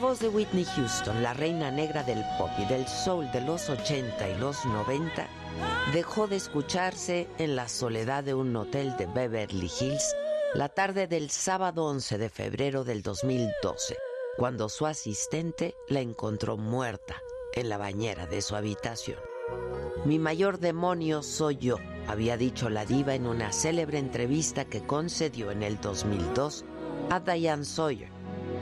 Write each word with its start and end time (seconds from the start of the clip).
Voz 0.01 0.19
de 0.19 0.29
Whitney 0.29 0.65
Houston, 0.65 1.21
la 1.21 1.35
reina 1.35 1.69
negra 1.69 2.01
del 2.01 2.25
pop 2.39 2.49
y 2.57 2.65
del 2.65 2.87
soul 2.87 3.31
de 3.31 3.39
los 3.41 3.69
80 3.69 4.29
y 4.29 4.37
los 4.39 4.65
90, 4.65 5.27
dejó 5.93 6.27
de 6.27 6.37
escucharse 6.37 7.27
en 7.37 7.55
la 7.55 7.70
soledad 7.70 8.23
de 8.23 8.34
un 8.34 8.55
hotel 8.55 8.98
de 8.98 9.05
Beverly 9.05 9.70
Hills 9.79 10.15
la 10.55 10.70
tarde 10.70 11.07
del 11.07 11.29
sábado 11.29 11.85
11 11.85 12.17
de 12.17 12.29
febrero 12.29 12.84
del 12.84 13.03
2012, 13.03 13.95
cuando 14.37 14.70
su 14.70 14.87
asistente 14.87 15.76
la 15.87 16.01
encontró 16.01 16.57
muerta 16.57 17.21
en 17.54 17.70
la 17.70 17.77
bañera 17.77 18.26
de 18.26 18.41
su 18.41 18.55
habitación. 18.55 19.20
Mi 20.04 20.17
mayor 20.17 20.57
demonio 20.57 21.21
soy 21.21 21.57
yo, 21.57 21.77
había 22.07 22.37
dicho 22.37 22.71
la 22.71 22.85
diva 22.85 23.13
en 23.13 23.27
una 23.27 23.54
célebre 23.54 23.99
entrevista 23.99 24.65
que 24.65 24.81
concedió 24.81 25.51
en 25.51 25.61
el 25.61 25.79
2002 25.79 26.65
a 27.11 27.20
Diane 27.20 27.65
Sawyer 27.65 28.10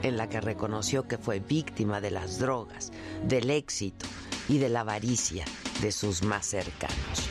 en 0.02 0.16
la 0.16 0.28
que 0.28 0.40
reconoció 0.40 1.06
que 1.06 1.18
fue 1.18 1.40
víctima 1.40 2.00
de 2.00 2.10
las 2.10 2.38
drogas, 2.38 2.92
del 3.24 3.50
éxito 3.50 4.06
y 4.48 4.58
de 4.58 4.68
la 4.68 4.80
avaricia 4.80 5.44
de 5.80 5.92
sus 5.92 6.22
más 6.22 6.46
cercanos. 6.46 7.29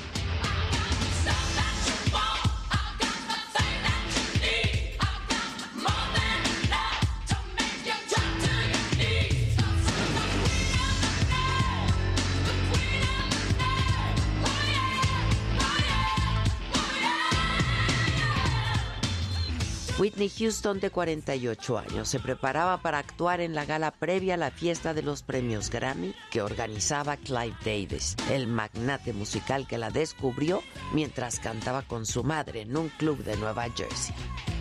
Whitney 20.20 20.38
Houston, 20.38 20.82
de 20.82 20.90
48 20.90 21.78
años, 21.78 22.10
se 22.10 22.20
preparaba 22.20 22.82
para 22.82 22.98
actuar 22.98 23.40
en 23.40 23.56
la 23.56 23.64
gala 23.64 23.92
previa 23.92 24.34
a 24.34 24.38
la 24.38 24.52
fiesta 24.52 24.94
de 24.94 25.02
los 25.02 25.24
premios 25.24 25.70
Grammy 25.70 26.14
que 26.30 26.42
organizaba 26.42 27.16
Clive 27.16 27.56
Davis, 27.64 28.18
el 28.30 28.46
magnate 28.46 29.14
musical 29.14 29.66
que 29.66 29.78
la 29.78 29.92
descubrió 29.92 30.62
mientras 30.94 31.40
cantaba 31.40 31.84
con 31.84 32.06
su 32.06 32.26
madre 32.26 32.64
en 32.64 32.76
un 32.76 32.90
club 32.90 33.24
de 33.24 33.38
Nueva 33.38 33.70
Jersey. 33.74 34.14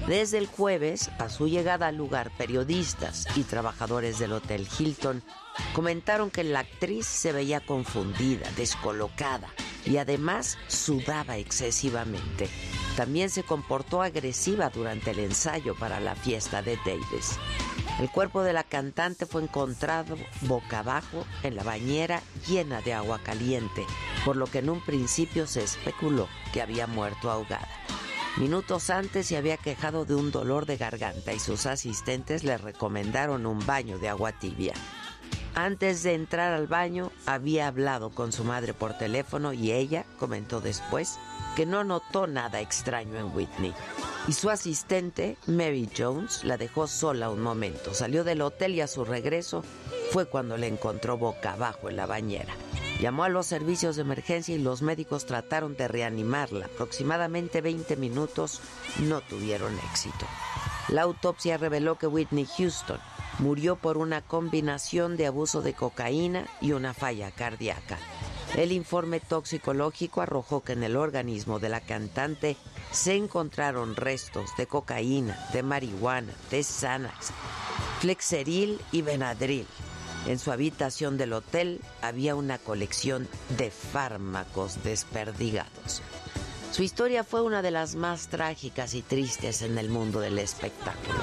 Desde 0.06 0.38
el 0.38 0.46
jueves, 0.46 1.10
a 1.18 1.28
su 1.28 1.48
llegada 1.48 1.88
al 1.88 1.96
lugar, 1.96 2.30
periodistas 2.38 3.26
y 3.34 3.42
trabajadores 3.42 4.20
del 4.20 4.34
Hotel 4.34 4.64
Hilton 4.78 5.24
comentaron 5.72 6.30
que 6.30 6.44
la 6.44 6.60
actriz 6.60 7.04
se 7.04 7.32
veía 7.32 7.58
confundida, 7.58 8.48
descolocada 8.56 9.48
y 9.84 9.96
además 9.96 10.56
sudaba 10.68 11.36
excesivamente. 11.36 12.48
También 12.98 13.30
se 13.30 13.44
comportó 13.44 14.02
agresiva 14.02 14.70
durante 14.70 15.12
el 15.12 15.20
ensayo 15.20 15.76
para 15.76 16.00
la 16.00 16.16
fiesta 16.16 16.62
de 16.62 16.76
Davis. 16.84 17.38
El 18.00 18.10
cuerpo 18.10 18.42
de 18.42 18.52
la 18.52 18.64
cantante 18.64 19.24
fue 19.24 19.40
encontrado 19.40 20.16
boca 20.40 20.80
abajo 20.80 21.24
en 21.44 21.54
la 21.54 21.62
bañera 21.62 22.20
llena 22.48 22.80
de 22.82 22.94
agua 22.94 23.20
caliente, 23.22 23.86
por 24.24 24.34
lo 24.34 24.48
que 24.48 24.58
en 24.58 24.70
un 24.70 24.80
principio 24.80 25.46
se 25.46 25.62
especuló 25.62 26.26
que 26.52 26.60
había 26.60 26.88
muerto 26.88 27.30
ahogada. 27.30 27.68
Minutos 28.36 28.90
antes 28.90 29.28
se 29.28 29.36
había 29.36 29.58
quejado 29.58 30.04
de 30.04 30.16
un 30.16 30.32
dolor 30.32 30.66
de 30.66 30.76
garganta 30.76 31.32
y 31.32 31.38
sus 31.38 31.66
asistentes 31.66 32.42
le 32.42 32.58
recomendaron 32.58 33.46
un 33.46 33.64
baño 33.64 34.00
de 34.00 34.08
agua 34.08 34.32
tibia. 34.32 34.74
Antes 35.54 36.02
de 36.02 36.14
entrar 36.14 36.52
al 36.52 36.66
baño 36.66 37.12
había 37.26 37.68
hablado 37.68 38.10
con 38.10 38.32
su 38.32 38.42
madre 38.42 38.74
por 38.74 38.98
teléfono 38.98 39.52
y 39.52 39.70
ella 39.70 40.04
comentó 40.18 40.60
después 40.60 41.16
que 41.58 41.66
no 41.66 41.82
notó 41.82 42.28
nada 42.28 42.60
extraño 42.60 43.18
en 43.18 43.34
Whitney. 43.34 43.74
Y 44.28 44.32
su 44.32 44.48
asistente, 44.48 45.36
Mary 45.48 45.90
Jones, 45.98 46.44
la 46.44 46.56
dejó 46.56 46.86
sola 46.86 47.30
un 47.30 47.40
momento. 47.40 47.94
Salió 47.94 48.22
del 48.22 48.42
hotel 48.42 48.76
y 48.76 48.80
a 48.80 48.86
su 48.86 49.04
regreso 49.04 49.64
fue 50.12 50.26
cuando 50.26 50.56
le 50.56 50.68
encontró 50.68 51.18
boca 51.18 51.54
abajo 51.54 51.88
en 51.88 51.96
la 51.96 52.06
bañera. 52.06 52.54
Llamó 53.00 53.24
a 53.24 53.28
los 53.28 53.46
servicios 53.46 53.96
de 53.96 54.02
emergencia 54.02 54.54
y 54.54 54.58
los 54.58 54.82
médicos 54.82 55.26
trataron 55.26 55.76
de 55.76 55.88
reanimarla. 55.88 56.66
Aproximadamente 56.66 57.60
20 57.60 57.96
minutos 57.96 58.60
no 59.00 59.20
tuvieron 59.20 59.76
éxito. 59.90 60.26
La 60.86 61.02
autopsia 61.02 61.56
reveló 61.56 61.98
que 61.98 62.06
Whitney 62.06 62.46
Houston 62.56 63.00
murió 63.40 63.74
por 63.74 63.98
una 63.98 64.22
combinación 64.22 65.16
de 65.16 65.26
abuso 65.26 65.60
de 65.60 65.74
cocaína 65.74 66.46
y 66.60 66.70
una 66.70 66.94
falla 66.94 67.32
cardíaca. 67.32 67.98
El 68.56 68.72
informe 68.72 69.20
toxicológico 69.20 70.20
arrojó 70.20 70.62
que 70.62 70.72
en 70.72 70.82
el 70.82 70.96
organismo 70.96 71.58
de 71.58 71.68
la 71.68 71.80
cantante 71.80 72.56
se 72.90 73.14
encontraron 73.14 73.94
restos 73.94 74.50
de 74.56 74.66
cocaína, 74.66 75.38
de 75.52 75.62
marihuana, 75.62 76.32
de 76.50 76.64
Xanax, 76.64 77.30
Flexeril 78.00 78.80
y 78.90 79.02
Benadryl. 79.02 79.66
En 80.26 80.38
su 80.38 80.50
habitación 80.50 81.16
del 81.16 81.34
hotel 81.34 81.80
había 82.02 82.34
una 82.34 82.58
colección 82.58 83.28
de 83.56 83.70
fármacos 83.70 84.82
desperdigados. 84.82 86.02
Su 86.72 86.82
historia 86.82 87.24
fue 87.24 87.42
una 87.42 87.62
de 87.62 87.70
las 87.70 87.94
más 87.94 88.28
trágicas 88.28 88.94
y 88.94 89.02
tristes 89.02 89.62
en 89.62 89.78
el 89.78 89.88
mundo 89.88 90.20
del 90.20 90.38
espectáculo. 90.38 91.18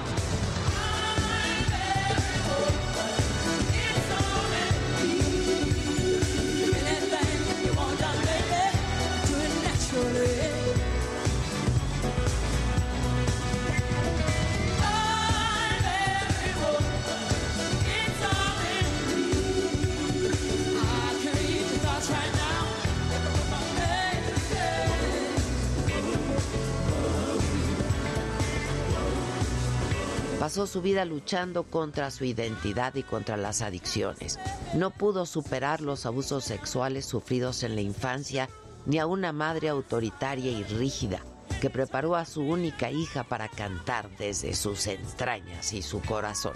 Pasó 30.55 30.67
su 30.67 30.81
vida 30.81 31.03
luchando 31.03 31.63
contra 31.63 32.09
su 32.11 32.23
identidad 32.23 32.95
y 32.95 33.03
contra 33.03 33.35
las 33.35 33.61
adicciones. 33.61 34.39
No 34.73 34.89
pudo 34.89 35.25
superar 35.25 35.81
los 35.81 36.05
abusos 36.05 36.45
sexuales 36.45 37.05
sufridos 37.05 37.63
en 37.63 37.75
la 37.75 37.81
infancia 37.81 38.47
ni 38.85 38.97
a 38.97 39.05
una 39.05 39.33
madre 39.33 39.67
autoritaria 39.67 40.49
y 40.51 40.63
rígida 40.63 41.19
que 41.59 41.69
preparó 41.69 42.15
a 42.15 42.23
su 42.23 42.41
única 42.41 42.89
hija 42.89 43.25
para 43.25 43.49
cantar 43.49 44.09
desde 44.17 44.55
sus 44.55 44.87
entrañas 44.87 45.73
y 45.73 45.81
su 45.81 45.99
corazón. 45.99 46.53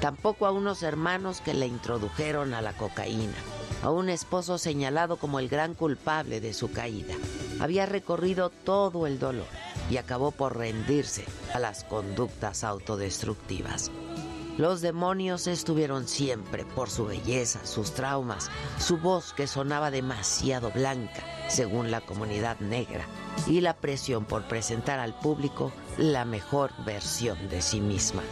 Tampoco 0.00 0.46
a 0.46 0.52
unos 0.52 0.84
hermanos 0.84 1.40
que 1.40 1.54
le 1.54 1.66
introdujeron 1.66 2.54
a 2.54 2.62
la 2.62 2.72
cocaína, 2.72 3.34
a 3.82 3.90
un 3.90 4.10
esposo 4.10 4.58
señalado 4.58 5.16
como 5.16 5.40
el 5.40 5.48
gran 5.48 5.74
culpable 5.74 6.40
de 6.40 6.54
su 6.54 6.70
caída. 6.70 7.16
Había 7.58 7.84
recorrido 7.84 8.50
todo 8.50 9.08
el 9.08 9.18
dolor 9.18 9.48
y 9.90 9.96
acabó 9.96 10.30
por 10.30 10.56
rendirse 10.56 11.24
a 11.54 11.58
las 11.58 11.84
conductas 11.84 12.64
autodestructivas. 12.64 13.90
Los 14.58 14.80
demonios 14.80 15.46
estuvieron 15.46 16.08
siempre 16.08 16.64
por 16.64 16.90
su 16.90 17.06
belleza, 17.06 17.64
sus 17.64 17.94
traumas, 17.94 18.50
su 18.80 18.98
voz 18.98 19.32
que 19.32 19.46
sonaba 19.46 19.92
demasiado 19.92 20.72
blanca, 20.72 21.22
según 21.48 21.92
la 21.92 22.00
comunidad 22.00 22.58
negra, 22.58 23.06
y 23.46 23.60
la 23.60 23.74
presión 23.74 24.24
por 24.24 24.48
presentar 24.48 24.98
al 24.98 25.14
público 25.14 25.72
la 25.96 26.24
mejor 26.24 26.72
versión 26.84 27.48
de 27.48 27.62
sí 27.62 27.80
misma. 27.80 28.22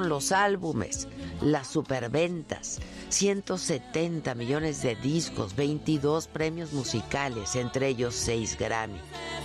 Los 0.00 0.32
álbumes, 0.32 1.08
las 1.40 1.68
superventas, 1.68 2.80
170 3.10 4.34
millones 4.34 4.82
de 4.82 4.96
discos, 4.96 5.54
22 5.54 6.26
premios 6.28 6.72
musicales, 6.72 7.54
entre 7.56 7.88
ellos 7.88 8.14
6 8.14 8.58
Grammy, 8.58 9.00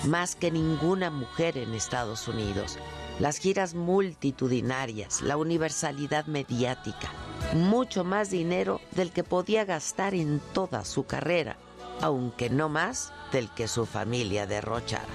más 0.06 0.36
que 0.36 0.51
ninguna 0.51 1.10
mujer 1.12 1.57
en 1.57 1.74
Estados 1.74 2.28
Unidos. 2.28 2.78
Las 3.19 3.38
giras 3.38 3.75
multitudinarias, 3.75 5.22
la 5.22 5.38
universalidad 5.38 6.25
mediática, 6.25 7.10
mucho 7.54 8.04
más 8.04 8.30
dinero 8.30 8.81
del 8.92 9.12
que 9.12 9.24
podía 9.24 9.66
gastar 9.66 10.16
en 10.16 10.42
toda 10.54 10.86
su 10.86 11.06
carrera, 11.06 11.57
aunque 12.01 12.50
no 12.50 12.69
más 12.69 13.12
del 13.31 13.50
que 13.50 13.68
su 13.68 13.86
familia 13.86 14.48
derrochara. 14.48 15.06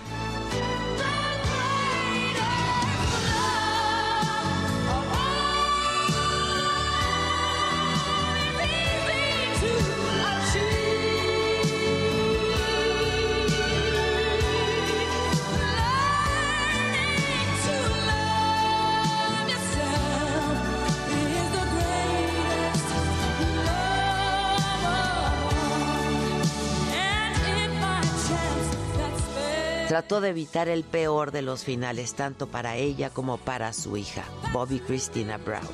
Trató 30.05 30.21
de 30.21 30.29
evitar 30.29 30.69
el 30.69 30.85
peor 30.85 31.33
de 31.33 31.41
los 31.41 31.65
finales, 31.65 32.13
tanto 32.13 32.47
para 32.47 32.77
ella 32.77 33.09
como 33.09 33.39
para 33.39 33.73
su 33.73 33.97
hija, 33.97 34.23
Bobby 34.53 34.79
Christina 34.79 35.39
Brown, 35.39 35.67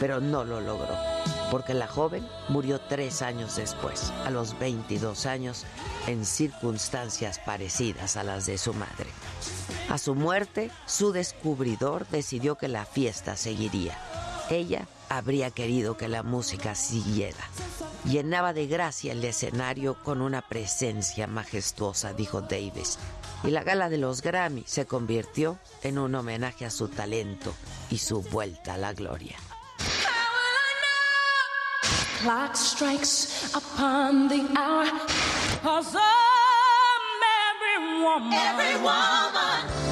pero 0.00 0.22
no 0.22 0.42
lo 0.42 0.62
logró, 0.62 0.96
porque 1.50 1.74
la 1.74 1.86
joven 1.86 2.26
murió 2.48 2.80
tres 2.80 3.20
años 3.20 3.56
después, 3.56 4.10
a 4.24 4.30
los 4.30 4.58
22 4.58 5.26
años, 5.26 5.66
en 6.06 6.24
circunstancias 6.24 7.38
parecidas 7.44 8.16
a 8.16 8.24
las 8.24 8.46
de 8.46 8.56
su 8.56 8.72
madre. 8.72 9.10
A 9.90 9.98
su 9.98 10.14
muerte, 10.14 10.70
su 10.86 11.12
descubridor 11.12 12.08
decidió 12.08 12.56
que 12.56 12.68
la 12.68 12.86
fiesta 12.86 13.36
seguiría. 13.36 13.98
Ella 14.50 14.86
habría 15.08 15.50
querido 15.50 15.96
que 15.96 16.08
la 16.08 16.22
música 16.22 16.74
siguiera. 16.74 17.44
Llenaba 18.04 18.52
de 18.52 18.66
gracia 18.66 19.12
el 19.12 19.24
escenario 19.24 19.94
con 20.02 20.20
una 20.20 20.42
presencia 20.42 21.26
majestuosa, 21.26 22.12
dijo 22.12 22.42
Davis, 22.42 22.98
y 23.42 23.50
la 23.50 23.62
gala 23.62 23.88
de 23.88 23.98
los 23.98 24.22
Grammy 24.22 24.64
se 24.66 24.86
convirtió 24.86 25.58
en 25.82 25.98
un 25.98 26.14
homenaje 26.14 26.66
a 26.66 26.70
su 26.70 26.88
talento 26.88 27.54
y 27.90 27.98
su 27.98 28.22
vuelta 28.22 28.74
a 28.74 28.78
la 28.78 28.92
gloria. 28.92 29.36
Clock 32.22 32.56
strikes 32.56 33.54
upon 33.54 34.28
the 34.28 34.40
hour. 34.58 34.86
every 37.54 38.02
woman, 38.02 38.32
every 38.32 38.82
woman. 38.82 39.83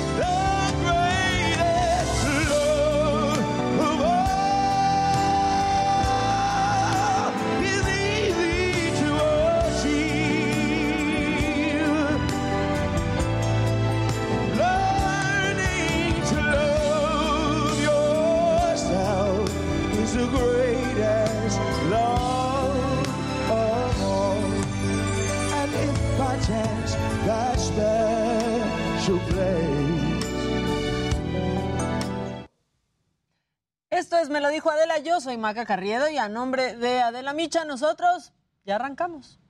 Esto 34.13 34.25
es 34.25 34.29
Me 34.29 34.43
lo 34.43 34.51
dijo 34.51 34.71
Adela, 34.71 34.99
yo 34.99 35.23
soy 35.23 35.39
Maca 35.39 35.65
Carriedo 35.65 36.07
y 36.11 36.19
a 36.19 36.29
nombre 36.29 36.77
de 36.77 37.01
Adela 37.01 37.33
Micha 37.33 37.65
nosotros 37.65 38.35
ya 38.67 38.77
arrancamos. 38.77 39.41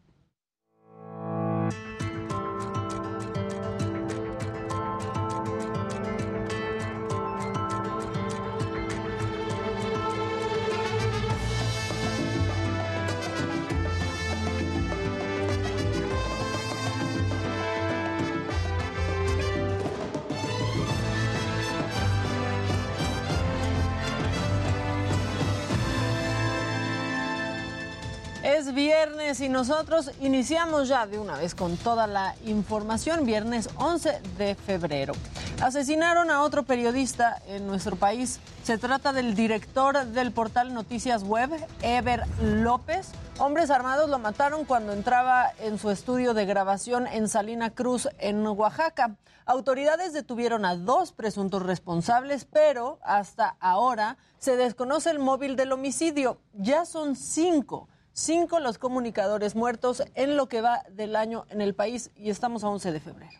Es 28.72 28.76
viernes 28.76 29.40
y 29.42 29.50
nosotros 29.50 30.12
iniciamos 30.22 30.88
ya 30.88 31.06
de 31.06 31.18
una 31.18 31.36
vez 31.36 31.54
con 31.54 31.76
toda 31.76 32.06
la 32.06 32.34
información, 32.46 33.26
viernes 33.26 33.68
11 33.76 34.22
de 34.38 34.54
febrero. 34.54 35.12
Asesinaron 35.60 36.30
a 36.30 36.40
otro 36.40 36.62
periodista 36.62 37.42
en 37.48 37.66
nuestro 37.66 37.96
país. 37.96 38.40
Se 38.62 38.78
trata 38.78 39.12
del 39.12 39.34
director 39.34 40.06
del 40.06 40.32
portal 40.32 40.72
Noticias 40.72 41.22
Web, 41.22 41.50
Ever 41.82 42.22
López. 42.40 43.10
Hombres 43.38 43.68
armados 43.68 44.08
lo 44.08 44.18
mataron 44.18 44.64
cuando 44.64 44.94
entraba 44.94 45.52
en 45.60 45.78
su 45.78 45.90
estudio 45.90 46.32
de 46.32 46.46
grabación 46.46 47.06
en 47.06 47.28
Salina 47.28 47.74
Cruz, 47.74 48.08
en 48.20 48.46
Oaxaca. 48.46 49.16
Autoridades 49.44 50.14
detuvieron 50.14 50.64
a 50.64 50.76
dos 50.76 51.12
presuntos 51.12 51.62
responsables, 51.62 52.46
pero 52.46 53.00
hasta 53.02 53.54
ahora 53.60 54.16
se 54.38 54.56
desconoce 54.56 55.10
el 55.10 55.18
móvil 55.18 55.56
del 55.56 55.72
homicidio. 55.72 56.38
Ya 56.54 56.86
son 56.86 57.16
cinco 57.16 57.88
cinco 58.12 58.60
los 58.60 58.78
comunicadores 58.78 59.54
muertos 59.54 60.02
en 60.14 60.36
lo 60.36 60.48
que 60.48 60.60
va 60.60 60.82
del 60.90 61.16
año 61.16 61.46
en 61.50 61.60
el 61.60 61.74
país 61.74 62.10
y 62.16 62.30
estamos 62.30 62.64
a 62.64 62.68
11 62.68 62.92
de 62.92 63.00
febrero. 63.00 63.32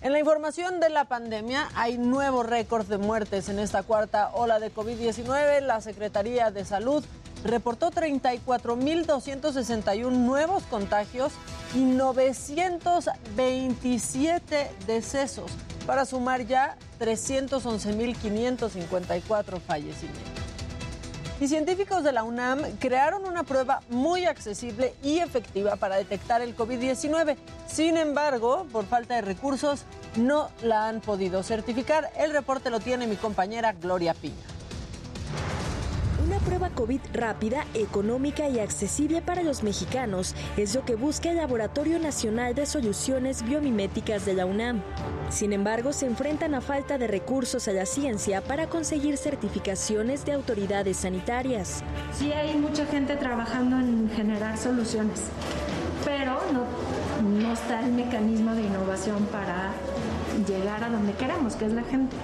En 0.00 0.12
la 0.12 0.18
información 0.18 0.80
de 0.80 0.88
la 0.90 1.04
pandemia 1.06 1.70
hay 1.74 1.96
nuevo 1.96 2.42
récord 2.42 2.86
de 2.86 2.98
muertes 2.98 3.48
en 3.48 3.58
esta 3.58 3.82
cuarta 3.82 4.30
ola 4.34 4.60
de 4.60 4.70
COVID-19. 4.72 5.62
La 5.62 5.80
Secretaría 5.80 6.50
de 6.50 6.66
Salud 6.66 7.02
reportó 7.42 7.90
34.261 7.90 10.10
nuevos 10.10 10.64
contagios 10.64 11.32
y 11.74 11.80
927 11.80 14.70
decesos 14.86 15.50
para 15.86 16.04
sumar 16.04 16.46
ya 16.46 16.76
311.554 17.00 19.58
fallecimientos. 19.60 20.43
Y 21.44 21.48
científicos 21.48 22.02
de 22.02 22.12
la 22.12 22.24
UNAM 22.24 22.62
crearon 22.78 23.26
una 23.26 23.42
prueba 23.42 23.82
muy 23.90 24.24
accesible 24.24 24.94
y 25.02 25.18
efectiva 25.18 25.76
para 25.76 25.96
detectar 25.96 26.40
el 26.40 26.56
COVID-19. 26.56 27.36
Sin 27.66 27.98
embargo, 27.98 28.66
por 28.72 28.86
falta 28.86 29.16
de 29.16 29.20
recursos, 29.20 29.84
no 30.16 30.48
la 30.62 30.88
han 30.88 31.02
podido 31.02 31.42
certificar. 31.42 32.10
El 32.16 32.32
reporte 32.32 32.70
lo 32.70 32.80
tiene 32.80 33.06
mi 33.06 33.16
compañera 33.16 33.74
Gloria 33.74 34.14
Piña. 34.14 34.53
Una 36.26 36.38
prueba 36.38 36.70
COVID 36.70 37.00
rápida, 37.12 37.66
económica 37.74 38.48
y 38.48 38.58
accesible 38.58 39.20
para 39.20 39.42
los 39.42 39.62
mexicanos 39.62 40.34
es 40.56 40.74
lo 40.74 40.82
que 40.82 40.94
busca 40.94 41.28
el 41.30 41.36
Laboratorio 41.36 41.98
Nacional 41.98 42.54
de 42.54 42.64
Soluciones 42.64 43.42
Biomiméticas 43.42 44.24
de 44.24 44.32
la 44.32 44.46
UNAM. 44.46 44.80
Sin 45.28 45.52
embargo, 45.52 45.92
se 45.92 46.06
enfrentan 46.06 46.54
a 46.54 46.62
falta 46.62 46.96
de 46.96 47.08
recursos 47.08 47.68
a 47.68 47.72
la 47.72 47.84
ciencia 47.84 48.40
para 48.40 48.68
conseguir 48.68 49.18
certificaciones 49.18 50.24
de 50.24 50.32
autoridades 50.32 50.96
sanitarias. 50.96 51.84
Sí 52.18 52.32
hay 52.32 52.56
mucha 52.56 52.86
gente 52.86 53.16
trabajando 53.16 53.78
en 53.78 54.10
generar 54.16 54.56
soluciones, 54.56 55.24
pero 56.06 56.40
no, 56.54 56.64
no 57.38 57.52
está 57.52 57.80
el 57.80 57.92
mecanismo 57.92 58.54
de 58.54 58.62
innovación 58.62 59.26
para 59.26 59.72
llegar 60.48 60.84
a 60.84 60.88
donde 60.88 61.12
queremos, 61.12 61.54
que 61.56 61.66
es 61.66 61.72
la 61.72 61.82
gente. 61.82 62.16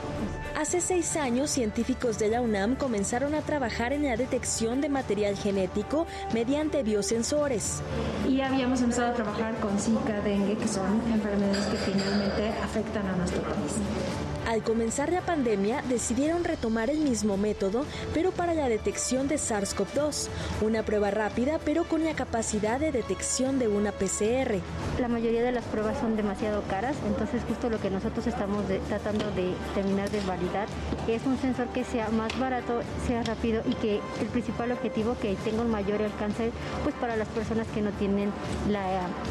Hace 0.61 0.83
seis 0.83 1.17
años, 1.17 1.49
científicos 1.49 2.19
de 2.19 2.29
la 2.29 2.43
UNAM 2.43 2.77
comenzaron 2.77 3.35
a 3.35 3.41
trabajar 3.41 3.95
en 3.95 4.03
la 4.03 4.19
detección 4.19 4.83
de 4.83 4.91
material 4.91 5.35
genético 5.35 6.07
mediante 6.35 6.83
biosensores. 6.83 7.81
Y 8.29 8.43
habíamos 8.43 8.83
empezado 8.83 9.13
a 9.13 9.15
trabajar 9.15 9.55
con 9.61 9.79
Zika, 9.79 10.21
dengue, 10.21 10.59
que 10.59 10.69
son 10.69 11.01
enfermedades 11.11 11.65
que 11.65 11.79
finalmente 11.79 12.51
afectan 12.63 13.07
a 13.07 13.17
nuestro 13.17 13.41
país. 13.41 14.30
Al 14.49 14.63
comenzar 14.63 15.13
la 15.13 15.21
pandemia, 15.21 15.83
decidieron 15.89 16.45
retomar 16.45 16.91
el 16.91 16.99
mismo 16.99 17.37
método, 17.37 17.85
pero 18.15 18.33
para 18.33 18.55
la 18.55 18.69
detección 18.69 19.29
de 19.29 19.37
SARS-CoV-2, 19.37 20.29
una 20.63 20.83
prueba 20.83 21.11
rápida, 21.11 21.59
pero 21.65 21.85
con 21.85 22.05
la 22.05 22.15
capacidad 22.15 22.81
de 22.81 22.91
detección 22.91 23.59
de 23.59 23.69
una 23.69 23.93
PCR. 23.93 24.61
La 24.99 25.09
mayoría 25.09 25.43
de 25.43 25.53
las 25.53 25.65
pruebas 25.65 25.99
son 25.99 26.17
demasiado 26.17 26.63
caras, 26.63 26.97
entonces 27.07 27.43
justo 27.49 27.71
lo 27.71 27.81
que 27.81 27.91
nosotros 27.91 28.27
estamos 28.27 28.65
tratando 28.89 29.31
de 29.33 29.53
terminar 29.75 30.11
de 30.11 30.21
validar 30.23 30.67
es 31.07 31.25
un 31.27 31.39
sensor 31.39 31.69
que 31.69 31.85
sea 31.85 32.09
más 32.11 32.37
barato, 32.39 32.81
sea 33.07 33.23
rápido 33.23 33.63
y 33.69 33.75
que 33.75 34.01
el 34.21 34.27
principal 34.29 34.73
objetivo 34.73 35.17
que 35.21 35.35
tenga 35.37 35.63
un 35.63 35.71
mayor 35.71 36.03
alcance 36.03 36.51
pues 36.83 36.95
para 36.97 37.17
las 37.17 37.29
personas 37.29 37.67
que 37.69 37.83
no 37.83 37.91
tienen 37.93 38.33
la 38.69 38.81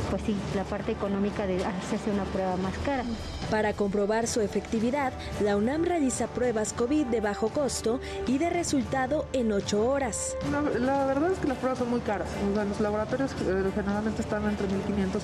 pues 0.09 0.21
sí, 0.25 0.35
la 0.55 0.63
parte 0.63 0.91
económica 0.91 1.45
de 1.45 1.63
hacerse 1.65 2.09
una 2.11 2.23
prueba 2.25 2.55
más 2.57 2.77
cara. 2.85 3.03
Para 3.49 3.73
comprobar 3.73 4.27
su 4.27 4.41
efectividad, 4.41 5.08
la 5.43 5.57
UNAM 5.57 5.83
realiza 5.83 6.27
pruebas 6.27 6.73
COVID 6.73 7.07
de 7.07 7.21
bajo 7.21 7.49
costo 7.49 7.99
y 8.27 8.37
de 8.37 8.49
resultado 8.49 9.25
en 9.33 9.51
8 9.51 9.89
horas. 9.89 10.35
La, 10.51 11.05
verdad 11.05 11.31
es 11.31 11.39
que 11.39 11.47
las 11.47 11.57
pruebas 11.57 11.79
son 11.79 11.89
muy 11.89 12.01
caras. 12.01 12.27
los 12.53 12.79
laboratorios 12.79 13.31
eh, 13.31 13.71
generalmente 13.73 14.21
están 14.21 14.45
entre 14.45 14.67
1.500 14.67 14.71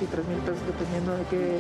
y 0.02 0.06
3.000 0.06 0.40
pesos 0.46 0.68
dependiendo 0.68 1.18
de 1.18 1.24
qué 1.26 1.60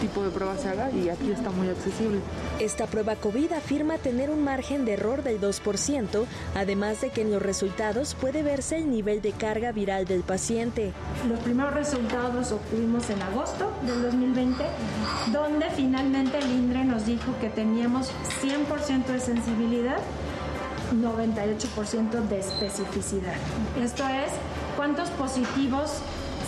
tipo 0.00 0.22
de 0.22 0.30
prueba 0.30 0.56
se 0.56 0.68
haga 0.68 0.90
y 0.90 1.08
aquí 1.08 1.30
está 1.30 1.50
muy 1.50 1.68
accesible. 1.68 2.20
Esta 2.58 2.86
prueba 2.86 3.16
COVID 3.16 3.52
afirma 3.52 3.98
tener 3.98 4.30
un 4.30 4.42
margen 4.42 4.84
de 4.84 4.94
error 4.94 5.22
del 5.22 5.40
2%, 5.40 6.24
además 6.54 7.00
de 7.00 7.10
que 7.10 7.22
en 7.22 7.30
los 7.30 7.42
resultados 7.42 8.14
puede 8.14 8.42
verse 8.42 8.78
el 8.78 8.90
nivel 8.90 9.22
de 9.22 9.32
carga 9.32 9.72
viral 9.72 10.06
del 10.06 10.22
paciente. 10.22 10.92
Los 11.28 11.38
primeros 11.40 11.74
resultados 11.74 12.34
los 12.34 12.52
obtuvimos 12.52 13.08
en 13.10 13.20
agosto 13.22 13.70
del 13.86 14.02
2020, 14.02 14.64
donde 15.32 15.66
finalmente 15.70 16.38
el 16.38 16.50
INDRE 16.50 16.84
nos 16.84 17.06
dijo 17.06 17.32
que 17.40 17.48
teníamos 17.48 18.10
100% 18.42 19.06
de 19.06 19.20
sensibilidad 19.20 19.98
98% 20.92 22.28
de 22.28 22.40
especificidad. 22.40 23.34
Esto 23.80 24.04
es, 24.08 24.32
¿cuántos 24.76 25.08
positivos 25.10 26.02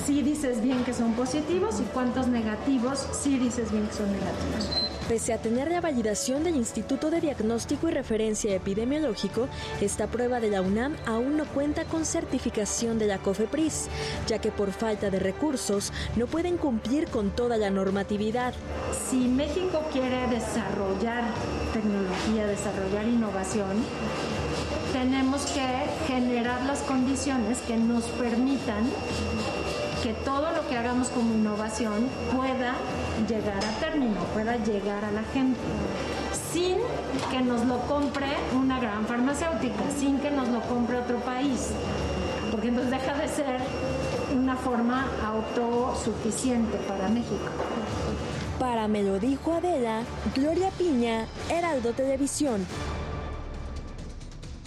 sí 0.04 0.22
dices 0.22 0.62
bien 0.62 0.84
que 0.84 0.92
son 0.92 1.12
positivos 1.12 1.80
y 1.80 1.84
cuántos 1.84 2.26
negativos 2.26 3.06
sí 3.12 3.38
dices 3.38 3.70
bien 3.70 3.87
que 3.87 3.94
son 3.94 4.12
negativos. 4.12 4.91
Pese 5.09 5.32
a 5.32 5.38
tener 5.38 5.71
la 5.71 5.80
validación 5.80 6.44
del 6.44 6.56
Instituto 6.56 7.11
de 7.11 7.21
Diagnóstico 7.21 7.88
y 7.88 7.92
Referencia 7.92 8.54
Epidemiológico, 8.54 9.49
esta 9.80 10.06
prueba 10.06 10.38
de 10.38 10.49
la 10.49 10.62
UNAM 10.62 10.97
aún 11.06 11.37
no 11.37 11.44
cuenta 11.47 11.85
con 11.85 12.04
certificación 12.04 12.99
de 12.99 13.06
la 13.06 13.18
COFEPRIS, 13.18 13.88
ya 14.28 14.38
que 14.38 14.52
por 14.52 14.71
falta 14.73 15.11
de 15.11 15.18
recursos 15.18 15.92
no 16.16 16.26
pueden 16.28 16.56
cumplir 16.56 17.09
con 17.09 17.30
toda 17.30 17.56
la 17.56 17.71
normatividad. 17.71 18.54
Si 19.11 19.28
México 19.28 19.82
quiere 19.92 20.28
desarrollar 20.28 21.25
tecnología, 21.73 22.47
desarrollar 22.47 23.04
innovación, 23.06 23.85
tenemos 24.92 25.47
que 25.47 26.06
generar 26.06 26.64
las 26.64 26.80
condiciones 26.80 27.59
que 27.66 27.76
nos 27.76 28.04
permitan 28.04 28.85
que 30.02 30.12
todo 30.25 30.52
lo 30.52 30.68
que 30.68 30.76
hagamos 30.76 31.09
como 31.09 31.35
innovación 31.35 32.09
pueda 32.35 32.75
llegar 33.28 33.64
a 33.64 33.81
término, 33.81 34.21
pueda 34.35 34.57
llegar 34.57 35.04
a 35.04 35.11
la 35.11 35.23
gente, 35.33 35.61
sin 36.52 36.78
que 37.31 37.40
nos 37.40 37.64
lo 37.66 37.78
compre 37.87 38.26
una 38.54 38.81
gran 38.81 39.07
farmacéutica, 39.07 39.83
sin 39.99 40.19
que 40.19 40.31
nos 40.31 40.49
lo 40.49 40.61
compre 40.62 40.99
otro 40.99 41.19
país, 41.21 41.71
porque 42.50 42.69
entonces 42.69 42.90
deja 42.90 43.14
de 43.14 43.28
ser 43.28 43.61
una 44.35 44.57
forma 44.57 45.07
autosuficiente 45.25 46.78
para 46.88 47.09
México. 47.09 47.49
Para 48.59 48.87
me 48.88 49.02
lo 49.02 49.19
dijo 49.19 49.52
Adela, 49.52 50.02
Gloria 50.35 50.71
Piña, 50.71 51.26
Heraldo 51.50 51.92
Televisión. 51.92 52.66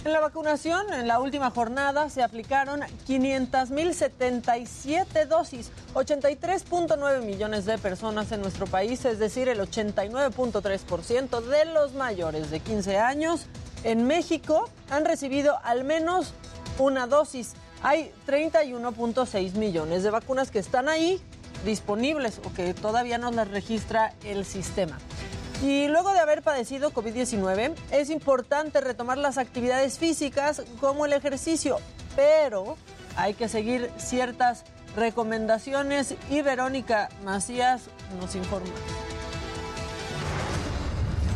En 0.06 0.12
la 0.12 0.20
vacunación, 0.20 0.94
en 0.94 1.08
la 1.08 1.18
última 1.18 1.50
jornada, 1.50 2.08
se 2.10 2.22
aplicaron 2.22 2.82
500.077 3.08 5.26
dosis, 5.26 5.72
83.9 5.94 7.24
millones 7.24 7.64
de 7.64 7.76
personas 7.76 8.30
en 8.30 8.40
nuestro 8.40 8.68
país, 8.68 9.04
es 9.04 9.18
decir, 9.18 9.48
el 9.48 9.58
89.3% 9.58 11.40
de 11.40 11.64
los 11.64 11.94
mayores 11.94 12.52
de 12.52 12.60
15 12.60 12.98
años 12.98 13.46
en 13.82 14.06
México 14.06 14.70
han 14.90 15.04
recibido 15.04 15.58
al 15.64 15.82
menos 15.82 16.34
una 16.78 17.08
dosis. 17.08 17.54
Hay 17.82 18.12
31.6 18.28 19.54
millones 19.54 20.04
de 20.04 20.10
vacunas 20.10 20.52
que 20.52 20.60
están 20.60 20.88
ahí 20.88 21.20
disponibles 21.64 22.40
o 22.44 22.54
que 22.54 22.74
todavía 22.74 23.18
no 23.18 23.32
las 23.32 23.50
registra 23.50 24.14
el 24.22 24.44
sistema. 24.44 25.00
Y 25.62 25.88
luego 25.88 26.12
de 26.12 26.20
haber 26.20 26.42
padecido 26.42 26.92
COVID-19, 26.92 27.74
es 27.90 28.10
importante 28.10 28.80
retomar 28.80 29.16
las 29.16 29.38
actividades 29.38 29.98
físicas 29.98 30.62
como 30.80 31.06
el 31.06 31.14
ejercicio, 31.14 31.78
pero 32.14 32.76
hay 33.16 33.34
que 33.34 33.48
seguir 33.48 33.90
ciertas 33.96 34.64
recomendaciones 34.96 36.14
y 36.30 36.42
Verónica 36.42 37.08
Macías 37.24 37.82
nos 38.20 38.34
informa. 38.34 38.72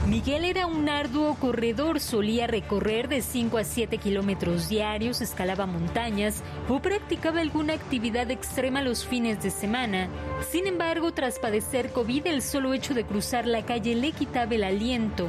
Miguel 0.06 0.44
era 0.44 0.66
un 0.66 0.88
arduo 0.88 1.34
corredor, 1.34 2.00
solía 2.00 2.46
recorrer 2.46 3.06
de 3.08 3.20
5 3.20 3.58
a 3.58 3.64
7 3.64 3.98
kilómetros 3.98 4.68
diarios, 4.68 5.20
escalaba 5.20 5.66
montañas 5.66 6.42
o 6.68 6.80
practicaba 6.80 7.40
alguna 7.40 7.74
actividad 7.74 8.30
extrema 8.30 8.80
los 8.80 9.04
fines 9.04 9.42
de 9.42 9.50
semana. 9.50 10.08
Sin 10.50 10.66
embargo, 10.66 11.12
tras 11.12 11.38
padecer 11.38 11.92
COVID, 11.92 12.26
el 12.26 12.40
solo 12.40 12.72
hecho 12.72 12.94
de 12.94 13.04
cruzar 13.04 13.46
la 13.46 13.64
calle 13.64 13.94
le 13.94 14.12
quitaba 14.12 14.54
el 14.54 14.64
aliento. 14.64 15.28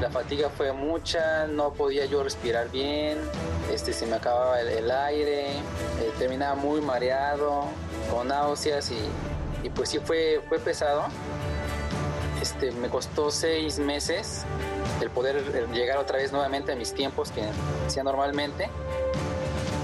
La 0.00 0.10
fatiga 0.10 0.50
fue 0.50 0.72
mucha, 0.72 1.46
no 1.46 1.72
podía 1.72 2.04
yo 2.04 2.22
respirar 2.22 2.70
bien, 2.70 3.18
este, 3.72 3.94
se 3.94 4.06
me 4.06 4.16
acababa 4.16 4.60
el, 4.60 4.90
aire, 4.90 5.52
eh, 5.52 5.62
terminaba 6.18 6.54
muy 6.54 6.82
mareado, 6.82 7.64
con 8.10 8.28
náuseas 8.28 8.90
y, 8.90 9.66
y 9.66 9.70
pues 9.70 9.88
sí 9.88 9.98
fue, 10.04 10.42
fue 10.48 10.58
pesado 10.58 11.06
este, 12.42 12.72
me 12.72 12.88
costó 12.88 13.30
seis 13.30 13.78
meses 13.78 14.44
el 15.00 15.10
poder 15.10 15.36
eh, 15.36 15.66
llegar 15.72 15.98
otra 15.98 16.18
vez 16.18 16.32
nuevamente 16.32 16.72
a 16.72 16.76
mis 16.76 16.92
tiempos 16.92 17.30
que 17.30 17.44
hacía 17.86 18.02
normalmente. 18.02 18.68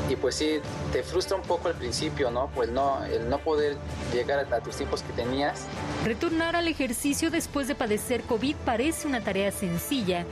Y 0.08 0.16
pues 0.16 0.36
sí, 0.36 0.60
te 0.92 1.02
frustra 1.02 1.36
un 1.36 1.42
poco 1.42 1.68
al 1.68 1.74
principio, 1.74 2.30
¿no? 2.30 2.50
Pues 2.54 2.70
no, 2.70 3.04
el 3.04 3.28
no 3.28 3.38
poder 3.38 3.76
llegar 4.14 4.46
a, 4.50 4.56
a 4.56 4.60
tus 4.60 4.76
tiempos 4.76 5.02
que 5.02 5.12
tenías. 5.12 5.66
Retornar 6.04 6.56
al 6.56 6.66
ejercicio 6.66 7.30
después 7.30 7.68
de 7.68 7.74
padecer 7.74 8.22
COVID 8.22 8.56
parece 8.64 9.06
una 9.06 9.20
tarea 9.20 9.52
sencilla. 9.52 10.24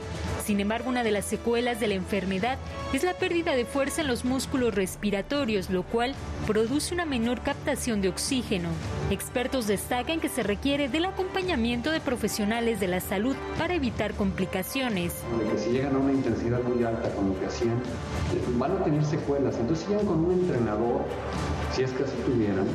Sin 0.43 0.59
embargo, 0.59 0.89
una 0.89 1.03
de 1.03 1.11
las 1.11 1.25
secuelas 1.25 1.79
de 1.79 1.87
la 1.87 1.93
enfermedad 1.93 2.57
es 2.93 3.03
la 3.03 3.13
pérdida 3.13 3.55
de 3.55 3.65
fuerza 3.65 4.01
en 4.01 4.07
los 4.07 4.25
músculos 4.25 4.73
respiratorios, 4.73 5.69
lo 5.69 5.83
cual 5.83 6.15
produce 6.47 6.93
una 6.93 7.05
menor 7.05 7.41
captación 7.41 8.01
de 8.01 8.09
oxígeno. 8.09 8.69
Expertos 9.11 9.67
destacan 9.67 10.19
que 10.19 10.29
se 10.29 10.41
requiere 10.41 10.89
del 10.89 11.05
acompañamiento 11.05 11.91
de 11.91 11.99
profesionales 11.99 12.79
de 12.79 12.87
la 12.87 12.99
salud 12.99 13.35
para 13.57 13.75
evitar 13.75 14.13
complicaciones. 14.13 15.13
De 15.37 15.51
que 15.51 15.57
si 15.59 15.69
llegan 15.71 15.95
a 15.95 15.99
una 15.99 16.13
intensidad 16.13 16.61
muy 16.63 16.83
alta 16.83 17.09
con 17.13 17.29
lo 17.29 17.39
que 17.39 17.45
hacían, 17.45 17.79
van 18.57 18.71
a 18.71 18.83
tener 18.83 19.05
secuelas. 19.05 19.55
Entonces, 19.67 19.89
llegan 19.89 20.05
con 20.05 20.23
un 20.23 20.31
entrenador, 20.31 21.01
si 21.75 21.83
es 21.83 21.91
que 21.91 22.05
así 22.05 22.15
tuvieran, 22.25 22.67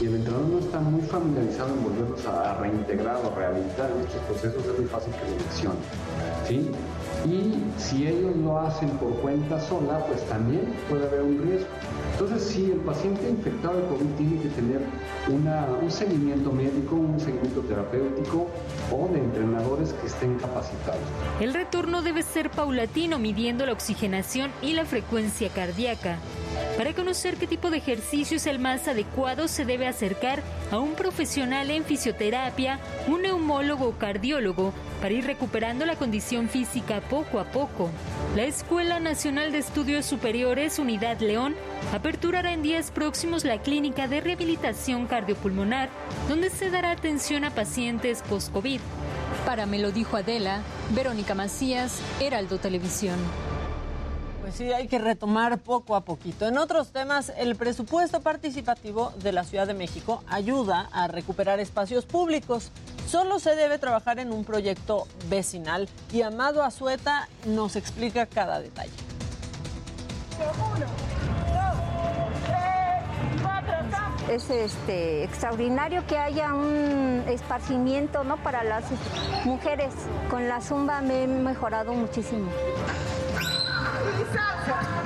y 0.00 0.06
el 0.06 0.16
entrenador 0.16 0.48
no 0.48 0.58
está 0.58 0.80
muy 0.80 1.00
familiarizado 1.02 1.72
en 1.74 1.84
volverlos 1.84 2.26
a 2.26 2.54
reintegrar 2.54 3.18
o 3.24 3.32
rehabilitar 3.36 3.88
en 3.92 4.00
estos 4.00 4.20
procesos, 4.22 4.66
es 4.66 4.76
muy 4.76 4.88
fácil 4.88 5.12
que 5.14 5.30
lo 5.30 5.38
lesione. 5.38 5.78
¿sí? 6.48 6.68
Y 7.24 7.80
si 7.80 8.08
ellos 8.08 8.34
lo 8.38 8.58
hacen 8.58 8.88
por 8.98 9.14
cuenta 9.20 9.60
sola, 9.60 10.04
pues 10.08 10.26
también 10.26 10.74
puede 10.88 11.06
haber 11.06 11.22
un 11.22 11.38
riesgo. 11.40 11.68
Entonces, 12.20 12.48
si 12.48 12.70
el 12.70 12.80
paciente 12.80 13.30
infectado 13.30 13.78
de 13.78 13.86
COVID 13.88 14.06
tiene 14.18 14.42
que 14.42 14.48
tener 14.50 14.82
un 15.28 15.90
seguimiento 15.90 16.52
médico, 16.52 16.96
un 16.96 17.18
seguimiento 17.18 17.62
terapéutico 17.62 18.46
o 18.92 19.08
de 19.08 19.20
entrenadores 19.20 19.94
que 19.94 20.06
estén 20.06 20.38
capacitados. 20.38 21.00
El 21.40 21.54
retorno 21.54 22.02
debe 22.02 22.22
ser 22.22 22.50
paulatino, 22.50 23.18
midiendo 23.18 23.64
la 23.64 23.72
oxigenación 23.72 24.50
y 24.60 24.74
la 24.74 24.84
frecuencia 24.84 25.48
cardíaca. 25.48 26.18
Para 26.76 26.94
conocer 26.94 27.36
qué 27.36 27.46
tipo 27.46 27.70
de 27.70 27.76
ejercicio 27.76 28.38
es 28.38 28.46
el 28.46 28.58
más 28.58 28.88
adecuado, 28.88 29.48
se 29.48 29.64
debe 29.64 29.86
acercar 29.86 30.42
a 30.70 30.78
un 30.78 30.94
profesional 30.94 31.70
en 31.70 31.84
fisioterapia, 31.84 32.78
un 33.06 33.22
neumólogo 33.22 33.88
o 33.88 33.98
cardiólogo, 33.98 34.72
para 35.00 35.12
ir 35.12 35.26
recuperando 35.26 35.84
la 35.84 35.96
condición 35.96 36.48
física 36.48 37.00
poco 37.02 37.38
a 37.38 37.44
poco. 37.44 37.90
La 38.34 38.44
Escuela 38.44 38.98
Nacional 38.98 39.52
de 39.52 39.58
Estudios 39.58 40.06
Superiores 40.06 40.78
Unidad 40.78 41.18
León 41.20 41.54
aperturará 41.92 42.52
en 42.52 42.62
días 42.62 42.90
próximos 42.90 43.44
la 43.44 43.60
clínica 43.60 44.08
de 44.08 44.20
rehabilitación 44.20 45.06
cardiopulmonar, 45.06 45.90
donde 46.28 46.48
se 46.48 46.70
dará 46.70 46.92
atención 46.92 47.44
a 47.44 47.50
pacientes 47.50 48.22
post-COVID. 48.28 48.80
Para 49.44 49.66
me 49.66 49.78
lo 49.78 49.92
dijo 49.92 50.16
Adela, 50.16 50.62
Verónica 50.94 51.34
Macías, 51.34 52.00
Heraldo 52.20 52.58
Televisión. 52.58 53.18
Pues 54.50 54.58
sí, 54.58 54.72
hay 54.72 54.88
que 54.88 54.98
retomar 54.98 55.58
poco 55.58 55.94
a 55.94 56.00
poquito. 56.00 56.44
En 56.48 56.58
otros 56.58 56.88
temas, 56.88 57.32
el 57.38 57.54
presupuesto 57.54 58.20
participativo 58.20 59.12
de 59.22 59.30
la 59.30 59.44
Ciudad 59.44 59.64
de 59.64 59.74
México 59.74 60.24
ayuda 60.28 60.88
a 60.92 61.06
recuperar 61.06 61.60
espacios 61.60 62.04
públicos. 62.04 62.72
Solo 63.06 63.38
se 63.38 63.54
debe 63.54 63.78
trabajar 63.78 64.18
en 64.18 64.32
un 64.32 64.44
proyecto 64.44 65.06
vecinal 65.28 65.88
y 66.12 66.22
Amado 66.22 66.64
Azueta 66.64 67.28
nos 67.46 67.76
explica 67.76 68.26
cada 68.26 68.60
detalle. 68.60 68.90
es 74.28 74.48
este 74.48 75.24
extraordinario 75.24 76.06
que 76.06 76.16
haya 76.16 76.54
un 76.54 77.24
esparcimiento 77.26 78.22
no 78.22 78.36
para 78.36 78.62
las 78.62 78.84
mujeres 79.44 79.92
con 80.30 80.48
la 80.48 80.60
zumba 80.60 81.00
me 81.00 81.24
he 81.24 81.26
mejorado 81.26 81.94
muchísimo 81.94 82.48
Please 84.00 84.34
answer. 84.34 84.99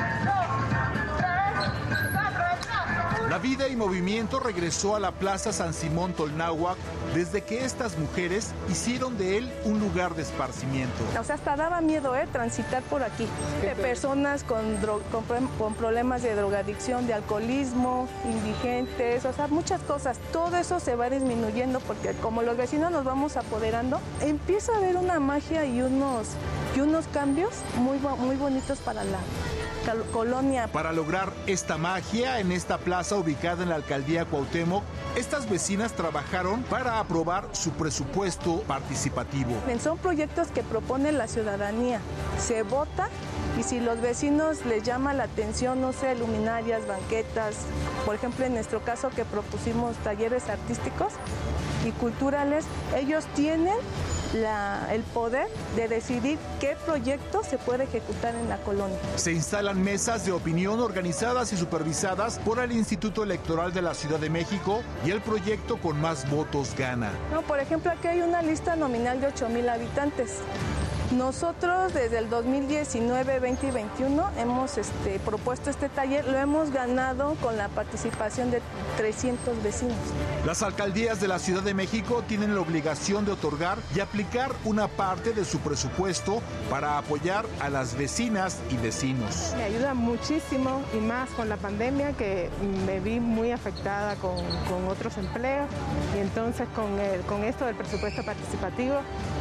La 3.35 3.41
vida 3.41 3.67
y 3.67 3.75
movimiento 3.75 4.39
regresó 4.39 4.95
a 4.95 5.01
la 5.01 5.11
Plaza 5.11 5.53
San 5.53 5.75
Simón 5.75 6.13
Tolnáhuac 6.13 6.77
desde 7.17 7.43
que 7.43 7.65
estas 7.65 7.99
mujeres 7.99 8.53
hicieron 8.71 9.19
de 9.19 9.39
él 9.39 9.53
un 9.65 9.81
lugar 9.81 10.15
de 10.15 10.23
esparcimiento. 10.23 10.95
O 11.19 11.25
sea, 11.25 11.35
hasta 11.35 11.57
daba 11.57 11.81
miedo 11.81 12.15
¿eh? 12.15 12.29
transitar 12.31 12.85
por 12.85 13.03
aquí. 13.03 13.27
De 13.61 13.75
personas 13.75 14.45
con, 14.45 14.77
con, 15.11 15.49
con, 15.59 15.75
problemas 15.75 16.23
de 16.23 16.37
drogadicción, 16.37 17.09
de 17.09 17.15
alcoholismo, 17.15 18.09
indigentes, 18.25 19.25
o 19.25 19.33
sea, 19.33 19.49
muchas 19.49 19.81
cosas. 19.81 20.17
Todo 20.33 20.57
eso 20.57 20.79
se 20.79 20.95
va 20.95 21.11
disminuyendo 21.11 21.81
porque 21.81 22.13
como 22.13 22.43
los 22.43 22.57
vecinos 22.57 22.93
nos 22.93 23.03
vamos 23.03 23.37
apoderando, 23.37 23.99
empieza 24.21 24.75
a 24.75 24.77
haber 24.77 24.97
una 24.97 25.19
magia 25.19 25.65
y 25.65 25.83
unos, 25.83 26.29
y 26.77 26.83
unos 26.83 27.09
cambios 27.09 27.51
muy, 27.79 27.99
muy 27.99 28.37
bonitos 28.37 28.79
para 28.79 29.03
la, 29.03 29.19
colonia. 30.13 30.69
Para 30.69 30.93
lograr 30.93 31.33
esta 31.47 31.77
magia 31.77 32.41
en 32.41 32.53
esta 32.53 32.79
plaza 32.79 33.17
ubicada 33.17 33.63
en 33.63 33.69
la 33.69 33.77
alcaldía 33.77 34.25
Cuauhtémoc, 34.25 34.83
estas 35.17 35.49
vecinas 35.49 35.93
trabajaron 35.93 36.63
para 36.65 36.99
aprobar 36.99 37.49
su 37.53 37.71
presupuesto 37.73 38.63
participativo. 38.63 39.53
Son 39.83 39.99
proyectos 39.99 40.49
que 40.49 40.63
propone 40.63 41.13
la 41.13 41.29
ciudadanía. 41.29 42.01
Se 42.39 42.63
vota 42.63 43.09
y 43.59 43.63
si 43.63 43.81
los 43.81 44.01
vecinos 44.01 44.65
les 44.67 44.83
llama 44.83 45.15
la 45.15 45.25
atención, 45.25 45.81
no 45.81 45.93
sé, 45.93 46.15
luminarias, 46.15 46.87
banquetas, 46.87 47.57
por 48.05 48.15
ejemplo 48.15 48.45
en 48.45 48.55
nuestro 48.55 48.81
caso 48.81 49.11
que 49.11 49.25
propusimos 49.25 49.97
talleres 49.99 50.49
artísticos 50.49 51.13
y 51.85 51.91
culturales, 51.93 52.65
ellos 52.97 53.25
tienen 53.35 53.77
el 54.35 55.03
poder 55.15 55.49
de 55.77 55.89
decidir 55.89 56.39
qué 56.61 56.77
proyecto 56.85 57.43
se 57.45 57.59
puede 57.59 57.85
ejecutar 57.85 58.35
en 58.35 58.49
la 58.49 58.59
colonia. 58.59 58.99
Se 59.17 59.33
instalan 59.33 59.83
mesas 59.83 60.27
de 60.27 60.33
opinión 60.33 60.81
organizadas 60.81 61.53
y 61.53 61.57
supervisadas 61.57 62.39
por 62.41 62.59
el 62.59 62.73
Instituto 62.73 63.23
Electoral 63.23 63.73
de 63.73 63.83
la 63.83 63.95
Ciudad 63.95 64.19
de 64.19 64.31
México 64.31 64.83
y 65.05 65.11
el 65.11 65.21
proyecto 65.21 65.77
con 65.77 66.01
más 66.01 66.29
votos 66.31 66.75
gana. 66.77 67.13
No, 67.33 67.43
por 67.43 67.61
ejemplo, 67.61 67.93
aquí 67.93 68.09
hay 68.09 68.23
una 68.23 68.43
lista 68.43 68.77
nominal 68.77 69.21
de 69.21 69.29
8 69.29 69.49
mil 69.49 69.69
habitantes. 69.69 70.39
Nosotros 71.17 71.95
desde 71.95 72.19
el 72.19 72.29
2019, 72.29 73.39
20 73.39 73.69
y 73.69 73.71
21 73.71 74.31
hemos 74.37 74.77
este, 74.79 75.21
propuesto 75.21 75.71
este 75.71 75.89
taller, 75.89 76.27
lo 76.27 76.37
hemos 76.39 76.71
ganado 76.73 77.37
con 77.41 77.57
la 77.57 77.69
participación 77.69 78.51
de 78.51 78.61
300 78.97 79.63
vecinos. 79.63 79.97
Las 80.45 80.65
alcaldías 80.65 81.21
de 81.21 81.29
la 81.29 81.39
Ciudad 81.39 81.63
de 81.63 81.73
México 81.73 82.25
tienen 82.27 82.57
la 82.57 82.61
obligación 82.61 83.25
de 83.25 83.31
otorgar 83.31 83.79
y 83.95 84.01
aplicar 84.01 84.51
una 84.65 84.89
parte 84.89 85.33
de 85.33 85.45
su 85.45 85.61
presupuesto 85.61 86.43
para 86.69 86.99
apoyar 86.99 87.47
a 87.61 87.71
las 87.71 87.97
vecinas 87.97 88.59
y 88.71 88.77
vecinos. 88.77 89.55
Me 89.57 89.63
ayuda 89.63 89.95
muchísimo 89.95 90.83
y 90.95 90.97
más 90.97 91.31
con 91.31 91.49
la 91.49 91.57
pandemia 91.57 92.13
que 92.15 92.51
me 92.87 92.99
vi 92.99 93.21
muy 93.21 93.53
afectada 93.53 94.17
con, 94.17 94.35
otros 94.89 95.17
empleos 95.17 95.69
y 96.17 96.19
entonces 96.19 96.67
con, 96.75 96.99
el, 96.99 97.21
con 97.23 97.45
esto 97.45 97.65
del 97.65 97.77
presupuesto 97.77 98.25
participativo 98.25 98.97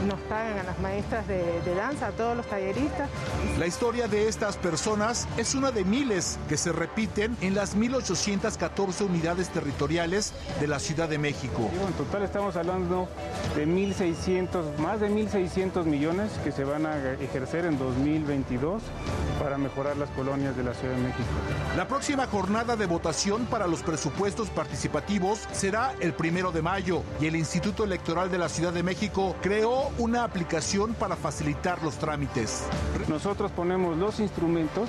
nos 0.08 0.20
pagan 0.22 0.60
a 0.60 0.64
las 0.64 0.80
maestras 0.80 1.28
de 1.28 1.63
de 1.64 1.76
danza, 1.76 2.08
a 2.08 2.12
todos 2.12 2.36
los 2.36 2.46
talleristas. 2.48 3.10
La 3.58 3.68
historia 3.68 4.08
de 4.08 4.28
estas 4.28 4.58
personas 4.58 5.28
es 5.38 5.56
una 5.56 5.72
de 5.72 5.84
miles 5.84 6.38
que 6.50 6.58
se 6.58 6.72
repiten 6.72 7.38
en 7.42 7.56
las 7.56 7.78
1.814 7.78 9.06
unidades 9.06 9.50
territoriales 9.50 10.34
de 10.60 10.68
la 10.68 10.80
Ciudad 10.80 11.08
de 11.08 11.18
México. 11.18 11.70
en 11.88 11.94
total 11.94 12.24
estamos 12.24 12.56
hablando 12.56 13.08
de 13.56 13.68
1.600, 13.68 14.78
más 14.78 15.00
de 15.00 15.10
1.600 15.10 15.86
millones 15.86 16.32
que 16.44 16.52
se 16.52 16.64
van 16.64 16.86
a 16.86 17.14
ejercer 17.14 17.66
en 17.66 17.78
2022 17.78 18.82
para 19.40 19.58
mejorar 19.58 19.98
las 19.98 20.10
colonias 20.12 20.56
de 20.58 20.64
la 20.64 20.74
Ciudad 20.74 20.96
de 20.96 21.02
México. 21.02 21.30
La 21.78 21.88
próxima 21.88 22.28
jornada 22.28 22.76
de 22.76 22.86
votación 22.86 23.46
para 23.46 23.68
los 23.68 23.84
presupuestos 23.84 24.50
participativos 24.50 25.40
será 25.52 25.94
el 26.00 26.14
primero 26.14 26.52
de 26.52 26.62
mayo 26.62 27.04
y 27.20 27.28
el 27.28 27.36
Instituto 27.36 27.84
Electoral 27.84 28.32
de 28.32 28.38
la 28.38 28.50
Ciudad 28.50 28.74
de 28.74 28.84
México 28.84 29.36
creó 29.42 29.92
una 29.98 30.24
aplicación 30.24 30.94
para 30.94 31.16
facilitar 31.16 31.43
los 31.82 31.98
trámites. 31.98 32.64
Nosotros 33.08 33.52
ponemos 33.52 33.98
los 33.98 34.20
instrumentos 34.20 34.88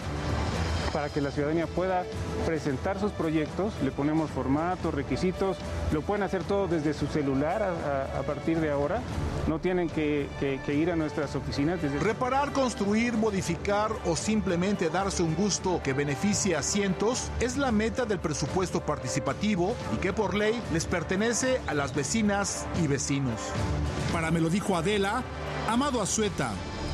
para 0.93 1.09
que 1.09 1.21
la 1.21 1.33
ciudadanía 1.33 1.67
pueda 1.67 2.05
presentar 2.47 3.01
sus 3.01 3.11
proyectos, 3.11 3.73
le 3.83 3.91
ponemos 3.91 4.31
formatos, 4.31 4.95
requisitos, 4.95 5.57
lo 5.93 6.03
pueden 6.03 6.23
hacer 6.23 6.45
todo 6.45 6.69
desde 6.69 6.95
su 6.95 7.09
celular 7.09 7.63
a, 7.63 8.23
partir 8.23 8.61
de 8.61 8.71
ahora, 8.71 9.01
no 9.49 9.59
tienen 9.59 9.91
que, 9.91 10.29
ir 10.69 10.93
a 10.93 10.97
nuestras 10.97 11.35
oficinas. 11.35 11.81
Reparar, 12.01 12.53
construir, 12.53 13.15
modificar 13.15 13.91
o 14.07 14.15
simplemente 14.15 14.89
darse 14.89 15.25
un 15.25 15.35
gusto 15.35 15.81
que 15.83 15.93
beneficie 15.93 16.55
a 16.55 16.63
cientos 16.63 17.29
es 17.41 17.57
la 17.57 17.73
meta 17.73 18.05
del 18.05 18.21
presupuesto 18.21 18.81
participativo 18.81 19.75
y 19.95 19.97
que 19.97 20.13
por 20.13 20.35
ley 20.35 20.63
les 20.73 20.87
pertenece 20.87 21.61
a 21.67 21.75
las 21.75 21.93
vecinas 21.93 22.67
y 22.81 22.87
vecinos. 22.87 23.41
Para 24.13 24.31
me 24.31 24.41
lo 24.41 24.49
dijo 24.49 24.77
Adela, 24.77 25.25
Amado 25.69 26.03
Azueta, 26.03 26.51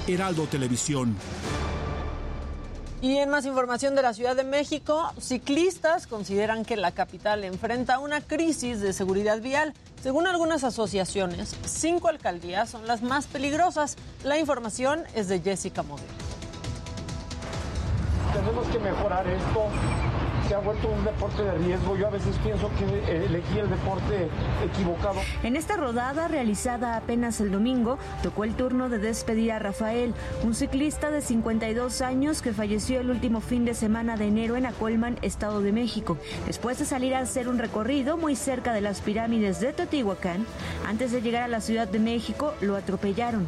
Heraldo 0.06 0.46
Televisión. 0.46 1.16
Y 3.02 3.16
en 3.16 3.28
más 3.28 3.44
información 3.44 3.96
de 3.96 4.02
la 4.02 4.14
Ciudad 4.14 4.36
de 4.36 4.44
México, 4.44 5.12
ciclistas 5.18 6.06
consideran 6.06 6.64
que 6.64 6.76
la 6.76 6.92
capital 6.92 7.42
enfrenta 7.42 7.98
una 7.98 8.20
crisis 8.20 8.80
de 8.80 8.92
seguridad 8.92 9.40
vial. 9.40 9.74
Según 10.02 10.28
algunas 10.28 10.62
asociaciones, 10.62 11.56
cinco 11.64 12.08
alcaldías 12.08 12.70
son 12.70 12.86
las 12.86 13.02
más 13.02 13.26
peligrosas. 13.26 13.96
La 14.22 14.38
información 14.38 15.02
es 15.14 15.26
de 15.28 15.40
Jessica 15.40 15.82
Modelo. 15.82 16.08
Tenemos 18.32 18.66
que 18.68 18.78
mejorar 18.78 19.26
esto 19.26 19.64
se 20.50 20.56
ha 20.56 20.58
vuelto 20.58 20.88
un 20.88 21.04
deporte 21.04 21.44
de 21.44 21.58
riesgo. 21.58 21.96
Yo 21.96 22.08
a 22.08 22.10
veces 22.10 22.36
pienso 22.42 22.68
que 22.76 23.24
elegí 23.24 23.60
el 23.60 23.70
deporte 23.70 24.26
equivocado. 24.64 25.20
En 25.44 25.54
esta 25.54 25.76
rodada 25.76 26.26
realizada 26.26 26.96
apenas 26.96 27.40
el 27.40 27.52
domingo, 27.52 27.98
tocó 28.24 28.42
el 28.42 28.56
turno 28.56 28.88
de 28.88 28.98
despedir 28.98 29.52
a 29.52 29.60
Rafael, 29.60 30.12
un 30.42 30.56
ciclista 30.56 31.12
de 31.12 31.20
52 31.20 32.02
años 32.02 32.42
que 32.42 32.52
falleció 32.52 32.98
el 32.98 33.10
último 33.10 33.40
fin 33.40 33.64
de 33.64 33.74
semana 33.74 34.16
de 34.16 34.26
enero 34.26 34.56
en 34.56 34.66
Acolman, 34.66 35.18
Estado 35.22 35.62
de 35.62 35.70
México. 35.70 36.18
Después 36.48 36.80
de 36.80 36.84
salir 36.84 37.14
a 37.14 37.20
hacer 37.20 37.48
un 37.48 37.58
recorrido 37.58 38.16
muy 38.16 38.34
cerca 38.34 38.72
de 38.72 38.80
las 38.80 39.02
pirámides 39.02 39.60
de 39.60 39.72
Teotihuacán, 39.72 40.44
antes 40.84 41.12
de 41.12 41.22
llegar 41.22 41.44
a 41.44 41.48
la 41.48 41.60
Ciudad 41.60 41.86
de 41.86 42.00
México, 42.00 42.54
lo 42.60 42.74
atropellaron. 42.74 43.46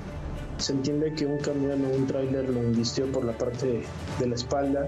Se 0.59 0.71
entiende 0.71 1.13
que 1.15 1.27
un 1.27 1.39
camión 1.39 1.85
o 1.85 1.89
un 1.97 2.07
tráiler 2.07 2.49
lo 2.49 2.63
invistió 2.63 3.11
por 3.11 3.25
la 3.25 3.33
parte 3.33 3.83
de 4.21 4.27
la 4.29 4.37
espalda 4.37 4.87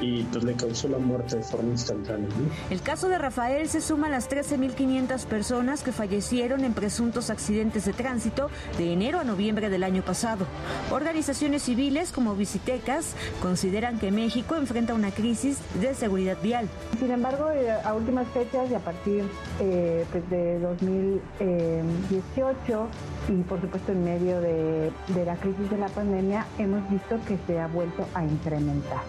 y 0.00 0.22
pues 0.24 0.44
le 0.44 0.54
causó 0.54 0.88
la 0.88 0.98
muerte 0.98 1.36
de 1.36 1.42
forma 1.42 1.70
instantánea. 1.70 2.28
El 2.70 2.82
caso 2.82 3.08
de 3.08 3.18
Rafael 3.18 3.68
se 3.68 3.80
suma 3.80 4.08
a 4.08 4.10
las 4.10 4.28
13.500 4.30 5.24
personas 5.26 5.82
que 5.82 5.90
fallecieron 5.92 6.64
en 6.64 6.72
presuntos 6.72 7.30
accidentes 7.30 7.84
de 7.84 7.92
tránsito 7.92 8.50
de 8.78 8.92
enero 8.92 9.20
a 9.20 9.24
noviembre 9.24 9.70
del 9.70 9.84
año 9.84 10.02
pasado. 10.02 10.46
Organizaciones 10.90 11.62
civiles 11.62 12.10
como 12.12 12.34
Visitecas 12.34 13.14
consideran 13.42 13.98
que 13.98 14.10
México 14.10 14.56
enfrenta 14.56 14.94
una 14.94 15.10
crisis 15.10 15.58
de 15.80 15.94
seguridad 15.94 16.38
vial. 16.42 16.68
Sin 16.98 17.10
embargo, 17.10 17.50
eh, 17.50 17.70
a 17.70 17.92
últimas 17.94 18.26
fechas 18.28 18.70
y 18.70 18.74
a 18.74 18.80
partir 18.80 19.24
eh, 19.60 20.04
pues, 20.10 20.28
de 20.30 20.58
2018 20.60 22.86
y 23.28 23.42
por 23.42 23.60
supuesto 23.60 23.92
en 23.92 24.04
medio 24.04 24.40
de, 24.40 24.90
de 25.08 25.24
la 25.24 25.36
crisis 25.36 25.68
de 25.70 25.78
la 25.78 25.88
pandemia 25.88 26.46
hemos 26.58 26.88
visto 26.90 27.18
que 27.26 27.38
se 27.46 27.60
ha 27.60 27.68
vuelto 27.68 28.06
a 28.14 28.24
incrementar. 28.24 29.02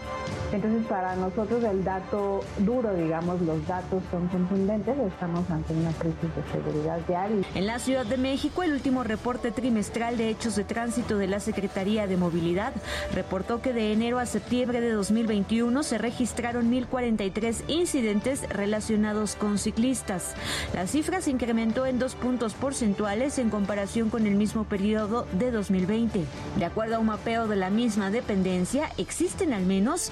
Entonces, 0.51 0.80
para 0.83 1.15
nosotros 1.15 1.63
el 1.63 1.83
dato 1.83 2.41
duro, 2.59 2.93
digamos, 2.93 3.41
los 3.41 3.65
datos 3.67 4.03
son 4.11 4.27
contundentes, 4.27 4.97
estamos 4.97 5.49
ante 5.49 5.73
una 5.73 5.91
crisis 5.93 6.29
de 6.35 6.51
seguridad 6.51 6.99
vial. 7.07 7.45
En 7.55 7.67
la 7.67 7.79
Ciudad 7.79 8.05
de 8.05 8.17
México, 8.17 8.63
el 8.63 8.73
último 8.73 9.03
reporte 9.03 9.51
trimestral 9.51 10.17
de 10.17 10.29
hechos 10.29 10.55
de 10.55 10.63
tránsito 10.63 11.17
de 11.17 11.27
la 11.27 11.39
Secretaría 11.39 12.07
de 12.07 12.17
Movilidad 12.17 12.73
reportó 13.13 13.61
que 13.61 13.73
de 13.73 13.91
enero 13.91 14.19
a 14.19 14.25
septiembre 14.25 14.81
de 14.81 14.91
2021 14.91 15.83
se 15.83 15.97
registraron 15.97 16.71
1.043 16.71 17.63
incidentes 17.67 18.47
relacionados 18.49 19.35
con 19.35 19.57
ciclistas. 19.57 20.35
La 20.73 20.87
cifra 20.87 21.21
se 21.21 21.31
incrementó 21.31 21.85
en 21.85 21.99
dos 21.99 22.15
puntos 22.15 22.53
porcentuales 22.53 23.37
en 23.39 23.49
comparación 23.49 24.09
con 24.09 24.27
el 24.27 24.35
mismo 24.35 24.63
periodo 24.63 25.27
de 25.33 25.51
2020. 25.51 26.25
De 26.57 26.65
acuerdo 26.65 26.95
a 26.95 26.99
un 26.99 27.07
mapeo 27.07 27.47
de 27.47 27.55
la 27.55 27.69
misma 27.69 28.11
dependencia, 28.11 28.89
existen 28.97 29.53
al 29.53 29.65
menos 29.65 30.11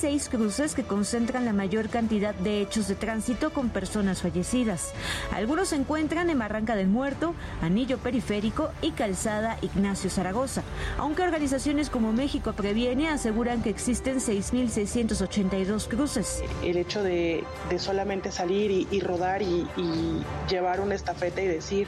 16 0.00 0.28
cruces 0.28 0.74
que 0.74 0.82
concentran 0.82 1.44
la 1.44 1.52
mayor 1.52 1.88
cantidad 1.88 2.34
de 2.34 2.60
hechos 2.60 2.88
de 2.88 2.96
tránsito 2.96 3.52
con 3.52 3.68
personas 3.68 4.22
fallecidas. 4.22 4.92
Algunos 5.32 5.68
se 5.68 5.76
encuentran 5.76 6.30
en 6.30 6.38
Barranca 6.38 6.74
del 6.74 6.88
Muerto, 6.88 7.34
Anillo 7.62 7.98
Periférico 7.98 8.70
y 8.82 8.90
Calzada 8.90 9.56
Ignacio 9.62 10.10
Zaragoza, 10.10 10.62
aunque 10.98 11.22
organizaciones 11.22 11.90
como 11.90 12.12
México 12.12 12.54
Previene 12.54 13.08
aseguran 13.08 13.62
que 13.62 13.70
existen 13.70 14.16
6.682 14.16 15.86
cruces. 15.86 16.42
El 16.64 16.76
hecho 16.76 17.02
de, 17.04 17.44
solamente 17.78 18.32
salir 18.32 18.88
y, 18.90 19.00
rodar 19.00 19.42
y, 19.42 19.66
y 19.76 20.22
llevar 20.50 20.80
una 20.80 20.96
estafeta 20.96 21.40
y 21.40 21.46
decir 21.46 21.86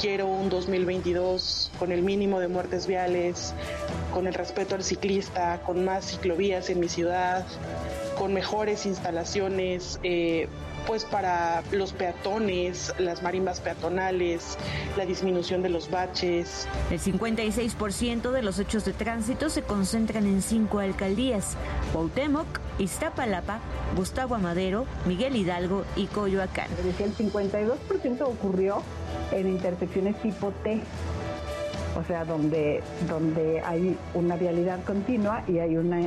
quiero 0.00 0.26
un 0.26 0.48
2022 0.48 1.70
con 1.78 1.92
el 1.92 2.02
mínimo 2.02 2.40
de 2.40 2.48
muertes 2.48 2.86
viales, 2.86 3.54
con 4.12 4.26
el 4.26 4.34
respeto 4.34 4.74
al 4.74 4.82
ciclista, 4.82 5.60
con 5.64 5.84
más 5.84 6.06
ciclovías 6.06 6.70
en 6.70 6.80
mi 6.80 6.88
ciudad, 6.88 7.35
con 8.18 8.32
mejores 8.32 8.86
instalaciones. 8.86 10.00
Eh, 10.02 10.48
pues 10.86 11.04
para 11.04 11.62
los 11.72 11.92
peatones, 11.92 12.94
las 12.98 13.22
marimbas 13.22 13.60
peatonales, 13.60 14.56
la 14.96 15.04
disminución 15.04 15.62
de 15.62 15.68
los 15.68 15.90
baches. 15.90 16.68
El 16.90 17.00
56% 17.00 18.30
de 18.30 18.42
los 18.42 18.58
hechos 18.60 18.84
de 18.84 18.92
tránsito 18.92 19.50
se 19.50 19.62
concentran 19.62 20.26
en 20.26 20.42
cinco 20.42 20.78
alcaldías: 20.78 21.56
Cuauhtémoc, 21.92 22.46
Iztapalapa, 22.78 23.58
Gustavo 23.96 24.36
Amadero, 24.36 24.86
Miguel 25.06 25.34
Hidalgo 25.34 25.84
y 25.96 26.06
Coyoacán. 26.06 26.68
El 26.84 27.12
52% 27.16 28.20
ocurrió 28.22 28.82
en 29.32 29.48
intersecciones 29.48 30.20
tipo 30.22 30.52
T, 30.62 30.80
o 31.98 32.04
sea, 32.04 32.24
donde, 32.24 32.82
donde 33.08 33.60
hay 33.60 33.96
una 34.14 34.36
vialidad 34.36 34.84
continua 34.84 35.42
y 35.48 35.58
hay 35.58 35.76
una, 35.76 36.00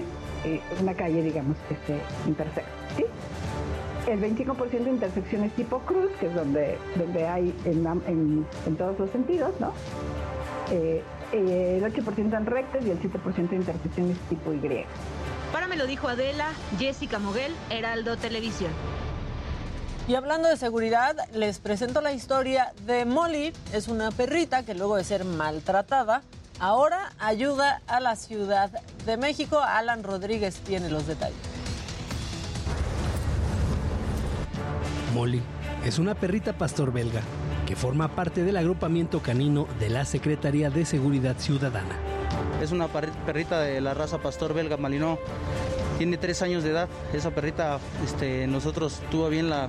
eh, 0.46 0.62
una 0.82 0.94
calle, 0.94 1.22
digamos, 1.22 1.58
que 1.68 1.76
se 1.86 2.00
intersecta. 2.28 2.72
¿sí? 2.96 3.06
El 4.08 4.22
25% 4.22 4.84
de 4.84 4.90
intersecciones 4.90 5.54
tipo 5.54 5.80
cruz, 5.80 6.10
que 6.20 6.28
es 6.28 6.36
donde, 6.36 6.78
donde 6.96 7.28
hay 7.28 7.54
en, 7.66 7.86
en, 8.66 8.76
todos 8.78 8.98
los 8.98 9.10
sentidos, 9.12 9.52
¿no? 9.60 9.74
Eh, 10.72 11.04
el 11.32 11.84
8% 11.84 12.38
en 12.38 12.46
rectas 12.46 12.86
y 12.86 12.90
el 12.90 13.00
7% 13.00 13.50
de 13.50 13.56
intersecciones 13.56 14.18
tipo 14.30 14.54
Y. 14.54 14.60
Para 15.52 15.68
me 15.68 15.76
lo 15.76 15.86
dijo 15.86 16.08
Adela, 16.08 16.48
Jessica 16.78 17.20
Moguel, 17.20 17.54
Heraldo 17.70 18.18
Televisión. 18.18 18.72
Y 20.08 20.16
hablando 20.16 20.50
de 20.50 20.58
seguridad, 20.58 21.16
les 21.34 21.60
presento 21.60 22.02
la 22.02 22.14
historia 22.14 22.74
de 22.88 23.06
Molly. 23.06 23.54
Es 23.74 23.88
una 23.88 24.10
perrita 24.10 24.64
que 24.64 24.74
luego 24.74 24.96
de 24.96 25.04
ser 25.04 25.24
maltratada, 25.24 26.24
ahora 26.60 27.12
ayuda 27.20 27.82
a 27.88 28.00
la 28.00 28.16
Ciudad 28.16 28.70
de 29.06 29.18
México. 29.18 29.60
Alan 29.60 30.04
Rodríguez 30.04 30.56
tiene 30.60 30.90
los 30.90 31.08
detalles. 31.08 31.38
Molly 35.14 35.42
es 35.86 35.98
una 35.98 36.14
perrita 36.14 36.54
pastor 36.54 36.92
belga 36.92 37.22
que 37.66 37.76
forma 37.76 38.16
parte 38.16 38.44
del 38.44 38.58
agrupamiento 38.58 39.22
canino 39.22 39.68
de 39.80 39.90
la 39.90 40.06
Secretaría 40.06 40.70
de 40.70 40.86
Seguridad 40.86 41.38
Ciudadana. 41.38 41.96
Es 42.62 42.72
una 42.72 42.88
perrita 42.88 43.60
de 43.60 43.80
la 43.80 43.94
raza 43.94 44.18
pastor 44.20 44.54
belga 44.54 44.78
Malinois 44.78 45.20
tiene 46.00 46.18
tres 46.18 46.42
años 46.42 46.64
de 46.64 46.72
edad. 46.72 46.88
Esa 47.14 47.30
perrita, 47.32 47.78
este, 48.06 48.48
nosotros 48.48 49.02
tuvo 49.12 49.28
bien 49.28 49.50
la, 49.50 49.64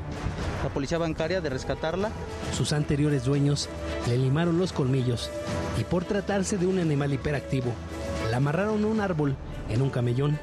la 0.62 0.68
policía 0.72 0.96
bancaria 0.96 1.40
de 1.40 1.50
rescatarla. 1.50 2.12
Sus 2.56 2.72
anteriores 2.72 3.24
dueños 3.24 3.68
le 4.06 4.16
limaron 4.16 4.56
los 4.56 4.72
colmillos 4.72 5.28
y 5.76 5.82
por 5.82 6.04
tratarse 6.04 6.56
de 6.56 6.68
un 6.68 6.78
animal 6.78 7.12
hiperactivo, 7.12 7.72
la 8.30 8.36
amarraron 8.36 8.84
a 8.84 8.86
un 8.86 9.00
árbol 9.00 9.34
en 9.68 9.82
un 9.82 9.90
camellón 9.90 10.38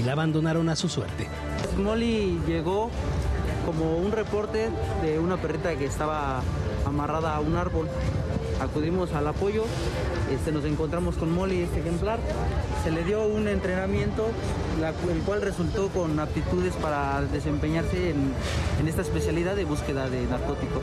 y 0.00 0.04
la 0.04 0.12
abandonaron 0.12 0.68
a 0.68 0.76
su 0.76 0.88
suerte. 0.88 1.26
Molly 1.76 2.38
llegó 2.46 2.88
como 3.66 3.96
un 3.96 4.12
reporte 4.12 4.68
de 5.02 5.18
una 5.18 5.36
perrita 5.36 5.74
que 5.74 5.86
estaba 5.86 6.42
amarrada 6.86 7.34
a 7.34 7.40
un 7.40 7.56
árbol. 7.56 7.88
Acudimos 8.60 9.12
al 9.14 9.26
apoyo, 9.26 9.64
este, 10.32 10.52
nos 10.52 10.64
encontramos 10.64 11.16
con 11.16 11.34
Molly, 11.34 11.62
este 11.62 11.80
ejemplar. 11.80 12.20
Se 12.84 12.92
le 12.92 13.02
dio 13.02 13.26
un 13.26 13.48
entrenamiento 13.48 14.28
el 15.10 15.22
cual 15.22 15.42
resultó 15.42 15.88
con 15.88 16.18
aptitudes 16.20 16.74
para 16.74 17.22
desempeñarse 17.22 18.10
en, 18.10 18.86
esta 18.86 19.02
especialidad 19.02 19.56
de 19.56 19.64
búsqueda 19.64 20.08
de 20.08 20.24
narcóticos. 20.26 20.82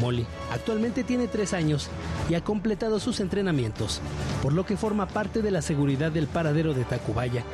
Molly 0.00 0.26
actualmente 0.52 1.04
tiene 1.04 1.28
tres 1.28 1.54
años 1.54 1.88
y 2.28 2.34
ha 2.34 2.42
completado 2.42 3.00
sus 3.00 3.20
entrenamientos, 3.20 4.00
por 4.42 4.52
lo 4.52 4.66
que 4.66 4.76
forma 4.76 5.06
parte 5.06 5.40
de 5.40 5.50
la 5.50 5.62
seguridad 5.62 6.12
del 6.12 6.26
paradero 6.26 6.74
de 6.74 6.84
Tacubaya, 6.84 7.44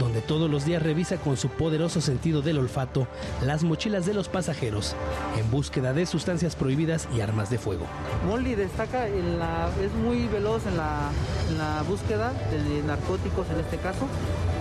donde 0.00 0.20
todos 0.20 0.50
los 0.50 0.64
días 0.64 0.82
revisa 0.82 1.18
con 1.18 1.36
su 1.36 1.48
poderoso 1.48 2.00
sentido 2.00 2.42
del 2.42 2.58
olfato 2.58 3.06
las 3.44 3.62
mochilas 3.62 4.06
de 4.06 4.14
los 4.14 4.28
pasajeros 4.28 4.94
en 5.38 5.50
búsqueda 5.50 5.92
de 5.92 6.06
sustancias 6.06 6.56
prohibidas 6.56 7.08
y 7.16 7.20
armas 7.20 7.50
de 7.50 7.58
fuego. 7.58 7.86
Molly 8.26 8.54
destaca 8.54 9.06
en 9.06 9.38
la, 9.38 9.68
es 9.82 9.92
muy 9.92 10.26
veloz 10.28 10.66
en 10.66 10.76
la, 10.76 11.10
en 11.50 11.58
la 11.58 11.82
búsqueda 11.82 12.32
de 12.50 12.82
narcóticos 12.82 13.48
en 13.50 13.60
este 13.60 13.76
caso 13.76 14.08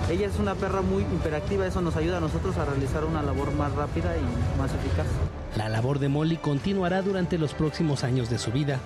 ella 0.10 0.28
es 0.28 0.38
una 0.40 0.56
perra 0.56 0.82
muy 0.82 1.04
hiperactiva, 1.04 1.66
eso 1.66 1.82
nos 1.82 1.96
ayuda 1.96 2.18
a 2.18 2.22
nosotros 2.22 2.58
a 2.58 2.66
realizar 2.66 3.06
una 3.06 3.24
labor 3.24 3.52
más 3.54 3.74
rápida 3.74 4.16
y 4.16 4.58
más 4.60 4.72
eficaz. 4.74 5.08
La 5.58 5.70
labor 5.70 6.00
de 6.00 6.10
Molly 6.10 6.38
continuará 6.38 7.02
durante 7.02 7.38
los 7.38 7.54
próximos 7.54 8.04
años 8.04 8.30
de 8.30 8.38
su 8.38 8.52
vida, 8.52 8.80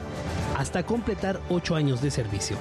hasta 0.57 0.83
completar 0.83 1.39
ocho 1.49 1.75
años 1.75 2.01
de 2.01 2.11
servicio. 2.11 2.57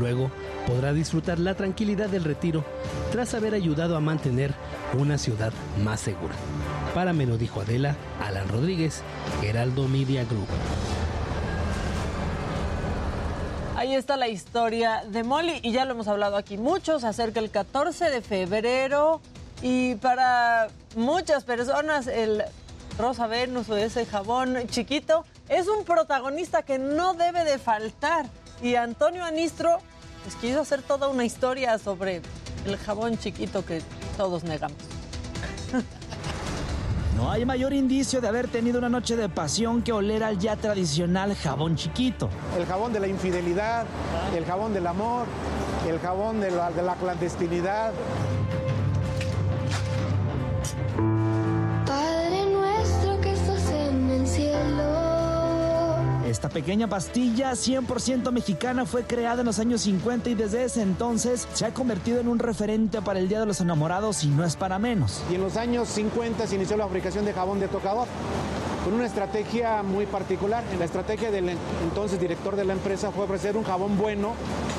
Luego 0.00 0.30
podrá 0.66 0.92
disfrutar 0.92 1.38
la 1.38 1.54
tranquilidad 1.54 2.08
del 2.08 2.24
retiro 2.24 2.64
tras 3.12 3.34
haber 3.34 3.54
ayudado 3.54 3.96
a 3.96 4.00
mantener 4.00 4.54
una 4.98 5.18
ciudad 5.18 5.52
más 5.82 6.00
segura. 6.00 6.34
Para 6.94 7.12
me 7.12 7.26
lo 7.26 7.38
dijo 7.38 7.60
Adela, 7.60 7.96
Alan 8.24 8.48
Rodríguez, 8.48 9.02
Heraldo 9.42 9.88
Media 9.88 10.24
Group. 10.24 10.48
Ahí 13.76 13.94
está 13.94 14.16
la 14.16 14.28
historia 14.28 15.04
de 15.06 15.22
Molly 15.22 15.60
y 15.62 15.70
ya 15.70 15.84
lo 15.84 15.90
hemos 15.90 16.08
hablado 16.08 16.38
aquí 16.38 16.56
muchos 16.56 17.04
acerca 17.04 17.42
del 17.42 17.50
14 17.50 18.08
de 18.08 18.22
febrero 18.22 19.20
y 19.60 19.96
para 19.96 20.68
muchas 20.94 21.44
personas 21.44 22.06
el 22.06 22.42
Rosa 22.98 23.26
Venus 23.26 23.68
o 23.68 23.76
ese 23.76 24.06
jabón 24.06 24.66
chiquito 24.68 25.26
es 25.50 25.68
un 25.68 25.84
protagonista 25.84 26.62
que 26.62 26.78
no 26.78 27.12
debe 27.12 27.44
de 27.44 27.58
faltar 27.58 28.24
y 28.62 28.76
Antonio 28.76 29.26
Anistro 29.26 29.80
quiso 30.40 30.62
hacer 30.62 30.80
toda 30.80 31.08
una 31.08 31.26
historia 31.26 31.78
sobre 31.78 32.22
el 32.64 32.78
jabón 32.78 33.18
chiquito 33.18 33.66
que 33.66 33.82
todos 34.16 34.42
negamos. 34.42 34.78
No 37.16 37.30
hay 37.30 37.46
mayor 37.46 37.72
indicio 37.72 38.20
de 38.20 38.28
haber 38.28 38.46
tenido 38.46 38.78
una 38.78 38.90
noche 38.90 39.16
de 39.16 39.30
pasión 39.30 39.82
que 39.82 39.90
oler 39.90 40.22
al 40.22 40.38
ya 40.38 40.54
tradicional 40.54 41.34
jabón 41.34 41.74
chiquito. 41.74 42.28
El 42.58 42.66
jabón 42.66 42.92
de 42.92 43.00
la 43.00 43.08
infidelidad, 43.08 43.86
el 44.36 44.44
jabón 44.44 44.74
del 44.74 44.86
amor, 44.86 45.26
el 45.88 45.98
jabón 45.98 46.40
de 46.40 46.50
la, 46.50 46.70
de 46.70 46.82
la 46.82 46.94
clandestinidad. 46.94 47.92
Esta 56.26 56.48
pequeña 56.48 56.88
pastilla 56.88 57.52
100% 57.52 58.32
mexicana 58.32 58.84
fue 58.84 59.04
creada 59.04 59.42
en 59.42 59.46
los 59.46 59.60
años 59.60 59.82
50 59.82 60.30
y 60.30 60.34
desde 60.34 60.64
ese 60.64 60.82
entonces 60.82 61.46
se 61.54 61.64
ha 61.64 61.72
convertido 61.72 62.18
en 62.18 62.26
un 62.26 62.40
referente 62.40 63.00
para 63.00 63.20
el 63.20 63.28
Día 63.28 63.38
de 63.38 63.46
los 63.46 63.60
Enamorados 63.60 64.24
y 64.24 64.26
no 64.26 64.44
es 64.44 64.56
para 64.56 64.80
menos. 64.80 65.22
Y 65.30 65.36
en 65.36 65.42
los 65.42 65.56
años 65.56 65.88
50 65.88 66.48
se 66.48 66.56
inició 66.56 66.76
la 66.76 66.84
fabricación 66.84 67.24
de 67.24 67.32
jabón 67.32 67.60
de 67.60 67.68
tocador. 67.68 68.08
Con 68.86 68.94
una 68.94 69.06
estrategia 69.06 69.82
muy 69.82 70.06
particular. 70.06 70.62
La 70.78 70.84
estrategia 70.84 71.32
del 71.32 71.56
entonces 71.82 72.20
director 72.20 72.54
de 72.54 72.64
la 72.64 72.72
empresa 72.72 73.10
fue 73.10 73.24
ofrecer 73.24 73.56
un 73.56 73.64
jabón 73.64 73.98
bueno, 73.98 74.34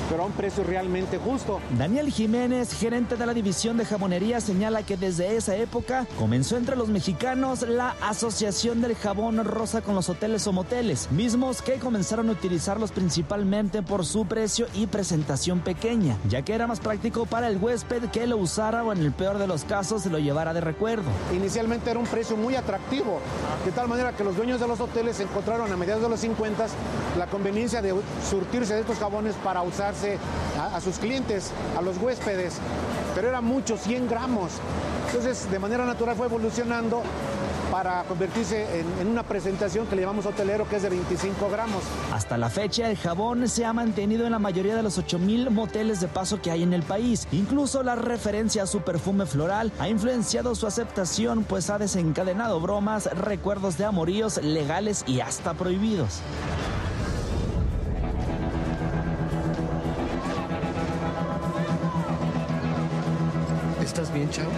pero 0.08 0.22
a 0.22 0.24
un 0.24 0.32
precio 0.32 0.64
realmente 0.64 1.18
justo. 1.18 1.60
Daniel 1.76 2.10
Jiménez, 2.10 2.72
gerente 2.72 3.16
de 3.16 3.26
la 3.26 3.34
división 3.34 3.76
de 3.76 3.84
jabonería, 3.84 4.40
señala 4.40 4.82
que 4.82 4.96
desde 4.96 5.36
esa 5.36 5.56
época 5.56 6.06
comenzó 6.18 6.56
entre 6.56 6.74
los 6.74 6.88
mexicanos 6.88 7.68
la 7.68 7.96
asociación 8.00 8.80
del 8.80 8.96
jabón 8.96 9.44
rosa 9.44 9.82
con 9.82 9.94
los 9.94 10.08
hoteles 10.08 10.46
o 10.46 10.54
moteles, 10.54 11.12
mismos 11.12 11.60
que 11.60 11.74
comenzaron 11.74 12.30
a 12.30 12.32
utilizarlos 12.32 12.92
principalmente 12.92 13.82
por 13.82 14.06
su 14.06 14.24
precio 14.24 14.68
y 14.72 14.86
presentación 14.86 15.60
pequeña, 15.60 16.16
ya 16.30 16.40
que 16.40 16.54
era 16.54 16.66
más 16.66 16.80
práctico 16.80 17.26
para 17.26 17.48
el 17.48 17.58
huésped 17.58 18.04
que 18.04 18.26
lo 18.26 18.38
usara 18.38 18.84
o 18.84 18.90
en 18.94 19.00
el 19.00 19.12
peor 19.12 19.36
de 19.36 19.46
los 19.46 19.64
casos 19.64 20.04
se 20.04 20.08
lo 20.08 20.18
llevara 20.18 20.54
de 20.54 20.62
recuerdo. 20.62 21.10
Inicialmente 21.36 21.90
era 21.90 22.00
un 22.00 22.06
precio 22.06 22.38
muy 22.38 22.54
atractivo, 22.54 23.20
de 23.66 23.70
tal 23.70 23.86
manera 23.86 23.97
que 23.98 24.22
los 24.22 24.36
dueños 24.36 24.60
de 24.60 24.68
los 24.68 24.78
hoteles 24.78 25.18
encontraron 25.18 25.72
a 25.72 25.76
mediados 25.76 26.02
de 26.02 26.08
los 26.08 26.20
50 26.20 26.66
la 27.18 27.26
conveniencia 27.26 27.82
de 27.82 27.92
surtirse 28.30 28.74
de 28.74 28.80
estos 28.80 28.96
jabones 28.98 29.34
para 29.42 29.62
usarse 29.62 30.18
a, 30.56 30.76
a 30.76 30.80
sus 30.80 30.98
clientes, 30.98 31.50
a 31.76 31.82
los 31.82 31.98
huéspedes, 31.98 32.58
pero 33.14 33.28
era 33.28 33.40
mucho, 33.40 33.76
100 33.76 34.08
gramos. 34.08 34.52
Entonces, 35.08 35.50
de 35.50 35.58
manera 35.58 35.84
natural 35.84 36.14
fue 36.14 36.26
evolucionando 36.26 37.02
para 37.78 38.02
convertirse 38.08 38.80
en, 38.80 38.86
en, 39.00 39.06
una 39.06 39.22
presentación 39.22 39.86
que 39.86 39.94
le 39.94 40.02
llamamos 40.02 40.26
hotelero, 40.26 40.68
que 40.68 40.74
es 40.74 40.82
de 40.82 40.88
25 40.88 41.48
gramos. 41.48 41.80
Hasta 42.12 42.36
la 42.36 42.50
fecha, 42.50 42.90
el 42.90 42.96
jabón 42.96 43.48
se 43.48 43.64
ha 43.64 43.72
mantenido 43.72 44.26
en 44.26 44.32
la 44.32 44.40
mayoría 44.40 44.74
de 44.74 44.82
los 44.82 44.98
8000 44.98 45.50
moteles 45.50 46.00
de 46.00 46.08
paso 46.08 46.42
que 46.42 46.50
hay 46.50 46.64
en 46.64 46.72
el 46.72 46.82
país. 46.82 47.28
Incluso 47.30 47.84
la 47.84 47.94
referencia 47.94 48.64
a 48.64 48.66
su 48.66 48.80
perfume 48.80 49.26
floral 49.26 49.70
ha 49.78 49.88
influenciado 49.88 50.56
su 50.56 50.66
aceptación, 50.66 51.44
pues 51.44 51.70
ha 51.70 51.78
desencadenado 51.78 52.58
bromas, 52.58 53.06
recuerdos 53.16 53.78
de 53.78 53.84
amoríos 53.84 54.42
legales 54.42 55.04
y 55.06 55.20
hasta 55.20 55.54
prohibidos. 55.54 56.20
¿Estás 63.80 64.12
bien, 64.12 64.28
chavo? 64.30 64.50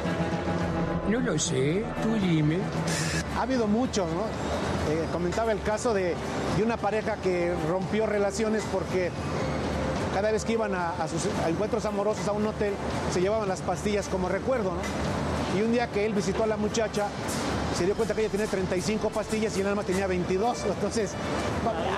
No 1.10 1.18
lo 1.18 1.36
sé, 1.36 1.82
tú 2.04 2.14
dime. 2.24 2.58
Ha 3.36 3.42
habido 3.42 3.66
mucho, 3.66 4.06
¿no? 4.06 4.92
Eh, 4.92 5.06
comentaba 5.12 5.50
el 5.50 5.60
caso 5.60 5.92
de, 5.92 6.14
de, 6.56 6.62
una 6.62 6.76
pareja 6.76 7.16
que 7.16 7.52
rompió 7.68 8.06
relaciones 8.06 8.62
porque 8.72 9.10
cada 10.14 10.30
vez 10.30 10.44
que 10.44 10.52
iban 10.52 10.72
a, 10.72 10.90
a 10.90 11.08
sus 11.08 11.22
a 11.44 11.48
encuentros 11.48 11.84
amorosos 11.84 12.28
a 12.28 12.32
un 12.32 12.46
hotel 12.46 12.74
se 13.12 13.20
llevaban 13.20 13.48
las 13.48 13.60
pastillas 13.60 14.06
como 14.06 14.28
recuerdo, 14.28 14.70
¿no? 14.70 15.58
Y 15.58 15.62
un 15.62 15.72
día 15.72 15.88
que 15.88 16.06
él 16.06 16.14
visitó 16.14 16.44
a 16.44 16.46
la 16.46 16.56
muchacha, 16.56 17.08
se 17.76 17.84
dio 17.84 17.94
cuenta 17.94 18.14
que 18.14 18.22
ella 18.22 18.30
tenía 18.30 18.46
35 18.46 19.10
pastillas 19.10 19.56
y 19.56 19.60
el 19.60 19.66
alma 19.68 19.82
tenía 19.82 20.06
22. 20.06 20.58
Entonces, 20.64 21.12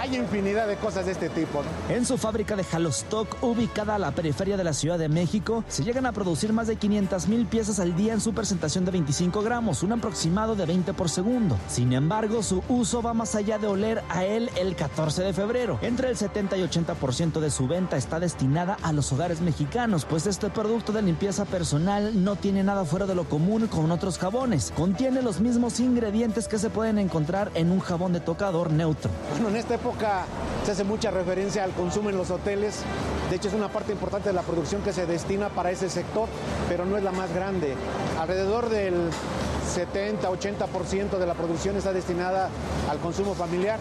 hay 0.01 0.17
infinidad 0.17 0.67
de 0.67 0.77
cosas 0.77 1.07
de 1.07 1.13
este 1.13 1.29
tipo. 1.29 1.63
¿no? 1.63 1.95
En 1.95 2.05
su 2.05 2.19
fábrica 2.19 2.57
de 2.57 2.65
Halostock, 2.71 3.43
ubicada 3.43 3.95
a 3.95 3.99
la 3.99 4.11
periferia 4.13 4.57
de 4.57 4.65
la 4.65 4.73
Ciudad 4.73 4.99
de 4.99 5.09
México, 5.09 5.65
se 5.69 5.85
llegan 5.85 6.07
a 6.07 6.13
producir 6.13 6.53
más 6.53 6.67
de 6.67 6.77
500 6.77 7.29
mil 7.29 7.47
piezas 7.47 7.81
al 7.81 7.97
día 7.97 8.13
en 8.13 8.21
su 8.21 8.33
presentación 8.33 8.85
de 8.85 8.91
25 8.91 9.43
gramos, 9.43 9.83
un 9.83 9.93
aproximado 9.93 10.55
de 10.55 10.67
20 10.67 10.93
por 10.95 11.09
segundo. 11.09 11.57
Sin 11.69 11.93
embargo, 11.93 12.43
su 12.43 12.63
uso 12.69 13.03
va 13.03 13.15
más 13.15 13.35
allá 13.35 13.59
de 13.59 13.67
oler 13.67 14.03
a 14.09 14.25
él 14.25 14.51
el 14.57 14.77
14 14.77 15.23
de 15.23 15.33
febrero. 15.33 15.79
Entre 15.83 16.09
el 16.09 16.17
70 16.17 16.57
y 16.57 16.63
80% 16.63 17.41
de 17.41 17.51
su 17.51 17.67
venta 17.67 17.97
está 17.97 18.21
destinada 18.21 18.77
a 18.83 18.93
los 18.93 19.13
hogares 19.13 19.41
mexicanos, 19.41 20.05
pues 20.05 20.27
este 20.27 20.51
producto 20.51 20.93
de 20.93 21.03
limpieza 21.03 21.45
personal 21.45 22.25
no 22.25 22.37
tiene 22.37 22.63
nada 22.63 22.85
fuera 22.85 23.07
de 23.07 23.15
lo 23.15 23.25
común 23.25 23.67
con 23.67 23.91
otros 23.91 24.19
jabones. 24.19 24.73
Contiene 24.77 25.23
los 25.23 25.41
ingredientes 25.81 26.49
que 26.49 26.59
se 26.59 26.71
pueden 26.71 26.99
encontrar 26.99 27.51
en 27.55 27.71
un 27.71 27.81
jabón 27.81 28.13
de 28.13 28.21
tocador 28.21 28.71
neutro. 28.71 29.11
Bueno, 29.31 29.49
en 29.49 29.57
esta 29.57 29.75
época 29.75 30.25
se 30.65 30.73
hace 30.73 30.85
mucha 30.85 31.11
referencia 31.11 31.65
al 31.65 31.73
consumo 31.73 32.11
en 32.11 32.17
los 32.17 32.31
hoteles. 32.31 32.81
De 33.31 33.37
hecho, 33.37 33.49
es 33.49 33.55
una 33.55 33.69
parte 33.69 33.93
importante 33.93 34.29
de 34.29 34.35
la 34.35 34.43
producción 34.43 34.83
que 34.83 34.93
se 34.93 35.07
destina 35.07 35.49
para 35.49 35.71
ese 35.71 35.89
sector, 35.89 36.29
pero 36.69 36.85
no 36.85 36.97
es 36.97 37.03
la 37.03 37.13
más 37.13 37.33
grande. 37.33 37.75
Alrededor 38.21 38.69
del 38.69 39.11
70-80% 39.75 41.19
de 41.19 41.27
la 41.27 41.35
producción 41.35 41.77
está 41.77 41.93
destinada 41.93 42.51
al 42.91 42.99
consumo 42.99 43.35
familiar. 43.35 43.79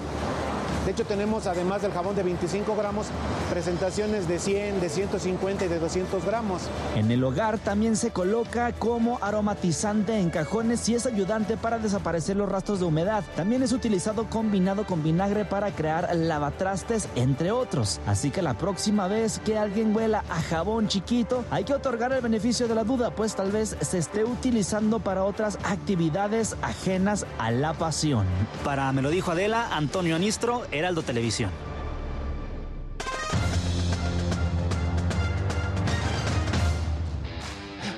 De 0.85 0.91
hecho, 0.91 1.05
tenemos 1.05 1.45
además 1.45 1.81
del 1.81 1.91
jabón 1.91 2.15
de 2.15 2.23
25 2.23 2.75
gramos, 2.75 3.07
presentaciones 3.51 4.27
de 4.27 4.39
100, 4.39 4.81
de 4.81 4.89
150 4.89 5.65
y 5.65 5.67
de 5.67 5.79
200 5.79 6.25
gramos. 6.25 6.63
En 6.95 7.11
el 7.11 7.23
hogar 7.23 7.59
también 7.59 7.95
se 7.95 8.11
coloca 8.11 8.71
como 8.73 9.19
aromatizante 9.21 10.17
en 10.17 10.29
cajones 10.29 10.87
y 10.89 10.95
es 10.95 11.05
ayudante 11.05 11.57
para 11.57 11.77
desaparecer 11.77 12.35
los 12.35 12.49
rastros 12.49 12.79
de 12.79 12.85
humedad. 12.85 13.23
También 13.35 13.61
es 13.61 13.71
utilizado 13.73 14.27
combinado 14.29 14.85
con 14.85 15.03
vinagre 15.03 15.45
para 15.45 15.71
crear 15.71 16.15
lavatrastes, 16.15 17.07
entre 17.15 17.51
otros. 17.51 17.99
Así 18.07 18.31
que 18.31 18.41
la 18.41 18.55
próxima 18.55 19.07
vez 19.07 19.39
que 19.45 19.57
alguien 19.57 19.95
huela 19.95 20.23
a 20.29 20.41
jabón 20.41 20.87
chiquito, 20.87 21.45
hay 21.51 21.63
que 21.63 21.73
otorgar 21.73 22.11
el 22.11 22.21
beneficio 22.21 22.67
de 22.67 22.75
la 22.75 22.83
duda, 22.83 23.11
pues 23.11 23.35
tal 23.35 23.51
vez 23.51 23.77
se 23.81 23.97
esté 23.97 24.23
utilizando 24.23 24.99
para 24.99 25.23
otras 25.23 25.57
actividades 25.63 26.55
ajenas 26.61 27.25
a 27.37 27.51
la 27.51 27.73
pasión. 27.73 28.25
Para 28.63 28.91
Me 28.91 29.01
lo 29.01 29.09
dijo 29.09 29.31
Adela, 29.31 29.69
Antonio 29.75 30.15
Anistro, 30.15 30.63
Heraldo 30.71 31.03
Televisión. 31.03 31.51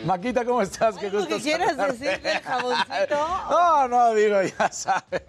Maquita, 0.06 0.44
¿cómo 0.44 0.62
estás? 0.62 0.98
Qué 0.98 1.10
gusto. 1.10 1.38
¿Qué 1.38 1.42
quieres 1.42 1.78
decir 1.78 2.22
del 2.22 2.40
jaboncito? 2.40 3.28
No, 3.50 3.88
no, 3.88 4.14
digo, 4.14 4.42
ya 4.42 4.70
sabes. 4.72 5.22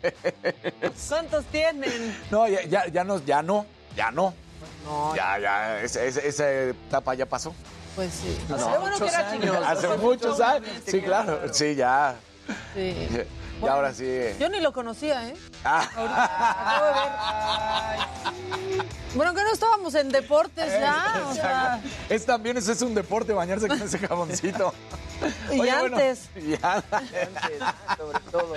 ¿Cuántos 1.08 1.44
tienen? 1.46 2.16
No, 2.30 2.48
ya, 2.48 2.62
ya, 2.64 2.86
ya 2.88 3.04
no, 3.04 3.24
ya 3.24 3.42
no, 3.42 3.66
ya 3.96 4.10
no. 4.10 4.34
No. 4.84 5.14
Ya, 5.14 5.38
ya, 5.38 5.80
esa, 5.80 6.02
esa 6.02 6.50
etapa 6.50 7.14
ya 7.14 7.26
pasó. 7.26 7.54
Pues 7.94 8.12
sí. 8.12 8.36
No, 8.48 8.56
Hace 8.56 8.78
bueno 8.78 8.98
que 8.98 9.06
era 9.06 9.30
años, 9.30 9.56
Hace 9.64 9.96
muchos 9.98 10.40
años. 10.40 10.68
Sí, 10.86 11.00
claro. 11.00 11.40
Sí, 11.52 11.74
ya. 11.76 12.16
Sí. 12.74 12.94
Y 13.64 13.68
ahora 13.68 13.94
sí. 13.94 14.20
Yo 14.38 14.48
ni 14.48 14.60
lo 14.60 14.72
conocía, 14.72 15.28
¿eh? 15.28 15.34
Ah. 15.64 15.88
Ahorita, 15.96 17.54
bueno, 19.14 19.32
que 19.32 19.44
no 19.44 19.52
estábamos 19.52 19.94
en 19.94 20.08
deportes 20.10 20.72
ya. 20.72 21.24
O 21.30 21.34
sea... 21.34 21.80
Es 22.08 22.26
también, 22.26 22.56
ese 22.56 22.72
es 22.72 22.82
un 22.82 22.94
deporte, 22.94 23.32
bañarse 23.32 23.68
con 23.68 23.80
ese 23.80 23.98
jaboncito. 23.98 24.74
y 25.52 25.60
Oye, 25.60 25.70
antes. 25.70 26.28
Bueno, 26.34 26.48
y 26.50 26.58
antes, 26.60 27.28
sobre 27.96 28.18
todo. 28.30 28.54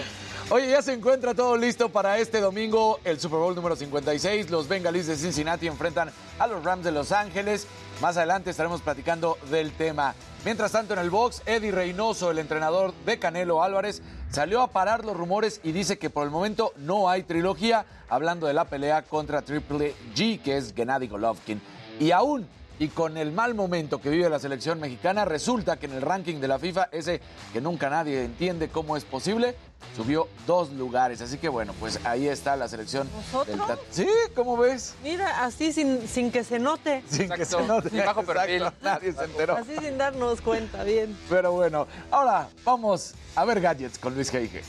Oye, 0.50 0.70
ya 0.70 0.82
se 0.82 0.94
encuentra 0.94 1.36
todo 1.36 1.58
listo 1.58 1.90
para 1.90 2.18
este 2.18 2.40
domingo, 2.40 3.00
el 3.04 3.20
Super 3.20 3.38
Bowl 3.38 3.54
número 3.54 3.76
56. 3.76 4.50
Los 4.50 4.68
Bengalis 4.68 5.06
de 5.06 5.16
Cincinnati 5.16 5.68
enfrentan 5.68 6.10
a 6.40 6.48
los 6.48 6.64
Rams 6.64 6.84
de 6.84 6.92
Los 6.92 7.12
Ángeles. 7.12 7.68
Más 8.02 8.16
adelante 8.16 8.52
estaremos 8.52 8.82
platicando 8.82 9.40
del 9.50 9.72
tema. 9.72 10.14
Mientras 10.46 10.72
tanto, 10.72 10.94
en 10.94 11.00
el 11.00 11.10
box, 11.10 11.42
Eddie 11.48 11.72
Reynoso, 11.72 12.30
el 12.30 12.38
entrenador 12.38 12.94
de 13.08 13.18
Canelo 13.18 13.64
Álvarez, 13.64 14.04
salió 14.30 14.62
a 14.62 14.68
parar 14.68 15.04
los 15.04 15.18
rumores 15.18 15.60
y 15.64 15.72
dice 15.72 15.98
que 15.98 16.12
por 16.12 16.24
el 16.24 16.30
momento 16.30 16.74
no 16.78 17.10
hay 17.10 17.24
trilogía, 17.24 17.88
hablando 18.08 18.46
de 18.46 18.54
la 18.54 18.66
pelea 18.66 19.02
contra 19.02 19.42
Triple 19.42 19.96
G, 20.16 20.40
que 20.40 20.58
es 20.58 20.76
Gennady 20.76 21.08
Golovkin. 21.08 21.60
Y 22.00 22.12
aún 22.12 22.48
y 22.78 22.90
con 22.90 23.18
el 23.18 23.32
mal 23.32 23.56
momento 23.56 24.00
que 24.00 24.12
vive 24.12 24.30
la 24.30 24.38
selección 24.38 24.80
mexicana, 24.80 25.26
resulta 25.26 25.78
que 25.78 25.88
en 25.88 25.94
el 25.94 26.04
ranking 26.04 26.36
de 26.36 26.48
la 26.48 26.60
FIFA, 26.60 26.90
ese 26.92 27.20
que 27.52 27.62
nunca 27.62 27.90
nadie 27.90 28.24
entiende 28.24 28.70
cómo 28.70 28.96
es 28.96 29.06
posible, 29.06 29.56
subió 29.96 30.28
dos 30.46 30.72
lugares. 30.72 31.22
Así 31.22 31.38
que 31.38 31.50
bueno, 31.50 31.74
pues 31.80 32.00
ahí 32.06 32.28
está 32.28 32.56
la 32.56 32.68
selección. 32.68 33.10
¿Nosotros? 33.16 33.68
Del... 33.68 33.78
Sí, 33.92 34.08
¿cómo 34.36 34.58
ves? 34.58 34.96
Mira, 35.04 35.44
así 35.44 35.74
sin, 35.74 36.08
sin 36.08 36.32
que 36.32 36.44
se 36.44 36.60
note. 36.60 37.04
Sin 37.10 37.24
Exacto. 37.24 37.36
que 37.38 37.46
se 37.46 37.68
note. 37.68 37.90
Sin 37.90 38.06
bajo 38.06 38.24
perfil. 38.24 38.64
Nadie 38.82 39.14
se 39.14 39.24
enteró. 39.24 39.58
Así 39.58 39.76
sin 39.82 39.98
darnos 39.98 40.42
cuenta, 40.42 40.84
bien. 40.84 41.18
Pero 41.30 41.52
bueno, 41.52 41.88
ahora 42.12 42.50
vamos 42.64 43.14
a 43.36 43.46
ver 43.46 43.60
gadgets 43.62 43.98
con 43.98 44.14
Luis 44.14 44.30
Geige. 44.30 44.62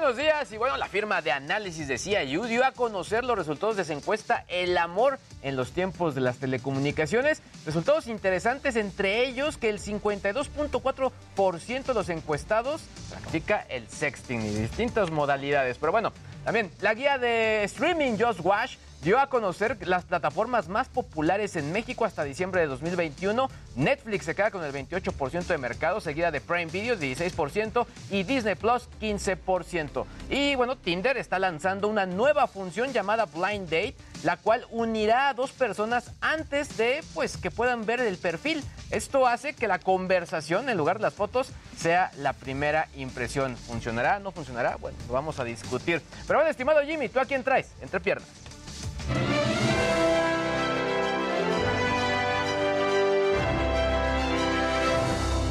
Buenos 0.00 0.16
días 0.18 0.52
y 0.52 0.58
bueno, 0.58 0.76
la 0.76 0.88
firma 0.88 1.22
de 1.22 1.32
análisis 1.32 1.88
de 1.88 1.96
CIU 1.96 2.44
dio 2.44 2.66
a 2.66 2.72
conocer 2.72 3.24
los 3.24 3.38
resultados 3.38 3.76
de 3.76 3.84
su 3.86 3.92
encuesta 3.92 4.44
El 4.46 4.76
amor 4.76 5.18
en 5.40 5.56
los 5.56 5.72
tiempos 5.72 6.14
de 6.14 6.20
las 6.20 6.36
telecomunicaciones. 6.36 7.40
Resultados 7.64 8.06
interesantes, 8.06 8.76
entre 8.76 9.26
ellos 9.26 9.56
que 9.56 9.70
el 9.70 9.80
52.4% 9.80 11.84
de 11.84 11.94
los 11.94 12.10
encuestados 12.10 12.82
practica 13.08 13.64
el 13.70 13.88
sexting 13.88 14.42
y 14.42 14.50
distintas 14.50 15.10
modalidades. 15.10 15.78
Pero 15.78 15.92
bueno, 15.92 16.12
también 16.44 16.70
la 16.80 16.92
guía 16.92 17.16
de 17.16 17.64
streaming 17.64 18.18
Just 18.18 18.40
Watch 18.44 18.76
dio 19.02 19.18
a 19.18 19.28
conocer 19.28 19.76
las 19.86 20.04
plataformas 20.04 20.68
más 20.68 20.88
populares 20.88 21.56
en 21.56 21.72
México 21.72 22.04
hasta 22.04 22.24
diciembre 22.24 22.60
de 22.62 22.66
2021. 22.66 23.48
Netflix 23.76 24.24
se 24.24 24.34
queda 24.34 24.50
con 24.50 24.64
el 24.64 24.72
28% 24.72 25.46
de 25.46 25.58
mercado, 25.58 26.00
seguida 26.00 26.30
de 26.30 26.40
Prime 26.40 26.66
Video 26.66 26.96
16% 26.96 27.86
y 28.10 28.22
Disney 28.22 28.54
Plus 28.54 28.88
15%. 29.00 30.06
Y 30.30 30.54
bueno, 30.54 30.76
Tinder 30.76 31.16
está 31.16 31.38
lanzando 31.38 31.88
una 31.88 32.06
nueva 32.06 32.46
función 32.46 32.92
llamada 32.92 33.26
Blind 33.26 33.64
Date, 33.64 33.96
la 34.22 34.36
cual 34.36 34.66
unirá 34.70 35.28
a 35.28 35.34
dos 35.34 35.52
personas 35.52 36.12
antes 36.20 36.76
de 36.76 37.04
pues 37.14 37.36
que 37.36 37.50
puedan 37.50 37.86
ver 37.86 38.00
el 38.00 38.16
perfil. 38.16 38.62
Esto 38.90 39.26
hace 39.26 39.54
que 39.54 39.68
la 39.68 39.78
conversación 39.78 40.68
en 40.68 40.76
lugar 40.76 40.98
de 40.98 41.02
las 41.02 41.14
fotos 41.14 41.50
sea 41.76 42.10
la 42.18 42.32
primera 42.32 42.88
impresión. 42.96 43.56
¿Funcionará? 43.56 44.18
¿No 44.18 44.32
funcionará? 44.32 44.76
Bueno, 44.76 44.96
lo 45.06 45.14
vamos 45.14 45.38
a 45.38 45.44
discutir. 45.44 46.00
Pero 46.26 46.38
bueno, 46.38 46.50
estimado 46.50 46.80
Jimmy, 46.82 47.08
¿tú 47.08 47.20
a 47.20 47.24
quién 47.24 47.44
traes? 47.44 47.70
Entre 47.80 48.00
piernas. 48.00 48.28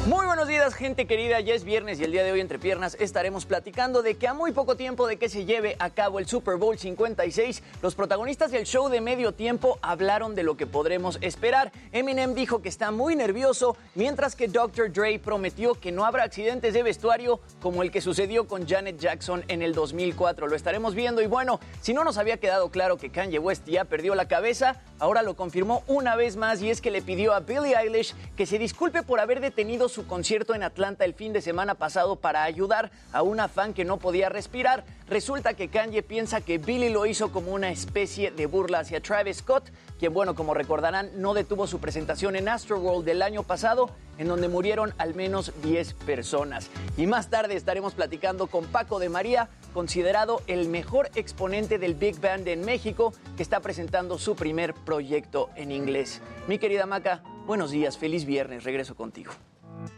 Muy 0.06 0.25
buenos 0.36 0.50
días, 0.50 0.74
gente 0.74 1.06
querida. 1.06 1.40
Ya 1.40 1.54
es 1.54 1.64
viernes 1.64 1.98
y 1.98 2.04
el 2.04 2.12
día 2.12 2.22
de 2.22 2.30
hoy 2.30 2.40
entre 2.40 2.58
piernas 2.58 2.94
estaremos 3.00 3.46
platicando 3.46 4.02
de 4.02 4.16
que 4.16 4.28
a 4.28 4.34
muy 4.34 4.52
poco 4.52 4.76
tiempo 4.76 5.06
de 5.06 5.16
que 5.16 5.30
se 5.30 5.46
lleve 5.46 5.76
a 5.78 5.88
cabo 5.88 6.18
el 6.18 6.26
Super 6.26 6.56
Bowl 6.56 6.78
56, 6.78 7.62
los 7.80 7.94
protagonistas 7.94 8.50
del 8.50 8.66
show 8.66 8.90
de 8.90 9.00
medio 9.00 9.32
tiempo 9.32 9.78
hablaron 9.80 10.34
de 10.34 10.42
lo 10.42 10.58
que 10.58 10.66
podremos 10.66 11.16
esperar. 11.22 11.72
Eminem 11.90 12.34
dijo 12.34 12.60
que 12.60 12.68
está 12.68 12.90
muy 12.90 13.16
nervioso, 13.16 13.78
mientras 13.94 14.36
que 14.36 14.46
Dr. 14.46 14.92
Dre 14.92 15.18
prometió 15.18 15.72
que 15.72 15.90
no 15.90 16.04
habrá 16.04 16.24
accidentes 16.24 16.74
de 16.74 16.82
vestuario 16.82 17.40
como 17.62 17.82
el 17.82 17.90
que 17.90 18.02
sucedió 18.02 18.46
con 18.46 18.68
Janet 18.68 18.98
Jackson 18.98 19.42
en 19.48 19.62
el 19.62 19.72
2004. 19.72 20.48
Lo 20.48 20.54
estaremos 20.54 20.94
viendo 20.94 21.22
y 21.22 21.26
bueno, 21.28 21.60
si 21.80 21.94
no 21.94 22.04
nos 22.04 22.18
había 22.18 22.36
quedado 22.36 22.68
claro 22.68 22.98
que 22.98 23.08
Kanye 23.08 23.38
West 23.38 23.66
ya 23.66 23.86
perdió 23.86 24.14
la 24.14 24.28
cabeza, 24.28 24.82
ahora 24.98 25.22
lo 25.22 25.34
confirmó 25.34 25.82
una 25.86 26.14
vez 26.14 26.36
más 26.36 26.60
y 26.60 26.68
es 26.68 26.82
que 26.82 26.90
le 26.90 27.00
pidió 27.00 27.32
a 27.32 27.40
Billie 27.40 27.74
Eilish 27.74 28.14
que 28.36 28.44
se 28.44 28.58
disculpe 28.58 29.02
por 29.02 29.18
haber 29.18 29.40
detenido 29.40 29.88
su 29.88 30.06
concierto 30.06 30.25
en 30.28 30.64
Atlanta 30.64 31.04
el 31.04 31.14
fin 31.14 31.32
de 31.32 31.40
semana 31.40 31.76
pasado 31.76 32.16
para 32.16 32.42
ayudar 32.42 32.90
a 33.12 33.22
una 33.22 33.46
fan 33.46 33.72
que 33.72 33.84
no 33.84 33.98
podía 33.98 34.28
respirar. 34.28 34.84
Resulta 35.08 35.54
que 35.54 35.68
Kanye 35.68 36.02
piensa 36.02 36.40
que 36.40 36.58
Billy 36.58 36.88
lo 36.88 37.06
hizo 37.06 37.30
como 37.30 37.52
una 37.52 37.70
especie 37.70 38.32
de 38.32 38.46
burla 38.46 38.80
hacia 38.80 39.00
Travis 39.00 39.36
Scott, 39.36 39.70
quien, 40.00 40.12
bueno, 40.12 40.34
como 40.34 40.52
recordarán, 40.52 41.10
no 41.14 41.32
detuvo 41.32 41.68
su 41.68 41.78
presentación 41.78 42.34
en 42.34 42.48
Astroworld 42.48 43.04
del 43.04 43.22
año 43.22 43.44
pasado, 43.44 43.88
en 44.18 44.26
donde 44.26 44.48
murieron 44.48 44.94
al 44.98 45.14
menos 45.14 45.52
10 45.62 45.94
personas. 45.94 46.70
Y 46.96 47.06
más 47.06 47.30
tarde 47.30 47.54
estaremos 47.54 47.94
platicando 47.94 48.48
con 48.48 48.66
Paco 48.66 48.98
de 48.98 49.08
María, 49.08 49.48
considerado 49.72 50.42
el 50.48 50.68
mejor 50.68 51.08
exponente 51.14 51.78
del 51.78 51.94
Big 51.94 52.20
Band 52.20 52.48
en 52.48 52.64
México, 52.64 53.12
que 53.36 53.44
está 53.44 53.60
presentando 53.60 54.18
su 54.18 54.34
primer 54.34 54.74
proyecto 54.74 55.50
en 55.54 55.70
inglés. 55.70 56.20
Mi 56.48 56.58
querida 56.58 56.84
Maca, 56.84 57.22
buenos 57.46 57.70
días, 57.70 57.96
feliz 57.96 58.24
viernes, 58.24 58.64
regreso 58.64 58.96
contigo. 58.96 59.32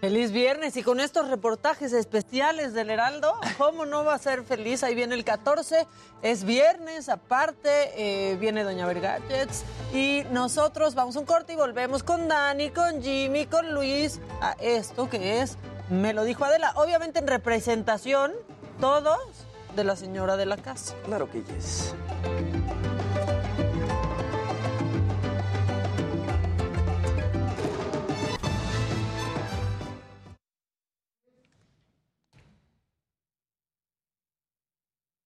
Feliz 0.00 0.30
viernes 0.30 0.76
y 0.76 0.82
con 0.82 1.00
estos 1.00 1.28
reportajes 1.28 1.92
especiales 1.92 2.72
del 2.72 2.90
Heraldo, 2.90 3.34
¿cómo 3.58 3.84
no 3.84 4.04
va 4.04 4.14
a 4.14 4.18
ser 4.18 4.44
feliz? 4.44 4.82
Ahí 4.82 4.94
viene 4.94 5.14
el 5.14 5.24
14, 5.24 5.86
es 6.22 6.44
viernes, 6.44 7.08
aparte 7.08 7.70
eh, 7.96 8.36
viene 8.36 8.64
Doña 8.64 8.86
Vergadgets 8.86 9.64
y 9.92 10.22
nosotros 10.30 10.94
vamos 10.94 11.16
a 11.16 11.20
un 11.20 11.26
corte 11.26 11.54
y 11.54 11.56
volvemos 11.56 12.02
con 12.02 12.28
Dani, 12.28 12.70
con 12.70 13.02
Jimmy, 13.02 13.46
con 13.46 13.74
Luis 13.74 14.20
a 14.40 14.52
esto 14.60 15.08
que 15.08 15.40
es, 15.40 15.56
me 15.90 16.12
lo 16.12 16.24
dijo 16.24 16.44
Adela, 16.44 16.72
obviamente 16.76 17.18
en 17.18 17.26
representación, 17.26 18.32
todos 18.80 19.18
de 19.74 19.84
la 19.84 19.96
señora 19.96 20.36
de 20.36 20.46
la 20.46 20.56
casa. 20.56 20.94
Claro 21.04 21.30
que 21.30 21.42
yes. 21.42 21.94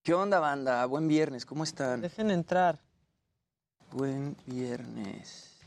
¿Qué 0.03 0.15
onda, 0.15 0.41
banda? 0.41 0.85
Buen 0.87 1.07
viernes, 1.07 1.47
¿cómo 1.47 1.63
están? 1.63 2.01
Dejen 2.01 2.31
entrar. 2.33 2.81
Buen 3.93 4.37
viernes. 4.47 5.61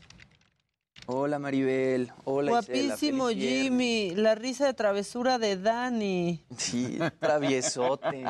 Hola, 1.06 1.38
Maribel. 1.38 2.12
Hola, 2.24 2.50
Guapísimo, 2.50 3.30
Isela. 3.30 3.50
Jimmy. 3.62 4.10
La 4.14 4.34
risa 4.34 4.66
de 4.66 4.74
travesura 4.74 5.38
de 5.38 5.56
Dani. 5.56 6.44
Sí, 6.58 6.98
traviesote. 7.20 8.24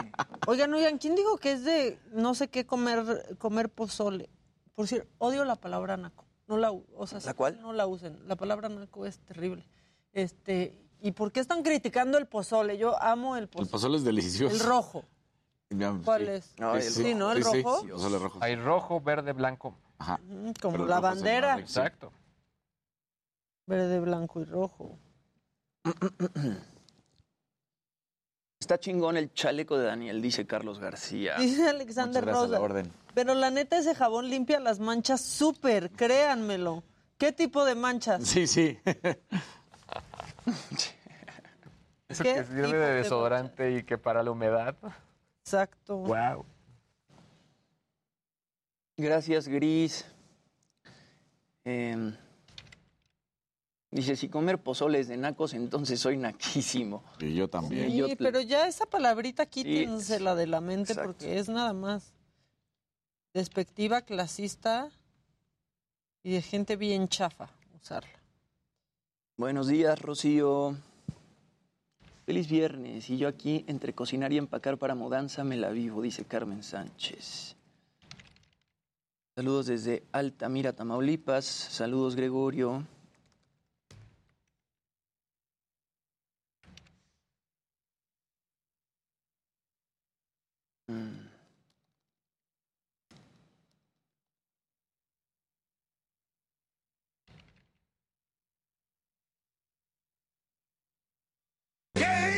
Oigan, 0.47 0.73
oigan, 0.75 0.99
¿quién 0.99 1.17
dijo 1.17 1.39
que 1.39 1.53
es 1.53 1.65
de 1.65 1.99
no 2.13 2.35
sé 2.35 2.49
qué 2.49 2.67
comer, 2.67 3.37
comer 3.39 3.69
pozole? 3.71 4.29
Por 4.75 4.85
decir, 4.85 5.09
odio 5.19 5.45
la 5.45 5.57
palabra 5.57 5.97
naco. 5.97 6.25
No 6.47 6.57
la, 6.59 6.71
o 6.71 7.07
sea, 7.09 7.19
¿La 7.25 7.35
cuál? 7.35 7.61
No 7.61 7.73
la 7.73 7.87
usen. 7.89 8.29
La 8.29 8.37
palabra 8.37 8.69
naco 8.69 9.07
es 9.07 9.19
terrible. 9.21 9.67
Este, 10.13 10.79
¿y 11.01 11.11
por 11.11 11.33
qué 11.33 11.41
están 11.41 11.65
criticando 11.65 12.17
el 12.19 12.27
pozole? 12.27 12.79
Yo 12.79 13.03
amo 13.03 13.37
el 13.37 13.45
El 13.45 13.49
pozole. 13.49 13.71
pozole 13.71 13.97
es 13.97 14.05
delicioso. 14.05 14.55
El 14.55 14.61
rojo. 14.61 15.03
¿Cuál 16.05 16.23
sí. 16.27 16.31
es? 16.31 16.55
No, 16.59 16.77
el 16.77 16.83
sí, 16.83 17.15
¿no? 17.15 17.33
El 17.33 17.43
Sí, 17.45 17.63
rojo. 17.63 17.81
sí, 17.83 17.89
rojo. 18.19 18.39
Hay 18.41 18.57
rojo, 18.57 19.01
verde, 19.01 19.33
blanco. 19.33 19.77
Ajá. 19.99 20.19
Mm, 20.23 20.51
Como 20.61 20.73
Pero 20.73 20.87
la 20.87 21.01
bandera. 21.01 21.59
Exacto. 21.59 22.13
Verde, 23.67 23.99
blanco 24.01 24.41
y 24.41 24.45
rojo. 24.45 24.99
Está 28.61 28.79
chingón 28.79 29.17
el 29.17 29.33
chaleco 29.33 29.77
de 29.79 29.87
Daniel, 29.87 30.21
dice 30.23 30.47
Carlos 30.47 30.79
García. 30.79 31.37
Dice 31.39 31.69
Alexander 31.69 32.25
Rosa. 32.25 32.47
la 32.49 32.61
orden. 32.61 32.91
Pero 33.15 33.35
la 33.35 33.51
neta, 33.51 33.79
ese 33.79 33.95
jabón 33.95 34.29
limpia 34.31 34.59
las 34.61 34.81
manchas 34.81 35.21
súper, 35.21 35.91
créanmelo. 35.91 36.83
¿Qué 37.19 37.33
tipo 37.33 37.65
de 37.65 37.75
manchas? 37.75 38.25
Sí, 38.27 38.47
sí. 38.47 38.79
Eso 42.09 42.23
¿Qué 42.23 42.35
que 42.35 42.45
sirve 42.45 42.69
de 42.79 42.79
de 42.79 42.95
desodorante 42.95 43.73
y 43.79 43.83
que 43.83 43.99
para 43.99 44.23
la 44.23 44.31
humedad. 44.31 44.77
Exacto. 45.51 45.99
Wow. 45.99 46.45
Gracias, 48.97 49.47
Gris. 49.47 50.05
Em, 51.65 52.17
dice, 53.93 54.17
si 54.17 54.29
comer 54.29 54.59
pozoles 54.61 55.07
de 55.07 55.17
nacos, 55.17 55.55
entonces 55.55 56.01
soy 56.01 56.17
naquísimo. 56.17 57.05
Y 57.21 57.35
yo 57.35 57.49
también. 57.49 57.93
Sí, 57.93 57.97
yo- 57.97 58.09
Sí, 58.09 58.17
pero 58.17 58.41
ya 58.41 58.67
esa 58.67 58.87
palabrita 58.87 59.47
quítensela 59.47 60.35
de 60.35 60.49
la 60.49 60.61
mente 60.61 60.93
exacto. 60.95 61.13
porque 61.13 61.39
es 61.39 61.49
nada 61.49 61.73
más 61.73 62.13
despectiva, 63.33 64.03
clasista 64.03 64.91
y 66.25 66.33
de 66.33 66.43
gente 66.43 66.75
bien 66.75 67.07
chafa 67.07 67.51
usarla. 67.81 68.11
Buenos 69.37 69.69
días, 69.69 70.01
Rocío. 70.03 70.77
Feliz 72.27 72.49
viernes. 72.49 73.09
Y 73.09 73.19
yo 73.19 73.29
aquí, 73.29 73.65
entre 73.69 73.93
cocinar 73.95 74.33
y 74.33 74.39
empacar 74.39 74.79
para 74.79 74.97
mudanza, 74.97 75.45
me 75.45 75.57
la 75.57 75.71
vivo, 75.71 76.03
dice 76.03 76.25
Carmen 76.25 76.65
Sánchez. 76.65 77.55
Saludos 79.37 79.67
desde 79.67 80.03
Altamira, 80.11 80.73
Tamaulipas. 80.73 81.45
Saludos, 81.45 82.17
Gregorio. 82.17 82.85
Mm. 90.89 91.26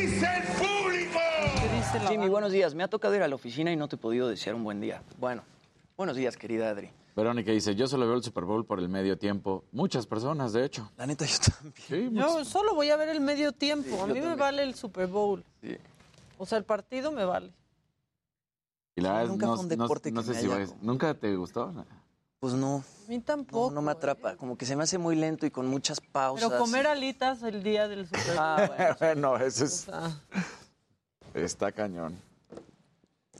Dice 0.00 0.26
el 0.36 0.42
público? 0.56 1.18
¿Qué 1.60 1.76
dice 1.76 1.98
la 2.00 2.08
Jimmy, 2.10 2.28
buenos 2.28 2.52
días. 2.52 2.74
Me 2.74 2.82
ha 2.82 2.88
tocado 2.88 3.14
ir 3.14 3.22
a 3.22 3.28
la 3.28 3.34
oficina 3.34 3.72
y 3.72 3.76
no 3.76 3.88
te 3.88 3.96
he 3.96 3.98
podido 3.98 4.28
desear 4.28 4.54
un 4.54 4.64
buen 4.64 4.80
día. 4.80 5.02
Bueno, 5.18 5.42
buenos 5.96 6.16
días, 6.16 6.36
querida 6.36 6.70
Adri. 6.70 6.90
Verónica 7.16 7.50
dice, 7.50 7.74
yo 7.74 7.88
solo 7.88 8.06
veo 8.06 8.14
el 8.16 8.22
Super 8.22 8.44
Bowl 8.44 8.64
por 8.64 8.78
el 8.78 8.88
medio 8.88 9.18
tiempo. 9.18 9.64
Muchas 9.72 10.06
personas, 10.06 10.52
de 10.52 10.64
hecho. 10.64 10.88
La 10.96 11.04
neta, 11.06 11.24
yo 11.26 11.36
también. 11.52 12.10
Sí, 12.10 12.16
Yo 12.16 12.44
solo 12.44 12.74
voy 12.76 12.90
a 12.90 12.96
ver 12.96 13.08
el 13.08 13.20
medio 13.20 13.50
tiempo. 13.52 13.88
Sí, 13.96 14.00
a 14.00 14.06
mí 14.06 14.20
me 14.20 14.36
vale 14.36 14.62
el 14.62 14.74
Super 14.76 15.08
Bowl. 15.08 15.44
Sí. 15.60 15.76
O 16.38 16.46
sea, 16.46 16.58
el 16.58 16.64
partido 16.64 17.10
me 17.10 17.24
vale. 17.24 17.52
Y 18.94 19.00
la 19.00 19.12
verdad, 19.14 19.28
nunca 19.28 19.46
no, 19.46 19.54
fue 19.56 19.64
un 19.64 19.68
no- 19.70 19.82
deporte 19.82 20.12
no 20.12 20.20
que 20.22 20.34
sé 20.34 20.48
me 20.48 20.66
si 20.66 20.72
¿Nunca 20.80 21.14
te 21.14 21.34
gustó? 21.34 21.72
Pues 22.40 22.54
no, 22.54 22.84
A 23.06 23.08
mí 23.10 23.18
no, 23.18 23.24
tampoco. 23.24 23.74
no 23.74 23.82
me 23.82 23.90
atrapa. 23.92 24.36
Como 24.36 24.56
que 24.56 24.64
se 24.64 24.76
me 24.76 24.84
hace 24.84 24.96
muy 24.98 25.16
lento 25.16 25.44
y 25.46 25.50
con 25.50 25.66
muchas 25.66 26.00
pausas. 26.00 26.48
Pero 26.48 26.60
comer 26.60 26.86
alitas 26.86 27.42
el 27.42 27.62
día 27.62 27.88
del 27.88 28.06
Super 28.06 28.24
Bowl. 28.26 28.36
Ah, 28.38 28.70
bueno. 28.76 28.96
bueno, 29.00 29.36
eso 29.38 29.64
o 29.64 29.66
es, 29.66 29.74
sea, 29.80 30.20
está 31.34 31.72
cañón. 31.72 32.16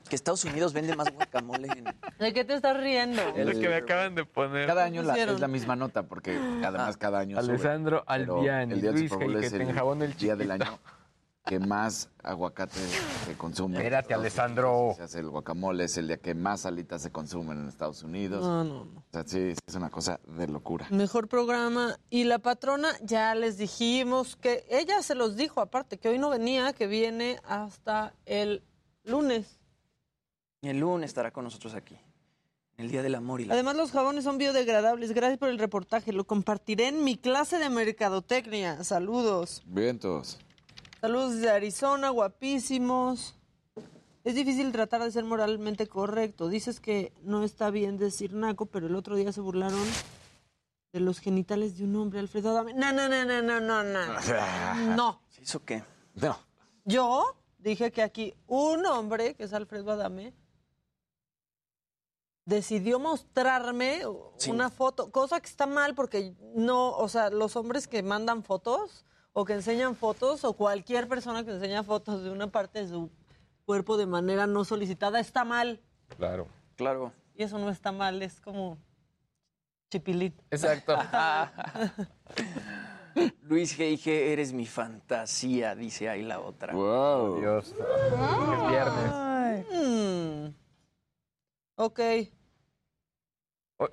Que 0.09 0.15
Estados 0.15 0.43
Unidos 0.43 0.73
vende 0.73 0.95
más 0.95 1.13
guacamole 1.13 1.67
en... 1.67 1.83
¿De 2.17 2.33
qué 2.33 2.43
te 2.43 2.55
estás 2.55 2.75
riendo? 2.75 3.21
Es 3.35 3.45
lo 3.45 3.51
que 3.51 3.69
me 3.69 3.75
acaban 3.75 4.15
de 4.15 4.25
poner. 4.25 4.65
Cada 4.65 4.83
año 4.83 5.03
la- 5.03 5.15
es 5.15 5.39
la 5.39 5.47
misma 5.47 5.75
nota, 5.75 6.01
porque 6.03 6.35
además 6.65 6.97
cada 6.97 7.19
año. 7.19 7.37
Alessandro 7.37 8.03
Albiani, 8.07 8.73
el 8.73 8.81
día 8.81 8.91
del 8.91 9.07
Super 9.07 9.27
Bowl 9.27 9.35
el 9.35 9.41
que 9.41 9.47
es 9.47 9.53
el 9.53 9.61
enjabona 9.61 10.05
el 10.05 10.17
día 10.17 10.35
del 10.35 10.49
año 10.51 10.79
que 11.49 11.57
más 11.57 12.11
aguacate 12.21 12.79
se 13.25 13.35
consume. 13.35 13.77
Espérate, 13.77 14.13
Alessandro. 14.13 14.93
Se 14.95 15.01
hace 15.01 15.19
el 15.21 15.31
guacamole, 15.31 15.85
es 15.85 15.97
el 15.97 16.05
día 16.05 16.17
que 16.17 16.35
más 16.35 16.67
alitas 16.67 17.01
se 17.01 17.11
consumen 17.11 17.57
en 17.57 17.67
Estados 17.67 18.03
Unidos. 18.03 18.45
No, 18.45 18.63
no, 18.63 18.85
no. 18.85 18.99
O 18.99 19.03
sea, 19.11 19.23
sí, 19.25 19.55
es 19.65 19.75
una 19.75 19.89
cosa 19.89 20.19
de 20.27 20.47
locura. 20.47 20.85
Mejor 20.91 21.27
programa. 21.27 21.97
Y 22.11 22.25
la 22.25 22.37
patrona, 22.37 22.89
ya 23.01 23.33
les 23.33 23.57
dijimos 23.57 24.35
que 24.35 24.63
ella 24.69 25.01
se 25.01 25.15
los 25.15 25.37
dijo, 25.37 25.59
aparte, 25.59 25.97
que 25.97 26.09
hoy 26.09 26.19
no 26.19 26.29
venía, 26.29 26.71
que 26.73 26.85
viene 26.85 27.39
hasta 27.47 28.13
el 28.27 28.61
lunes. 29.03 29.59
El 30.61 30.81
lunes 30.81 31.09
estará 31.09 31.31
con 31.31 31.45
nosotros 31.45 31.73
aquí. 31.73 31.97
El 32.77 32.91
Día 32.91 33.01
del 33.01 33.15
Amor 33.15 33.41
y 33.41 33.45
la... 33.45 33.55
Además, 33.55 33.75
los 33.75 33.91
jabones 33.91 34.23
son 34.23 34.37
biodegradables. 34.37 35.13
Gracias 35.13 35.39
por 35.39 35.49
el 35.49 35.57
reportaje. 35.57 36.13
Lo 36.13 36.25
compartiré 36.25 36.89
en 36.89 37.03
mi 37.03 37.17
clase 37.17 37.57
de 37.57 37.71
mercadotecnia. 37.71 38.83
Saludos. 38.83 39.63
Vientos. 39.65 40.37
Saludos 41.01 41.35
desde 41.35 41.49
Arizona, 41.49 42.09
guapísimos. 42.09 43.35
Es 44.25 44.35
difícil 44.35 44.73
tratar 44.73 45.01
de 45.01 45.11
ser 45.11 45.23
moralmente 45.23 45.87
correcto. 45.87 46.49
Dices 46.49 46.81
que 46.81 47.13
no 47.21 47.45
está 47.45 47.69
bien 47.69 47.97
decir 47.97 48.33
naco, 48.33 48.65
pero 48.65 48.87
el 48.87 48.95
otro 48.95 49.15
día 49.15 49.31
se 49.31 49.39
burlaron 49.39 49.81
de 50.91 50.99
los 50.99 51.19
genitales 51.19 51.77
de 51.77 51.85
un 51.85 51.95
hombre, 51.95 52.19
Alfredo 52.19 52.49
Adame. 52.49 52.73
No, 52.73 52.91
no, 52.91 53.07
no, 53.07 53.23
no, 53.23 53.41
no, 53.41 53.61
no, 53.61 53.83
no. 53.83 53.99
No. 54.95 55.21
¿Se 55.29 55.43
hizo 55.43 55.63
qué? 55.63 55.85
No. 56.15 56.37
Yo 56.83 57.37
dije 57.59 57.91
que 57.91 58.01
aquí 58.01 58.33
un 58.47 58.85
hombre, 58.85 59.35
que 59.35 59.45
es 59.45 59.53
Alfredo 59.53 59.91
Adame, 59.91 60.33
decidió 62.43 62.99
mostrarme 62.99 64.01
una 64.49 64.69
foto, 64.69 65.11
cosa 65.11 65.39
que 65.39 65.47
está 65.47 65.65
mal 65.65 65.95
porque 65.95 66.33
no, 66.55 66.91
o 66.91 67.07
sea, 67.07 67.29
los 67.29 67.55
hombres 67.55 67.87
que 67.87 68.03
mandan 68.03 68.43
fotos 68.43 69.05
o 69.39 69.45
que 69.45 69.53
enseñan 69.53 69.95
fotos 69.95 70.43
o 70.43 70.51
cualquier 70.51 71.07
persona 71.07 71.45
que 71.45 71.51
enseña 71.51 71.81
fotos 71.81 72.23
de 72.23 72.29
una 72.29 72.47
parte 72.47 72.79
de 72.79 72.89
su 72.89 73.09
cuerpo 73.65 73.95
de 73.95 74.05
manera 74.05 74.47
no 74.47 74.65
solicitada 74.65 75.21
está 75.21 75.45
mal. 75.45 75.79
Claro. 76.17 76.45
Claro. 76.75 77.13
Y 77.35 77.43
eso 77.43 77.57
no 77.57 77.69
está 77.69 77.93
mal, 77.93 78.21
es 78.21 78.41
como 78.41 78.77
chipilito. 79.89 80.43
Exacto. 80.51 80.93
Luis 83.43 83.79
G.I.G., 83.79 84.07
eres 84.33 84.51
mi 84.51 84.65
fantasía, 84.65 85.73
dice 85.73 86.09
ahí 86.09 86.23
la 86.23 86.41
otra. 86.41 86.73
Wow. 86.73 87.39
Dios. 87.39 87.73
Es 87.73 88.69
viernes. 88.69 89.65
Mm. 89.71 90.53
Ok. 91.75 91.99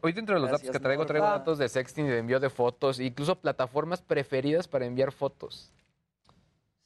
Hoy- 0.03 0.13
dentro 0.13 0.35
de 0.35 0.41
los 0.41 0.51
Gracias, 0.51 0.67
datos 0.69 0.81
que 0.81 0.83
traigo, 0.83 1.07
traigo 1.07 1.27
datos 1.27 1.59
de 1.59 1.69
sexting 1.69 2.07
y 2.07 2.09
de 2.09 2.19
envío 2.19 2.41
de 2.41 2.51
fotos, 2.51 2.99
incluso 2.99 3.37
plataformas 3.37 4.03
preferidas 4.03 4.67
para 4.67 4.85
enviar 4.85 5.13
fotos. 5.13 5.73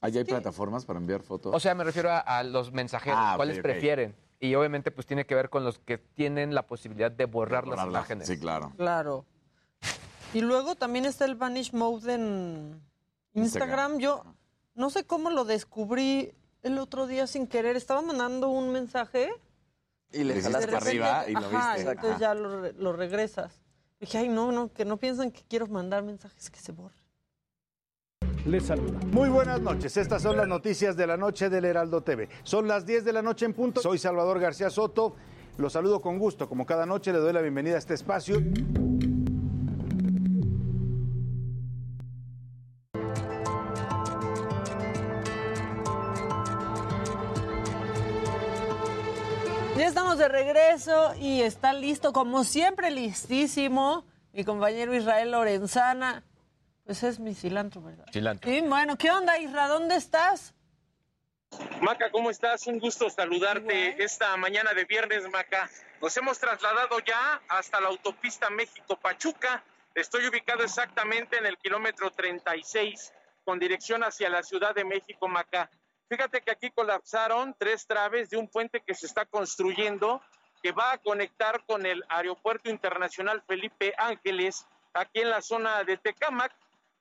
¿Allá 0.03 0.21
hay 0.21 0.25
plataformas 0.27 0.85
para 0.85 0.99
enviar 0.99 1.23
fotos? 1.23 1.55
O 1.55 1.61
sea, 1.61 1.75
me 1.75 1.85
refiero 1.85 2.11
a, 2.11 2.19
a 2.19 2.43
los 2.43 2.73
mensajeros, 2.73 3.19
Ah, 3.21 3.35
cuáles 3.37 3.59
prefieren. 3.61 4.15
Y 4.39 4.55
obviamente 4.55 4.91
pues 4.91 5.07
tiene 5.07 5.27
que 5.27 5.35
ver 5.35 5.51
con 5.51 5.65
los 5.65 5.79
que 5.79 5.99
tienen 5.99 6.55
la 6.55 6.67
posibilidad 6.67 7.11
de 7.11 7.25
borrar 7.27 7.67
las 7.67 7.85
imágenes. 7.87 8.27
Sí, 8.27 8.39
claro. 8.39 8.73
Claro. 8.77 9.25
Y 10.33 10.41
luego 10.43 10.75
también 10.75 11.05
está 11.07 11.25
el 11.25 11.35
Vanish 11.35 11.73
Mode 11.75 12.15
en 12.15 12.81
Instagram. 13.35 13.43
Instagram. 13.45 13.99
Yo 13.99 14.25
no 14.75 14.89
sé 14.91 15.05
cómo 15.05 15.29
lo 15.31 15.45
descubrí 15.45 16.33
el 16.63 16.79
otro 16.79 17.07
día 17.07 17.27
sin 17.27 17.47
querer. 17.47 17.77
Estaba 17.77 18.01
mandando 18.01 18.49
un 18.49 18.73
mensaje. 18.73 19.31
Y 20.13 20.25
le 20.25 20.35
Le 20.37 20.43
para 20.43 20.77
arriba 20.79 21.25
y 21.29 21.33
lo 21.33 21.39
ajá, 21.39 21.75
viste. 21.75 21.91
entonces 21.91 22.11
Ajá. 22.11 22.19
ya 22.21 22.35
lo 22.35 22.93
regresas. 22.93 23.61
Dije, 24.01 24.19
ay, 24.19 24.29
no, 24.29 24.51
no, 24.51 24.73
que 24.73 24.85
no 24.85 24.97
piensan 24.97 25.31
que 25.31 25.43
quiero 25.49 25.67
mandar 25.67 26.03
mensajes 26.03 26.51
que 26.51 26.59
se 26.59 26.73
borren. 26.73 26.99
Les 28.47 28.65
saluda. 28.65 28.99
Muy 29.13 29.29
buenas 29.29 29.61
noches. 29.61 29.97
Estas 29.99 30.23
son 30.23 30.37
las 30.39 30.49
noticias 30.49 30.97
de 30.97 31.07
la 31.07 31.19
noche 31.19 31.51
del 31.51 31.67
Heraldo 31.67 32.03
TV. 32.03 32.29
Son 32.43 32.67
las 32.67 32.87
10 32.87 33.05
de 33.05 33.13
la 33.13 33.21
noche 33.21 33.45
en 33.45 33.53
punto. 33.53 33.83
Soy 33.83 33.99
Salvador 33.99 34.41
García 34.41 34.71
Soto. 34.71 35.15
Los 35.59 35.75
saludo 35.75 36.01
con 36.01 36.19
gusto. 36.19 36.49
Como 36.49 36.65
cada 36.65 36.87
noche 36.87 37.13
le 37.13 37.19
doy 37.19 37.35
la 37.35 37.43
bienvenida 37.43 37.75
a 37.75 37.79
este 37.79 37.93
espacio. 37.93 38.41
De 50.21 50.29
regreso 50.29 51.15
y 51.19 51.41
está 51.41 51.73
listo, 51.73 52.13
como 52.13 52.45
siempre, 52.45 52.91
listísimo, 52.91 54.05
mi 54.33 54.45
compañero 54.45 54.95
Israel 54.95 55.31
Lorenzana. 55.31 56.23
Pues 56.85 57.03
es 57.03 57.19
mi 57.19 57.35
cilantro, 57.35 57.81
¿verdad? 57.81 58.05
Cilantro. 58.13 58.51
Sí, 58.51 58.61
bueno, 58.61 58.97
¿qué 58.97 59.11
onda, 59.11 59.39
Isra? 59.39 59.67
¿Dónde 59.67 59.97
estás? 59.97 60.55
Maca, 61.81 62.11
¿cómo 62.11 62.31
estás? 62.31 62.67
Un 62.67 62.79
gusto 62.79 63.09
saludarte 63.09 64.03
esta 64.03 64.37
mañana 64.37 64.75
de 64.75 64.85
viernes, 64.85 65.27
Maca. 65.31 65.71
Nos 66.03 66.15
hemos 66.19 66.39
trasladado 66.39 66.99
ya 67.01 67.41
hasta 67.49 67.81
la 67.81 67.89
autopista 67.89 68.51
México-Pachuca. 68.51 69.65
Estoy 69.95 70.27
ubicado 70.27 70.63
exactamente 70.63 71.39
en 71.39 71.47
el 71.47 71.57
kilómetro 71.57 72.11
36 72.11 73.13
con 73.45 73.59
dirección 73.59 74.05
hacia 74.05 74.29
la 74.29 74.43
Ciudad 74.43 74.75
de 74.75 74.85
México, 74.85 75.29
Maca. 75.29 75.71
Fíjate 76.11 76.41
que 76.41 76.51
aquí 76.51 76.73
colapsaron 76.73 77.55
tres 77.57 77.87
traves 77.87 78.31
de 78.31 78.37
un 78.37 78.49
puente 78.49 78.83
que 78.85 78.97
se 78.97 79.07
está 79.07 79.27
construyendo 79.27 80.21
que 80.61 80.73
va 80.73 80.91
a 80.91 80.99
conectar 80.99 81.65
con 81.67 81.87
el 81.87 82.05
Aeropuerto 82.09 82.69
Internacional 82.69 83.45
Felipe 83.47 83.95
Ángeles 83.97 84.67
aquí 84.93 85.21
en 85.21 85.31
la 85.31 85.41
zona 85.41 85.85
de 85.85 85.99
Tecámac. 85.99 86.53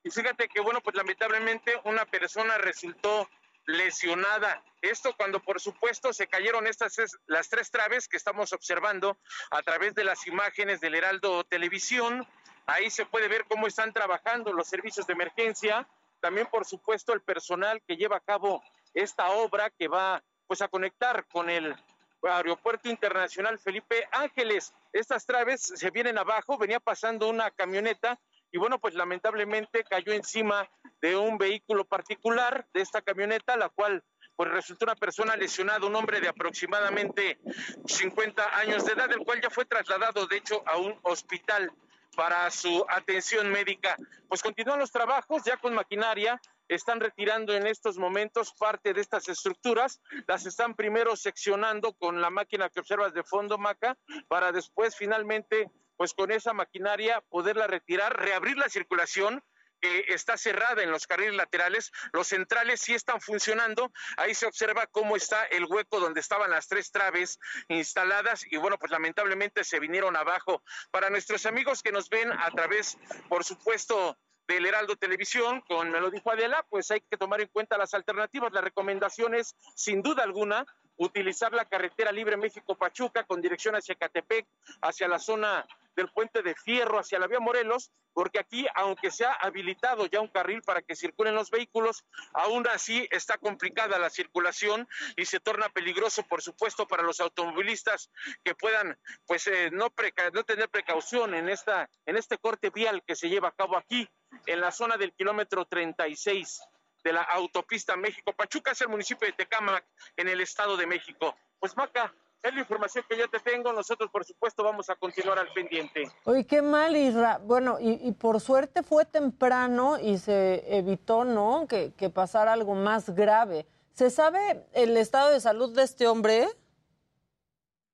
Y 0.04 0.12
fíjate 0.12 0.48
que, 0.48 0.62
bueno, 0.62 0.80
pues 0.82 0.96
lamentablemente 0.96 1.74
una 1.86 2.06
persona 2.06 2.60
resultó 2.60 3.28
lesionada. 3.66 4.64
Esto 4.84 5.16
cuando 5.18 5.40
por 5.40 5.60
supuesto 5.60 6.14
se 6.14 6.28
cayeron 6.28 6.68
estas 6.68 6.96
las 7.26 7.50
tres 7.50 7.72
traves 7.72 8.08
que 8.08 8.18
estamos 8.18 8.54
observando 8.54 9.18
a 9.50 9.64
través 9.64 9.96
de 9.96 10.04
las 10.04 10.28
imágenes 10.28 10.82
del 10.82 10.94
Heraldo 10.94 11.44
Televisión. 11.46 12.28
Ahí 12.68 12.92
se 12.92 13.08
puede 13.08 13.28
ver 13.28 13.46
cómo 13.46 13.66
están 13.66 13.92
trabajando 13.92 14.54
los 14.54 14.68
servicios 14.68 15.08
de 15.08 15.14
emergencia. 15.14 15.88
También 16.20 16.46
por 16.46 16.66
supuesto 16.66 17.12
el 17.14 17.22
personal 17.22 17.82
que 17.88 17.98
lleva 17.98 18.18
a 18.18 18.22
cabo 18.22 18.64
esta 18.94 19.30
obra 19.32 19.70
que 19.70 19.88
va 19.88 20.24
pues 20.48 20.62
a 20.62 20.68
conectar 20.68 21.26
con 21.28 21.50
el 21.50 21.76
Aeropuerto 22.24 22.90
Internacional 22.90 23.60
Felipe 23.60 24.08
Ángeles. 24.12 24.74
Estas 24.92 25.26
traves 25.26 25.62
se 25.62 25.92
vienen 25.92 26.18
abajo, 26.18 26.58
venía 26.58 26.80
pasando 26.80 27.30
una 27.30 27.52
camioneta 27.52 28.20
y 28.52 28.58
bueno, 28.58 28.80
pues 28.80 28.96
lamentablemente 28.96 29.84
cayó 29.84 30.12
encima 30.12 30.68
de 31.02 31.16
un 31.16 31.38
vehículo 31.38 31.86
particular 31.86 32.68
de 32.74 32.82
esta 32.82 33.02
camioneta, 33.02 33.56
la 33.58 33.70
cual 33.70 34.04
pues 34.36 34.50
resultó 34.52 34.86
una 34.86 34.96
persona 34.96 35.36
lesionada, 35.36 35.86
un 35.86 35.96
hombre 35.96 36.22
de 36.22 36.30
aproximadamente 36.30 37.40
50 37.86 38.58
años 38.58 38.86
de 38.86 38.94
edad, 38.94 39.12
el 39.12 39.20
cual 39.20 39.42
ya 39.42 39.50
fue 39.50 39.66
trasladado 39.66 40.26
de 40.28 40.38
hecho 40.38 40.64
a 40.66 40.78
un 40.78 40.98
hospital 41.04 41.72
para 42.16 42.50
su 42.50 42.86
atención 42.90 43.52
médica. 43.52 43.96
Pues 44.28 44.42
continúan 44.42 44.80
los 44.80 44.92
trabajos 44.92 45.44
ya 45.44 45.58
con 45.58 45.74
maquinaria, 45.74 46.42
están 46.70 47.00
retirando 47.00 47.54
en 47.54 47.68
estos 47.68 47.98
momentos 47.98 48.54
parte 48.54 48.94
de 48.94 49.02
estas 49.02 49.28
estructuras, 49.28 50.00
las 50.28 50.46
están 50.46 50.76
primero 50.76 51.16
seccionando 51.16 51.94
con 51.94 52.22
la 52.22 52.30
máquina 52.30 52.70
que 52.70 52.80
observas 52.80 53.14
de 53.14 53.24
fondo, 53.24 53.58
Maca, 53.58 53.98
para 54.28 54.52
después 54.52 54.96
finalmente, 54.96 55.70
pues 55.98 56.14
con 56.14 56.32
esa 56.32 56.54
maquinaria 56.54 57.22
poderla 57.30 57.68
retirar, 57.68 58.16
reabrir 58.18 58.58
la 58.58 58.70
circulación 58.70 59.44
que 59.82 60.06
está 60.10 60.38
cerrada 60.38 60.84
en 60.84 60.92
los 60.92 61.08
carriles 61.08 61.36
laterales, 61.36 61.92
los 62.12 62.28
centrales 62.28 62.82
sí 62.82 62.94
están 62.94 63.22
funcionando, 63.22 63.92
ahí 64.18 64.36
se 64.36 64.46
observa 64.46 64.88
cómo 64.88 65.16
está 65.16 65.46
el 65.46 65.66
hueco 65.66 66.00
donde 66.00 66.20
estaban 66.20 66.52
las 66.52 66.68
tres 66.68 66.92
traves 66.92 67.40
instaladas 67.70 68.46
y 68.52 68.58
bueno, 68.58 68.78
pues 68.78 68.92
lamentablemente 68.92 69.64
se 69.64 69.80
vinieron 69.80 70.16
abajo. 70.16 70.64
Para 70.92 71.10
nuestros 71.10 71.46
amigos 71.46 71.82
que 71.82 71.92
nos 71.92 72.10
ven 72.10 72.32
a 72.32 72.52
través, 72.52 72.98
por 73.30 73.44
supuesto, 73.44 74.18
del 74.50 74.66
Heraldo 74.66 74.96
Televisión, 74.96 75.62
con 75.62 75.92
me 75.92 76.02
lo 76.02 76.10
dijo 76.10 76.32
Adela, 76.32 76.66
pues 76.70 76.90
hay 76.90 77.02
que 77.02 77.18
tomar 77.18 77.40
en 77.40 77.50
cuenta 77.50 77.78
las 77.78 77.94
alternativas. 77.94 78.52
La 78.52 78.62
recomendación 78.62 79.36
es, 79.36 79.56
sin 79.76 80.02
duda 80.02 80.24
alguna, 80.24 80.66
utilizar 80.98 81.54
la 81.54 81.66
carretera 81.66 82.12
libre 82.12 82.36
México-Pachuca 82.36 83.26
con 83.26 83.42
dirección 83.42 83.76
hacia 83.76 83.94
Catepec, 83.94 84.48
hacia 84.82 85.08
la 85.08 85.20
zona 85.20 85.68
del 85.96 86.10
puente 86.12 86.42
de 86.42 86.56
Fierro, 86.56 87.00
hacia 87.00 87.20
la 87.20 87.28
vía 87.28 87.40
Morelos, 87.40 87.92
porque 88.14 88.40
aquí, 88.40 88.66
aunque 88.76 89.12
se 89.12 89.26
ha 89.26 89.34
habilitado 89.34 90.06
ya 90.08 90.20
un 90.20 90.28
carril 90.28 90.62
para 90.62 90.82
que 90.82 90.96
circulen 90.96 91.36
los 91.36 91.50
vehículos, 91.52 92.04
aún 92.34 92.68
así 92.68 93.08
está 93.12 93.38
complicada 93.38 94.00
la 94.00 94.10
circulación 94.10 94.88
y 95.16 95.26
se 95.26 95.40
torna 95.40 95.70
peligroso, 95.70 96.24
por 96.24 96.42
supuesto, 96.42 96.88
para 96.88 97.04
los 97.04 97.20
automovilistas 97.20 98.10
que 98.44 98.56
puedan, 98.56 98.98
pues, 99.26 99.48
eh, 99.48 99.70
no, 99.72 99.90
preca- 99.92 100.32
no 100.34 100.44
tener 100.44 100.70
precaución 100.70 101.34
en 101.34 101.50
esta, 101.50 101.90
en 102.06 102.18
este 102.18 102.38
corte 102.38 102.70
vial 102.72 103.04
que 103.06 103.16
se 103.16 103.30
lleva 103.30 103.50
a 103.50 103.56
cabo 103.56 103.78
aquí, 103.78 104.10
en 104.46 104.60
la 104.62 104.72
zona 104.72 104.98
del 104.98 105.14
kilómetro 105.14 105.66
36 105.66 106.60
de 107.04 107.14
la 107.14 107.22
autopista 107.22 107.96
México-Pachuca, 107.96 108.72
es 108.72 108.82
el 108.82 108.90
municipio 108.90 109.26
de 109.28 109.34
Tecámac, 109.34 109.86
en 110.18 110.28
el 110.28 110.42
Estado 110.42 110.76
de 110.78 110.86
México. 110.88 111.36
Pues, 111.60 111.76
Maca, 111.78 112.14
es 112.44 112.54
la 112.54 112.60
información 112.62 113.04
que 113.10 113.18
yo 113.18 113.30
te 113.30 113.40
tengo. 113.40 113.74
Nosotros, 113.74 114.10
por 114.10 114.26
supuesto, 114.26 114.64
vamos 114.64 114.90
a 114.90 114.96
continuar 114.96 115.40
al 115.40 115.52
pendiente. 115.54 116.04
Oye, 116.24 116.46
qué 116.46 116.62
mal, 116.62 116.96
Isra. 116.96 117.40
Bueno, 117.44 117.78
y, 117.80 118.12
por 118.14 118.40
suerte 118.40 118.84
fue 118.84 119.06
temprano 119.06 120.00
y 120.00 120.18
se 120.18 120.64
evitó, 120.78 121.26
¿no? 121.26 121.68
Que, 121.68 121.94
que 121.94 122.10
pasara 122.10 122.54
algo 122.54 122.76
más 122.76 123.10
grave. 123.10 123.66
¿Se 123.94 124.10
sabe 124.10 124.66
el 124.74 124.96
estado 124.96 125.32
de 125.32 125.42
salud 125.42 125.76
de 125.76 125.84
este 125.84 126.08
hombre? 126.08 126.48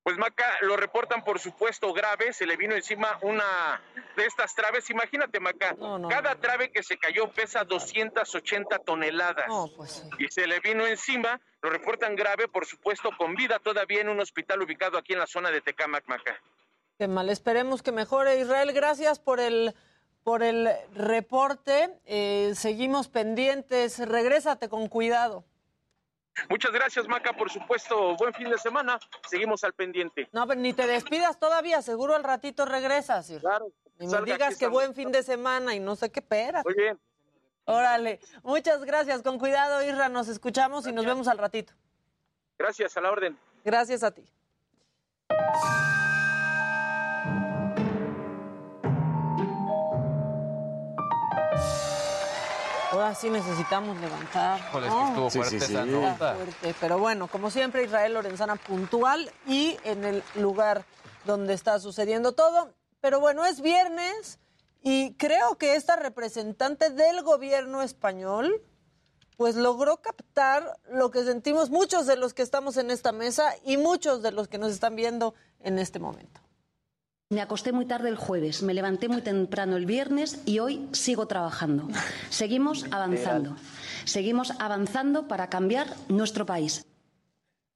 Pues 0.06 0.20
Maca, 0.20 0.46
lo 0.62 0.78
reportan 0.78 1.24
por 1.24 1.40
supuesto 1.40 1.92
grave, 1.92 2.32
se 2.32 2.46
le 2.46 2.58
vino 2.58 2.76
encima 2.76 3.18
una 3.24 3.82
de 4.16 4.24
estas 4.28 4.54
traves. 4.54 4.88
Imagínate, 4.92 5.40
Maca, 5.40 5.76
cada 6.08 6.36
trave 6.36 6.70
que 6.70 6.84
se 6.84 7.00
cayó 7.00 7.32
pesa 7.32 7.64
280 7.64 8.78
toneladas. 8.86 9.48
Pues 9.76 10.08
y 10.20 10.28
se 10.28 10.46
le 10.46 10.60
vino 10.60 10.86
encima, 10.86 11.42
lo 11.60 11.72
reportan 11.72 12.16
grave, 12.16 12.48
por 12.48 12.68
supuesto, 12.68 13.10
con 13.18 13.34
vida 13.34 13.58
todavía 13.58 14.02
en 14.02 14.10
un 14.10 14.20
hospital 14.20 14.62
ubicado 14.62 15.00
aquí 15.00 15.14
en 15.14 15.20
la 15.20 15.26
zona 15.26 15.50
de 15.50 15.62
Tecamac, 15.62 16.08
Maca. 16.08 16.40
Qué 17.00 17.08
mal, 17.08 17.28
esperemos 17.32 17.82
que 17.82 17.92
mejore. 17.92 18.40
Israel, 18.40 18.74
gracias 18.74 19.18
por 19.18 19.40
el, 19.40 19.74
por 20.24 20.44
el 20.44 20.70
reporte. 20.94 21.90
Eh, 22.06 22.54
seguimos 22.54 23.08
pendientes. 23.08 23.98
Regrésate 24.08 24.70
con 24.70 24.88
cuidado. 24.88 25.46
Muchas 26.50 26.72
gracias, 26.72 27.08
Maca, 27.08 27.34
por 27.34 27.50
supuesto. 27.50 28.16
Buen 28.18 28.34
fin 28.34 28.50
de 28.50 28.58
semana. 28.58 29.00
Seguimos 29.30 29.64
al 29.64 29.74
pendiente. 29.74 30.30
No, 30.32 30.48
pero 30.48 30.60
ni 30.60 30.74
te 30.74 30.86
despidas 30.88 31.40
todavía. 31.40 31.82
Seguro 31.82 32.16
al 32.16 32.24
ratito 32.24 32.66
regresas. 32.66 33.32
Claro. 33.40 33.68
Ni 33.98 34.08
me 34.08 34.22
digas 34.24 34.58
que 34.58 34.68
buen 34.68 34.94
fin 34.94 35.12
de 35.12 35.24
semana 35.24 35.74
y 35.74 35.80
no 35.80 35.96
sé 35.96 36.12
qué 36.12 36.22
pera. 36.22 36.62
Muy 36.64 36.74
bien. 36.74 37.00
Órale. 37.66 38.20
Muchas 38.44 38.84
gracias. 38.84 39.22
Con 39.22 39.40
cuidado, 39.40 39.84
Isra. 39.84 40.10
Nos 40.10 40.28
escuchamos 40.28 40.86
y 40.88 40.92
nos 40.92 41.06
vemos 41.06 41.28
al 41.28 41.38
ratito. 41.38 41.74
Gracias, 42.58 42.96
a 42.98 43.02
la 43.02 43.12
orden. 43.12 43.38
Gracias 43.64 44.04
a 44.04 44.12
ti. 44.12 44.24
Ahora 53.06 53.14
sí 53.14 53.30
necesitamos 53.30 54.02
levantar. 54.02 54.60
estuvo 54.60 55.30
fuerte 55.30 55.58
esa 55.58 55.86
nota. 55.86 56.36
Pero 56.82 56.98
bueno, 56.98 57.28
como 57.28 57.52
siempre, 57.52 57.84
Israel 57.84 58.16
Lorenzana 58.16 58.56
puntual 58.56 59.32
y 59.46 59.78
en 59.84 60.04
el 60.06 60.24
lugar 60.34 60.86
donde 61.24 61.54
está 61.54 61.80
sucediendo 61.80 62.32
todo. 62.32 62.74
Pero 63.02 63.20
bueno, 63.20 63.46
es 63.46 63.62
viernes 63.62 64.40
y 64.82 65.14
creo 65.18 65.56
que 65.60 65.76
esta 65.76 65.98
representante 65.98 66.90
del 66.90 67.22
gobierno 67.22 67.84
español 67.84 68.64
pues 69.38 69.56
logró 69.56 69.98
captar 69.98 70.80
lo 70.90 71.12
que 71.12 71.24
sentimos 71.24 71.70
muchos 71.70 72.08
de 72.08 72.16
los 72.16 72.34
que 72.34 72.42
estamos 72.42 72.76
en 72.78 72.90
esta 72.90 73.12
mesa 73.12 73.54
y 73.64 73.78
muchos 73.78 74.24
de 74.24 74.32
los 74.32 74.48
que 74.48 74.58
nos 74.58 74.72
están 74.72 74.96
viendo 74.96 75.36
en 75.60 75.78
este 75.78 76.00
momento. 76.00 76.42
Me 77.32 77.42
acosté 77.42 77.72
muy 77.72 77.88
tarde 77.88 78.10
el 78.10 78.18
jueves, 78.18 78.62
me 78.62 78.76
levanté 78.76 79.10
muy 79.10 79.24
temprano 79.24 79.78
el 79.78 79.88
viernes 79.88 80.38
y 80.46 80.60
hoy 80.60 80.88
sigo 80.92 81.28
trabajando. 81.28 81.88
Seguimos 82.30 82.86
avanzando. 82.92 83.56
Seguimos 84.06 84.52
avanzando 84.60 85.28
para 85.28 85.50
cambiar 85.50 85.88
nuestro 86.08 86.46
país. 86.46 86.86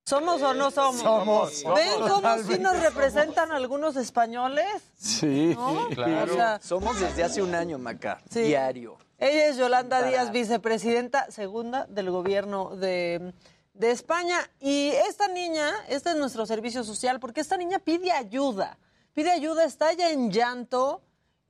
¿Somos 0.06 0.44
o 0.44 0.54
no 0.54 0.70
somos? 0.70 1.02
Somos. 1.02 1.64
¿Ven 1.64 2.00
cómo 2.00 2.38
sí 2.44 2.60
nos 2.60 2.80
representan 2.80 3.52
algunos 3.52 3.96
españoles? 3.96 4.68
Sí, 4.96 5.58
claro. 5.96 6.60
somos 6.62 7.00
desde 7.00 7.24
hace 7.24 7.42
un 7.42 7.56
año, 7.56 7.80
Maca, 7.80 8.22
diario. 8.32 8.98
Ella 9.18 9.48
es 9.48 9.58
Yolanda 9.58 10.04
Díaz, 10.04 10.32
vicepresidenta 10.32 11.30
segunda 11.32 11.88
del 11.88 12.12
gobierno 12.12 12.76
de, 12.76 13.34
de 13.74 13.92
España. 13.92 14.48
Y 14.60 14.90
esta 15.08 15.28
niña, 15.28 15.72
este 15.88 16.12
es 16.12 16.18
nuestro 16.18 16.46
servicio 16.46 16.84
social, 16.84 17.20
porque 17.20 17.42
esta 17.42 17.58
niña 17.58 17.80
pide 17.80 18.12
ayuda 18.12 18.78
pide 19.14 19.32
ayuda, 19.32 19.66
está 19.66 19.94
ya 19.94 20.12
en 20.12 20.32
llanto 20.32 21.02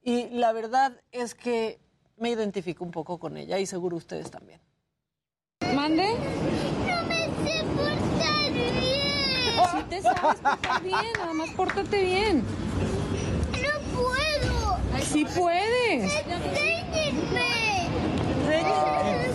y 0.01 0.30
la 0.30 0.51
verdad 0.53 0.93
es 1.12 1.36
que 1.36 1.80
me 2.18 2.30
identifico 2.30 2.84
un 2.84 2.91
poco 2.91 3.20
con 3.20 3.38
ella 3.38 3.60
y 3.60 3.66
seguro 3.66 3.97
ustedes 3.97 4.30
también. 4.30 4.60
¿Mande? 5.74 6.14
No 6.88 7.03
me 7.05 7.26
sé 7.26 7.64
portar 7.76 8.51
bien. 8.51 8.80
Si 9.72 9.84
te 9.89 10.01
sabes 10.01 10.39
portar 10.41 10.84
bien, 10.84 11.14
nada 11.18 11.34
más 11.34 11.49
pórtate 11.51 12.03
bien. 12.03 12.43
No 13.51 13.80
puedo. 13.95 14.78
Sí 15.03 15.26
puedes. 15.26 16.03
Enséñenme. 16.03 17.60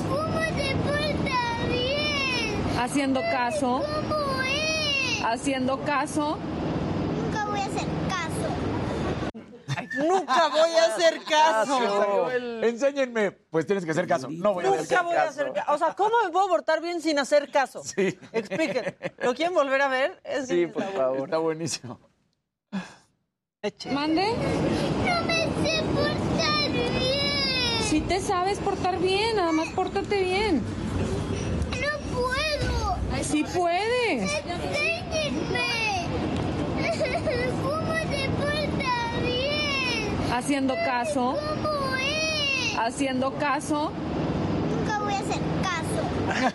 ¿Cómo 0.09 0.41
te 0.57 0.75
portas 0.77 1.69
bien? 1.69 2.79
Haciendo 2.79 3.21
caso. 3.23 3.83
¿Cómo 4.09 4.43
es? 4.43 5.25
Haciendo 5.25 5.81
caso. 5.85 6.39
Nunca 9.97 10.49
voy 10.49 10.71
a 10.71 10.85
hacer 10.87 11.23
caso. 11.25 12.31
Enséñenme. 12.63 13.33
Pues 13.33 13.67
tienes 13.67 13.85
que 13.85 13.91
hacer 13.93 14.07
caso. 14.07 14.29
No 14.31 14.55
voy 14.55 14.65
a 14.65 14.71
hacer 14.71 14.81
Nunca 14.81 15.03
voy 15.03 15.17
a 15.17 15.23
hacer 15.25 15.53
caso. 15.53 15.73
O 15.73 15.79
sea, 15.79 15.95
¿cómo 15.95 16.15
me 16.25 16.31
puedo 16.31 16.49
portar 16.49 16.81
bien 16.81 17.01
sin 17.01 17.19
hacer 17.19 17.51
caso? 17.51 17.83
Sí. 17.85 18.19
Explíquenme. 18.33 18.97
¿Lo 19.19 19.35
quieren 19.35 19.55
volver 19.55 19.81
a 19.83 19.89
ver? 19.89 20.21
sí, 20.47 20.67
por 20.67 20.85
favor. 20.93 21.29
Está 21.29 21.39
buenísimo. 21.39 22.01
¿Mande? 23.93 24.27
No 24.33 25.23
me 25.27 25.45
sé 25.63 25.83
portar 25.95 26.71
bien. 26.71 27.83
Si 27.83 28.01
te 28.01 28.21
sabes 28.21 28.59
portar 28.59 28.99
bien, 28.99 29.37
nada 29.37 29.53
más 29.53 29.69
pórtate 29.71 30.23
bien. 30.23 30.63
No 31.71 32.17
puedo. 32.17 32.97
Sí 33.23 33.45
puedes. 33.55 34.23
Enséñenme. 34.45 35.84
Haciendo 40.33 40.75
caso. 40.75 41.39
¿Cómo 41.63 41.97
es? 41.97 42.77
Haciendo 42.79 43.33
caso. 43.39 43.93
Nunca 44.69 44.99
voy 44.99 45.15
a 45.15 45.19
hacer 45.19 45.41
caso. 45.63 46.55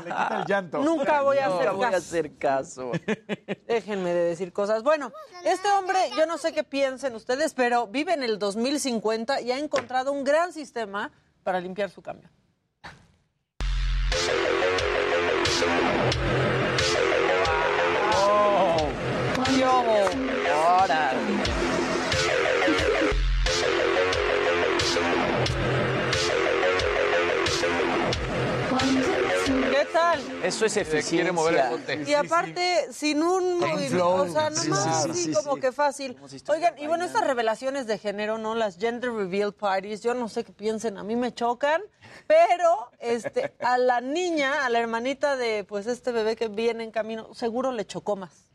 Le 0.04 0.10
quita 0.10 0.38
el 0.40 0.46
llanto. 0.46 0.78
Nunca 0.78 1.22
voy 1.22 1.38
a 1.38 1.46
hacer 1.46 1.50
Nunca 1.50 1.64
caso. 1.64 1.76
voy 1.76 1.84
a 1.84 1.96
hacer 1.96 2.36
caso. 2.38 2.92
Déjenme 3.68 4.14
de 4.14 4.24
decir 4.24 4.52
cosas. 4.52 4.82
Bueno, 4.82 5.12
este 5.44 5.68
hombre, 5.72 5.98
yo 6.16 6.26
no 6.26 6.38
sé 6.38 6.52
qué 6.52 6.62
piensen 6.64 7.14
ustedes, 7.14 7.52
pero 7.52 7.88
vive 7.88 8.14
en 8.14 8.22
el 8.22 8.38
2050 8.38 9.40
y 9.40 9.50
ha 9.52 9.58
encontrado 9.58 10.12
un 10.12 10.22
gran 10.24 10.52
sistema 10.52 11.10
para 11.42 11.60
limpiar 11.60 11.90
su 11.90 12.02
cambio. 12.02 12.30
Ahora. 19.70 21.12
¿Qué 29.70 29.86
tal? 29.92 30.20
Eso 30.42 30.66
es 30.66 30.76
eficiencia. 30.76 31.10
Quiere 31.10 31.32
mover 31.32 31.54
el 31.54 31.70
bote. 31.70 32.04
Y 32.04 32.14
aparte, 32.14 32.92
sin 32.92 33.22
un 33.22 33.60
movimiento, 33.60 34.08
o 34.08 34.28
sea, 34.28 34.50
nomás 34.50 35.08
así 35.08 35.32
como 35.32 35.56
que 35.56 35.70
fácil. 35.70 36.16
Oigan, 36.48 36.76
y 36.76 36.88
bueno, 36.88 37.04
estas 37.04 37.24
revelaciones 37.24 37.86
de 37.86 37.98
género, 37.98 38.38
¿no? 38.38 38.56
Las 38.56 38.76
gender 38.76 39.12
reveal 39.12 39.52
parties, 39.52 40.02
yo 40.02 40.14
no 40.14 40.28
sé 40.28 40.42
qué 40.42 40.52
piensen, 40.52 40.98
a 40.98 41.04
mí 41.04 41.14
me 41.14 41.32
chocan, 41.32 41.80
pero 42.26 42.90
este, 42.98 43.54
a 43.60 43.78
la 43.78 44.00
niña, 44.00 44.64
a 44.64 44.68
la 44.68 44.80
hermanita 44.80 45.36
de 45.36 45.62
pues 45.62 45.86
este 45.86 46.10
bebé 46.10 46.34
que 46.34 46.48
viene 46.48 46.82
en 46.82 46.90
camino, 46.90 47.32
seguro 47.34 47.70
le 47.70 47.86
chocó 47.86 48.16
más. 48.16 48.49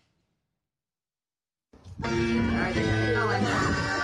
All 2.04 2.12
right, 2.12 3.95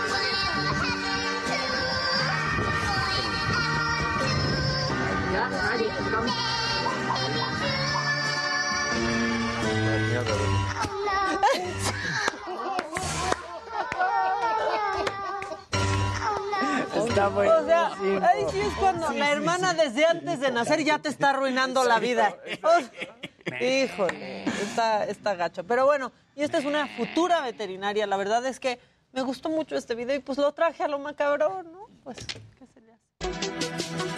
Está 17.22 17.36
bueno. 17.36 17.54
O 17.60 17.66
sea, 17.66 17.88
ahí 18.30 18.46
sí 18.52 18.60
es 18.62 18.74
cuando 18.80 19.12
la 19.12 19.32
hermana 19.32 19.76
desde 19.76 20.06
antes 20.08 20.40
de 20.40 20.52
nacer 20.52 20.84
ya 20.84 20.98
te 20.98 21.10
está 21.10 21.30
arruinando 21.30 21.84
la 21.84 22.00
vida. 22.00 22.36
O- 22.64 23.64
híjole, 23.64 24.44
está, 24.46 25.06
está 25.06 25.36
gacho. 25.36 25.64
Pero 25.64 25.86
bueno, 25.86 26.12
y 26.36 26.42
esta 26.42 26.58
es 26.58 26.66
una 26.66 26.88
futura 26.88 27.42
veterinaria. 27.42 28.08
La 28.08 28.18
verdad 28.18 28.44
es 28.48 28.60
que 28.60 28.80
me 29.12 29.22
gustó 29.22 29.50
mucho 29.50 29.76
este 29.76 29.94
video 29.94 30.16
y 30.16 30.20
pues 30.20 30.40
lo 30.40 30.52
traje 30.54 30.84
a 30.84 30.88
lo 30.88 30.98
macabro, 30.98 31.62
¿no? 31.62 31.88
Pues, 32.04 32.18
¿qué 32.26 32.66
se 32.74 32.82
le 32.82 32.94
hace? 32.94 34.12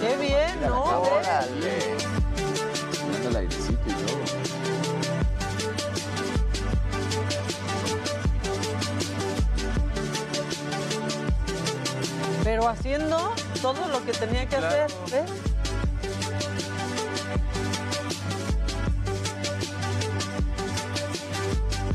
Qué 0.00 0.16
bien, 0.16 0.60
¿no? 0.68 0.82
Órale. 1.00 1.96
El 3.26 3.36
airecito 3.36 3.80
y 3.86 3.92
todo. 3.92 4.25
pero 12.56 12.70
haciendo 12.70 13.34
todo 13.60 13.86
lo 13.88 14.02
que 14.06 14.12
tenía 14.12 14.48
que 14.48 14.56
claro. 14.56 14.86
hacer, 14.86 14.90
¿ves? 15.10 15.30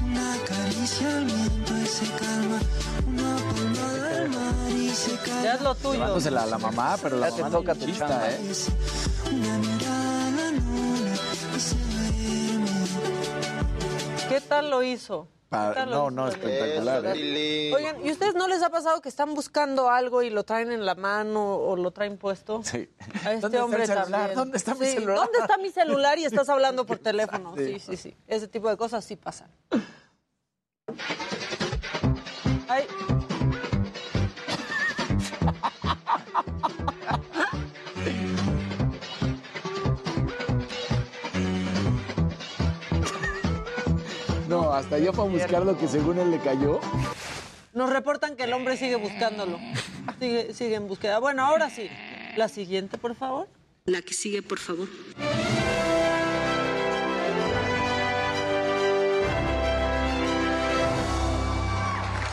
Una 0.05 0.37
caricia 0.47 1.17
al 1.17 1.25
viento 1.25 1.77
y 1.77 1.85
se 1.87 2.05
calma, 2.11 2.59
una 3.07 3.37
palmada 3.37 4.21
al 4.21 4.29
mar 4.29 4.69
y 4.69 4.89
se 4.89 5.15
calma. 5.15 5.41
Ya 5.41 5.53
es 5.55 5.61
lo 5.61 5.73
tuyo. 5.73 5.93
Llevándosela 5.93 6.43
a 6.43 6.45
la 6.45 6.57
mamá, 6.59 6.95
pero 7.01 7.17
la 7.17 7.29
ya 7.29 7.37
mamá 7.37 7.47
te 7.47 7.51
toca 7.53 7.73
tu 7.73 7.91
chamba, 7.91 8.29
¿eh? 8.29 8.39
¿Qué 14.29 14.41
tal 14.41 14.69
lo 14.69 14.83
hizo? 14.83 15.27
Pa- 15.51 15.67
¿Qué 15.73 15.75
tal 15.81 15.89
lo 15.89 15.95
no, 16.09 16.11
no, 16.11 16.27
espectacular. 16.29 17.03
¿eh? 17.13 17.73
Oigan, 17.75 18.05
¿y 18.05 18.09
ustedes 18.09 18.35
no 18.35 18.47
les 18.47 18.63
ha 18.63 18.69
pasado 18.69 19.01
que 19.01 19.09
están 19.09 19.33
buscando 19.33 19.89
algo 19.89 20.21
y 20.23 20.29
lo 20.29 20.45
traen 20.45 20.71
en 20.71 20.85
la 20.85 20.95
mano 20.95 21.57
o 21.57 21.75
lo 21.75 21.91
traen 21.91 22.17
puesto? 22.17 22.61
Sí. 22.63 22.89
A 23.25 23.33
este 23.33 23.41
¿Dónde 23.41 23.47
está 23.47 23.57
el 23.57 23.63
hombre 23.63 23.85
celular? 23.85 24.09
también. 24.11 24.35
¿Dónde 24.35 24.57
está 24.57 24.75
mi 24.75 24.85
Sí, 24.85 24.91
celular? 24.93 25.15
¿Dónde 25.17 25.39
está 25.39 25.57
mi 25.57 25.69
celular 25.69 26.17
y 26.19 26.23
estás 26.23 26.47
hablando 26.47 26.85
por 26.85 26.99
teléfono? 27.09 27.53
Sí. 27.57 27.65
Sí, 27.65 27.79
sí, 27.81 27.97
sí. 27.97 28.17
Ese 28.27 28.47
tipo 28.47 28.69
de 28.69 28.77
cosas 28.77 29.03
sí 29.03 29.17
pasan. 29.17 29.51
Hasta 44.81 45.13
fue 45.13 45.25
a 45.25 45.27
buscar 45.27 45.63
lo 45.63 45.77
que 45.77 45.87
según 45.87 46.17
él 46.17 46.31
le 46.31 46.39
cayó. 46.39 46.79
Nos 47.73 47.89
reportan 47.89 48.35
que 48.35 48.43
el 48.43 48.53
hombre 48.53 48.77
sigue 48.77 48.95
buscándolo. 48.95 49.59
Sigue, 50.19 50.53
sigue 50.53 50.75
en 50.75 50.87
búsqueda. 50.87 51.19
Bueno, 51.19 51.45
ahora 51.45 51.69
sí. 51.69 51.89
La 52.35 52.49
siguiente, 52.49 52.97
por 52.97 53.15
favor. 53.15 53.47
La 53.85 54.01
que 54.01 54.13
sigue, 54.13 54.41
por 54.41 54.59
favor. 54.59 54.87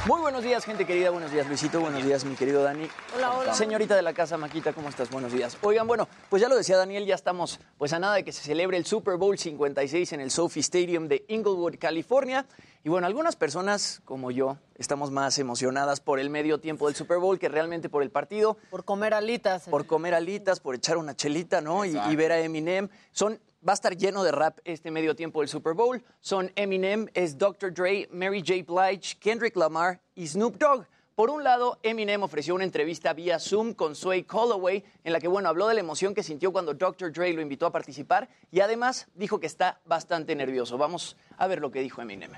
Muy 0.09 0.22
buenos 0.22 0.42
días, 0.42 0.64
gente 0.64 0.86
querida. 0.86 1.11
Buenos 1.11 1.30
días, 1.30 1.46
Luisito. 1.46 1.82
Buenos 1.82 2.02
días, 2.02 2.24
mi 2.24 2.34
querido 2.34 2.62
Dani. 2.62 2.88
Hola, 3.14 3.30
hola. 3.34 3.52
Señorita 3.52 3.94
de 3.94 4.00
la 4.00 4.14
casa, 4.14 4.38
Maquita, 4.38 4.72
¿cómo 4.72 4.88
estás? 4.88 5.11
Buenos 5.11 5.30
días. 5.30 5.59
Oigan, 5.61 5.86
bueno, 5.86 6.09
pues 6.30 6.40
ya 6.40 6.48
lo 6.48 6.56
decía 6.56 6.78
Daniel, 6.78 7.04
ya 7.04 7.14
estamos 7.14 7.61
pues 7.76 7.92
a 7.92 7.98
nada 7.98 8.14
de 8.14 8.24
que 8.24 8.32
se 8.32 8.42
celebre 8.42 8.78
el 8.78 8.86
Super 8.86 9.16
Bowl 9.16 9.36
56 9.36 10.14
en 10.14 10.22
el 10.22 10.30
Sophie 10.30 10.61
Stadium 10.61 11.09
de 11.09 11.26
Inglewood, 11.28 11.74
California. 11.78 12.46
Y 12.84 12.88
bueno, 12.88 13.06
algunas 13.06 13.36
personas, 13.36 14.00
como 14.06 14.30
yo, 14.30 14.56
estamos 14.76 15.11
más 15.11 15.38
emocionadas 15.38 16.00
por 16.00 16.20
el 16.20 16.30
medio 16.30 16.59
tiempo 16.59 16.86
del 16.86 16.96
Super 16.96 17.18
Bowl 17.18 17.38
que 17.38 17.50
realmente 17.50 17.90
por 17.90 18.02
el 18.02 18.11
partido. 18.11 18.56
Por 18.70 18.86
comer 18.86 19.12
alitas. 19.12 19.64
Por 19.64 19.84
comer 19.84 20.14
alitas, 20.14 20.61
por 20.61 20.74
echar 20.74 20.96
una 20.96 21.16
chelita, 21.16 21.61
¿no? 21.61 21.84
Y, 21.84 21.98
y 22.11 22.16
ver 22.16 22.32
a 22.32 22.40
Eminem. 22.40 22.88
Son, 23.12 23.38
va 23.66 23.72
a 23.72 23.74
estar 23.74 23.96
lleno 23.96 24.22
de 24.22 24.32
rap 24.32 24.59
este 24.64 24.90
medio 24.90 25.14
tiempo 25.16 25.40
del 25.40 25.48
Super 25.48 25.74
Bowl. 25.74 26.02
Son 26.20 26.50
Eminem, 26.56 27.09
es 27.14 27.38
Dr. 27.38 27.72
Dre, 27.72 28.09
Mary 28.12 28.40
J. 28.40 28.64
Blige, 28.66 29.16
Kendrick 29.18 29.56
Lamar 29.56 30.00
y 30.14 30.26
Snoop 30.26 30.56
Dogg. 30.59 30.86
Por 31.14 31.30
un 31.30 31.42
lado, 31.42 31.78
Eminem 31.82 32.22
ofreció 32.22 32.54
una 32.54 32.62
entrevista 32.62 33.12
vía 33.12 33.40
Zoom 33.40 33.74
con 33.74 33.96
Sway 33.96 34.24
Holloway, 34.30 34.84
en 35.02 35.12
la 35.12 35.18
que, 35.18 35.26
bueno, 35.26 35.48
habló 35.48 35.66
de 35.66 35.74
la 35.74 35.80
emoción 35.80 36.14
que 36.14 36.22
sintió 36.22 36.52
cuando 36.52 36.74
Dr. 36.74 37.12
Dre 37.12 37.32
lo 37.32 37.42
invitó 37.42 37.66
a 37.66 37.72
participar 37.72 38.28
y 38.52 38.61
además 38.61 39.09
dijo 39.14 39.40
que 39.40 39.48
está 39.48 39.80
bastante 39.84 40.36
nervioso. 40.36 40.78
Vamos 40.78 41.16
a 41.36 41.48
ver 41.48 41.61
lo 41.61 41.72
que 41.72 41.80
dijo 41.80 42.00
Eminem. 42.00 42.30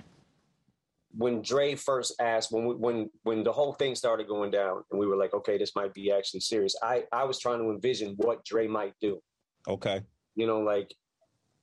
when 1.17 1.43
Dre 1.43 1.75
first 1.75 2.15
asked 2.21 2.53
when 2.53 2.65
we, 2.65 2.75
when 2.75 3.11
when 3.25 3.43
the 3.43 3.53
whole 3.53 3.73
thing 3.73 3.95
started 3.95 4.29
going 4.29 4.51
down 4.51 4.85
and 4.91 5.01
we 5.01 5.07
were 5.07 5.17
like, 5.17 5.35
okay, 5.35 5.59
this 5.59 5.75
might 5.75 5.93
be 5.93 6.13
actually 6.13 6.41
serious. 6.41 6.77
I 6.83 7.05
I 7.13 7.25
was 7.25 7.39
trying 7.39 7.59
to 7.59 7.71
envision 7.71 8.15
what 8.17 8.45
Dre 8.45 8.67
might 8.67 8.95
do. 9.01 9.21
Okay. 9.69 10.03
You 10.37 10.47
know, 10.47 10.61
like 10.61 10.95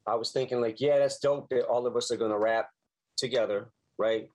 I 0.07 0.15
was 0.15 0.31
thinking 0.31 0.61
like, 0.61 0.79
yeah, 0.79 0.99
that's 0.99 1.19
dope 1.19 1.49
that 1.49 1.65
all 1.65 1.85
of 1.85 1.95
us 1.95 2.09
are 2.11 2.17
gonna 2.17 2.39
rap 2.39 2.69
together, 3.17 3.69
right? 3.97 4.29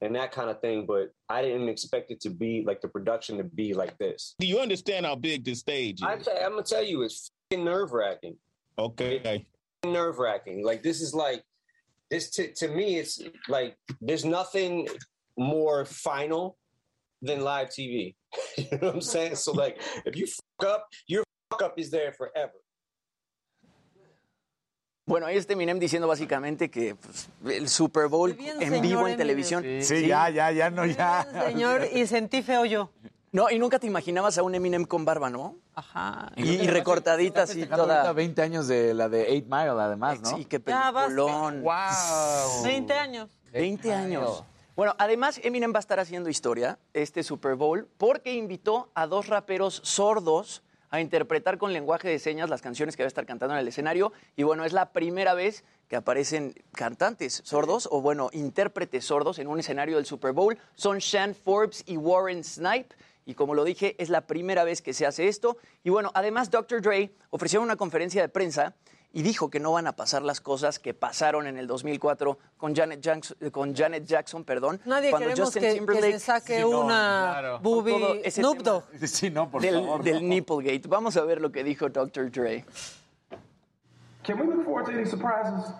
And 0.00 0.14
that 0.14 0.32
kind 0.32 0.48
of 0.48 0.60
thing, 0.60 0.86
but 0.86 1.12
I 1.28 1.42
didn't 1.42 1.68
expect 1.68 2.10
it 2.10 2.20
to 2.20 2.30
be 2.30 2.64
like 2.64 2.80
the 2.80 2.88
production 2.88 3.36
to 3.38 3.44
be 3.44 3.74
like 3.74 3.98
this. 3.98 4.34
Do 4.38 4.46
you 4.46 4.60
understand 4.60 5.04
how 5.04 5.16
big 5.16 5.44
this 5.44 5.60
stage 5.60 6.00
is? 6.00 6.06
I 6.06 6.16
t- 6.16 6.30
I'm 6.42 6.52
gonna 6.52 6.62
tell 6.62 6.84
you, 6.84 7.02
it's 7.02 7.30
nerve 7.52 7.92
wracking. 7.92 8.36
Okay. 8.78 9.46
Nerve 9.84 10.18
wracking. 10.18 10.64
Like 10.64 10.82
this 10.82 11.00
is 11.00 11.14
like 11.14 11.42
this 12.10 12.30
to 12.30 12.52
to 12.54 12.68
me. 12.68 12.96
It's 12.98 13.20
like 13.48 13.76
there's 14.00 14.24
nothing 14.24 14.88
more 15.36 15.84
final 15.84 16.56
than 17.22 17.40
live 17.40 17.68
TV. 17.68 18.14
you 18.56 18.64
know 18.72 18.78
what 18.88 18.94
I'm 18.94 19.00
saying? 19.00 19.34
So 19.36 19.52
like, 19.52 19.80
if 20.06 20.16
you 20.16 20.26
fuck 20.26 20.68
up, 20.68 20.86
your 21.06 21.24
fuck 21.50 21.62
up 21.62 21.78
is 21.78 21.90
there 21.90 22.12
forever. 22.12 22.52
Bueno, 25.08 25.26
ahí 25.26 25.38
está 25.38 25.54
Eminem 25.54 25.78
diciendo 25.78 26.06
básicamente 26.06 26.70
que 26.70 26.94
pues, 26.94 27.30
el 27.46 27.68
Super 27.68 28.08
Bowl 28.08 28.34
bien, 28.34 28.60
en 28.60 28.82
vivo 28.82 29.00
en 29.00 29.06
Eminem. 29.06 29.16
televisión. 29.16 29.64
Sí, 29.80 30.06
ya, 30.06 30.28
ya, 30.28 30.52
ya, 30.52 30.70
no, 30.70 30.84
ya. 30.84 31.26
Señor, 31.46 31.88
y 31.92 32.06
sentí 32.06 32.42
feo 32.42 32.66
yo. 32.66 32.90
No, 33.32 33.50
y 33.50 33.58
nunca 33.58 33.78
te 33.78 33.86
imaginabas 33.86 34.36
a 34.36 34.42
un 34.42 34.54
Eminem 34.54 34.84
con 34.84 35.06
barba, 35.06 35.30
¿no? 35.30 35.56
Ajá. 35.74 36.30
Y, 36.36 36.50
y 36.50 36.66
recortadita 36.66 37.42
así 37.42 37.64
toda. 37.66 38.00
ahorita 38.00 38.12
20 38.12 38.42
años 38.42 38.68
de 38.68 38.92
la 38.92 39.08
de 39.08 39.22
8 39.22 39.46
Mile, 39.48 39.82
además, 39.82 40.20
¿no? 40.20 40.36
Sí, 40.36 40.44
qué 40.44 40.60
peliculón. 40.60 41.62
¡Wow! 41.62 42.64
20 42.64 42.92
años. 42.92 43.30
20 43.52 43.94
años. 43.94 44.44
Bueno, 44.76 44.94
además 44.98 45.40
Eminem 45.42 45.72
va 45.72 45.78
a 45.78 45.80
estar 45.80 45.98
haciendo 46.00 46.28
historia 46.28 46.78
este 46.92 47.22
Super 47.22 47.54
Bowl 47.54 47.88
porque 47.96 48.34
invitó 48.34 48.90
a 48.94 49.06
dos 49.06 49.26
raperos 49.26 49.80
sordos 49.84 50.62
a 50.90 51.00
interpretar 51.00 51.58
con 51.58 51.72
lenguaje 51.72 52.08
de 52.08 52.18
señas 52.18 52.50
las 52.50 52.62
canciones 52.62 52.96
que 52.96 53.02
va 53.02 53.06
a 53.06 53.08
estar 53.08 53.26
cantando 53.26 53.54
en 53.54 53.60
el 53.60 53.68
escenario. 53.68 54.12
Y 54.36 54.42
bueno, 54.42 54.64
es 54.64 54.72
la 54.72 54.92
primera 54.92 55.34
vez 55.34 55.64
que 55.88 55.96
aparecen 55.96 56.54
cantantes 56.72 57.42
sordos 57.44 57.88
o 57.90 58.00
bueno, 58.00 58.30
intérpretes 58.32 59.04
sordos 59.04 59.38
en 59.38 59.48
un 59.48 59.60
escenario 59.60 59.96
del 59.96 60.06
Super 60.06 60.32
Bowl. 60.32 60.58
Son 60.74 60.98
Shan 60.98 61.34
Forbes 61.34 61.82
y 61.86 61.96
Warren 61.96 62.44
Snipe. 62.44 62.94
Y 63.24 63.34
como 63.34 63.54
lo 63.54 63.64
dije, 63.64 63.94
es 63.98 64.08
la 64.08 64.22
primera 64.22 64.64
vez 64.64 64.80
que 64.80 64.94
se 64.94 65.04
hace 65.04 65.28
esto. 65.28 65.58
Y 65.84 65.90
bueno, 65.90 66.10
además 66.14 66.50
Dr. 66.50 66.80
Dre 66.80 67.12
ofreció 67.30 67.60
una 67.60 67.76
conferencia 67.76 68.22
de 68.22 68.28
prensa 68.28 68.74
y 69.12 69.22
dijo 69.22 69.48
que 69.50 69.58
no 69.58 69.72
van 69.72 69.86
a 69.86 69.92
pasar 69.92 70.22
las 70.22 70.40
cosas 70.40 70.78
que 70.78 70.92
pasaron 70.94 71.46
en 71.46 71.56
el 71.56 71.66
2004 71.66 72.38
con 72.58 72.74
Janet 72.76 73.00
Jackson, 73.00 73.36
con 73.50 73.74
Janet 73.74 74.04
Jackson 74.04 74.44
perdón, 74.44 74.80
Nadie 74.84 75.10
cuando 75.10 75.28
queremos 75.30 75.46
Justin 75.48 75.62
que, 75.62 75.68
que 75.68 75.74
Timberlake 75.78 76.12
se 76.14 76.18
saque 76.20 76.56
Sí, 76.56 76.62
no, 76.62 76.80
una 76.80 77.28
claro. 77.32 77.58
boobie 77.60 78.30
Snoop. 78.30 78.58
Dogg. 78.58 78.84
Sí, 79.06 79.30
no, 79.30 79.50
por 79.50 79.62
del, 79.62 79.74
favor. 79.76 80.02
del 80.02 80.22
no. 80.22 80.28
Nipplegate. 80.28 80.82
Vamos 80.88 81.16
a 81.16 81.22
ver 81.24 81.40
lo 81.40 81.50
que 81.50 81.64
dijo 81.64 81.88
Dr. 81.88 82.30
Dre. 82.30 82.64
Can 84.24 84.38
we 84.40 84.46
look 84.46 84.64
forward 84.64 84.84
to 84.86 84.92
any 84.92 85.06
surprises? 85.06 85.72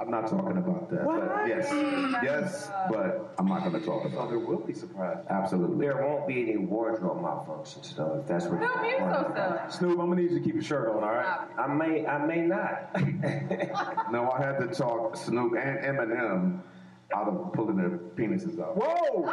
I'm 0.00 0.10
not 0.10 0.26
talking 0.26 0.56
about 0.58 0.90
that. 0.90 1.04
But 1.06 1.46
yes, 1.46 1.68
yes, 2.22 2.70
but 2.90 3.32
I'm 3.38 3.46
not 3.46 3.60
going 3.62 3.78
to 3.80 3.86
talk 3.86 4.02
So 4.02 4.08
about 4.08 4.28
there 4.28 4.38
it. 4.38 4.46
will 4.48 4.58
be 4.58 4.72
surprises. 4.74 5.24
Absolutely. 5.30 5.86
There 5.86 6.02
won't 6.04 6.26
be 6.26 6.42
any 6.42 6.56
wardrobe 6.56 7.18
malfunctions, 7.22 7.94
though, 7.94 8.18
if 8.20 8.26
that's 8.26 8.46
what 8.46 8.60
No, 8.60 8.82
you're 8.82 8.98
so 8.98 9.32
silly. 9.34 9.70
Snoop, 9.70 10.00
I'm 10.00 10.08
gonna 10.10 10.20
need 10.22 10.32
you 10.32 10.38
to 10.40 10.44
keep 10.44 10.54
your 10.54 10.64
shirt 10.64 10.88
on, 10.88 11.04
all 11.04 11.12
right? 11.14 11.46
I 11.56 11.66
may, 11.68 12.04
I 12.06 12.18
may 12.26 12.42
not. 12.46 12.90
No, 14.10 14.30
I 14.30 14.42
had 14.42 14.58
to 14.58 14.66
talk 14.74 15.16
Snoop 15.16 15.54
and 15.56 15.78
Eminem 15.84 16.60
out 17.14 17.28
of 17.28 17.52
pulling 17.52 17.76
their 17.76 17.90
penises 18.16 18.58
out. 18.60 18.76
Whoa! 18.76 19.30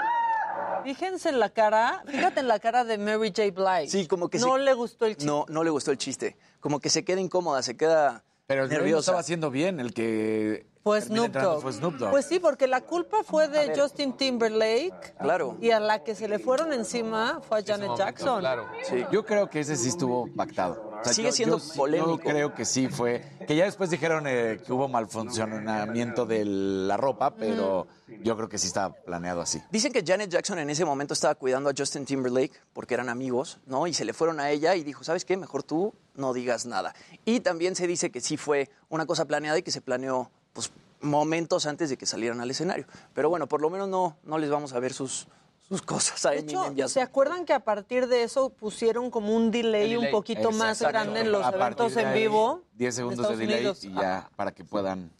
Fíjense 0.84 1.30
en 1.30 1.40
la 1.40 1.50
cara, 1.50 2.04
fíjate 2.08 2.40
en 2.40 2.48
la 2.48 2.60
cara 2.60 2.84
de 2.84 2.98
Mary 2.98 3.30
J. 3.36 3.52
Blige. 3.52 3.88
Sí, 3.90 4.08
como 4.08 4.30
que 4.30 4.40
no 4.40 4.56
se- 4.56 4.60
le 4.62 4.74
gustó 4.74 5.06
el 5.06 5.14
chiste. 5.16 5.26
No, 5.26 5.46
no 5.50 5.64
le 5.64 5.70
gustó 5.70 5.92
el 5.92 5.98
chiste. 5.98 6.38
Como 6.60 6.80
que 6.80 6.90
se 6.90 7.04
queda 7.04 7.20
incómoda, 7.20 7.62
se 7.62 7.76
queda 7.78 8.24
Pero 8.48 8.64
el 8.64 8.70
nerviosa. 8.70 9.00
estaba 9.00 9.20
haciendo 9.20 9.50
bien, 9.50 9.80
el 9.80 9.94
que 9.94 10.66
Pues 10.84 11.06
Snoop 11.06 11.32
Dogg. 11.32 11.62
Fue 11.62 11.72
Snoop 11.72 11.96
Dogg. 11.96 12.12
Pues 12.12 12.26
sí, 12.26 12.40
porque 12.40 12.68
la 12.68 12.82
culpa 12.82 13.24
fue 13.24 13.48
de 13.48 13.80
Justin 13.80 14.14
Timberlake. 14.14 15.16
Claro. 15.20 15.58
Y 15.62 15.72
a 15.72 15.80
la 15.80 16.04
que 16.04 16.16
se 16.16 16.28
le 16.28 16.40
fueron 16.40 16.74
encima 16.74 17.40
fue 17.48 17.60
a 17.60 17.64
Janet 17.64 17.92
Jackson. 17.96 18.44
Sí. 18.84 19.06
Yo 19.12 19.24
creo 19.26 19.50
que 19.50 19.60
ese 19.60 19.76
sí 19.76 19.90
estuvo 19.90 20.28
pactado. 20.36 20.91
O 21.02 21.04
sea, 21.04 21.14
Sigue 21.14 21.30
yo- 21.30 21.34
siendo 21.34 21.58
yo 21.60 21.74
polémico. 21.76 22.18
Yo 22.18 22.20
creo 22.20 22.54
que 22.54 22.64
sí 22.66 22.88
fue. 22.88 23.26
Que 23.48 23.56
ya 23.56 23.66
después 23.66 23.90
dijeron 23.90 24.26
eh, 24.28 24.60
que 24.66 24.72
hubo 24.72 24.88
malfuncionamiento 24.88 26.26
de 26.26 26.46
la 26.46 26.98
ropa, 26.98 27.36
pero 27.36 27.88
yo 28.24 28.36
creo 28.36 28.48
que 28.50 28.58
sí 28.58 28.68
estaba 28.68 28.94
planeado 28.94 29.42
así. 29.42 29.62
Dicen 29.72 29.92
que 29.92 30.04
Janet 30.06 30.30
Jackson 30.30 30.60
en 30.60 30.70
ese 30.70 30.86
momento 30.86 31.14
estaba 31.14 31.36
cuidando 31.36 31.70
a 31.70 31.74
Justin 31.78 32.06
Timberlake 32.06 32.54
porque 32.74 32.94
eran 32.94 33.10
amigos, 33.10 33.60
¿no? 33.66 33.88
Y 33.88 33.94
se 33.94 34.06
le 34.06 34.14
fueron 34.14 34.40
a 34.40 34.50
ella 34.52 34.76
y 34.76 34.84
dijo, 34.84 35.04
¿sabes 35.04 35.26
qué? 35.26 35.38
Mejor 35.38 35.64
tú 35.64 35.94
no 36.16 36.34
digas 36.34 36.66
nada. 36.66 36.94
Y 37.26 37.40
también 37.40 37.76
se 37.76 37.88
dice 37.88 38.12
que 38.12 38.22
sí 38.22 38.38
fue 38.38 38.70
una 38.90 39.06
cosa 39.06 39.26
planeada 39.26 39.58
y 39.58 39.64
que 39.64 39.72
se 39.72 39.82
planeó, 39.82 40.30
pues, 40.54 40.72
momentos 41.02 41.66
antes 41.66 41.90
de 41.90 41.98
que 41.98 42.06
salieran 42.06 42.42
al 42.42 42.52
escenario. 42.52 42.86
Pero 43.14 43.30
bueno, 43.30 43.48
por 43.48 43.62
lo 43.62 43.70
menos 43.70 43.90
no, 43.90 44.18
no 44.24 44.38
les 44.38 44.50
vamos 44.50 44.74
a 44.74 44.80
ver 44.80 44.94
sus, 44.94 45.28
sus 45.72 45.82
cosas 45.84 46.26
a 46.26 46.32
De 46.32 46.40
hecho, 46.40 46.58
Eminem 46.66 46.80
y 46.80 46.82
a- 46.82 46.88
¿se 46.90 47.02
acuerdan 47.02 47.46
que 47.46 47.54
a 47.54 47.62
partir 47.64 48.08
de 48.08 48.24
eso 48.24 48.50
pusieron 48.50 49.10
como 49.10 49.34
un 49.34 49.52
delay, 49.52 49.96
un 49.96 50.12
poquito 50.12 50.52
más 50.52 50.82
grande 50.82 51.22
en 51.22 51.32
los 51.32 51.46
A 51.46 51.50
eventos 51.56 51.96
en 51.96 52.14
vivo? 52.14 52.62
10 52.74 52.94
segundos 52.94 53.30
de 53.30 53.38
delay 53.38 53.56
Unidos. 53.60 53.84
y 53.86 53.94
ya 53.94 54.30
para 54.36 54.52
que 54.52 54.66
puedan. 54.66 55.14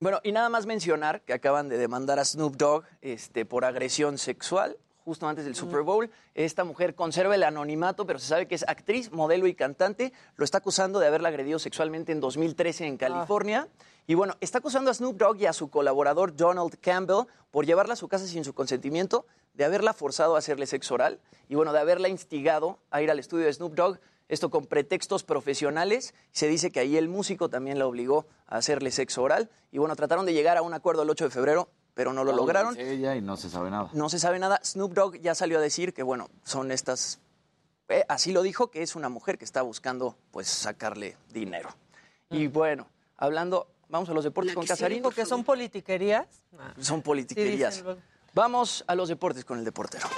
Bueno, 0.00 0.20
y 0.22 0.32
nada 0.32 0.50
más 0.50 0.66
mencionar 0.66 1.22
que 1.22 1.32
acaban 1.32 1.70
de 1.70 1.78
demandar 1.78 2.18
a 2.18 2.24
Snoop 2.26 2.56
Dogg 2.56 2.84
este, 3.00 3.46
por 3.46 3.64
agresión 3.64 4.18
sexual 4.18 4.76
justo 5.04 5.28
antes 5.28 5.44
del 5.44 5.54
Super 5.54 5.82
Bowl. 5.82 6.10
Esta 6.34 6.64
mujer 6.64 6.94
conserva 6.94 7.34
el 7.34 7.42
anonimato, 7.42 8.06
pero 8.06 8.18
se 8.18 8.26
sabe 8.26 8.48
que 8.48 8.54
es 8.54 8.64
actriz, 8.66 9.12
modelo 9.12 9.46
y 9.46 9.54
cantante. 9.54 10.12
Lo 10.36 10.44
está 10.44 10.58
acusando 10.58 10.98
de 10.98 11.06
haberla 11.06 11.28
agredido 11.28 11.58
sexualmente 11.58 12.12
en 12.12 12.20
2013 12.20 12.86
en 12.86 12.96
California. 12.96 13.68
Y 14.06 14.14
bueno, 14.14 14.34
está 14.40 14.58
acusando 14.58 14.90
a 14.90 14.94
Snoop 14.94 15.16
Dogg 15.16 15.40
y 15.40 15.46
a 15.46 15.52
su 15.52 15.70
colaborador 15.70 16.34
Donald 16.34 16.78
Campbell 16.80 17.26
por 17.50 17.66
llevarla 17.66 17.94
a 17.94 17.96
su 17.96 18.08
casa 18.08 18.26
sin 18.26 18.44
su 18.44 18.52
consentimiento, 18.52 19.26
de 19.54 19.64
haberla 19.64 19.92
forzado 19.92 20.34
a 20.34 20.38
hacerle 20.38 20.66
sexo 20.66 20.94
oral 20.94 21.20
y 21.48 21.54
bueno, 21.54 21.72
de 21.72 21.78
haberla 21.78 22.08
instigado 22.08 22.80
a 22.90 23.00
ir 23.02 23.10
al 23.10 23.18
estudio 23.18 23.46
de 23.46 23.52
Snoop 23.52 23.74
Dogg. 23.74 24.00
Esto 24.28 24.50
con 24.50 24.66
pretextos 24.66 25.22
profesionales. 25.22 26.14
Se 26.32 26.48
dice 26.48 26.70
que 26.70 26.80
ahí 26.80 26.96
el 26.96 27.08
músico 27.08 27.50
también 27.50 27.78
la 27.78 27.86
obligó 27.86 28.26
a 28.46 28.56
hacerle 28.56 28.90
sexo 28.90 29.22
oral. 29.22 29.50
Y 29.70 29.78
bueno, 29.78 29.96
trataron 29.96 30.24
de 30.24 30.32
llegar 30.32 30.56
a 30.56 30.62
un 30.62 30.72
acuerdo 30.72 31.02
el 31.02 31.10
8 31.10 31.24
de 31.24 31.30
febrero, 31.30 31.68
pero 31.94 32.12
no 32.12 32.24
lo 32.24 32.32
lograron. 32.32 32.78
ella 32.78 33.14
y 33.16 33.20
no 33.22 33.36
se 33.36 33.48
sabe 33.48 33.70
nada. 33.70 33.88
No 33.92 34.08
se 34.08 34.18
sabe 34.18 34.38
nada. 34.38 34.60
Snoop 34.64 34.92
Dogg 34.92 35.16
ya 35.20 35.34
salió 35.34 35.58
a 35.58 35.60
decir 35.60 35.94
que, 35.94 36.02
bueno, 36.02 36.28
son 36.44 36.70
estas. 36.72 37.20
eh, 37.88 38.04
así 38.08 38.32
lo 38.32 38.42
dijo, 38.42 38.68
que 38.70 38.82
es 38.82 38.96
una 38.96 39.08
mujer 39.08 39.38
que 39.38 39.44
está 39.44 39.62
buscando, 39.62 40.16
pues, 40.32 40.48
sacarle 40.48 41.16
dinero. 41.32 41.70
Y 42.30 42.48
bueno, 42.48 42.86
hablando. 43.16 43.68
Vamos 43.88 44.08
a 44.08 44.14
los 44.14 44.24
deportes 44.24 44.54
con 44.54 44.66
Casarín. 44.66 45.02
Porque 45.02 45.24
son 45.26 45.44
politiquerías. 45.44 46.26
Son 46.80 46.96
Sí, 46.98 47.02
politiquerías. 47.04 47.74
dicen 47.74 47.84
luego. 47.84 48.00
Vamos 48.32 48.82
a 48.88 48.94
los 48.96 49.08
deportes 49.08 49.44
con 49.44 49.58
el 49.58 49.64
deportero. 49.64 50.08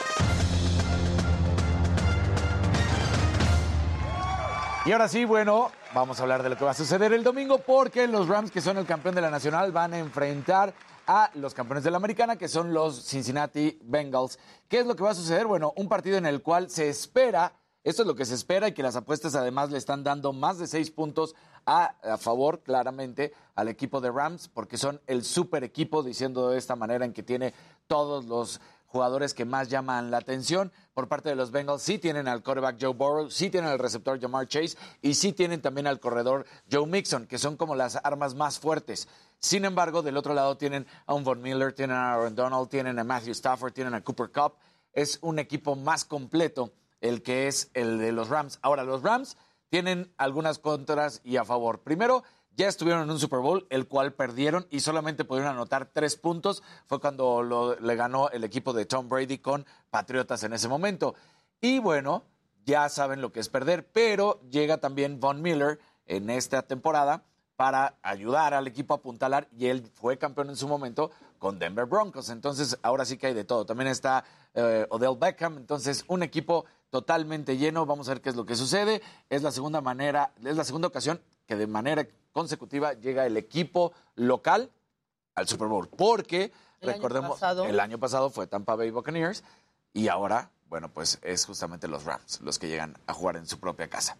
Y 4.87 4.93
ahora 4.93 5.09
sí, 5.09 5.25
bueno, 5.25 5.73
vamos 5.93 6.21
a 6.21 6.23
hablar 6.23 6.45
de 6.45 6.49
lo 6.49 6.57
que 6.57 6.65
va 6.65 6.71
a 6.71 6.75
suceder 6.75 7.13
el 7.13 7.25
domingo 7.25 7.59
porque 7.59 8.07
los 8.07 8.29
Rams, 8.29 8.53
que 8.53 8.61
son 8.61 8.79
el 8.79 8.87
campeón 8.87 9.17
de 9.17 9.21
la 9.21 9.31
Nacional, 9.31 9.73
van 9.73 9.93
a 9.95 9.99
enfrentar 9.99 10.73
a 11.07 11.31
los 11.35 11.55
campeones 11.55 11.85
de 11.85 11.91
la 11.91 11.97
Americana, 11.97 12.37
que 12.37 12.49
son 12.49 12.73
los 12.73 13.05
Cincinnati 13.05 13.79
Bengals. 13.85 14.39
¿Qué 14.69 14.81
es 14.81 14.87
lo 14.87 14.97
que 14.97 15.05
va 15.05 15.11
a 15.11 15.15
suceder? 15.15 15.47
Bueno, 15.47 15.73
un 15.77 15.89
partido 15.89 16.19
en 16.19 16.27
el 16.27 16.43
cual 16.43 16.69
se 16.69 16.89
espera, 16.89 17.53
esto 17.85 18.03
es 18.03 18.09
lo 18.09 18.17
que 18.17 18.25
se 18.25 18.35
espera 18.35 18.69
y 18.69 18.73
que 18.73 18.83
las 18.83 18.97
apuestas 18.97 19.35
además 19.37 19.71
le 19.71 19.79
están 19.79 20.03
dando 20.03 20.33
más 20.33 20.59
de 20.59 20.67
seis 20.67 20.91
puntos 20.91 21.37
a, 21.65 21.95
a 22.03 22.17
favor, 22.17 22.61
claramente, 22.63 23.33
al 23.55 23.69
equipo 23.69 24.01
de 24.01 24.11
Rams, 24.11 24.49
porque 24.49 24.77
son 24.77 25.01
el 25.07 25.25
super 25.25 25.63
equipo, 25.63 26.03
diciendo 26.03 26.51
de 26.51 26.59
esta 26.59 26.75
manera 26.75 27.05
en 27.05 27.13
que 27.13 27.23
tiene 27.23 27.55
todos 27.87 28.25
los 28.25 28.61
jugadores 28.97 29.35
que 29.35 29.45
más 29.45 29.69
llaman 29.69 30.11
la 30.11 30.17
atención. 30.17 30.73
Por 30.95 31.07
parte 31.07 31.29
de 31.29 31.35
los 31.35 31.51
Bengals, 31.51 31.83
sí 31.83 31.99
tienen 31.99 32.29
al 32.29 32.43
quarterback 32.43 32.79
Joe 32.81 32.95
Burrow, 32.95 33.31
sí 33.31 33.51
tienen 33.51 33.69
al 33.69 33.79
receptor 33.79 34.19
Jamar 34.19 34.49
Chase 34.49 34.79
y 35.03 35.13
sí 35.13 35.35
tienen 35.35 35.61
también 35.61 35.87
al 35.87 36.01
corredor 36.01 36.47
Joe 36.73 36.87
Mixon, 36.87 37.27
que 37.27 37.37
son 37.37 37.59
como 37.59 37.77
las 37.77 37.97
armas 37.97 38.35
más 38.35 38.59
fuertes. 38.59 39.07
Sin 39.39 39.67
embargo, 39.67 40.01
del 40.01 40.17
otro 40.17 40.33
lado 40.33 40.57
tienen 40.57 40.87
a 41.05 41.13
un 41.13 41.25
Von 41.25 41.43
Miller, 41.43 41.75
tienen 41.75 41.95
a 41.95 42.15
Aaron 42.15 42.35
Donald, 42.35 42.71
tienen 42.71 42.99
a 42.99 43.05
Matthew 43.05 43.33
Stafford, 43.33 43.75
tienen 43.75 43.93
a 43.93 44.03
Cooper 44.03 44.31
Cup. 44.31 44.55
Es 44.95 45.19
un 45.21 45.39
equipo 45.39 45.77
más 45.77 46.07
completo 46.07 46.73
el 47.03 47.23
que 47.23 47.49
es 47.49 47.71
el 47.75 47.99
de 47.99 48.13
los 48.13 48.31
Rams. 48.31 48.59
Ahora, 48.63 48.83
los 48.83 49.03
Rams 49.03 49.37
tienen 49.69 50.11
algunas 50.17 50.59
contras 50.59 51.21
y 51.23 51.37
a 51.37 51.45
favor. 51.45 51.81
Primero, 51.81 52.25
ya 52.57 52.69
estuvieron 52.69 53.03
en 53.03 53.11
un 53.11 53.19
Super 53.19 53.41
Bowl, 53.41 53.67
el 53.71 53.87
cual 53.87 54.15
perdieron 54.15 54.67
y 54.71 54.81
solamente 54.81 55.25
pudieron 55.25 55.53
anotar 55.53 55.91
tres 55.93 56.17
puntos. 56.17 56.63
Fue 56.87 57.01
cuando 57.01 57.77
le 57.79 57.97
ganó 57.97 58.31
el 58.31 58.45
equipo 58.45 58.73
de 58.73 58.87
Tom 58.87 59.09
Brady 59.09 59.39
con 59.39 59.67
Patriotas 59.91 60.43
en 60.43 60.55
ese 60.55 60.67
momento. 60.67 61.15
Y 61.61 61.79
bueno, 61.79 62.25
ya 62.65 62.89
saben 62.89 63.21
lo 63.21 63.31
que 63.31 63.41
es 63.41 63.49
perder, 63.49 63.87
pero 63.93 64.41
llega 64.51 64.79
también 64.79 65.21
Von 65.21 65.43
Miller 65.43 65.79
en 66.07 66.31
esta 66.31 66.63
temporada 66.63 67.25
para 67.57 67.99
ayudar 68.03 68.55
al 68.55 68.67
equipo 68.67 68.95
a 68.95 68.99
apuntalar 68.99 69.49
y 69.57 69.67
él 69.67 69.91
fue 69.95 70.19
campeón 70.19 70.51
en 70.51 70.57
su 70.57 70.69
momento 70.69 71.11
con 71.39 71.59
Denver 71.59 71.87
Broncos. 71.87 72.31
Entonces, 72.31 72.79
ahora 72.83 73.05
sí 73.05 73.19
que 73.19 73.29
hay 73.29 73.35
de 73.35 73.45
todo. 73.45 73.67
También 73.67 73.89
está 73.89 74.25
eh, 74.55 74.87
Odell 74.91 75.17
Beckham. 75.19 75.59
Entonces, 75.59 76.05
un 76.09 76.23
equipo 76.23 76.65
totalmente 76.91 77.57
lleno. 77.57 77.85
Vamos 77.87 78.09
a 78.09 78.13
ver 78.13 78.23
qué 78.23 78.31
es 78.31 78.37
lo 78.37 78.47
que 78.47 78.57
sucede. 78.57 79.03
Es 79.31 79.43
la 79.43 79.53
segunda 79.53 79.81
manera, 79.81 80.33
es 80.43 80.57
la 80.57 80.65
segunda 80.65 80.89
ocasión 80.89 81.21
que 81.47 81.57
de 81.57 81.67
manera 81.67 82.07
consecutiva 82.33 82.93
llega 82.95 83.27
el 83.27 83.37
equipo 83.37 83.93
local 84.15 84.71
al 85.35 85.49
Super 85.49 85.69
Bowl. 85.69 85.89
Porque, 85.89 86.53
El 86.81 86.91
año 86.91 86.97
recordemos, 86.97 87.31
pasado. 87.33 87.65
el 87.65 87.81
año 87.81 87.99
pasado 87.99 88.31
fue 88.31 88.47
Tampa 88.47 88.75
Bay 88.75 88.91
Buccaneers 88.91 89.43
y 89.93 90.09
ahora, 90.09 90.51
bueno, 90.69 90.93
pues 90.93 91.19
es 91.23 91.47
justamente 91.47 91.89
los 91.89 92.05
Rams 92.05 92.41
los 92.43 92.59
que 92.59 92.69
llegan 92.69 92.97
a 93.07 93.15
jugar 93.15 93.37
en 93.37 93.47
su 93.47 93.59
propia 93.59 93.89
casa. 93.89 94.17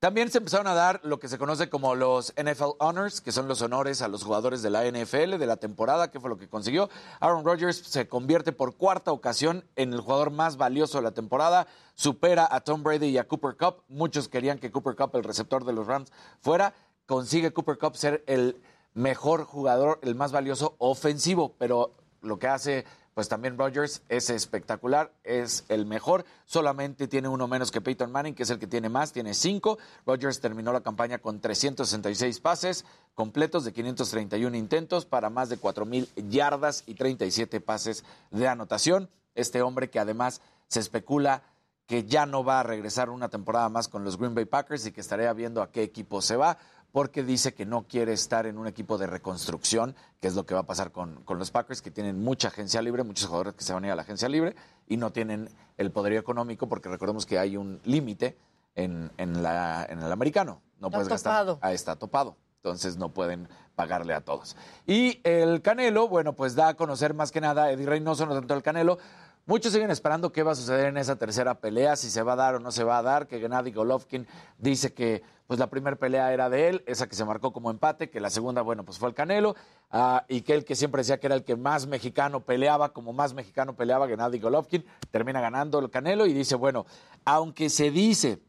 También 0.00 0.30
se 0.30 0.38
empezaron 0.38 0.66
a 0.66 0.72
dar 0.72 1.02
lo 1.04 1.20
que 1.20 1.28
se 1.28 1.36
conoce 1.36 1.68
como 1.68 1.94
los 1.94 2.32
NFL 2.42 2.70
Honors, 2.78 3.20
que 3.20 3.32
son 3.32 3.48
los 3.48 3.60
honores 3.60 4.00
a 4.00 4.08
los 4.08 4.24
jugadores 4.24 4.62
de 4.62 4.70
la 4.70 4.90
NFL 4.90 5.36
de 5.36 5.46
la 5.46 5.58
temporada, 5.58 6.10
que 6.10 6.18
fue 6.18 6.30
lo 6.30 6.38
que 6.38 6.48
consiguió. 6.48 6.88
Aaron 7.20 7.44
Rodgers 7.44 7.76
se 7.76 8.08
convierte 8.08 8.52
por 8.52 8.76
cuarta 8.76 9.12
ocasión 9.12 9.62
en 9.76 9.92
el 9.92 10.00
jugador 10.00 10.30
más 10.30 10.56
valioso 10.56 10.96
de 10.96 11.04
la 11.04 11.10
temporada, 11.10 11.66
supera 11.96 12.48
a 12.50 12.60
Tom 12.60 12.82
Brady 12.82 13.08
y 13.08 13.18
a 13.18 13.28
Cooper 13.28 13.58
Cup. 13.58 13.82
Muchos 13.88 14.28
querían 14.28 14.58
que 14.58 14.70
Cooper 14.70 14.96
Cup, 14.96 15.14
el 15.16 15.22
receptor 15.22 15.66
de 15.66 15.74
los 15.74 15.86
Rams, 15.86 16.10
fuera. 16.40 16.72
Consigue 17.04 17.52
Cooper 17.52 17.76
Cup 17.76 17.94
ser 17.94 18.24
el 18.26 18.58
mejor 18.94 19.44
jugador, 19.44 19.98
el 20.00 20.14
más 20.14 20.32
valioso 20.32 20.76
ofensivo, 20.78 21.56
pero 21.58 21.92
lo 22.22 22.38
que 22.38 22.48
hace 22.48 22.86
pues 23.14 23.28
también 23.28 23.58
Rodgers 23.58 24.02
es 24.08 24.30
espectacular, 24.30 25.12
es 25.24 25.64
el 25.68 25.84
mejor, 25.84 26.24
solamente 26.46 27.08
tiene 27.08 27.28
uno 27.28 27.48
menos 27.48 27.70
que 27.70 27.80
Peyton 27.80 28.12
Manning, 28.12 28.34
que 28.34 28.44
es 28.44 28.50
el 28.50 28.58
que 28.58 28.66
tiene 28.66 28.88
más, 28.88 29.12
tiene 29.12 29.34
cinco. 29.34 29.78
Rodgers 30.06 30.40
terminó 30.40 30.72
la 30.72 30.80
campaña 30.80 31.18
con 31.18 31.40
366 31.40 32.40
pases 32.40 32.84
completos 33.14 33.64
de 33.64 33.72
531 33.72 34.56
intentos 34.56 35.04
para 35.04 35.28
más 35.28 35.48
de 35.48 35.58
4.000 35.58 36.08
yardas 36.30 36.84
y 36.86 36.94
37 36.94 37.60
pases 37.60 38.04
de 38.30 38.48
anotación. 38.48 39.10
Este 39.34 39.62
hombre 39.62 39.90
que 39.90 39.98
además 39.98 40.40
se 40.68 40.80
especula 40.80 41.42
que 41.90 42.04
ya 42.04 42.24
no 42.24 42.44
va 42.44 42.60
a 42.60 42.62
regresar 42.62 43.10
una 43.10 43.28
temporada 43.28 43.68
más 43.68 43.88
con 43.88 44.04
los 44.04 44.16
Green 44.16 44.32
Bay 44.32 44.44
Packers 44.44 44.86
y 44.86 44.92
que 44.92 45.00
estaría 45.00 45.32
viendo 45.32 45.60
a 45.60 45.72
qué 45.72 45.82
equipo 45.82 46.22
se 46.22 46.36
va, 46.36 46.56
porque 46.92 47.22
dice 47.22 47.54
que 47.54 47.66
no 47.66 47.84
quiere 47.84 48.12
estar 48.12 48.46
en 48.46 48.58
un 48.58 48.66
equipo 48.66 48.98
de 48.98 49.06
reconstrucción, 49.06 49.94
que 50.20 50.28
es 50.28 50.34
lo 50.34 50.44
que 50.46 50.54
va 50.54 50.60
a 50.60 50.66
pasar 50.66 50.90
con, 50.92 51.22
con 51.24 51.38
los 51.38 51.50
Packers, 51.50 51.82
que 51.82 51.90
tienen 51.90 52.22
mucha 52.22 52.48
agencia 52.48 52.82
libre, 52.82 53.04
muchos 53.04 53.26
jugadores 53.26 53.54
que 53.54 53.64
se 53.64 53.72
van 53.72 53.84
a 53.84 53.86
ir 53.88 53.92
a 53.92 53.96
la 53.96 54.02
agencia 54.02 54.28
libre 54.28 54.56
y 54.88 54.96
no 54.96 55.12
tienen 55.12 55.50
el 55.78 55.90
poderío 55.92 56.18
económico, 56.20 56.68
porque 56.68 56.88
recordemos 56.88 57.26
que 57.26 57.38
hay 57.38 57.56
un 57.56 57.80
límite 57.84 58.36
en, 58.74 59.10
en, 59.18 59.42
la, 59.42 59.86
en 59.88 60.00
el 60.00 60.10
americano. 60.12 60.60
No 60.80 60.88
Está 60.88 60.96
puedes 60.98 61.08
gastar. 61.08 61.32
topado. 61.46 61.58
Ah, 61.62 61.72
está 61.72 61.96
topado. 61.96 62.36
Entonces 62.56 62.98
no 62.98 63.08
pueden 63.14 63.48
pagarle 63.74 64.12
a 64.12 64.20
todos. 64.20 64.54
Y 64.86 65.20
el 65.24 65.62
Canelo, 65.62 66.08
bueno, 66.08 66.34
pues 66.34 66.54
da 66.54 66.68
a 66.68 66.74
conocer 66.74 67.14
más 67.14 67.32
que 67.32 67.40
nada 67.40 67.70
Eddie 67.70 67.86
Reynoso, 67.86 68.26
no 68.26 68.34
tanto 68.34 68.52
el 68.52 68.62
Canelo. 68.62 68.98
Muchos 69.46 69.72
siguen 69.72 69.90
esperando 69.90 70.30
qué 70.30 70.42
va 70.42 70.52
a 70.52 70.54
suceder 70.54 70.86
en 70.86 70.96
esa 70.96 71.16
tercera 71.16 71.60
pelea, 71.60 71.96
si 71.96 72.10
se 72.10 72.22
va 72.22 72.34
a 72.34 72.36
dar 72.36 72.54
o 72.54 72.60
no 72.60 72.70
se 72.70 72.84
va 72.84 72.98
a 72.98 73.02
dar, 73.02 73.26
que 73.26 73.40
Gennady 73.40 73.72
Golovkin 73.72 74.26
dice 74.58 74.92
que 74.92 75.22
pues 75.46 75.58
la 75.58 75.68
primera 75.68 75.96
pelea 75.96 76.32
era 76.32 76.48
de 76.48 76.68
él, 76.68 76.84
esa 76.86 77.08
que 77.08 77.16
se 77.16 77.24
marcó 77.24 77.52
como 77.52 77.72
empate, 77.72 78.08
que 78.10 78.20
la 78.20 78.30
segunda, 78.30 78.62
bueno, 78.62 78.84
pues 78.84 78.98
fue 78.98 79.08
el 79.08 79.14
Canelo, 79.16 79.56
ah, 79.90 80.24
y 80.28 80.42
que 80.42 80.54
él 80.54 80.64
que 80.64 80.76
siempre 80.76 81.00
decía 81.00 81.18
que 81.18 81.26
era 81.26 81.34
el 81.34 81.42
que 81.42 81.56
más 81.56 81.88
mexicano 81.88 82.44
peleaba, 82.44 82.92
como 82.92 83.12
más 83.12 83.34
mexicano 83.34 83.74
peleaba 83.74 84.06
Gennady 84.06 84.38
Golovkin, 84.38 84.84
termina 85.10 85.40
ganando 85.40 85.80
el 85.80 85.90
Canelo 85.90 86.26
y 86.26 86.32
dice, 86.32 86.54
bueno, 86.54 86.86
aunque 87.24 87.68
se 87.68 87.90
dice 87.90 88.40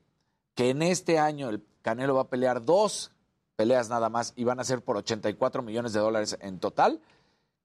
que 0.54 0.70
en 0.70 0.84
este 0.84 1.18
año 1.18 1.50
el 1.50 1.66
Canelo 1.82 2.14
va 2.14 2.22
a 2.22 2.30
pelear 2.30 2.64
dos 2.64 3.12
peleas 3.56 3.90
nada 3.90 4.10
más 4.10 4.34
y 4.36 4.44
van 4.44 4.60
a 4.60 4.64
ser 4.64 4.84
por 4.84 4.98
84 4.98 5.64
millones 5.64 5.94
de 5.94 6.00
dólares 6.00 6.38
en 6.42 6.60
total, 6.60 7.02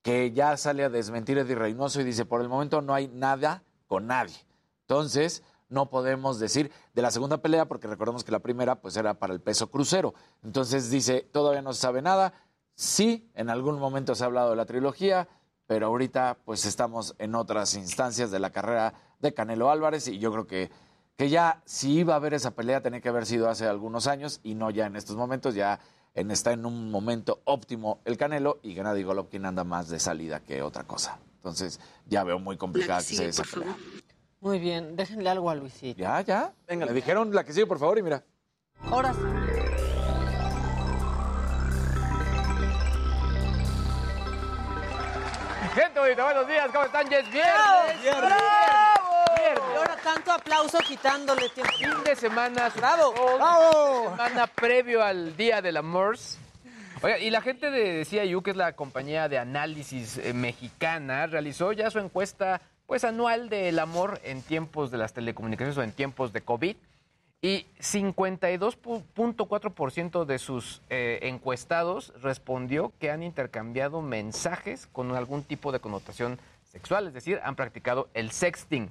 que 0.07 0.31
ya 0.31 0.57
sale 0.57 0.85
a 0.85 0.89
desmentir 0.89 1.37
Eddie 1.37 1.57
Reynoso 1.57 2.01
y 2.01 2.05
dice, 2.05 2.25
por 2.25 2.41
el 2.41 2.49
momento 2.49 2.81
no 2.81 2.95
hay 2.95 3.09
nada 3.09 3.65
con 3.89 4.07
nadie. 4.07 4.37
Entonces, 4.83 5.43
no 5.69 5.91
podemos 5.91 6.39
decir 6.39 6.71
de 6.95 7.03
la 7.03 7.11
segunda 7.11 7.39
pelea, 7.39 7.67
porque 7.67 7.89
recordemos 7.89 8.23
que 8.23 8.31
la 8.31 8.39
primera 8.39 8.77
pues 8.77 8.97
era 8.97 9.15
para 9.15 9.35
el 9.35 9.41
peso 9.41 9.69
crucero. 9.69 10.15
Entonces 10.45 10.91
dice, 10.91 11.29
todavía 11.33 11.61
no 11.61 11.73
se 11.73 11.81
sabe 11.81 12.03
nada. 12.03 12.35
Sí, 12.77 13.29
en 13.35 13.51
algún 13.51 13.81
momento 13.81 14.15
se 14.15 14.23
ha 14.23 14.29
hablado 14.29 14.51
de 14.51 14.55
la 14.55 14.65
trilogía, 14.65 15.27
pero 15.67 15.89
ahorita 15.89 16.39
pues 16.45 16.67
estamos 16.67 17.17
en 17.19 17.35
otras 17.35 17.75
instancias 17.75 18.31
de 18.31 18.39
la 18.39 18.51
carrera 18.51 18.95
de 19.19 19.35
Canelo 19.35 19.73
Álvarez 19.73 20.07
y 20.07 20.21
yo 20.21 20.31
creo 20.31 20.47
que, 20.47 20.71
que 21.17 21.31
ya 21.31 21.63
si 21.65 21.95
iba 21.95 22.15
a 22.15 22.19
haber 22.19 22.33
esa 22.33 22.53
pelea 22.53 22.81
tenía 22.81 23.01
que 23.01 23.09
haber 23.09 23.27
sido 23.27 23.51
hace 23.51 23.67
algunos 23.67 24.07
años 24.07 24.39
y 24.45 24.55
no 24.55 24.71
ya 24.71 24.87
en 24.87 24.95
estos 24.95 25.17
momentos, 25.17 25.57
ya 25.57 25.81
en, 26.17 26.31
está 26.31 26.53
en 26.53 26.67
un 26.67 26.91
momento 26.91 27.41
óptimo 27.45 28.01
el 28.05 28.17
Canelo 28.17 28.59
y 28.63 28.75
Gennady 28.75 29.03
Golovkin 29.03 29.45
anda 29.45 29.65
más 29.65 29.89
de 29.89 30.01
salida 30.01 30.41
que 30.41 30.63
otra 30.63 30.85
cosa. 30.85 31.19
Entonces 31.37 31.79
ya 32.07 32.25
veo 32.25 32.39
muy 32.39 32.57
complicada 32.57 33.01
que 33.01 33.15
sea 33.15 33.29
esa 33.29 33.45
pelea. 33.45 33.77
Muy 34.41 34.59
bien, 34.59 34.97
déjenle 34.97 35.29
algo 35.29 35.51
a 35.51 35.55
Luisito. 35.55 36.01
Ya, 36.01 36.21
ya. 36.23 36.53
Venga, 36.67 36.87
me 36.87 36.93
dijeron 36.95 37.33
la 37.35 37.45
que 37.45 37.53
sigue, 37.53 37.67
por 37.67 37.79
favor, 37.79 37.99
y 37.99 38.03
mira. 38.03 38.25
Ahora 38.81 39.13
sí. 39.13 39.21
Gente 45.75 46.01
bonita, 46.01 46.25
buenos 46.25 46.49
días, 46.49 46.71
¿cómo 46.73 46.85
están? 46.85 47.11
Ya 47.11 47.19
es 47.19 47.31
viernes. 47.31 47.55
¡Bravo! 47.55 48.03
Viernes. 48.03 48.96
Y 49.55 49.77
ahora 49.77 49.97
tanto 50.03 50.33
aplauso 50.33 50.79
quitándole 50.79 51.49
tiempo. 51.51 51.73
Fin 51.79 52.03
de 52.05 52.17
semana. 52.17 52.73
¡Bravo! 52.77 53.15
¡Bravo! 53.37 54.11
Semana 54.11 54.49
previo 54.49 55.01
al 55.03 55.37
Día 55.37 55.63
del 55.63 55.77
Amor. 55.77 56.17
Oiga, 57.03 57.19
y 57.19 57.31
la 57.31 57.43
gente 57.43 57.71
de 57.71 58.05
CIU, 58.05 58.43
que 58.43 58.51
es 58.51 58.57
la 58.57 58.73
compañía 58.73 59.29
de 59.29 59.39
análisis 59.39 60.19
eh, 60.19 60.33
mexicana, 60.33 61.27
realizó 61.27 61.73
ya 61.73 61.91
su 61.91 61.99
encuesta 61.99 62.61
pues 62.87 63.05
anual 63.05 63.49
del 63.49 63.79
amor 63.79 64.21
en 64.25 64.43
tiempos 64.43 64.91
de 64.91 64.99
las 64.99 65.13
telecomunicaciones 65.13 65.79
o 65.79 65.83
en 65.83 65.93
tiempos 65.93 66.33
de 66.33 66.41
COVID. 66.41 66.77
Y 67.43 67.67
52.4% 67.79 70.25
de 70.25 70.39
sus 70.39 70.81
eh, 70.89 71.19
encuestados 71.23 72.13
respondió 72.23 72.93
que 72.99 73.11
han 73.11 73.23
intercambiado 73.23 74.01
mensajes 74.03 74.89
con 74.91 75.15
algún 75.15 75.45
tipo 75.45 75.71
de 75.71 75.81
connotación 75.81 76.39
sexual, 76.73 77.09
es 77.09 77.15
decir, 77.15 77.41
han 77.45 77.55
practicado 77.55 78.09
el 78.15 78.33
sexting. 78.33 78.91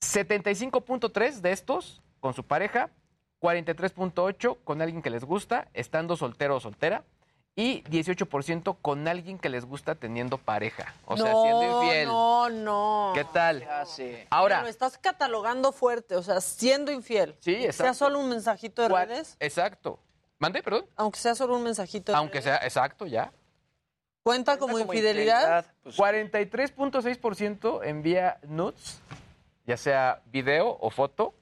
75.3 0.00 1.40
de 1.40 1.52
estos 1.52 2.02
con 2.20 2.34
su 2.34 2.44
pareja, 2.44 2.90
43.8 3.40 4.58
con 4.64 4.80
alguien 4.82 5.02
que 5.02 5.10
les 5.10 5.24
gusta, 5.24 5.68
estando 5.74 6.16
soltero 6.16 6.56
o 6.56 6.60
soltera, 6.60 7.04
y 7.56 7.84
18% 7.84 8.76
con 8.82 9.06
alguien 9.06 9.38
que 9.38 9.48
les 9.48 9.64
gusta 9.64 9.94
teniendo 9.94 10.38
pareja. 10.38 10.92
O 11.04 11.16
sea, 11.16 11.30
no, 11.30 11.42
siendo 11.42 11.82
infiel. 11.82 12.08
No, 12.08 12.50
no. 12.50 13.12
¿Qué 13.14 13.24
tal? 13.24 13.62
Ahora. 13.62 14.26
Ahora, 14.30 14.62
Lo 14.62 14.68
estás 14.68 14.98
catalogando 14.98 15.70
fuerte, 15.70 16.16
o 16.16 16.22
sea, 16.22 16.40
siendo 16.40 16.90
infiel. 16.90 17.36
Sí, 17.40 17.54
Sea 17.54 17.66
exacto. 17.66 17.94
solo 17.94 18.18
un 18.18 18.28
mensajito 18.30 18.82
de 18.82 18.88
¿Cuál? 18.88 19.08
redes. 19.08 19.36
exacto. 19.38 20.00
¿Mande, 20.40 20.62
perdón? 20.62 20.86
Aunque 20.96 21.20
sea 21.20 21.34
solo 21.36 21.56
un 21.56 21.62
mensajito 21.62 22.10
de 22.10 22.18
Aunque 22.18 22.42
sea, 22.42 22.56
exacto, 22.56 23.06
ya. 23.06 23.32
¿Cuenta 24.24 24.58
como, 24.58 24.78
infidelidad? 24.78 25.66
43.6% 25.84 27.80
envía 27.84 28.38
nudes, 28.42 29.00
ya 29.66 29.76
sea 29.76 30.22
video 30.26 30.76
o 30.80 30.90
foto. 30.90 31.34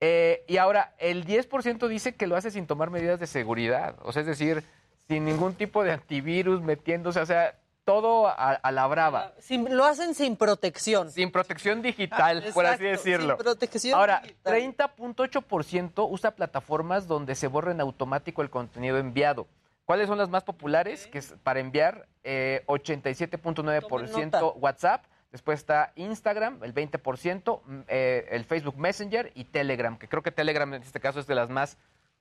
Eh, 0.00 0.44
y 0.48 0.56
ahora, 0.56 0.94
el 0.98 1.24
10% 1.24 1.86
dice 1.88 2.14
que 2.16 2.26
lo 2.26 2.36
hace 2.36 2.50
sin 2.50 2.66
tomar 2.66 2.90
medidas 2.90 3.20
de 3.20 3.26
seguridad. 3.26 3.94
O 4.02 4.12
sea, 4.12 4.20
es 4.20 4.26
decir, 4.26 4.64
sin 5.08 5.24
ningún 5.24 5.54
tipo 5.54 5.84
de 5.84 5.92
antivirus 5.92 6.60
metiéndose, 6.60 7.20
o 7.20 7.26
sea, 7.26 7.56
todo 7.84 8.26
a, 8.28 8.32
a 8.52 8.72
la 8.72 8.86
brava. 8.86 9.32
Sin- 9.38 9.76
lo 9.76 9.84
hacen 9.84 10.14
sin 10.14 10.36
protección. 10.36 11.10
Sin 11.10 11.30
protección 11.30 11.82
digital, 11.82 12.44
por 12.54 12.66
así 12.66 12.84
decirlo. 12.84 13.36
sin 13.36 13.44
protección 13.44 13.98
Ahora, 13.98 14.20
digital. 14.20 14.54
30.8% 14.54 16.06
usa 16.10 16.30
plataformas 16.32 17.06
donde 17.06 17.34
se 17.34 17.46
borra 17.48 17.72
en 17.72 17.80
automático 17.80 18.42
el 18.42 18.50
contenido 18.50 18.98
enviado. 18.98 19.46
¿Cuáles 19.84 20.06
son 20.08 20.18
las 20.18 20.28
más 20.30 20.44
populares? 20.44 21.06
Que 21.08 21.18
es 21.18 21.34
para 21.42 21.58
enviar 21.60 22.06
eh, 22.22 22.62
87.9% 22.66 24.22
nota. 24.30 24.44
WhatsApp. 24.58 25.04
Después 25.32 25.58
está 25.60 25.92
Instagram, 25.96 26.62
el 26.62 26.74
20%, 26.74 27.62
mm, 27.64 27.80
eh, 27.88 28.28
el 28.30 28.44
Facebook 28.44 28.76
Messenger 28.76 29.32
y 29.34 29.44
Telegram, 29.44 29.98
que 29.98 30.06
creo 30.06 30.22
que 30.22 30.30
Telegram 30.30 30.72
en 30.74 30.82
este 30.82 31.00
caso 31.00 31.18
es 31.18 31.26
de 31.26 31.34
las 31.34 31.48
más 31.48 31.78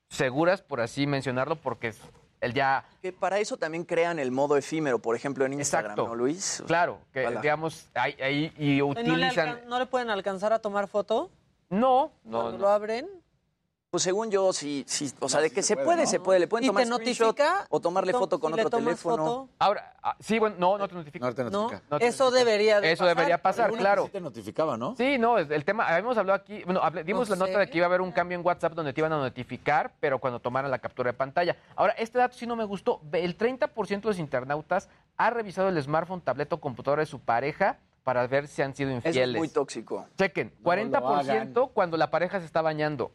seguras, 0.08 0.62
por 0.62 0.80
así 0.82 1.06
mencionarlo, 1.06 1.58
porque 1.58 1.90
es 1.90 2.00
el 2.40 2.54
ya... 2.54 2.86
Que 3.02 3.12
para 3.12 3.40
eso 3.40 3.58
también 3.58 3.84
crean 3.84 4.18
el 4.18 4.32
modo 4.32 4.58
efímero, 4.58 5.00
por 5.00 5.16
ejemplo, 5.16 5.46
en 5.46 5.54
Instagram, 5.54 5.92
Exacto. 5.92 6.08
¿no, 6.10 6.16
Luis? 6.16 6.64
Claro, 6.66 7.00
que 7.14 7.22
Ojalá. 7.24 7.42
digamos, 7.42 7.90
ahí, 7.94 8.16
ahí 8.22 8.54
y 8.58 8.78
¿No 8.80 8.94
le, 8.94 9.02
utilizan... 9.02 9.62
no 9.68 9.78
le 9.78 9.86
pueden 9.86 10.10
alcanzar 10.10 10.54
a 10.54 10.60
tomar 10.60 10.88
foto? 10.88 11.30
No, 11.70 12.14
Cuando 12.24 12.54
no, 12.54 12.58
lo 12.58 12.70
abren. 12.70 13.08
Pues 13.92 14.04
según 14.04 14.32
yo, 14.32 14.54
sí, 14.54 14.86
sí 14.88 15.12
o 15.20 15.28
sea, 15.28 15.42
No, 15.42 15.44
de 15.44 15.50
que 15.50 15.62
se 15.62 15.68
se 15.68 15.74
puede, 15.76 15.86
puede, 15.86 16.04
¿no? 16.04 16.08
se 16.10 16.20
puede. 16.22 16.40
Le 16.40 16.48
pueden 16.48 16.64
¿Y 16.64 16.68
tomar 16.68 16.84
te 16.86 16.90
notifica? 16.90 17.68
o 17.70 17.82
tomarle 17.82 18.14
Si 18.14 18.18
foto 18.20 18.40
con 18.40 18.54
si 18.54 18.62
otro 18.62 18.80
teléfono. 18.80 19.18
foto? 19.18 19.50
Ahora, 19.60 19.96
ah, 20.02 20.16
sí, 20.22 20.40
bueno, 20.40 20.56
no, 20.58 20.78
no 20.78 20.88
te 20.88 20.96
notifica. 20.96 21.26
No 21.26 21.36
te 21.36 21.44
No, 21.44 21.50
notifica. 21.50 21.82
No 21.92 22.00
te 22.00 22.08
eso 22.08 22.24
notifica. 22.24 22.46
debería 22.46 22.80
de 22.80 22.90
Eso 22.94 23.04
pasar. 23.04 23.18
debería 23.18 23.42
pasar, 23.42 23.66
Alguna 23.66 23.82
claro. 23.82 24.06
sí 24.06 24.12
te 24.12 24.22
notificaba, 24.22 24.78
¿no? 24.78 24.96
Sí, 24.96 25.18
no, 25.18 25.38
el 25.38 25.66
tema, 25.66 25.86
habíamos 25.90 26.18
hablado 26.18 26.40
aquí, 26.40 26.64
bueno, 26.64 26.80
hablé- 26.82 27.04
dimos 27.04 27.28
No 27.28 27.36
la 27.36 27.46
nota 27.48 27.60
de 27.60 27.70
que 27.70 27.78
iba 27.80 27.86
a 27.86 27.90
haber 27.90 28.00
un 28.00 28.14
cambio 28.14 28.40
en 28.40 28.46
WhatsApp 28.46 28.72
donde 28.76 28.94
te 28.94 29.02
iban 29.02 29.12
a 29.12 29.18
notificar, 29.18 29.92
pero 30.00 30.20
cuando 30.20 30.40
tomaran 30.40 30.72
la 30.72 30.80
captura 30.80 31.12
de 31.12 31.18
pantalla. 31.18 31.58
Ahora, 31.76 31.92
este 31.98 32.18
dato 32.18 32.38
sí 32.38 32.48
no 32.48 32.56
me 32.56 32.64
gustó. 32.64 33.02
El 33.12 33.38
30% 33.38 34.08
de 34.08 34.08
los 34.08 34.20
internautas 34.20 34.88
ha 35.18 35.30
revisado 35.32 35.68
el 35.68 35.84
smartphone, 35.84 36.22
tableta 36.22 36.56
o 36.56 36.62
computadora 36.62 37.02
de 37.02 37.08
su 37.08 37.20
pareja 37.20 37.78
para 38.06 38.26
ver 38.26 38.48
si 38.48 38.62
han 38.62 38.74
sido 38.74 38.90
infieles. 38.90 39.32
es 39.36 39.38
muy 39.38 39.50
tóxico. 39.50 40.08
Chequen, 40.18 40.54
No 40.62 40.72
40% 40.72 41.54
lo 41.56 41.68
cuando 41.68 41.98
la 41.98 42.10
pareja 42.10 42.40
se 42.40 42.46
está 42.46 42.62
bañando, 42.62 43.12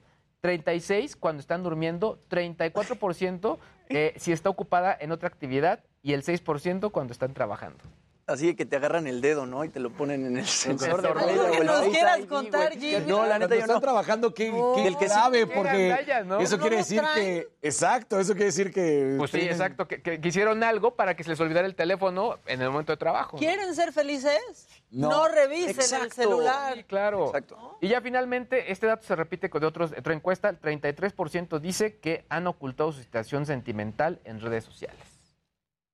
36% 0.46 1.16
cuando 1.18 1.40
están 1.40 1.62
durmiendo, 1.62 2.20
34% 2.30 3.58
eh, 3.88 4.14
si 4.16 4.32
está 4.32 4.50
ocupada 4.50 4.96
en 4.98 5.12
otra 5.12 5.28
actividad 5.28 5.84
y 6.02 6.12
el 6.12 6.22
6% 6.22 6.90
cuando 6.90 7.12
están 7.12 7.34
trabajando. 7.34 7.84
Así 8.28 8.56
que 8.56 8.66
te 8.66 8.74
agarran 8.74 9.06
el 9.06 9.20
dedo, 9.20 9.46
¿no? 9.46 9.64
Y 9.64 9.68
te 9.68 9.78
lo 9.78 9.90
ponen 9.90 10.26
en 10.26 10.36
el 10.36 10.46
sensor 10.46 11.00
de 11.00 11.12
huella 11.12 11.50
que 11.52 11.64
nos 11.64 11.80
quieras 11.82 12.26
contar. 12.26 12.72
Jimmy. 12.72 13.04
No, 13.06 13.24
la 13.24 13.38
neta 13.38 13.54
yo 13.54 13.60
están 13.60 13.74
no. 13.76 13.80
trabajando, 13.80 14.34
qué, 14.34 14.48
El 14.48 14.96
que 14.98 15.06
qué 15.06 15.46
porque 15.46 15.96
eso 16.40 16.56
¿No 16.56 16.60
quiere 16.62 16.76
decir 16.78 16.98
traen? 17.00 17.24
que... 17.24 17.48
Exacto, 17.62 18.18
eso 18.18 18.32
quiere 18.32 18.46
decir 18.46 18.72
que... 18.72 19.14
Pues 19.16 19.30
sí, 19.30 19.38
exacto, 19.40 19.86
que, 19.86 20.02
que- 20.02 20.20
que 20.20 20.28
hicieron 20.28 20.64
algo 20.64 20.96
para 20.96 21.14
que 21.14 21.22
se 21.22 21.30
les 21.30 21.40
olvidara 21.40 21.68
el 21.68 21.76
teléfono 21.76 22.38
en 22.46 22.60
el 22.62 22.68
momento 22.70 22.92
de 22.92 22.96
trabajo. 22.96 23.36
¿no? 23.36 23.38
¿Quieren 23.38 23.72
ser 23.76 23.92
felices? 23.92 24.40
No. 24.90 25.08
No, 25.08 25.28
revisen 25.28 26.02
el 26.02 26.10
celular. 26.10 26.74
Sí, 26.74 26.82
claro. 26.82 27.26
Exacto. 27.26 27.78
Y 27.80 27.88
ya 27.88 28.00
finalmente, 28.00 28.72
este 28.72 28.88
dato 28.88 29.06
se 29.06 29.14
repite 29.14 29.48
con 29.50 29.60
de 29.60 29.68
otros, 29.68 29.92
otra 29.96 30.12
encuesta, 30.14 30.48
el 30.48 30.60
33% 30.60 31.60
dice 31.60 31.98
que 31.98 32.24
han 32.28 32.48
ocultado 32.48 32.90
su 32.90 33.02
situación 33.02 33.46
sentimental 33.46 34.20
en 34.24 34.40
redes 34.40 34.64
sociales. 34.64 35.15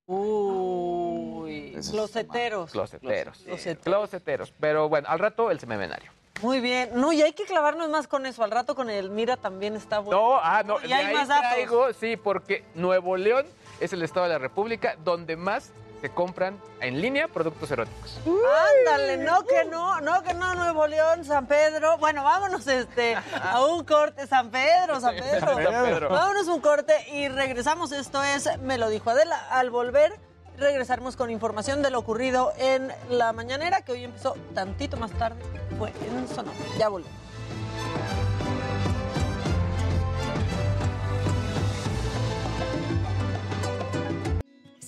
Uy, 0.07 1.75
Eso 1.77 1.93
closeteros. 1.93 2.71
Closeteros. 2.71 3.39
Closeteros. 3.39 3.85
Closeteros. 3.85 4.53
Pero 4.61 4.89
bueno, 4.89 5.09
al 5.09 5.19
rato 5.19 5.51
el 5.51 5.61
semenario. 5.61 6.11
Muy 6.43 6.61
bien. 6.61 6.91
No, 6.95 7.13
y 7.13 7.23
hay 7.23 7.33
que 7.33 7.45
clavarnos 7.45 7.89
más 7.89 8.09
con 8.09 8.27
eso. 8.27 8.43
Al 8.43 8.51
rato 8.51 8.75
con 8.75 8.91
el 8.91 9.11
Mira 9.11 9.37
también 9.37 9.77
está 9.77 10.01
bueno. 10.01 10.21
No, 10.21 10.39
ah, 10.43 10.63
no, 10.65 10.77
Y 10.85 10.93
hay 10.93 11.07
ahí 11.07 11.15
más 11.15 11.29
datos. 11.29 11.51
traigo, 11.53 11.93
sí, 11.93 12.17
porque 12.17 12.65
Nuevo 12.75 13.17
León 13.17 13.47
es 13.81 13.93
el 13.93 14.03
estado 14.03 14.27
de 14.27 14.33
la 14.33 14.39
República 14.39 14.97
donde 15.05 15.37
más 15.37 15.73
se 16.03 16.11
compran 16.11 16.61
en 16.81 17.01
línea 17.01 17.29
productos 17.29 17.71
eróticos. 17.71 18.21
Ándale, 18.27 19.19
no 19.19 19.45
que 19.45 19.65
no, 19.71 20.01
no 20.01 20.23
que 20.25 20.35
no, 20.35 20.53
Nuevo 20.57 20.89
León, 20.89 21.25
San 21.25 21.47
Pedro. 21.47 21.97
Bueno, 21.99 22.25
vámonos 22.25 22.67
este 22.67 23.15
a 23.15 23.65
un 23.65 23.85
corte, 23.85 24.27
San 24.27 24.51
Pedro, 24.51 25.01
San 25.01 25.15
Pedro. 25.15 25.47
San 25.47 25.57
Pedro. 25.57 26.09
Vámonos 26.11 26.49
a 26.49 26.53
un 26.53 26.61
corte 26.61 26.93
y 27.13 27.29
regresamos. 27.29 27.93
Esto 27.93 28.21
es 28.21 28.59
Me 28.63 28.79
lo 28.79 28.89
dijo 28.89 29.11
Adela. 29.11 29.47
Al 29.51 29.71
volver, 29.71 30.13
regresaremos 30.59 31.15
con 31.15 31.31
información 31.31 31.83
de 31.83 31.91
lo 31.91 32.01
ocurrido 32.01 32.53
en 32.59 32.93
la 33.09 33.33
mañanera, 33.33 33.83
que 33.83 33.93
hoy 33.93 34.03
empezó 34.03 34.35
tantito 34.55 34.97
más 34.97 35.13
tarde. 35.13 35.41
Fue 35.79 35.91
en 35.91 36.27
Sonora. 36.27 36.59
Ya 36.79 36.89
volvemos. 36.89 37.17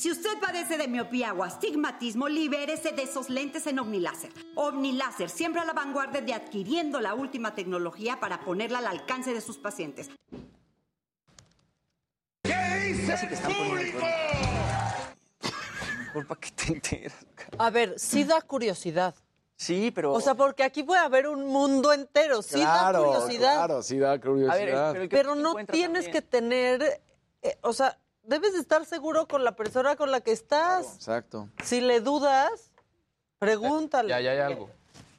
Si 0.04 0.10
usted 0.10 0.38
padece 0.38 0.76
de 0.76 0.86
miopía 0.86 1.32
o 1.32 1.42
astigmatismo, 1.42 2.28
libérese 2.28 2.92
de 2.92 3.04
esos 3.04 3.30
lentes 3.30 3.66
en 3.66 3.78
OmniLáser. 3.78 4.30
OmniLáser, 4.54 5.30
siempre 5.30 5.62
a 5.62 5.64
la 5.64 5.72
vanguardia 5.72 6.20
de 6.20 6.34
adquiriendo 6.34 7.00
la 7.00 7.14
última 7.14 7.54
tecnología 7.54 8.20
para 8.20 8.40
ponerla 8.44 8.80
al 8.80 8.86
alcance 8.86 9.32
de 9.32 9.40
sus 9.40 9.56
pacientes. 9.56 10.10
Están 12.42 13.54
poniendo 13.54 13.78
el 13.78 13.92
cuerno. 13.92 14.08
Mejor 16.00 16.26
para 16.26 16.40
que 16.42 16.50
te 16.50 16.72
enteras. 16.74 17.26
A 17.56 17.70
ver, 17.70 17.98
sí 17.98 18.24
da 18.24 18.42
curiosidad. 18.42 19.14
Sí, 19.56 19.90
pero... 19.90 20.12
O 20.12 20.20
sea, 20.20 20.34
porque 20.34 20.64
aquí 20.64 20.82
puede 20.82 21.00
haber 21.00 21.28
un 21.28 21.46
mundo 21.46 21.94
entero. 21.94 22.42
Sí 22.42 22.60
da 22.60 22.90
Claro, 22.90 23.04
curiosidad. 23.04 23.54
claro, 23.54 23.82
sí 23.82 23.98
da 23.98 24.20
curiosidad. 24.20 24.90
A 24.90 24.92
ver, 24.92 25.08
pero 25.08 25.34
no 25.34 25.54
tienes 25.64 26.04
también. 26.04 26.12
que 26.12 26.20
tener, 26.20 27.00
eh, 27.40 27.56
o 27.62 27.72
sea, 27.72 27.98
debes 28.24 28.52
de 28.54 28.58
estar 28.60 28.84
seguro 28.86 29.26
con 29.28 29.44
la 29.44 29.56
persona 29.56 29.96
con 29.96 30.10
la 30.10 30.20
que 30.20 30.32
estás. 30.32 30.94
Exacto. 30.96 31.48
Si 31.62 31.80
le 31.80 32.00
dudas, 32.00 32.72
pregúntale. 33.38 34.08
Ya, 34.10 34.20
ya 34.20 34.30
hay 34.32 34.38
algo. 34.40 34.70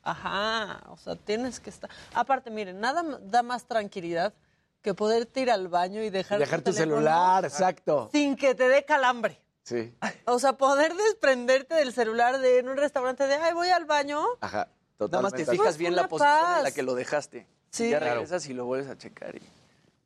Ajá, 0.03 0.83
o 0.89 0.97
sea, 0.97 1.15
tienes 1.15 1.59
que 1.59 1.69
estar. 1.69 1.89
Aparte, 2.13 2.51
miren, 2.51 2.79
nada 2.79 3.01
m- 3.01 3.17
da 3.21 3.41
más 3.41 3.65
tranquilidad 3.65 4.33
que 4.81 4.93
poder 4.93 5.27
ir 5.35 5.49
al 5.49 5.67
baño 5.67 6.03
y 6.03 6.11
dejar, 6.11 6.37
Dejar 6.37 6.61
tu 6.61 6.71
celular, 6.73 7.43
exacto. 7.43 8.09
sin 8.11 8.35
que 8.35 8.53
te 8.53 8.67
dé 8.69 8.85
calambre. 8.85 9.41
Sí. 9.63 9.95
O 10.27 10.37
sea, 10.39 10.53
poder 10.53 10.93
desprenderte 10.95 11.73
del 11.75 11.93
celular 11.93 12.39
de 12.39 12.59
en 12.59 12.69
un 12.69 12.77
restaurante 12.77 13.25
de, 13.27 13.35
ay, 13.35 13.53
voy 13.53 13.69
al 13.69 13.85
baño. 13.85 14.23
Ajá. 14.41 14.67
Nada 14.99 15.21
más 15.21 15.33
te 15.33 15.43
Totalmente. 15.43 15.45
fijas 15.51 15.57
Pues 15.65 15.77
bien 15.77 15.95
la 15.95 16.07
posición 16.07 16.57
en 16.57 16.63
la 16.63 16.71
que 16.71 16.83
lo 16.83 16.95
dejaste. 16.95 17.47
Sí. 17.69 17.89
Ya 17.89 17.97
Claro. 17.99 18.13
regresas 18.15 18.47
y 18.47 18.53
lo 18.53 18.65
vuelves 18.65 18.89
a 18.89 18.97
checar. 18.97 19.35
y- 19.35 19.41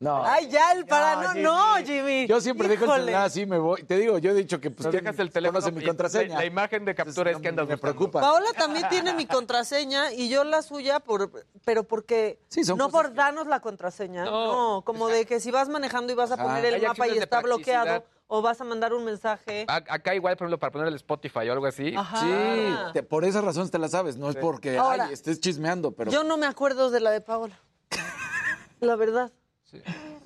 No. 0.01 0.23
Ay, 0.25 0.47
ya 0.49 0.71
el 0.71 0.85
para, 0.85 1.33
no, 1.33 1.33
no, 1.33 1.85
Jimmy. 1.85 2.25
Yo 2.25 2.39
siempre 2.39 2.69
dejo 2.69 2.85
el 2.85 2.89
Híjole. 2.89 3.03
celular 3.03 3.25
así, 3.25 3.45
me 3.45 3.57
voy. 3.57 3.83
Te 3.83 3.97
digo, 3.97 4.17
yo 4.17 4.31
he 4.31 4.33
dicho 4.33 4.61
que 4.61 4.71
pues 4.71 4.77
Pero 4.87 4.91
¿quién 4.91 5.03
dejas 5.03 5.19
el 5.19 5.29
teléfono 5.29 5.59
conoce 5.59 5.73
mi 5.77 5.83
y 5.83 5.87
contraseña. 5.87 6.35
La, 6.35 6.39
la 6.39 6.45
imagen 6.45 6.85
de 6.85 6.95
captura 6.95 7.31
es 7.31 7.37
que 7.39 7.49
andas 7.49 7.67
me 7.67 7.73
buscando. 7.75 7.81
preocupa. 7.97 8.21
Paola 8.21 8.47
también 8.57 8.87
tiene 8.87 9.13
mi 9.13 9.25
contraseña 9.25 10.13
y 10.13 10.29
yo 10.29 10.45
la 10.45 10.61
suya, 10.61 11.01
por, 11.01 11.29
pero 11.65 11.83
porque 11.83 12.39
Sí, 12.47 12.63
son 12.63 12.77
no 12.77 12.89
cosas 12.89 13.07
por 13.09 13.13
darnos 13.13 13.47
la 13.47 13.59
contraseña, 13.59 14.23
No. 14.23 14.75
no, 14.77 14.81
como 14.85 15.09
de 15.09 15.25
que 15.25 15.41
si 15.41 15.51
vas 15.51 15.67
manejando 15.67 16.13
y 16.13 16.15
vas 16.15 16.31
a 16.31 16.35
Ajá. 16.35 16.43
poner 16.43 16.63
el 16.63 16.75
Hay 16.75 16.81
mapa 16.81 16.91
acciones 16.91 17.15
y 17.15 17.17
de 17.19 17.23
está 17.25 17.41
bloqueado 17.41 18.05
o 18.27 18.41
vas 18.41 18.61
a 18.61 18.63
mandar 18.63 18.93
un 18.93 19.03
mensaje. 19.03 19.65
A- 19.67 19.83
Acá 19.89 20.15
igual, 20.15 20.37
por 20.37 20.45
ejemplo, 20.45 20.59
para 20.59 20.71
poner 20.71 20.87
el 20.87 20.95
Spotify 20.95 21.49
o 21.49 21.51
algo 21.51 21.65
así. 21.65 21.93
Ajá. 21.97 22.21
Sí, 22.21 22.73
te- 22.93 23.03
por 23.03 23.25
esa 23.25 23.41
razón 23.41 23.69
te 23.69 23.77
la 23.77 23.89
sabes, 23.89 24.15
no 24.15 24.29
es 24.29 24.37
porque 24.37 24.77
Ahora, 24.77 25.07
ay, 25.07 25.13
estés 25.13 25.41
chismeando, 25.41 25.91
pero 25.91 26.09
Yo 26.09 26.23
no 26.23 26.37
me 26.37 26.45
acuerdo 26.47 26.89
de 26.89 27.01
la 27.01 27.11
de 27.11 27.19
Paola. 27.19 27.59
La 28.79 28.95
verdad. 28.95 29.33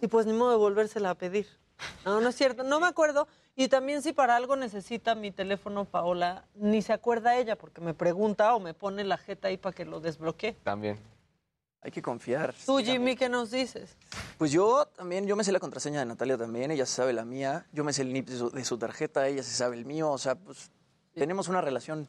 Y 0.02 0.08
pues 0.08 0.26
ni 0.26 0.34
modo 0.34 0.52
de 0.52 0.58
volvérsela 0.58 1.12
a 1.12 1.16
pedir. 1.16 1.48
No, 2.06 2.22
no 2.22 2.30
es 2.30 2.36
cierto, 2.36 2.64
no 2.64 2.80
me 2.80 2.88
acuerdo. 2.88 3.28
Y 3.56 3.68
también 3.68 4.02
si 4.02 4.14
para 4.14 4.36
algo 4.36 4.56
necesita 4.56 5.16
mi 5.16 5.32
teléfono 5.32 5.86
Paola, 5.86 6.46
ni 6.56 6.82
se 6.82 6.94
acuerda 6.94 7.38
ella 7.38 7.58
porque 7.58 7.82
me 7.82 7.94
pregunta 7.94 8.56
o 8.56 8.60
me 8.60 8.74
pone 8.74 9.04
la 9.04 9.18
jeta 9.18 9.50
ahí 9.50 9.58
para 9.58 9.76
que 9.76 9.86
lo 9.86 10.00
desbloquee. 10.00 10.54
También. 10.64 11.00
Hay 11.82 11.92
que 11.92 12.02
confiar. 12.02 12.54
Tú, 12.66 12.78
Jimmy, 12.78 13.16
¿qué 13.18 13.28
nos 13.28 13.52
dices? 13.52 13.98
Pues 14.38 14.52
yo 14.52 14.86
también, 14.96 15.28
yo 15.28 15.36
me 15.36 15.44
sé 15.44 15.52
la 15.52 15.60
contraseña 15.60 16.00
de 16.00 16.06
Natalia 16.06 16.38
también, 16.38 16.72
ella 16.72 16.86
se 16.86 16.94
sabe 16.94 17.12
la 17.12 17.26
mía, 17.26 17.66
yo 17.74 17.84
me 17.84 17.92
sé 17.92 18.04
el 18.04 18.14
NIP 18.14 18.30
de 18.30 18.38
su, 18.38 18.50
de 18.50 18.64
su 18.64 18.78
tarjeta, 18.78 19.28
ella 19.28 19.44
se 19.44 19.54
sabe 19.54 19.76
el 19.76 19.86
mío, 19.86 20.10
o 20.10 20.18
sea, 20.18 20.36
pues 20.36 20.72
tenemos 21.14 21.50
una 21.50 21.60
relación 21.60 22.08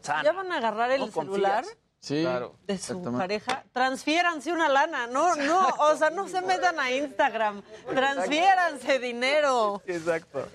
sana. 0.00 0.24
¿Ya 0.24 0.32
van 0.32 0.50
a 0.50 0.56
agarrar 0.56 0.90
el 0.90 1.00
¿No 1.00 1.10
confías? 1.12 1.76
Sí, 2.02 2.26
de 2.66 2.78
su 2.78 3.00
pareja? 3.00 3.64
Transfiéranse 3.72 4.50
una 4.52 4.68
lana, 4.68 5.06
no, 5.06 5.36
no, 5.36 5.68
o 5.68 5.94
sea, 5.96 6.10
no 6.10 6.26
se 6.26 6.42
metan 6.42 6.80
a 6.80 6.90
Instagram, 6.90 7.62
transfiéranse 7.94 8.98
dinero. 8.98 9.80
Exacto. 9.86 10.48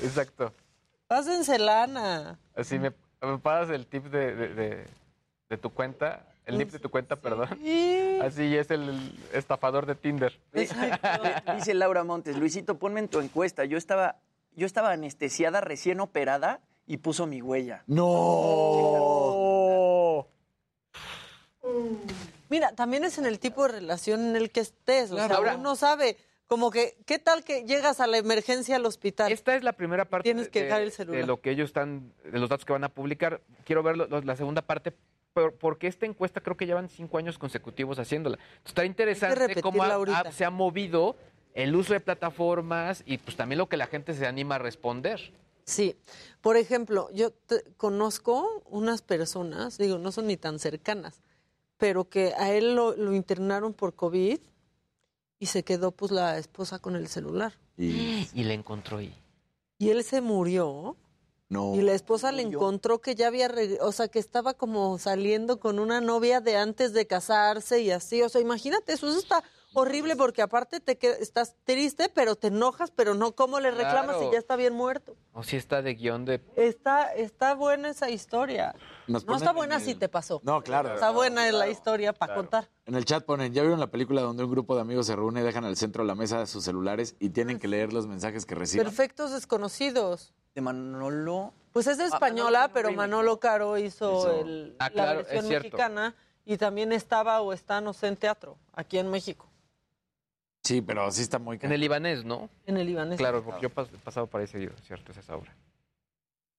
Exacto. 0.00 0.52
Pásense 1.08 1.58
lana. 1.58 2.38
Así 2.54 2.78
me, 2.78 2.92
me 3.20 3.38
pasas 3.38 3.70
el 3.70 3.86
tip 3.88 4.04
de, 4.04 4.34
de, 4.36 4.48
de- 4.54 4.86
de 5.50 5.58
tu 5.58 5.68
cuenta, 5.70 6.24
el 6.46 6.56
NIP 6.58 6.70
de 6.70 6.78
tu 6.78 6.88
cuenta, 6.90 7.16
perdón. 7.16 7.48
Así 8.22 8.56
es 8.56 8.70
el 8.70 9.12
estafador 9.34 9.84
de 9.84 9.96
Tinder. 9.96 10.38
Dice 10.54 11.74
Laura 11.74 12.04
Montes, 12.04 12.36
Luisito, 12.38 12.78
ponme 12.78 13.00
en 13.00 13.08
tu 13.08 13.18
encuesta. 13.20 13.64
Yo 13.64 13.76
estaba, 13.76 14.16
yo 14.54 14.64
estaba 14.64 14.92
anestesiada, 14.92 15.60
recién 15.60 15.98
operada 16.00 16.60
y 16.86 16.96
puso 16.98 17.26
mi 17.26 17.42
huella. 17.42 17.82
No. 17.86 19.61
Mira, 22.48 22.72
también 22.72 23.04
es 23.04 23.18
en 23.18 23.26
el 23.26 23.38
tipo 23.38 23.62
de 23.62 23.72
relación 23.80 24.20
en 24.26 24.36
el 24.36 24.50
que 24.50 24.60
estés, 24.60 25.10
o 25.10 25.14
Claro. 25.14 25.28
sea, 25.28 25.36
Ahora- 25.38 25.56
uno 25.56 25.74
sabe, 25.76 26.16
como 26.46 26.70
que, 26.70 26.96
¿qué 27.06 27.18
tal 27.18 27.44
que 27.44 27.64
llegas 27.64 28.00
a 28.00 28.06
la 28.06 28.18
emergencia 28.18 28.76
al 28.76 28.84
hospital? 28.84 29.32
Esta 29.32 29.54
es 29.56 29.62
la 29.62 29.72
primera 29.72 30.04
parte 30.04 30.24
Tienes 30.24 30.48
que 30.48 30.60
de, 30.60 30.64
dejar 30.66 30.82
el 30.82 30.92
celular. 30.92 31.20
de 31.22 31.26
lo 31.26 31.40
que 31.40 31.50
ellos 31.50 31.66
están, 31.70 32.12
de 32.30 32.38
los 32.38 32.48
datos 32.50 32.66
que 32.66 32.72
van 32.72 32.84
a 32.84 32.90
publicar. 32.90 33.40
Quiero 33.64 33.82
ver 33.82 33.96
lo- 33.96 34.06
lo- 34.06 34.20
la 34.20 34.36
segunda 34.36 34.62
parte, 34.62 34.92
por- 35.32 35.54
porque 35.54 35.86
esta 35.86 36.04
encuesta 36.04 36.42
creo 36.42 36.56
que 36.56 36.66
llevan 36.66 36.90
cinco 36.90 37.16
años 37.16 37.38
consecutivos 37.38 37.98
haciéndola. 37.98 38.38
Está 38.66 38.84
interesante 38.84 39.62
cómo 39.62 39.82
ha- 39.82 39.94
ha- 40.20 40.32
se 40.32 40.44
ha 40.44 40.50
movido 40.50 41.16
el 41.54 41.74
uso 41.74 41.94
de 41.94 42.00
plataformas 42.00 43.02
y 43.06 43.16
pues 43.18 43.36
también 43.36 43.58
lo 43.58 43.68
que 43.68 43.78
la 43.78 43.86
gente 43.86 44.12
se 44.12 44.26
anima 44.26 44.56
a 44.56 44.58
responder. 44.58 45.32
Sí, 45.64 45.96
por 46.42 46.56
ejemplo, 46.58 47.08
yo 47.14 47.30
te- 47.30 47.62
conozco 47.78 48.62
unas 48.68 49.00
personas, 49.00 49.78
digo, 49.78 49.96
no 49.98 50.12
son 50.12 50.26
ni 50.26 50.36
tan 50.36 50.58
cercanas, 50.58 51.22
pero 51.82 52.08
que 52.08 52.32
a 52.38 52.52
él 52.52 52.76
lo, 52.76 52.94
lo 52.96 53.12
internaron 53.12 53.74
por 53.74 53.96
COVID 53.96 54.38
y 55.40 55.46
se 55.46 55.64
quedó 55.64 55.90
pues 55.90 56.12
la 56.12 56.38
esposa 56.38 56.78
con 56.78 56.94
el 56.94 57.08
celular. 57.08 57.58
Y, 57.76 58.28
le 58.34 58.54
encontró 58.54 58.98
ahí. 58.98 59.12
Y 59.78 59.90
él 59.90 60.04
se 60.04 60.20
murió 60.20 60.96
No. 61.48 61.74
y 61.74 61.80
la 61.82 61.92
esposa 61.92 62.30
le 62.30 62.42
encontró 62.42 63.00
que 63.00 63.16
ya 63.16 63.26
había, 63.26 63.48
reg- 63.48 63.78
o 63.80 63.90
sea, 63.90 64.06
que 64.06 64.20
estaba 64.20 64.54
como 64.54 64.96
saliendo 64.98 65.58
con 65.58 65.80
una 65.80 66.00
novia 66.00 66.40
de 66.40 66.56
antes 66.56 66.92
de 66.92 67.08
casarse 67.08 67.80
y 67.80 67.90
así. 67.90 68.22
O 68.22 68.28
sea, 68.28 68.40
imagínate, 68.40 68.92
eso, 68.92 69.08
eso 69.08 69.18
está 69.18 69.42
horrible 69.74 70.16
porque 70.16 70.42
aparte 70.42 70.80
te 70.80 70.98
qued- 70.98 71.16
estás 71.20 71.54
triste, 71.64 72.08
pero 72.08 72.36
te 72.36 72.48
enojas, 72.48 72.90
pero 72.90 73.14
no, 73.14 73.32
¿cómo 73.32 73.60
le 73.60 73.70
reclamas 73.70 74.16
Claro. 74.16 74.20
si 74.20 74.30
ya 74.32 74.38
está 74.38 74.56
bien 74.56 74.74
muerto? 74.74 75.16
O 75.32 75.42
si 75.42 75.56
está 75.56 75.82
de 75.82 75.94
guion 75.94 76.24
de... 76.24 76.40
Está, 76.56 77.12
está 77.14 77.54
buena 77.54 77.90
esa 77.90 78.10
historia. 78.10 78.74
Nos 79.06 79.24
no 79.26 79.36
está 79.36 79.52
buena 79.52 79.76
en 79.76 79.80
si 79.80 79.94
te 79.94 80.08
pasó. 80.08 80.40
No, 80.44 80.62
claro. 80.62 80.94
Está 80.94 81.10
buena 81.10 81.50
la 81.52 81.68
historia 81.68 82.12
para 82.12 82.34
contar. 82.34 82.68
En 82.86 82.94
el 82.94 83.04
chat 83.04 83.24
ponen, 83.24 83.52
¿ya 83.52 83.62
vieron 83.62 83.80
la 83.80 83.90
película 83.90 84.20
donde 84.22 84.44
un 84.44 84.50
grupo 84.50 84.74
de 84.74 84.82
amigos 84.82 85.06
se 85.06 85.16
reúne, 85.16 85.42
dejan 85.42 85.64
al 85.64 85.76
centro 85.76 86.02
de 86.04 86.08
la 86.08 86.14
mesa 86.14 86.46
sus 86.46 86.64
celulares 86.64 87.16
y 87.20 87.30
tienen 87.30 87.58
que 87.58 87.68
leer 87.68 87.92
los 87.92 88.06
mensajes 88.06 88.44
que 88.46 88.54
reciben? 88.54 88.86
Perfectos 88.86 89.32
desconocidos. 89.32 90.34
De 90.54 90.60
Manolo. 90.60 91.54
Pues 91.72 91.86
es 91.86 91.98
Ah, 91.98 92.06
española, 92.06 92.70
pero 92.74 92.92
Manolo 92.92 93.40
Caro 93.40 93.78
hizo, 93.78 94.18
Hizo- 94.18 94.40
el- 94.42 94.76
Ah, 94.78 94.90
la 94.92 95.14
versión 95.14 95.48
mexicana 95.48 96.14
y 96.44 96.58
también 96.58 96.92
estaba 96.92 97.40
o 97.40 97.52
está, 97.54 97.80
no 97.80 97.92
sé, 97.94 98.08
en 98.08 98.16
teatro, 98.16 98.58
aquí 98.74 98.98
en 98.98 99.08
México, 99.10 99.48
Sí, 100.62 100.80
pero 100.80 101.10
sí 101.10 101.22
está 101.22 101.38
muy... 101.38 101.58
En 101.60 101.72
el 101.72 101.80
libanés, 101.80 102.24
¿no? 102.24 102.48
en 102.66 102.76
el 102.76 102.88
Ibanés. 102.88 103.18
Claro, 103.18 103.42
porque 103.42 103.62
yo 103.62 103.68
he 103.68 103.98
pasado 103.98 104.28
por 104.28 104.40
ahí 104.40 104.46
seguido, 104.46 104.72
¿cierto? 104.82 105.10
Es 105.12 105.18
esa 105.18 105.36
obra. 105.36 105.54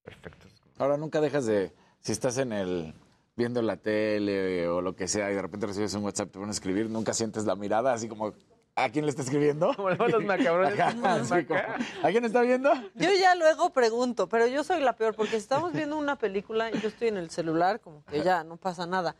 Perfecto. 0.03 0.47
Ahora 0.77 0.97
nunca 0.97 1.21
dejas 1.21 1.45
de, 1.45 1.71
si 1.99 2.11
estás 2.11 2.37
en 2.37 2.51
el 2.51 2.93
viendo 3.35 3.61
la 3.61 3.77
tele 3.77 4.67
o 4.67 4.81
lo 4.81 4.95
que 4.95 5.07
sea 5.07 5.31
y 5.31 5.35
de 5.35 5.41
repente 5.41 5.65
recibes 5.65 5.93
un 5.93 6.03
WhatsApp, 6.03 6.31
te 6.31 6.39
van 6.39 6.49
a 6.49 6.51
escribir, 6.51 6.89
nunca 6.89 7.13
sientes 7.13 7.45
la 7.45 7.55
mirada 7.55 7.93
así 7.93 8.07
como, 8.07 8.33
¿a 8.75 8.89
quién 8.89 9.05
le 9.05 9.11
está 9.11 9.23
escribiendo? 9.23 9.73
Como 9.75 9.89
los 9.89 10.23
macabrones. 10.23 10.79
Ajá, 10.79 11.15
así 11.15 11.45
como, 11.45 11.59
¿A 12.03 12.09
quién 12.09 12.25
está 12.25 12.41
viendo? 12.41 12.73
Yo 12.95 13.09
ya 13.13 13.35
luego 13.35 13.71
pregunto, 13.71 14.27
pero 14.27 14.47
yo 14.47 14.63
soy 14.63 14.81
la 14.81 14.93
peor, 14.93 15.15
porque 15.15 15.31
si 15.31 15.37
estamos 15.37 15.71
viendo 15.73 15.97
una 15.97 16.17
película 16.17 16.69
y 16.71 16.79
yo 16.79 16.89
estoy 16.89 17.07
en 17.07 17.17
el 17.17 17.29
celular, 17.29 17.79
como 17.79 18.03
que 18.05 18.21
ya 18.21 18.43
no 18.43 18.57
pasa 18.57 18.85
nada. 18.85 19.15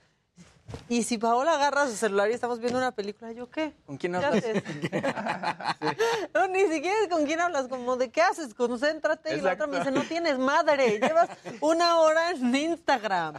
Y 0.90 1.04
si 1.04 1.18
Paola 1.18 1.54
agarra 1.56 1.88
su 1.88 1.96
celular 1.96 2.30
y 2.30 2.34
estamos 2.34 2.60
viendo 2.60 2.78
una 2.78 2.92
película, 2.92 3.32
¿yo 3.32 3.50
qué? 3.50 3.74
¿Con 3.86 3.98
quién 3.98 4.14
¿Qué 4.14 4.26
hablas? 4.26 4.44
haces? 4.44 4.64
No, 6.34 6.48
ni 6.48 6.62
siquiera 6.68 6.96
es 7.04 7.10
con 7.10 7.26
quién 7.26 7.40
hablas, 7.40 7.68
como 7.68 7.96
de 7.96 8.10
qué 8.12 8.22
haces, 8.22 8.54
concéntrate. 8.54 9.38
Y 9.38 9.42
la 9.42 9.54
otra 9.54 9.68
me 9.68 9.78
dice, 9.80 9.92
no 9.92 10.02
tienes 10.04 10.38
madre, 10.38 11.00
llevas 11.00 11.30
una 11.62 12.00
hora 12.00 12.32
en 12.32 12.56
Instagram. 12.56 13.36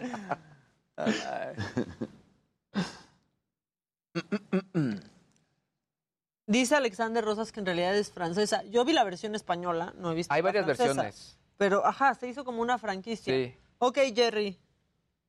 Dice 6.47 6.76
Alexander 6.76 7.24
Rosas 7.24 7.53
que 7.53 7.61
en 7.61 7.66
realidad 7.66 7.97
es 7.97 8.11
francesa. 8.12 8.62
Yo 8.64 8.85
vi 8.85 8.93
la 8.93 9.05
versión 9.05 9.35
española, 9.35 9.95
no 9.97 10.12
he 10.12 10.14
visto 10.14 10.32
Hay 10.32 10.43
la 10.43 10.47
varias 10.47 10.64
francesa. 10.66 10.87
versiones. 11.03 11.39
Pero, 11.57 11.87
ajá, 11.87 12.14
se 12.14 12.28
hizo 12.28 12.45
como 12.45 12.61
una 12.61 12.78
franquicia. 12.78 13.32
Sí. 13.32 13.57
Ok, 13.78 13.99
Jerry. 14.14 14.59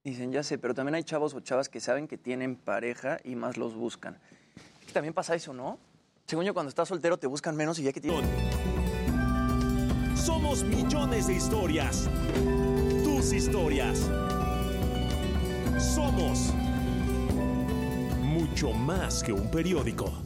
Dicen, 0.05 0.31
ya 0.31 0.43
sé, 0.43 0.59
pero 0.59 0.75
también 0.75 0.93
hay 0.93 1.03
chavos 1.03 1.33
o 1.33 1.39
chavas 1.39 1.67
que 1.67 1.79
saben 1.79 2.07
que 2.07 2.15
tienen 2.15 2.55
pareja 2.57 3.17
y 3.23 3.35
más 3.35 3.57
los 3.57 3.73
buscan. 3.73 4.19
También 4.93 5.15
pasa 5.15 5.33
eso, 5.33 5.51
¿no? 5.51 5.79
Según 6.27 6.45
yo, 6.45 6.53
cuando 6.53 6.69
estás 6.69 6.87
soltero 6.87 7.17
te 7.17 7.25
buscan 7.25 7.55
menos 7.55 7.79
y 7.79 7.83
ya 7.83 7.91
que 7.91 7.99
tienes... 7.99 8.23
Somos 10.15 10.63
millones 10.63 11.25
de 11.25 11.33
historias. 11.33 12.07
Tus 13.03 13.33
historias. 13.33 13.99
Somos 15.79 16.53
mucho 18.21 18.73
más 18.73 19.23
que 19.23 19.33
un 19.33 19.49
periódico. 19.49 20.24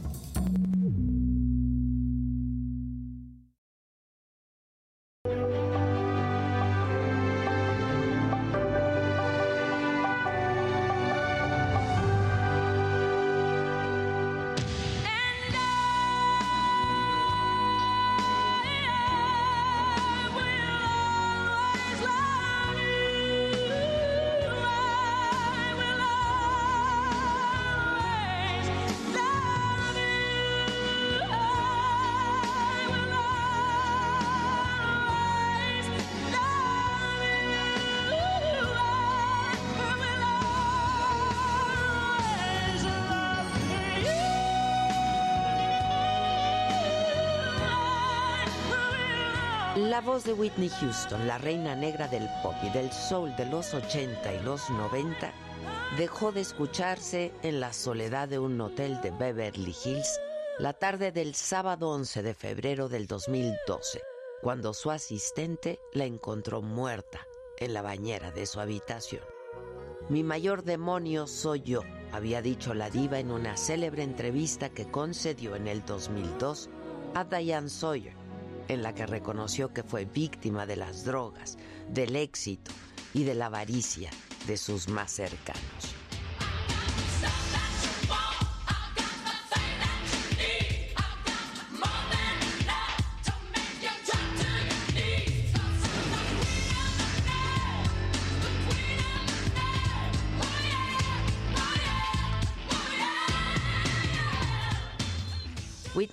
Voz 50.20 50.24
de 50.26 50.32
Whitney 50.34 50.68
Houston, 50.68 51.26
la 51.26 51.38
reina 51.38 51.74
negra 51.74 52.06
del 52.06 52.28
pop 52.42 52.54
y 52.62 52.68
del 52.70 52.92
soul 52.92 53.34
de 53.36 53.46
los 53.46 53.72
80 53.72 54.34
y 54.34 54.40
los 54.40 54.68
90, 54.68 55.32
dejó 55.96 56.30
de 56.30 56.42
escucharse 56.42 57.32
en 57.42 57.58
la 57.60 57.72
soledad 57.72 58.28
de 58.28 58.38
un 58.38 58.60
hotel 58.60 59.00
de 59.00 59.12
Beverly 59.12 59.74
Hills 59.82 60.20
la 60.58 60.74
tarde 60.74 61.10
del 61.10 61.34
sábado 61.34 61.88
11 61.90 62.22
de 62.22 62.34
febrero 62.34 62.88
del 62.90 63.06
2012, 63.06 64.02
cuando 64.42 64.74
su 64.74 64.90
asistente 64.90 65.80
la 65.94 66.04
encontró 66.04 66.60
muerta 66.60 67.26
en 67.56 67.72
la 67.72 67.80
bañera 67.80 68.30
de 68.30 68.44
su 68.44 68.60
habitación. 68.60 69.22
Mi 70.10 70.22
mayor 70.22 70.64
demonio 70.64 71.26
soy 71.28 71.62
yo, 71.62 71.82
había 72.12 72.42
dicho 72.42 72.74
la 72.74 72.90
diva 72.90 73.20
en 73.20 73.30
una 73.30 73.56
célebre 73.56 74.02
entrevista 74.02 74.68
que 74.68 74.90
concedió 74.90 75.56
en 75.56 75.66
el 75.66 75.82
2002 75.86 76.68
a 77.14 77.24
Diane 77.24 77.70
Sawyer, 77.70 78.19
en 78.70 78.82
la 78.82 78.94
que 78.94 79.04
reconoció 79.04 79.72
que 79.72 79.82
fue 79.82 80.04
víctima 80.04 80.64
de 80.64 80.76
las 80.76 81.04
drogas, 81.04 81.58
del 81.88 82.14
éxito 82.14 82.70
y 83.12 83.24
de 83.24 83.34
la 83.34 83.46
avaricia 83.46 84.10
de 84.46 84.56
sus 84.56 84.88
más 84.88 85.10
cercanos. 85.10 85.99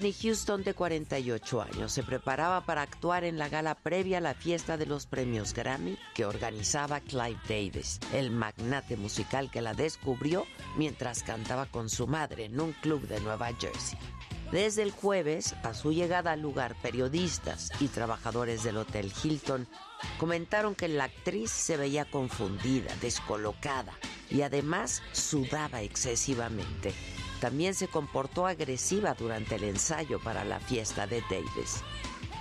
Whitney 0.08 0.30
Houston, 0.30 0.64
de 0.64 0.74
48 0.74 1.62
años, 1.62 1.92
se 1.92 2.02
preparaba 2.02 2.66
para 2.66 2.82
actuar 2.82 3.26
en 3.26 3.38
la 3.38 3.50
gala 3.50 3.76
previa 3.76 4.20
a 4.20 4.22
la 4.22 4.36
fiesta 4.36 4.78
de 4.78 4.86
los 4.86 5.06
premios 5.06 5.54
Grammy 5.54 5.98
que 6.16 6.26
organizaba 6.26 7.02
Clive 7.02 7.38
Davis, 7.50 8.00
el 8.14 8.32
magnate 8.32 8.96
musical 8.96 9.52
que 9.52 9.62
la 9.62 9.74
descubrió 9.74 10.46
mientras 10.78 11.24
cantaba 11.24 11.66
con 11.66 11.90
su 11.90 12.08
madre 12.08 12.46
en 12.46 12.58
un 12.62 12.72
club 12.72 13.06
de 13.10 13.20
Nueva 13.20 13.50
Jersey. 13.60 14.00
Desde 14.50 14.84
el 14.84 14.92
jueves, 14.92 15.56
a 15.64 15.74
su 15.74 15.92
llegada 15.92 16.32
al 16.32 16.42
lugar, 16.42 16.78
periodistas 16.82 17.70
y 17.82 17.90
trabajadores 17.90 18.64
del 18.64 18.78
Hotel 18.78 19.12
Hilton 19.22 19.68
comentaron 20.20 20.74
que 20.74 20.88
la 20.88 21.04
actriz 21.04 21.52
se 21.52 21.76
veía 21.76 22.06
confundida, 22.06 22.96
descolocada 23.02 23.92
y 24.30 24.44
además 24.44 25.04
sudaba 25.12 25.82
excesivamente. 25.82 26.94
También 27.40 27.76
se 27.76 27.88
comportó 27.88 28.48
agresiva 28.48 29.14
durante 29.14 29.56
el 29.56 29.64
ensayo 29.64 30.20
para 30.20 30.44
la 30.44 30.60
fiesta 30.60 31.06
de 31.06 31.22
Davis. 31.30 31.84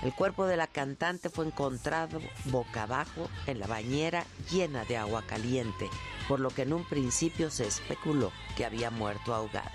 El 0.03 0.15
cuerpo 0.15 0.47
de 0.47 0.57
la 0.57 0.67
cantante 0.67 1.31
fue 1.31 1.47
encontrado 1.47 2.21
boca 2.47 2.85
abajo 2.85 3.29
en 3.47 3.59
la 3.59 3.67
bañera 3.67 4.25
llena 4.51 4.85
de 4.85 4.97
agua 4.97 5.23
caliente, 5.27 5.89
por 6.29 6.41
lo 6.41 6.51
que 6.51 6.63
en 6.63 6.73
un 6.73 6.85
principio 6.85 7.51
se 7.51 7.67
especuló 7.67 8.31
que 8.57 8.65
había 8.65 8.91
muerto 8.91 9.35
ahogada. 9.35 9.73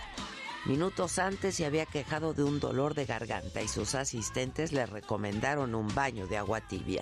Minutos 0.65 1.17
antes 1.17 1.55
se 1.55 1.65
había 1.65 1.87
quejado 1.87 2.33
de 2.33 2.43
un 2.43 2.59
dolor 2.59 2.93
de 2.93 3.05
garganta 3.05 3.63
y 3.63 3.67
sus 3.67 3.95
asistentes 3.95 4.71
le 4.71 4.85
recomendaron 4.85 5.73
un 5.73 5.87
baño 5.93 6.27
de 6.27 6.37
agua 6.37 6.61
tibia. 6.61 7.01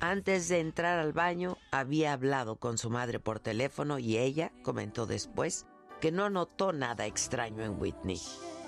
Antes 0.00 0.48
de 0.48 0.60
entrar 0.60 1.00
al 1.00 1.12
baño 1.12 1.58
había 1.72 2.12
hablado 2.12 2.54
con 2.54 2.78
su 2.78 2.88
madre 2.88 3.18
por 3.18 3.40
teléfono 3.40 3.98
y 3.98 4.16
ella 4.16 4.52
comentó 4.62 5.06
después 5.06 5.66
que 6.00 6.12
no 6.12 6.30
notó 6.30 6.72
nada 6.72 7.06
extraño 7.06 7.62
en 7.64 7.80
Whitney. 7.80 8.20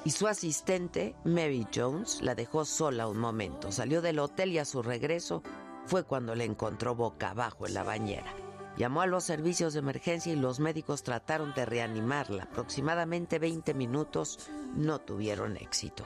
Y 0.05 0.11
su 0.11 0.26
asistente, 0.26 1.14
Mary 1.24 1.66
Jones, 1.74 2.22
la 2.22 2.35
dejó 2.35 2.64
sola 2.64 3.07
un 3.07 3.18
momento. 3.18 3.70
Salió 3.70 4.01
del 4.01 4.18
hotel 4.18 4.53
y 4.53 4.59
a 4.59 4.64
su 4.64 4.83
regreso 4.83 5.43
fue 5.87 6.05
cuando 6.05 6.35
la 6.35 6.45
encontró 6.45 6.95
boca 6.95 7.31
abajo 7.31 7.66
en 7.66 7.74
la 7.74 7.83
bañera. 7.83 8.35
Llamó 8.76 9.03
a 9.03 9.07
los 9.07 9.24
servicios 9.24 9.74
de 9.74 9.81
emergencia 9.81 10.33
y 10.33 10.37
los 10.37 10.59
médicos 10.59 11.03
trataron 11.03 11.53
de 11.55 11.66
reanimarla. 11.66 12.45
Aproximadamente 12.45 13.39
20 13.39 13.74
minutos 13.74 14.39
no 14.74 15.01
tuvieron 15.01 15.57
éxito. 15.57 16.05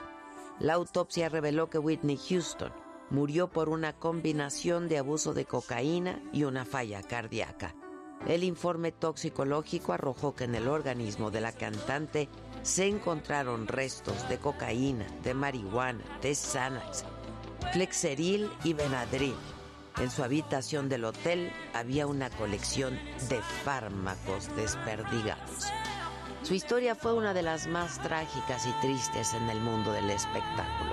La 0.58 0.74
autopsia 0.74 1.28
reveló 1.28 1.70
que 1.70 1.78
Whitney 1.78 2.18
Houston 2.28 2.72
murió 3.10 3.48
por 3.48 3.68
una 3.68 3.92
combinación 3.92 4.88
de 4.88 4.98
abuso 4.98 5.34
de 5.34 5.44
cocaína 5.44 6.20
y 6.32 6.44
una 6.44 6.64
falla 6.64 7.02
cardíaca. 7.02 7.74
El 8.26 8.42
informe 8.42 8.90
toxicológico 8.90 9.92
arrojó 9.92 10.34
que 10.34 10.44
en 10.44 10.54
el 10.54 10.66
organismo 10.66 11.30
de 11.30 11.42
la 11.42 11.52
cantante 11.52 12.28
se 12.62 12.86
encontraron 12.86 13.66
restos 13.68 14.26
de 14.30 14.38
cocaína, 14.38 15.06
de 15.22 15.34
marihuana, 15.34 16.02
de 16.22 16.34
Xanax, 16.34 17.04
Flexeril 17.74 18.50
y 18.64 18.72
Benadryl. 18.72 19.36
En 20.00 20.10
su 20.10 20.24
habitación 20.24 20.88
del 20.88 21.04
hotel 21.04 21.52
había 21.74 22.06
una 22.06 22.30
colección 22.30 22.98
de 23.28 23.40
fármacos 23.62 24.48
desperdigados. 24.56 25.66
Su 26.42 26.54
historia 26.54 26.94
fue 26.94 27.12
una 27.12 27.34
de 27.34 27.42
las 27.42 27.66
más 27.66 28.02
trágicas 28.02 28.66
y 28.66 28.72
tristes 28.80 29.34
en 29.34 29.50
el 29.50 29.60
mundo 29.60 29.92
del 29.92 30.10
espectáculo. 30.10 30.92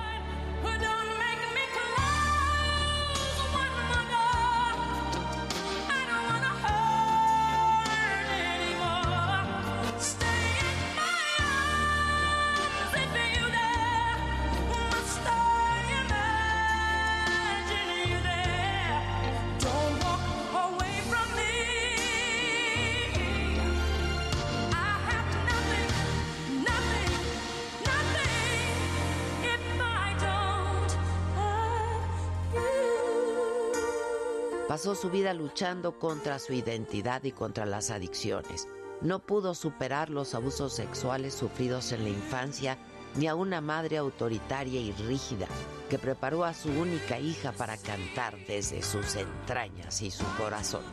Pasó 34.72 34.96
su 34.96 35.10
vida 35.10 35.34
luchando 35.34 36.00
contra 36.00 36.40
su 36.40 36.54
identidad 36.54 37.26
y 37.26 37.34
contra 37.34 37.66
las 37.66 37.92
adicciones. 37.92 38.70
No 39.02 39.20
pudo 39.20 39.54
superar 39.54 40.10
los 40.10 40.34
abusos 40.34 40.72
sexuales 40.72 41.34
sufridos 41.34 41.92
en 41.92 42.06
la 42.06 42.10
infancia 42.10 42.78
ni 43.18 43.28
a 43.28 43.36
una 43.36 43.60
madre 43.60 43.98
autoritaria 43.98 44.80
y 44.80 44.94
rígida 44.94 45.48
que 45.90 46.00
preparó 46.00 46.46
a 46.46 46.54
su 46.54 46.70
única 46.70 47.20
hija 47.20 47.52
para 47.52 47.76
cantar 47.76 48.38
desde 48.48 48.82
sus 48.82 49.18
entrañas 49.18 50.02
y 50.02 50.10
su 50.10 50.24
corazón. 50.38 50.86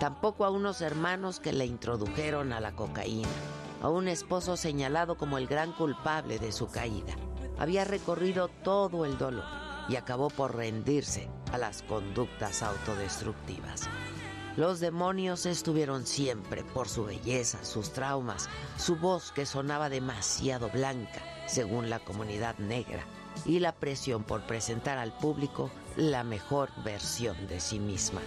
Tampoco 0.00 0.46
a 0.46 0.50
unos 0.50 0.80
hermanos 0.80 1.40
que 1.40 1.52
le 1.52 1.66
introdujeron 1.66 2.54
a 2.54 2.60
la 2.60 2.74
cocaína, 2.74 3.28
a 3.82 3.90
un 3.90 4.08
esposo 4.08 4.56
señalado 4.56 5.18
como 5.18 5.36
el 5.36 5.46
gran 5.46 5.74
culpable 5.74 6.38
de 6.38 6.52
su 6.52 6.70
caída. 6.70 7.14
Había 7.58 7.84
recorrido 7.84 8.48
todo 8.48 9.04
el 9.04 9.18
dolor 9.18 9.63
y 9.88 9.96
acabó 9.96 10.30
por 10.30 10.56
rendirse 10.56 11.28
a 11.52 11.58
las 11.58 11.82
conductas 11.82 12.62
autodestructivas. 12.62 13.88
Los 14.56 14.78
demonios 14.78 15.46
estuvieron 15.46 16.06
siempre 16.06 16.62
por 16.62 16.88
su 16.88 17.04
belleza, 17.04 17.64
sus 17.64 17.92
traumas, 17.92 18.48
su 18.76 18.96
voz 18.96 19.32
que 19.32 19.46
sonaba 19.46 19.88
demasiado 19.88 20.70
blanca, 20.70 21.22
según 21.46 21.90
la 21.90 21.98
comunidad 21.98 22.56
negra, 22.58 23.04
y 23.44 23.58
la 23.58 23.72
presión 23.72 24.22
por 24.22 24.46
presentar 24.46 24.96
al 24.96 25.12
público 25.18 25.70
la 25.96 26.22
mejor 26.22 26.70
versión 26.84 27.48
de 27.48 27.58
sí 27.58 27.80
misma. 27.80 28.20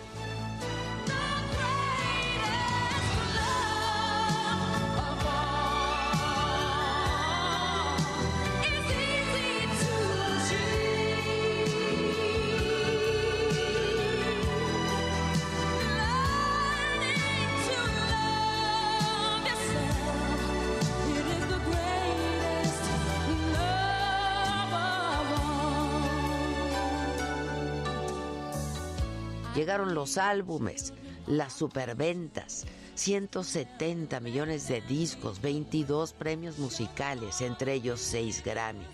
Llegaron 29.68 29.96
los 29.96 30.18
álbumes, 30.18 30.94
las 31.26 31.52
superventas, 31.52 32.66
170 32.96 34.22
millones 34.22 34.70
de 34.70 34.80
discos, 34.80 35.42
22 35.42 36.14
premios 36.14 36.58
musicales, 36.58 37.42
entre 37.42 37.74
ellos 37.74 38.00
6 38.00 38.46
Grammy, 38.46 38.86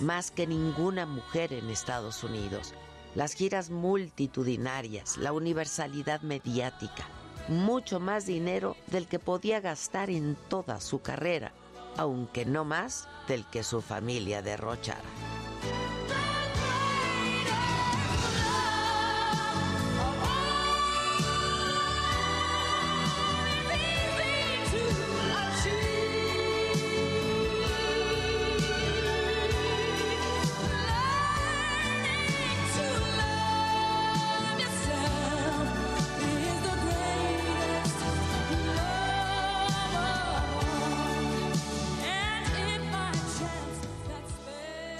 más 0.00 0.30
que 0.30 0.46
ninguna 0.46 1.04
mujer 1.04 1.52
en 1.52 1.68
Estados 1.68 2.24
Unidos, 2.24 2.72
las 3.14 3.34
giras 3.34 3.68
multitudinarias, 3.68 5.18
la 5.18 5.34
universalidad 5.34 6.22
mediática, 6.22 7.06
mucho 7.48 8.00
más 8.00 8.24
dinero 8.24 8.74
del 8.86 9.08
que 9.08 9.18
podía 9.18 9.60
gastar 9.60 10.08
en 10.08 10.38
toda 10.48 10.80
su 10.80 11.02
carrera, 11.02 11.52
aunque 11.98 12.46
no 12.46 12.64
más 12.64 13.06
del 13.28 13.44
que 13.50 13.62
su 13.62 13.82
familia 13.82 14.40
derrochara. 14.40 15.31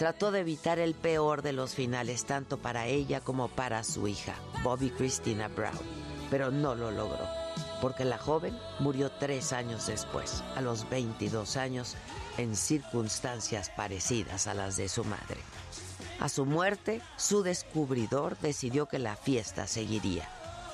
Trató 0.03 0.33
de 0.33 0.41
evitar 0.41 0.81
el 0.81 0.95
peor 0.95 1.43
de 1.43 1.53
los 1.53 1.77
finales 1.77 2.25
tanto 2.25 2.59
para 2.59 2.89
ella 2.89 3.21
como 3.21 3.47
para 3.47 3.85
su 3.85 4.09
hija, 4.09 4.35
Bobby 4.65 4.91
Christina 4.91 5.47
Brown, 5.47 5.79
pero 6.29 6.51
no 6.51 6.75
lo 6.75 6.91
logró, 6.91 7.25
porque 7.81 8.05
la 8.05 8.19
joven 8.19 8.59
murió 8.81 9.13
tres 9.13 9.53
años 9.53 9.87
después, 9.87 10.43
a 10.57 10.61
los 10.61 10.91
22 10.91 11.57
años, 11.57 11.95
en 12.37 12.57
circunstancias 12.57 13.71
parecidas 13.77 14.49
a 14.49 14.55
las 14.55 14.77
de 14.77 14.89
su 14.89 15.05
madre. 15.05 15.39
A 16.19 16.29
su 16.29 16.47
muerte, 16.47 17.01
su 17.17 17.45
descubridor 17.45 18.37
decidió 18.41 18.87
que 18.87 18.99
la 18.99 19.15
fiesta 19.15 19.69
seguiría. 19.69 20.29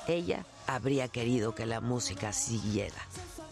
Ella 0.07 0.43
habría 0.65 1.07
querido 1.07 1.53
que 1.53 1.67
la 1.67 1.81
música 1.81 2.33
siguiera. 2.33 2.97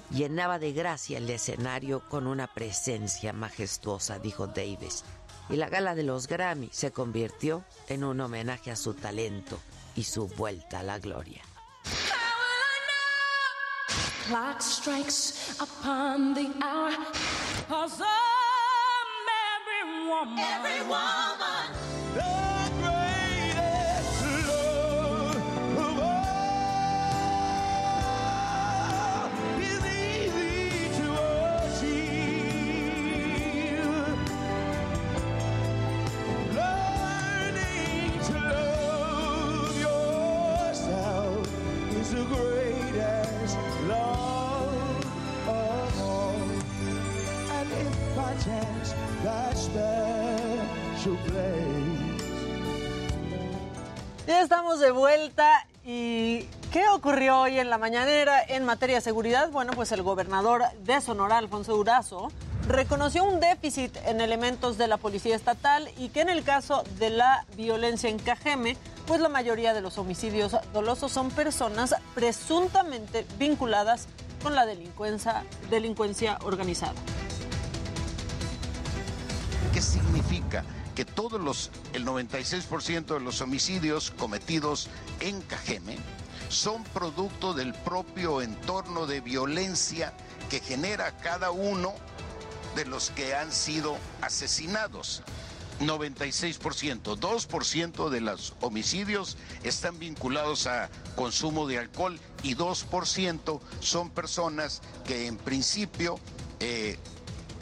Llenaba 0.10 0.58
de 0.58 0.74
gracia 0.74 1.20
el 1.20 1.30
escenario 1.30 2.00
con 2.10 2.26
una 2.26 2.48
presencia 2.48 3.32
majestuosa, 3.32 4.18
dijo 4.18 4.48
Davis 4.48 5.04
y 5.50 5.56
la 5.56 5.70
gala 5.70 5.96
de 5.96 6.04
los 6.04 6.28
Grammy 6.28 6.70
se 6.72 6.92
convirtió 6.92 7.64
en 7.88 8.04
un 8.04 8.20
homenaje 8.20 8.72
a 8.72 8.76
su 8.76 8.94
talento 8.94 9.60
y 9.96 10.04
su 10.04 10.28
vuelta 10.28 10.80
a 10.80 10.84
la 10.84 11.00
gloria. 11.00 11.42
every 20.40 20.82
woman. 20.88 22.47
Ya 54.26 54.42
estamos 54.42 54.80
de 54.80 54.92
vuelta 54.92 55.66
y 55.86 56.44
¿qué 56.72 56.88
ocurrió 56.90 57.42
hoy 57.42 57.60
en 57.60 57.70
la 57.70 57.78
mañanera 57.78 58.42
en 58.44 58.66
materia 58.66 58.96
de 58.98 59.02
seguridad? 59.02 59.50
Bueno, 59.52 59.74
pues 59.74 59.92
el 59.92 60.02
gobernador 60.02 60.64
de 60.84 61.02
Sonora, 61.02 61.38
Alfonso 61.38 61.76
Durazo, 61.76 62.30
reconoció 62.68 63.24
un 63.24 63.40
déficit 63.40 63.96
en 64.06 64.22
elementos 64.22 64.78
de 64.78 64.88
la 64.88 64.98
policía 64.98 65.36
estatal 65.36 65.90
y 65.98 66.10
que 66.10 66.22
en 66.22 66.30
el 66.30 66.44
caso 66.44 66.84
de 67.00 67.10
la 67.10 67.46
violencia 67.56 68.10
en 68.10 68.20
Cajeme, 68.20 68.78
pues 69.08 69.22
la 69.22 69.30
mayoría 69.30 69.74
de 69.74 69.82
los 69.82 69.98
homicidios 69.98 70.56
dolosos 70.74 71.12
son 71.12 71.32
personas 71.32 71.96
presuntamente 72.14 73.26
vinculadas 73.38 74.08
con 74.44 74.56
la 74.56 74.66
delincuencia 74.66 76.38
organizada. 76.44 76.94
¿Qué 79.74 79.82
significa? 79.82 80.64
Que 80.96 81.06
todos 81.06 81.40
los, 81.40 81.72
el 81.94 82.06
96% 82.06 83.06
de 83.14 83.20
los 83.20 83.42
homicidios 83.42 84.12
cometidos 84.12 84.90
en 85.20 85.42
Cajeme 85.42 85.98
son 86.50 86.84
producto 86.86 87.54
del 87.54 87.74
propio 87.74 88.42
entorno 88.42 89.06
de 89.06 89.22
violencia 89.22 90.14
que 90.50 90.60
genera 90.60 91.16
cada 91.18 91.52
uno 91.52 91.94
de 92.76 92.86
los 92.86 93.12
que 93.12 93.36
han 93.36 93.52
sido 93.52 93.98
asesinados. 94.22 95.24
96%, 95.80 97.18
2% 97.20 98.10
de 98.10 98.22
los 98.22 98.56
homicidios 98.62 99.38
están 99.64 100.00
vinculados 100.00 100.66
a 100.66 100.90
consumo 101.16 101.68
de 101.68 101.78
alcohol 101.78 102.20
y 102.42 102.56
2% 102.56 103.60
son 103.80 104.10
personas 104.10 104.82
que 105.06 105.28
en 105.28 105.38
principio 105.38 106.20
eh, 106.60 106.98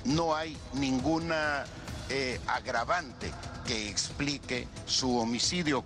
no 0.05 0.35
hay 0.35 0.55
ninguna 0.73 1.65
eh, 2.09 2.39
agravante 2.47 3.31
que 3.65 3.89
explique 3.89 4.67
su 4.85 5.17
homicidio. 5.17 5.83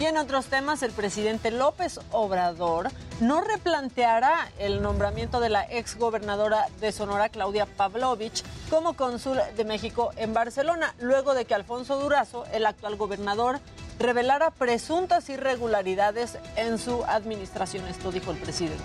Y 0.00 0.06
en 0.06 0.16
otros 0.16 0.46
temas, 0.46 0.82
el 0.82 0.92
presidente 0.92 1.50
López 1.50 2.00
Obrador 2.10 2.90
no 3.20 3.42
replanteará 3.42 4.50
el 4.58 4.80
nombramiento 4.80 5.40
de 5.40 5.50
la 5.50 5.64
exgobernadora 5.64 6.68
de 6.80 6.90
Sonora, 6.90 7.28
Claudia 7.28 7.66
Pavlovich, 7.66 8.42
como 8.70 8.94
cónsul 8.94 9.38
de 9.56 9.64
México 9.66 10.10
en 10.16 10.32
Barcelona, 10.32 10.94
luego 11.00 11.34
de 11.34 11.44
que 11.44 11.54
Alfonso 11.54 12.00
Durazo, 12.00 12.46
el 12.52 12.64
actual 12.64 12.96
gobernador, 12.96 13.60
revelara 13.98 14.50
presuntas 14.50 15.28
irregularidades 15.28 16.38
en 16.56 16.78
su 16.78 17.04
administración. 17.04 17.86
Esto 17.86 18.10
dijo 18.10 18.30
el 18.30 18.38
presidente. 18.38 18.82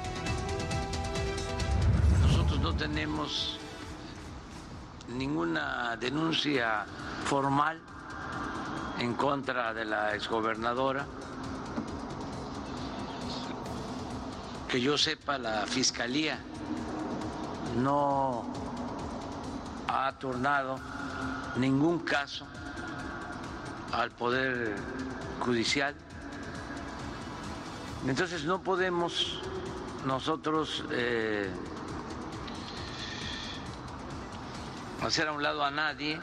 Nosotros 2.27 2.59
no 2.59 2.75
tenemos 2.75 3.57
ninguna 5.17 5.95
denuncia 5.97 6.85
formal 7.25 7.79
en 8.99 9.13
contra 9.13 9.73
de 9.73 9.85
la 9.85 10.15
exgobernadora. 10.15 11.05
Que 14.67 14.81
yo 14.81 14.97
sepa, 14.97 15.37
la 15.37 15.65
Fiscalía 15.65 16.39
no 17.77 18.45
ha 19.87 20.11
turnado 20.13 20.79
ningún 21.57 21.99
caso 21.99 22.45
al 23.91 24.11
Poder 24.11 24.75
Judicial. 25.39 25.95
Entonces 28.07 28.45
no 28.45 28.61
podemos 28.61 29.41
nosotros 30.05 30.83
eh, 30.91 31.49
hacer 35.01 35.27
a 35.27 35.31
un 35.31 35.43
lado 35.43 35.63
a 35.63 35.71
nadie 35.71 36.19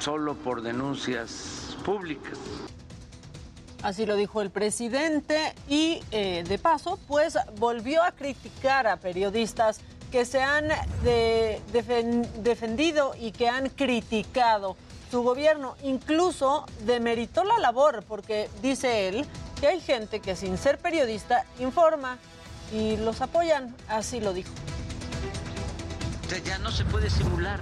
solo 0.00 0.34
por 0.34 0.62
denuncias 0.62 1.76
públicas. 1.84 2.38
Así 3.82 4.06
lo 4.06 4.16
dijo 4.16 4.42
el 4.42 4.50
presidente 4.50 5.54
y 5.68 6.00
eh, 6.10 6.44
de 6.46 6.58
paso, 6.58 6.98
pues 7.06 7.38
volvió 7.58 8.02
a 8.02 8.10
criticar 8.12 8.86
a 8.88 8.96
periodistas 8.96 9.80
que 10.10 10.24
se 10.24 10.42
han 10.42 10.68
de- 11.04 11.60
defen- 11.72 12.24
defendido 12.42 13.14
y 13.18 13.30
que 13.30 13.48
han 13.48 13.68
criticado 13.68 14.76
su 15.10 15.22
gobierno. 15.22 15.76
Incluso 15.84 16.66
demeritó 16.86 17.44
la 17.44 17.58
labor 17.58 18.02
porque 18.08 18.48
dice 18.62 19.08
él 19.08 19.26
que 19.60 19.68
hay 19.68 19.80
gente 19.80 20.20
que 20.20 20.34
sin 20.34 20.58
ser 20.58 20.78
periodista 20.78 21.44
informa 21.60 22.18
y 22.72 22.96
los 22.96 23.20
apoyan. 23.20 23.76
Así 23.88 24.18
lo 24.20 24.32
dijo. 24.32 24.50
Ya 26.44 26.58
no 26.58 26.70
se 26.70 26.84
puede 26.84 27.08
simular. 27.08 27.58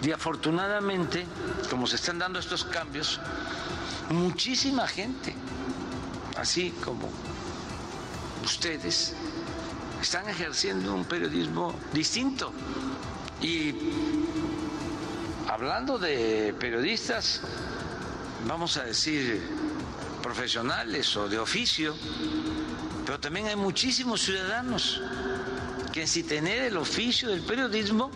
Y 0.00 0.12
afortunadamente, 0.12 1.26
como 1.70 1.86
se 1.86 1.96
están 1.96 2.18
dando 2.18 2.38
estos 2.38 2.64
cambios, 2.64 3.20
muchísima 4.10 4.86
gente, 4.86 5.34
así 6.36 6.70
como 6.84 7.10
ustedes, 8.44 9.14
están 10.00 10.28
ejerciendo 10.28 10.94
un 10.94 11.04
periodismo 11.04 11.74
distinto. 11.92 12.52
Y 13.42 13.74
hablando 15.48 15.98
de 15.98 16.54
periodistas, 16.58 17.40
vamos 18.46 18.76
a 18.76 18.84
decir 18.84 19.42
profesionales 20.22 21.16
o 21.16 21.28
de 21.28 21.38
oficio, 21.38 21.94
pero 23.04 23.18
también 23.18 23.46
hay 23.48 23.56
muchísimos 23.56 24.22
ciudadanos 24.22 25.00
que 25.94 26.08
sin 26.08 26.26
tener 26.26 26.64
el 26.64 26.76
oficio 26.76 27.28
del 27.28 27.42
periodismo 27.42 28.10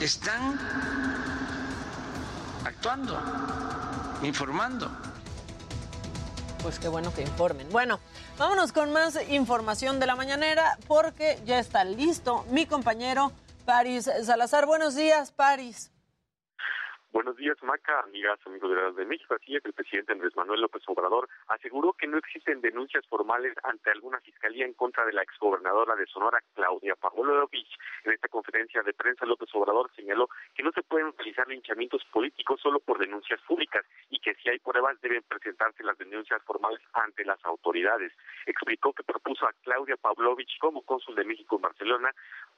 están 0.00 0.58
actuando, 2.64 3.16
informando. 4.24 4.90
Pues 6.64 6.80
qué 6.80 6.88
bueno 6.88 7.14
que 7.14 7.22
informen. 7.22 7.68
Bueno, 7.70 8.00
vámonos 8.38 8.72
con 8.72 8.92
más 8.92 9.16
información 9.28 10.00
de 10.00 10.06
la 10.06 10.16
mañanera 10.16 10.76
porque 10.88 11.40
ya 11.46 11.60
está 11.60 11.84
listo 11.84 12.44
mi 12.50 12.66
compañero 12.66 13.30
Paris 13.64 14.10
Salazar. 14.24 14.66
Buenos 14.66 14.96
días, 14.96 15.30
Paris. 15.30 15.93
Buenos 17.14 17.36
días, 17.36 17.56
Maca, 17.62 18.00
amigas, 18.00 18.40
amigos 18.44 18.70
de 18.70 18.74
la 18.74 18.90
de 18.90 19.04
México. 19.04 19.36
Así 19.36 19.54
es, 19.54 19.64
el 19.64 19.72
presidente 19.72 20.10
Andrés 20.10 20.34
Manuel 20.34 20.62
López 20.62 20.82
Obrador 20.88 21.28
aseguró 21.46 21.92
que 21.92 22.08
no 22.08 22.18
existen 22.18 22.60
denuncias 22.60 23.06
formales 23.06 23.54
ante 23.62 23.92
alguna 23.92 24.18
fiscalía 24.18 24.66
en 24.66 24.72
contra 24.72 25.06
de 25.06 25.12
la 25.12 25.22
exgobernadora 25.22 25.94
de 25.94 26.06
Sonora, 26.06 26.42
Claudia 26.54 26.96
Pavlovich. 26.96 27.78
En 28.02 28.14
esta 28.14 28.26
conferencia 28.26 28.82
de 28.82 28.92
prensa, 28.94 29.26
López 29.26 29.48
Obrador 29.54 29.92
señaló 29.94 30.28
que 30.56 30.64
no 30.64 30.72
se 30.72 30.82
pueden 30.82 31.12
realizar 31.16 31.46
linchamientos 31.46 32.04
políticos 32.06 32.60
solo 32.60 32.80
por 32.80 32.98
denuncias 32.98 33.40
públicas 33.42 33.86
y 34.10 34.18
que 34.18 34.34
si 34.34 34.48
hay 34.48 34.58
pruebas 34.58 35.00
deben 35.00 35.22
presentarse 35.22 35.84
las 35.84 35.96
denuncias 35.96 36.42
formales 36.42 36.80
ante 36.94 37.24
las 37.24 37.38
autoridades. 37.44 38.12
Explicó 38.44 38.92
que 38.92 39.04
propuso 39.04 39.46
a 39.46 39.52
Claudia 39.62 39.96
Pavlovich 39.96 40.58
como 40.58 40.82
cónsul 40.82 41.14
de 41.14 41.24
México 41.24 41.54
en 41.54 41.62
Barcelona 41.62 42.10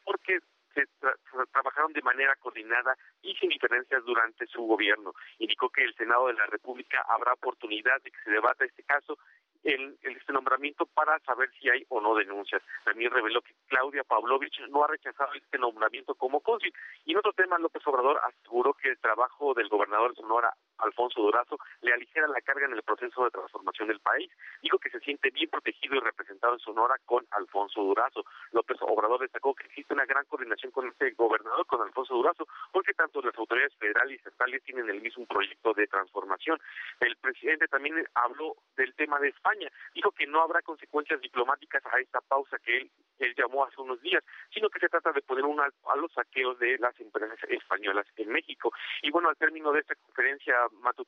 porque 0.03 0.41
se 0.77 0.83
tra- 1.01 1.17
tra- 1.33 1.47
trabajaron 1.51 1.93
de 1.93 2.03
manera 2.03 2.37
coordinada 2.37 2.97
y 3.23 3.35
sin 3.37 3.49
diferencias 3.49 4.05
durante 4.05 4.47
su 4.47 4.63
gobierno. 4.63 5.13
Indicó 5.39 5.71
que 5.71 5.85
el 5.85 5.95
Senado 5.95 6.27
de 6.27 6.35
la 6.35 6.47
República 6.47 7.03
habrá 7.09 7.33
oportunidad 7.33 8.01
de 8.03 8.11
que 8.11 8.19
se 8.25 8.31
debata 8.31 8.65
este 8.65 8.83
caso 8.85 9.19
el, 9.67 9.99
este 10.03 10.33
nombramiento 10.33 10.87
para 10.87 11.19
saber 11.21 11.51
si 11.61 11.69
hay 11.69 11.85
o 11.89 12.01
no 12.01 12.15
denuncias. 12.15 12.63
También 12.85 13.11
reveló 13.11 13.43
que 13.43 13.53
Claudia 13.67 14.05
Pavlovich 14.05 14.61
no 14.69 14.85
ha 14.85 14.89
rechazado 14.89 15.33
este 15.35 15.59
nombramiento 15.59 16.15
como 16.15 16.41
cónsul. 16.41 16.73
Y 17.05 17.13
en 17.13 17.19
otro 17.19 17.33
tema, 17.33 17.59
López 17.59 17.83
Obrador 17.87 18.21
aseguró 18.25 18.75
que 18.75 18.91
el 18.91 18.99
trabajo 18.99 19.55
del 19.55 19.69
gobernador 19.69 20.11
de 20.11 20.23
Sonora, 20.23 20.55
Alfonso 20.79 21.21
Durazo, 21.21 21.59
le 21.83 21.93
aligera 21.93 22.29
la 22.29 22.41
carga 22.41 22.67
en 22.67 22.75
el 22.75 22.83
proceso 22.83 23.25
de 23.25 23.31
transformación 23.31 23.89
del 23.89 24.01
país. 24.01 24.31
Dijo 24.63 24.79
que 24.79 24.91
se 24.91 25.01
siente 25.01 25.31
bien 25.31 25.51
protegido 25.51 25.97
y 25.97 26.01
representado 26.01 26.55
en 26.55 26.61
Sonora 26.61 26.95
con 27.05 27.27
Alfonso 27.33 27.83
Durazo. 27.83 28.25
López 28.53 28.77
Obrador 28.81 29.21
destacó 29.21 29.55
que 29.55 29.67
existe 29.67 29.95
una 29.95 30.07
gran 30.07 30.25
coordinación 30.27 30.71
con 30.71 30.87
este 30.87 31.11
gobernador, 31.13 31.67
con 31.67 31.83
Alfonso 31.83 32.15
Durazo, 32.15 32.47
porque 32.73 32.95
tanto 32.95 33.21
las 33.21 33.37
autoridades 33.37 33.75
federales 33.77 34.13
y 34.13 34.17
estatales 34.17 34.63
tienen 34.63 34.89
el 34.89 35.01
mismo 35.01 35.27
proyecto 35.27 35.75
de 35.75 35.87
transformación. 35.89 36.61
El 37.01 37.17
presidente 37.17 37.67
también 37.69 38.07
habló 38.15 38.55
del 38.77 38.95
tema 38.95 39.19
de 39.19 39.29
España. 39.29 39.56
Dijo 39.95 40.11
que 40.13 40.27
no 40.27 40.43
habrá 40.43 40.63
consecuencias 40.63 41.21
diplomáticas 41.21 41.83
a 41.87 42.01
esta 42.01 42.21
pausa 42.21 42.59
que 42.59 42.77
él, 42.79 42.91
llamó 43.37 43.65
hace 43.65 43.81
unos 43.81 44.01
días, 44.03 44.23
sino 44.53 44.69
que 44.69 44.79
se 44.79 44.89
trata 44.89 45.13
de 45.13 45.23
poner 45.23 45.45
un 45.45 45.61
alto 45.61 45.91
a 45.91 45.97
los 45.97 46.13
saqueos 46.13 46.59
de 46.59 46.79
las 46.79 46.99
empresas 47.01 47.39
españolas 47.49 48.07
en 48.17 48.29
México. 48.29 48.73
Y 49.03 49.11
bueno, 49.11 49.29
al 49.29 49.37
término 49.37 49.73
de 49.73 49.81
esta 49.81 49.95
conferencia, 49.95 50.55
Mato 50.81 51.07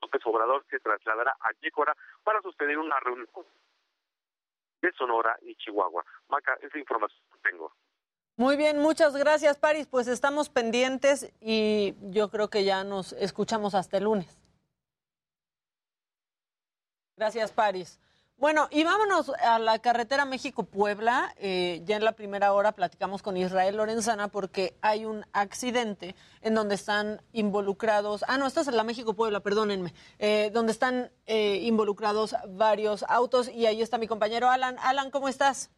López 0.00 0.22
Obrador 0.24 0.64
se 0.70 0.80
trasladará 0.80 1.36
a 1.40 1.52
Yécora 1.60 1.94
para 2.22 2.40
sostener 2.42 2.78
una 2.78 2.98
reunión 3.00 3.28
de 4.80 4.92
Sonora 4.92 5.36
y 5.42 5.54
Chihuahua. 5.56 6.04
Maca, 6.28 6.56
esa 6.60 6.78
información 6.78 7.22
tengo. 7.42 7.72
Muy 8.36 8.56
bien, 8.56 8.78
muchas 8.78 9.16
gracias, 9.16 9.58
Paris. 9.58 9.86
Pues 9.86 10.08
estamos 10.08 10.48
pendientes 10.48 11.32
y 11.40 11.94
yo 12.10 12.30
creo 12.30 12.50
que 12.50 12.64
ya 12.64 12.82
nos 12.82 13.12
escuchamos 13.12 13.74
hasta 13.74 13.98
el 13.98 14.04
lunes. 14.04 14.43
Gracias, 17.16 17.52
Paris. 17.52 18.00
Bueno, 18.36 18.66
y 18.72 18.82
vámonos 18.82 19.30
a 19.40 19.60
la 19.60 19.78
carretera 19.78 20.24
México-Puebla. 20.24 21.32
Eh, 21.38 21.80
ya 21.84 21.96
en 21.96 22.04
la 22.04 22.12
primera 22.12 22.52
hora 22.52 22.72
platicamos 22.72 23.22
con 23.22 23.36
Israel 23.36 23.76
Lorenzana 23.76 24.26
porque 24.26 24.76
hay 24.82 25.04
un 25.04 25.24
accidente 25.32 26.16
en 26.40 26.54
donde 26.54 26.74
están 26.74 27.22
involucrados. 27.32 28.24
Ah, 28.26 28.36
no, 28.36 28.46
esta 28.48 28.62
es 28.62 28.66
la 28.66 28.82
México-Puebla, 28.82 29.38
perdónenme. 29.40 29.94
Eh, 30.18 30.50
donde 30.52 30.72
están 30.72 31.12
eh, 31.26 31.58
involucrados 31.62 32.34
varios 32.48 33.04
autos 33.08 33.48
y 33.48 33.66
ahí 33.66 33.80
está 33.80 33.98
mi 33.98 34.08
compañero 34.08 34.50
Alan. 34.50 34.76
Alan, 34.82 35.12
¿cómo 35.12 35.28
estás? 35.28 35.70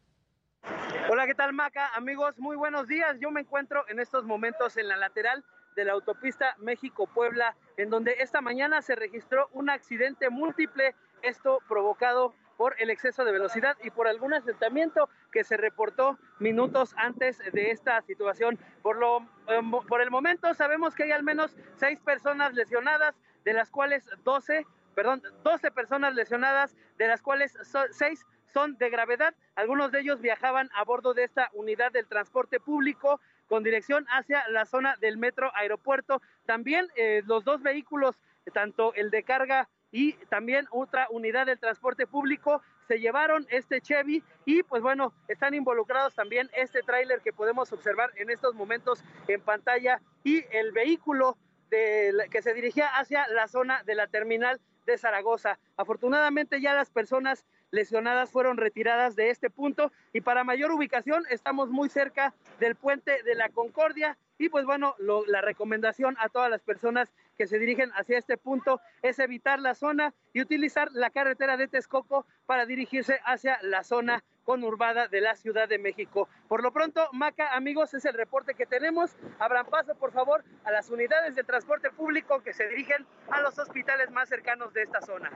Hola, 1.11 1.27
¿qué 1.27 1.35
tal, 1.35 1.53
Maca? 1.53 1.95
Amigos, 1.95 2.39
muy 2.39 2.57
buenos 2.57 2.89
días. 2.89 3.19
Yo 3.21 3.31
me 3.31 3.43
encuentro 3.43 3.85
en 3.89 4.01
estos 4.01 4.25
momentos 4.25 4.79
en 4.79 4.89
la 4.89 4.97
lateral 4.97 5.45
de 5.77 5.85
la 5.85 5.93
autopista 5.93 6.57
México-Puebla, 6.59 7.55
en 7.77 7.91
donde 7.91 8.17
esta 8.21 8.41
mañana 8.41 8.83
se 8.83 8.97
registró 8.97 9.49
un 9.53 9.71
accidente 9.71 10.31
múltiple, 10.31 10.97
esto 11.27 11.61
provocado 11.69 12.35
por 12.57 12.75
el 12.79 12.91
exceso 12.91 13.25
de 13.25 13.33
velocidad 13.33 13.77
y 13.83 13.91
por 13.91 14.09
algún 14.09 14.35
asentamiento 14.35 15.09
que 15.31 15.45
se 15.45 15.57
reportó 15.57 16.19
minutos 16.39 16.95
antes 16.97 17.39
de 17.53 17.71
esta 17.71 18.01
situación. 18.03 18.59
Por, 18.83 18.97
lo, 18.97 19.19
em, 19.49 19.71
por 19.87 20.01
el 20.01 20.11
momento 20.11 20.55
sabemos 20.55 20.95
que 20.95 21.05
hay 21.05 21.13
al 21.13 21.23
menos 21.23 21.55
seis 21.75 22.01
personas 22.01 22.55
lesionadas, 22.55 23.15
de 23.45 23.53
las 23.53 23.71
cuales 23.71 24.09
12, 24.25 24.67
perdón, 24.95 25.23
12 25.45 25.71
personas 25.71 26.15
lesionadas, 26.15 26.75
de 26.99 27.09
las 27.09 27.23
cuales 27.23 27.57
seis 27.91 28.27
son 28.53 28.77
de 28.79 28.89
gravedad. 28.89 29.35
Algunos 29.55 29.93
de 29.93 30.01
ellos 30.01 30.21
viajaban 30.21 30.71
a 30.75 30.85
bordo 30.85 31.15
de 31.15 31.25
esta 31.25 31.51
unidad 31.53 31.93
del 31.93 32.07
transporte 32.07 32.59
público 32.59 33.21
con 33.49 33.63
dirección 33.63 34.07
hacia 34.09 34.49
la 34.49 34.65
zona 34.65 34.97
del 34.97 35.19
metro 35.19 35.53
aeropuerto. 35.55 36.23
También 36.47 36.89
eh, 36.97 37.23
los 37.27 37.45
dos 37.45 37.63
vehículos, 37.63 38.19
tanto 38.53 38.95
el 38.95 39.11
de 39.11 39.23
carga 39.23 39.69
y 39.97 40.13
también 40.29 40.67
otra 40.73 41.07
unidad 41.09 41.47
del 41.47 41.59
transporte 41.59 42.07
público 42.07 42.61
se 42.87 43.01
llevaron 43.01 43.47
este 43.49 43.81
Chevy 43.81 44.23
y 44.45 44.63
pues 44.63 44.83
bueno, 44.83 45.15
están 45.27 45.55
involucrados 45.55 46.15
también 46.15 46.51
este 46.53 46.83
tráiler 46.83 47.23
que 47.23 47.33
podemos 47.33 47.73
observar 47.73 48.11
en 48.17 48.29
estos 48.29 48.55
momentos 48.55 49.03
en 49.27 49.41
pantalla 49.41 50.03
y 50.23 50.45
el 50.55 50.73
vehículo 50.73 51.39
que 51.71 52.43
se 52.43 52.53
dirigía 52.53 52.89
hacia 52.89 53.27
la 53.29 53.49
zona 53.49 53.83
de 53.85 53.95
la 53.95 54.07
terminal 54.07 54.61
de 54.85 54.99
Zaragoza. 54.99 55.59
Afortunadamente 55.79 56.61
ya 56.61 56.75
las 56.75 56.91
personas 56.91 57.47
lesionadas 57.71 58.31
fueron 58.31 58.59
retiradas 58.59 59.17
de 59.17 59.31
este 59.31 59.49
punto 59.49 59.93
y 60.13 60.21
para 60.21 60.45
mayor 60.45 60.73
ubicación 60.73 61.25
estamos 61.31 61.71
muy 61.71 61.89
cerca 61.89 62.35
del 62.61 62.77
puente 62.77 63.23
de 63.23 63.35
la 63.35 63.49
Concordia 63.49 64.19
y 64.37 64.51
pues 64.51 64.67
bueno, 64.67 64.95
la 64.99 65.41
recomendación 65.41 66.17
a 66.21 66.29
todas 66.29 66.51
las 66.51 66.61
personas 66.61 67.11
que 67.37 67.47
se 67.47 67.59
dirigen 67.59 67.91
hacia 67.93 68.19
este 68.19 68.37
punto 68.37 68.81
es 69.03 69.19
evitar 69.19 69.61
la 69.61 69.75
zona 69.75 70.15
y 70.33 70.41
utilizar 70.41 70.91
la 70.93 71.11
carretera 71.11 71.57
de 71.57 71.69
Texcoco 71.69 72.27
para 72.47 72.67
dirigirse 72.67 73.21
hacia 73.25 73.59
la 73.63 73.85
zona 73.85 74.25
conurbada 74.45 75.09
de 75.09 75.21
la 75.21 75.35
Ciudad 75.35 75.69
de 75.69 75.79
México. 75.79 76.29
Por 76.49 76.63
lo 76.63 76.73
pronto, 76.73 77.09
Maca, 77.13 77.55
amigos, 77.55 77.93
es 77.95 78.05
el 78.05 78.15
reporte 78.15 78.55
que 78.55 78.65
tenemos. 78.65 79.17
Abran 79.39 79.67
paso, 79.67 79.95
por 79.97 80.13
favor, 80.13 80.45
a 80.65 80.71
las 80.71 80.89
unidades 80.89 81.35
de 81.35 81.43
transporte 81.43 81.91
público 81.91 82.43
que 82.43 82.53
se 82.53 82.69
dirigen 82.69 83.05
a 83.29 83.41
los 83.41 83.59
hospitales 83.59 84.11
más 84.13 84.29
cercanos 84.29 84.73
de 84.73 84.83
esta 84.83 85.01
zona. 85.01 85.31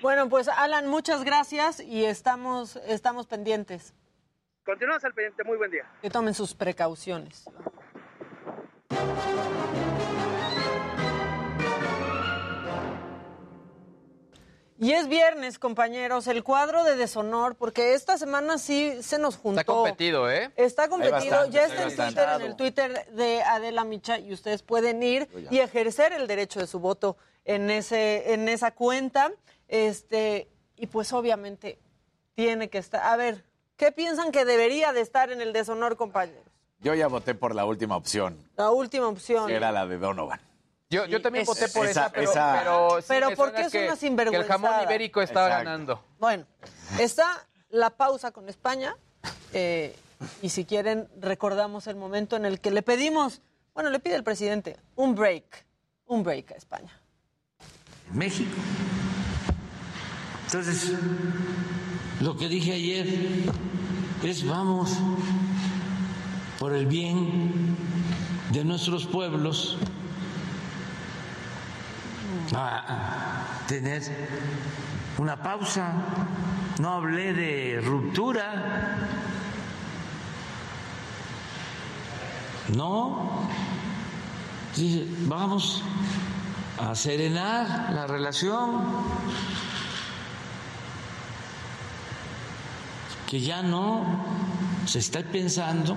Bueno, 0.00 0.28
pues 0.28 0.48
Alan, 0.48 0.86
muchas 0.86 1.24
gracias 1.24 1.80
y 1.80 2.04
estamos, 2.04 2.76
estamos 2.86 3.26
pendientes. 3.26 3.94
Continuamos 4.64 5.04
al 5.04 5.12
pendiente. 5.12 5.42
Muy 5.42 5.56
buen 5.56 5.70
día. 5.72 5.84
Que 6.00 6.10
tomen 6.10 6.32
sus 6.32 6.54
precauciones. 6.54 7.44
Y 14.82 14.92
es 14.92 15.08
viernes, 15.08 15.58
compañeros, 15.58 16.26
el 16.26 16.42
cuadro 16.42 16.84
de 16.84 16.96
deshonor, 16.96 17.54
porque 17.54 17.92
esta 17.92 18.16
semana 18.16 18.56
sí 18.56 18.96
se 19.02 19.18
nos 19.18 19.36
juntó. 19.36 19.60
Está 19.60 19.72
competido, 19.72 20.30
¿eh? 20.30 20.50
Está 20.56 20.88
competido, 20.88 21.44
ya 21.50 21.66
está 21.66 21.82
en 21.82 21.94
Twitter, 21.94 22.28
en 22.34 22.40
el 22.40 22.56
Twitter 22.56 23.06
de 23.12 23.42
Adela 23.42 23.84
Micha, 23.84 24.18
y 24.18 24.32
ustedes 24.32 24.62
pueden 24.62 25.02
ir 25.02 25.28
y 25.50 25.58
ejercer 25.58 26.14
el 26.14 26.26
derecho 26.26 26.60
de 26.60 26.66
su 26.66 26.80
voto 26.80 27.18
en, 27.44 27.68
ese, 27.68 28.32
en 28.32 28.48
esa 28.48 28.70
cuenta. 28.70 29.30
Este, 29.68 30.48
y 30.76 30.86
pues 30.86 31.12
obviamente 31.12 31.78
tiene 32.34 32.70
que 32.70 32.78
estar. 32.78 33.02
A 33.02 33.16
ver, 33.16 33.44
¿qué 33.76 33.92
piensan 33.92 34.32
que 34.32 34.46
debería 34.46 34.94
de 34.94 35.02
estar 35.02 35.30
en 35.30 35.42
el 35.42 35.52
deshonor, 35.52 35.98
compañeros? 35.98 36.50
Yo 36.78 36.94
ya 36.94 37.08
voté 37.08 37.34
por 37.34 37.54
la 37.54 37.66
última 37.66 37.98
opción. 37.98 38.42
La 38.56 38.70
última 38.70 39.08
opción. 39.08 39.50
era 39.50 39.72
la 39.72 39.86
de 39.86 39.98
Donovan. 39.98 40.40
Yo, 40.90 41.06
yo 41.06 41.22
también 41.22 41.46
voté 41.46 41.68
por 41.68 41.86
esa, 41.86 42.10
pero, 42.10 42.32
pero, 42.32 42.98
pero 43.06 43.36
¿por 43.36 43.52
qué 43.52 43.62
es 43.62 43.74
una 43.74 43.94
sinvergüenza? 43.94 44.44
Que 44.44 44.52
el 44.52 44.60
jamón 44.60 44.82
ibérico 44.82 45.22
estaba 45.22 45.48
ganando. 45.48 46.04
Bueno, 46.18 46.46
está 46.98 47.46
la 47.70 47.90
pausa 47.90 48.32
con 48.32 48.48
España. 48.48 48.96
Eh, 49.52 49.96
y 50.42 50.48
si 50.48 50.64
quieren, 50.64 51.08
recordamos 51.20 51.86
el 51.86 51.94
momento 51.94 52.34
en 52.34 52.44
el 52.44 52.60
que 52.60 52.72
le 52.72 52.82
pedimos, 52.82 53.40
bueno, 53.72 53.90
le 53.90 54.00
pide 54.00 54.16
el 54.16 54.24
presidente 54.24 54.78
un 54.96 55.14
break, 55.14 55.64
un 56.06 56.24
break 56.24 56.50
a 56.50 56.54
España. 56.54 57.00
México. 58.12 58.50
Entonces, 60.46 60.92
lo 62.20 62.36
que 62.36 62.48
dije 62.48 62.72
ayer 62.72 63.06
es 64.24 64.44
vamos 64.44 64.98
por 66.58 66.74
el 66.74 66.86
bien 66.86 67.76
de 68.52 68.64
nuestros 68.64 69.06
pueblos 69.06 69.78
a 72.54 73.64
tener 73.66 74.02
una 75.18 75.36
pausa. 75.42 75.92
No 76.78 76.94
hablé 76.94 77.32
de 77.32 77.80
ruptura. 77.84 78.98
No. 82.74 83.48
Vamos 85.26 85.82
a 86.78 86.94
serenar 86.94 87.92
la 87.92 88.06
relación. 88.06 88.82
Que 93.26 93.40
ya 93.40 93.62
no 93.62 94.04
se 94.86 94.98
está 94.98 95.22
pensando 95.22 95.96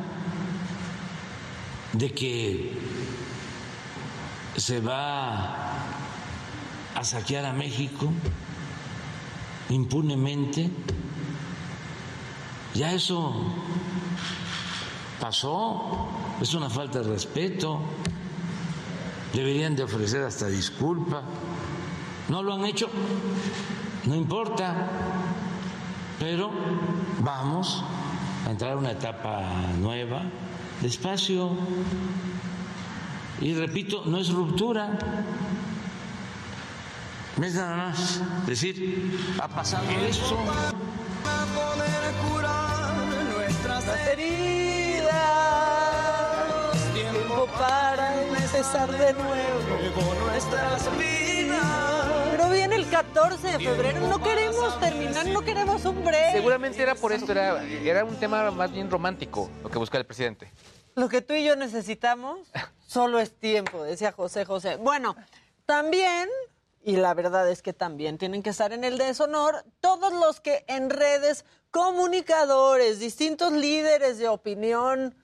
de 1.94 2.12
que 2.12 2.78
se 4.58 4.80
va 4.80 5.83
a 6.96 7.04
saquear 7.04 7.46
a 7.46 7.54
México 7.54 8.12
impunemente. 9.70 10.70
Ya 12.74 12.94
eso 12.94 13.34
pasó, 15.20 16.10
es 16.42 16.54
una 16.54 16.70
falta 16.70 17.00
de 17.00 17.10
respeto, 17.10 17.80
deberían 19.34 19.76
de 19.76 19.84
ofrecer 19.84 20.24
hasta 20.24 20.48
disculpa. 20.48 21.24
No 22.30 22.42
lo 22.42 22.54
han 22.54 22.66
hecho, 22.66 22.90
no 24.06 24.16
importa, 24.16 24.90
pero 26.20 26.52
vamos 27.20 27.84
a 28.48 28.52
entrar 28.52 28.74
a 28.74 28.78
una 28.78 28.92
etapa 28.92 29.44
nueva, 29.80 30.24
despacio. 30.82 31.52
Y 33.42 33.54
repito, 33.54 34.04
no 34.06 34.18
es 34.18 34.30
ruptura, 34.30 34.98
Es 37.42 37.56
nada 37.56 37.76
más 37.76 38.22
decir, 38.46 39.36
ha 39.42 39.48
pasado 39.48 39.90
esto. 40.08 40.38
Para 41.24 41.46
poder 41.48 42.14
curar 42.30 42.94
nuestras 43.34 44.08
heridas. 44.08 45.12
Tiempo 46.94 47.48
para 47.58 48.22
empezar 48.22 48.92
de 48.92 49.14
nuevo 49.14 50.14
nuestras 50.26 50.98
vidas. 50.98 52.06
Pero 52.32 52.50
viene 52.50 52.76
el 52.76 52.88
14 52.88 53.48
de 53.48 53.60
febrero, 53.60 54.08
no 54.08 54.22
queremos 54.22 54.80
terminar, 54.80 55.26
no 55.26 55.42
queremos 55.42 55.86
un 55.86 56.06
break. 56.06 56.34
Seguramente 56.34 56.82
era 56.84 56.94
por 56.94 57.12
esto, 57.12 57.32
era, 57.32 57.64
era 57.66 58.06
un 58.06 58.16
tema 58.16 58.52
más 58.52 58.72
bien 58.72 58.92
romántico 58.92 59.50
lo 59.64 59.70
que 59.72 59.80
busca 59.80 59.98
el 59.98 60.06
presidente. 60.06 60.52
Lo 60.96 61.10
que 61.10 61.22
tú 61.22 61.34
y 61.34 61.44
yo 61.44 61.56
necesitamos 61.56 62.40
solo 62.88 63.20
es 63.20 63.32
tiempo, 63.34 63.84
decía 63.84 64.12
José 64.12 64.46
José. 64.46 64.76
Bueno, 64.76 65.16
también, 65.66 66.30
y 66.84 66.98
la 66.98 67.14
verdad 67.14 67.50
es 67.50 67.62
que 67.62 67.74
también 67.74 68.18
tienen 68.18 68.44
que 68.44 68.50
estar 68.50 68.74
en 68.74 68.84
el 68.84 68.98
deshonor 68.98 69.64
todos 69.80 70.12
los 70.14 70.42
que 70.42 70.66
en 70.68 70.90
redes, 70.90 71.46
comunicadores, 71.72 73.00
distintos 73.00 73.54
líderes 73.54 74.18
de 74.18 74.28
opinión, 74.28 75.16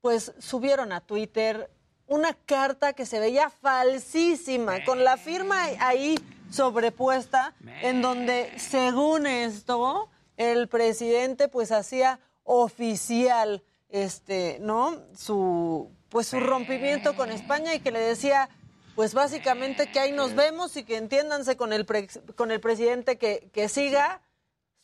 pues 0.00 0.32
subieron 0.38 0.92
a 0.92 1.00
Twitter 1.00 1.70
una 2.06 2.34
carta 2.34 2.92
que 2.92 3.06
se 3.06 3.18
veía 3.18 3.50
falsísima, 3.50 4.84
con 4.84 5.02
la 5.02 5.16
firma 5.16 5.64
ahí 5.80 6.18
sobrepuesta, 6.50 7.54
en 7.82 8.02
donde, 8.02 8.52
según 8.58 9.26
esto, 9.26 10.08
el 10.36 10.68
presidente 10.68 11.48
pues 11.48 11.72
hacía 11.72 12.20
oficial 12.44 13.62
este, 13.88 14.58
¿no? 14.60 15.02
Su 15.16 15.90
pues 16.08 16.26
su 16.28 16.40
rompimiento 16.40 17.16
con 17.16 17.30
España 17.30 17.74
y 17.74 17.80
que 17.80 17.90
le 17.90 18.00
decía 18.00 18.50
pues 18.94 19.14
básicamente 19.14 19.90
que 19.90 20.00
ahí 20.00 20.12
nos 20.12 20.34
vemos 20.34 20.76
y 20.76 20.84
que 20.84 20.96
entiéndanse 20.96 21.56
con 21.56 21.72
el 21.72 21.86
pre- 21.86 22.08
con 22.36 22.50
el 22.50 22.60
presidente 22.60 23.18
que, 23.18 23.50
que 23.52 23.68
siga. 23.68 24.22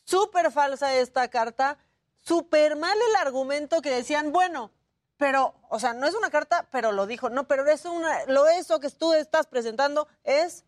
Súper 0.03 0.51
falsa 0.51 0.95
esta 0.95 1.27
carta, 1.27 1.77
súper 2.17 2.75
mal 2.75 2.97
el 3.09 3.15
argumento 3.17 3.81
que 3.81 3.91
decían, 3.91 4.31
bueno, 4.31 4.71
pero, 5.17 5.53
o 5.69 5.79
sea, 5.79 5.93
no 5.93 6.07
es 6.07 6.15
una 6.15 6.31
carta, 6.31 6.67
pero 6.71 6.91
lo 6.91 7.05
dijo, 7.05 7.29
no, 7.29 7.47
pero 7.47 7.67
es 7.69 7.85
una, 7.85 8.25
lo 8.25 8.47
eso 8.47 8.79
que 8.79 8.89
tú 8.89 9.13
estás 9.13 9.45
presentando 9.45 10.07
es 10.23 10.65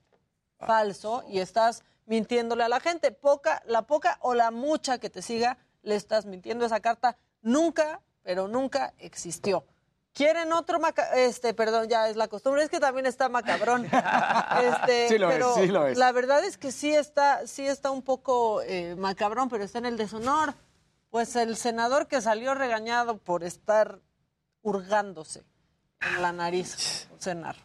falso 0.60 1.24
y 1.28 1.40
estás 1.40 1.84
mintiéndole 2.06 2.64
a 2.64 2.70
la 2.70 2.80
gente. 2.80 3.12
Poca, 3.12 3.64
la 3.66 3.84
poca 3.84 4.18
o 4.22 4.36
la 4.36 4.52
mucha 4.52 5.00
que 5.00 5.10
te 5.10 5.22
siga, 5.24 5.58
le 5.82 5.96
estás 5.96 6.26
mintiendo. 6.26 6.66
Esa 6.66 6.82
carta 6.82 7.18
nunca, 7.42 8.02
pero 8.22 8.48
nunca 8.48 8.94
existió. 9.00 9.66
¿Quieren 10.14 10.52
otro 10.52 10.80
maca 10.80 11.14
este, 11.16 11.54
perdón, 11.54 11.88
ya 11.88 12.10
es 12.10 12.18
la 12.18 12.28
costumbre, 12.28 12.64
es 12.64 12.70
que 12.70 12.80
también 12.80 13.06
está 13.06 13.30
macabrón. 13.30 13.88
Este, 14.62 15.08
Sí 15.08 15.18
lo 15.18 15.30
es, 15.30 15.36
pero 15.36 15.56
sí 15.56 15.68
lo 15.68 15.88
es. 15.88 15.98
La 15.98 16.12
verdad 16.12 16.44
es 16.44 16.58
que 16.58 16.72
sí 16.72 16.94
está, 16.94 17.48
sí 17.48 17.66
está 17.66 17.92
un 17.92 18.02
poco 18.02 18.62
eh, 18.62 18.96
macabrón, 18.98 19.50
pero 19.50 19.64
está 19.64 19.80
en 19.80 19.86
el 19.86 19.98
deshonor. 19.98 20.54
Pues 21.10 21.36
el 21.36 21.56
senador 21.58 22.08
que 22.08 22.22
salió 22.22 22.54
regañado 22.54 23.18
por 23.18 23.44
estar 23.44 24.00
hurgándose 24.62 25.44
en 26.02 26.22
la 26.22 26.32
nariz, 26.32 27.08
cenar. 27.20 27.56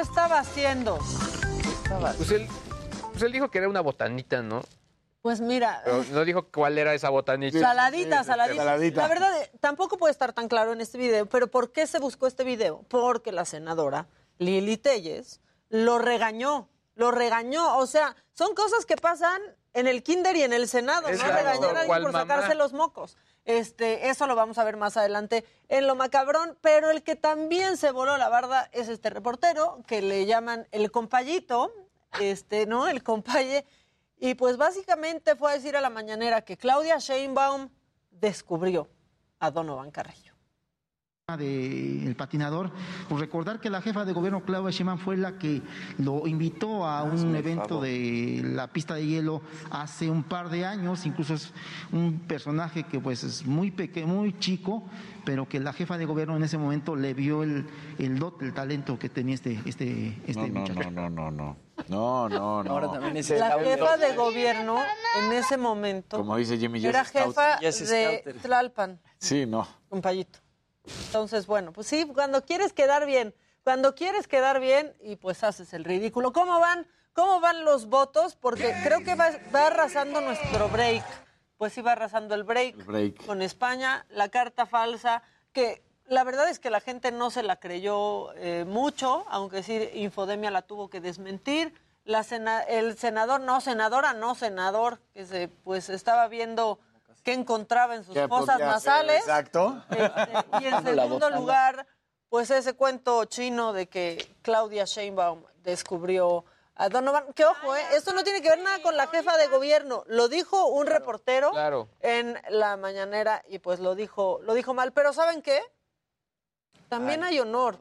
¿Qué 0.00 0.04
estaba 0.04 0.38
haciendo? 0.38 0.98
Pues 2.16 2.30
él, 2.30 2.48
pues 3.12 3.22
él 3.22 3.32
dijo 3.32 3.50
que 3.50 3.58
era 3.58 3.68
una 3.68 3.82
botanita, 3.82 4.40
¿no? 4.40 4.62
Pues 5.20 5.42
mira, 5.42 5.82
Pero 5.84 6.02
no 6.12 6.24
dijo 6.24 6.46
cuál 6.50 6.78
era 6.78 6.94
esa 6.94 7.10
botanita. 7.10 7.60
Saladita, 7.60 8.24
saladita. 8.24 8.62
Saladita. 8.64 9.02
La 9.02 9.08
verdad, 9.08 9.42
eh, 9.42 9.52
tampoco 9.60 9.98
puede 9.98 10.12
estar 10.12 10.32
tan 10.32 10.48
claro 10.48 10.72
en 10.72 10.80
este 10.80 10.96
video, 10.96 11.26
pero 11.26 11.50
¿por 11.50 11.70
qué 11.72 11.86
se 11.86 11.98
buscó 11.98 12.26
este 12.26 12.44
video? 12.44 12.82
Porque 12.88 13.30
la 13.30 13.44
senadora 13.44 14.06
Lili 14.38 14.78
Telles 14.78 15.42
lo 15.68 15.98
regañó, 15.98 16.70
lo 16.94 17.10
regañó. 17.10 17.76
O 17.76 17.86
sea, 17.86 18.16
son 18.32 18.54
cosas 18.54 18.86
que 18.86 18.96
pasan 18.96 19.42
en 19.74 19.86
el 19.86 20.02
kinder 20.02 20.34
y 20.34 20.44
en 20.44 20.54
el 20.54 20.66
senado, 20.66 21.10
¿no? 21.10 21.18
Regañar 21.18 21.76
a 21.76 21.80
alguien 21.80 22.02
por 22.02 22.12
mamá. 22.12 22.20
sacarse 22.20 22.54
los 22.54 22.72
mocos. 22.72 23.18
Este, 23.44 24.10
eso 24.10 24.26
lo 24.26 24.34
vamos 24.36 24.58
a 24.58 24.64
ver 24.64 24.76
más 24.76 24.96
adelante 24.96 25.44
en 25.68 25.86
lo 25.86 25.96
macabrón, 25.96 26.56
pero 26.60 26.90
el 26.90 27.02
que 27.02 27.16
también 27.16 27.76
se 27.76 27.90
voló 27.90 28.16
la 28.16 28.28
barda 28.28 28.68
es 28.72 28.88
este 28.88 29.10
reportero 29.10 29.82
que 29.86 30.02
le 30.02 30.26
llaman 30.26 30.68
el 30.72 30.90
compayito, 30.90 31.72
este, 32.20 32.66
¿no? 32.66 32.86
El 32.86 33.02
compaye. 33.02 33.64
Y 34.18 34.34
pues 34.34 34.56
básicamente 34.56 35.36
fue 35.36 35.52
a 35.52 35.54
decir 35.54 35.76
a 35.76 35.80
la 35.80 35.90
mañanera 35.90 36.42
que 36.42 36.56
Claudia 36.56 36.98
Sheinbaum 36.98 37.70
descubrió 38.10 38.88
a 39.38 39.50
Donovan 39.50 39.90
Carrillo. 39.90 40.29
Del 41.36 42.14
patinador, 42.16 42.70
pues 43.08 43.20
recordar 43.20 43.60
que 43.60 43.70
la 43.70 43.80
jefa 43.82 44.04
de 44.04 44.12
gobierno 44.12 44.42
Claudia 44.44 44.70
Sheinbaum 44.70 44.98
fue 44.98 45.16
la 45.16 45.38
que 45.38 45.62
lo 45.98 46.26
invitó 46.26 46.86
a 46.86 47.02
un 47.02 47.12
Hazme 47.12 47.30
el 47.30 47.36
evento 47.36 47.68
favor. 47.68 47.84
de 47.84 48.42
la 48.44 48.68
pista 48.68 48.94
de 48.94 49.06
hielo 49.06 49.42
hace 49.70 50.10
un 50.10 50.22
par 50.22 50.48
de 50.50 50.64
años, 50.66 51.06
incluso 51.06 51.34
es 51.34 51.52
un 51.92 52.20
personaje 52.26 52.84
que 52.84 53.00
pues 53.00 53.24
es 53.24 53.46
muy 53.46 53.70
pequeño, 53.70 54.06
muy 54.08 54.38
chico, 54.38 54.84
pero 55.24 55.48
que 55.48 55.60
la 55.60 55.72
jefa 55.72 55.98
de 55.98 56.06
gobierno 56.06 56.36
en 56.36 56.42
ese 56.42 56.58
momento 56.58 56.96
le 56.96 57.14
vio 57.14 57.42
el, 57.42 57.66
el 57.98 58.18
dote, 58.18 58.44
el 58.44 58.54
talento 58.54 58.98
que 58.98 59.08
tenía 59.08 59.34
este, 59.34 59.60
este, 59.66 60.16
este 60.26 60.48
No, 60.48 60.48
no, 60.48 60.60
muchacho. 60.60 60.90
no, 60.90 61.08
no, 61.08 61.10
no, 61.10 61.30
no. 61.30 61.56
No, 61.88 62.28
no, 62.28 62.62
no. 62.62 62.70
Ahora 62.72 62.90
también 62.92 63.14
La 63.38 63.58
jefa 63.58 63.96
de 63.96 64.14
gobierno 64.14 64.76
en 65.24 65.32
ese 65.32 65.56
momento 65.56 66.18
Como 66.18 66.36
dice 66.36 66.58
Jimmy, 66.58 66.84
era 66.84 67.06
jefa 67.06 67.56
de. 67.58 68.34
Tlalpan, 68.42 69.00
Sí, 69.18 69.46
no. 69.46 69.66
compayito. 69.88 70.39
Entonces, 71.06 71.46
bueno, 71.46 71.72
pues 71.72 71.86
sí, 71.86 72.06
cuando 72.06 72.44
quieres 72.44 72.72
quedar 72.72 73.06
bien, 73.06 73.34
cuando 73.64 73.94
quieres 73.94 74.26
quedar 74.28 74.60
bien 74.60 74.94
y 75.00 75.16
pues 75.16 75.42
haces 75.44 75.72
el 75.74 75.84
ridículo. 75.84 76.32
¿Cómo 76.32 76.58
van? 76.60 76.86
¿Cómo 77.12 77.40
van 77.40 77.64
los 77.64 77.86
votos? 77.86 78.36
Porque 78.36 78.74
creo 78.84 79.02
que 79.04 79.14
va, 79.14 79.30
va 79.54 79.66
arrasando 79.66 80.20
nuestro 80.20 80.68
break. 80.68 81.04
Pues 81.58 81.72
sí 81.74 81.82
va 81.82 81.92
arrasando 81.92 82.34
el 82.34 82.44
break, 82.44 82.76
El 82.78 82.84
break. 82.84 83.26
con 83.26 83.42
España, 83.42 84.06
la 84.08 84.30
carta 84.30 84.64
falsa, 84.64 85.22
que 85.52 85.82
la 86.06 86.24
verdad 86.24 86.48
es 86.48 86.58
que 86.58 86.70
la 86.70 86.80
gente 86.80 87.12
no 87.12 87.30
se 87.30 87.42
la 87.42 87.56
creyó 87.56 88.32
eh, 88.36 88.64
mucho, 88.66 89.26
aunque 89.28 89.62
sí 89.62 89.90
Infodemia 89.94 90.50
la 90.50 90.62
tuvo 90.62 90.88
que 90.88 91.00
desmentir. 91.02 91.74
La 92.04 92.22
sena- 92.22 92.62
el 92.62 92.96
senador, 92.96 93.42
no 93.42 93.60
senadora, 93.60 94.14
no 94.14 94.34
senador, 94.34 95.00
que 95.12 95.26
se, 95.26 95.48
pues 95.48 95.90
estaba 95.90 96.28
viendo 96.28 96.78
qué 97.22 97.32
encontraba 97.32 97.94
en 97.94 98.04
sus 98.04 98.14
¿Qué 98.14 98.26
fosas 98.28 98.58
nasales. 98.58 99.20
Exacto. 99.20 99.82
Este, 99.90 100.32
y 100.60 100.66
en 100.66 100.82
segundo 100.84 101.30
lugar, 101.30 101.86
pues 102.28 102.50
ese 102.50 102.74
cuento 102.74 103.24
chino 103.26 103.72
de 103.72 103.88
que 103.88 104.34
Claudia 104.42 104.84
Sheinbaum 104.84 105.42
descubrió 105.62 106.44
a 106.76 106.88
Donovan. 106.88 107.32
Que 107.34 107.44
ojo, 107.44 107.74
¿eh? 107.76 107.82
esto 107.94 108.12
no 108.12 108.22
tiene 108.24 108.40
que 108.40 108.48
ver 108.48 108.60
nada 108.62 108.80
con 108.82 108.96
la 108.96 109.06
jefa 109.08 109.36
de 109.36 109.48
gobierno. 109.48 110.04
Lo 110.06 110.28
dijo 110.28 110.66
un 110.66 110.86
reportero 110.86 111.50
Claro. 111.50 111.88
en 112.00 112.38
la 112.48 112.76
mañanera 112.76 113.42
y 113.48 113.58
pues 113.58 113.80
lo 113.80 113.94
dijo, 113.94 114.40
lo 114.42 114.54
dijo 114.54 114.72
mal. 114.74 114.92
Pero 114.92 115.12
¿saben 115.12 115.42
qué? 115.42 115.60
También 116.88 117.22
hay 117.22 117.38
honor. 117.38 117.78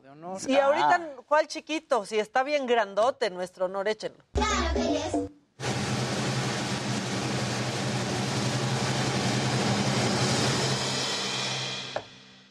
Y 0.47 0.55
Ah. 0.57 0.65
ahorita, 0.65 1.09
¿cuál 1.25 1.47
chiquito? 1.47 2.05
Si 2.05 2.19
está 2.19 2.43
bien 2.43 2.67
grandote 2.67 3.29
nuestro 3.31 3.65
honor, 3.65 3.87
échenlo. 3.87 4.23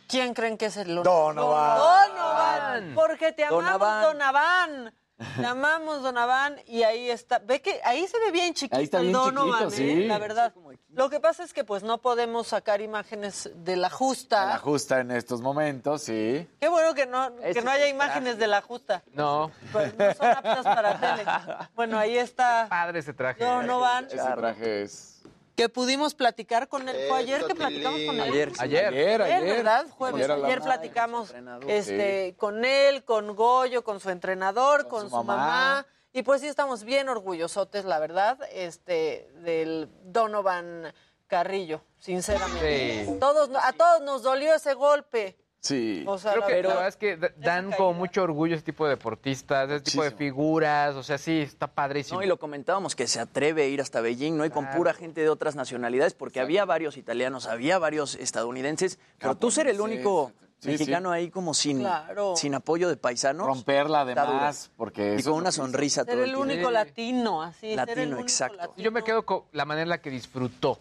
¿Quién 0.09 0.35
creen 0.35 0.57
que 0.57 0.67
es 0.67 0.77
el? 0.79 0.95
Donovan. 1.03 1.79
Donovan. 1.79 2.95
Porque 2.95 3.33
te 3.33 3.45
amamos, 3.45 3.79
Donovan. 3.79 4.03
Donovan. 4.03 4.95
Te 5.37 5.47
amamos, 5.47 6.03
Donovan. 6.03 6.57
Y 6.67 6.83
ahí 6.85 7.11
está. 7.11 7.41
Ve 7.41 7.61
que 7.61 7.81
ahí 7.85 8.07
se 8.07 8.19
ve 8.21 8.31
bien 8.31 8.55
chiquito 8.55 8.77
Ahí 8.77 8.85
está 8.85 8.99
el 8.99 9.05
bien 9.05 9.13
Donovan, 9.15 9.69
chiquito, 9.71 9.83
¿eh? 9.83 9.95
sí. 9.95 10.07
La 10.07 10.19
verdad. 10.19 10.55
Lo 10.91 11.11
que 11.11 11.21
pasa 11.21 11.43
es 11.43 11.53
que 11.53 11.65
pues 11.65 11.83
no 11.83 11.99
podemos 11.99 12.47
sacar 12.49 12.81
imágenes 12.81 13.51
de 13.55 13.77
la 13.77 13.91
justa. 13.91 14.47
La 14.47 14.59
justa 14.59 15.01
en 15.01 15.11
estos 15.11 15.41
momentos, 15.41 16.03
sí. 16.03 16.49
Qué 16.61 16.69
bueno 16.69 16.95
que 16.95 17.07
no, 17.07 17.35
que 17.37 17.51
Ese 17.51 17.63
no 17.63 17.71
haya 17.71 17.85
el 17.85 17.95
imágenes 17.95 18.39
de 18.39 18.47
la 18.47 18.63
justa. 18.63 19.03
No. 19.13 19.51
Pues 19.73 19.97
no 19.99 20.15
son 20.15 20.27
aptas 20.29 20.65
para 20.65 20.99
tele. 20.99 21.25
Bueno, 21.75 21.99
ahí 21.99 22.17
está 22.17 22.67
Padre 22.71 23.01
ese 23.01 23.13
traje. 23.13 23.45
Donovan. 23.45 24.07
Ese 24.07 24.17
traje 24.17 24.83
es... 24.83 25.18
Que 25.59 25.69
pudimos 25.69 26.15
platicar 26.15 26.69
con 26.69 26.89
él. 26.89 26.97
Fue 27.09 27.19
ayer 27.19 27.45
que 27.45 27.53
platicamos 27.57 28.01
con 28.07 28.15
él. 28.15 28.21
Ayer. 28.21 28.53
Ayer. 28.61 28.87
Ayer, 28.87 29.23
ayer. 29.23 29.57
¿verdad? 29.57 29.87
Jueves. 29.91 30.25
Ayer 30.25 30.45
Ayer, 30.45 30.61
platicamos 30.61 31.31
entrenador. 31.31 31.69
este, 31.69 32.37
con 32.39 32.65
él, 32.65 33.03
con 33.03 33.35
Goyo, 33.35 33.83
con 33.83 33.99
su 33.99 34.11
entrenador, 34.11 34.87
con, 34.87 35.03
su 35.03 35.09
su, 35.09 35.17
mamá. 35.17 35.37
mamá. 35.37 35.87
Y 36.13 36.23
pues 36.23 36.43
sí 36.43 36.47
estamos 36.47 36.85
bien 36.85 37.09
orgullosotes, 37.09 37.85
la 37.87 37.99
verdad, 37.99 38.39
este, 38.53 39.33
del 39.43 39.89
Donovan 40.05 40.95
Carrillo, 41.27 41.83
sinceramente. 41.99 43.07
Sí. 43.07 43.17
Todos, 43.19 43.51
a 43.61 43.73
todos 43.73 44.03
nos 44.03 44.23
dolió 44.23 44.55
ese 44.55 44.75
golpe. 44.75 45.37
Sí. 45.61 46.05
O 46.07 46.19
sea, 46.19 46.33
Creo 46.35 46.47
que 46.47 46.51
la 46.53 46.57
verdad- 46.57 46.71
verdad 46.75 46.89
es 46.89 46.97
que 46.97 47.17
da- 47.17 47.33
dan 47.37 47.73
como 47.73 47.93
mucho 47.93 48.23
orgullo 48.23 48.55
ese 48.55 48.63
tipo 48.65 48.85
de 48.85 48.91
deportistas, 48.91 49.69
ese 49.71 49.81
tipo 49.81 50.05
de 50.05 50.13
figuras, 50.13 50.95
o 50.95 51.03
sea, 51.03 51.19
sí, 51.19 51.41
está 51.41 51.67
padrísimo. 51.67 52.21
No, 52.21 52.25
y 52.25 52.29
lo 52.29 52.39
comentábamos, 52.39 52.95
que 52.95 53.07
se 53.09 53.19
atreve 53.21 53.65
a 53.65 53.67
ir 53.67 53.81
hasta 53.81 54.01
Beijing, 54.01 54.37
¿no? 54.37 54.45
Y 54.45 54.51
con 54.51 54.71
pura 54.71 54.95
gente 54.95 55.21
de 55.21 55.29
otras 55.29 55.57
nacionalidades, 55.57 56.15
porque 56.15 56.41
había 56.41 56.65
varios 56.65 56.97
italianos, 56.97 57.47
había 57.47 57.79
varios 57.79 58.15
estadounidenses, 58.15 58.99
pero 59.19 59.35
tú 59.37 59.51
ser 59.51 59.67
el 59.69 59.81
único 59.81 60.33
Sí, 60.61 60.71
mexicano 60.71 61.13
ahí 61.13 61.31
como 61.31 61.55
sin, 61.55 61.79
Claro. 61.81 62.35
sin 62.37 62.53
apoyo 62.55 62.89
de 62.89 62.97
paisanos. 62.97 63.47
Romperla 63.47 64.01
además, 64.01 64.73
porque... 64.77 65.15
Y 65.17 65.23
con 65.23 65.35
una 65.35 65.53
sonrisa 65.53 66.03
todo 66.05 66.15
Ser 66.17 66.19
el 66.25 66.25
tiempo. 66.31 66.43
único 66.43 66.71
latino, 66.73 67.43
así. 67.43 67.61
ser 67.61 67.71
el 67.71 67.77
Latino, 67.77 68.03
único 68.07 68.21
exacto. 68.23 68.57
latino. 68.57 68.85
Yo 68.85 68.91
me 68.91 69.05
quedo 69.05 69.25
con 69.25 69.43
la 69.53 69.65
manera 69.65 69.83
en 69.85 69.89
la 69.91 69.99
que 70.01 70.11
disfrutó 70.11 70.81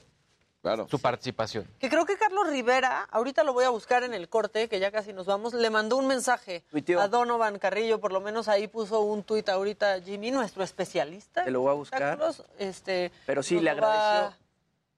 su 0.89 0.99
participación. 0.99 1.65
Que 1.79 1.89
creo 1.89 2.05
que 2.05 2.17
Carlos 2.17 2.49
Rivera, 2.49 3.03
ahorita 3.11 3.43
lo 3.43 3.53
voy 3.53 3.63
a 3.65 3.69
buscar 3.69 4.03
en 4.03 4.13
el 4.13 4.27
corte, 4.27 4.67
que 4.67 4.79
ya 4.79 4.91
casi 4.91 5.13
nos 5.13 5.25
vamos, 5.25 5.53
le 5.53 5.69
mandó 5.69 5.97
un 5.97 6.07
mensaje 6.07 6.63
a 6.99 7.07
Donovan 7.07 7.57
Carrillo, 7.59 7.99
por 7.99 8.11
lo 8.11 8.19
menos 8.21 8.47
ahí 8.47 8.67
puso 8.67 9.01
un 9.01 9.23
tuit 9.23 9.47
ahorita 9.49 10.01
Jimmy, 10.01 10.31
nuestro 10.31 10.63
especialista. 10.63 11.43
Te 11.45 11.51
lo 11.51 11.61
voy 11.61 11.71
a 11.71 11.73
buscar. 11.73 11.99
Carlos, 11.99 12.43
este, 12.59 13.11
Pero 13.25 13.43
sí, 13.43 13.59
le 13.59 13.73
lo 13.73 13.81
va- 13.81 14.17
agradeció. 14.17 14.37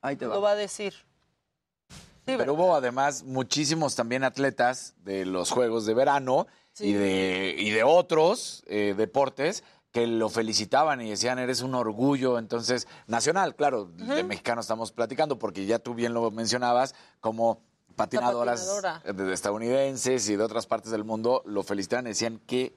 Ahí 0.02 0.16
te 0.16 0.26
Lo 0.26 0.32
va. 0.32 0.40
va 0.40 0.52
a 0.52 0.56
decir. 0.56 0.94
Pero 2.26 2.54
hubo 2.54 2.76
además 2.76 3.24
muchísimos 3.24 3.96
también 3.96 4.24
atletas 4.24 4.94
de 5.04 5.26
los 5.26 5.50
Juegos 5.50 5.86
de 5.88 5.96
Verano 5.96 6.46
y, 6.80 6.94
de, 6.94 7.56
y 7.58 7.72
de 7.72 7.84
otros 7.84 8.64
eh, 8.68 8.94
deportes 8.96 9.64
que 9.92 10.06
lo 10.06 10.30
felicitaban 10.30 11.02
y 11.02 11.10
decían, 11.10 11.40
eres 11.40 11.62
un 11.62 11.74
orgullo, 11.74 12.38
entonces, 12.38 12.88
nacional, 13.08 13.56
claro, 13.56 13.86
de 13.86 14.24
mexicano 14.24 14.62
estamos 14.62 14.92
platicando, 14.92 15.40
porque 15.40 15.66
ya 15.66 15.80
tú 15.80 15.96
bien 15.96 16.14
lo 16.14 16.30
mencionabas, 16.32 16.94
como 17.20 17.62
patinadoras 17.96 18.62
patinadora. 18.62 19.02
de- 19.26 19.34
estadounidenses 19.34 20.30
y 20.30 20.36
de 20.36 20.44
otras 20.44 20.68
partes 20.68 20.92
del 20.92 21.04
mundo 21.04 21.42
lo 21.46 21.64
felicitaban 21.64 22.06
y 22.06 22.10
decían, 22.10 22.40
qué 22.46 22.76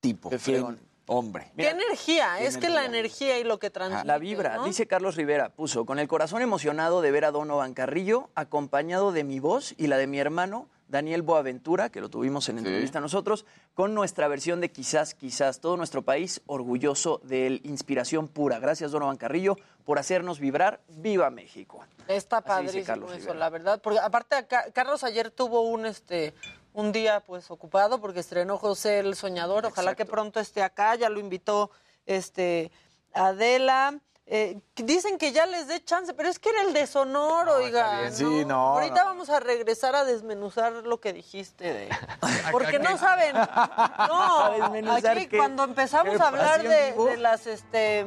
tipo, 0.00 0.30
qué, 0.30 0.38
fregón. 0.38 0.78
hombre. 1.08 1.52
¿Qué 1.56 1.68
energía? 1.68 2.36
qué 2.38 2.46
es 2.46 2.56
que 2.56 2.68
la 2.68 2.84
energía. 2.84 2.98
energía 3.30 3.38
y 3.40 3.44
lo 3.44 3.58
que 3.58 3.70
transmite. 3.70 4.06
La 4.06 4.18
vibra, 4.18 4.56
¿no? 4.56 4.64
dice 4.64 4.86
Carlos 4.86 5.16
Rivera, 5.16 5.48
puso, 5.50 5.84
con 5.84 5.98
el 5.98 6.06
corazón 6.06 6.42
emocionado 6.42 7.02
de 7.02 7.10
ver 7.10 7.24
a 7.24 7.32
Donovan 7.32 7.74
Carrillo, 7.74 8.30
acompañado 8.36 9.10
de 9.12 9.24
mi 9.24 9.40
voz 9.40 9.74
y 9.76 9.88
la 9.88 9.98
de 9.98 10.06
mi 10.06 10.20
hermano, 10.20 10.68
Daniel 10.88 11.22
Boaventura, 11.22 11.90
que 11.90 12.00
lo 12.00 12.08
tuvimos 12.08 12.48
en 12.48 12.58
entrevista 12.58 13.00
nosotros, 13.00 13.44
con 13.74 13.94
nuestra 13.94 14.28
versión 14.28 14.60
de 14.60 14.70
Quizás, 14.70 15.14
Quizás, 15.14 15.60
todo 15.60 15.76
nuestro 15.76 16.02
país 16.02 16.40
orgulloso 16.46 17.20
de 17.24 17.46
él, 17.46 17.60
inspiración 17.64 18.28
pura. 18.28 18.58
Gracias, 18.58 18.92
Donovan 18.92 19.16
Carrillo, 19.16 19.56
por 19.84 19.98
hacernos 19.98 20.38
vibrar. 20.38 20.80
¡Viva 20.88 21.30
México! 21.30 21.84
Está 22.08 22.40
padrísimo 22.40 23.06
eso, 23.06 23.14
Rivera. 23.16 23.34
la 23.34 23.50
verdad. 23.50 23.80
Porque 23.82 23.98
aparte, 23.98 24.36
acá- 24.36 24.66
Carlos 24.72 25.02
ayer 25.02 25.30
tuvo 25.30 25.62
un 25.62 25.86
este 25.86 26.34
un 26.72 26.92
día 26.92 27.20
pues 27.26 27.50
ocupado 27.50 28.00
porque 28.00 28.20
estrenó 28.20 28.58
José 28.58 28.98
el 29.00 29.16
Soñador. 29.16 29.66
Ojalá 29.66 29.94
que 29.94 30.04
pronto 30.04 30.38
esté 30.40 30.62
acá. 30.62 30.94
Ya 30.94 31.08
lo 31.08 31.18
invitó 31.18 31.70
este 32.04 32.70
Adela. 33.12 33.98
Eh, 34.28 34.58
dicen 34.74 35.18
que 35.18 35.30
ya 35.30 35.46
les 35.46 35.68
dé 35.68 35.84
chance, 35.84 36.12
pero 36.12 36.28
es 36.28 36.40
que 36.40 36.48
era 36.48 36.62
el 36.62 36.72
de 36.72 36.88
Sonoro, 36.88 37.54
oiga. 37.54 38.10
Sí, 38.10 38.44
no, 38.44 38.74
Ahorita 38.74 39.02
no. 39.02 39.04
vamos 39.04 39.30
a 39.30 39.38
regresar 39.38 39.94
a 39.94 40.04
desmenuzar 40.04 40.72
lo 40.72 41.00
que 41.00 41.12
dijiste 41.12 41.72
de. 41.72 41.88
Porque 42.50 42.80
no 42.80 42.98
saben. 42.98 43.34
No, 43.34 44.40
¿A 44.44 44.50
desmenuzar 44.50 45.16
aquí 45.16 45.28
qué? 45.28 45.36
cuando 45.36 45.62
empezamos 45.62 46.16
¿Qué 46.16 46.22
a 46.22 46.26
hablar 46.26 46.62
de 46.62 47.16
las 47.18 47.46
este, 47.46 48.04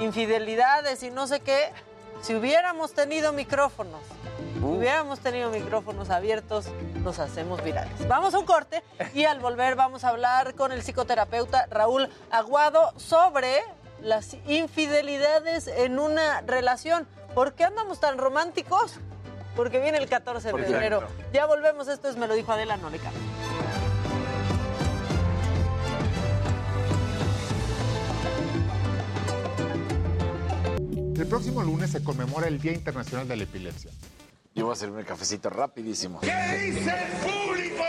infidelidades 0.00 1.04
y 1.04 1.10
no 1.12 1.28
sé 1.28 1.38
qué, 1.38 1.72
si 2.20 2.34
hubiéramos 2.34 2.92
tenido 2.92 3.32
micrófonos, 3.32 4.02
si 4.54 4.64
hubiéramos 4.64 5.20
tenido 5.20 5.50
micrófonos 5.50 6.10
abiertos, 6.10 6.66
nos 7.04 7.20
hacemos 7.20 7.62
virales. 7.62 8.08
Vamos 8.08 8.34
a 8.34 8.40
un 8.40 8.44
corte 8.44 8.82
y 9.14 9.24
al 9.24 9.38
volver 9.38 9.76
vamos 9.76 10.02
a 10.02 10.08
hablar 10.08 10.56
con 10.56 10.72
el 10.72 10.82
psicoterapeuta 10.82 11.66
Raúl 11.70 12.08
Aguado 12.32 12.92
sobre 12.96 13.62
las 14.02 14.36
infidelidades 14.46 15.66
en 15.66 15.98
una 15.98 16.40
relación. 16.42 17.06
¿Por 17.34 17.54
qué 17.54 17.64
andamos 17.64 18.00
tan 18.00 18.18
románticos? 18.18 18.94
Porque 19.56 19.80
viene 19.80 19.98
el 19.98 20.08
14 20.08 20.48
de 20.48 20.52
Por 20.52 20.64
febrero. 20.64 20.98
exacto. 20.98 21.22
Ya 21.32 21.46
volvemos, 21.46 21.88
esto 21.88 22.08
es 22.08 22.16
Me 22.16 22.26
lo 22.26 22.34
dijo 22.34 22.52
Adela, 22.52 22.76
no 22.76 22.90
le 22.90 22.98
cambio. 22.98 23.20
El 31.16 31.26
próximo 31.26 31.62
lunes 31.62 31.90
se 31.90 32.02
conmemora 32.02 32.48
el 32.48 32.60
Día 32.60 32.72
Internacional 32.72 33.28
de 33.28 33.36
la 33.36 33.42
Epilepsia. 33.44 33.90
Yo 34.54 34.64
voy 34.64 34.70
a 34.70 34.72
hacerme 34.72 34.98
un 35.00 35.04
cafecito 35.04 35.50
rapidísimo. 35.50 36.20
¿Qué 36.20 36.32
dice 36.72 36.90
el 36.90 37.12
público? 37.30 37.84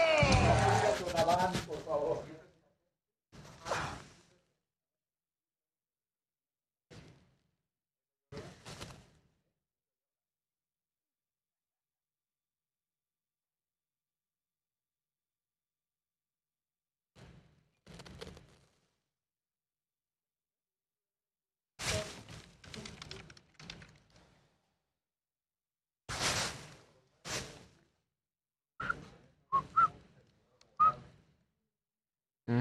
¿Qué 32.52 32.58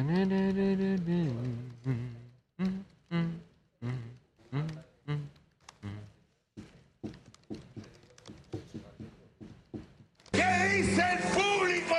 dice 10.76 11.02
el 11.02 11.18
público? 11.34 11.94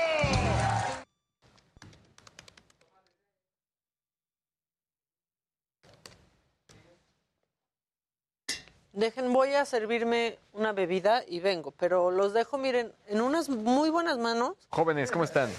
Dejen, 8.93 9.33
voy 9.33 9.49
a 9.49 9.65
servirme 9.65 10.39
una 10.53 10.71
bebida 10.71 11.25
y 11.27 11.41
vengo, 11.41 11.71
pero 11.71 12.09
los 12.09 12.31
dejo, 12.31 12.57
miren, 12.57 12.93
en 13.07 13.19
unas 13.19 13.49
muy 13.49 13.89
buenas 13.89 14.17
manos. 14.17 14.53
Jóvenes, 14.69 15.11
¿cómo 15.11 15.25
están? 15.25 15.49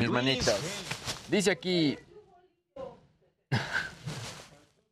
Mis 0.00 0.10
manitas. 0.10 0.58
Dice 1.28 1.50
aquí. 1.50 1.98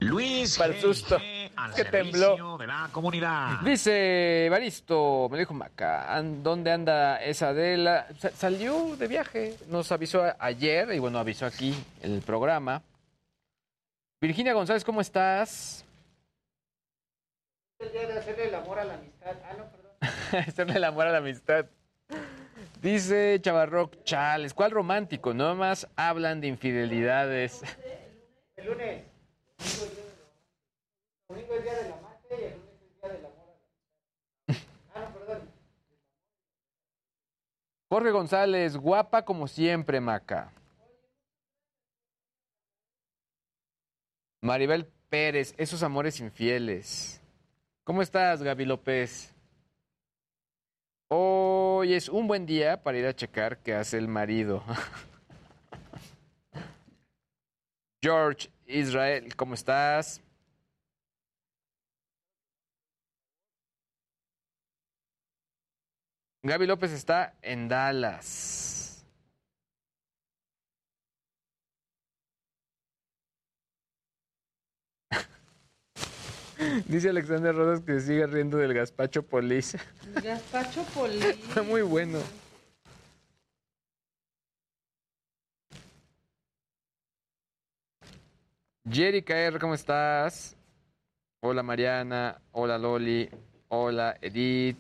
Luis 0.01 0.57
Para 0.57 0.75
el 0.75 0.81
susto. 0.81 1.19
al 1.57 1.75
que 1.75 1.85
tembló. 1.85 2.57
de 2.57 2.67
la 2.69 2.89
comunidad. 2.93 3.61
Dice 3.63 4.47
Baristo, 4.51 5.29
me 5.31 5.39
dijo 5.39 5.55
Maca, 5.55 6.15
¿an- 6.15 6.43
¿dónde 6.43 6.71
anda 6.71 7.21
esa 7.23 7.49
Adela? 7.49 8.07
Sa- 8.19 8.31
salió 8.31 8.97
de 8.97 9.07
viaje, 9.09 9.57
nos 9.69 9.91
avisó 9.91 10.23
ayer 10.39 10.93
y 10.93 10.99
bueno, 11.01 11.19
avisó 11.19 11.47
aquí 11.47 11.75
el 12.01 12.23
programa. 12.23 12.81
Virginia 14.21 14.53
González, 14.53 14.85
¿cómo 14.85 15.01
estás? 15.01 15.85
El 17.81 17.91
día 17.93 18.07
de 18.07 18.19
hacerle 18.19 18.49
el 18.49 18.55
amor 18.55 18.79
a 18.79 18.85
la 18.85 18.95
amistad. 18.95 19.33
Ah, 19.45 19.55
no, 19.57 19.65
perdón. 19.71 19.93
Hacerle 20.49 20.75
el 20.75 20.85
amor 20.85 21.07
a 21.07 21.13
la 21.13 21.19
amistad. 21.19 21.67
Dice 22.81 23.41
Chavarroc 23.41 24.05
Chales, 24.05 24.55
¿cuál 24.55 24.71
romántico? 24.71 25.35
No 25.35 25.57
más 25.57 25.89
hablan 25.97 26.41
de 26.41 26.47
infidelidades. 26.47 27.63
El 28.55 28.67
lunes. 28.67 29.05
Domingo 31.29 31.55
es 31.55 31.63
día 31.65 31.73
y 31.73 31.85
el 31.85 31.91
lunes 31.91 32.71
es 32.81 33.01
día 33.01 33.09
del 33.09 33.27
amor. 33.27 33.57
Ah, 34.95 35.01
no, 35.01 35.19
perdón. 35.19 35.51
Jorge 37.89 38.11
González, 38.13 38.77
guapa 38.77 39.25
como 39.25 39.49
siempre, 39.49 40.01
Maca. 40.01 40.53
Maribel 44.41 44.87
Pérez, 45.09 45.53
esos 45.57 45.83
amores 45.83 46.21
infieles. 46.21 47.21
¿Cómo 47.83 48.03
estás, 48.03 48.41
Gaby 48.41 48.67
López? 48.67 49.35
Hoy 51.11 51.95
es 51.95 52.11
un 52.11 52.27
buen 52.27 52.45
día 52.45 52.83
para 52.83 52.99
ir 52.99 53.07
a 53.07 53.17
checar 53.17 53.63
qué 53.63 53.75
hace 53.75 53.97
el 53.97 54.09
marido. 54.09 54.63
George 58.03 58.51
Israel, 58.67 59.35
¿cómo 59.35 59.55
estás? 59.55 60.21
Gaby 66.43 66.67
López 66.67 66.93
está 66.93 67.35
en 67.41 67.69
Dallas. 67.69 68.78
Dice 76.87 77.11
Alexander 77.11 77.55
Rodas 77.55 77.81
que 77.81 78.01
sigue 78.01 78.27
riendo 78.27 78.57
del 78.59 78.75
gazpacho 78.75 79.23
polis. 79.23 79.77
Gazpacho 80.23 80.83
polis. 80.95 81.25
Está 81.49 81.63
muy 81.63 81.83
bueno. 81.83 82.19
Jerry 88.91 89.23
KR, 89.23 89.59
¿cómo 89.61 89.75
estás? 89.75 90.57
Hola 91.41 91.63
Mariana, 91.63 92.41
hola 92.53 92.79
Loli, 92.79 93.29
hola 93.69 94.17
Edith. 94.21 94.79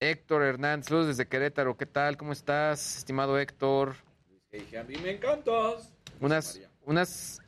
Héctor 0.00 0.42
Hernández, 0.42 0.88
saludos 0.88 1.08
desde 1.08 1.26
Querétaro, 1.26 1.76
¿qué 1.76 1.86
tal? 1.86 2.16
¿Cómo 2.16 2.32
estás, 2.32 2.98
estimado 2.98 3.38
Héctor? 3.38 3.94
Luis 4.28 4.70
G. 4.70 4.76
Henry, 4.76 4.98
me 4.98 5.12
encantas. 5.12 5.92
Unas, 6.20 6.60
unas 6.84 7.40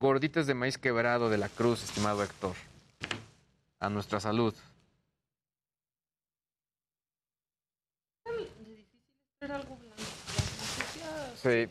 gorditas 0.00 0.46
de 0.46 0.54
maíz 0.54 0.78
quebrado 0.78 1.28
de 1.28 1.36
la 1.38 1.48
cruz, 1.50 1.82
estimado 1.84 2.22
Héctor. 2.22 2.56
A 3.78 3.88
nuestra 3.90 4.18
salud. 4.18 4.54
Sí. 11.36 11.66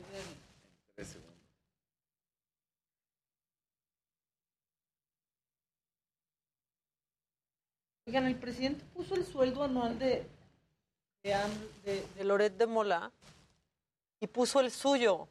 Oigan, 8.07 8.25
el 8.25 8.35
presidente 8.35 8.83
puso 8.95 9.15
el 9.15 9.25
sueldo 9.25 9.63
anual 9.63 9.99
de, 9.99 10.25
de, 11.23 11.35
de- 11.85 12.07
de 12.15 12.23
Loret 12.23 12.57
de 12.57 12.65
Mola 12.65 13.11
y 14.19 14.27
puso 14.27 14.59
el 14.59 14.71
suyo. 14.71 15.27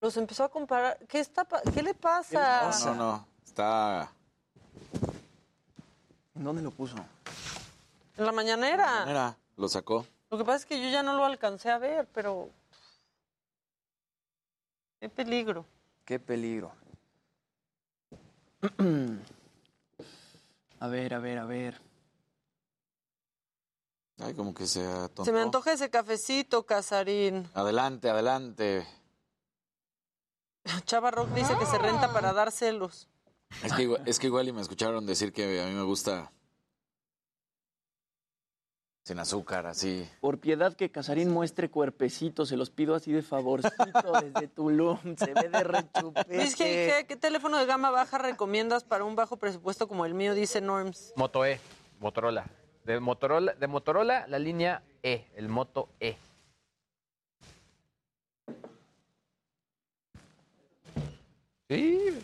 Los 0.00 0.16
empezó 0.16 0.44
a 0.44 0.48
comparar. 0.48 0.98
¿Qué, 1.08 1.18
está, 1.20 1.44
pa- 1.44 1.60
¿qué 1.74 1.82
le 1.82 1.92
pasa? 1.94 2.70
No, 2.86 2.94
no, 2.94 2.94
no. 2.94 3.26
Está. 3.44 4.10
¿En 6.34 6.44
dónde 6.44 6.62
lo 6.62 6.70
puso? 6.70 6.96
En 8.16 8.24
la 8.24 8.32
mañanera. 8.32 9.04
Mira, 9.06 9.36
lo 9.56 9.68
sacó. 9.68 10.06
Lo 10.30 10.38
que 10.38 10.44
pasa 10.44 10.56
es 10.58 10.64
que 10.66 10.80
yo 10.82 10.88
ya 10.88 11.02
no 11.02 11.14
lo 11.14 11.24
alcancé 11.24 11.70
a 11.70 11.78
ver, 11.78 12.06
pero. 12.14 12.48
Qué 15.00 15.08
peligro. 15.08 15.66
Qué 16.04 16.18
peligro. 16.18 16.72
A 20.82 20.88
ver, 20.88 21.12
a 21.12 21.18
ver, 21.18 21.36
a 21.38 21.44
ver. 21.44 21.78
Ay, 24.18 24.32
como 24.32 24.54
que 24.54 24.66
se 24.66 24.82
atontó. 24.86 25.24
Se 25.26 25.32
me 25.32 25.40
antoja 25.42 25.72
ese 25.74 25.90
cafecito, 25.90 26.64
Casarín. 26.64 27.50
Adelante, 27.52 28.08
adelante. 28.08 28.86
Chava 30.84 31.10
Rock 31.10 31.28
dice 31.30 31.56
que 31.58 31.66
se 31.66 31.78
renta 31.78 32.12
para 32.12 32.32
dar 32.32 32.52
celos. 32.52 33.08
Es 33.64 33.72
que, 33.72 33.82
igual, 33.82 34.02
es 34.06 34.18
que 34.18 34.28
igual 34.28 34.48
y 34.48 34.52
me 34.52 34.60
escucharon 34.60 35.06
decir 35.06 35.32
que 35.32 35.60
a 35.60 35.66
mí 35.66 35.74
me 35.74 35.82
gusta 35.82 36.30
sin 39.10 39.18
azúcar, 39.18 39.66
así. 39.66 40.08
Por 40.20 40.38
piedad 40.38 40.74
que 40.74 40.90
Casarín 40.90 41.30
muestre 41.30 41.68
cuerpecito, 41.68 42.46
se 42.46 42.56
los 42.56 42.70
pido 42.70 42.94
así 42.94 43.10
de 43.10 43.22
favorcito 43.22 43.72
desde 44.22 44.46
Tulum. 44.46 44.98
Se 45.16 45.34
ve 45.34 45.48
de 45.48 45.64
rechupete. 45.64 46.36
Luis 46.36 46.56
G.I.G., 46.56 47.06
¿qué 47.08 47.16
teléfono 47.16 47.58
de 47.58 47.66
gama 47.66 47.90
baja 47.90 48.18
recomiendas 48.18 48.84
para 48.84 49.04
un 49.04 49.16
bajo 49.16 49.36
presupuesto 49.36 49.88
como 49.88 50.06
el 50.06 50.14
mío? 50.14 50.34
Dice 50.34 50.60
Norms. 50.60 51.12
Moto 51.16 51.44
E, 51.44 51.58
Motorola. 51.98 52.46
De 52.84 53.00
Motorola, 53.00 53.54
de 53.54 53.66
Motorola 53.66 54.26
la 54.28 54.38
línea 54.38 54.82
E, 55.02 55.26
el 55.34 55.48
Moto 55.48 55.88
E. 55.98 56.16
Sí. 61.70 62.18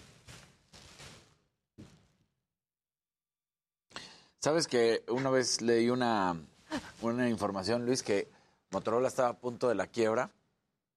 ¿Sabes 4.40 4.66
que 4.66 5.04
una 5.06 5.30
vez 5.30 5.62
leí 5.62 5.88
una, 5.88 6.36
una 7.00 7.28
información, 7.28 7.86
Luis, 7.86 8.02
que 8.02 8.28
Motorola 8.72 9.06
estaba 9.06 9.28
a 9.28 9.36
punto 9.36 9.68
de 9.68 9.76
la 9.76 9.86
quiebra? 9.86 10.32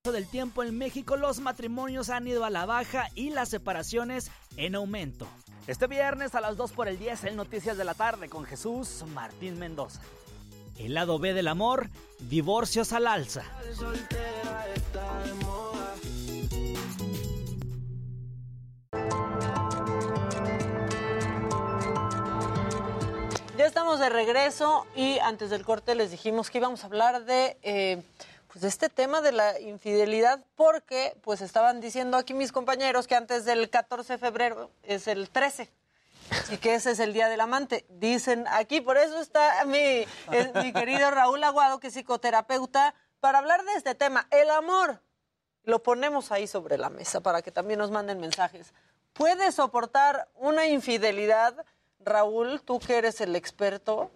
del 0.03 0.27
tiempo 0.27 0.63
en 0.63 0.75
México 0.75 1.15
los 1.17 1.39
matrimonios 1.41 2.09
han 2.09 2.27
ido 2.27 2.43
a 2.43 2.49
la 2.49 2.65
baja 2.65 3.09
y 3.13 3.29
las 3.29 3.49
separaciones 3.49 4.31
en 4.57 4.73
aumento. 4.73 5.27
Este 5.67 5.85
viernes 5.85 6.33
a 6.33 6.41
las 6.41 6.57
2 6.57 6.71
por 6.71 6.87
el 6.87 6.97
10 6.97 7.25
en 7.25 7.35
Noticias 7.35 7.77
de 7.77 7.83
la 7.83 7.93
Tarde 7.93 8.29
con 8.29 8.45
Jesús 8.45 9.03
Martín 9.13 9.59
Mendoza. 9.59 10.01
El 10.79 10.95
lado 10.95 11.19
B 11.19 11.33
del 11.33 11.49
amor, 11.49 11.91
divorcios 12.17 12.93
al 12.93 13.05
alza. 13.05 13.43
Estamos 23.69 23.99
de 23.99 24.09
regreso 24.09 24.87
y 24.95 25.19
antes 25.19 25.51
del 25.51 25.63
corte 25.63 25.93
les 25.93 26.09
dijimos 26.09 26.49
que 26.49 26.57
íbamos 26.57 26.81
a 26.81 26.87
hablar 26.87 27.25
de, 27.25 27.55
eh, 27.61 28.01
pues 28.51 28.63
este 28.63 28.89
tema 28.89 29.21
de 29.21 29.31
la 29.31 29.59
infidelidad 29.59 30.43
porque 30.55 31.15
pues 31.21 31.41
estaban 31.41 31.79
diciendo 31.79 32.17
aquí 32.17 32.33
mis 32.33 32.51
compañeros 32.51 33.05
que 33.05 33.13
antes 33.13 33.45
del 33.45 33.69
14 33.69 34.13
de 34.13 34.17
febrero 34.17 34.71
es 34.81 35.07
el 35.07 35.29
13 35.29 35.69
y 36.49 36.57
que 36.57 36.73
ese 36.73 36.91
es 36.91 36.99
el 36.99 37.13
Día 37.13 37.29
del 37.29 37.41
Amante. 37.41 37.85
Dicen 37.89 38.47
aquí, 38.49 38.81
por 38.81 38.97
eso 38.97 39.19
está 39.19 39.63
mi, 39.65 39.77
eh, 39.77 40.07
mi 40.55 40.73
querido 40.73 41.11
Raúl 41.11 41.43
Aguado, 41.43 41.79
que 41.79 41.89
es 41.89 41.93
psicoterapeuta, 41.93 42.95
para 43.19 43.37
hablar 43.37 43.63
de 43.65 43.73
este 43.73 43.93
tema, 43.93 44.27
el 44.31 44.49
amor. 44.49 44.99
Lo 45.63 45.83
ponemos 45.83 46.31
ahí 46.31 46.47
sobre 46.47 46.79
la 46.79 46.89
mesa 46.89 47.21
para 47.21 47.43
que 47.43 47.51
también 47.51 47.77
nos 47.77 47.91
manden 47.91 48.19
mensajes. 48.19 48.73
¿Puede 49.13 49.51
soportar 49.51 50.27
una 50.33 50.65
infidelidad? 50.65 51.63
Raúl, 51.99 52.61
tú 52.61 52.79
que 52.79 52.97
eres 52.97 53.19
el 53.21 53.35
experto. 53.35 54.09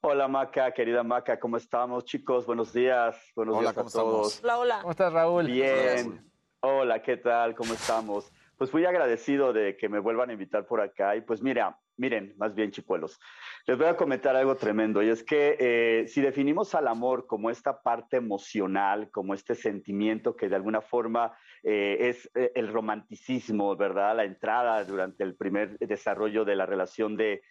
Hola 0.00 0.26
Maca, 0.28 0.72
querida 0.72 1.02
Maca, 1.02 1.38
¿cómo 1.38 1.56
estamos 1.56 2.04
chicos? 2.04 2.46
Buenos 2.46 2.72
días, 2.72 3.16
buenos 3.34 3.56
Hola, 3.56 3.72
días 3.72 3.74
¿cómo 3.74 3.88
a 3.88 3.92
todos. 3.92 4.34
estamos? 4.34 4.44
Hola, 4.44 4.58
hola. 4.58 4.78
¿Cómo 4.80 4.90
estás, 4.90 5.12
Raúl? 5.12 5.46
Bien. 5.46 6.30
Hola, 6.60 7.02
¿qué 7.02 7.16
tal? 7.18 7.54
¿Cómo 7.54 7.74
estamos? 7.74 8.30
Pues 8.56 8.72
muy 8.72 8.84
agradecido 8.84 9.52
de 9.52 9.76
que 9.76 9.88
me 9.88 9.98
vuelvan 9.98 10.30
a 10.30 10.34
invitar 10.34 10.66
por 10.66 10.80
acá 10.80 11.16
y 11.16 11.22
pues 11.22 11.42
mira, 11.42 11.76
miren, 11.96 12.34
más 12.36 12.54
bien 12.54 12.70
chicuelos, 12.70 13.20
les 13.66 13.76
voy 13.76 13.86
a 13.86 13.96
comentar 13.96 14.36
algo 14.36 14.54
tremendo 14.56 15.02
y 15.02 15.08
es 15.08 15.22
que 15.22 15.56
eh, 15.58 16.08
si 16.08 16.20
definimos 16.20 16.74
al 16.74 16.88
amor 16.88 17.26
como 17.26 17.50
esta 17.50 17.82
parte 17.82 18.16
emocional, 18.16 19.10
como 19.10 19.34
este 19.34 19.54
sentimiento 19.54 20.36
que 20.36 20.48
de 20.48 20.56
alguna 20.56 20.80
forma 20.80 21.36
eh, 21.62 21.96
es 22.00 22.30
eh, 22.34 22.52
el 22.54 22.72
romanticismo, 22.72 23.76
¿verdad? 23.76 24.16
La 24.16 24.24
entrada 24.24 24.84
durante 24.84 25.24
el 25.24 25.34
primer 25.34 25.78
desarrollo 25.78 26.44
de 26.44 26.56
la 26.56 26.66
relación 26.66 27.16
de 27.16 27.42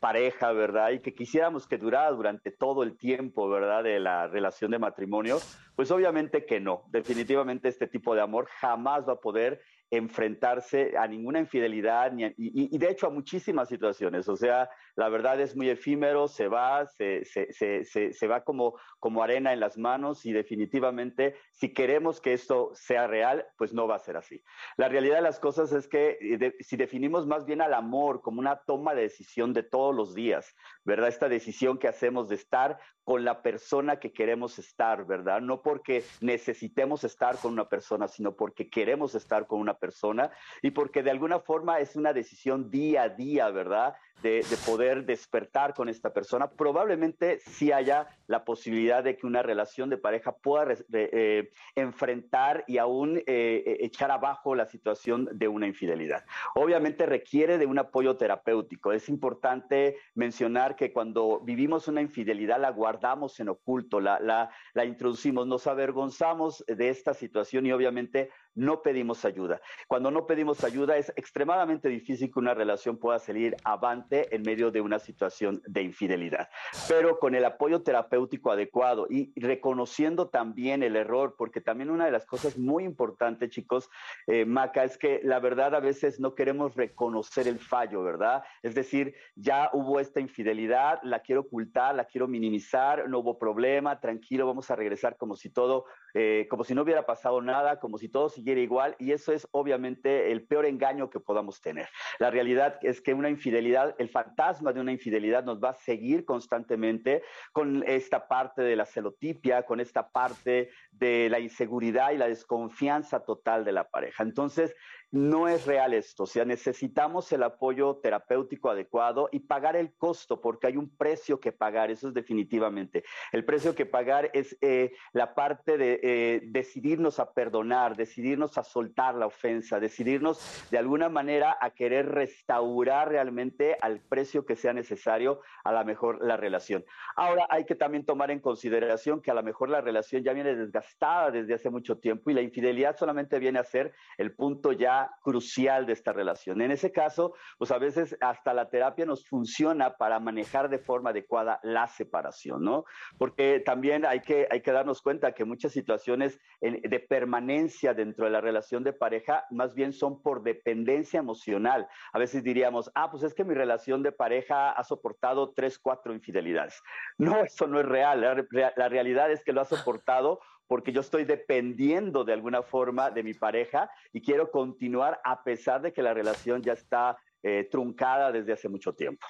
pareja, 0.00 0.52
¿verdad? 0.52 0.92
Y 0.92 1.00
que 1.00 1.12
quisiéramos 1.12 1.66
que 1.66 1.76
durara 1.76 2.10
durante 2.10 2.50
todo 2.50 2.82
el 2.82 2.96
tiempo, 2.96 3.50
¿verdad? 3.50 3.84
De 3.84 4.00
la 4.00 4.26
relación 4.26 4.70
de 4.70 4.78
matrimonio, 4.78 5.36
pues 5.76 5.90
obviamente 5.90 6.46
que 6.46 6.58
no. 6.58 6.84
Definitivamente 6.88 7.68
este 7.68 7.86
tipo 7.86 8.14
de 8.14 8.22
amor 8.22 8.46
jamás 8.46 9.06
va 9.06 9.12
a 9.12 9.20
poder 9.20 9.60
enfrentarse 9.90 10.96
a 10.96 11.06
ninguna 11.06 11.38
infidelidad 11.38 12.12
ni 12.12 12.24
a- 12.24 12.34
y, 12.36 12.74
y 12.74 12.78
de 12.78 12.90
hecho 12.90 13.06
a 13.06 13.10
muchísimas 13.10 13.68
situaciones. 13.68 14.28
O 14.28 14.36
sea, 14.36 14.68
la 14.98 15.08
verdad 15.08 15.40
es 15.40 15.54
muy 15.54 15.70
efímero, 15.70 16.26
se 16.26 16.48
va, 16.48 16.84
se, 16.86 17.24
se, 17.24 17.52
se, 17.52 18.12
se, 18.12 18.26
va 18.26 18.42
como, 18.42 18.74
como 18.98 19.22
arena 19.22 19.52
en 19.52 19.60
las 19.60 19.78
manos 19.78 20.26
y 20.26 20.32
definitivamente 20.32 21.36
si 21.52 21.72
queremos 21.72 22.20
que 22.20 22.32
esto 22.32 22.72
sea 22.74 23.06
real, 23.06 23.46
pues 23.56 23.72
no 23.72 23.86
va 23.86 23.94
a 23.94 24.00
ser 24.00 24.16
así. 24.16 24.42
La 24.76 24.88
realidad 24.88 25.16
de 25.16 25.22
las 25.22 25.38
cosas 25.38 25.70
es 25.72 25.86
que 25.86 26.18
eh, 26.20 26.36
de- 26.36 26.56
si 26.60 26.76
definimos 26.76 27.26
más 27.28 27.44
bien 27.46 27.62
al 27.62 27.74
amor 27.74 28.22
como 28.22 28.40
una 28.40 28.56
toma 28.66 28.94
de 28.96 29.02
decisión 29.02 29.52
de 29.52 29.62
todos 29.62 29.94
los 29.94 30.14
días, 30.16 30.52
¿verdad? 30.84 31.08
Esta 31.08 31.28
decisión 31.28 31.78
que 31.78 31.86
hacemos 31.86 32.28
de 32.28 32.34
estar 32.34 32.78
con 33.04 33.24
la 33.24 33.40
persona 33.40 34.00
que 34.00 34.12
queremos 34.12 34.58
estar, 34.58 35.06
¿verdad? 35.06 35.40
No 35.40 35.62
porque 35.62 36.02
necesitemos 36.20 37.04
estar 37.04 37.38
con 37.38 37.52
una 37.52 37.68
persona, 37.68 38.08
sino 38.08 38.34
porque 38.36 38.68
queremos 38.68 39.14
estar 39.14 39.46
con 39.46 39.60
una 39.60 39.74
persona 39.74 40.30
y 40.60 40.72
porque 40.72 41.02
de 41.02 41.10
alguna 41.12 41.38
forma 41.40 41.78
es 41.78 41.96
una 41.96 42.12
decisión 42.12 42.68
día 42.70 43.04
a 43.04 43.08
día, 43.10 43.48
¿verdad? 43.50 43.94
De, 44.22 44.42
de 44.50 44.56
poder 44.66 44.87
despertar 44.96 45.74
con 45.74 45.88
esta 45.88 46.12
persona. 46.12 46.50
Probablemente 46.50 47.38
sí 47.40 47.72
haya 47.72 48.08
la 48.26 48.44
posibilidad 48.44 49.02
de 49.02 49.16
que 49.16 49.26
una 49.26 49.42
relación 49.42 49.90
de 49.90 49.98
pareja 49.98 50.32
pueda 50.32 50.74
eh, 50.92 51.50
enfrentar 51.74 52.64
y 52.66 52.78
aún 52.78 53.18
eh, 53.18 53.24
eh, 53.26 53.76
echar 53.80 54.10
abajo 54.10 54.54
la 54.54 54.66
situación 54.66 55.28
de 55.32 55.48
una 55.48 55.66
infidelidad. 55.66 56.24
Obviamente 56.54 57.06
requiere 57.06 57.58
de 57.58 57.66
un 57.66 57.78
apoyo 57.78 58.16
terapéutico. 58.16 58.92
Es 58.92 59.08
importante 59.08 59.96
mencionar 60.14 60.76
que 60.76 60.92
cuando 60.92 61.40
vivimos 61.40 61.88
una 61.88 62.00
infidelidad 62.00 62.60
la 62.60 62.70
guardamos 62.70 63.38
en 63.40 63.48
oculto, 63.48 64.00
la, 64.00 64.20
la, 64.20 64.50
la 64.74 64.84
introducimos, 64.84 65.46
nos 65.46 65.66
avergonzamos 65.66 66.64
de 66.66 66.88
esta 66.88 67.14
situación 67.14 67.66
y 67.66 67.72
obviamente 67.72 68.30
no 68.58 68.82
pedimos 68.82 69.24
ayuda. 69.24 69.60
Cuando 69.86 70.10
no 70.10 70.26
pedimos 70.26 70.64
ayuda 70.64 70.96
es 70.96 71.12
extremadamente 71.16 71.88
difícil 71.88 72.30
que 72.32 72.38
una 72.38 72.54
relación 72.54 72.98
pueda 72.98 73.18
salir 73.18 73.56
avante 73.64 74.34
en 74.34 74.42
medio 74.42 74.70
de 74.70 74.80
una 74.80 74.98
situación 74.98 75.62
de 75.66 75.82
infidelidad. 75.82 76.48
Pero 76.88 77.18
con 77.18 77.34
el 77.34 77.44
apoyo 77.44 77.82
terapéutico 77.82 78.50
adecuado 78.50 79.06
y 79.08 79.32
reconociendo 79.40 80.28
también 80.28 80.82
el 80.82 80.96
error, 80.96 81.36
porque 81.38 81.60
también 81.60 81.90
una 81.90 82.06
de 82.06 82.10
las 82.10 82.26
cosas 82.26 82.58
muy 82.58 82.84
importantes, 82.84 83.50
chicos, 83.50 83.88
eh, 84.26 84.44
Maca, 84.44 84.84
es 84.84 84.98
que 84.98 85.20
la 85.22 85.38
verdad 85.38 85.74
a 85.74 85.80
veces 85.80 86.18
no 86.18 86.34
queremos 86.34 86.74
reconocer 86.74 87.46
el 87.46 87.58
fallo, 87.58 88.02
¿verdad? 88.02 88.42
Es 88.62 88.74
decir, 88.74 89.14
ya 89.36 89.70
hubo 89.72 90.00
esta 90.00 90.20
infidelidad, 90.20 91.00
la 91.02 91.20
quiero 91.20 91.42
ocultar, 91.42 91.94
la 91.94 92.06
quiero 92.06 92.26
minimizar, 92.26 93.08
no 93.08 93.20
hubo 93.20 93.38
problema, 93.38 94.00
tranquilo, 94.00 94.46
vamos 94.46 94.70
a 94.70 94.76
regresar 94.76 95.16
como 95.16 95.36
si 95.36 95.50
todo 95.50 95.84
eh, 96.20 96.48
como 96.50 96.64
si 96.64 96.74
no 96.74 96.82
hubiera 96.82 97.06
pasado 97.06 97.40
nada, 97.40 97.78
como 97.78 97.96
si 97.96 98.08
todo 98.08 98.28
siguiera 98.28 98.60
igual, 98.60 98.96
y 98.98 99.12
eso 99.12 99.32
es 99.32 99.46
obviamente 99.52 100.32
el 100.32 100.42
peor 100.42 100.66
engaño 100.66 101.10
que 101.10 101.20
podamos 101.20 101.60
tener. 101.60 101.88
La 102.18 102.28
realidad 102.28 102.80
es 102.82 103.00
que 103.00 103.14
una 103.14 103.30
infidelidad, 103.30 103.94
el 103.98 104.08
fantasma 104.08 104.72
de 104.72 104.80
una 104.80 104.90
infidelidad 104.90 105.44
nos 105.44 105.62
va 105.62 105.70
a 105.70 105.74
seguir 105.74 106.24
constantemente 106.24 107.22
con 107.52 107.84
esta 107.86 108.26
parte 108.26 108.62
de 108.62 108.74
la 108.74 108.84
celotipia, 108.84 109.62
con 109.62 109.78
esta 109.78 110.10
parte 110.10 110.70
de 110.90 111.28
la 111.30 111.38
inseguridad 111.38 112.10
y 112.10 112.16
la 112.16 112.26
desconfianza 112.26 113.24
total 113.24 113.64
de 113.64 113.70
la 113.70 113.88
pareja. 113.88 114.24
Entonces, 114.24 114.74
no 115.10 115.48
es 115.48 115.66
real 115.66 115.94
esto, 115.94 116.24
o 116.24 116.26
sea, 116.26 116.44
necesitamos 116.44 117.32
el 117.32 117.42
apoyo 117.42 117.96
terapéutico 117.96 118.70
adecuado 118.70 119.28
y 119.32 119.40
pagar 119.40 119.76
el 119.76 119.94
costo, 119.94 120.40
porque 120.40 120.66
hay 120.66 120.76
un 120.76 120.94
precio 120.96 121.40
que 121.40 121.52
pagar, 121.52 121.90
eso 121.90 122.08
es 122.08 122.14
definitivamente. 122.14 123.04
El 123.32 123.44
precio 123.44 123.74
que 123.74 123.86
pagar 123.86 124.30
es 124.34 124.56
eh, 124.60 124.92
la 125.12 125.34
parte 125.34 125.78
de 125.78 126.00
eh, 126.02 126.40
decidirnos 126.44 127.20
a 127.20 127.32
perdonar, 127.32 127.96
decidirnos 127.96 128.58
a 128.58 128.64
soltar 128.64 129.14
la 129.14 129.26
ofensa, 129.26 129.80
decidirnos 129.80 130.68
de 130.70 130.78
alguna 130.78 131.08
manera 131.08 131.56
a 131.60 131.70
querer 131.70 132.10
restaurar 132.10 133.08
realmente 133.08 133.76
al 133.80 134.00
precio 134.00 134.44
que 134.44 134.56
sea 134.56 134.72
necesario 134.72 135.40
a 135.64 135.72
lo 135.72 135.84
mejor 135.84 136.22
la 136.22 136.36
relación. 136.36 136.84
Ahora 137.16 137.46
hay 137.48 137.64
que 137.64 137.74
también 137.74 138.04
tomar 138.04 138.30
en 138.30 138.40
consideración 138.40 139.22
que 139.22 139.30
a 139.30 139.34
lo 139.34 139.42
mejor 139.42 139.70
la 139.70 139.80
relación 139.80 140.22
ya 140.22 140.32
viene 140.32 140.54
desgastada 140.54 141.30
desde 141.30 141.54
hace 141.54 141.70
mucho 141.70 141.98
tiempo 141.98 142.30
y 142.30 142.34
la 142.34 142.42
infidelidad 142.42 142.96
solamente 142.96 143.38
viene 143.38 143.58
a 143.58 143.64
ser 143.64 143.92
el 144.18 144.32
punto 144.34 144.72
ya 144.72 144.97
crucial 145.22 145.86
de 145.86 145.92
esta 145.92 146.12
relación. 146.12 146.60
En 146.60 146.70
ese 146.70 146.92
caso, 146.92 147.34
pues 147.58 147.70
a 147.70 147.78
veces 147.78 148.16
hasta 148.20 148.54
la 148.54 148.68
terapia 148.70 149.06
nos 149.06 149.26
funciona 149.26 149.96
para 149.96 150.20
manejar 150.20 150.68
de 150.68 150.78
forma 150.78 151.10
adecuada 151.10 151.60
la 151.62 151.86
separación, 151.86 152.64
¿no? 152.64 152.84
Porque 153.18 153.60
también 153.60 154.04
hay 154.04 154.20
que, 154.20 154.46
hay 154.50 154.60
que 154.62 154.72
darnos 154.72 155.02
cuenta 155.02 155.32
que 155.32 155.44
muchas 155.44 155.72
situaciones 155.72 156.40
de 156.60 157.00
permanencia 157.00 157.94
dentro 157.94 158.24
de 158.24 158.30
la 158.30 158.40
relación 158.40 158.84
de 158.84 158.92
pareja 158.92 159.44
más 159.50 159.74
bien 159.74 159.92
son 159.92 160.22
por 160.22 160.42
dependencia 160.42 161.20
emocional. 161.20 161.88
A 162.12 162.18
veces 162.18 162.42
diríamos, 162.42 162.90
ah, 162.94 163.10
pues 163.10 163.22
es 163.22 163.34
que 163.34 163.44
mi 163.44 163.54
relación 163.54 164.02
de 164.02 164.12
pareja 164.12 164.70
ha 164.70 164.84
soportado 164.84 165.52
tres, 165.52 165.78
cuatro 165.78 166.12
infidelidades. 166.12 166.82
No, 167.18 167.42
eso 167.42 167.66
no 167.66 167.80
es 167.80 167.86
real. 167.86 168.20
La, 168.20 168.72
la 168.76 168.88
realidad 168.88 169.30
es 169.30 169.44
que 169.44 169.52
lo 169.52 169.60
ha 169.60 169.64
soportado 169.64 170.40
porque 170.68 170.92
yo 170.92 171.00
estoy 171.00 171.24
dependiendo 171.24 172.24
de 172.24 172.34
alguna 172.34 172.62
forma 172.62 173.10
de 173.10 173.22
mi 173.24 173.34
pareja 173.34 173.90
y 174.12 174.20
quiero 174.20 174.50
continuar 174.50 175.20
a 175.24 175.42
pesar 175.42 175.80
de 175.80 175.92
que 175.92 176.02
la 176.02 176.14
relación 176.14 176.62
ya 176.62 176.74
está 176.74 177.16
eh, 177.42 177.66
truncada 177.70 178.30
desde 178.30 178.52
hace 178.52 178.68
mucho 178.68 178.92
tiempo. 178.92 179.26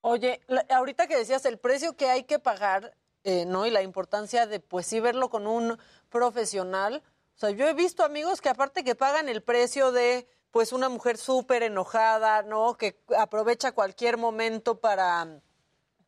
Oye, 0.00 0.40
ahorita 0.70 1.06
que 1.06 1.16
decías 1.16 1.44
el 1.44 1.58
precio 1.58 1.94
que 1.94 2.06
hay 2.06 2.24
que 2.24 2.38
pagar, 2.38 2.94
eh, 3.24 3.44
¿no? 3.46 3.66
Y 3.66 3.70
la 3.70 3.82
importancia 3.82 4.46
de, 4.46 4.60
pues 4.60 4.86
sí, 4.86 5.00
verlo 5.00 5.28
con 5.28 5.46
un 5.46 5.78
profesional. 6.08 7.02
O 7.34 7.38
sea, 7.38 7.50
yo 7.50 7.68
he 7.68 7.74
visto 7.74 8.04
amigos 8.04 8.40
que 8.40 8.48
aparte 8.48 8.84
que 8.84 8.94
pagan 8.94 9.28
el 9.28 9.42
precio 9.42 9.92
de, 9.92 10.26
pues, 10.50 10.72
una 10.72 10.88
mujer 10.88 11.18
súper 11.18 11.62
enojada, 11.62 12.42
¿no? 12.42 12.76
Que 12.76 12.98
aprovecha 13.18 13.72
cualquier 13.72 14.16
momento 14.16 14.80
para, 14.80 15.40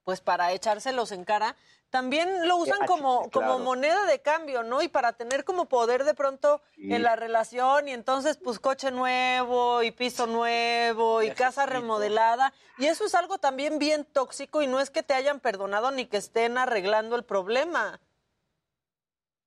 pues, 0.04 0.20
para 0.20 0.52
echárselos 0.52 1.12
en 1.12 1.24
cara, 1.24 1.56
también 1.90 2.46
lo 2.46 2.56
usan 2.56 2.86
como, 2.86 3.28
como 3.30 3.58
moneda 3.58 4.06
de 4.06 4.20
cambio, 4.20 4.62
¿no? 4.62 4.80
Y 4.80 4.88
para 4.88 5.12
tener 5.12 5.44
como 5.44 5.66
poder 5.66 6.04
de 6.04 6.14
pronto 6.14 6.62
en 6.78 7.02
la 7.02 7.16
relación 7.16 7.88
y 7.88 7.92
entonces 7.92 8.38
pues 8.38 8.60
coche 8.60 8.90
nuevo 8.92 9.82
y 9.82 9.90
piso 9.90 10.26
nuevo 10.26 11.22
y 11.22 11.32
casa 11.32 11.66
remodelada. 11.66 12.52
Y 12.78 12.86
eso 12.86 13.04
es 13.04 13.14
algo 13.14 13.38
también 13.38 13.78
bien 13.78 14.04
tóxico 14.04 14.62
y 14.62 14.68
no 14.68 14.80
es 14.80 14.90
que 14.90 15.02
te 15.02 15.14
hayan 15.14 15.40
perdonado 15.40 15.90
ni 15.90 16.06
que 16.06 16.16
estén 16.16 16.58
arreglando 16.58 17.16
el 17.16 17.24
problema. 17.24 18.00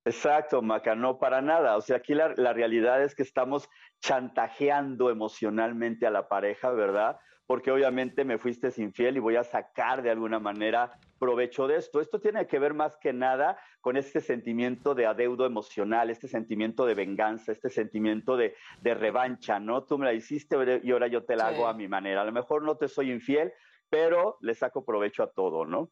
Exacto, 0.05 0.61
Maca, 0.61 0.95
no 0.95 1.17
para 1.17 1.41
nada. 1.41 1.77
O 1.77 1.81
sea, 1.81 1.97
aquí 1.97 2.13
la, 2.13 2.33
la 2.35 2.51
realidad 2.51 3.01
es 3.01 3.15
que 3.15 3.23
estamos 3.23 3.69
chantajeando 4.01 5.09
emocionalmente 5.09 6.05
a 6.05 6.11
la 6.11 6.27
pareja, 6.27 6.71
¿verdad? 6.71 7.19
Porque 7.45 7.71
obviamente 7.71 8.23
me 8.23 8.37
fuiste 8.37 8.71
infiel 8.77 9.17
y 9.17 9.19
voy 9.19 9.35
a 9.35 9.43
sacar 9.43 10.01
de 10.01 10.09
alguna 10.09 10.39
manera 10.39 10.97
provecho 11.19 11.67
de 11.67 11.77
esto. 11.77 12.01
Esto 12.01 12.19
tiene 12.19 12.47
que 12.47 12.59
ver 12.59 12.73
más 12.73 12.97
que 12.97 13.13
nada 13.13 13.57
con 13.81 13.97
este 13.97 14.21
sentimiento 14.21 14.95
de 14.95 15.05
adeudo 15.05 15.45
emocional, 15.45 16.09
este 16.09 16.27
sentimiento 16.27 16.85
de 16.85 16.95
venganza, 16.95 17.51
este 17.51 17.69
sentimiento 17.69 18.37
de, 18.37 18.55
revancha, 18.83 19.59
¿no? 19.59 19.83
Tú 19.83 19.97
me 19.97 20.05
la 20.05 20.13
hiciste 20.13 20.81
y 20.83 20.91
ahora 20.91 21.07
yo 21.07 21.23
te 21.23 21.35
la 21.35 21.47
hago 21.47 21.67
a 21.67 21.73
mi 21.73 21.87
manera. 21.87 22.21
A 22.21 22.25
lo 22.25 22.31
mejor 22.31 22.63
no 22.63 22.77
te 22.77 22.87
soy 22.87 23.11
infiel, 23.11 23.53
pero 23.89 24.37
le 24.41 24.53
saco 24.53 24.83
provecho 24.83 25.23
a 25.23 25.31
todo, 25.31 25.65
¿no? 25.65 25.89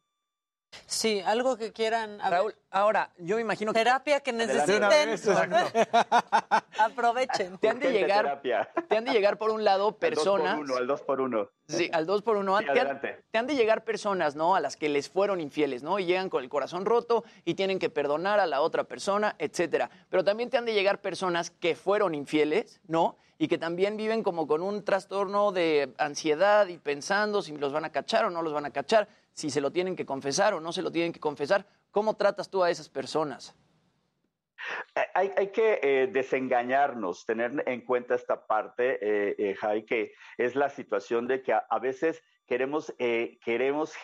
Sí, 0.86 1.20
algo 1.24 1.56
que 1.56 1.72
quieran. 1.72 2.18
Raúl, 2.18 2.54
ahora, 2.70 3.10
yo 3.18 3.36
me 3.36 3.42
imagino 3.42 3.72
que. 3.72 3.78
Terapia 3.78 4.20
que 4.20 4.32
necesiten. 4.32 5.18
Aprovechen. 6.78 7.58
Te 7.58 7.68
han 7.68 7.78
de 7.78 7.92
llegar. 7.92 8.40
Te 8.42 8.96
han 8.96 9.04
de 9.04 9.12
llegar 9.12 9.38
por 9.38 9.50
un 9.50 9.64
lado 9.64 9.96
personas. 9.96 10.58
Al 10.76 10.86
dos 10.86 11.02
por 11.02 11.20
uno, 11.20 11.48
Sí, 11.68 11.90
al 11.92 12.06
dos 12.06 12.22
por 12.22 12.36
uno. 12.36 12.58
te, 12.58 12.80
han, 12.80 13.00
te, 13.00 13.38
han, 13.38 13.46
de 13.46 13.54
llegar 13.54 13.84
personas, 13.84 14.36
¿no? 14.36 14.54
A 14.54 14.60
las 14.60 14.76
que 14.76 14.88
les 14.88 15.08
fueron 15.08 15.40
infieles, 15.40 15.82
¿no? 15.82 15.98
Y 15.98 16.04
llegan 16.04 16.28
con 16.28 16.42
el 16.42 16.50
corazón 16.50 16.84
roto 16.84 17.24
y 17.44 17.54
tienen 17.54 17.78
que 17.78 17.88
perdonar 17.88 18.40
a 18.40 18.46
la 18.46 18.60
otra 18.60 18.84
persona, 18.84 19.34
etcétera. 19.38 19.90
Pero 20.10 20.24
también 20.24 20.50
te 20.50 20.58
han 20.58 20.64
de 20.64 20.74
llegar 20.74 21.00
personas 21.00 21.50
que 21.50 21.74
fueron 21.74 22.14
infieles, 22.14 22.80
¿no? 22.86 23.16
Y 23.38 23.48
que 23.48 23.58
también 23.58 23.96
viven 23.96 24.22
como 24.22 24.46
con 24.46 24.62
un 24.62 24.84
trastorno 24.84 25.50
de 25.50 25.92
ansiedad 25.98 26.68
y 26.68 26.78
pensando 26.78 27.42
si 27.42 27.56
los 27.56 27.72
van 27.72 27.84
a 27.84 27.90
cachar 27.90 28.26
o 28.26 28.30
no 28.30 28.42
los 28.42 28.52
van 28.52 28.66
a 28.66 28.70
cachar 28.70 29.08
si 29.32 29.50
se 29.50 29.60
lo 29.60 29.70
tienen 29.70 29.96
que 29.96 30.06
confesar 30.06 30.54
o 30.54 30.60
no 30.60 30.72
se 30.72 30.82
lo 30.82 30.90
tienen 30.90 31.12
que 31.12 31.20
confesar. 31.20 31.66
¿Cómo 31.90 32.16
tratas 32.16 32.50
tú 32.50 32.62
a 32.62 32.70
esas 32.70 32.88
personas? 32.88 33.54
Hay, 35.14 35.48
que 35.48 35.80
eh, 35.82 36.08
desengañarnos, 36.12 37.26
tener 37.26 37.64
en 37.66 37.80
cuenta 37.80 38.14
esta 38.14 38.46
parte, 38.46 38.98
eh, 39.02 39.34
eh 39.36 39.54
Jai, 39.54 39.84
que 39.84 40.12
es 40.38 40.54
la 40.54 40.68
situación 40.68 41.26
de 41.26 41.42
que 41.42 41.52
a 41.52 41.78
veces 41.80 42.22
queremos, 42.46 42.94
eh, 42.98 43.38
queremos 43.44 43.94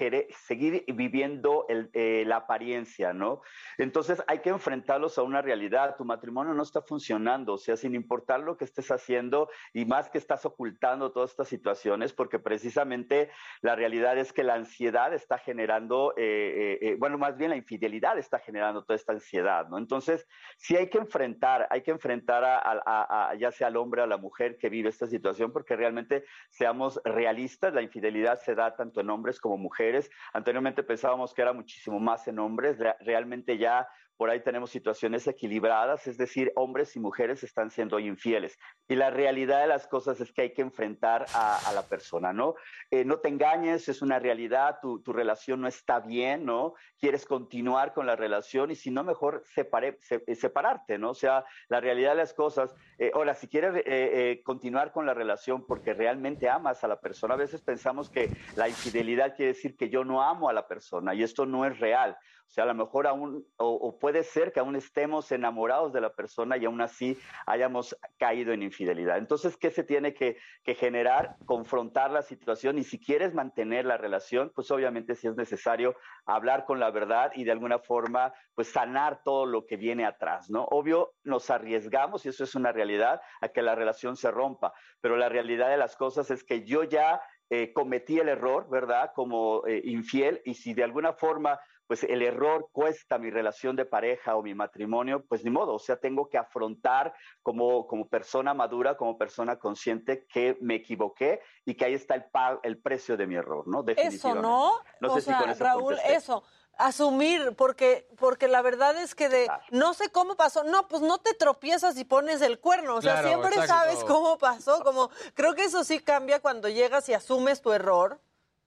seguir 0.46 0.84
viviendo 0.94 1.66
eh, 1.68 2.24
la 2.26 2.36
apariencia, 2.36 3.12
¿no? 3.12 3.42
Entonces 3.76 4.22
hay 4.26 4.40
que 4.40 4.50
enfrentarlos 4.50 5.18
a 5.18 5.22
una 5.22 5.42
realidad. 5.42 5.96
Tu 5.96 6.04
matrimonio 6.04 6.54
no 6.54 6.62
está 6.62 6.82
funcionando, 6.82 7.54
o 7.54 7.58
sea, 7.58 7.76
sin 7.76 7.94
importar 7.94 8.40
lo 8.40 8.56
que 8.56 8.64
estés 8.64 8.90
haciendo 8.90 9.50
y 9.72 9.84
más 9.84 10.10
que 10.10 10.18
estás 10.18 10.44
ocultando 10.46 11.12
todas 11.12 11.30
estas 11.30 11.48
situaciones, 11.48 12.12
porque 12.12 12.38
precisamente 12.38 13.30
la 13.60 13.76
realidad 13.76 14.18
es 14.18 14.32
que 14.32 14.44
la 14.44 14.54
ansiedad 14.54 15.12
está 15.12 15.38
generando, 15.38 16.14
eh, 16.16 16.96
bueno, 16.98 17.18
más 17.18 17.36
bien 17.36 17.50
la 17.50 17.56
infidelidad 17.56 18.18
está 18.18 18.38
generando 18.38 18.84
toda 18.84 18.96
esta 18.96 19.12
ansiedad, 19.12 19.68
¿no? 19.68 19.78
Entonces, 19.78 20.26
sí 20.56 20.76
hay 20.76 20.88
que 20.88 20.98
enfrentar, 20.98 21.66
hay 21.70 21.82
que 21.82 21.90
enfrentar 21.90 22.44
a 22.44 23.34
ya 23.38 23.50
sea 23.52 23.68
al 23.68 23.76
hombre 23.76 24.00
o 24.00 24.04
a 24.04 24.06
la 24.06 24.16
mujer 24.16 24.58
que 24.58 24.68
vive 24.68 24.88
esta 24.88 25.06
situación, 25.06 25.52
porque 25.52 25.76
realmente 25.76 26.24
seamos 26.50 27.00
realistas, 27.04 27.72
la 27.72 27.82
infidelidad 27.82 28.27
se 28.36 28.54
da 28.54 28.74
tanto 28.74 29.00
en 29.00 29.10
hombres 29.10 29.40
como 29.40 29.56
mujeres. 29.56 30.10
Anteriormente 30.32 30.82
pensábamos 30.82 31.34
que 31.34 31.42
era 31.42 31.52
muchísimo 31.52 31.98
más 32.00 32.26
en 32.28 32.38
hombres. 32.38 32.78
Realmente 33.00 33.58
ya 33.58 33.88
por 34.18 34.30
ahí 34.30 34.40
tenemos 34.40 34.70
situaciones 34.70 35.28
equilibradas, 35.28 36.08
es 36.08 36.18
decir, 36.18 36.52
hombres 36.56 36.96
y 36.96 37.00
mujeres 37.00 37.44
están 37.44 37.70
siendo 37.70 38.00
infieles. 38.00 38.58
Y 38.88 38.96
la 38.96 39.10
realidad 39.10 39.60
de 39.60 39.68
las 39.68 39.86
cosas 39.86 40.20
es 40.20 40.32
que 40.32 40.42
hay 40.42 40.52
que 40.52 40.62
enfrentar 40.62 41.26
a, 41.34 41.72
la 41.72 41.82
persona, 41.82 42.32
¿no? 42.32 42.56
Eh, 42.90 43.04
no 43.04 43.18
te 43.20 43.28
engañes, 43.28 43.88
es 43.88 44.02
una 44.02 44.18
realidad, 44.18 44.80
tu, 44.82 45.00
relación 45.12 45.60
no 45.60 45.68
está 45.68 46.00
bien, 46.00 46.44
¿no? 46.44 46.74
Quieres 46.98 47.26
continuar 47.26 47.94
con 47.94 48.06
la 48.06 48.16
relación 48.16 48.72
y 48.72 48.74
si 48.74 48.90
no, 48.90 49.04
mejor 49.04 49.44
eh, 49.54 50.34
separarte, 50.34 50.98
¿no? 50.98 51.10
O 51.10 51.14
sea, 51.14 51.44
la 51.68 51.80
realidad 51.80 52.10
de 52.10 52.16
las 52.16 52.34
cosas, 52.34 52.74
eh, 52.98 53.12
ahora, 53.14 53.34
si 53.34 53.46
quieres 53.46 54.42
continuar 54.42 54.90
con 54.90 55.06
la 55.06 55.14
relación 55.14 55.64
porque 55.64 55.94
realmente 55.94 56.48
amas 56.48 56.82
a 56.82 56.88
la 56.88 56.98
persona, 56.98 57.34
a 57.34 57.36
veces 57.36 57.62
pensamos 57.62 58.10
que 58.10 58.30
la 58.56 58.68
infidelidad 58.68 59.36
quiere 59.36 59.52
decir 59.52 59.76
que 59.76 59.88
yo 59.88 60.02
no 60.02 60.24
amo 60.24 60.48
a 60.48 60.52
la 60.52 60.66
persona 60.66 61.14
y 61.14 61.22
esto 61.22 61.46
no 61.46 61.64
es 61.64 61.78
real. 61.78 62.16
O 62.48 62.50
sea, 62.50 62.64
a 62.64 62.66
lo 62.66 62.74
mejor 62.74 63.06
aún, 63.06 63.46
o, 63.58 63.98
puede 63.98 64.22
ser 64.22 64.52
que 64.52 64.60
aún 64.60 64.74
estemos 64.74 65.30
enamorados 65.32 65.92
de 65.92 66.00
la 66.00 66.14
persona 66.14 66.56
y 66.56 66.64
aún 66.64 66.80
así 66.80 67.18
hayamos 67.44 67.94
caído 68.16 68.54
en 68.54 68.62
infidelidad. 68.62 69.18
Entonces, 69.18 69.58
¿qué 69.58 69.70
se 69.70 69.84
tiene 69.84 70.14
que, 70.14 70.38
generar? 70.64 71.36
Confrontar 71.44 72.10
la 72.10 72.22
situación 72.22 72.78
y 72.78 72.84
si 72.84 72.98
quieres 72.98 73.34
mantener 73.34 73.84
la 73.84 73.98
relación, 73.98 74.50
pues 74.54 74.70
obviamente 74.70 75.14
si 75.14 75.28
es 75.28 75.36
necesario 75.36 75.94
hablar 76.24 76.64
con 76.64 76.80
la 76.80 76.90
verdad 76.90 77.32
y 77.34 77.44
de 77.44 77.52
alguna 77.52 77.78
forma, 77.78 78.32
pues 78.54 78.68
sanar 78.68 79.22
todo 79.22 79.44
lo 79.44 79.66
que 79.66 79.76
viene 79.76 80.06
atrás, 80.06 80.48
¿no? 80.48 80.64
Obvio, 80.70 81.12
nos 81.24 81.50
arriesgamos, 81.50 82.24
y 82.24 82.30
eso 82.30 82.44
es 82.44 82.54
una 82.54 82.72
realidad, 82.72 83.20
a 83.42 83.48
que 83.48 83.60
la 83.60 83.74
relación 83.74 84.16
se 84.16 84.30
rompa, 84.30 84.72
pero 85.02 85.16
la 85.16 85.28
realidad 85.28 85.68
de 85.68 85.76
las 85.76 85.96
cosas 85.96 86.30
es 86.30 86.44
que 86.44 86.64
yo 86.64 86.84
ya 86.84 87.20
eh, 87.50 87.72
cometí 87.72 88.18
el 88.18 88.28
error, 88.28 88.68
¿verdad? 88.68 89.12
Como 89.14 89.66
eh, 89.66 89.80
infiel, 89.84 90.42
y 90.44 90.54
si 90.54 90.74
de 90.74 90.84
alguna 90.84 91.14
forma 91.14 91.58
pues 91.88 92.04
el 92.04 92.22
error 92.22 92.68
cuesta 92.70 93.18
mi 93.18 93.30
relación 93.30 93.74
de 93.74 93.86
pareja 93.86 94.36
o 94.36 94.42
mi 94.42 94.54
matrimonio, 94.54 95.24
pues 95.26 95.42
ni 95.42 95.50
modo, 95.50 95.74
o 95.74 95.78
sea, 95.78 95.96
tengo 95.96 96.28
que 96.28 96.36
afrontar 96.36 97.14
como, 97.42 97.86
como 97.86 98.06
persona 98.08 98.52
madura, 98.52 98.96
como 98.96 99.16
persona 99.16 99.58
consciente 99.58 100.26
que 100.26 100.58
me 100.60 100.76
equivoqué 100.76 101.40
y 101.64 101.74
que 101.74 101.86
ahí 101.86 101.94
está 101.94 102.14
el, 102.14 102.24
el 102.62 102.78
precio 102.78 103.16
de 103.16 103.26
mi 103.26 103.36
error, 103.36 103.66
¿no? 103.66 103.82
Eso, 103.96 104.34
¿no? 104.34 104.74
No 105.00 105.12
o 105.12 105.14
sé 105.14 105.22
si 105.22 105.32
con 105.32 105.48
eso 105.48 105.64
Raúl, 105.64 105.94
contesté. 105.94 106.14
eso 106.14 106.44
asumir, 106.76 107.56
porque, 107.56 108.06
porque 108.18 108.48
la 108.48 108.62
verdad 108.62 108.96
es 109.02 109.14
que 109.14 109.28
de 109.28 109.48
no 109.70 109.94
sé 109.94 110.10
cómo 110.10 110.36
pasó, 110.36 110.62
no, 110.62 110.86
pues 110.88 111.02
no 111.02 111.18
te 111.18 111.34
tropiezas 111.34 111.98
y 111.98 112.04
pones 112.04 112.40
el 112.40 112.60
cuerno, 112.60 112.96
o 112.96 113.02
sea, 113.02 113.14
Claro, 113.14 113.28
siempre 113.28 113.50
exacto. 113.50 113.72
sabes 113.72 114.04
cómo 114.04 114.38
pasó, 114.38 114.84
como 114.84 115.10
creo 115.34 115.54
que 115.54 115.64
eso 115.64 115.82
sí 115.82 115.98
cambia 115.98 116.40
cuando 116.40 116.68
llegas 116.68 117.08
y 117.08 117.14
asumes 117.14 117.62
tu 117.62 117.72
error, 117.72 118.20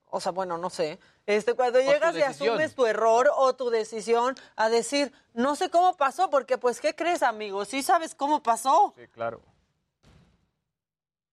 o 0.10 0.20
sea, 0.20 0.34
bueno, 0.34 0.58
no 0.58 0.70
sé, 0.70 1.00
este, 1.26 1.54
cuando 1.54 1.80
llegas 1.80 2.16
y 2.16 2.22
asumes 2.22 2.76
tu 2.76 2.86
error 2.86 3.30
o 3.36 3.56
tu 3.56 3.70
decisión 3.70 4.36
a 4.56 4.70
decir, 4.70 5.12
no 5.34 5.56
sé 5.56 5.70
cómo 5.70 5.96
pasó, 5.98 6.30
porque 6.30 6.58
pues, 6.58 6.82
¿qué 6.82 6.96
crees, 6.96 7.24
amigo? 7.24 7.66
Sí 7.66 7.84
sabes 7.84 8.16
cómo 8.16 8.42
pasó. 8.44 8.94
Sí, 8.98 9.08
claro. 9.08 9.42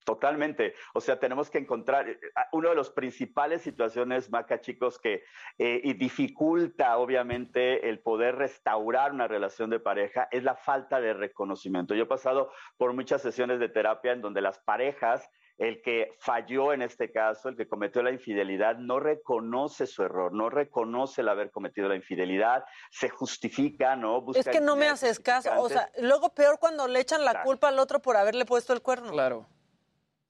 Totalmente. 0.09 0.73
O 0.95 1.01
sea, 1.01 1.19
tenemos 1.19 1.51
que 1.51 1.59
encontrar 1.59 2.09
eh, 2.09 2.19
uno 2.51 2.69
de 2.69 2.75
los 2.75 2.89
principales 2.89 3.61
situaciones, 3.61 4.31
Maca, 4.31 4.59
chicos, 4.59 4.97
que 4.97 5.23
eh, 5.59 5.81
y 5.83 5.93
dificulta 5.93 6.97
obviamente 6.97 7.87
el 7.87 7.99
poder 7.99 8.35
restaurar 8.37 9.11
una 9.11 9.27
relación 9.27 9.69
de 9.69 9.79
pareja 9.79 10.27
es 10.31 10.43
la 10.43 10.55
falta 10.55 10.99
de 10.99 11.13
reconocimiento. 11.13 11.93
Yo 11.93 12.05
he 12.05 12.07
pasado 12.07 12.51
por 12.77 12.93
muchas 12.93 13.21
sesiones 13.21 13.59
de 13.59 13.69
terapia 13.69 14.11
en 14.13 14.21
donde 14.21 14.41
las 14.41 14.57
parejas 14.57 15.29
el 15.59 15.81
que 15.81 16.15
falló 16.19 16.71
en 16.71 16.81
este 16.81 17.11
caso, 17.11 17.49
el 17.49 17.57
que 17.57 17.67
cometió 17.67 18.01
la 18.01 18.11
infidelidad, 18.11 18.77
no 18.77 18.99
reconoce 18.99 19.85
su 19.85 20.03
error, 20.03 20.33
no 20.33 20.49
reconoce 20.49 21.19
el 21.19 21.27
haber 21.27 21.51
cometido 21.51 21.89
la 21.89 21.95
infidelidad, 21.95 22.63
se 22.89 23.09
justifica, 23.09 23.97
¿no? 23.97 24.21
Busca 24.21 24.39
Es 24.39 24.47
que 24.47 24.61
no 24.61 24.77
me 24.77 24.87
haces 24.87 25.19
caso, 25.19 25.51
o 25.61 25.67
sea, 25.67 25.91
luego 25.99 26.33
peor 26.33 26.59
cuando 26.59 26.87
le 26.87 27.01
echan 27.01 27.25
la 27.25 27.31
Claro. 27.31 27.45
culpa 27.45 27.67
al 27.67 27.77
otro 27.77 28.01
por 28.01 28.15
haberle 28.15 28.45
puesto 28.45 28.71
el 28.71 28.81
cuerno. 28.81 29.11
Claro. 29.11 29.47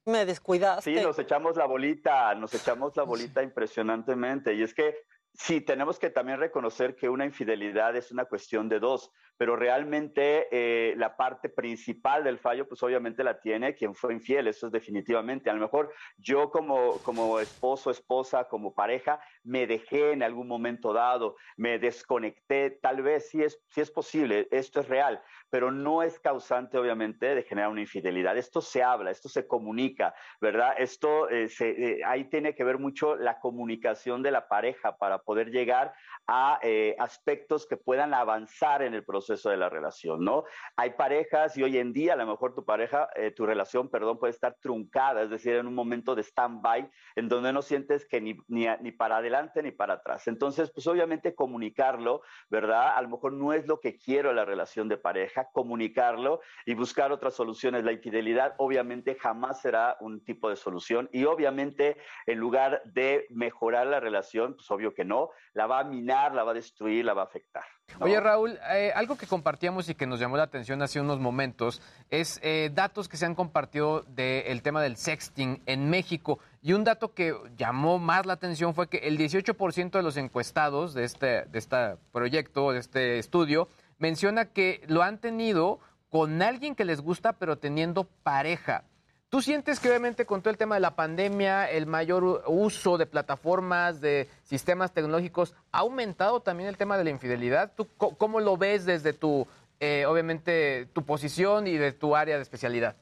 Me 0.06 0.26
descuidaste. 0.26 0.96
Sí, 0.96 1.04
nos 1.04 1.20
echamos 1.20 1.56
la 1.56 1.66
bolita, 1.66 2.34
nos 2.34 2.52
echamos 2.56 2.98
la 2.98 3.04
bolita 3.04 3.44
impresionantemente. 3.44 4.56
Y 4.56 4.64
es 4.64 4.74
que 4.74 4.96
sí, 5.34 5.62
tenemos 5.62 6.00
que 6.00 6.10
también 6.10 6.40
reconocer 6.40 6.96
que 6.96 7.08
una 7.08 7.26
infidelidad 7.26 7.96
es 7.96 8.12
una 8.12 8.26
cuestión 8.26 8.68
de 8.68 8.80
dos, 8.80 9.12
pero 9.40 9.56
realmente 9.56 10.50
eh, 10.52 10.96
la 10.98 11.16
parte 11.16 11.48
principal 11.48 12.26
del 12.26 12.40
fallo, 12.40 12.68
pues 12.68 12.84
obviamente 12.84 13.24
la 13.24 13.40
tiene 13.40 13.74
quien 13.74 13.96
fue 13.96 14.12
infiel, 14.14 14.50
eso 14.50 14.66
es 14.66 14.74
definitivamente. 14.74 15.50
A 15.50 15.54
lo 15.54 15.62
mejor 15.62 15.94
yo 16.18 16.52
como, 16.52 16.98
como 17.04 17.40
esposo, 17.40 17.90
esposa, 17.90 18.50
como 18.50 18.74
pareja, 18.74 19.22
me 19.46 19.66
dejé 19.66 20.12
en 20.12 20.24
algún 20.24 20.50
momento 20.50 20.92
dado, 20.92 21.38
me 21.56 21.80
desconecté, 21.80 22.70
tal 22.82 23.02
vez 23.02 23.30
sí 23.30 23.42
es, 23.42 23.64
sí 23.70 23.80
es 23.80 23.90
posible, 23.90 24.50
esto 24.52 24.82
es 24.82 24.90
real, 24.90 25.24
pero 25.50 25.72
no 25.72 26.04
es 26.04 26.20
causante 26.20 26.78
obviamente 26.78 27.34
de 27.34 27.44
generar 27.44 27.72
una 27.72 27.80
infidelidad. 27.80 28.38
Esto 28.38 28.60
se 28.60 28.84
habla, 28.84 29.10
esto 29.10 29.30
se 29.30 29.48
comunica, 29.48 30.14
¿verdad? 30.42 30.74
Esto 30.78 31.30
eh, 31.30 31.48
se, 31.48 31.70
eh, 31.70 32.02
ahí 32.06 32.26
tiene 32.26 32.56
que 32.56 32.66
ver 32.66 32.78
mucho 32.78 33.16
la 33.16 33.40
comunicación 33.40 34.22
de 34.22 34.32
la 34.32 34.50
pareja 34.50 34.98
para 34.98 35.20
poder 35.20 35.50
llegar 35.50 35.94
a 36.28 36.60
eh, 36.62 36.98
aspectos 37.00 37.66
que 37.66 37.78
puedan 37.78 38.14
avanzar 38.14 38.82
en 38.82 38.94
el 38.94 39.06
proceso 39.06 39.29
de 39.30 39.58
la 39.58 39.70
relación, 39.70 40.24
¿no? 40.24 40.44
Hay 40.76 40.92
parejas 40.92 41.56
y 41.58 41.64
hoy 41.64 41.78
en 41.78 41.94
día 41.94 42.14
a 42.14 42.16
lo 42.16 42.26
mejor 42.26 42.56
tu 42.56 42.66
pareja, 42.66 43.10
eh, 43.16 43.32
tu 43.32 43.46
relación, 43.46 43.90
perdón, 43.90 44.20
puede 44.20 44.32
estar 44.32 44.56
truncada, 44.60 45.22
es 45.22 45.30
decir, 45.30 45.56
en 45.56 45.68
un 45.68 45.76
momento 45.76 46.16
de 46.16 46.24
stand-by, 46.24 46.90
en 47.16 47.30
donde 47.30 47.54
no 47.54 47.62
sientes 47.62 48.06
que 48.06 48.20
ni, 48.22 48.38
ni, 48.48 48.66
ni 48.82 48.92
para 48.92 49.18
adelante 49.18 49.62
ni 49.62 49.72
para 49.72 49.96
atrás. 49.96 50.28
Entonces, 50.28 50.72
pues 50.72 50.88
obviamente 50.88 51.36
comunicarlo, 51.36 52.22
¿verdad? 52.50 52.98
A 52.98 53.02
lo 53.02 53.10
mejor 53.10 53.34
no 53.34 53.54
es 53.54 53.68
lo 53.68 53.80
que 53.80 53.98
quiero 53.98 54.34
la 54.34 54.46
relación 54.46 54.90
de 54.90 54.98
pareja, 54.98 55.50
comunicarlo 55.54 56.42
y 56.66 56.74
buscar 56.74 57.12
otras 57.12 57.36
soluciones. 57.36 57.84
La 57.84 57.92
infidelidad 57.92 58.56
obviamente 58.58 59.16
jamás 59.16 59.62
será 59.62 59.98
un 60.00 60.24
tipo 60.24 60.50
de 60.50 60.56
solución 60.56 61.10
y 61.12 61.26
obviamente 61.26 61.98
en 62.26 62.40
lugar 62.40 62.82
de 62.86 63.28
mejorar 63.30 63.88
la 63.88 64.00
relación, 64.00 64.56
pues 64.56 64.70
obvio 64.72 64.94
que 64.94 65.06
no, 65.06 65.30
la 65.54 65.68
va 65.68 65.80
a 65.80 65.84
minar, 65.84 66.34
la 66.34 66.44
va 66.44 66.52
a 66.52 66.56
destruir, 66.56 67.06
la 67.06 67.14
va 67.14 67.24
a 67.24 67.26
afectar. 67.26 67.64
¿no? 68.00 68.06
Oye, 68.06 68.20
Raúl, 68.20 68.58
eh, 68.72 68.92
algo 68.96 69.18
que 69.20 69.28
compartíamos 69.28 69.88
y 69.90 69.96
que 69.96 70.08
nos 70.08 70.20
llamó 70.20 70.38
la 70.38 70.44
atención 70.44 70.82
hace 70.82 71.00
unos 71.00 71.20
momentos 71.20 71.82
es 72.10 72.40
eh, 72.42 72.72
datos 72.74 73.08
que 73.08 73.18
se 73.18 73.26
han 73.28 73.36
compartido 73.36 74.02
del 74.08 74.64
tema 74.64 74.82
del 74.82 74.98
sexting 74.98 75.62
en 75.68 75.90
México. 75.90 76.40
Y 76.64 76.74
un 76.74 76.84
dato 76.84 77.14
que 77.14 77.36
llamó 77.56 78.00
más 78.00 78.26
la 78.26 78.34
atención 78.34 78.74
fue 78.74 78.88
que 78.90 78.98
el 78.98 79.18
18% 79.18 79.92
de 79.92 80.02
los 80.02 80.18
encuestados 80.18 80.96
de 80.96 81.04
este, 81.04 81.46
de 81.46 81.60
este 81.60 81.98
proyecto, 82.12 82.72
de 82.72 82.80
este 82.80 83.20
estudio, 83.20 83.68
menciona 84.00 84.46
que 84.46 84.82
lo 84.88 85.04
han 85.04 85.20
tenido 85.20 85.80
con 86.10 86.42
alguien 86.42 86.74
que 86.74 86.86
les 86.86 87.02
gusta, 87.02 87.34
pero 87.34 87.58
teniendo 87.58 88.06
pareja. 88.24 88.86
¿Tú 89.30 89.44
sientes 89.44 89.80
que 89.80 89.90
obviamente 89.90 90.26
con 90.26 90.42
todo 90.42 90.50
el 90.50 90.58
tema 90.58 90.76
de 90.76 90.82
la 90.82 90.96
pandemia, 90.96 91.70
el 91.70 91.86
mayor 91.86 92.44
uso 92.48 92.98
de 92.98 93.06
plataformas, 93.06 94.02
de 94.02 94.28
sistemas 94.44 94.92
tecnológicos, 94.92 95.54
ha 95.72 95.80
aumentado 95.80 96.40
también 96.42 96.68
el 96.68 96.78
tema 96.78 96.98
de 96.98 97.04
la 97.04 97.12
infidelidad? 97.12 97.72
¿Tú 97.76 97.88
co- 97.96 98.16
cómo 98.16 98.40
lo 98.40 98.58
ves 98.58 98.86
desde 98.86 99.14
tu, 99.14 99.46
eh, 99.80 100.06
obviamente, 100.08 100.88
tu 100.94 101.04
posición 101.06 101.68
y 101.68 101.78
de 101.78 101.92
tu 101.92 102.16
área 102.16 102.38
de 102.38 102.42
especialidad? 102.42 102.96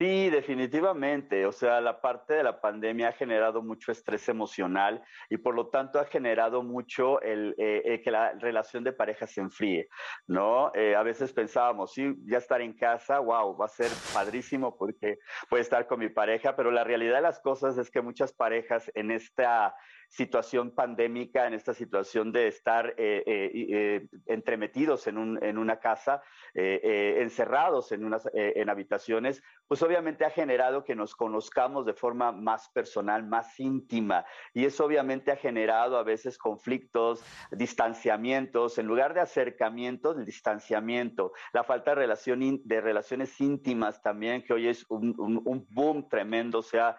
Sí, 0.00 0.28
definitivamente. 0.28 1.46
O 1.46 1.52
sea, 1.52 1.80
la 1.80 2.00
parte 2.00 2.34
de 2.34 2.42
la 2.42 2.60
pandemia 2.60 3.08
ha 3.08 3.12
generado 3.12 3.62
mucho 3.62 3.92
estrés 3.92 4.28
emocional 4.28 5.04
y 5.30 5.36
por 5.36 5.54
lo 5.54 5.68
tanto 5.68 6.00
ha 6.00 6.04
generado 6.06 6.64
mucho 6.64 7.20
el, 7.20 7.54
eh, 7.58 7.82
eh, 7.84 8.02
que 8.02 8.10
la 8.10 8.32
relación 8.32 8.82
de 8.82 8.92
pareja 8.92 9.28
se 9.28 9.40
enfríe, 9.40 9.88
¿no? 10.26 10.72
Eh, 10.74 10.96
a 10.96 11.04
veces 11.04 11.32
pensábamos, 11.32 11.92
sí, 11.92 12.12
ya 12.26 12.38
estar 12.38 12.60
en 12.60 12.72
casa, 12.72 13.20
wow, 13.20 13.56
va 13.56 13.66
a 13.66 13.68
ser 13.68 13.90
padrísimo 14.12 14.76
porque 14.76 15.18
puedo 15.48 15.60
estar 15.60 15.86
con 15.86 16.00
mi 16.00 16.08
pareja, 16.08 16.56
pero 16.56 16.72
la 16.72 16.82
realidad 16.82 17.16
de 17.16 17.22
las 17.22 17.40
cosas 17.40 17.78
es 17.78 17.88
que 17.88 18.02
muchas 18.02 18.32
parejas 18.32 18.90
en 18.94 19.12
esta 19.12 19.76
situación 20.16 20.70
pandémica, 20.76 21.46
en 21.48 21.54
esta 21.54 21.74
situación 21.74 22.30
de 22.30 22.46
estar 22.46 22.94
eh, 22.96 23.22
eh, 23.26 23.50
eh, 23.54 24.06
entremetidos 24.26 25.08
en, 25.08 25.18
un, 25.18 25.42
en 25.42 25.58
una 25.58 25.80
casa, 25.80 26.22
eh, 26.54 26.80
eh, 26.84 27.22
encerrados 27.22 27.90
en, 27.90 28.04
unas, 28.04 28.28
en 28.32 28.70
habitaciones, 28.70 29.42
pues 29.66 29.82
obviamente 29.82 30.24
ha 30.24 30.30
generado 30.30 30.84
que 30.84 30.94
nos 30.94 31.16
conozcamos 31.16 31.84
de 31.84 31.94
forma 31.94 32.30
más 32.30 32.68
personal, 32.68 33.26
más 33.26 33.58
íntima. 33.58 34.24
Y 34.52 34.64
eso 34.66 34.84
obviamente 34.84 35.32
ha 35.32 35.36
generado 35.36 35.96
a 35.98 36.04
veces 36.04 36.38
conflictos, 36.38 37.24
distanciamientos, 37.50 38.78
en 38.78 38.86
lugar 38.86 39.14
de 39.14 39.20
acercamientos, 39.20 40.16
el 40.16 40.24
distanciamiento, 40.24 41.32
la 41.52 41.64
falta 41.64 41.90
de, 41.90 41.96
relación 41.96 42.60
de 42.64 42.80
relaciones 42.80 43.40
íntimas 43.40 44.00
también, 44.00 44.44
que 44.44 44.52
hoy 44.52 44.68
es 44.68 44.84
un, 44.90 45.14
un- 45.18 45.42
un 45.44 45.66
boom 45.70 46.08
tremendo, 46.08 46.58
o 46.60 46.62
sea, 46.62 46.98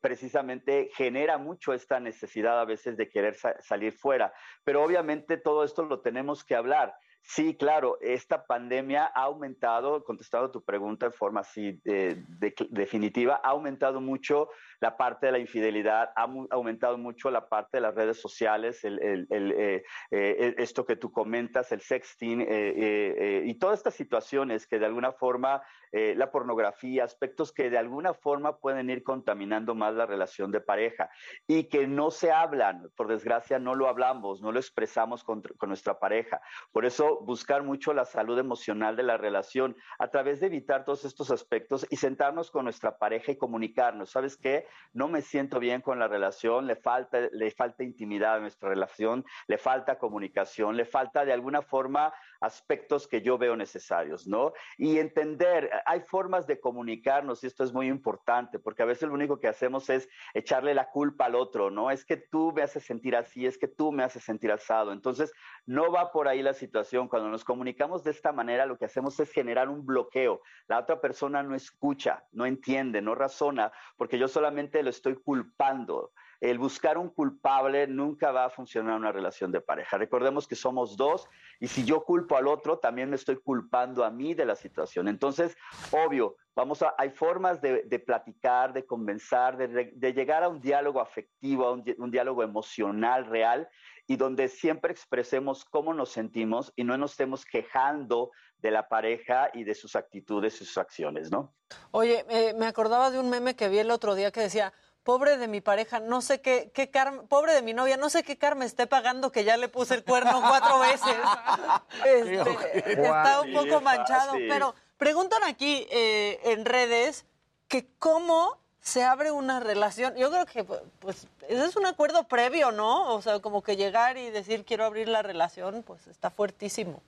precisamente 0.00 0.90
genera 0.94 1.36
mucho 1.38 1.72
esta 1.72 1.98
necesidad 1.98 2.43
a 2.46 2.64
veces 2.64 2.96
de 2.96 3.08
querer 3.08 3.34
sa- 3.34 3.60
salir 3.60 3.92
fuera. 3.92 4.32
Pero 4.64 4.82
obviamente 4.82 5.36
todo 5.36 5.64
esto 5.64 5.84
lo 5.84 6.00
tenemos 6.00 6.44
que 6.44 6.54
hablar. 6.54 6.94
Sí, 7.26 7.56
claro, 7.56 7.96
esta 8.02 8.46
pandemia 8.46 9.06
ha 9.14 9.22
aumentado, 9.22 10.04
contestando 10.04 10.50
tu 10.50 10.62
pregunta 10.62 11.06
en 11.06 11.12
forma 11.12 11.40
así 11.40 11.80
eh, 11.86 12.22
de- 12.28 12.54
definitiva, 12.68 13.40
ha 13.42 13.48
aumentado 13.48 14.00
mucho 14.02 14.50
la 14.80 14.96
parte 14.96 15.26
de 15.26 15.32
la 15.32 15.38
infidelidad, 15.38 16.10
ha 16.16 16.28
aumentado 16.50 16.98
mucho 16.98 17.30
la 17.30 17.48
parte 17.48 17.78
de 17.78 17.80
las 17.82 17.94
redes 17.94 18.20
sociales, 18.20 18.84
el, 18.84 19.26
eh, 19.30 19.82
eh, 20.10 20.54
esto 20.58 20.84
que 20.84 20.96
tú 20.96 21.12
comentas, 21.12 21.72
el 21.72 21.80
sexting 21.80 22.44
eh, 22.48 23.42
y 23.44 23.54
todas 23.54 23.78
estas 23.78 23.94
situaciones 23.94 24.66
que 24.66 24.78
de 24.78 24.86
alguna 24.86 25.12
forma, 25.12 25.62
la 25.92 26.32
pornografía, 26.32 27.04
aspectos 27.04 27.52
que 27.52 27.70
de 27.70 27.78
alguna 27.78 28.14
forma 28.14 28.58
pueden 28.58 28.90
ir 28.90 29.04
contaminando 29.04 29.76
más 29.76 29.94
la 29.94 30.06
relación 30.06 30.50
de 30.50 30.60
pareja 30.60 31.08
y 31.46 31.68
que 31.68 31.86
no 31.86 32.10
se 32.10 32.32
hablan, 32.32 32.90
por 32.96 33.06
desgracia 33.06 33.60
no 33.60 33.76
lo 33.76 33.86
hablamos, 33.86 34.42
no 34.42 34.50
lo 34.50 34.58
expresamos 34.58 35.22
con, 35.22 35.42
con 35.56 35.68
nuestra 35.68 36.00
pareja. 36.00 36.40
Por 36.72 36.84
eso 36.84 37.20
buscar 37.20 37.62
mucho 37.62 37.94
la 37.94 38.04
salud 38.04 38.36
emocional 38.40 38.96
de 38.96 39.04
la 39.04 39.16
relación 39.18 39.76
a 40.00 40.08
través 40.08 40.40
de 40.40 40.46
evitar 40.46 40.84
todos 40.84 41.04
estos 41.04 41.30
aspectos 41.30 41.86
y 41.90 41.96
sentarnos 41.96 42.50
con 42.50 42.64
nuestra 42.64 42.98
pareja 42.98 43.32
y 43.32 43.36
comunicarnos. 43.36 44.10
¿Sabes 44.10 44.36
qué? 44.36 44.63
No 44.92 45.08
me 45.08 45.22
siento 45.22 45.58
bien 45.58 45.80
con 45.80 45.98
la 45.98 46.08
relación, 46.08 46.66
le 46.66 46.76
falta, 46.76 47.20
le 47.32 47.50
falta 47.50 47.82
intimidad 47.82 48.34
a 48.36 48.40
nuestra 48.40 48.68
relación, 48.68 49.24
le 49.46 49.58
falta 49.58 49.98
comunicación, 49.98 50.76
le 50.76 50.84
falta 50.84 51.24
de 51.24 51.32
alguna 51.32 51.62
forma 51.62 52.12
aspectos 52.44 53.08
que 53.08 53.22
yo 53.22 53.38
veo 53.38 53.56
necesarios, 53.56 54.26
¿no? 54.26 54.52
Y 54.76 54.98
entender, 54.98 55.70
hay 55.86 56.00
formas 56.00 56.46
de 56.46 56.60
comunicarnos 56.60 57.42
y 57.42 57.46
esto 57.46 57.64
es 57.64 57.72
muy 57.72 57.88
importante, 57.88 58.58
porque 58.58 58.82
a 58.82 58.86
veces 58.86 59.08
lo 59.08 59.14
único 59.14 59.40
que 59.40 59.48
hacemos 59.48 59.88
es 59.90 60.08
echarle 60.34 60.74
la 60.74 60.90
culpa 60.90 61.26
al 61.26 61.34
otro, 61.34 61.70
¿no? 61.70 61.90
Es 61.90 62.04
que 62.04 62.16
tú 62.16 62.52
me 62.52 62.62
haces 62.62 62.84
sentir 62.84 63.16
así, 63.16 63.46
es 63.46 63.58
que 63.58 63.68
tú 63.68 63.92
me 63.92 64.04
haces 64.04 64.22
sentir 64.24 64.52
asado. 64.52 64.92
Entonces, 64.92 65.32
no 65.66 65.90
va 65.90 66.12
por 66.12 66.28
ahí 66.28 66.42
la 66.42 66.52
situación. 66.52 67.08
Cuando 67.08 67.28
nos 67.28 67.44
comunicamos 67.44 68.04
de 68.04 68.10
esta 68.10 68.32
manera, 68.32 68.66
lo 68.66 68.76
que 68.76 68.84
hacemos 68.84 69.18
es 69.20 69.30
generar 69.32 69.68
un 69.68 69.86
bloqueo. 69.86 70.42
La 70.66 70.78
otra 70.78 71.00
persona 71.00 71.42
no 71.42 71.54
escucha, 71.54 72.24
no 72.32 72.44
entiende, 72.44 73.00
no 73.00 73.14
razona, 73.14 73.72
porque 73.96 74.18
yo 74.18 74.28
solamente 74.28 74.82
lo 74.82 74.90
estoy 74.90 75.14
culpando. 75.16 76.12
El 76.40 76.58
buscar 76.58 76.98
un 76.98 77.08
culpable 77.08 77.86
nunca 77.86 78.32
va 78.32 78.46
a 78.46 78.50
funcionar 78.50 78.96
una 78.96 79.12
relación 79.12 79.52
de 79.52 79.60
pareja. 79.60 79.98
Recordemos 79.98 80.46
que 80.46 80.56
somos 80.56 80.96
dos 80.96 81.28
y 81.60 81.68
si 81.68 81.84
yo 81.84 82.04
culpo 82.04 82.36
al 82.36 82.48
otro, 82.48 82.78
también 82.78 83.10
me 83.10 83.16
estoy 83.16 83.36
culpando 83.36 84.04
a 84.04 84.10
mí 84.10 84.34
de 84.34 84.44
la 84.44 84.56
situación. 84.56 85.08
Entonces, 85.08 85.56
obvio, 85.90 86.36
vamos 86.54 86.82
a, 86.82 86.94
hay 86.98 87.10
formas 87.10 87.60
de, 87.60 87.98
platicar, 88.04 88.72
de 88.72 88.84
convencer, 88.84 89.56
de, 89.56 90.12
llegar 90.12 90.42
a 90.42 90.48
un 90.48 90.60
diálogo 90.60 91.00
afectivo, 91.00 91.66
a 91.66 91.72
un, 91.72 92.10
diálogo 92.10 92.42
emocional 92.42 93.26
real 93.26 93.68
y 94.06 94.16
donde 94.16 94.48
siempre 94.48 94.92
expresemos 94.92 95.64
cómo 95.64 95.94
nos 95.94 96.10
sentimos 96.10 96.72
y 96.76 96.84
no 96.84 96.96
nos 96.98 97.12
estemos 97.12 97.44
quejando 97.44 98.30
de 98.58 98.70
la 98.70 98.88
pareja 98.88 99.50
y 99.52 99.64
de 99.64 99.74
sus 99.74 99.96
actitudes 99.96 100.60
y 100.60 100.64
sus 100.64 100.78
acciones, 100.78 101.30
¿no? 101.30 101.54
Oye, 101.90 102.24
eh, 102.28 102.54
me 102.54 102.66
acordaba 102.66 103.10
de 103.10 103.18
un 103.18 103.30
meme 103.30 103.56
que 103.56 103.68
vi 103.68 103.78
el 103.78 103.90
otro 103.90 104.14
día 104.14 104.30
que 104.30 104.40
decía, 104.40 104.72
pobre 105.04 105.36
de 105.36 105.46
mi 105.46 105.60
pareja, 105.60 106.00
no 106.00 106.22
sé 106.22 106.40
qué, 106.40 106.72
qué 106.74 106.90
pobre 107.28 107.52
de 107.54 107.62
mi 107.62 107.74
novia, 107.74 107.96
no 107.96 108.08
sé 108.08 108.24
qué 108.24 108.36
car 108.36 108.56
me 108.56 108.64
esté 108.64 108.86
pagando 108.86 109.30
que 109.30 109.44
ya 109.44 109.56
le 109.58 109.68
puse 109.68 109.94
el 109.94 110.02
cuerno 110.02 110.40
cuatro 110.40 110.80
veces. 110.80 111.00
Este, 112.04 113.02
está 113.02 113.40
un 113.40 113.52
poco 113.52 113.80
manchado, 113.80 114.34
pero 114.48 114.74
preguntan 114.96 115.42
aquí 115.44 115.86
eh, 115.90 116.40
en 116.44 116.64
redes 116.64 117.24
que 117.68 117.86
cómo 117.98 118.58
se 118.80 119.04
abre 119.04 119.30
una 119.30 119.60
relación. 119.60 120.14
Yo 120.16 120.30
creo 120.30 120.46
que 120.46 120.64
pues 120.64 121.26
ese 121.48 121.64
es 121.64 121.76
un 121.76 121.86
acuerdo 121.86 122.24
previo, 122.24 122.72
¿no? 122.72 123.14
O 123.14 123.22
sea, 123.22 123.40
como 123.40 123.62
que 123.62 123.76
llegar 123.76 124.16
y 124.16 124.30
decir 124.30 124.64
quiero 124.64 124.84
abrir 124.84 125.08
la 125.08 125.22
relación, 125.22 125.82
pues 125.82 126.06
está 126.06 126.30
fuertísimo. 126.30 127.02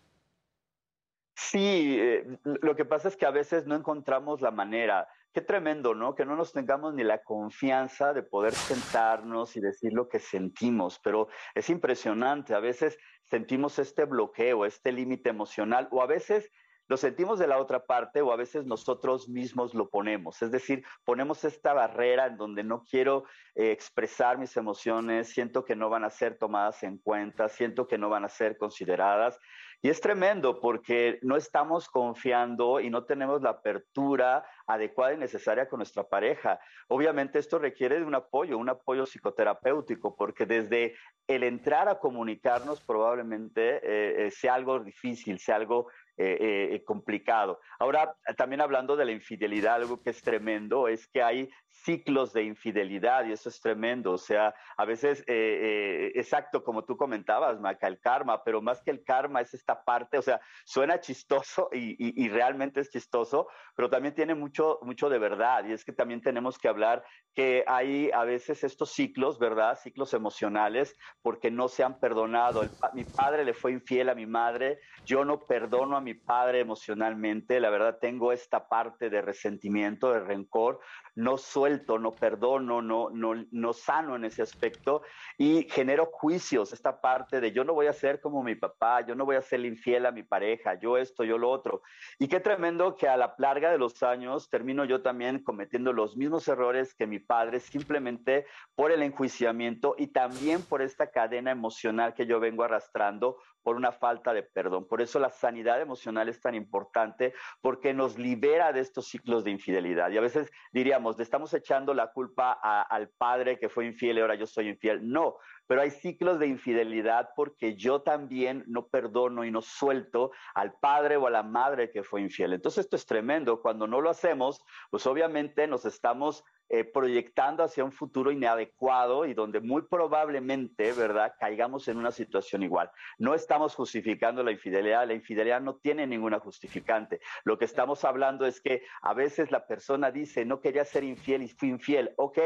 Sí, 1.38 1.98
eh, 2.00 2.24
lo 2.44 2.74
que 2.74 2.86
pasa 2.86 3.08
es 3.08 3.16
que 3.16 3.26
a 3.26 3.30
veces 3.30 3.66
no 3.66 3.74
encontramos 3.74 4.40
la 4.40 4.50
manera. 4.50 5.06
Qué 5.34 5.42
tremendo, 5.42 5.94
¿no? 5.94 6.14
Que 6.14 6.24
no 6.24 6.34
nos 6.34 6.54
tengamos 6.54 6.94
ni 6.94 7.04
la 7.04 7.22
confianza 7.22 8.14
de 8.14 8.22
poder 8.22 8.54
sentarnos 8.54 9.54
y 9.54 9.60
decir 9.60 9.92
lo 9.92 10.08
que 10.08 10.18
sentimos, 10.18 10.98
pero 10.98 11.28
es 11.54 11.68
impresionante. 11.68 12.54
A 12.54 12.60
veces 12.60 12.96
sentimos 13.24 13.78
este 13.78 14.06
bloqueo, 14.06 14.64
este 14.64 14.92
límite 14.92 15.28
emocional, 15.28 15.88
o 15.90 16.00
a 16.00 16.06
veces 16.06 16.50
lo 16.88 16.96
sentimos 16.96 17.38
de 17.38 17.48
la 17.48 17.58
otra 17.58 17.84
parte 17.84 18.22
o 18.22 18.32
a 18.32 18.36
veces 18.36 18.64
nosotros 18.64 19.28
mismos 19.28 19.74
lo 19.74 19.90
ponemos. 19.90 20.40
Es 20.42 20.50
decir, 20.50 20.84
ponemos 21.04 21.44
esta 21.44 21.72
barrera 21.72 22.26
en 22.26 22.36
donde 22.36 22.62
no 22.62 22.84
quiero 22.84 23.24
eh, 23.54 23.72
expresar 23.72 24.38
mis 24.38 24.56
emociones, 24.56 25.28
siento 25.28 25.64
que 25.64 25.76
no 25.76 25.90
van 25.90 26.04
a 26.04 26.10
ser 26.10 26.38
tomadas 26.38 26.82
en 26.82 26.98
cuenta, 26.98 27.48
siento 27.48 27.88
que 27.88 27.98
no 27.98 28.08
van 28.08 28.24
a 28.24 28.28
ser 28.28 28.56
consideradas. 28.56 29.38
Y 29.86 29.88
es 29.88 30.00
tremendo 30.00 30.58
porque 30.58 31.20
no 31.22 31.36
estamos 31.36 31.88
confiando 31.88 32.80
y 32.80 32.90
no 32.90 33.04
tenemos 33.04 33.40
la 33.40 33.50
apertura 33.50 34.44
adecuada 34.66 35.14
y 35.14 35.16
necesaria 35.16 35.68
con 35.68 35.78
nuestra 35.78 36.02
pareja. 36.02 36.58
Obviamente 36.88 37.38
esto 37.38 37.60
requiere 37.60 38.00
de 38.00 38.04
un 38.04 38.16
apoyo, 38.16 38.58
un 38.58 38.68
apoyo 38.68 39.06
psicoterapéutico, 39.06 40.16
porque 40.16 40.44
desde 40.44 40.96
el 41.28 41.44
entrar 41.44 41.88
a 41.88 42.00
comunicarnos 42.00 42.80
probablemente 42.80 43.76
eh, 43.76 44.26
eh, 44.26 44.30
sea 44.32 44.54
algo 44.54 44.80
difícil, 44.80 45.38
sea 45.38 45.54
algo 45.54 45.86
eh, 46.16 46.82
complicado. 46.86 47.60
Ahora, 47.78 48.16
también 48.36 48.60
hablando 48.60 48.96
de 48.96 49.04
la 49.04 49.12
infidelidad, 49.12 49.76
algo 49.76 50.02
que 50.02 50.10
es 50.10 50.22
tremendo 50.22 50.88
es 50.88 51.06
que 51.08 51.22
hay 51.22 51.50
ciclos 51.84 52.32
de 52.32 52.42
infidelidad 52.42 53.26
y 53.26 53.32
eso 53.32 53.48
es 53.48 53.60
tremendo. 53.60 54.12
O 54.12 54.18
sea, 54.18 54.54
a 54.76 54.84
veces, 54.84 55.20
eh, 55.20 55.24
eh, 55.28 56.12
exacto, 56.14 56.64
como 56.64 56.84
tú 56.84 56.96
comentabas, 56.96 57.60
Maca, 57.60 57.86
el 57.86 58.00
karma, 58.00 58.42
pero 58.42 58.62
más 58.62 58.82
que 58.82 58.90
el 58.90 59.04
karma 59.04 59.40
es 59.40 59.54
esta 59.54 59.84
parte, 59.84 60.18
o 60.18 60.22
sea, 60.22 60.40
suena 60.64 61.00
chistoso 61.00 61.68
y, 61.72 62.28
realmente 62.28 62.80
es 62.80 62.90
chistoso, 62.90 63.48
pero 63.74 63.88
también 63.88 64.14
tiene 64.14 64.34
mucho, 64.34 64.78
mucho 64.82 65.08
de 65.08 65.18
verdad 65.18 65.64
y 65.64 65.72
es 65.72 65.84
que 65.84 65.92
también 65.92 66.20
tenemos 66.20 66.58
que 66.58 66.68
hablar 66.68 67.04
que 67.34 67.64
hay 67.66 68.10
a 68.12 68.24
veces 68.24 68.64
estos 68.64 68.92
ciclos, 68.92 69.38
¿verdad? 69.38 69.78
Ciclos 69.80 70.12
emocionales 70.12 70.96
porque 71.22 71.50
no 71.50 71.68
se 71.68 71.84
han 71.84 72.00
perdonado. 72.00 72.64
mi 72.94 73.04
padre 73.04 73.44
le 73.44 73.54
fue 73.54 73.72
infiel 73.72 74.08
a 74.08 74.14
mi 74.14 74.26
madre, 74.26 74.80
yo 75.04 75.24
no 75.24 75.46
perdono 75.46 75.96
a 75.96 76.00
mi 76.06 76.14
padre 76.14 76.60
emocionalmente, 76.60 77.58
la 77.58 77.68
verdad 77.68 77.98
tengo 78.00 78.30
esta 78.30 78.68
parte 78.68 79.10
de 79.10 79.20
resentimiento, 79.22 80.12
de 80.12 80.20
rencor, 80.20 80.78
no 81.16 81.36
suelto, 81.36 81.98
no 81.98 82.14
perdono, 82.14 82.80
no, 82.80 83.10
no, 83.10 83.34
no 83.50 83.72
sano 83.72 84.14
en 84.14 84.24
ese 84.24 84.42
aspecto 84.42 85.02
y 85.36 85.66
genero 85.68 86.06
juicios, 86.06 86.72
esta 86.72 87.00
parte 87.00 87.40
de 87.40 87.50
yo 87.50 87.64
no 87.64 87.74
voy 87.74 87.88
a 87.88 87.92
ser 87.92 88.20
como 88.20 88.44
mi 88.44 88.54
papá, 88.54 89.04
yo 89.04 89.16
no 89.16 89.24
voy 89.24 89.34
a 89.34 89.42
ser 89.42 89.64
infiel 89.64 90.06
a 90.06 90.12
mi 90.12 90.22
pareja, 90.22 90.78
yo 90.78 90.96
esto, 90.96 91.24
yo 91.24 91.38
lo 91.38 91.50
otro. 91.50 91.82
Y 92.20 92.28
qué 92.28 92.38
tremendo 92.38 92.94
que 92.94 93.08
a 93.08 93.16
la 93.16 93.34
larga 93.38 93.72
de 93.72 93.78
los 93.78 94.00
años 94.04 94.48
termino 94.48 94.84
yo 94.84 95.02
también 95.02 95.42
cometiendo 95.42 95.92
los 95.92 96.16
mismos 96.16 96.46
errores 96.46 96.94
que 96.94 97.08
mi 97.08 97.18
padre 97.18 97.58
simplemente 97.58 98.46
por 98.76 98.92
el 98.92 99.02
enjuiciamiento 99.02 99.96
y 99.98 100.06
también 100.06 100.62
por 100.62 100.82
esta 100.82 101.10
cadena 101.10 101.50
emocional 101.50 102.14
que 102.14 102.26
yo 102.26 102.38
vengo 102.38 102.62
arrastrando 102.62 103.38
por 103.66 103.74
una 103.74 103.90
falta 103.90 104.32
de 104.32 104.44
perdón. 104.44 104.86
Por 104.86 105.02
eso 105.02 105.18
la 105.18 105.28
sanidad 105.28 105.80
emocional 105.80 106.28
es 106.28 106.40
tan 106.40 106.54
importante 106.54 107.34
porque 107.60 107.92
nos 107.92 108.16
libera 108.16 108.72
de 108.72 108.78
estos 108.78 109.08
ciclos 109.08 109.42
de 109.42 109.50
infidelidad. 109.50 110.08
Y 110.12 110.18
a 110.18 110.20
veces 110.20 110.52
diríamos, 110.72 111.16
le 111.16 111.24
estamos 111.24 111.52
echando 111.52 111.92
la 111.92 112.12
culpa 112.12 112.52
al 112.52 113.08
padre 113.08 113.58
que 113.58 113.68
fue 113.68 113.86
infiel 113.86 114.18
y 114.18 114.20
ahora 114.20 114.36
yo 114.36 114.46
soy 114.46 114.68
infiel. 114.68 115.10
No, 115.10 115.38
pero 115.66 115.80
hay 115.80 115.90
ciclos 115.90 116.38
de 116.38 116.46
infidelidad 116.46 117.30
porque 117.34 117.76
yo 117.76 118.02
también 118.02 118.64
no 118.66 118.86
perdono 118.86 119.44
y 119.44 119.50
no 119.50 119.62
suelto 119.62 120.32
al 120.54 120.74
padre 120.74 121.16
o 121.16 121.26
a 121.26 121.30
la 121.30 121.42
madre 121.42 121.90
que 121.90 122.02
fue 122.02 122.20
infiel. 122.20 122.52
Entonces 122.52 122.84
esto 122.84 122.96
es 122.96 123.06
tremendo. 123.06 123.60
Cuando 123.60 123.86
no 123.86 124.00
lo 124.00 124.10
hacemos, 124.10 124.62
pues 124.90 125.06
obviamente 125.06 125.66
nos 125.66 125.84
estamos 125.84 126.44
eh, 126.68 126.82
proyectando 126.82 127.62
hacia 127.62 127.84
un 127.84 127.92
futuro 127.92 128.32
inadecuado 128.32 129.24
y 129.24 129.34
donde 129.34 129.60
muy 129.60 129.82
probablemente, 129.82 130.92
¿verdad?, 130.92 131.34
caigamos 131.38 131.86
en 131.86 131.96
una 131.96 132.10
situación 132.10 132.64
igual. 132.64 132.90
No 133.18 133.34
estamos 133.34 133.76
justificando 133.76 134.42
la 134.42 134.50
infidelidad, 134.50 135.06
la 135.06 135.14
infidelidad 135.14 135.60
no 135.60 135.76
tiene 135.76 136.08
ninguna 136.08 136.40
justificante. 136.40 137.20
Lo 137.44 137.56
que 137.56 137.66
estamos 137.66 138.04
hablando 138.04 138.46
es 138.46 138.60
que 138.60 138.82
a 139.02 139.14
veces 139.14 139.52
la 139.52 139.68
persona 139.68 140.10
dice, 140.10 140.44
no 140.44 140.60
quería 140.60 140.84
ser 140.84 141.04
infiel 141.04 141.44
y 141.44 141.48
fui 141.48 141.68
infiel. 141.68 142.12
Ok, 142.16 142.38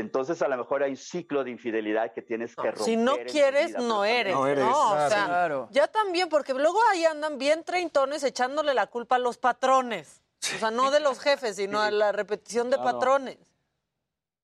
entonces 0.00 0.42
a 0.42 0.48
lo 0.48 0.56
mejor 0.56 0.82
hay 0.82 0.90
un 0.90 0.96
ciclo 0.96 1.44
de 1.44 1.50
infidelidad 1.50 2.12
que 2.12 2.22
tienes 2.22 2.56
que 2.56 2.62
romper. 2.70 2.84
Si 2.84 2.96
no 2.96 3.16
quieres, 3.18 3.78
no 3.78 4.04
eres. 4.04 4.34
No 4.34 4.46
eres. 4.46 4.64
o 4.64 5.08
sea, 5.08 5.68
Ya 5.70 5.86
también, 5.88 6.28
porque 6.28 6.54
luego 6.54 6.78
ahí 6.90 7.04
andan 7.04 7.38
bien 7.38 7.64
treintones 7.64 8.22
echándole 8.24 8.74
la 8.74 8.86
culpa 8.86 9.16
a 9.16 9.18
los 9.18 9.38
patrones. 9.38 10.20
O 10.56 10.58
sea, 10.58 10.70
no 10.70 10.90
de 10.90 11.00
los 11.00 11.20
jefes, 11.20 11.56
sino 11.56 11.80
a 11.80 11.90
la 11.90 12.12
repetición 12.12 12.70
de 12.70 12.78
patrones. 12.78 13.38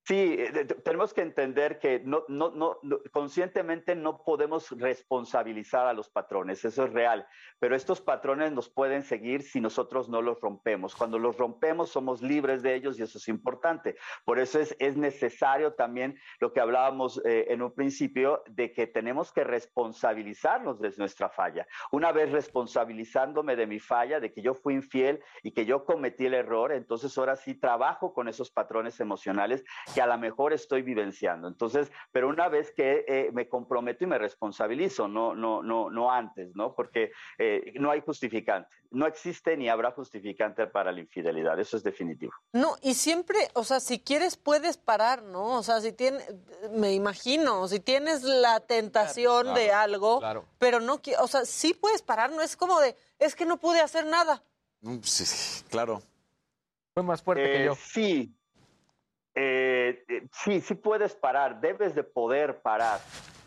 Sí, 0.07 0.37
eh, 0.39 0.65
tenemos 0.85 1.13
que 1.13 1.23
entender 1.23 1.81
que 1.81 1.99
no, 1.99 2.23
no, 2.29 2.53
no, 2.53 2.79
conscientemente 3.11 3.97
no 3.97 4.23
podemos 4.23 4.71
responsabilizar 4.79 5.89
a 5.89 5.93
los 5.93 6.09
patrones, 6.09 6.65
eso 6.65 6.85
es 6.85 6.93
real, 6.93 7.27
pero 7.59 7.75
estos 7.75 8.01
patrones 8.01 8.53
nos 8.53 8.69
pueden 8.69 9.03
seguir 9.03 9.43
si 9.43 9.61
nosotros 9.61 10.09
no 10.09 10.23
los 10.23 10.41
rompemos. 10.41 10.95
Cuando 10.95 11.19
los 11.19 11.37
rompemos 11.37 11.91
somos 11.91 12.23
libres 12.23 12.63
de 12.63 12.77
ellos 12.77 13.01
y 13.01 13.03
eso 13.03 13.19
es 13.19 13.27
importante. 13.27 13.97
Por 14.25 14.39
eso 14.39 14.61
es, 14.61 14.77
es 14.79 14.97
necesario 14.97 15.73
también 15.73 16.17
lo 16.39 16.53
que 16.53 16.61
hablábamos 16.61 17.21
eh, 17.25 17.47
en 17.49 17.63
un 17.63 17.75
principio 17.75 18.45
de 18.47 18.73
que 18.73 18.87
tenemos 18.87 19.33
que 19.33 19.43
responsabilizarnos 19.43 20.81
de 20.81 20.93
nuestra 20.99 21.31
falla. 21.31 21.67
Una 21.91 22.13
vez 22.13 22.31
responsabilizándome 22.31 23.57
de 23.57 23.67
mi 23.67 23.81
falla, 23.81 24.21
de 24.21 24.33
que 24.33 24.41
yo 24.41 24.55
fui 24.55 24.75
infiel 24.75 25.21
y 25.43 25.51
que 25.51 25.67
yo 25.67 25.85
cometí 25.85 26.27
el 26.27 26.35
error, 26.35 26.71
entonces 26.71 27.19
ahora 27.19 27.35
sí 27.35 27.55
trabajo 27.55 28.15
con 28.15 28.29
esos 28.29 28.53
patrones 28.53 29.01
emocionales 29.01 29.65
que 29.97 30.03
a 30.03 30.07
lo 30.07 30.19
mejor 30.19 30.53
estoy 30.53 30.83
vivenciando. 30.83 31.49
Entonces, 31.49 31.91
pero 32.13 32.29
una 32.29 32.51
vez 32.51 32.71
que 32.71 33.07
eh, 33.09 33.31
me 33.33 33.49
comprometo 33.49 34.05
y 34.05 34.07
me 34.07 34.19
responsabilizo, 34.19 35.09
no, 35.09 35.35
no, 35.35 35.63
no, 35.63 35.89
no 35.89 36.13
antes, 36.13 36.55
¿no? 36.55 36.75
Porque 36.75 37.13
eh, 37.39 37.73
no 37.81 37.91
hay 37.91 38.03
justificante, 38.03 38.69
no 38.91 39.07
existe 39.07 39.57
ni 39.57 39.71
habrá 39.71 39.93
justificante 39.93 40.67
para 40.67 40.93
la 40.93 41.01
infidelidad, 41.01 41.59
eso 41.59 41.79
es 41.79 41.83
definitivo. 41.83 42.35
No, 42.53 42.77
y 42.83 42.93
siempre, 42.93 43.39
o 43.55 43.65
sea, 43.65 43.81
si 43.81 43.99
quieres 43.99 44.37
puedes 44.37 44.77
parar, 44.77 45.23
¿no? 45.23 45.57
O 45.57 45.63
sea, 45.63 45.81
si 45.81 45.93
tienes, 45.93 46.23
me 46.73 46.93
imagino, 46.93 47.67
si 47.67 47.81
tienes 47.81 48.23
la 48.23 48.61
tentación 48.61 49.55
de 49.55 49.73
algo, 49.73 50.21
pero 50.59 50.79
no, 50.79 51.01
o 51.21 51.27
sea, 51.27 51.47
sí 51.47 51.73
puedes 51.73 52.03
parar, 52.03 52.31
no 52.33 52.43
es 52.43 52.55
como 52.55 52.81
de, 52.81 52.95
es 53.19 53.35
que 53.35 53.47
no 53.47 53.57
pude 53.57 53.81
hacer 53.81 54.05
nada. 54.05 54.43
Sí, 55.01 55.65
claro. 55.71 56.03
Fue 56.93 57.03
más 57.03 57.23
fuerte 57.23 57.51
que 57.51 57.65
yo. 57.65 57.75
Sí, 57.75 58.37
eh, 59.37 60.05
eh, 60.09 60.27
sí, 60.33 60.61
sí 60.61 60.75
puedes 60.75 61.15
parar, 61.15 61.61
debes 61.61 61.95
de 61.95 62.03
poder 62.03 62.61
parar. 62.63 63.01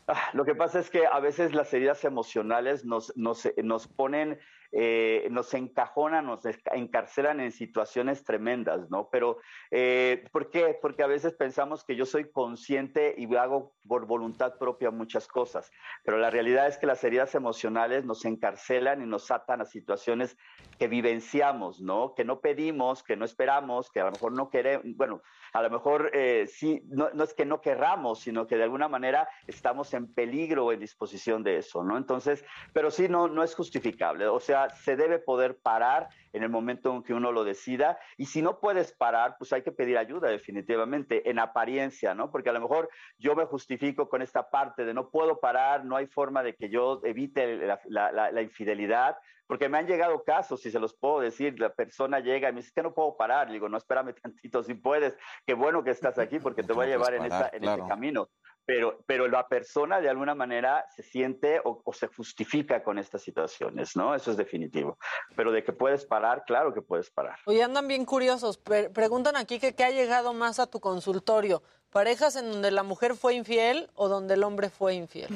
Ah, 0.08 0.30
lo 0.34 0.46
que 0.46 0.56
pasa 0.56 0.80
es 0.80 0.90
que 0.90 1.06
a 1.06 1.20
veces 1.20 1.54
las 1.54 1.74
heridas 1.74 2.04
emocionales 2.04 2.86
nos, 2.86 3.16
nos, 3.18 3.48
nos 3.64 3.88
ponen 3.88 4.40
eh, 4.72 5.28
nos 5.32 5.54
encajonan, 5.54 6.28
nos 6.28 6.42
encarcelan 6.46 7.40
en 7.40 7.52
situaciones 7.52 8.24
tremendas, 8.24 8.90
¿no? 8.90 9.10
Pero, 9.12 9.38
eh, 9.72 10.26
¿por 10.32 10.52
qué? 10.52 10.78
Porque 10.80 11.02
a 11.02 11.08
veces 11.08 11.34
pensamos 11.34 11.84
que 11.84 11.96
yo 11.96 12.06
soy 12.06 12.30
consciente 12.32 13.16
y 13.18 13.36
hago 13.36 13.74
por 13.88 14.06
voluntad 14.06 14.58
propia 14.60 14.92
muchas 14.92 15.28
cosas, 15.28 15.72
pero 16.04 16.18
la 16.18 16.30
realidad 16.30 16.68
es 16.68 16.78
que 16.78 16.86
las 16.86 17.04
heridas 17.04 17.34
emocionales 17.34 18.06
nos 18.06 18.26
encarcelan 18.26 19.02
y 19.02 19.08
nos 19.08 19.32
atan 19.32 19.62
a 19.62 19.66
situaciones 19.66 20.38
que 20.78 20.88
vivenciamos, 20.88 21.82
¿no? 21.82 22.14
Que 22.16 22.24
no 22.24 22.40
pedimos, 22.40 23.02
que 23.02 23.16
no 23.16 23.26
esperamos, 23.26 23.90
que 23.90 24.02
a 24.02 24.06
lo 24.06 24.12
mejor 24.12 24.34
no 24.34 24.50
queremos, 24.50 24.86
bueno, 24.96 25.22
a 25.54 25.64
lo 25.64 25.70
mejor 25.70 26.12
eh, 26.14 26.46
sí, 26.48 26.84
no, 26.90 27.10
no, 27.14 27.24
es 27.24 27.34
que 27.34 27.46
no 27.46 27.62
querramos, 27.62 28.20
sino 28.20 28.46
que 28.46 28.56
de 28.56 28.64
alguna 28.64 28.88
manera 28.88 29.28
estamos 29.48 29.94
en 29.94 30.14
peligro 30.14 30.66
o 30.66 30.72
en 30.72 30.80
disposición 30.80 31.44
de 31.44 31.58
eso, 31.58 31.84
¿no? 31.84 31.98
Entonces, 31.98 32.46
pero 32.72 32.92
sí, 32.92 33.10
no, 33.10 33.28
no 33.28 33.44
es 33.44 33.56
justificable. 33.56 34.28
O 34.28 34.40
sea, 34.40 34.59
se 34.84 34.96
debe 34.96 35.20
poder 35.20 35.60
parar 35.60 36.10
en 36.34 36.44
el 36.44 36.50
momento 36.50 36.94
en 36.94 37.04
que 37.04 37.14
uno 37.14 37.32
lo 37.32 37.44
decida. 37.44 38.00
Y 38.18 38.26
si 38.26 38.42
no 38.42 38.60
puedes 38.60 38.92
parar, 38.92 39.36
pues 39.38 39.54
hay 39.54 39.62
que 39.62 39.72
pedir 39.72 39.98
ayuda 39.98 40.30
definitivamente, 40.30 41.30
en 41.30 41.40
apariencia, 41.40 42.14
¿no? 42.14 42.32
Porque 42.32 42.50
a 42.50 42.54
lo 42.54 42.62
mejor 42.62 42.90
yo 43.18 43.36
me 43.36 43.46
justifico 43.46 44.10
con 44.10 44.22
esta 44.22 44.50
parte 44.50 44.86
de 44.86 44.94
no 44.94 45.10
puedo 45.10 45.40
parar, 45.40 45.86
no 45.86 45.96
hay 45.96 46.08
forma 46.08 46.44
de 46.44 46.56
que 46.56 46.70
yo 46.70 47.02
evite 47.04 47.58
la, 47.58 47.80
la, 47.88 48.32
la 48.32 48.42
infidelidad, 48.42 49.18
porque 49.50 49.68
me 49.68 49.80
han 49.80 49.88
llegado 49.88 50.24
casos, 50.24 50.62
si 50.62 50.70
se 50.70 50.80
los 50.80 50.94
puedo 50.94 51.22
decir, 51.22 51.60
la 51.60 51.74
persona 51.74 52.20
llega 52.20 52.50
y 52.50 52.54
me 52.54 52.62
dice 52.62 52.72
que 52.72 52.84
no 52.84 52.94
puedo 52.94 53.18
parar, 53.18 53.48
le 53.48 53.54
digo, 53.54 53.68
no, 53.68 53.78
espérame 53.78 54.14
tantito, 54.22 54.62
si 54.62 54.76
puedes, 54.76 55.18
qué 55.44 55.56
bueno 55.56 55.84
que 55.84 55.90
estás 55.90 56.20
aquí 56.20 56.38
porque 56.40 56.62
te 56.62 56.72
voy 56.72 56.86
a 56.86 56.90
llevar 56.90 57.16
en, 57.16 57.24
esta, 57.26 57.50
en 57.52 57.64
este 57.64 57.88
camino. 57.88 58.30
Pero, 58.70 59.00
pero 59.08 59.28
la 59.28 59.48
persona 59.48 60.00
de 60.00 60.12
alguna 60.12 60.36
manera 60.36 60.86
se 60.96 61.02
siente 61.02 61.60
o, 61.64 61.82
se 61.92 62.06
justifica 62.06 62.84
con 62.84 63.00
estas 63.00 63.24
situaciones, 63.24 63.96
¿no? 63.96 64.14
Eso 64.14 64.30
es 64.30 64.38
definitivo. 64.38 65.00
Pero 65.36 65.52
de 65.52 65.64
que 65.64 65.74
puedes 65.74 66.06
parar, 66.06 66.44
claro 66.46 66.72
que 66.72 66.84
puedes 66.84 67.10
parar. 67.10 67.40
Oye, 67.48 67.64
andan 67.64 67.88
bien 67.88 68.06
curiosos. 68.06 68.60
Pre 68.60 68.92
preguntan 68.92 69.38
aquí 69.38 69.60
que 69.60 69.74
qué 69.74 69.86
ha 69.86 69.90
llegado 69.90 70.36
más 70.36 70.60
a 70.60 70.68
tu 70.68 70.80
consultorio. 70.80 71.64
¿Parejas 71.90 72.36
en 72.36 72.52
donde 72.52 72.70
la 72.70 72.84
mujer 72.84 73.16
fue 73.16 73.34
infiel 73.34 73.90
o 73.96 74.08
donde 74.08 74.36
el 74.36 74.44
hombre 74.44 74.70
fue 74.70 74.94
infiel? 74.94 75.30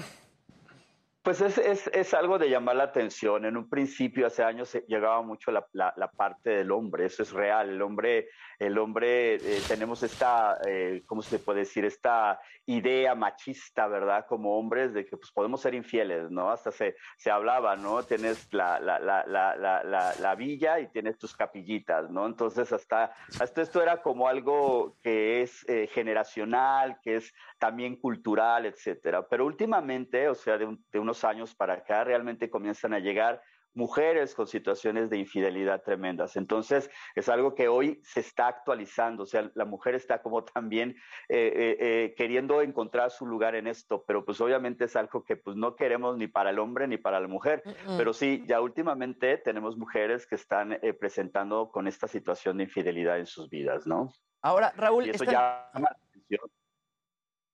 Pues 1.23 1.39
es, 1.39 1.57
es, 1.57 1.89
es, 1.93 2.13
algo 2.13 2.37
de 2.37 2.49
llamar 2.49 2.75
la 2.75 2.83
atención. 2.83 3.45
En 3.45 3.55
un 3.55 3.69
principio, 3.69 4.27
hace 4.27 4.43
años, 4.43 4.77
llegaba 4.87 5.21
mucho 5.21 5.51
la, 5.51 5.65
la, 5.71 6.11
parte 6.11 6.49
del 6.49 6.69
hombre. 6.69 7.05
Eso 7.05 7.23
es 7.23 7.31
real. 7.31 7.69
El 7.69 7.81
hombre, 7.81 8.27
el 8.59 8.77
hombre 8.77 9.35
eh, 9.35 9.61
tenemos 9.65 10.03
esta, 10.03 10.57
eh, 10.67 11.01
¿cómo 11.05 11.21
se 11.21 11.39
puede 11.39 11.59
decir? 11.59 11.85
Esta 11.85 12.41
idea 12.65 13.15
machista, 13.15 13.87
¿verdad? 13.87 14.25
Como 14.27 14.57
hombres, 14.57 14.93
de 14.93 15.05
que 15.05 15.15
pues, 15.15 15.31
podemos 15.31 15.61
ser 15.61 15.73
infieles, 15.75 16.29
¿no? 16.29 16.51
Hasta 16.51 16.71
se, 16.71 16.97
se 17.15 17.31
hablaba, 17.31 17.77
¿no? 17.77 18.03
Tienes 18.03 18.53
la, 18.53 18.81
la, 18.81 20.35
villa 20.35 20.81
y 20.81 20.89
tienes 20.89 21.17
tus 21.17 21.37
capillitas, 21.37 22.09
¿no? 22.09 22.25
Entonces, 22.25 22.73
hasta, 22.73 23.13
hasta 23.39 23.61
esto 23.61 23.81
era 23.81 24.01
como 24.01 24.27
algo 24.27 24.97
que 25.01 25.41
es 25.41 25.63
eh, 25.69 25.87
generacional, 25.87 26.99
que 27.01 27.17
es 27.17 27.33
también 27.59 27.95
cultural, 27.95 28.65
etcétera. 28.65 29.25
Pero 29.29 29.45
últimamente, 29.45 30.27
o 30.27 30.35
sea, 30.35 30.57
de, 30.57 30.65
un, 30.65 30.83
de 30.91 30.99
unos 30.99 31.12
años 31.23 31.53
para 31.53 31.73
acá, 31.73 32.03
realmente 32.03 32.49
comienzan 32.49 32.93
a 32.93 32.99
llegar 32.99 33.41
mujeres 33.75 34.35
con 34.35 34.47
situaciones 34.47 35.09
de 35.09 35.17
infidelidad 35.17 35.81
tremendas. 35.81 36.35
Entonces, 36.35 36.89
es 37.15 37.29
algo 37.29 37.55
que 37.55 37.67
hoy 37.67 37.99
se 38.03 38.19
está 38.19 38.47
actualizando, 38.47 39.23
o 39.23 39.25
sea, 39.25 39.49
la 39.55 39.65
mujer 39.65 39.95
está 39.95 40.21
como 40.21 40.43
también 40.43 40.91
eh, 41.29 41.51
eh, 41.55 41.77
eh, 41.79 42.15
queriendo 42.15 42.61
encontrar 42.61 43.11
su 43.11 43.25
lugar 43.25 43.55
en 43.55 43.67
esto, 43.67 44.03
pero 44.05 44.23
pues 44.25 44.39
obviamente 44.41 44.85
es 44.85 44.95
algo 44.95 45.23
que 45.23 45.37
pues 45.37 45.55
no 45.55 45.75
queremos 45.75 46.17
ni 46.17 46.27
para 46.27 46.51
el 46.51 46.59
hombre 46.59 46.87
ni 46.87 46.97
para 46.97 47.19
la 47.19 47.27
mujer, 47.27 47.63
uh 47.65 47.69
-uh. 47.69 47.97
pero 47.97 48.13
sí, 48.13 48.43
ya 48.47 48.61
últimamente 48.61 49.37
tenemos 49.39 49.77
mujeres 49.77 50.27
que 50.27 50.35
están 50.35 50.73
eh, 50.73 50.93
presentando 50.93 51.71
con 51.71 51.87
esta 51.87 52.07
situación 52.07 52.57
de 52.57 52.65
infidelidad 52.65 53.17
en 53.17 53.25
sus 53.25 53.49
vidas, 53.49 53.87
¿no? 53.87 54.11
Ahora, 54.41 54.73
Raúl, 54.75 55.07
y 55.07 55.11
eso 55.11 55.23
ya 55.23 55.71
llama 55.73 55.89
la 55.89 55.97
atención. 56.09 56.51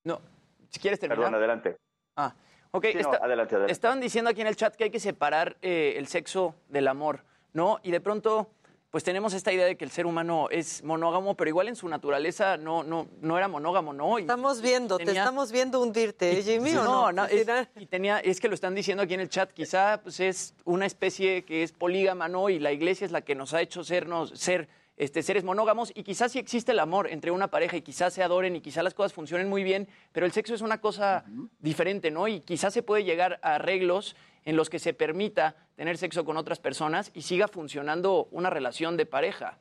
No, 0.03 0.21
si 0.69 0.79
quieres 0.79 0.99
terminar. 0.99 1.17
Perdón, 1.19 1.35
adelante. 1.35 1.77
Ah, 2.15 2.33
ok. 2.71 2.85
Sí, 2.91 2.93
no, 2.95 2.99
Está- 3.13 3.25
adelante, 3.25 3.55
adelante. 3.55 3.71
Estaban 3.71 3.99
diciendo 3.99 4.29
aquí 4.29 4.41
en 4.41 4.47
el 4.47 4.55
chat 4.55 4.75
que 4.75 4.85
hay 4.85 4.89
que 4.91 4.99
separar 4.99 5.57
eh, 5.61 5.95
el 5.97 6.07
sexo 6.07 6.55
del 6.67 6.87
amor, 6.87 7.23
¿no? 7.53 7.79
Y 7.83 7.91
de 7.91 8.01
pronto, 8.01 8.49
pues 8.91 9.03
tenemos 9.03 9.33
esta 9.33 9.53
idea 9.53 9.65
de 9.65 9.77
que 9.77 9.85
el 9.85 9.91
ser 9.91 10.05
humano 10.05 10.47
es 10.49 10.83
monógamo, 10.83 11.35
pero 11.35 11.49
igual 11.49 11.67
en 11.67 11.75
su 11.75 11.87
naturaleza 11.87 12.57
no, 12.57 12.83
no, 12.83 13.07
no 13.21 13.37
era 13.37 13.47
monógamo, 13.47 13.93
¿no? 13.93 14.17
Y 14.17 14.21
Estamos 14.21 14.61
viendo, 14.61 14.97
te 14.97 15.03
estamos 15.03 15.51
viendo 15.51 15.79
hundirte, 15.81 16.39
¿eh, 16.39 16.43
Jimmy, 16.43 16.75
¿o 16.75 16.83
no? 16.83 17.11
no, 17.11 17.25
es, 17.25 17.45
y 17.75 17.85
tenía, 17.85 18.19
es 18.19 18.39
que 18.39 18.47
lo 18.47 18.55
están 18.55 18.73
diciendo 18.73 19.03
aquí 19.03 19.13
en 19.13 19.19
el 19.19 19.29
chat, 19.29 19.51
quizá 19.51 19.99
pues 20.01 20.19
es 20.19 20.55
una 20.65 20.85
especie 20.87 21.43
que 21.45 21.61
es 21.63 21.71
polígama, 21.71 22.27
¿no? 22.27 22.49
Y 22.49 22.57
la 22.59 22.71
iglesia 22.71 23.05
es 23.05 23.11
la 23.11 23.21
que 23.21 23.35
nos 23.35 23.53
ha 23.53 23.61
hecho 23.61 23.83
sernos, 23.83 24.31
ser 24.31 24.67
este, 24.99 25.23
seres 25.23 25.45
monógamos 25.45 25.91
y 25.95 26.03
quizás 26.03 26.33
sí 26.33 26.39
existe 26.39 26.73
el 26.73 26.79
amor 26.79 27.09
entre 27.09 27.31
una 27.31 27.47
pareja 27.47 27.77
y 27.77 27.81
quizás 27.81 28.13
se 28.13 28.21
adoren 28.21 28.57
y 28.57 28.61
quizás 28.61 28.83
las 28.83 28.93
cosas 28.93 29.13
funcionen 29.13 29.47
muy 29.47 29.63
bien, 29.63 29.87
pero 30.11 30.25
el 30.25 30.33
sexo 30.33 30.53
es 30.53 30.61
una 30.61 30.81
cosa 30.81 31.23
diferente, 31.59 32.11
¿no? 32.11 32.27
Y 32.27 32.41
quizás 32.41 32.73
se 32.73 32.83
puede 32.83 33.05
llegar 33.05 33.39
a 33.41 33.55
arreglos 33.55 34.17
en 34.43 34.57
los 34.57 34.69
que 34.69 34.77
se 34.77 34.93
permita 34.93 35.55
tener 35.77 35.97
sexo 35.97 36.25
con 36.25 36.35
otras 36.35 36.59
personas 36.59 37.11
y 37.13 37.21
siga 37.21 37.47
funcionando 37.47 38.27
una 38.31 38.49
relación 38.49 38.97
de 38.97 39.05
pareja. 39.05 39.57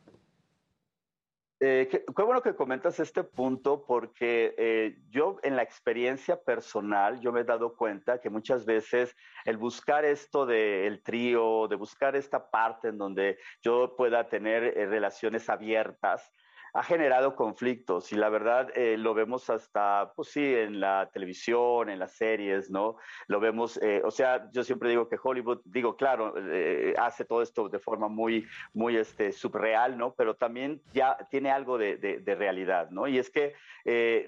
Eh, 1.61 1.89
qué, 1.91 2.23
bueno 2.23 2.41
que 2.41 2.55
comentas 2.55 3.01
este 3.01 3.25
punto 3.25 3.85
porque 3.85 4.55
eh, 4.57 4.97
yo 5.11 5.41
en 5.43 5.57
la 5.57 5.63
experiencia 5.65 6.41
personal 6.41 7.19
yo 7.19 7.33
me 7.33 7.41
he 7.41 7.45
dado 7.45 7.75
cuenta 7.75 8.21
que 8.21 8.31
muchas 8.31 8.65
veces 8.65 9.17
el 9.45 9.57
buscar 9.57 10.05
esto 10.05 10.47
del 10.47 11.03
trío, 11.03 11.67
de 11.67 11.75
buscar 11.75 12.15
esta 12.15 12.49
parte 12.49 12.89
en 12.89 12.99
donde 12.99 13.39
yo 13.61 13.97
pueda 13.97 14.29
tener 14.29 14.63
eh, 14.63 14.87
relaciones 14.87 15.49
abiertas, 15.49 16.33
ha 16.73 16.83
generado 16.83 17.35
conflictos 17.35 18.13
y 18.13 18.17
la 18.17 18.29
verdad 18.29 18.71
eh, 18.75 18.97
lo 18.97 19.15
vemos 19.15 19.51
hasta, 19.51 20.13
pues 20.15 20.29
sí, 20.29 20.55
en 20.55 20.81
la 20.81 21.09
televisión, 21.13 21.89
en 21.89 21.99
las 21.99 22.13
series, 22.13 22.71
¿no? 22.71 22.97
Lo 23.27 23.41
vemos, 23.41 23.79
eh, 23.83 24.03
o 24.05 24.11
sea, 24.11 24.51
yo 24.53 24.63
siempre 24.65 24.91
digo 24.91 25.09
que 25.09 25.19
Hollywood, 25.23 25.61
digo, 25.65 25.97
claro, 25.97 26.35
eh, 26.37 26.95
hace 26.99 27.25
todo 27.25 27.43
esto 27.43 27.69
de 27.69 27.79
forma 27.79 28.09
muy, 28.09 28.47
muy 28.75 28.97
este, 28.97 29.33
subreal, 29.33 29.97
¿no? 29.97 30.15
Pero 30.15 30.35
también 30.35 30.81
ya 30.93 31.17
tiene 31.31 31.51
algo 31.51 31.79
de, 31.79 31.97
de, 31.97 32.19
de 32.19 32.35
realidad, 32.35 32.91
¿no? 32.91 33.07
Y 33.07 33.19
es 33.19 33.31
que 33.31 33.55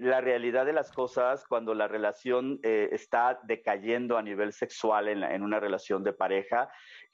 la 0.01 0.23
realidad 0.23 0.65
de 0.65 0.73
las 0.73 0.91
cosas, 0.91 1.45
cuando 1.47 1.75
la 1.75 1.87
relación 1.87 2.61
está 2.63 3.41
decayendo 3.43 4.17
a 4.17 4.23
nivel 4.23 4.55
sexual 4.55 5.09
en, 5.09 5.21
la, 5.21 5.35
en 5.35 5.43
una 5.43 5.61
relación 5.61 6.03
de 6.03 6.15
pareja, 6.15 6.71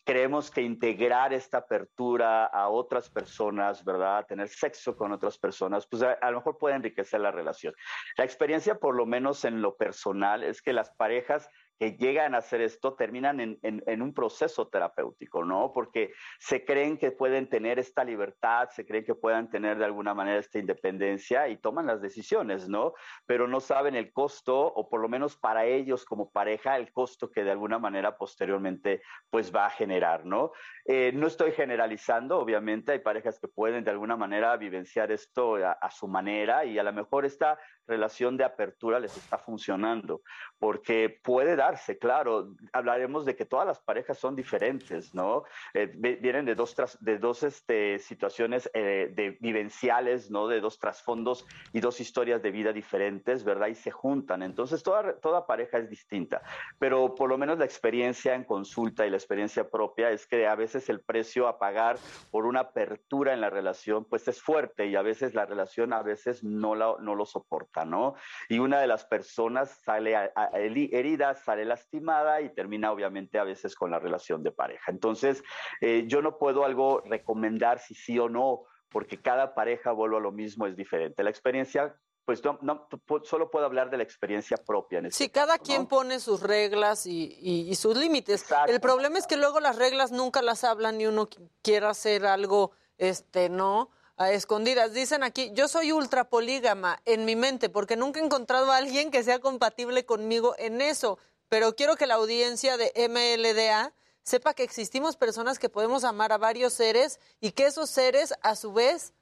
creemos 0.06 0.52
que 0.52 0.62
integrar 0.62 1.32
esta 1.32 1.58
apertura 1.58 2.46
a 2.46 2.68
otras 2.68 3.10
personas, 3.10 3.84
¿verdad? 3.84 4.24
Tener 4.24 4.48
sexo 4.48 4.96
con 4.96 5.10
otras 5.10 5.36
personas, 5.36 5.84
pues 5.88 6.00
a, 6.02 6.12
a, 6.12 6.30
lo 6.30 6.38
mejor 6.38 6.58
puede 6.58 6.76
enriquecer 6.76 7.20
la 7.20 7.32
relación. 7.32 7.74
La 8.16 8.24
experiencia, 8.24 8.76
por 8.76 8.94
lo 8.94 9.04
menos 9.04 9.44
en 9.44 9.60
lo 9.60 9.76
personal, 9.76 10.44
es 10.44 10.62
que 10.62 10.72
las 10.72 10.90
parejas 10.92 11.50
que 11.78 11.92
llegan 11.92 12.34
a 12.34 12.38
hacer 12.38 12.60
esto 12.60 12.94
terminan 12.94 13.40
en, 13.40 13.58
en, 13.62 14.02
un 14.02 14.14
proceso 14.14 14.68
terapéutico, 14.68 15.44
¿no? 15.44 15.72
Porque 15.72 16.12
se 16.38 16.64
creen 16.64 16.96
que 16.96 17.10
pueden 17.10 17.48
tener 17.48 17.78
esta 17.78 18.04
libertad, 18.04 18.68
se 18.70 18.86
creen 18.86 19.04
que 19.04 19.14
puedan 19.14 19.50
tener 19.50 19.76
de 19.78 19.84
alguna 19.84 20.14
manera 20.14 20.38
esta 20.38 20.58
independencia 20.58 21.48
y 21.48 21.58
toman 21.58 21.86
las 21.86 22.00
decisiones, 22.00 22.68
¿no? 22.68 22.94
Pero 23.26 23.46
no 23.46 23.60
saben 23.60 23.94
el 23.94 24.12
costo, 24.12 24.58
o 24.58 24.88
por 24.88 25.00
lo 25.00 25.08
menos 25.08 25.36
para 25.36 25.66
ellos 25.66 26.04
como 26.04 26.30
pareja, 26.30 26.76
el 26.76 26.92
costo 26.92 27.30
que 27.30 27.44
de 27.44 27.50
alguna 27.50 27.78
manera 27.78 28.16
posteriormente 28.16 29.02
pues 29.30 29.54
va 29.54 29.66
a 29.66 29.70
generar, 29.70 30.24
¿no? 30.24 30.52
Eh, 30.86 31.12
no 31.14 31.26
estoy 31.26 31.52
generalizando, 31.52 32.38
obviamente, 32.38 32.92
hay 32.92 33.00
parejas 33.00 33.38
que 33.38 33.48
pueden 33.48 33.84
de 33.84 33.90
alguna 33.90 34.16
manera 34.16 34.56
vivenciar 34.56 35.12
esto 35.12 35.56
a, 35.56 35.72
a 35.72 35.90
su 35.90 36.08
manera 36.08 36.64
y 36.64 36.78
a 36.78 36.82
lo 36.82 36.92
mejor 36.92 37.24
esta 37.24 37.58
relación 37.86 38.36
de 38.36 38.44
apertura 38.44 39.00
les 39.00 39.16
está 39.16 39.38
funcionando, 39.38 40.22
porque 40.58 41.20
puede 41.22 41.56
darse, 41.56 41.98
claro, 41.98 42.54
hablaremos 42.72 43.24
de 43.24 43.36
que 43.36 43.44
todas 43.44 43.66
las 43.66 43.80
parejas 43.80 44.18
son 44.18 44.36
diferentes, 44.36 45.14
¿no? 45.14 45.44
Eh, 45.74 45.92
vienen 45.94 46.44
de 46.44 46.54
dos, 46.54 46.74
tras, 46.74 47.02
de 47.02 47.18
dos 47.18 47.42
este, 47.42 47.98
situaciones 47.98 48.70
eh, 48.74 49.12
de 49.14 49.36
vivenciales, 49.40 50.30
¿no? 50.30 50.48
De 50.48 50.60
dos 50.60 50.78
trasfondos 50.78 51.46
y 51.72 51.80
dos 51.80 52.00
historias 52.00 52.42
de 52.42 52.50
vida 52.50 52.72
diferentes, 52.72 53.44
¿verdad? 53.44 53.68
Y 53.68 53.74
se 53.74 53.90
juntan, 53.90 54.42
entonces 54.42 54.82
toda, 54.82 55.18
toda 55.20 55.46
pareja 55.46 55.78
es 55.78 55.88
distinta, 55.88 56.42
pero 56.78 57.14
por 57.14 57.28
lo 57.28 57.38
menos 57.38 57.58
la 57.58 57.64
experiencia 57.64 58.34
en 58.34 58.44
consulta 58.44 59.06
y 59.06 59.10
la 59.10 59.16
experiencia 59.16 59.68
propia 59.68 60.10
es 60.10 60.26
que 60.26 60.46
a 60.46 60.54
veces 60.54 60.88
el 60.88 61.00
precio 61.00 61.48
a 61.48 61.58
pagar 61.58 61.98
por 62.30 62.46
una 62.46 62.60
apertura 62.60 63.32
en 63.32 63.40
la 63.40 63.50
relación, 63.50 64.04
pues 64.04 64.26
es 64.28 64.40
fuerte 64.40 64.86
y 64.86 64.96
a 64.96 65.02
veces 65.02 65.34
la 65.34 65.46
relación 65.46 65.92
a 65.92 66.02
veces 66.02 66.42
no, 66.42 66.74
la, 66.74 66.94
no 67.00 67.14
lo 67.14 67.26
soporta. 67.26 67.75
¿No? 67.84 68.14
Y 68.48 68.58
una 68.58 68.80
de 68.80 68.86
las 68.86 69.04
personas 69.04 69.80
sale 69.84 70.16
a, 70.16 70.32
a, 70.34 70.50
herida, 70.54 71.34
sale 71.34 71.64
lastimada 71.64 72.40
y 72.40 72.54
termina 72.54 72.92
obviamente 72.92 73.38
a 73.38 73.44
veces 73.44 73.74
con 73.74 73.90
la 73.90 73.98
relación 73.98 74.42
de 74.42 74.52
pareja. 74.52 74.90
Entonces, 74.90 75.42
eh, 75.80 76.04
yo 76.06 76.22
no 76.22 76.38
puedo 76.38 76.64
algo 76.64 77.02
recomendar 77.04 77.78
si 77.78 77.94
sí 77.94 78.18
o 78.18 78.28
no, 78.28 78.62
porque 78.88 79.20
cada 79.20 79.54
pareja, 79.54 79.92
vuelvo 79.92 80.16
a 80.16 80.20
lo 80.20 80.32
mismo, 80.32 80.66
es 80.66 80.76
diferente. 80.76 81.22
La 81.22 81.30
experiencia 81.30 81.96
pues 82.26 82.42
no, 82.44 82.88
solo 83.22 83.52
puedo 83.52 83.66
hablar 83.66 83.88
de 83.88 83.98
la 83.98 84.02
experiencia 84.02 84.56
propia. 84.56 84.98
En 84.98 85.06
este 85.06 85.24
sí, 85.24 85.30
cada 85.30 85.58
quien 85.58 85.86
pone 85.86 86.18
sus 86.18 86.42
reglas 86.42 87.06
y, 87.06 87.72
sus 87.76 87.96
límites. 87.96 88.44
El 88.66 88.80
problema 88.80 89.16
es 89.16 89.28
que 89.28 89.36
luego 89.36 89.60
las 89.60 89.76
reglas 89.76 90.10
nunca 90.10 90.42
las 90.42 90.64
hablan 90.64 91.00
y 91.00 91.06
uno 91.06 91.28
quiere 91.62 91.86
hacer 91.86 92.26
algo, 92.26 92.72
este, 92.98 93.48
¿no? 93.48 93.90
A 94.16 94.30
escondidas. 94.32 94.94
Dicen 94.94 95.22
aquí, 95.22 95.50
yo 95.54 95.68
soy 95.68 95.92
ultra 95.92 96.24
polígama 96.24 97.00
en 97.04 97.24
mi 97.24 97.36
mente 97.36 97.68
porque 97.68 97.96
nunca 97.96 98.20
he 98.20 98.24
encontrado 98.24 98.72
a 98.72 98.78
alguien 98.78 99.10
que 99.10 99.22
sea 99.22 99.38
compatible 99.38 100.06
conmigo 100.06 100.54
en 100.58 100.80
eso. 100.80 101.18
Pero 101.48 101.76
quiero 101.76 101.96
que 101.96 102.06
la 102.06 102.14
audiencia 102.14 102.76
de 102.76 102.92
MLDA 103.08 103.92
sepa 104.22 104.54
que 104.54 104.64
existimos 104.64 105.16
personas 105.16 105.58
que 105.58 105.68
podemos 105.68 106.02
amar 106.02 106.32
a 106.32 106.38
varios 106.38 106.72
seres 106.72 107.20
y 107.40 107.52
que 107.52 107.66
esos 107.66 107.90
seres, 107.90 108.34
a 108.42 108.56
su 108.56 108.72
vez, 108.72 109.12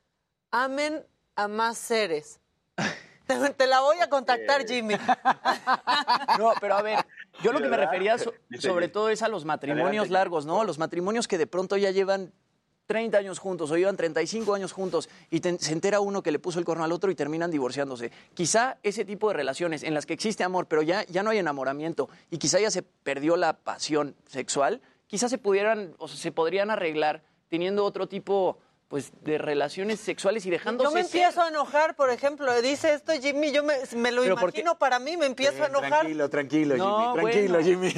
amen 0.50 1.04
a 1.36 1.48
más 1.48 1.76
seres. 1.76 2.40
Te, 3.56 3.66
la 3.66 3.80
voy 3.80 3.98
a 4.00 4.08
contactar, 4.08 4.66
Jimmy. 4.66 4.96
No, 6.38 6.52
pero 6.60 6.74
a 6.74 6.82
ver, 6.82 7.04
yo 7.42 7.52
lo 7.52 7.60
que 7.60 7.68
me 7.68 7.76
refería 7.76 8.16
sobre 8.58 8.88
todo 8.88 9.08
es 9.08 9.22
a 9.22 9.28
los 9.28 9.44
matrimonios 9.44 10.10
largos, 10.10 10.46
¿no? 10.46 10.64
Los 10.64 10.78
matrimonios 10.78 11.28
que 11.28 11.38
de 11.38 11.46
pronto 11.46 11.76
ya 11.76 11.90
llevan 11.90 12.32
30 12.86 13.16
años 13.16 13.38
juntos 13.38 13.70
o 13.70 13.76
llevan 13.76 13.96
35 13.96 14.54
años 14.54 14.72
juntos 14.72 15.08
y 15.30 15.38
se 15.38 15.72
entera 15.72 16.00
uno 16.00 16.22
que 16.22 16.30
le 16.30 16.38
puso 16.38 16.58
el 16.58 16.64
corno 16.64 16.84
al 16.84 16.92
otro 16.92 17.10
y 17.10 17.14
terminan 17.14 17.50
divorciándose. 17.50 18.12
Quizá 18.34 18.78
ese 18.82 19.04
tipo 19.04 19.28
de 19.28 19.34
relaciones 19.34 19.82
en 19.82 19.94
las 19.94 20.06
que 20.06 20.14
existe 20.14 20.44
amor, 20.44 20.66
pero 20.66 20.82
ya, 20.82 21.04
ya 21.06 21.22
no 21.22 21.30
hay 21.30 21.38
enamoramiento 21.38 22.08
y 22.30 22.38
quizá 22.38 22.60
ya 22.60 22.70
se 22.70 22.82
perdió 22.82 23.36
la 23.36 23.54
pasión 23.54 24.14
sexual, 24.26 24.82
quizá 25.06 25.28
se 25.28 25.38
pudieran 25.38 25.94
o 25.98 26.08
se 26.08 26.32
podrían 26.32 26.70
arreglar 26.70 27.22
teniendo 27.48 27.84
otro 27.84 28.06
tipo 28.06 28.58
pues 28.94 29.10
de 29.24 29.38
relaciones 29.38 29.98
sexuales 29.98 30.46
y 30.46 30.50
dejándose 30.50 30.88
Yo 30.88 30.94
me 30.94 31.00
empiezo 31.00 31.42
a 31.42 31.48
enojar, 31.48 31.96
por 31.96 32.10
ejemplo, 32.10 32.62
dice 32.62 32.94
esto 32.94 33.12
Jimmy, 33.20 33.50
yo 33.50 33.64
me, 33.64 34.12
lo 34.12 34.24
imagino 34.24 34.78
para 34.78 35.00
mí, 35.00 35.16
me 35.16 35.26
empiezo 35.26 35.64
a 35.64 35.66
enojar. 35.66 35.88
Tranquilo, 35.88 36.30
tranquilo, 36.30 36.74
Jimmy, 36.76 37.20
tranquilo, 37.20 37.60
Jimmy. 37.60 37.92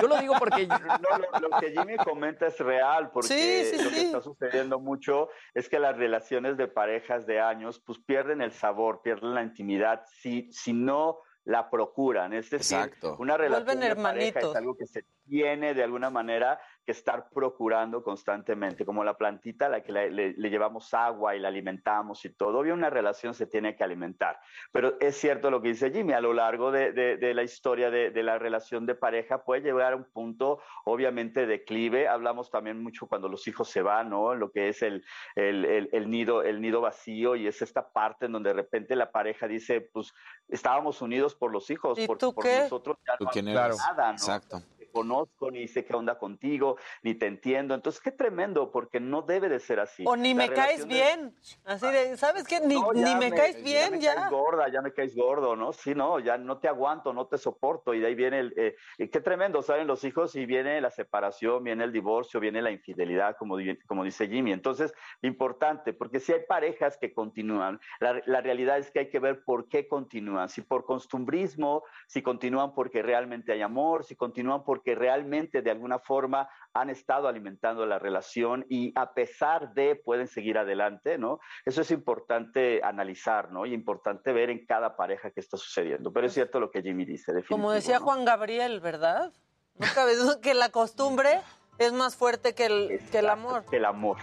Yo 0.00 0.08
lo 0.08 0.16
digo 0.16 0.34
porque... 0.40 0.66
No, 1.00 1.40
lo, 1.40 1.60
que 1.60 1.70
Jimmy 1.70 1.96
comenta 1.98 2.48
es 2.48 2.58
real, 2.58 3.12
porque 3.12 3.78
lo 3.80 3.90
que 3.90 4.00
está 4.00 4.20
sucediendo 4.20 4.80
mucho 4.80 5.28
es 5.54 5.68
que 5.68 5.78
las 5.78 5.96
relaciones 5.96 6.56
de 6.56 6.66
parejas 6.66 7.26
de 7.26 7.40
años, 7.40 7.80
pues 7.86 8.00
pierden 8.00 8.40
el 8.42 8.50
sabor, 8.50 9.02
pierden 9.02 9.34
la 9.34 9.44
intimidad, 9.44 10.02
si, 10.20 10.50
si 10.50 10.72
no 10.72 11.20
la 11.44 11.70
procuran. 11.70 12.32
Es 12.32 12.50
decir, 12.50 12.92
una 13.18 13.36
relación 13.36 13.80
de 13.80 13.96
pareja 13.96 14.40
es 14.40 14.56
algo 14.56 14.76
que 14.76 14.86
se 14.86 15.04
tiene 15.28 15.74
de 15.74 15.84
alguna 15.84 16.10
manera 16.10 16.60
que 16.90 16.98
estar 16.98 17.28
procurando 17.30 18.02
constantemente, 18.02 18.84
como 18.84 19.04
la 19.04 19.14
plantita 19.14 19.66
a 19.66 19.68
la 19.68 19.80
que 19.80 19.92
le, 19.92 20.32
llevamos 20.32 20.92
agua 20.92 21.36
y 21.36 21.38
la 21.38 21.46
alimentamos 21.46 22.24
y 22.24 22.30
todo. 22.30 22.58
Obvio, 22.58 22.74
una 22.74 22.90
relación 22.90 23.32
se 23.32 23.46
tiene 23.46 23.76
que 23.76 23.84
alimentar. 23.84 24.40
Pero 24.72 24.98
es 24.98 25.16
cierto 25.16 25.52
lo 25.52 25.62
que 25.62 25.68
dice 25.68 25.92
Jimmy, 25.92 26.14
a 26.14 26.20
lo 26.20 26.32
largo 26.32 26.72
de, 26.72 27.18
la 27.32 27.42
historia 27.44 27.90
de, 27.90 28.22
la 28.24 28.38
relación 28.38 28.86
de 28.86 28.96
pareja 28.96 29.44
puede 29.44 29.62
llegar 29.62 29.92
a 29.92 29.96
un 29.96 30.04
punto, 30.04 30.60
obviamente, 30.84 31.46
de 31.46 31.60
declive. 31.60 32.08
Hablamos 32.08 32.50
también 32.50 32.82
mucho 32.82 33.06
cuando 33.06 33.28
los 33.28 33.46
hijos 33.46 33.68
se 33.68 33.82
van, 33.82 34.10
¿no? 34.10 34.34
Lo 34.34 34.50
que 34.50 34.68
es 34.68 34.82
el, 34.82 35.04
el, 35.36 36.10
nido, 36.10 36.42
el 36.42 36.60
nido 36.60 36.80
vacío 36.80 37.36
y 37.36 37.46
es 37.46 37.62
esta 37.62 37.92
parte 37.92 38.26
en 38.26 38.32
donde 38.32 38.50
de 38.50 38.54
repente 38.54 38.96
la 38.96 39.12
pareja 39.12 39.46
dice, 39.46 39.80
pues 39.80 40.12
estábamos 40.48 41.02
unidos 41.02 41.36
por 41.36 41.52
los 41.52 41.70
hijos, 41.70 41.98
¿Y 41.98 42.06
por, 42.06 42.18
tú 42.18 42.34
por 42.34 42.44
qué? 42.44 42.60
nosotros 42.62 42.96
ya 43.06 43.16
no 43.20 43.30
hay 43.32 43.42
nada, 43.42 44.06
¿no? 44.08 44.12
Exacto 44.12 44.62
conozco, 44.90 45.50
ni 45.50 45.68
sé 45.68 45.84
qué 45.84 45.94
onda 45.94 46.18
contigo, 46.18 46.76
ni 47.02 47.14
te 47.14 47.26
entiendo. 47.26 47.74
Entonces, 47.74 48.00
qué 48.00 48.10
tremendo, 48.10 48.70
porque 48.70 49.00
no 49.00 49.22
debe 49.22 49.48
de 49.48 49.60
ser 49.60 49.80
así. 49.80 50.04
O 50.06 50.16
ni 50.16 50.34
me 50.34 50.50
caes 50.50 50.86
bien. 50.86 51.34
Así 51.64 51.86
de, 51.86 52.16
¿sabes 52.16 52.44
qué? 52.44 52.60
Ni, 52.60 52.76
me, 53.16 53.30
caes 53.30 53.62
bien, 53.62 54.00
ya. 54.00 54.14
Me 54.14 54.16
caes 54.16 54.30
gorda, 54.30 54.68
ya 54.72 54.82
me 54.82 54.92
caes 54.92 55.14
gordo, 55.14 55.56
¿no? 55.56 55.72
Sí, 55.72 55.94
no, 55.94 56.18
ya 56.18 56.38
no 56.38 56.58
te 56.58 56.68
aguanto, 56.68 57.12
no 57.12 57.26
te 57.26 57.38
soporto. 57.38 57.94
Y 57.94 58.00
de 58.00 58.06
ahí 58.06 58.14
viene 58.14 58.40
el. 58.40 58.54
Eh, 58.56 58.76
qué 59.10 59.20
tremendo, 59.20 59.62
¿saben 59.62 59.86
los 59.86 60.04
hijos? 60.04 60.34
Y 60.36 60.46
viene 60.46 60.80
la 60.80 60.90
separación, 60.90 61.64
viene 61.64 61.84
el 61.84 61.92
divorcio, 61.92 62.40
viene 62.40 62.62
la 62.62 62.70
infidelidad, 62.70 63.36
como, 63.36 63.56
como 63.86 64.04
dice 64.04 64.28
Jimmy. 64.28 64.52
Entonces, 64.52 64.92
importante, 65.22 65.92
porque 65.92 66.20
si 66.20 66.32
hay 66.32 66.40
parejas 66.48 66.96
que 66.98 67.12
continúan, 67.12 67.80
la, 68.00 68.20
la 68.26 68.40
realidad 68.40 68.78
es 68.78 68.90
que 68.90 69.00
hay 69.00 69.08
que 69.08 69.18
ver 69.18 69.42
por 69.44 69.68
qué 69.68 69.88
continúan. 69.88 70.48
Si 70.48 70.62
por 70.62 70.84
costumbrismo, 70.84 71.84
si 72.06 72.22
continúan 72.22 72.74
porque 72.74 73.02
realmente 73.02 73.52
hay 73.52 73.62
amor, 73.62 74.04
si 74.04 74.16
continúan 74.16 74.64
porque 74.64 74.79
que 74.82 74.94
realmente 74.94 75.62
de 75.62 75.70
alguna 75.70 75.98
forma 75.98 76.48
han 76.72 76.90
estado 76.90 77.28
alimentando 77.28 77.86
la 77.86 77.98
relación 77.98 78.64
y 78.68 78.92
a 78.94 79.12
pesar 79.12 79.74
de 79.74 79.96
pueden 79.96 80.28
seguir 80.28 80.58
adelante, 80.58 81.18
¿no? 81.18 81.40
Eso 81.64 81.82
es 81.82 81.90
importante 81.90 82.80
analizar, 82.82 83.50
¿no? 83.50 83.66
Y 83.66 83.74
importante 83.74 84.32
ver 84.32 84.50
en 84.50 84.66
cada 84.66 84.96
pareja 84.96 85.30
qué 85.30 85.40
está 85.40 85.56
sucediendo. 85.56 86.12
Pero 86.12 86.26
es 86.26 86.34
cierto 86.34 86.60
lo 86.60 86.70
que 86.70 86.82
Jimmy 86.82 87.04
dice, 87.04 87.32
Como 87.48 87.72
decía 87.72 87.98
Juan 87.98 88.24
Gabriel, 88.24 88.80
¿verdad? 88.80 89.32
No 89.76 89.86
cabe 89.94 90.16
duda 90.16 90.40
que 90.40 90.54
la 90.54 90.68
costumbre 90.70 91.40
es 91.78 91.92
más 91.92 92.16
fuerte 92.16 92.54
que 92.54 92.66
el, 92.66 93.00
que 93.10 93.18
el 93.18 93.30
amor. 93.30 93.64
Que 93.70 93.78
el 93.78 93.86
amor. 93.86 94.18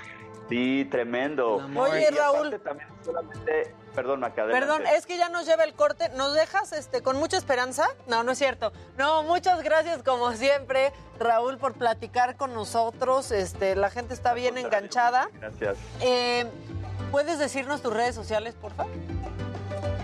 Sí, 0.49 0.87
tremendo. 0.89 1.55
Oye, 1.75 2.09
Raúl. 2.11 2.59
También 2.59 2.87
solamente 3.03 3.73
Perdón, 3.97 4.21
Perdón, 4.35 4.83
es 4.95 5.07
que 5.07 5.17
ya 5.17 5.27
nos 5.29 5.47
lleva 5.47 5.63
el 5.63 5.73
corte. 5.73 6.09
¿Nos 6.09 6.35
dejas 6.35 6.71
este, 6.71 7.01
con 7.01 7.17
mucha 7.17 7.35
esperanza? 7.35 7.87
No, 8.05 8.21
no 8.23 8.33
es 8.33 8.37
cierto. 8.37 8.71
No, 8.95 9.23
muchas 9.23 9.63
gracias 9.63 10.03
como 10.03 10.33
siempre, 10.33 10.93
Raúl, 11.19 11.57
por 11.57 11.73
platicar 11.73 12.37
con 12.37 12.53
nosotros. 12.53 13.31
Este, 13.31 13.75
la 13.75 13.89
gente 13.89 14.13
está 14.13 14.35
bien 14.35 14.59
enganchada. 14.59 15.31
Gracias. 15.39 15.79
Eh, 16.01 16.45
¿Puedes 17.09 17.39
decirnos 17.39 17.81
tus 17.81 17.91
redes 17.91 18.13
sociales, 18.13 18.53
por 18.53 18.71
favor? 18.73 18.93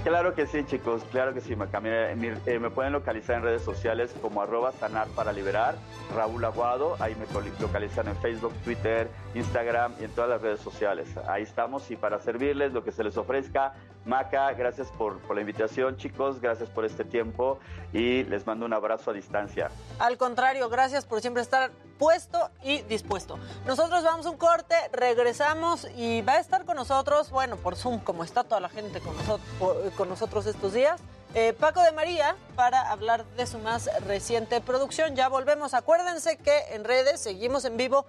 Claro 0.04 0.36
que 0.36 0.48
sí, 0.48 0.66
chicos, 0.66 1.02
claro 1.12 1.34
que 1.34 1.40
sí. 1.40 1.54
Eh, 1.54 2.60
me 2.60 2.70
pueden 2.70 2.92
localizar 2.92 3.38
en 3.38 3.44
redes 3.44 3.62
sociales 3.62 4.14
como 4.22 4.42
arroba 4.42 4.74
sanar 4.74 5.08
para 5.16 5.32
liberar, 5.32 5.76
Raúl 6.14 6.44
Aguado, 6.44 6.98
ahí 7.00 7.16
me 7.16 7.26
localizan 7.62 8.10
en 8.10 8.18
Facebook, 8.18 8.54
Twitter, 8.66 9.08
Instagram 9.34 9.94
y 10.02 10.04
en 10.04 10.12
todas 10.12 10.30
las 10.30 10.42
redes 10.42 10.60
sociales. 10.60 11.08
Ahí 11.26 11.44
estamos 11.44 11.90
y 11.90 11.96
para 11.96 12.20
servirles 12.20 12.74
lo 12.74 12.84
que 12.84 12.92
se 12.92 13.02
les 13.02 13.16
ofrezca. 13.16 13.76
Maca, 14.06 14.52
gracias 14.54 14.90
por, 14.92 15.20
la 15.34 15.42
invitación, 15.42 15.98
chicos, 15.98 16.42
gracias 16.42 16.70
por 16.70 16.86
este 16.86 17.06
tiempo 17.06 17.60
y 17.94 18.24
les 18.24 18.46
mando 18.46 18.66
un 18.66 18.74
abrazo 18.74 19.12
a 19.12 19.14
distancia. 19.14 19.70
Al 20.00 20.18
contrario, 20.18 20.70
gracias 20.70 21.06
por 21.06 21.22
siempre 21.22 21.42
estar 21.42 21.72
puesto 21.98 22.50
y 22.64 22.82
dispuesto. 22.82 23.40
Nosotros 23.66 24.04
vamos 24.04 24.26
a 24.26 24.30
un 24.30 24.38
corte, 24.38 24.76
regresamos 24.92 25.88
y 25.96 26.22
va 26.22 26.34
a 26.34 26.40
estar 26.40 26.66
con 26.66 26.76
nosotros, 26.76 27.32
bueno, 27.32 27.56
por 27.58 27.76
Zoom, 27.76 28.00
como 28.00 28.24
está 28.24 28.44
toda 28.44 28.60
la 28.60 28.70
gente 28.70 29.00
con 29.00 29.16
nosotros 29.16 29.94
con 29.96 30.10
nosotros 30.10 30.46
estos 30.46 30.74
días. 30.74 31.02
Eh, 31.36 31.54
Paco 31.60 31.82
de 31.82 31.92
María 31.92 32.36
para 32.56 32.92
hablar 32.92 33.26
de 33.38 33.48
su 33.48 33.58
más 33.58 33.90
reciente 34.06 34.62
producción. 34.62 35.16
Ya 35.16 35.30
volvemos. 35.30 35.74
Acuérdense 35.74 36.38
que 36.38 36.58
en 36.72 36.84
redes 36.84 37.20
seguimos 37.20 37.66
en 37.66 37.78
vivo 37.78 38.06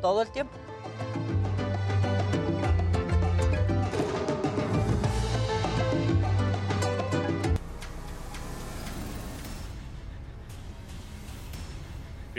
todo 0.00 0.22
el 0.22 0.30
tiempo. 0.30 0.52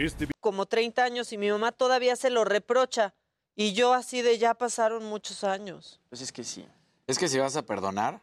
Este 0.05 0.27
Como 0.39 0.65
30 0.65 1.03
años 1.03 1.33
y 1.33 1.37
mi 1.37 1.49
mamá 1.49 1.71
todavía 1.71 2.15
se 2.15 2.29
lo 2.29 2.45
reprocha. 2.45 3.13
Y 3.55 3.73
yo 3.73 3.93
así 3.93 4.21
de 4.21 4.37
ya 4.37 4.53
pasaron 4.53 5.03
muchos 5.05 5.43
años. 5.43 5.99
Pues 6.09 6.21
es 6.21 6.31
que 6.31 6.43
sí. 6.43 6.65
Es 7.07 7.17
que 7.17 7.27
si 7.27 7.37
vas 7.39 7.55
a 7.57 7.63
perdonar, 7.63 8.21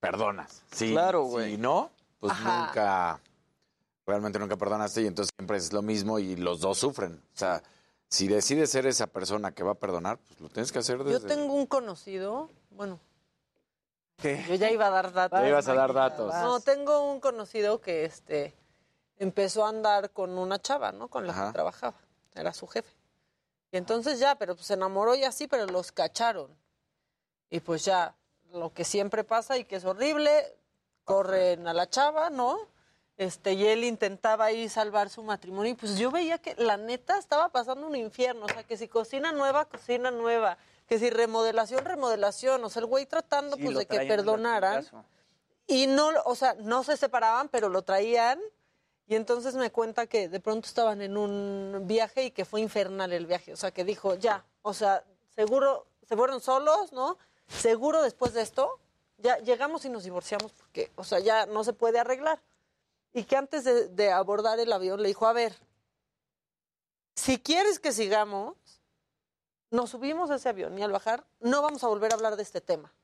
perdonas. 0.00 0.62
Sí, 0.72 0.92
claro, 0.92 1.24
güey. 1.24 1.52
Si 1.52 1.58
no, 1.58 1.90
pues 2.20 2.32
nunca, 2.38 3.20
realmente 4.06 4.38
nunca 4.38 4.56
perdonaste 4.56 5.02
y 5.02 5.06
entonces 5.06 5.34
siempre 5.36 5.58
es 5.58 5.72
lo 5.72 5.82
mismo 5.82 6.18
y 6.18 6.36
los 6.36 6.60
dos 6.60 6.78
sufren. 6.78 7.22
O 7.34 7.36
sea, 7.36 7.62
si 8.08 8.28
decides 8.28 8.70
ser 8.70 8.86
esa 8.86 9.06
persona 9.06 9.52
que 9.52 9.62
va 9.62 9.72
a 9.72 9.74
perdonar, 9.74 10.18
pues 10.18 10.40
lo 10.40 10.48
tienes 10.48 10.72
que 10.72 10.78
hacer 10.78 11.04
desde... 11.04 11.20
Yo 11.20 11.26
tengo 11.26 11.52
un 11.52 11.66
conocido, 11.66 12.48
bueno... 12.70 12.98
¿Qué? 14.16 14.44
Yo 14.48 14.54
ya 14.54 14.70
iba 14.70 14.86
a 14.86 14.90
dar 14.90 15.12
datos. 15.12 15.40
Ya 15.40 15.48
ibas 15.48 15.68
a 15.68 15.74
dar 15.74 15.92
datos. 15.92 16.32
No, 16.32 16.60
tengo 16.60 17.10
un 17.12 17.18
conocido 17.18 17.80
que 17.80 18.04
este 18.04 18.54
empezó 19.22 19.64
a 19.64 19.68
andar 19.68 20.10
con 20.10 20.36
una 20.36 20.60
chava, 20.60 20.92
¿no? 20.92 21.08
Con 21.08 21.26
la 21.26 21.32
que 21.32 21.52
trabajaba. 21.52 21.96
Era 22.34 22.52
su 22.52 22.66
jefe. 22.66 22.92
Y 23.70 23.76
entonces 23.76 24.18
ya, 24.18 24.34
pero 24.34 24.54
pues 24.54 24.66
se 24.66 24.74
enamoró 24.74 25.14
y 25.14 25.24
así, 25.24 25.46
pero 25.46 25.66
los 25.66 25.92
cacharon. 25.92 26.50
Y 27.48 27.60
pues 27.60 27.84
ya, 27.84 28.14
lo 28.52 28.72
que 28.72 28.84
siempre 28.84 29.24
pasa 29.24 29.56
y 29.58 29.64
que 29.64 29.76
es 29.76 29.84
horrible, 29.84 30.56
corren 31.04 31.66
a 31.68 31.72
la 31.72 31.88
chava, 31.88 32.30
¿no? 32.30 32.58
Este, 33.16 33.52
y 33.52 33.66
él 33.66 33.84
intentaba 33.84 34.46
ahí 34.46 34.68
salvar 34.68 35.08
su 35.10 35.22
matrimonio 35.22 35.72
y 35.72 35.74
pues 35.74 35.96
yo 35.98 36.10
veía 36.10 36.38
que 36.38 36.54
la 36.56 36.76
neta 36.76 37.18
estaba 37.18 37.50
pasando 37.50 37.86
un 37.86 37.94
infierno, 37.94 38.46
o 38.46 38.48
sea, 38.48 38.64
que 38.64 38.76
si 38.76 38.88
cocina 38.88 39.32
nueva, 39.32 39.66
cocina 39.66 40.10
nueva, 40.10 40.56
que 40.88 40.98
si 40.98 41.10
remodelación, 41.10 41.84
remodelación, 41.84 42.64
o 42.64 42.70
sea, 42.70 42.80
el 42.80 42.86
güey 42.86 43.06
tratando 43.06 43.56
pues 43.56 43.76
de 43.76 43.86
que 43.86 44.06
perdonaran. 44.06 44.84
Y 45.66 45.86
no, 45.86 46.10
o 46.24 46.34
sea, 46.34 46.54
no 46.54 46.82
se 46.82 46.96
separaban, 46.96 47.48
pero 47.48 47.68
lo 47.68 47.82
traían. 47.82 48.40
Y 49.12 49.14
entonces 49.14 49.54
me 49.56 49.70
cuenta 49.70 50.06
que 50.06 50.30
de 50.30 50.40
pronto 50.40 50.66
estaban 50.66 51.02
en 51.02 51.18
un 51.18 51.82
viaje 51.84 52.24
y 52.24 52.30
que 52.30 52.46
fue 52.46 52.62
infernal 52.62 53.12
el 53.12 53.26
viaje. 53.26 53.52
O 53.52 53.56
sea, 53.58 53.70
que 53.70 53.84
dijo, 53.84 54.14
ya, 54.14 54.42
o 54.62 54.72
sea, 54.72 55.04
seguro 55.34 55.86
se 56.08 56.16
fueron 56.16 56.40
solos, 56.40 56.94
¿no? 56.94 57.18
seguro 57.46 58.00
después 58.00 58.32
de 58.32 58.40
esto 58.40 58.78
ya 59.18 59.36
llegamos 59.36 59.84
y 59.84 59.90
nos 59.90 60.04
divorciamos 60.04 60.52
porque, 60.52 60.90
o 60.96 61.04
sea, 61.04 61.18
ya 61.18 61.44
no 61.44 61.62
se 61.62 61.74
puede 61.74 61.98
arreglar. 61.98 62.40
Y 63.12 63.24
que 63.24 63.36
antes 63.36 63.64
de, 63.64 63.88
de 63.88 64.10
abordar 64.10 64.58
el 64.58 64.72
avión 64.72 65.02
le 65.02 65.08
dijo, 65.08 65.26
a 65.26 65.34
ver, 65.34 65.54
si 67.14 67.38
quieres 67.38 67.78
que 67.78 67.92
sigamos, 67.92 68.56
nos 69.70 69.90
subimos 69.90 70.30
a 70.30 70.36
ese 70.36 70.48
avión 70.48 70.78
y 70.78 70.82
al 70.82 70.90
bajar 70.90 71.26
no 71.38 71.60
vamos 71.60 71.84
a 71.84 71.88
volver 71.88 72.12
a 72.12 72.14
hablar 72.14 72.36
de 72.36 72.44
este 72.44 72.62
tema. 72.62 72.94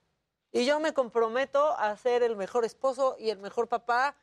Y 0.52 0.64
yo 0.64 0.80
me 0.80 0.94
comprometo 0.94 1.76
a 1.76 1.94
ser 1.98 2.22
el 2.22 2.35
mejor 2.35 2.64
esposo 2.64 3.14
y 3.18 3.28
el 3.28 3.40
mejor 3.40 3.68
papá 3.68 4.16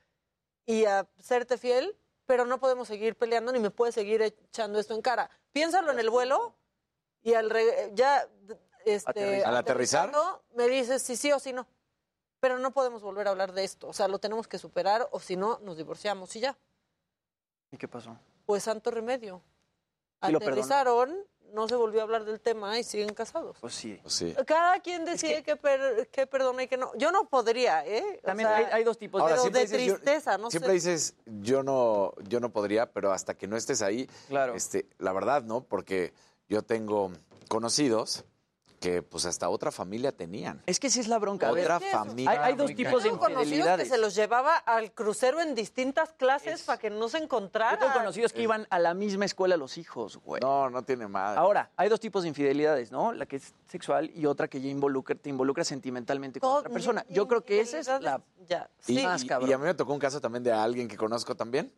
y 0.66 0.86
a 0.86 1.08
serte 1.20 1.58
fiel, 1.58 1.98
pero 2.26 2.46
no 2.46 2.60
podemos 2.60 2.88
seguir 2.88 3.16
peleando 3.16 3.52
ni 3.52 3.60
me 3.60 3.70
puedes 3.72 3.96
seguir 3.96 4.22
echando 4.22 4.80
esto 4.80 4.94
en 4.96 5.02
cara. 5.02 5.30
Piénsalo 5.52 5.92
en 5.92 6.00
el 6.00 6.10
vuelo 6.10 6.56
y 7.22 7.34
al 7.34 7.50
re- 7.50 7.92
ya 7.94 8.28
este, 8.86 9.44
¿Al 9.44 9.56
aterrizar? 9.58 10.12
me 10.56 10.68
dices 10.68 11.02
si 11.02 11.16
sí 11.16 11.32
o 11.32 11.40
si 11.40 11.54
no. 11.54 11.68
Pero 12.40 12.60
no 12.60 12.72
podemos 12.72 13.02
volver 13.02 13.28
a 13.28 13.32
hablar 13.32 13.54
de 13.54 13.64
esto. 13.64 13.88
O 13.88 13.94
sea, 13.94 14.08
lo 14.08 14.20
tenemos 14.20 14.48
que 14.48 14.60
superar 14.60 15.08
o 15.12 15.20
si 15.20 15.36
no, 15.36 15.60
nos 15.64 15.78
divorciamos 15.78 16.36
y 16.36 16.42
ya. 16.42 16.58
¿Y 17.72 17.78
qué 17.78 17.88
pasó? 17.88 18.18
Pues 18.46 18.64
santo 18.64 18.92
remedio. 18.92 19.42
Aterrizaron, 20.22 21.26
no 21.56 21.68
se 21.68 21.76
volvió 21.76 22.02
a 22.02 22.04
hablar 22.04 22.26
del 22.26 22.40
tema 22.40 22.78
y 22.78 22.84
siguen 22.84 23.14
casados. 23.14 23.58
Pues 23.62 23.74
sí. 23.74 24.00
Cada 24.46 24.80
quien 24.82 25.06
decide 25.06 25.42
qué 25.42 25.56
per- 25.56 26.08
qué 26.12 26.28
perdona 26.28 26.64
y 26.64 26.68
qué 26.68 26.78
no. 26.78 26.92
Yo 26.98 27.12
no 27.12 27.28
podría, 27.30 27.86
¿eh? 27.86 28.20
O 28.22 28.26
También 28.26 28.50
sea, 28.50 28.58
hay, 28.58 28.66
hay 28.72 28.84
dos 28.84 28.98
tipos 28.98 29.22
Ahora, 29.22 29.34
pero 29.36 29.42
siempre 29.44 29.62
de 29.62 29.68
dices, 29.68 29.88
yo- 29.88 29.94
tristeza, 29.96 30.38
no 30.38 30.52
siempre 30.52 30.70
sé. 30.70 30.74
dices, 30.92 31.16
yo 31.26 31.64
no, 31.64 32.14
yo 32.28 32.40
no 32.40 32.52
podría, 32.52 32.92
pero 32.92 33.12
hasta 33.12 33.36
que 33.36 33.48
no 33.48 33.58
estés 33.58 33.82
ahí, 33.82 34.08
este, 34.54 34.88
la 35.00 35.14
verdad, 35.14 35.44
¿no? 35.44 35.64
Porque 35.64 36.14
yo 36.50 36.62
tengo 36.62 37.12
conocidos 37.50 38.26
que 38.86 39.02
pues 39.02 39.26
hasta 39.26 39.50
otra 39.50 39.72
familia 39.72 40.12
tenían. 40.12 40.62
Es 40.68 40.80
que 40.80 40.92
sí 40.92 41.00
es 41.00 41.08
la 41.08 41.18
bronca. 41.18 41.52
ver, 41.52 41.64
Otra 41.64 41.80
familia. 41.80 42.30
Hay, 42.30 42.38
hay 42.38 42.56
dos 42.56 42.68
tipos 42.76 43.02
de 43.02 43.10
conocidos 43.10 43.36
que 43.38 43.44
infidelidades. 43.44 43.90
se 43.90 43.98
los 43.98 44.14
llevaba 44.14 44.58
al 44.58 44.92
crucero 44.94 45.42
en 45.42 45.56
distintas 45.56 46.14
clases 46.14 46.62
para 46.62 46.78
que 46.78 46.92
no 46.92 47.10
se 47.10 47.18
encontraran. 47.18 47.80
Yo 47.80 47.86
tengo 47.88 47.94
conocidos 47.94 48.32
que 48.32 48.44
iban 48.44 48.68
a 48.70 48.78
la 48.78 48.94
misma 48.94 49.26
escuela 49.26 49.58
los 49.58 49.80
hijos, 49.80 50.18
güey. 50.18 50.40
No, 50.42 50.70
no 50.70 50.84
tiene 50.84 51.08
madre. 51.08 51.40
Ahora, 51.40 51.72
hay 51.76 51.90
dos 51.90 52.00
tipos 52.00 52.22
de 52.22 52.30
infidelidades, 52.30 52.92
¿no? 52.92 53.12
La 53.12 53.26
que 53.26 53.38
es 53.38 53.56
sexual 53.68 54.12
y 54.14 54.28
otra 54.28 54.48
que 54.48 54.62
ya 54.62 54.70
involucra, 54.70 55.16
te 55.16 55.30
involucra 55.30 55.64
sentimentalmente 55.64 56.40
con 56.40 56.52
otra 56.52 56.70
persona. 56.70 57.04
Yo 57.10 57.28
creo 57.28 57.44
que 57.44 57.62
esa 57.62 57.80
es 57.80 57.88
la 57.88 58.22
Ya, 58.48 58.70
Y, 58.86 59.02
más 59.02 59.26
cabrón. 59.26 59.50
y 59.50 59.54
a 59.54 59.58
mí 59.58 59.64
me 59.64 59.74
tocó 59.74 59.94
un 59.94 60.00
caso 60.00 60.22
también 60.22 60.44
de 60.44 60.52
alguien 60.52 60.88
que 60.88 60.96
conozco 60.96 61.34
también, 61.36 61.74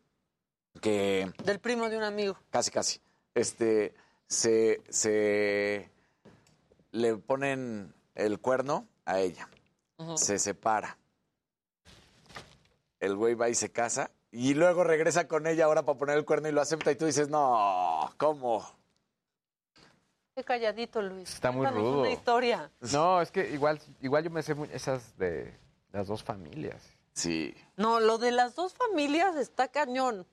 que 0.82 1.32
Del 1.42 1.58
primo 1.58 1.88
de 1.88 1.96
un 1.96 2.02
amigo. 2.04 2.36
casi, 2.50 2.70
casi, 2.70 3.00
este, 3.34 3.94
se, 4.26 4.82
se 4.90 5.90
le 6.98 7.16
ponen 7.16 7.94
el 8.14 8.38
cuerno 8.40 8.86
a 9.04 9.18
ella, 9.20 9.48
se 10.16 10.38
separa, 10.38 10.98
el 13.00 13.16
güey 13.16 13.34
va 13.34 13.48
y 13.48 13.54
se 13.54 13.70
casa 13.70 14.10
y 14.30 14.54
luego 14.54 14.84
regresa 14.84 15.26
con 15.28 15.46
ella 15.46 15.64
ahora 15.64 15.82
para 15.84 15.96
poner 15.98 16.18
el 16.18 16.24
cuerno 16.24 16.48
y 16.48 16.52
lo 16.52 16.60
acepta 16.60 16.90
y 16.92 16.96
tú 16.96 17.06
dices, 17.06 17.28
no, 17.28 18.12
¿cómo? 18.18 18.64
Qué 20.34 20.44
calladito, 20.44 21.02
Luis. 21.02 21.34
Está 21.34 21.50
muy 21.50 21.62
Cuéntanos 21.66 21.88
rudo. 21.90 22.00
una 22.02 22.10
historia. 22.10 22.70
No, 22.92 23.20
es 23.20 23.30
que 23.32 23.50
igual, 23.50 23.80
igual 24.00 24.22
yo 24.24 24.30
me 24.30 24.42
sé 24.42 24.54
mu- 24.54 24.66
esas 24.72 25.16
de 25.18 25.52
las 25.92 26.06
dos 26.06 26.22
familias. 26.22 26.80
Sí. 27.12 27.54
No, 27.76 27.98
lo 27.98 28.18
de 28.18 28.30
las 28.30 28.54
dos 28.54 28.72
familias 28.74 29.34
está 29.36 29.66
cañón. 29.68 30.26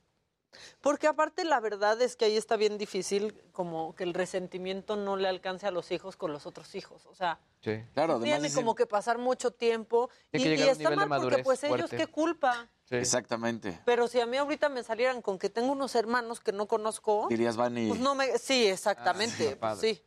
Porque 0.81 1.07
aparte 1.07 1.43
la 1.45 1.59
verdad 1.59 2.01
es 2.01 2.15
que 2.15 2.25
ahí 2.25 2.37
está 2.37 2.55
bien 2.55 2.77
difícil 2.77 3.41
como 3.51 3.95
que 3.95 4.03
el 4.03 4.13
resentimiento 4.13 4.95
no 4.95 5.15
le 5.15 5.27
alcance 5.27 5.67
a 5.67 5.71
los 5.71 5.91
hijos 5.91 6.15
con 6.15 6.31
los 6.31 6.45
otros 6.45 6.75
hijos. 6.75 7.05
O 7.05 7.15
sea, 7.15 7.39
Sí. 7.65 7.83
Claro, 7.95 8.19
tiene 8.19 8.53
como 8.53 8.75
que 8.75 8.85
pasar 8.85 9.17
mucho 9.17 9.49
tiempo 9.49 10.11
y, 10.31 10.47
está 10.47 10.91
mal 10.91 11.19
porque 11.19 11.39
pues 11.39 11.63
ellos 11.63 11.89
qué 11.89 12.05
culpa. 12.05 12.69
Exactamente. 12.91 13.81
Pero 13.85 14.07
si 14.07 14.19
a 14.19 14.27
mí 14.27 14.37
ahorita 14.37 14.69
me 14.69 14.83
salieran 14.83 15.23
con 15.23 15.39
que 15.39 15.49
tengo 15.49 15.71
unos 15.71 15.95
hermanos 15.95 16.39
que 16.39 16.51
no 16.51 16.67
conozco, 16.67 17.25
Dirías, 17.27 17.57
van 17.57 17.75
y... 17.75 17.87
pues 17.87 17.99
no 17.99 18.13
me 18.13 18.37
sí, 18.37 18.67
exactamente, 18.67 19.57
Ah, 19.59 19.71
pues 19.71 19.79
sí. 19.79 20.03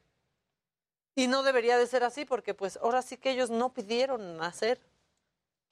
Y 1.17 1.27
no 1.27 1.43
debería 1.43 1.77
de 1.79 1.89
ser 1.89 2.05
así 2.05 2.25
porque 2.25 2.55
pues 2.55 2.77
ahora 2.77 3.03
sí 3.03 3.17
que 3.17 3.33
ellos 3.33 3.51
no 3.51 3.73
pidieron 3.73 4.37
nacer. 4.37 4.81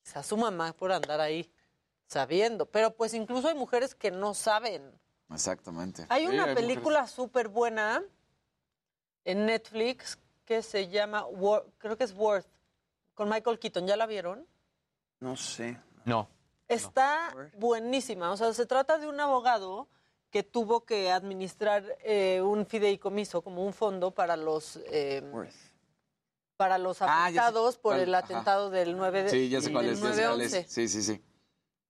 Quizá 0.02 0.24
su 0.24 0.36
mamá 0.36 0.72
por 0.72 0.90
andar 0.90 1.20
ahí 1.20 1.48
sabiendo, 2.08 2.66
pero 2.66 2.94
pues 2.94 3.14
incluso 3.14 3.48
hay 3.48 3.54
mujeres 3.54 3.94
que 3.94 4.10
no 4.10 4.34
saben. 4.34 4.92
Exactamente. 5.32 6.06
Hay 6.08 6.26
Sí, 6.26 6.32
una 6.32 6.54
película 6.54 7.06
súper 7.06 7.48
buena 7.48 8.02
en 9.24 9.46
Netflix 9.46 10.18
que 10.44 10.62
se 10.62 10.88
llama, 10.88 11.26
Wor- 11.26 11.64
creo 11.78 11.96
que 11.96 12.04
es 12.04 12.14
Worth, 12.14 12.46
con 13.14 13.28
Michael 13.28 13.58
Keaton. 13.58 13.86
¿Ya 13.86 13.96
la 13.96 14.06
vieron? 14.06 14.46
No 15.20 15.36
sé. 15.36 15.80
No. 16.04 16.28
Está 16.68 17.34
buenísima. 17.56 18.30
O 18.30 18.36
sea, 18.36 18.52
se 18.52 18.66
trata 18.66 18.98
de 18.98 19.08
un 19.08 19.18
abogado 19.18 19.88
que 20.30 20.42
tuvo 20.42 20.84
que 20.84 21.10
administrar 21.10 21.84
eh, 22.04 22.40
un 22.42 22.66
fideicomiso, 22.66 23.42
como 23.42 23.64
un 23.64 23.72
fondo 23.72 24.12
para 24.12 24.36
los 24.36 24.76
eh, 24.90 25.22
para 26.56 26.78
los 26.78 27.02
Ah, 27.02 27.26
afectados 27.26 27.76
por 27.78 27.96
el 27.96 28.14
ajá. 28.14 28.24
atentado 28.24 28.70
del 28.70 28.96
9 28.96 29.24
de 29.24 29.30
Sí, 29.30 29.48
ya 29.48 29.60
sé 29.60 29.72
cuál 29.72 29.86
ya 29.86 29.94
sé 29.94 30.00
cuál 30.00 30.40
es. 30.40 30.52
9/11. 30.52 30.64
Sí, 30.68 30.88
sí, 30.88 31.02
sí. 31.02 31.22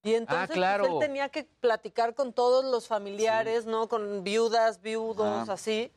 Y 0.03 0.13
entonces 0.15 0.43
Ah, 0.43 0.47
pues, 0.47 0.57
claro. 0.57 0.85
él 0.85 0.99
tenía 0.99 1.29
que 1.29 1.43
platicar 1.43 2.13
con 2.15 2.31
todos 2.33 2.63
los 2.65 2.87
familiares, 2.87 3.65
¿no? 3.65 3.87
Con 3.89 4.23
viudas, 4.23 4.81
viudos, 4.81 5.49
Ah. 5.49 5.53
así. 5.53 5.91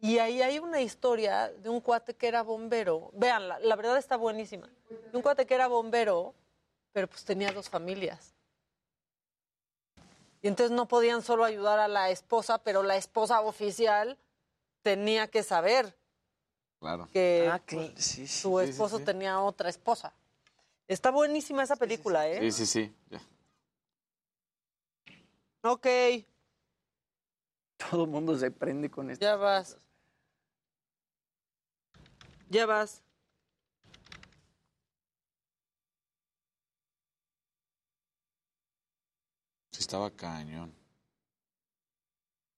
Y 0.00 0.18
ahí 0.18 0.42
hay 0.42 0.58
una 0.58 0.80
historia 0.80 1.48
de 1.50 1.68
un 1.68 1.80
cuate 1.80 2.14
que 2.14 2.26
era 2.28 2.42
bombero. 2.42 3.10
Vean, 3.14 3.48
la, 3.48 3.58
la 3.60 3.76
verdad 3.76 3.96
está 3.96 4.16
buenísima. 4.16 4.68
De 4.88 5.16
un 5.16 5.22
cuate 5.22 5.46
que 5.46 5.54
era 5.54 5.66
bombero, 5.68 6.34
pero 6.92 7.06
pues 7.08 7.24
tenía 7.24 7.52
dos 7.52 7.68
familias. 7.68 8.34
Y 10.42 10.48
entonces 10.48 10.72
no 10.76 10.86
podían 10.88 11.22
solo 11.22 11.44
ayudar 11.44 11.78
a 11.78 11.88
la 11.88 12.10
esposa, 12.10 12.58
pero 12.58 12.82
la 12.82 12.96
esposa 12.96 13.40
oficial 13.40 14.18
tenía 14.82 15.28
que 15.28 15.42
saber 15.42 15.96
Claro. 16.80 17.08
que 17.12 17.48
Ah, 17.50 17.60
pues, 17.64 17.92
cl- 17.94 17.96
sí, 17.98 18.26
sí. 18.26 18.40
su 18.42 18.60
esposo 18.60 18.98
sí. 18.98 19.04
tenía 19.04 19.40
otra 19.40 19.70
esposa. 19.70 20.12
Está 20.86 21.10
buenísima 21.10 21.62
esa 21.62 21.76
película, 21.76 22.28
¿eh? 22.28 22.40
Sí, 22.40 22.52
sí, 22.52 22.66
sí. 22.66 22.94
ya. 23.08 23.20
Ok, 25.66 25.86
Todo 27.90 28.04
el 28.04 28.10
mundo 28.10 28.36
se 28.36 28.50
prende 28.50 28.90
con 28.90 29.10
esto. 29.10 29.24
ya 29.24 29.36
vas. 29.36 29.78
Ya 32.50 32.66
vas. 32.66 33.02
Sí, 39.72 39.80
estaba 39.80 40.10
cañón. 40.10 40.72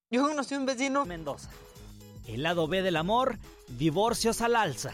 Yo 0.09 0.23
conocí 0.27 0.55
un 0.55 0.65
vecino. 0.65 1.05
Mendoza. 1.05 1.49
El 2.27 2.43
lado 2.43 2.67
B 2.67 2.81
del 2.81 2.97
amor, 2.97 3.37
divorcios 3.67 4.41
al 4.41 4.55
alza. 4.55 4.91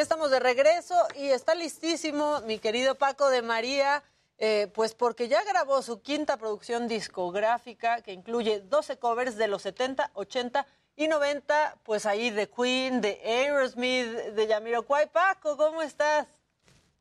Ya 0.00 0.04
estamos 0.04 0.30
de 0.30 0.40
regreso 0.40 0.94
y 1.14 1.28
está 1.28 1.54
listísimo 1.54 2.40
mi 2.46 2.58
querido 2.58 2.94
Paco 2.94 3.28
de 3.28 3.42
María, 3.42 4.02
eh, 4.38 4.72
pues 4.74 4.94
porque 4.94 5.28
ya 5.28 5.44
grabó 5.44 5.82
su 5.82 6.00
quinta 6.00 6.38
producción 6.38 6.88
discográfica 6.88 8.00
que 8.00 8.14
incluye 8.14 8.60
12 8.60 8.98
covers 8.98 9.36
de 9.36 9.46
los 9.48 9.60
70, 9.60 10.10
80 10.14 10.66
y 10.96 11.06
90, 11.06 11.80
pues 11.82 12.06
ahí 12.06 12.30
de 12.30 12.48
Queen, 12.48 13.02
de 13.02 13.20
Aerosmith, 13.22 14.06
de 14.06 14.48
Jamiroquai. 14.48 15.12
Paco, 15.12 15.58
¿cómo 15.58 15.82
estás? 15.82 16.26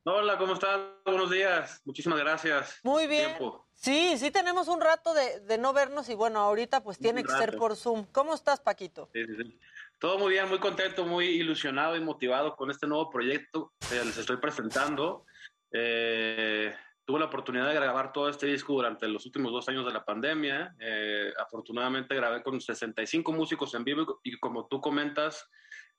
Hola, 0.03 0.37
¿cómo 0.37 0.55
estás? 0.55 0.81
Buenos 1.05 1.31
días. 1.31 1.79
Muchísimas 1.85 2.19
gracias. 2.19 2.81
Muy 2.83 3.07
bien. 3.07 3.27
Tiempo. 3.27 3.65
Sí, 3.75 4.17
sí 4.17 4.29
tenemos 4.29 4.67
un 4.67 4.81
rato 4.81 5.13
de, 5.13 5.39
de 5.39 5.57
no 5.57 5.71
vernos 5.71 6.09
y 6.09 6.15
bueno, 6.15 6.41
ahorita 6.41 6.83
pues 6.83 6.97
tiene 6.97 7.23
que 7.23 7.31
ser 7.31 7.55
por 7.55 7.77
Zoom. 7.77 8.07
¿Cómo 8.11 8.33
estás, 8.33 8.59
Paquito? 8.59 9.07
Sí, 9.13 9.25
sí, 9.25 9.35
sí. 9.37 9.59
Todo 9.99 10.17
muy 10.17 10.31
bien, 10.31 10.47
muy 10.47 10.59
contento, 10.59 11.05
muy 11.05 11.25
ilusionado 11.25 11.97
y 11.97 11.99
motivado 11.99 12.55
con 12.55 12.71
este 12.71 12.87
nuevo 12.87 13.09
proyecto 13.09 13.73
que 13.89 13.95
les 14.05 14.17
estoy 14.17 14.37
presentando. 14.37 15.25
Eh, 15.73 16.73
tuve 17.03 17.19
la 17.19 17.25
oportunidad 17.25 17.67
de 17.67 17.73
grabar 17.73 18.13
todo 18.13 18.29
este 18.29 18.47
disco 18.47 18.71
durante 18.71 19.09
los 19.09 19.25
últimos 19.25 19.51
dos 19.51 19.67
años 19.67 19.85
de 19.85 19.91
la 19.91 20.05
pandemia. 20.05 20.73
Eh, 20.79 21.33
afortunadamente 21.37 22.15
grabé 22.15 22.41
con 22.41 22.61
65 22.61 23.33
músicos 23.33 23.73
en 23.73 23.83
vivo 23.83 24.21
y 24.23 24.39
como 24.39 24.67
tú 24.67 24.79
comentas, 24.79 25.49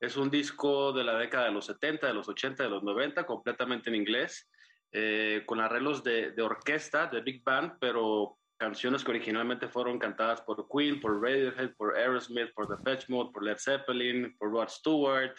es 0.01 0.17
un 0.17 0.31
disco 0.31 0.95
de 0.95 1.05
la 1.05 1.19
década 1.19 1.45
de 1.45 1.53
los 1.53 1.67
70, 1.67 2.07
de 2.07 2.15
los 2.15 2.27
80, 2.27 2.63
de 2.63 2.71
los 2.71 2.83
90, 2.83 3.27
completamente 3.27 3.91
en 3.91 3.97
inglés, 3.97 4.49
eh, 4.93 5.43
con 5.45 5.61
arreglos 5.61 6.03
de, 6.03 6.31
de 6.31 6.43
orquesta, 6.43 7.07
de 7.07 7.21
big 7.21 7.45
band, 7.45 7.75
pero 7.79 8.39
canciones 8.65 9.03
que 9.03 9.11
originalmente 9.11 9.67
fueron 9.69 9.99
cantadas 9.99 10.43
por 10.43 10.69
Queen, 10.69 11.01
por 11.01 11.21
Radiohead, 11.21 11.71
por 11.77 11.97
Aerosmith, 11.97 12.53
por 12.55 12.69
Depeche 12.69 13.07
Mode, 13.09 13.31
por 13.33 13.43
Led 13.43 13.57
Zeppelin, 13.59 14.37
por 14.39 14.51
Rod 14.53 14.69
Stewart, 14.69 15.35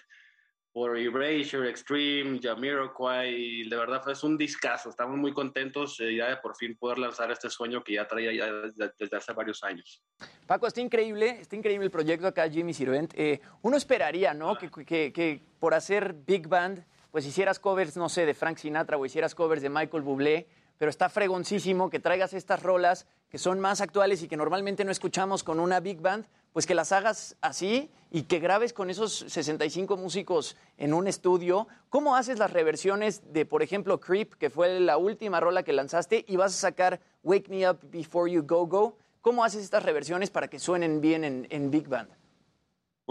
por 0.73 0.97
Erasure, 0.97 1.69
Extreme, 1.69 2.39
Jamiroquai, 2.41 3.29
y 3.35 3.69
de 3.69 3.75
verdad 3.75 4.01
es 4.09 4.23
un 4.23 4.37
discazo. 4.37 4.89
Estamos 4.89 5.17
muy 5.17 5.33
contentos 5.33 5.99
eh, 5.99 6.15
ya 6.15 6.29
de 6.29 6.37
por 6.37 6.55
fin 6.55 6.75
poder 6.75 6.97
lanzar 6.97 7.29
este 7.31 7.49
sueño 7.49 7.83
que 7.83 7.93
ya 7.93 8.07
traía 8.07 8.33
ya 8.33 8.51
desde, 8.51 8.91
desde 8.97 9.17
hace 9.17 9.33
varios 9.33 9.63
años. 9.63 10.01
Paco, 10.47 10.65
está 10.65 10.81
increíble, 10.81 11.29
está 11.41 11.55
increíble 11.55 11.85
el 11.85 11.91
proyecto 11.91 12.25
acá, 12.25 12.49
Jimmy 12.49 12.73
Sirvent. 12.73 13.13
Eh, 13.15 13.39
uno 13.61 13.77
esperaría, 13.77 14.33
¿no? 14.33 14.57
Que, 14.57 14.69
que- 14.71 15.13
que 15.13 15.41
por 15.59 15.73
hacer 15.75 16.13
Big 16.25 16.47
Band, 16.47 16.83
pues 17.11 17.25
hicieras 17.27 17.59
covers, 17.59 17.97
no 17.97 18.09
sé, 18.09 18.25
de 18.25 18.33
Frank 18.33 18.57
Sinatra 18.57 18.97
o 18.97 19.05
hicieras 19.05 19.35
covers 19.35 19.61
de 19.61 19.69
Michael 19.69 20.01
Bublé, 20.01 20.47
pero 20.81 20.89
está 20.89 21.09
fregoncísimo 21.09 21.91
que 21.91 21.99
traigas 21.99 22.33
estas 22.33 22.63
rolas 22.63 23.05
que 23.29 23.37
son 23.37 23.59
más 23.59 23.81
actuales 23.81 24.23
y 24.23 24.27
que 24.27 24.35
normalmente 24.35 24.83
no 24.83 24.89
escuchamos 24.89 25.43
con 25.43 25.59
una 25.59 25.79
Big 25.79 26.01
Band, 26.01 26.25
pues 26.53 26.65
que 26.65 26.73
las 26.73 26.91
hagas 26.91 27.35
así 27.39 27.91
y 28.09 28.23
que 28.23 28.39
grabes 28.39 28.73
con 28.73 28.89
esos 28.89 29.25
65 29.27 29.95
músicos 29.95 30.57
en 30.79 30.95
un 30.95 31.05
estudio. 31.05 31.67
¿Cómo 31.89 32.15
haces 32.15 32.39
las 32.39 32.51
reversiones 32.51 33.31
de, 33.31 33.45
por 33.45 33.61
ejemplo, 33.61 33.99
Creep, 33.99 34.33
que 34.39 34.49
fue 34.49 34.79
la 34.79 34.97
última 34.97 35.39
rola 35.39 35.61
que 35.61 35.71
lanzaste, 35.71 36.25
y 36.27 36.35
vas 36.35 36.55
a 36.55 36.57
sacar 36.57 36.99
Wake 37.21 37.47
Me 37.49 37.69
Up 37.69 37.77
Before 37.83 38.31
You 38.31 38.41
Go 38.41 38.65
Go? 38.65 38.97
¿Cómo 39.21 39.43
haces 39.43 39.63
estas 39.63 39.83
reversiones 39.83 40.31
para 40.31 40.47
que 40.47 40.57
suenen 40.57 40.99
bien 40.99 41.23
en, 41.23 41.45
en 41.51 41.69
Big 41.69 41.87
Band? 41.87 42.09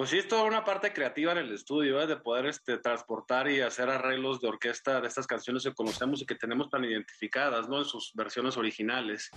Pues 0.01 0.09
sí, 0.09 0.17
es 0.17 0.29
toda 0.29 0.45
una 0.45 0.65
parte 0.65 0.95
creativa 0.95 1.33
en 1.33 1.37
el 1.37 1.53
estudio, 1.53 2.01
¿eh? 2.01 2.07
de 2.07 2.17
poder 2.17 2.47
este, 2.47 2.79
transportar 2.79 3.51
y 3.51 3.61
hacer 3.61 3.91
arreglos 3.91 4.41
de 4.41 4.49
orquesta 4.49 4.99
de 4.99 5.07
estas 5.07 5.27
canciones 5.27 5.63
que 5.63 5.75
conocemos 5.75 6.23
y 6.23 6.25
que 6.25 6.35
tenemos 6.35 6.71
tan 6.71 6.83
identificadas, 6.87 7.69
¿no? 7.69 7.77
En 7.81 7.85
sus 7.85 8.11
versiones 8.15 8.57
originales. 8.57 9.31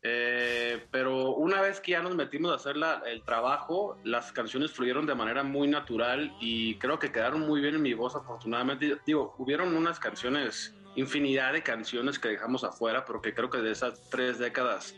Eh, 0.00 0.86
pero 0.90 1.34
una 1.34 1.60
vez 1.60 1.80
que 1.82 1.90
ya 1.90 2.00
nos 2.00 2.16
metimos 2.16 2.50
a 2.50 2.54
hacer 2.54 2.78
la- 2.78 3.02
el 3.04 3.24
trabajo, 3.24 4.00
las 4.04 4.32
canciones 4.32 4.72
fluyeron 4.72 5.04
de 5.04 5.14
manera 5.14 5.42
muy 5.42 5.68
natural 5.68 6.34
y 6.40 6.78
creo 6.78 6.98
que 6.98 7.12
quedaron 7.12 7.40
muy 7.42 7.60
bien 7.60 7.74
en 7.74 7.82
mi 7.82 7.92
voz, 7.92 8.16
afortunadamente. 8.16 8.96
Digo, 9.04 9.34
hubieron 9.36 9.76
unas 9.76 10.00
canciones, 10.00 10.74
infinidad 10.94 11.52
de 11.52 11.62
canciones 11.62 12.18
que 12.18 12.28
dejamos 12.28 12.64
afuera, 12.64 13.04
pero 13.04 13.20
que 13.20 13.34
creo 13.34 13.50
que 13.50 13.58
de 13.58 13.72
esas 13.72 14.08
tres 14.08 14.38
décadas, 14.38 14.94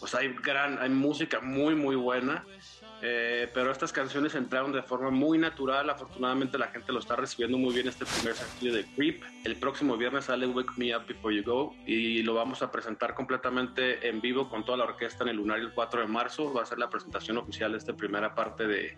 pues 0.00 0.16
hay 0.16 0.34
gran, 0.42 0.80
hay 0.80 0.88
música 0.90 1.38
muy, 1.38 1.76
muy 1.76 1.94
buena. 1.94 2.44
Eh, 3.04 3.50
pero 3.52 3.72
estas 3.72 3.92
canciones 3.92 4.36
entraron 4.36 4.70
de 4.72 4.80
forma 4.80 5.10
muy 5.10 5.36
natural. 5.36 5.90
Afortunadamente 5.90 6.56
la 6.56 6.68
gente 6.68 6.92
lo 6.92 7.00
está 7.00 7.16
recibiendo 7.16 7.58
muy 7.58 7.74
bien 7.74 7.88
este 7.88 8.04
primer 8.06 8.34
sencillo 8.34 8.72
de 8.72 8.84
Creep. 8.94 9.22
El 9.44 9.56
próximo 9.56 9.96
viernes 9.96 10.26
sale 10.26 10.46
Wake 10.46 10.72
Me 10.76 10.96
Up 10.96 11.04
Before 11.08 11.34
You 11.34 11.42
Go 11.44 11.74
y 11.84 12.22
lo 12.22 12.34
vamos 12.34 12.62
a 12.62 12.70
presentar 12.70 13.14
completamente 13.14 14.08
en 14.08 14.20
vivo 14.20 14.48
con 14.48 14.64
toda 14.64 14.78
la 14.78 14.84
orquesta 14.84 15.24
en 15.24 15.30
el 15.30 15.36
Lunario 15.36 15.66
el 15.66 15.72
4 15.74 16.02
de 16.02 16.06
marzo. 16.06 16.54
Va 16.54 16.62
a 16.62 16.66
ser 16.66 16.78
la 16.78 16.88
presentación 16.88 17.38
oficial 17.38 17.72
de 17.72 17.78
esta 17.78 17.92
primera 17.92 18.36
parte 18.36 18.68
de, 18.68 18.96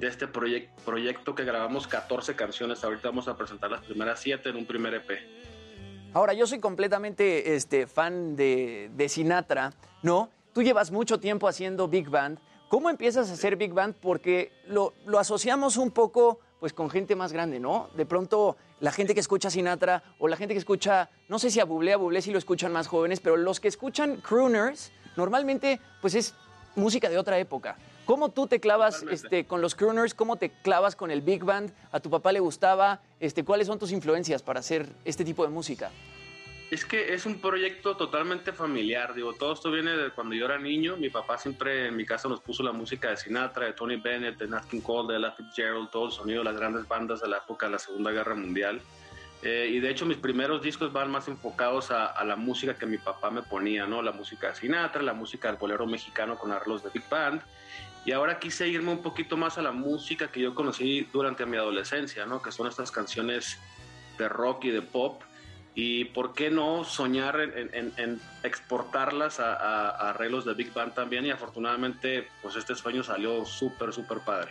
este 0.00 0.26
proyec- 0.32 0.70
proyecto 0.86 1.34
que 1.34 1.44
grabamos 1.44 1.86
14 1.86 2.34
canciones. 2.36 2.82
Ahorita 2.84 3.08
vamos 3.10 3.28
a 3.28 3.36
presentar 3.36 3.70
las 3.70 3.82
primeras 3.82 4.18
7 4.18 4.48
en 4.48 4.56
un 4.56 4.64
primer 4.64 4.94
EP. 4.94 5.10
Ahora, 6.14 6.32
yo 6.32 6.46
soy 6.46 6.58
completamente 6.60 7.54
este, 7.54 7.86
fan 7.86 8.34
de, 8.34 8.90
de 8.94 9.08
Sinatra, 9.10 9.74
¿no? 10.02 10.30
Tú 10.54 10.62
llevas 10.62 10.90
mucho 10.90 11.20
tiempo 11.20 11.46
haciendo 11.48 11.86
Big 11.86 12.08
Band. 12.08 12.38
¿Cómo 12.68 12.90
empiezas 12.90 13.30
a 13.30 13.34
hacer 13.34 13.56
Big 13.56 13.72
Band? 13.72 13.94
Porque 13.94 14.50
lo, 14.66 14.92
lo 15.06 15.20
asociamos 15.20 15.76
un 15.76 15.92
poco 15.92 16.40
pues 16.58 16.72
con 16.72 16.90
gente 16.90 17.14
más 17.14 17.32
grande, 17.32 17.60
¿no? 17.60 17.90
De 17.94 18.06
pronto 18.06 18.56
la 18.80 18.90
gente 18.90 19.14
que 19.14 19.20
escucha 19.20 19.50
Sinatra 19.50 20.02
o 20.18 20.26
la 20.26 20.36
gente 20.36 20.52
que 20.54 20.58
escucha, 20.58 21.08
no 21.28 21.38
sé 21.38 21.50
si 21.50 21.60
a 21.60 21.64
Bublé, 21.64 21.92
a 21.92 21.96
Bublé 21.96 22.22
sí 22.22 22.32
lo 22.32 22.38
escuchan 22.38 22.72
más 22.72 22.88
jóvenes, 22.88 23.20
pero 23.20 23.36
los 23.36 23.60
que 23.60 23.68
escuchan 23.68 24.16
crooners 24.16 24.90
normalmente 25.16 25.80
pues 26.00 26.14
es 26.16 26.34
música 26.74 27.08
de 27.08 27.18
otra 27.18 27.38
época. 27.38 27.76
¿Cómo 28.04 28.30
tú 28.30 28.48
te 28.48 28.58
clavas 28.58 29.04
este, 29.10 29.46
con 29.46 29.60
los 29.60 29.74
crooners? 29.74 30.14
¿Cómo 30.14 30.36
te 30.36 30.50
clavas 30.50 30.96
con 30.96 31.10
el 31.10 31.22
Big 31.22 31.44
Band? 31.44 31.72
¿A 31.92 32.00
tu 32.00 32.10
papá 32.10 32.32
le 32.32 32.40
gustaba? 32.40 33.00
Este, 33.20 33.44
¿Cuáles 33.44 33.66
son 33.66 33.78
tus 33.78 33.92
influencias 33.92 34.42
para 34.42 34.60
hacer 34.60 34.88
este 35.04 35.24
tipo 35.24 35.44
de 35.44 35.50
música? 35.50 35.90
Es 36.68 36.84
que 36.84 37.14
es 37.14 37.26
un 37.26 37.40
proyecto 37.40 37.96
totalmente 37.96 38.52
familiar, 38.52 39.14
digo, 39.14 39.32
todo 39.34 39.52
esto 39.52 39.70
viene 39.70 39.96
de 39.96 40.10
cuando 40.10 40.34
yo 40.34 40.46
era 40.46 40.58
niño, 40.58 40.96
mi 40.96 41.10
papá 41.10 41.38
siempre 41.38 41.86
en 41.86 41.96
mi 41.96 42.04
casa 42.04 42.28
nos 42.28 42.40
puso 42.40 42.64
la 42.64 42.72
música 42.72 43.10
de 43.10 43.16
Sinatra, 43.16 43.66
de 43.66 43.72
Tony 43.72 43.96
Bennett, 43.96 44.36
de 44.36 44.48
Nat 44.48 44.66
King 44.66 44.80
Cole, 44.80 45.12
de 45.12 45.18
Ella 45.20 45.30
Fitzgerald, 45.30 45.90
todo 45.90 46.06
el 46.06 46.12
sonido 46.12 46.40
de 46.40 46.46
las 46.46 46.56
grandes 46.56 46.88
bandas 46.88 47.20
de 47.20 47.28
la 47.28 47.36
época 47.36 47.66
de 47.66 47.72
la 47.72 47.78
Segunda 47.78 48.10
Guerra 48.10 48.34
Mundial. 48.34 48.80
Eh, 49.42 49.70
y 49.74 49.78
de 49.78 49.90
hecho 49.90 50.06
mis 50.06 50.16
primeros 50.16 50.60
discos 50.60 50.92
van 50.92 51.08
más 51.08 51.28
enfocados 51.28 51.92
a, 51.92 52.24
la 52.24 52.34
música 52.34 52.74
que 52.74 52.86
mi 52.86 52.98
papá 52.98 53.30
me 53.30 53.42
ponía, 53.42 53.86
¿no? 53.86 54.02
La 54.02 54.10
música 54.10 54.48
de 54.48 54.56
Sinatra, 54.56 55.02
la 55.02 55.12
música 55.12 55.46
del 55.46 55.58
bolero 55.58 55.86
mexicano 55.86 56.36
con 56.36 56.50
arreglos 56.50 56.82
de 56.82 56.90
Big 56.90 57.08
Band. 57.08 57.42
Y 58.04 58.10
ahora 58.10 58.40
quise 58.40 58.66
irme 58.66 58.90
un 58.90 59.02
poquito 59.02 59.36
más 59.36 59.56
a 59.56 59.62
la 59.62 59.70
música 59.70 60.32
que 60.32 60.40
yo 60.40 60.52
conocí 60.52 61.06
durante 61.12 61.46
mi 61.46 61.58
adolescencia, 61.58 62.26
¿no? 62.26 62.42
Que 62.42 62.50
son 62.50 62.66
estas 62.66 62.90
canciones 62.90 63.56
de 64.18 64.28
rock 64.28 64.64
y 64.64 64.70
de 64.70 64.82
pop 64.82 65.22
y 65.78 66.06
por 66.06 66.32
qué 66.32 66.50
no 66.50 66.84
soñar 66.84 67.38
en, 67.38 68.20
exportarlas 68.42 69.38
a, 69.38 69.52
a, 69.52 69.90
a, 69.90 70.10
arreglos 70.10 70.46
de 70.46 70.54
Big 70.54 70.72
Band 70.72 70.94
también 70.94 71.26
y 71.26 71.30
afortunadamente 71.30 72.26
pues 72.40 72.56
este 72.56 72.74
sueño 72.74 73.04
salió 73.04 73.44
súper, 73.44 73.92
súper 73.92 74.20
padre. 74.20 74.50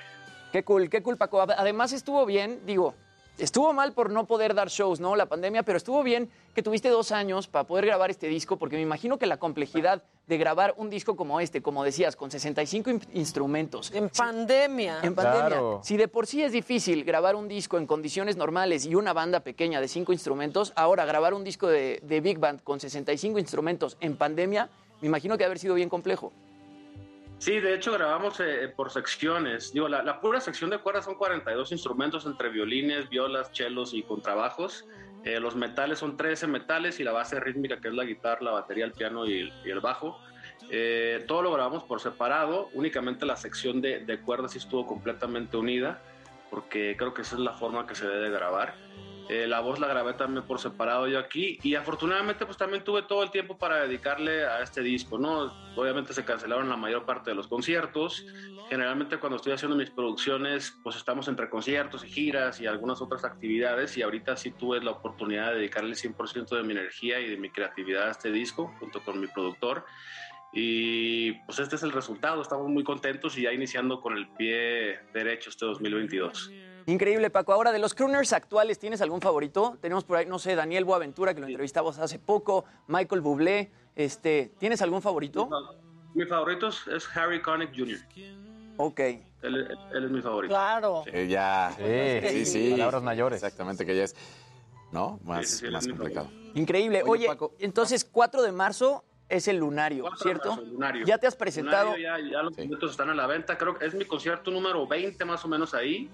Qué 0.51 0.63
cool, 0.63 0.87
qué 0.87 1.01
cool 1.01 1.17
Paco. 1.17 1.41
Además 1.41 1.93
estuvo 1.93 2.25
bien, 2.27 2.61
digo, 2.65 2.93
estuvo 3.37 3.73
mal 3.73 3.93
por 3.93 4.09
no 4.09 4.25
poder 4.25 4.53
dar 4.53 4.69
shows, 4.69 4.99
¿no? 4.99 5.15
La 5.15 5.25
pandemia, 5.27 5.63
pero 5.63 5.77
estuvo 5.77 6.03
bien 6.03 6.29
que 6.53 6.63
tuviste 6.63 6.89
dos 6.89 7.11
años 7.11 7.47
para 7.47 7.65
poder 7.65 7.85
grabar 7.85 8.09
este 8.09 8.27
disco, 8.27 8.57
porque 8.57 8.75
me 8.75 8.81
imagino 8.81 9.17
que 9.17 9.25
la 9.25 9.37
complejidad 9.37 10.03
de 10.27 10.37
grabar 10.37 10.73
un 10.77 10.89
disco 10.89 11.15
como 11.15 11.39
este, 11.39 11.61
como 11.61 11.83
decías, 11.83 12.15
con 12.15 12.31
65 12.31 12.89
in 12.89 13.01
instrumentos. 13.13 13.91
En 13.93 14.09
pandemia. 14.09 14.99
En 15.03 15.13
pandemia. 15.13 15.47
Claro. 15.47 15.81
Si 15.83 15.97
de 15.97 16.07
por 16.07 16.27
sí 16.27 16.41
es 16.41 16.51
difícil 16.51 17.03
grabar 17.03 17.35
un 17.35 17.47
disco 17.47 17.77
en 17.77 17.85
condiciones 17.85 18.37
normales 18.37 18.85
y 18.85 18.95
una 18.95 19.13
banda 19.13 19.41
pequeña 19.41 19.81
de 19.81 19.87
cinco 19.87 20.13
instrumentos, 20.13 20.73
ahora 20.75 21.05
grabar 21.05 21.33
un 21.33 21.43
disco 21.43 21.67
de, 21.67 21.99
de 22.03 22.21
Big 22.21 22.39
Band 22.39 22.63
con 22.63 22.79
65 22.79 23.37
instrumentos 23.39 23.97
en 23.99 24.15
pandemia, 24.15 24.69
me 25.01 25.07
imagino 25.07 25.37
que 25.37 25.45
haber 25.45 25.59
sido 25.59 25.75
bien 25.75 25.89
complejo. 25.89 26.31
Sí, 27.45 27.59
de 27.59 27.75
hecho 27.75 27.91
grabamos 27.91 28.39
eh, 28.39 28.73
por 28.75 28.89
secciones. 28.89 29.71
Digo, 29.71 29.87
la, 29.87 30.01
la, 30.01 30.19
pura 30.19 30.41
sección 30.41 30.71
de 30.71 30.79
cuerdas 30.79 31.05
son 31.05 31.13
42 31.13 31.71
instrumentos 31.73 32.25
entre 32.25 32.49
violines, 32.49 33.07
violas, 33.07 33.51
chelos 33.51 33.93
y 33.93 34.01
contrabajos. 34.01 34.87
Eh, 35.23 35.39
los 35.39 35.55
metales 35.55 35.99
son 35.99 36.17
13 36.17 36.47
metales 36.47 36.99
y 36.99 37.03
la 37.03 37.11
base 37.11 37.39
rítmica 37.39 37.79
que 37.79 37.89
es 37.89 37.93
la 37.93 38.03
guitarra, 38.03 38.41
la 38.41 38.49
batería, 38.49 38.85
el 38.85 38.93
piano 38.93 39.27
y 39.27 39.53
y 39.63 39.69
el 39.69 39.79
bajo. 39.79 40.19
Eh, 40.71 41.23
todo 41.27 41.43
lo 41.43 41.51
grabamos 41.51 41.83
por 41.83 42.01
separado. 42.01 42.71
Únicamente 42.73 43.27
la 43.27 43.37
sección 43.37 43.79
de, 43.79 43.99
de 43.99 44.19
cuerdas 44.21 44.53
sí 44.53 44.57
estuvo 44.57 44.87
completamente 44.87 45.55
unida 45.55 46.01
porque 46.49 46.95
creo 46.97 47.13
que 47.13 47.21
esa 47.21 47.35
es 47.35 47.41
la 47.41 47.53
forma 47.53 47.85
que 47.85 47.93
se 47.93 48.07
debe 48.07 48.31
grabar. 48.31 48.73
Eh, 49.27 49.47
la 49.47 49.59
voz 49.59 49.79
la 49.79 49.87
grabé 49.87 50.13
también 50.13 50.45
por 50.45 50.59
separado 50.59 51.07
yo 51.07 51.17
aquí 51.17 51.57
y 51.63 51.73
afortunadamente 51.73 52.45
pues 52.45 52.57
también 52.57 52.83
tuve 52.83 53.01
todo 53.03 53.23
el 53.23 53.31
tiempo 53.31 53.57
para 53.57 53.87
dedicarle 53.87 54.45
a 54.45 54.61
este 54.61 54.81
disco, 54.81 55.17
¿no? 55.17 55.51
Obviamente 55.75 56.13
se 56.13 56.23
cancelaron 56.23 56.69
la 56.69 56.77
mayor 56.77 57.05
parte 57.05 57.31
de 57.31 57.35
los 57.35 57.47
conciertos. 57.47 58.23
Generalmente 58.69 59.17
cuando 59.17 59.37
estoy 59.37 59.53
haciendo 59.53 59.75
mis 59.75 59.89
producciones 59.89 60.77
pues 60.83 60.95
estamos 60.95 61.27
entre 61.27 61.49
conciertos 61.49 62.03
y 62.05 62.09
giras 62.09 62.61
y 62.61 62.67
algunas 62.67 63.01
otras 63.01 63.25
actividades 63.25 63.97
y 63.97 64.03
ahorita 64.03 64.37
sí 64.37 64.51
tuve 64.51 64.79
la 64.83 64.91
oportunidad 64.91 65.51
de 65.51 65.57
dedicarle 65.57 65.91
el 65.91 65.97
100% 65.97 66.55
de 66.55 66.63
mi 66.63 66.73
energía 66.73 67.19
y 67.19 67.29
de 67.29 67.37
mi 67.37 67.49
creatividad 67.49 68.09
a 68.09 68.11
este 68.11 68.31
disco 68.31 68.75
junto 68.79 69.03
con 69.03 69.19
mi 69.19 69.27
productor. 69.27 69.85
Y 70.53 71.33
pues 71.45 71.59
este 71.59 71.75
es 71.75 71.83
el 71.83 71.91
resultado, 71.91 72.41
estamos 72.41 72.69
muy 72.69 72.83
contentos 72.83 73.37
y 73.37 73.41
ya 73.41 73.51
iniciando 73.51 73.99
con 73.99 74.15
el 74.15 74.27
pie 74.29 74.99
derecho 75.13 75.49
este 75.49 75.65
2022. 75.65 76.51
Increíble, 76.87 77.29
Paco. 77.31 77.51
Ahora, 77.53 77.71
de 77.71 77.79
los 77.79 77.93
crooners 77.95 78.31
actuales, 78.33 78.77
¿tienes 78.77 79.01
algún 79.01 79.19
favorito? 79.21 79.77
Tenemos 79.81 80.03
por 80.03 80.17
ahí, 80.17 80.25
no 80.27 80.37
sé, 80.37 80.55
Daniel 80.55 80.85
Boaventura, 80.85 81.33
que 81.33 81.39
lo 81.41 81.47
entrevistamos 81.47 81.97
hace 81.97 82.19
poco, 82.19 82.65
Michael 82.87 83.21
Bublé. 83.21 83.71
Este, 83.95 84.51
¿Tienes 84.59 84.81
algún 84.81 85.01
favorito? 85.01 85.49
Mi 86.13 86.25
favorito 86.25 86.67
es 86.67 87.07
Harry 87.15 87.41
Connick 87.41 87.71
Jr. 87.75 87.97
Ok. 88.77 88.99
Él, 88.99 89.21
él, 89.41 89.77
él 89.93 90.03
es 90.05 90.11
mi 90.11 90.21
favorito. 90.21 90.53
Claro. 90.53 91.03
Sí, 91.11 91.27
ya. 91.27 91.73
Sí, 91.77 92.29
sí, 92.29 92.45
sí. 92.45 92.71
Palabras 92.71 93.01
mayores. 93.03 93.41
Exactamente, 93.43 93.85
que 93.85 93.95
ya 93.95 94.03
es, 94.03 94.15
¿no? 94.91 95.19
Más, 95.23 95.47
Sí, 95.47 95.57
sí, 95.57 95.65
sí, 95.65 95.71
más 95.71 95.87
complicado. 95.87 96.29
Increíble. 96.53 97.01
Oye, 97.03 97.09
Oye, 97.11 97.27
Paco. 97.27 97.53
entonces, 97.59 98.05
4 98.05 98.43
de 98.43 98.51
marzo 98.51 99.03
es 99.27 99.47
el 99.47 99.57
lunario, 99.57 100.03
4 100.03 100.17
de 100.17 100.23
¿cierto? 100.23 100.49
marzo, 100.49 100.61
el 100.63 100.69
Lunario. 100.71 101.05
Ya 101.05 101.17
te 101.17 101.25
has 101.27 101.35
presentado. 101.35 101.95
Lunario, 101.95 102.25
ya, 102.27 102.31
ya 102.31 102.43
los 102.43 102.55
boletos 102.55 102.91
están 102.91 103.09
a 103.09 103.15
la 103.15 103.25
venta. 103.27 103.57
Creo 103.57 103.75
que 103.77 103.85
es 103.85 103.95
mi 103.95 104.05
concierto 104.05 104.51
número 104.51 104.85
20 104.87 105.25
más 105.25 105.43
o 105.45 105.47
menos 105.47 105.73
ahí. 105.73 106.09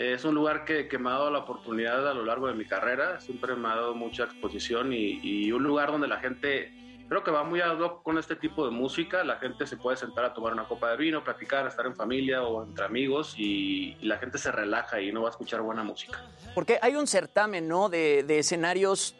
Es 0.00 0.24
un 0.24 0.34
lugar 0.34 0.64
que, 0.64 0.88
que, 0.88 0.98
me 0.98 1.10
ha 1.10 1.12
dado 1.12 1.30
la 1.30 1.40
oportunidad 1.40 2.08
a 2.08 2.14
lo 2.14 2.24
largo 2.24 2.46
de 2.46 2.54
mi 2.54 2.64
carrera, 2.64 3.20
siempre 3.20 3.54
me 3.54 3.68
ha 3.68 3.76
dado 3.76 3.94
mucha 3.94 4.24
exposición 4.24 4.94
y, 4.94 5.20
y 5.22 5.52
un 5.52 5.62
lugar 5.62 5.92
donde 5.92 6.08
la 6.08 6.16
gente 6.16 6.72
creo 7.06 7.22
que 7.22 7.30
va 7.30 7.44
muy 7.44 7.60
ad 7.60 7.78
hoc 7.78 8.02
con 8.02 8.16
este 8.16 8.34
tipo 8.34 8.64
de 8.64 8.70
música, 8.70 9.22
la 9.24 9.36
gente 9.36 9.66
se 9.66 9.76
puede 9.76 9.98
sentar 9.98 10.24
a 10.24 10.32
tomar 10.32 10.54
una 10.54 10.64
copa 10.64 10.90
de 10.90 10.96
vino, 10.96 11.22
platicar, 11.22 11.66
estar 11.66 11.84
en 11.84 11.94
familia 11.94 12.42
o 12.44 12.64
entre 12.64 12.86
amigos 12.86 13.34
y, 13.36 13.94
y 14.00 14.06
la 14.06 14.16
gente 14.16 14.38
se 14.38 14.50
relaja 14.50 15.02
y 15.02 15.12
no 15.12 15.20
va 15.20 15.28
a 15.28 15.32
escuchar 15.32 15.60
buena 15.60 15.84
música. 15.84 16.24
Porque 16.54 16.78
hay 16.80 16.96
un 16.96 17.06
certamen, 17.06 17.68
¿no? 17.68 17.90
De, 17.90 18.22
de 18.22 18.38
escenarios 18.38 19.14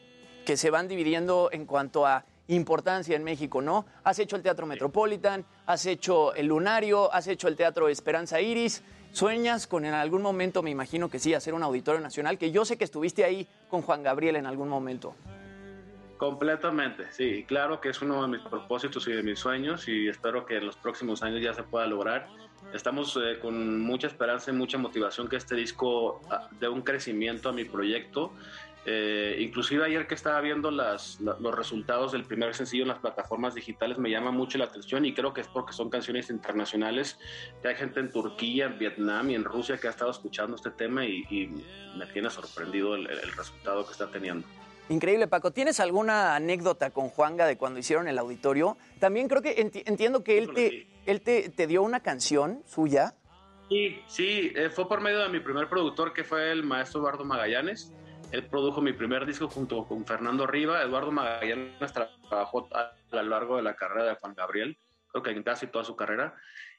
que 0.46 0.56
se 0.56 0.70
van 0.70 0.88
dividiendo 0.88 1.50
en 1.52 1.66
cuanto 1.66 2.06
a 2.06 2.24
importancia 2.48 3.16
en 3.16 3.22
México, 3.22 3.60
¿no? 3.60 3.84
Has 4.02 4.18
hecho 4.18 4.34
el 4.34 4.42
Teatro 4.42 4.64
Metropolitan, 4.64 5.44
has 5.66 5.84
hecho 5.84 6.34
el 6.34 6.46
Lunario, 6.46 7.12
has 7.12 7.26
hecho 7.26 7.48
el 7.48 7.56
Teatro 7.56 7.90
Esperanza 7.90 8.40
Iris. 8.40 8.82
¿Sueñas 9.12 9.66
con 9.66 9.84
en 9.84 9.94
algún 9.94 10.22
momento, 10.22 10.62
me 10.62 10.70
imagino 10.70 11.08
que 11.08 11.18
sí, 11.18 11.34
hacer 11.34 11.54
un 11.54 11.62
auditorio 11.62 12.00
nacional? 12.00 12.38
Que 12.38 12.52
yo 12.52 12.64
sé 12.64 12.78
que 12.78 12.84
estuviste 12.84 13.24
ahí 13.24 13.46
con 13.68 13.82
Juan 13.82 14.02
Gabriel 14.02 14.36
en 14.36 14.46
algún 14.46 14.68
momento. 14.68 15.14
Completamente, 16.16 17.10
sí. 17.12 17.44
Claro 17.48 17.80
que 17.80 17.88
es 17.88 18.02
uno 18.02 18.22
de 18.22 18.28
mis 18.28 18.40
propósitos 18.42 19.08
y 19.08 19.12
de 19.12 19.22
mis 19.22 19.38
sueños 19.38 19.88
y 19.88 20.06
espero 20.06 20.44
que 20.44 20.58
en 20.58 20.66
los 20.66 20.76
próximos 20.76 21.22
años 21.22 21.42
ya 21.42 21.54
se 21.54 21.62
pueda 21.62 21.86
lograr. 21.86 22.28
Estamos 22.74 23.18
eh, 23.20 23.38
con 23.40 23.80
mucha 23.80 24.06
esperanza 24.06 24.50
y 24.50 24.54
mucha 24.54 24.76
motivación 24.76 25.28
que 25.28 25.36
este 25.36 25.56
disco 25.56 26.20
ah, 26.30 26.48
dé 26.60 26.68
un 26.68 26.82
crecimiento 26.82 27.48
a 27.48 27.52
mi 27.52 27.64
proyecto. 27.64 28.34
Eh, 28.92 29.36
inclusive 29.38 29.84
ayer 29.84 30.08
que 30.08 30.16
estaba 30.16 30.40
viendo 30.40 30.72
las, 30.72 31.20
la- 31.20 31.36
los 31.38 31.54
resultados 31.54 32.10
del 32.10 32.24
primer 32.24 32.54
sencillo 32.56 32.82
en 32.82 32.88
las 32.88 32.98
plataformas 32.98 33.54
digitales 33.54 33.98
me 33.98 34.10
llama 34.10 34.32
mucho 34.32 34.58
la 34.58 34.64
atención 34.64 35.04
y 35.04 35.14
creo 35.14 35.32
que 35.32 35.42
es 35.42 35.46
porque 35.46 35.72
son 35.72 35.90
canciones 35.90 36.28
internacionales, 36.28 37.16
que 37.62 37.68
hay 37.68 37.76
gente 37.76 38.00
en 38.00 38.10
Turquía, 38.10 38.64
en 38.66 38.78
Vietnam 38.80 39.30
y 39.30 39.36
en 39.36 39.44
Rusia 39.44 39.78
que 39.78 39.86
ha 39.86 39.90
estado 39.90 40.10
escuchando 40.10 40.56
este 40.56 40.72
tema 40.72 41.04
y, 41.04 41.24
y 41.30 41.48
me 41.96 42.04
tiene 42.06 42.30
sorprendido 42.30 42.96
el- 42.96 43.08
el 43.08 43.30
resultado 43.32 43.86
que 43.86 43.92
está 43.92 44.10
teniendo. 44.10 44.44
Increíble, 44.88 45.28
Paco. 45.28 45.52
¿Tienes 45.52 45.78
alguna 45.78 46.34
anécdota 46.34 46.90
con 46.90 47.10
Juanga 47.10 47.46
de 47.46 47.56
cuando 47.56 47.78
hicieron 47.78 48.08
el 48.08 48.18
auditorio? 48.18 48.76
También 48.98 49.28
creo 49.28 49.40
que 49.40 49.54
enti- 49.56 49.84
entiendo 49.86 50.24
que 50.24 50.36
él, 50.38 50.50
te, 50.52 50.88
él 51.06 51.20
te, 51.20 51.48
te 51.50 51.68
dio 51.68 51.82
una 51.84 52.00
canción 52.00 52.64
suya. 52.66 53.14
Sí, 53.68 54.00
sí, 54.08 54.52
eh, 54.56 54.68
fue 54.68 54.88
por 54.88 55.00
medio 55.00 55.20
de 55.20 55.28
mi 55.28 55.38
primer 55.38 55.68
productor 55.68 56.12
que 56.12 56.24
fue 56.24 56.50
el 56.50 56.64
maestro 56.64 56.98
Eduardo 57.02 57.24
Magallanes. 57.24 57.92
Él 58.32 58.46
produjo 58.46 58.80
mi 58.80 58.92
primer 58.92 59.26
disco 59.26 59.48
junto 59.48 59.84
con 59.86 60.04
Fernando 60.06 60.46
Riva. 60.46 60.82
Eduardo 60.82 61.10
Magallanes 61.10 61.92
trabajó 61.92 62.68
a 62.74 62.92
lo 63.10 63.22
largo 63.24 63.56
de 63.56 63.62
la 63.62 63.74
carrera 63.74 64.04
de 64.04 64.14
Juan 64.14 64.34
Gabriel, 64.34 64.78
creo 65.08 65.22
que 65.22 65.30
en 65.30 65.42
casi 65.42 65.66
toda 65.66 65.84
su 65.84 65.96
carrera. 65.96 66.34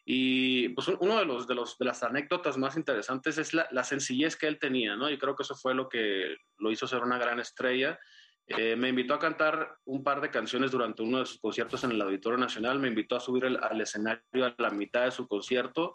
Y 0.06 0.70
pues 0.70 0.88
un- 0.88 0.98
uno 1.02 1.20
de 1.20 1.26
los 1.26 1.48
de 1.48 1.56
los 1.56 1.78
de 1.78 1.86
las 1.86 2.04
anécdotas 2.04 2.58
más 2.58 2.76
interesantes 2.78 3.38
es 3.38 3.54
la, 3.54 3.68
la 3.72 3.84
sencillez 3.84 4.36
que 4.36 4.48
él 4.48 4.60
tenía, 4.60 4.96
¿no? 4.96 5.10
Y 5.10 5.18
creo 5.20 5.36
que 5.36 5.44
eso 5.44 5.56
fue 5.56 5.76
lo 5.76 5.90
que 5.90 6.38
lo 6.58 6.72
hizo 6.72 6.88
ser 6.88 7.04
una 7.04 7.18
gran 7.20 7.40
estrella. 7.40 8.00
Eh, 8.48 8.76
me 8.76 8.90
invitó 8.90 9.14
a 9.14 9.20
cantar 9.20 9.78
un 9.86 10.04
par 10.04 10.20
de 10.20 10.30
canciones 10.32 10.72
durante 10.72 11.04
uno 11.04 11.20
de 11.20 11.26
sus 11.26 11.40
conciertos 11.40 11.84
en 11.84 11.92
el 11.92 12.02
Auditorio 12.02 12.38
Nacional. 12.38 12.80
Me 12.80 12.88
invitó 12.88 13.16
a 13.16 13.20
subir 13.20 13.46
el- 13.46 13.62
al 13.64 13.80
escenario 13.80 14.46
a 14.46 14.56
la 14.58 14.72
mitad 14.72 15.04
de 15.06 15.12
su 15.12 15.28
concierto. 15.28 15.94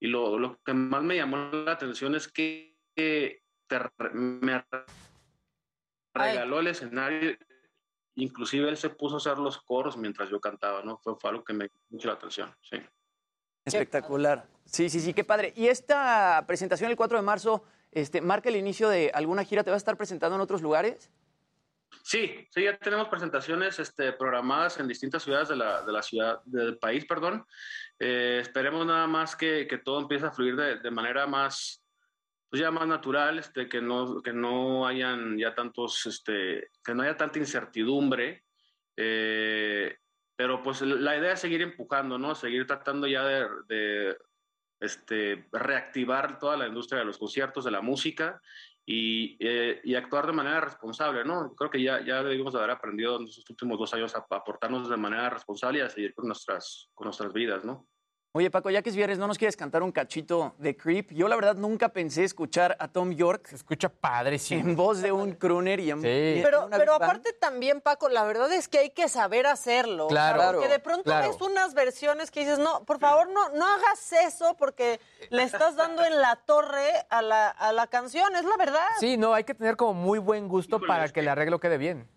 Y 0.00 0.08
lo, 0.08 0.38
lo 0.38 0.58
que 0.64 0.72
más 0.72 1.02
me 1.02 1.16
llamó 1.16 1.36
la 1.52 1.72
atención 1.72 2.14
es 2.14 2.26
que 2.32 2.76
re- 2.96 3.42
me 4.12 4.64
regaló 6.14 6.60
el 6.60 6.66
escenario. 6.68 7.36
Inclusive 8.14 8.68
él 8.68 8.76
se 8.76 8.90
puso 8.90 9.14
a 9.14 9.18
hacer 9.18 9.38
los 9.38 9.60
coros 9.62 9.96
mientras 9.96 10.28
yo 10.28 10.40
cantaba, 10.40 10.82
¿no? 10.82 10.98
Fue, 10.98 11.14
fue 11.18 11.30
algo 11.30 11.44
que 11.44 11.54
me 11.54 11.64
llamó 11.64 11.80
mucho 11.90 12.08
la 12.08 12.14
atención, 12.14 12.54
sí. 12.60 12.76
Espectacular. 13.64 14.46
Sí, 14.64 14.90
sí, 14.90 15.00
sí, 15.00 15.14
qué 15.14 15.24
padre. 15.24 15.52
Y 15.56 15.68
esta 15.68 16.44
presentación 16.46 16.90
el 16.90 16.96
4 16.96 17.18
de 17.18 17.22
marzo 17.22 17.64
este, 17.90 18.20
marca 18.20 18.48
el 18.48 18.56
inicio 18.56 18.88
de 18.88 19.10
alguna 19.14 19.44
gira. 19.44 19.62
¿Te 19.62 19.70
vas 19.70 19.76
a 19.76 19.84
estar 19.84 19.96
presentando 19.96 20.34
en 20.36 20.42
otros 20.42 20.62
lugares? 20.62 21.10
Sí, 22.02 22.48
sí, 22.50 22.64
ya 22.64 22.76
tenemos 22.78 23.08
presentaciones 23.08 23.78
este, 23.78 24.12
programadas 24.12 24.80
en 24.80 24.88
distintas 24.88 25.22
ciudades 25.22 25.48
de 25.48 25.56
la, 25.56 25.82
de 25.82 25.92
la 25.92 26.02
ciudad, 26.02 26.42
del 26.44 26.78
país, 26.78 27.04
perdón. 27.04 27.46
Eh, 27.98 28.38
esperemos 28.40 28.86
nada 28.86 29.06
más 29.06 29.36
que, 29.36 29.66
que 29.68 29.78
todo 29.78 30.00
empiece 30.00 30.26
a 30.26 30.32
fluir 30.32 30.56
de, 30.56 30.78
de 30.78 30.90
manera 30.90 31.26
más, 31.26 31.81
pues 32.52 32.60
ya 32.60 32.70
más 32.70 32.86
natural, 32.86 33.38
este, 33.38 33.66
que 33.66 33.80
no, 33.80 34.20
que 34.20 34.34
no 34.34 34.86
hayan 34.86 35.38
ya 35.38 35.54
tantos, 35.54 36.04
este, 36.04 36.68
que 36.84 36.94
no 36.94 37.02
haya 37.02 37.16
tanta 37.16 37.38
incertidumbre. 37.38 38.44
Eh, 38.94 39.96
pero 40.36 40.62
pues 40.62 40.82
la 40.82 41.16
idea 41.16 41.32
es 41.32 41.40
seguir 41.40 41.62
empujando, 41.62 42.18
¿no? 42.18 42.34
Seguir 42.34 42.66
tratando 42.66 43.06
ya 43.06 43.24
de, 43.24 44.18
este, 44.80 45.48
reactivar 45.50 46.38
toda 46.38 46.58
la 46.58 46.68
industria 46.68 46.98
de 46.98 47.06
los 47.06 47.16
conciertos, 47.16 47.64
de 47.64 47.70
la 47.70 47.80
música 47.80 48.38
y, 48.84 49.38
eh, 49.40 49.80
actuar 49.96 50.26
de 50.26 50.32
manera 50.34 50.60
responsable, 50.60 51.24
¿no? 51.24 51.54
Creo 51.54 51.70
que 51.70 51.82
ya, 51.82 52.04
ya 52.04 52.22
debimos 52.22 52.52
de 52.52 52.58
haber 52.58 52.72
aprendido 52.72 53.16
en 53.16 53.24
estos 53.24 53.48
últimos 53.48 53.78
dos 53.78 53.94
años 53.94 54.14
a, 54.14 54.26
a 54.28 54.44
portarnos 54.44 54.90
de 54.90 54.96
manera 54.98 55.30
responsable 55.30 55.78
y 55.78 55.82
a 55.82 55.88
seguir 55.88 56.12
con 56.12 56.26
nuestras, 56.26 56.90
con 56.92 57.06
nuestras 57.06 57.32
vidas, 57.32 57.64
¿no? 57.64 57.88
Oye, 58.34 58.50
Paco, 58.50 58.70
ya 58.70 58.80
que 58.80 58.88
es 58.88 58.96
viernes, 58.96 59.18
¿no 59.18 59.26
nos 59.26 59.36
quieres 59.36 59.58
cantar 59.58 59.82
un 59.82 59.92
cachito 59.92 60.54
de 60.56 60.74
Creep? 60.74 61.12
Yo, 61.12 61.28
la 61.28 61.36
verdad, 61.36 61.54
nunca 61.54 61.90
pensé 61.90 62.24
escuchar 62.24 62.78
a 62.80 62.88
Tom 62.88 63.12
York. 63.12 63.48
Se 63.48 63.56
escucha 63.56 63.90
padre, 63.90 64.38
sí. 64.38 64.54
En 64.54 64.74
voz 64.74 65.02
de 65.02 65.12
un 65.12 65.32
crooner 65.32 65.80
y 65.80 65.90
en, 65.90 65.98
y 66.02 66.38
en 66.38 66.42
Pero, 66.42 66.64
una 66.64 66.78
pero 66.78 66.94
aparte 66.94 67.34
también, 67.34 67.82
Paco, 67.82 68.08
la 68.08 68.24
verdad 68.24 68.50
es 68.50 68.68
que 68.68 68.78
hay 68.78 68.88
que 68.88 69.10
saber 69.10 69.46
hacerlo. 69.46 70.08
Claro. 70.08 70.52
Porque 70.52 70.68
de 70.68 70.78
pronto 70.78 71.02
claro. 71.02 71.28
ves 71.28 71.42
unas 71.42 71.74
versiones 71.74 72.30
que 72.30 72.40
dices, 72.40 72.58
no, 72.58 72.86
por 72.86 72.98
favor, 73.00 73.28
no, 73.28 73.50
no 73.50 73.66
hagas 73.66 74.10
eso 74.14 74.56
porque 74.56 74.98
le 75.28 75.42
estás 75.42 75.76
dando 75.76 76.02
en 76.02 76.18
la 76.18 76.36
torre 76.36 76.90
a 77.10 77.20
la, 77.20 77.48
a 77.48 77.70
la 77.72 77.86
canción, 77.86 78.34
es 78.34 78.46
la 78.46 78.56
verdad. 78.56 78.88
Sí, 78.98 79.18
no, 79.18 79.34
hay 79.34 79.44
que 79.44 79.52
tener 79.52 79.76
como 79.76 79.92
muy 79.92 80.18
buen 80.18 80.48
gusto 80.48 80.76
Híjole, 80.76 80.88
para 80.88 81.04
es 81.04 81.12
que 81.12 81.20
el 81.20 81.28
arreglo 81.28 81.60
quede 81.60 81.76
bien. 81.76 82.08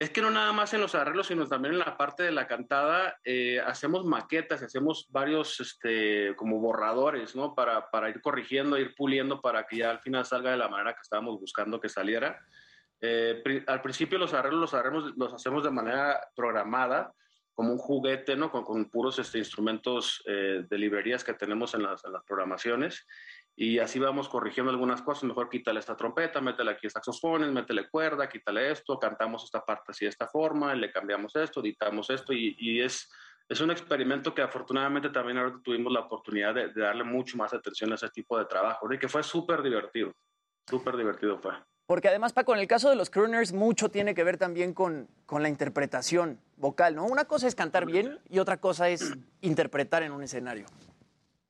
Es 0.00 0.10
que 0.10 0.20
no 0.20 0.30
nada 0.30 0.52
más 0.52 0.72
en 0.74 0.80
los 0.80 0.94
arreglos, 0.94 1.26
sino 1.26 1.48
también 1.48 1.74
en 1.74 1.80
la 1.80 1.96
parte 1.96 2.22
de 2.22 2.30
la 2.30 2.46
cantada, 2.46 3.18
eh, 3.24 3.60
hacemos 3.60 4.04
maquetas, 4.04 4.62
hacemos 4.62 5.08
varios 5.10 5.58
este, 5.58 6.36
como 6.36 6.60
borradores, 6.60 7.34
¿no? 7.34 7.52
Para, 7.52 8.08
ir 8.08 8.20
corrigiendo, 8.20 8.78
ir 8.78 8.94
puliendo 8.94 9.40
para 9.40 9.66
que 9.66 9.78
ya 9.78 9.90
al 9.90 9.98
final 9.98 10.24
salga 10.24 10.52
de 10.52 10.56
la 10.56 10.68
manera 10.68 10.94
que 10.94 11.00
estábamos 11.02 11.40
buscando 11.40 11.80
que 11.80 11.88
saliera. 11.88 12.38
Eh, 13.00 13.42
al 13.66 13.82
principio 13.82 14.18
los 14.18 14.34
arreglos 14.34 14.72
los, 15.16 15.34
hacemos 15.34 15.64
de 15.64 15.70
manera 15.70 16.20
programada, 16.36 17.12
como 17.52 17.72
un 17.72 17.78
juguete, 17.78 18.36
¿no? 18.36 18.52
Con, 18.52 18.88
puros 18.90 19.18
este, 19.18 19.38
instrumentos 19.38 20.22
eh, 20.26 20.64
de 20.68 20.78
librerías 20.78 21.24
que 21.24 21.34
tenemos 21.34 21.74
en 21.74 21.82
las 21.82 22.02
programaciones. 22.24 23.04
Y 23.60 23.80
así 23.80 23.98
vamos 23.98 24.28
corrigiendo 24.28 24.70
algunas 24.70 25.02
cosas. 25.02 25.24
Mejor 25.24 25.48
quítale 25.48 25.80
esta 25.80 25.96
trompeta, 25.96 26.40
métele 26.40 26.70
aquí 26.70 26.88
saxofones, 26.88 27.50
métele 27.50 27.88
cuerda, 27.88 28.28
quítale 28.28 28.70
esto, 28.70 29.00
cantamos 29.00 29.42
esta 29.42 29.64
parte 29.64 29.86
así 29.88 30.04
de 30.04 30.10
esta 30.10 30.28
forma, 30.28 30.76
le 30.76 30.92
cambiamos 30.92 31.34
esto, 31.34 31.58
editamos 31.58 32.08
esto. 32.08 32.32
Y, 32.32 32.54
y 32.56 32.80
es, 32.80 33.10
es 33.48 33.60
un 33.60 33.72
experimento 33.72 34.32
que 34.32 34.42
afortunadamente 34.42 35.08
también 35.10 35.38
ahora 35.38 35.58
tuvimos 35.64 35.92
la 35.92 36.00
oportunidad 36.00 36.54
de, 36.54 36.68
de 36.68 36.82
darle 36.82 37.02
mucho 37.02 37.36
más 37.36 37.52
atención 37.52 37.90
a 37.90 37.96
ese 37.96 38.08
tipo 38.10 38.38
de 38.38 38.44
trabajo, 38.44 38.92
y 38.94 38.96
que 38.96 39.08
fue 39.08 39.24
súper 39.24 39.60
divertido. 39.60 40.12
Súper 40.70 40.96
divertido 40.96 41.36
fue. 41.40 41.54
Porque 41.86 42.06
además, 42.06 42.32
Paco, 42.32 42.54
en 42.54 42.60
el 42.60 42.68
caso 42.68 42.90
de 42.90 42.94
los 42.94 43.10
crooners, 43.10 43.52
mucho 43.52 43.88
tiene 43.88 44.14
que 44.14 44.22
ver 44.22 44.36
también 44.36 44.72
con, 44.72 45.08
con 45.26 45.42
la 45.42 45.48
interpretación 45.48 46.38
vocal, 46.56 46.94
¿no? 46.94 47.06
Una 47.06 47.24
cosa 47.24 47.48
es 47.48 47.56
cantar 47.56 47.86
bien 47.86 48.20
y 48.28 48.38
otra 48.38 48.58
cosa 48.58 48.88
es 48.88 49.14
interpretar 49.40 50.04
en 50.04 50.12
un 50.12 50.22
escenario. 50.22 50.66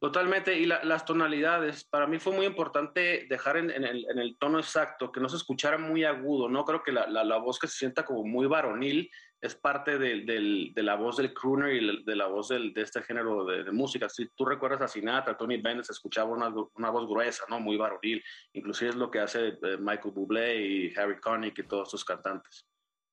Totalmente, 0.01 0.57
y 0.57 0.65
la- 0.67 0.85
las 0.85 1.05
tonalidades, 1.05 1.83
para 1.85 2.07
mí 2.07 2.21
fue 2.21 2.33
muy 2.33 2.47
importante 2.47 3.27
dejar 3.29 3.57
en, 3.57 3.71
el, 3.73 4.37
tono 4.39 4.61
exacto, 4.61 5.11
que 5.11 5.19
no 5.21 5.29
se 5.29 5.37
escuchara 5.37 5.77
muy 5.77 6.05
agudo, 6.05 6.49
¿no? 6.49 6.65
Creo 6.65 6.85
que 6.85 6.93
la, 6.93 7.09
la- 7.09 7.39
voz 7.39 7.59
que 7.59 7.67
se 7.67 7.79
sienta 7.79 8.05
como 8.05 8.23
muy 8.23 8.47
varonil 8.47 9.11
es 9.41 9.57
parte 9.57 9.99
del- 9.99 10.73
de 10.73 10.83
la 10.85 10.95
voz 10.95 11.17
del 11.17 11.35
crooner 11.35 11.75
y 11.83 12.05
de 12.05 12.15
la 12.17 12.27
voz 12.27 12.49
del- 12.49 12.73
de 12.73 12.83
este 12.83 13.03
género 13.03 13.45
de, 13.45 13.65
de 13.65 13.73
música. 13.73 14.09
Si 14.09 14.29
tú 14.37 14.45
recuerdas 14.45 14.83
a 14.83 14.89
Sinatra, 14.89 15.37
Tony 15.37 15.57
Bennett 15.61 15.85
se 15.87 15.93
escuchaba 15.93 16.31
una, 16.31 16.49
una 16.75 16.91
voz 16.91 17.09
gruesa, 17.09 17.45
¿no? 17.49 17.59
Muy 17.59 17.77
varonil, 17.77 18.23
inclusive 18.53 18.91
es 18.91 18.97
lo 18.97 19.11
que 19.11 19.19
hace 19.19 19.49
eh, 19.49 19.77
Michael 19.81 20.15
Bublé 20.15 20.63
y 20.65 20.95
Harry 20.97 21.19
Connick 21.19 21.59
y 21.59 21.65
todos 21.67 21.91
sus 21.91 22.05
cantantes. 22.05 22.68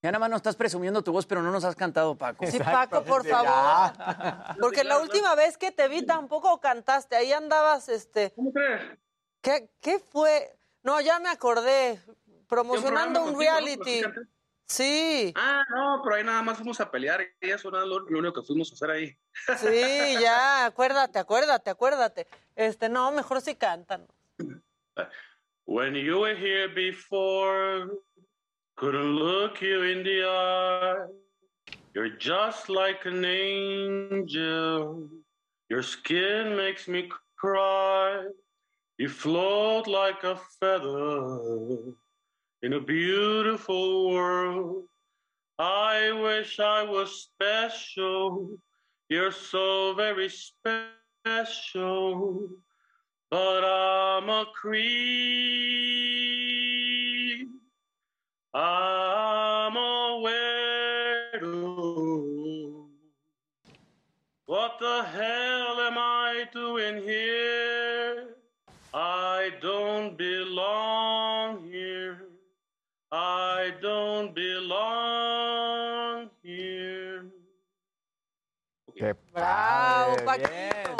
Ya 0.05 0.11
nada 0.11 0.19
más 0.19 0.29
nos 0.29 0.37
estás 0.37 0.55
presumiendo 0.55 1.03
tu 1.03 1.11
voz, 1.11 1.25
pero 1.25 1.41
no 1.41 1.49
nos 1.49 1.63
has 1.63 1.75
cantado, 1.75 2.13
Paco. 2.13 2.45
Sí, 2.45 2.59
Paco, 2.59 3.03
por 3.03 3.25
favor. 3.27 3.91
Porque 4.61 4.83
la 4.83 4.99
última 4.99 5.33
vez 5.33 5.57
que 5.57 5.71
te 5.71 5.87
vi 5.87 6.05
tampoco 6.05 6.59
cantaste, 6.59 7.15
ahí 7.15 7.33
andabas, 7.33 7.89
este... 7.89 8.31
¿Cómo 8.35 8.53
crees? 8.53 8.83
¿Qué, 9.41 9.71
qué 9.81 9.97
fue? 9.97 10.55
No, 10.83 11.01
ya 11.01 11.17
me 11.17 11.29
acordé, 11.29 11.99
promocionando 12.47 13.23
un, 13.23 13.33
programa 13.33 13.61
contigo, 13.61 14.07
¿no? 14.09 14.13
reality. 14.13 14.27
Sí. 14.67 15.33
Ah, 15.35 15.63
no, 15.71 16.01
pero 16.03 16.17
ahí 16.17 16.23
nada 16.23 16.43
más 16.43 16.57
fuimos 16.57 16.79
a 16.79 16.91
pelear 16.91 17.21
y 17.41 17.49
eso 17.49 17.69
era 17.69 17.79
lo, 17.79 18.01
lo 18.01 18.19
único 18.19 18.41
que 18.41 18.45
fuimos 18.45 18.69
a 18.69 18.75
hacer 18.75 18.91
ahí. 18.91 19.17
Sí, 19.57 20.21
ya, 20.21 20.67
acuérdate, 20.67 21.17
acuérdate, 21.17 21.71
acuérdate. 21.71 22.27
Este, 22.55 22.89
no, 22.89 23.11
mejor 23.11 23.41
si 23.41 23.55
cantan. 23.55 24.05
When 25.65 25.95
you 25.95 26.19
were 26.19 26.37
here 26.37 26.67
before, 26.67 27.89
couldn't 28.77 29.15
look 29.15 29.61
you 29.61 29.83
in 29.83 30.03
the 30.03 30.23
eye. 30.27 31.05
You're 31.93 32.17
just 32.17 32.67
like 32.69 33.05
an 33.05 33.23
angel. 33.23 35.07
Your 35.69 35.81
skin 35.81 36.57
makes 36.57 36.87
me 36.87 37.09
cry. 37.37 38.27
You 38.97 39.07
float 39.09 39.87
like 39.87 40.23
a 40.23 40.35
feather 40.59 41.79
in 42.63 42.73
a 42.73 42.81
beautiful 42.81 44.09
world. 44.11 44.83
I 45.57 46.11
wish 46.11 46.59
I 46.59 46.83
was 46.83 47.29
special. 47.31 48.57
You're 49.09 49.31
so 49.31 49.93
very 49.93 50.29
special. 51.25 52.49
But 53.31 53.63
I'm 53.63 54.27
a 54.29 54.45
creep. 54.53 55.95
I'm 58.57 59.75
a 59.75 60.21
weirdo. 61.35 62.87
What 64.45 64.79
the 64.79 65.03
hell 65.03 65.81
am 65.81 65.97
I 65.97 66.47
doing 66.53 67.03
here? 67.03 67.75
belong 70.17 71.69
here. 71.71 72.27
I 73.11 73.73
don't 73.81 74.33
belong 74.33 76.29
here. 76.43 77.25
Qué 78.95 79.13
Bravo, 79.33 80.15
Paquito. 80.25 80.49
bien. 80.49 80.95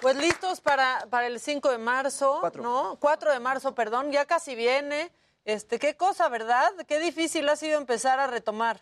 Pues 0.00 0.16
listos 0.16 0.60
para, 0.60 1.06
para 1.08 1.26
el 1.26 1.40
5 1.40 1.70
de 1.70 1.78
marzo, 1.78 2.42
¿no? 2.60 2.96
4 3.00 3.32
de 3.32 3.40
marzo, 3.40 3.74
perdón, 3.74 4.10
ya 4.10 4.26
casi 4.26 4.54
viene. 4.54 5.10
Este, 5.44 5.78
qué 5.78 5.96
cosa, 5.96 6.28
¿verdad? 6.28 6.70
Qué 6.86 7.00
difícil 7.00 7.48
ha 7.48 7.56
sido 7.56 7.78
empezar 7.78 8.20
a 8.20 8.26
retomar. 8.26 8.80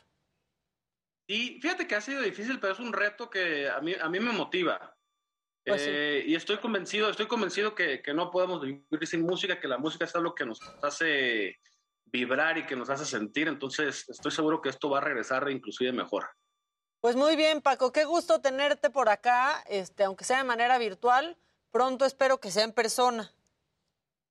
Y 1.26 1.60
fíjate 1.60 1.86
que 1.86 1.94
ha 1.94 2.00
sido 2.00 2.22
difícil, 2.22 2.58
pero 2.60 2.72
es 2.72 2.80
un 2.80 2.92
reto 2.92 3.30
que 3.30 3.68
a 3.68 3.80
mí, 3.80 3.94
a 3.94 4.08
mí 4.08 4.20
me 4.20 4.32
motiva. 4.32 4.96
Pues 5.64 5.82
sí. 5.82 5.90
Eh, 5.90 6.24
Y 6.26 6.34
estoy 6.34 6.58
convencido, 6.58 7.08
estoy 7.08 7.26
convencido 7.26 7.74
que, 7.74 8.02
que 8.02 8.12
no 8.12 8.30
podemos 8.30 8.60
vivir 8.60 9.06
sin 9.06 9.22
música, 9.22 9.60
que 9.60 9.68
la 9.68 9.78
música 9.78 10.04
es 10.04 10.14
lo 10.14 10.34
que 10.34 10.44
nos 10.44 10.60
hace 10.82 11.60
vibrar 12.06 12.58
y 12.58 12.66
que 12.66 12.76
nos 12.76 12.90
hace 12.90 13.04
sentir. 13.04 13.46
Entonces, 13.48 14.08
estoy 14.08 14.32
seguro 14.32 14.60
que 14.60 14.70
esto 14.70 14.90
va 14.90 14.98
a 14.98 15.02
regresar 15.02 15.48
inclusive 15.50 15.92
mejor. 15.92 16.28
Pues 17.00 17.16
muy 17.16 17.36
bien, 17.36 17.62
Paco, 17.62 17.92
qué 17.92 18.04
gusto 18.04 18.40
tenerte 18.40 18.90
por 18.90 19.08
acá, 19.08 19.64
este, 19.68 20.04
aunque 20.04 20.24
sea 20.24 20.38
de 20.38 20.44
manera 20.44 20.76
virtual. 20.78 21.38
Pronto 21.70 22.04
espero 22.04 22.40
que 22.40 22.50
sea 22.50 22.64
en 22.64 22.72
persona. 22.72 23.32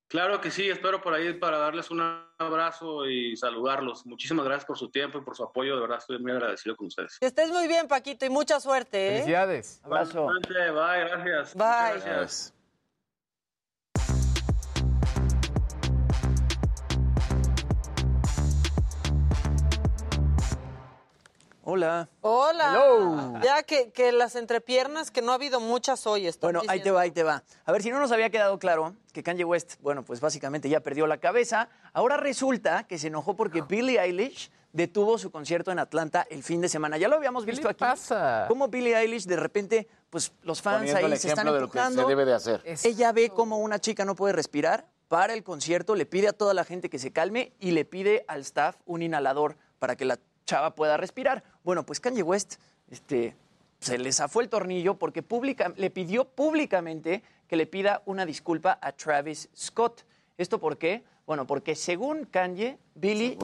Claro 0.10 0.41
que 0.41 0.49
sí, 0.49 0.68
espero 0.68 1.02
por 1.02 1.14
ahí 1.14 1.34
para 1.34 1.60
darles 1.60 1.91
un 1.91 2.02
abrazo 2.40 3.07
y 3.07 3.38
saludarlos. 3.38 4.07
Muchísimas 4.07 4.44
gracias 4.44 4.65
por 4.65 4.76
su 4.76 4.90
tiempo 4.90 5.19
y 5.19 5.22
por 5.22 5.36
su 5.36 5.44
apoyo. 5.44 5.76
De 5.76 5.81
verdad, 5.81 5.99
estoy 5.99 6.18
muy 6.18 6.31
agradecido 6.31 6.76
con 6.76 6.88
ustedes. 6.88 7.19
Que 7.19 7.27
estés 7.27 7.52
muy 7.52 7.68
bien, 7.68 7.88
Paquito, 7.88 8.26
y 8.26 8.30
mucha 8.30 8.60
suerte. 8.60 9.07
¿eh? 9.07 9.11
Felicidades. 9.11 9.80
Abrazo. 9.84 10.26
Bye, 10.26 10.72
gracias. 10.72 11.53
Bye. 11.53 11.94
Muchas 11.94 12.06
gracias. 12.06 12.59
Hola. 21.71 22.09
Hola. 22.21 22.71
Hello. 22.71 23.39
Ya 23.43 23.61
que, 23.61 23.91
que 23.91 24.11
las 24.11 24.35
entrepiernas, 24.35 25.11
que 25.11 25.21
no 25.21 25.31
ha 25.31 25.35
habido 25.35 25.59
muchas 25.59 26.07
hoy. 26.07 26.27
Bueno, 26.41 26.63
ahí 26.67 26.81
te 26.81 26.89
va, 26.89 27.01
ahí 27.01 27.11
te 27.11 27.21
va. 27.21 27.43
A 27.63 27.71
ver, 27.71 27.83
si 27.83 27.91
no 27.91 27.99
nos 27.99 28.11
había 28.11 28.31
quedado 28.31 28.57
claro 28.57 28.95
que 29.13 29.21
Kanye 29.21 29.43
West, 29.43 29.75
bueno, 29.79 30.03
pues 30.03 30.19
básicamente 30.19 30.67
ya 30.67 30.79
perdió 30.79 31.05
la 31.05 31.19
cabeza, 31.19 31.69
ahora 31.93 32.17
resulta 32.17 32.85
que 32.85 32.97
se 32.97 33.07
enojó 33.07 33.35
porque 33.35 33.61
Billie 33.61 34.01
Eilish 34.01 34.49
detuvo 34.73 35.19
su 35.19 35.29
concierto 35.29 35.71
en 35.71 35.77
Atlanta 35.77 36.25
el 36.31 36.41
fin 36.41 36.59
de 36.59 36.69
semana. 36.69 36.97
Ya 36.97 37.07
lo 37.07 37.17
habíamos 37.17 37.45
visto 37.45 37.67
le 37.67 37.71
aquí. 37.71 37.81
pasa? 37.81 38.45
Cómo 38.47 38.67
Billie 38.67 38.97
Eilish 38.97 39.25
de 39.25 39.35
repente, 39.35 39.87
pues 40.09 40.31
los 40.41 40.63
fans 40.63 40.79
Poniendo 40.79 41.05
el 41.05 41.13
ahí 41.13 41.19
se 41.19 41.27
están 41.27 41.45
de 41.45 41.59
lo 41.59 41.69
que 41.69 41.79
se 41.79 42.05
debe 42.05 42.25
de 42.25 42.33
hacer. 42.33 42.63
Ella 42.83 43.11
ve 43.11 43.29
cómo 43.29 43.59
una 43.59 43.77
chica 43.77 44.05
no 44.05 44.15
puede 44.15 44.33
respirar, 44.33 44.87
para 45.07 45.33
el 45.33 45.43
concierto, 45.43 45.93
le 45.93 46.07
pide 46.07 46.29
a 46.29 46.33
toda 46.33 46.55
la 46.55 46.63
gente 46.63 46.89
que 46.89 46.97
se 46.97 47.11
calme 47.11 47.53
y 47.59 47.71
le 47.71 47.85
pide 47.85 48.25
al 48.27 48.41
staff 48.41 48.77
un 48.85 49.03
inhalador 49.03 49.55
para 49.79 49.95
que 49.95 50.05
la 50.05 50.19
chava 50.45 50.76
pueda 50.76 50.98
respirar. 50.98 51.44
Bueno, 51.64 51.86
pues 51.86 51.99
Kanye 51.99 52.24
West 52.24 52.56
este, 52.90 53.36
se 53.80 53.98
le 53.98 54.11
zafó 54.11 54.41
el 54.41 54.49
tornillo 54.49 54.95
porque 54.95 55.24
le 55.76 55.90
pidió 55.90 56.26
públicamente 56.26 57.24
que 57.48 57.56
le 57.56 57.66
pida 57.66 58.02
una 58.06 58.26
disculpa 58.26 58.78
a 58.82 58.91
Travis 58.91 59.49
Scott. 59.56 60.03
¿Esto 60.38 60.60
por 60.60 60.78
qué? 60.78 61.03
Bueno, 61.26 61.45
porque 61.45 61.76
según 61.76 62.26
Kanye, 62.26 62.78
Billy 62.95 63.38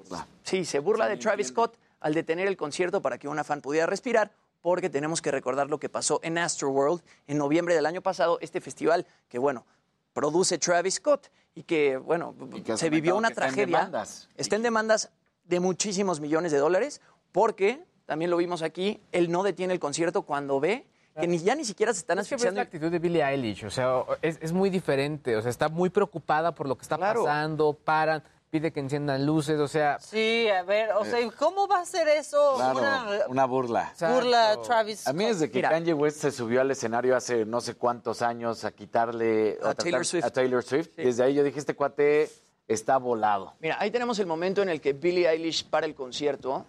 sí, 0.44 0.66
se 0.66 0.80
burla 0.80 1.08
de 1.08 1.18
Travis 1.18 1.48
Scott 1.48 1.78
al 2.00 2.14
detener 2.14 2.48
el 2.48 2.58
concierto 2.58 3.02
para 3.02 3.18
que 3.18 3.28
una 3.28 3.44
fan 3.44 3.62
pudiera 3.62 3.86
respirar, 3.86 4.32
porque 4.62 4.90
tenemos 4.90 5.22
que 5.22 5.32
recordar 5.32 5.70
lo 5.70 5.80
que 5.80 5.90
pasó 5.90 6.20
en 6.24 6.38
Astroworld 6.38 7.02
en 7.28 7.38
noviembre 7.38 7.76
del 7.76 7.86
año 7.86 8.02
pasado, 8.02 8.38
este 8.42 8.62
festival 8.62 9.06
que, 9.30 9.40
bueno, 9.40 9.66
produce 10.14 10.58
Travis 10.58 10.96
Scott 10.96 11.30
y 11.54 11.64
que, 11.64 11.98
bueno, 11.98 12.36
que 12.64 12.78
se 12.78 12.90
vivió 12.90 13.16
una 13.16 13.30
que 13.30 13.34
está 13.34 13.48
en 13.48 13.54
tragedia. 13.54 13.78
demandas. 13.78 14.30
Está 14.36 14.56
en 14.56 14.64
demandas 14.64 15.12
de 15.46 15.60
muchísimos 15.60 16.20
millones 16.20 16.52
de 16.52 16.58
dólares 16.58 17.02
porque, 17.32 17.84
también 18.06 18.32
lo 18.32 18.38
vimos 18.38 18.62
aquí, 18.62 19.02
él 19.12 19.32
no 19.32 19.44
detiene 19.44 19.74
el 19.74 19.80
concierto 19.80 20.24
cuando 20.24 20.60
ve 20.60 20.86
que 21.20 21.28
ni, 21.28 21.38
ya 21.40 21.56
ni 21.56 21.64
siquiera 21.64 21.94
se 21.94 22.00
están 22.00 22.20
Es 22.20 22.26
asfixiando. 22.26 22.58
la 22.58 22.64
actitud 22.64 22.92
de 22.92 23.00
Billie 23.00 23.24
Eilish, 23.24 23.64
o 23.66 23.70
sea, 23.70 24.04
es, 24.22 24.38
es 24.42 24.52
muy 24.52 24.70
diferente, 24.70 25.38
o 25.38 25.42
sea, 25.42 25.50
está 25.50 25.70
muy 25.70 25.90
preocupada 25.90 26.54
por 26.54 26.68
lo 26.68 26.76
que 26.76 26.82
está 26.82 26.98
Claro. 26.98 27.24
pasando, 27.24 27.72
paran, 27.74 28.22
pide 28.50 28.72
que 28.74 28.82
enciendan 28.82 29.26
luces, 29.26 29.58
o 29.60 29.68
sea... 29.70 29.98
Sí, 30.00 30.48
a 30.50 30.64
ver, 30.64 30.92
o 30.92 31.06
sea, 31.06 31.20
¿cómo 31.38 31.68
va 31.70 31.80
a 31.80 31.86
ser 31.86 32.08
eso? 32.10 32.56
Claro, 32.58 32.80
Una 32.80 33.06
una 33.30 33.46
burla. 33.46 33.94
burla 33.98 34.52
a 34.52 34.62
Travis 34.62 35.08
A 35.08 35.14
mí 35.14 35.24
desde 35.26 35.50
que 35.50 35.60
Mira. 35.60 35.70
Kanye 35.70 35.94
West 35.94 36.18
se 36.20 36.32
subió 36.32 36.60
al 36.62 36.72
escenario 36.72 37.16
hace 37.16 37.46
no 37.46 37.62
sé 37.62 37.76
cuántos 37.76 38.22
años 38.22 38.66
a 38.66 38.72
quitarle 38.74 39.58
A 39.64 39.74
Taylor 39.74 40.06
Swift. 40.06 40.26
a 40.26 40.30
Taylor 40.32 40.64
Swift, 40.64 40.90
desde 40.98 41.24
ahí 41.24 41.34
yo 41.34 41.44
dije, 41.44 41.60
este 41.60 41.76
cuate 41.76 42.30
está 42.68 42.98
volado. 42.98 43.54
Mira, 43.60 43.78
ahí 43.80 43.92
tenemos 43.92 44.20
el 44.20 44.26
momento 44.26 44.62
en 44.62 44.70
el 44.70 44.82
que 44.82 44.94
Billie 44.94 45.30
Eilish 45.30 45.66
para 45.70 45.86
el 45.86 45.96
concierto. 45.96 46.66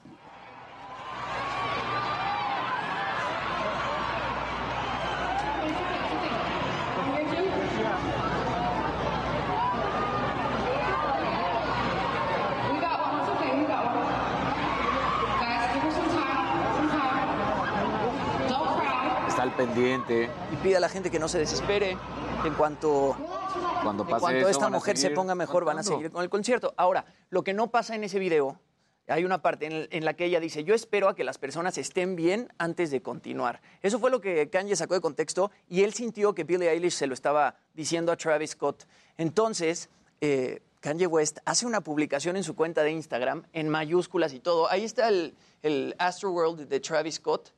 Está 19.28 19.44
y 20.08 20.56
pide 20.62 20.76
a 20.76 20.80
la 20.80 20.88
gente 20.88 21.10
que 21.10 21.18
no 21.18 21.28
se 21.28 21.38
desespere. 21.38 21.96
En 22.44 22.54
cuanto, 22.54 23.16
Cuando 23.82 24.04
en 24.04 24.08
pase 24.08 24.20
cuanto 24.20 24.40
eso, 24.40 24.50
esta 24.50 24.68
mujer 24.68 24.96
se 24.96 25.10
ponga 25.10 25.34
mejor, 25.34 25.64
van 25.64 25.78
a 25.78 25.82
seguir 25.82 26.10
con 26.10 26.22
el 26.22 26.28
concierto. 26.28 26.74
Ahora, 26.76 27.06
lo 27.30 27.42
que 27.42 27.54
no 27.54 27.70
pasa 27.70 27.94
en 27.94 28.04
ese 28.04 28.18
video, 28.18 28.60
hay 29.08 29.24
una 29.24 29.42
parte 29.42 29.66
en, 29.66 29.88
en 29.90 30.04
la 30.04 30.14
que 30.14 30.24
ella 30.24 30.38
dice, 30.38 30.64
yo 30.64 30.74
espero 30.74 31.08
a 31.08 31.14
que 31.14 31.24
las 31.24 31.38
personas 31.38 31.78
estén 31.78 32.14
bien 32.14 32.52
antes 32.58 32.90
de 32.90 33.02
continuar. 33.02 33.60
Eso 33.82 33.98
fue 33.98 34.10
lo 34.10 34.20
que 34.20 34.48
Kanye 34.50 34.76
sacó 34.76 34.94
de 34.94 35.00
contexto 35.00 35.50
y 35.68 35.82
él 35.82 35.92
sintió 35.94 36.34
que 36.34 36.44
Billie 36.44 36.70
Eilish 36.70 36.94
se 36.94 37.06
lo 37.06 37.14
estaba 37.14 37.56
diciendo 37.74 38.12
a 38.12 38.16
Travis 38.16 38.50
Scott. 38.50 38.86
Entonces, 39.16 39.88
eh, 40.20 40.60
Kanye 40.80 41.06
West 41.06 41.38
hace 41.44 41.66
una 41.66 41.80
publicación 41.80 42.36
en 42.36 42.44
su 42.44 42.54
cuenta 42.54 42.82
de 42.82 42.92
Instagram, 42.92 43.44
en 43.52 43.68
mayúsculas 43.68 44.32
y 44.32 44.40
todo. 44.40 44.70
Ahí 44.70 44.84
está 44.84 45.08
el, 45.08 45.34
el 45.62 45.96
Astroworld 45.98 46.68
de 46.68 46.80
Travis 46.80 47.16
Scott. 47.16 47.52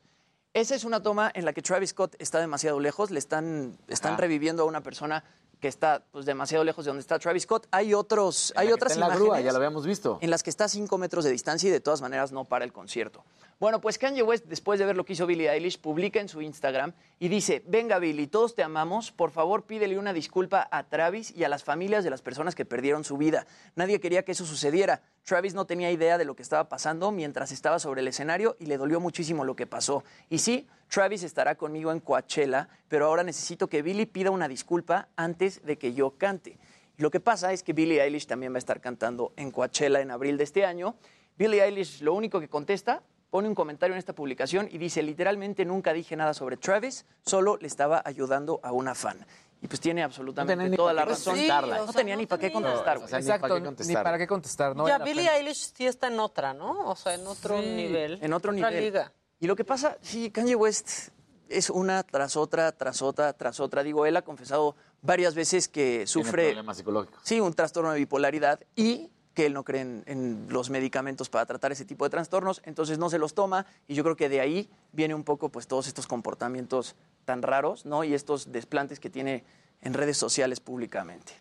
Esa 0.59 0.74
es 0.74 0.82
una 0.82 1.01
toma 1.01 1.30
en 1.35 1.44
la 1.44 1.52
que 1.52 1.62
Travis 1.62 1.90
Scott 1.90 2.16
está 2.18 2.40
demasiado 2.40 2.80
lejos, 2.80 3.12
le 3.12 3.20
están, 3.20 3.78
están 3.86 4.14
Ajá. 4.14 4.22
reviviendo 4.22 4.64
a 4.64 4.66
una 4.66 4.82
persona 4.82 5.22
que 5.60 5.68
está 5.68 6.02
pues, 6.10 6.26
demasiado 6.26 6.64
lejos 6.64 6.85
de 6.85 6.89
donde 6.89 7.01
está 7.01 7.16
Travis 7.20 7.44
Scott. 7.44 7.68
Hay 7.70 7.94
otros, 7.94 8.52
En 8.56 8.62
hay 8.62 8.72
otras 8.72 8.94
en 8.94 9.01
la 9.01 9.06
imágenes 9.06 9.24
grúa, 9.24 9.40
ya 9.40 9.52
lo 9.52 9.59
habíamos 9.59 9.86
visto. 9.86 10.18
en 10.20 10.30
las 10.30 10.43
que 10.43 10.51
está 10.51 10.64
a 10.64 10.68
5 10.68 10.98
metros 10.98 11.24
de 11.24 11.30
distancia 11.30 11.68
y 11.68 11.70
de 11.70 11.78
todas 11.78 12.01
maneras 12.01 12.32
no 12.32 12.44
para 12.44 12.64
el 12.64 12.72
concierto. 12.72 13.22
Bueno, 13.60 13.80
pues 13.80 13.98
Kanye 13.98 14.22
West, 14.22 14.44
después 14.44 14.78
de 14.78 14.86
ver 14.86 14.97
lo 14.97 15.05
que 15.05 15.14
hizo 15.14 15.26
Billie 15.26 15.51
Eilish, 15.51 15.80
publica 15.80 16.20
en 16.20 16.28
su 16.28 16.40
Instagram 16.40 16.93
y 17.18 17.26
dice, 17.26 17.60
venga 17.66 17.98
Billie, 17.98 18.28
todos 18.28 18.55
te 18.55 18.62
amamos, 18.62 19.10
por 19.10 19.32
favor 19.32 19.64
pídele 19.64 19.98
una 19.98 20.12
disculpa 20.12 20.68
a 20.70 20.85
Travis 20.85 21.35
y 21.36 21.43
a 21.43 21.48
las 21.48 21.64
familias 21.64 22.05
de 22.05 22.10
las 22.10 22.22
personas 22.22 22.55
que 22.55 22.64
perdieron 22.64 23.02
su 23.02 23.16
vida. 23.16 23.48
Nadie 23.74 23.98
quería 23.98 24.24
que 24.24 24.30
eso 24.30 24.47
sucediera. 24.47 25.02
Travis 25.24 25.55
no 25.55 25.66
tenía 25.66 25.90
idea 25.90 26.18
de 26.18 26.24
lo 26.24 26.36
que 26.36 26.43
estaba 26.43 26.68
pasando 26.68 27.10
mientras 27.10 27.51
estaba 27.51 27.80
sobre 27.80 28.01
el 28.01 28.06
escenario 28.06 28.56
y 28.60 28.66
le 28.66 28.76
dolió 28.76 29.01
muchísimo 29.01 29.44
lo 29.44 29.56
que 29.56 29.66
pasó. 29.66 30.05
Y 30.30 30.39
sí, 30.39 30.68
Travis 30.89 31.24
estará 31.24 31.56
conmigo 31.56 31.90
en 31.90 31.98
Coachella, 31.98 32.68
pero 32.86 33.06
ahora 33.06 33.24
necesito 33.24 33.66
que 33.66 33.82
Billie 33.82 34.06
pida 34.06 34.30
una 34.30 34.47
disculpa 34.47 35.09
antes 35.16 35.64
de 35.66 35.78
que 35.78 35.94
yo 35.94 36.12
cante. 36.12 36.60
Lo 36.97 37.10
que 37.10 37.18
pasa 37.18 37.52
es 37.52 37.64
que 37.64 37.72
Billie 37.72 38.01
Eilish 38.01 38.28
también 38.28 38.52
va 38.52 38.59
a 38.59 38.59
estar 38.59 38.80
cantando 38.80 39.32
en 39.35 39.51
Coachella 39.51 40.01
en 40.01 40.12
abril 40.12 40.36
de 40.36 40.44
este 40.44 40.64
año. 40.64 40.94
Billie 41.36 41.64
Eilish 41.64 42.02
lo 42.02 42.14
único 42.14 42.39
que 42.39 42.48
contesta, 42.48 43.02
pone 43.30 43.48
un 43.48 43.55
comentario 43.55 43.94
en 43.94 43.98
esta 43.98 44.14
publicación 44.14 44.68
y 44.70 44.78
dice, 44.78 45.02
literalmente 45.02 45.64
nunca 45.64 45.92
dije 45.92 46.16
nada 46.16 46.34
sobre 46.34 46.56
Travis, 46.56 47.05
solo 47.24 47.56
le 47.59 47.66
estaba 47.66 48.02
ayudando 48.05 48.60
a 48.62 48.72
una 48.72 48.94
fan. 48.94 49.24
Y 49.60 49.66
pues 49.66 49.80
tiene 49.80 50.05
absolutamente 50.05 50.68
No 50.68 50.76
toda 50.76 50.92
la 50.92 51.05
razón. 51.05 51.32
contestarla. 51.34 51.78
no 51.78 51.92
tenía 51.92 52.14
ni 52.16 52.26
para 52.26 52.40
qué 52.40 52.52
contestar. 52.52 52.96
o 52.96 53.00
güey. 53.00 53.10
sea, 53.10 53.18
ni 53.18 53.24
Exacto, 53.24 53.40
para 53.42 53.55
qué 53.55 53.60
ni 53.60 53.66
contestar. 53.66 54.05
para 54.05 54.18
qué 54.18 54.26
contestar, 54.28 54.76
¿no? 54.76 54.86
ya 54.86 54.98
Billie. 54.98 55.28
Eilish 55.28 55.72
sí 55.74 55.84
está 55.86 56.06
en 56.06 56.20
otra, 56.20 56.55
¿no? 56.55 56.88
O 56.88 56.94
sea, 56.94 57.14
en 57.14 57.26
otro 57.26 57.59
Sí, 57.60 57.66
nivel. 57.66 58.18
En 58.22 58.32
otro 58.32 58.52
otra 58.52 58.70
nivel. 58.70 58.84
liga. 58.84 59.12
Y 59.40 59.46
lo 59.48 59.56
que 59.56 59.64
pasa, 59.64 59.98
sí, 60.00 60.30
Kanye 60.30 60.55
West 60.55 61.09
es 61.48 61.70
una 61.70 62.02
tras 62.05 62.36
otra, 62.36 62.70
tras 62.70 63.02
otra, 63.02 63.32
tras 63.32 63.59
otra. 63.59 63.82
Digo, 63.82 64.06
él 64.06 64.16
ha 64.16 64.22
confesado 64.22 64.76
varias 65.02 65.34
veces 65.34 65.66
que 65.66 65.90
Tiene 65.90 66.06
sufre 66.06 66.44
problemas 66.46 66.76
psicológicos. 66.76 67.20
sí, 67.24 67.40
un 67.40 67.52
trastorno 67.52 67.90
de 67.90 67.98
bipolaridad 67.98 68.60
y 68.76 69.10
que 69.39 69.47
él 69.47 69.55
no 69.55 69.62
cree 69.62 69.82
en, 69.82 70.02
en 70.06 70.47
los 70.51 70.69
medicamentos 70.69 71.28
para 71.28 71.47
tratar 71.47 71.70
ese 71.70 71.85
tipo 71.85 72.02
de 72.05 72.10
trastornos, 72.10 72.60
entonces 72.65 72.98
no 72.98 73.09
se 73.09 73.20
los 73.20 73.35
toma 73.35 73.66
y 73.86 73.94
yo 73.94 74.02
creo 74.02 74.16
que 74.16 74.28
de 74.28 74.40
ahí 74.40 74.69
viene 74.90 75.15
un 75.15 75.23
poco 75.23 75.48
pues 75.48 75.69
todos 75.69 75.86
estos 75.86 76.09
comportamientos 76.09 76.97
tan 77.24 77.43
raros, 77.43 77.86
¿no? 77.86 78.02
Y 78.02 78.15
estos 78.15 78.51
desplantes 78.51 78.98
que 78.98 79.10
tiene 79.10 79.44
en 79.81 79.94
redes 79.94 80.16
sociales 80.16 80.59
públicamente. 80.59 81.35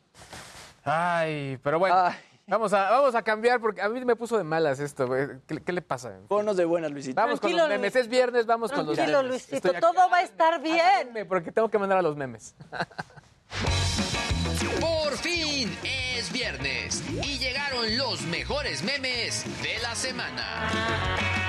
Ay, 0.84 1.58
pero 1.64 1.80
bueno, 1.80 1.96
Ay. 1.98 2.14
Vamos, 2.46 2.72
a, 2.72 2.92
vamos 2.92 3.16
a 3.16 3.24
cambiar 3.24 3.60
porque 3.60 3.82
a 3.82 3.90
mí 3.90 4.06
me 4.06 4.16
puso 4.16 4.38
de 4.38 4.44
malas 4.44 4.80
esto. 4.80 5.08
güey. 5.08 5.28
¿Qué, 5.48 5.60
qué 5.64 5.74
le 5.74 5.82
pasa? 5.82 6.14
Ponnos 6.28 6.56
de 6.56 6.66
buenas, 6.66 6.92
Luisito. 6.92 7.20
Vamos 7.20 7.40
con 7.40 7.52
los 7.52 7.68
memes. 7.68 7.94
Luis. 7.94 8.06
Es 8.06 8.10
viernes, 8.10 8.46
vamos 8.46 8.72
con 8.72 8.86
los 8.86 8.96
Tranquilo, 8.96 9.24
memes. 9.24 9.50
Luisito, 9.50 9.70
Estoy 9.70 9.82
todo 9.82 10.08
va 10.12 10.18
a 10.18 10.22
estar 10.22 10.62
bien. 10.62 11.28
Porque 11.28 11.52
tengo 11.52 11.68
que 11.68 11.80
mandar 11.80 11.98
a 11.98 12.04
los 12.04 12.16
memes. 12.16 12.54
Fin 15.22 15.76
es 15.84 16.32
viernes 16.32 17.04
y 17.24 17.38
llegaron 17.40 17.98
los 17.98 18.22
mejores 18.24 18.84
memes 18.84 19.44
de 19.64 19.80
la 19.82 19.96
semana. 19.96 21.47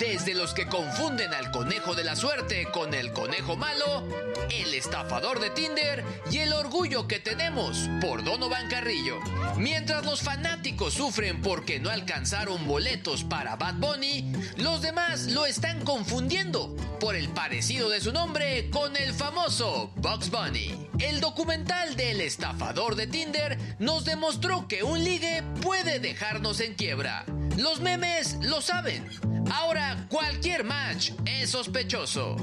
Desde 0.00 0.32
los 0.32 0.54
que 0.54 0.66
confunden 0.66 1.34
al 1.34 1.50
conejo 1.50 1.94
de 1.94 2.04
la 2.04 2.16
suerte 2.16 2.66
con 2.72 2.94
el 2.94 3.12
conejo 3.12 3.58
malo, 3.58 4.08
el 4.48 4.72
estafador 4.72 5.40
de 5.40 5.50
Tinder 5.50 6.02
y 6.30 6.38
el 6.38 6.54
orgullo 6.54 7.06
que 7.06 7.20
tenemos 7.20 7.86
por 8.00 8.24
Donovan 8.24 8.66
Carrillo. 8.70 9.18
Mientras 9.58 10.06
los 10.06 10.22
fanáticos 10.22 10.94
sufren 10.94 11.42
porque 11.42 11.80
no 11.80 11.90
alcanzaron 11.90 12.66
boletos 12.66 13.24
para 13.24 13.56
Bad 13.56 13.74
Bunny, 13.74 14.32
los 14.56 14.80
demás 14.80 15.26
lo 15.26 15.44
están 15.44 15.84
confundiendo 15.84 16.74
por 16.98 17.14
el 17.14 17.28
parecido 17.28 17.90
de 17.90 18.00
su 18.00 18.10
nombre 18.10 18.70
con 18.70 18.96
el 18.96 19.12
famoso 19.12 19.92
Bugs 19.96 20.30
Bunny. 20.30 20.88
El 20.98 21.20
documental 21.20 21.94
del 21.94 22.22
estafador 22.22 22.96
de 22.96 23.06
Tinder 23.06 23.58
nos 23.78 24.06
demostró 24.06 24.66
que 24.66 24.82
un 24.82 25.04
ligue 25.04 25.42
puede 25.60 26.00
dejarnos 26.00 26.60
en 26.60 26.72
quiebra. 26.72 27.26
Los 27.58 27.80
memes 27.80 28.38
lo 28.40 28.62
saben. 28.62 29.29
Ahora 29.50 30.06
cualquier 30.08 30.64
match 30.64 31.12
es 31.26 31.50
sospechoso. 31.50 32.36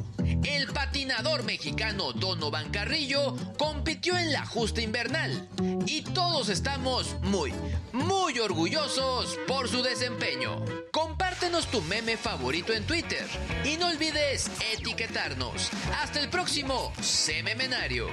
El 0.44 0.68
patinador 0.68 1.44
mexicano 1.44 2.12
Donovan 2.12 2.70
Carrillo 2.70 3.36
compitió 3.58 4.18
en 4.18 4.32
la 4.32 4.46
justa 4.46 4.82
invernal 4.82 5.48
y 5.86 6.02
todos 6.02 6.50
estamos 6.50 7.16
muy, 7.22 7.54
muy 7.94 8.40
orgullosos 8.40 9.38
por 9.48 9.70
su 9.70 9.82
desempeño. 9.82 10.64
Compártenos 10.92 11.68
tu 11.68 11.82
meme 11.84 12.18
favorito 12.18 12.74
en 12.74 12.86
Twitter 12.86 13.26
y 13.64 13.78
no 13.78 13.88
olvides 13.88 14.52
etiquetarnos. 14.74 15.70
Hasta 16.02 16.20
el 16.20 16.30
próximo 16.30 16.92
Sememenario. 17.02 18.08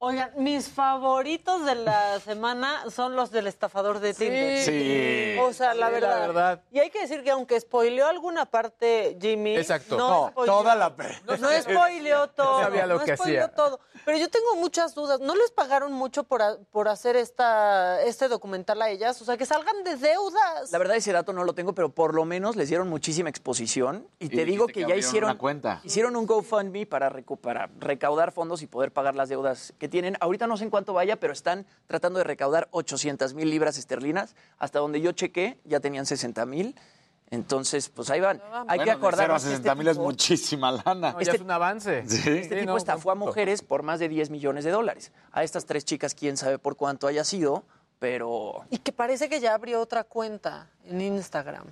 Oigan, 0.00 0.30
mis 0.36 0.68
favoritos 0.68 1.64
de 1.66 1.74
la 1.74 2.20
semana 2.24 2.84
son 2.88 3.16
los 3.16 3.32
del 3.32 3.48
estafador 3.48 3.98
de 3.98 4.14
Tinder. 4.14 4.62
Sí. 4.64 5.36
O 5.40 5.52
sea, 5.52 5.74
la, 5.74 5.86
Sí, 5.88 5.92
la 5.92 6.00
verdad. 6.08 6.20
verdad. 6.20 6.62
Y 6.70 6.78
hay 6.78 6.90
que 6.90 7.00
decir 7.00 7.24
que 7.24 7.30
aunque 7.32 7.58
spoileó 7.60 8.06
alguna 8.06 8.46
parte, 8.46 9.18
Jimmy. 9.20 9.56
Exacto. 9.56 9.96
No, 9.98 10.08
No, 10.08 10.30
spoileó- 10.32 10.46
toda 10.46 10.76
la- 10.76 10.94
No, 11.26 11.36
no 11.36 11.48
spoileó 11.62 12.28
todo. 12.36 12.60
sabía 12.62 12.86
lo 12.86 12.98
no 12.98 13.04
que 13.04 13.16
spoileó 13.16 13.44
hacía. 13.46 13.54
todo. 13.56 13.80
Pero 14.04 14.18
yo 14.18 14.30
tengo 14.30 14.54
muchas 14.56 14.94
dudas. 14.94 15.18
¿No 15.20 15.34
les 15.34 15.50
pagaron 15.50 15.92
mucho 15.92 16.22
por, 16.22 16.42
a- 16.42 16.58
por 16.70 16.86
hacer 16.88 17.16
esta, 17.16 18.00
este 18.02 18.28
documental 18.28 18.80
a 18.80 18.90
ellas? 18.90 19.20
O 19.20 19.24
sea, 19.24 19.36
que 19.36 19.46
salgan 19.46 19.82
de 19.82 19.96
deudas. 19.96 20.70
La 20.70 20.78
verdad 20.78 20.96
ese 20.96 21.10
dato 21.12 21.32
no 21.32 21.42
lo 21.42 21.54
tengo, 21.54 21.74
pero 21.74 21.88
por 21.88 22.14
lo 22.14 22.24
menos 22.24 22.54
les 22.54 22.68
dieron 22.68 22.88
muchísima 22.88 23.30
exposición. 23.30 24.06
Y, 24.20 24.26
Y 24.26 24.28
te 24.28 24.44
digo 24.44 24.68
que, 24.68 24.74
que 24.74 24.86
ya 24.86 24.94
hicieron 24.94 25.30
una 25.30 25.38
cuenta. 25.38 25.80
hicieron 25.82 26.14
un 26.14 26.24
GoFundMe 26.26 26.86
para, 26.86 27.10
recu- 27.10 27.36
para 27.36 27.68
recaudar 27.80 28.30
fondos 28.30 28.62
y 28.62 28.68
poder 28.68 28.92
pagar 28.92 29.16
las 29.16 29.28
deudas 29.28 29.72
que 29.78 29.87
tienen. 29.88 30.16
Ahorita 30.20 30.46
no 30.46 30.56
sé 30.56 30.64
en 30.64 30.70
cuánto 30.70 30.92
vaya, 30.92 31.16
pero 31.20 31.32
están 31.32 31.66
tratando 31.86 32.18
de 32.18 32.24
recaudar 32.24 32.68
800 32.70 33.34
mil 33.34 33.50
libras 33.50 33.78
esterlinas. 33.78 34.34
Hasta 34.58 34.78
donde 34.78 35.00
yo 35.00 35.12
chequé, 35.12 35.58
ya 35.64 35.80
tenían 35.80 36.06
60 36.06 36.44
mil. 36.46 36.74
Entonces, 37.30 37.90
pues 37.90 38.08
ahí 38.10 38.20
van. 38.20 38.40
Hay 38.68 38.78
que 38.78 38.84
Bueno, 38.84 38.84
de 38.84 38.90
acordar 38.92 39.24
cero 39.26 39.34
a 39.34 39.38
60 39.38 39.74
mil 39.74 39.88
es 39.88 39.98
muchísima 39.98 40.72
lana. 40.72 41.14
ya 41.20 41.32
es 41.32 41.40
un 41.40 41.50
avance. 41.50 41.98
Este 42.00 42.60
tipo 42.60 42.76
estafó 42.76 43.10
a 43.10 43.14
mujeres 43.14 43.60
por 43.62 43.82
más 43.82 43.98
de 44.00 44.08
10 44.08 44.30
millones 44.30 44.64
de 44.64 44.70
dólares. 44.70 45.12
A 45.32 45.42
estas 45.44 45.66
tres 45.66 45.84
chicas, 45.84 46.14
quién 46.14 46.36
sabe 46.38 46.58
por 46.58 46.76
cuánto 46.76 47.06
haya 47.06 47.24
sido, 47.24 47.64
pero... 47.98 48.64
Y 48.70 48.78
que 48.78 48.92
parece 48.92 49.28
que 49.28 49.40
ya 49.40 49.52
abrió 49.54 49.80
otra 49.80 50.04
cuenta 50.04 50.70
en 50.86 51.02
Instagram. 51.02 51.66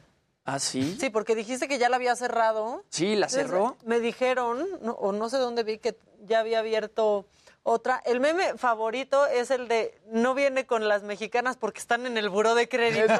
¿Ah, 0.45 0.59
sí? 0.59 0.97
Sí, 1.01 1.09
porque 1.11 1.35
dijiste 1.35 1.67
que 1.69 1.79
ya 1.79 1.89
la 1.89 1.97
había 1.97 2.15
cerrado. 2.17 2.85
Sí, 2.91 3.17
la 3.17 3.27
Entonces, 3.27 3.47
cerró. 3.51 3.77
Me 3.85 3.99
dijeron, 3.99 4.65
no- 4.83 4.93
o 4.93 5.11
no 5.13 5.29
sé 5.31 5.39
dónde 5.39 5.63
vi 5.65 5.79
que 5.79 5.97
ya 6.27 6.41
había 6.41 6.59
abierto 6.59 7.25
otra. 7.69 8.01
El 8.05 8.21
meme 8.21 8.57
favorito 8.57 9.27
es 9.27 9.51
el 9.51 9.67
de 9.69 10.01
no 10.07 10.35
viene 10.35 10.67
con 10.67 10.87
las 10.89 11.03
mexicanas 11.03 11.57
porque 11.57 11.81
están 11.81 12.07
en 12.07 12.17
el 12.17 12.29
buró 12.31 12.55
de 12.55 12.69
crédito. 12.69 13.13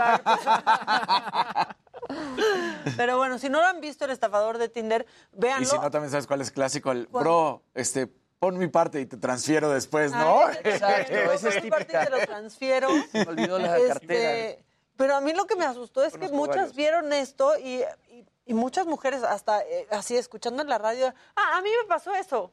Pero 2.97 3.17
bueno, 3.19 3.39
si 3.39 3.49
no 3.49 3.61
lo 3.61 3.67
han 3.67 3.81
visto 3.81 4.05
el 4.05 4.11
estafador 4.13 4.59
de 4.59 4.69
Tinder, 4.69 5.07
véanlo. 5.33 5.65
Y 5.65 5.67
si 5.71 5.77
no, 5.79 5.91
también 5.91 6.11
sabes 6.11 6.27
cuál 6.27 6.41
es 6.41 6.51
clásico. 6.51 6.93
El, 6.93 7.09
¿Cuál? 7.09 7.25
bro, 7.25 7.63
este, 7.75 8.07
pon 8.39 8.57
mi 8.59 8.69
parte 8.69 9.01
y 9.01 9.07
te 9.07 9.17
transfiero 9.17 9.71
después, 9.71 10.13
¿no? 10.13 10.41
Ah, 10.41 10.53
ese- 10.53 10.69
Exacto, 10.71 11.13
no, 11.25 11.33
esa 11.33 11.49
es 11.49 11.65
mi 11.65 11.71
parte 11.71 11.85
típica. 11.87 12.05
te 12.05 12.11
lo 12.11 12.19
transfiero. 12.27 12.89
Se 13.11 13.25
me 13.25 13.31
olvidó 13.31 13.59
la 13.59 13.77
Este, 13.79 13.89
cartera. 13.89 14.63
Pero 14.97 15.17
a 15.17 15.21
mí 15.21 15.33
lo 15.33 15.47
que 15.47 15.57
me 15.57 15.65
asustó 15.65 16.05
es 16.05 16.17
que 16.17 16.29
muchas 16.29 16.57
varios. 16.57 16.77
vieron 16.77 17.13
esto 17.13 17.59
y, 17.59 17.83
y- 18.09 18.25
y 18.49 18.55
muchas 18.55 18.87
mujeres 18.87 19.25
hasta 19.25 19.61
eh, 19.63 19.89
así 19.91 20.17
escuchando 20.17 20.63
en 20.63 20.69
la 20.69 20.79
radio, 20.79 21.13
ah, 21.35 21.57
a 21.59 21.63
mí 21.63 21.69
me 21.83 21.89
pasó 21.89 22.15
eso. 22.15 22.53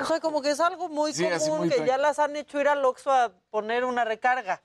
O 0.00 0.04
sea, 0.04 0.20
como 0.20 0.40
que 0.42 0.50
es 0.50 0.60
algo 0.60 0.88
muy 0.88 1.12
Sí, 1.12 1.24
común 1.28 1.58
muy 1.60 1.68
que 1.68 1.84
ya 1.86 1.98
las 1.98 2.18
han 2.18 2.36
hecho 2.36 2.60
ir 2.60 2.68
al 2.68 2.84
Oxxo 2.84 3.10
a 3.10 3.32
poner 3.50 3.84
una 3.84 4.04
recarga. 4.04 4.62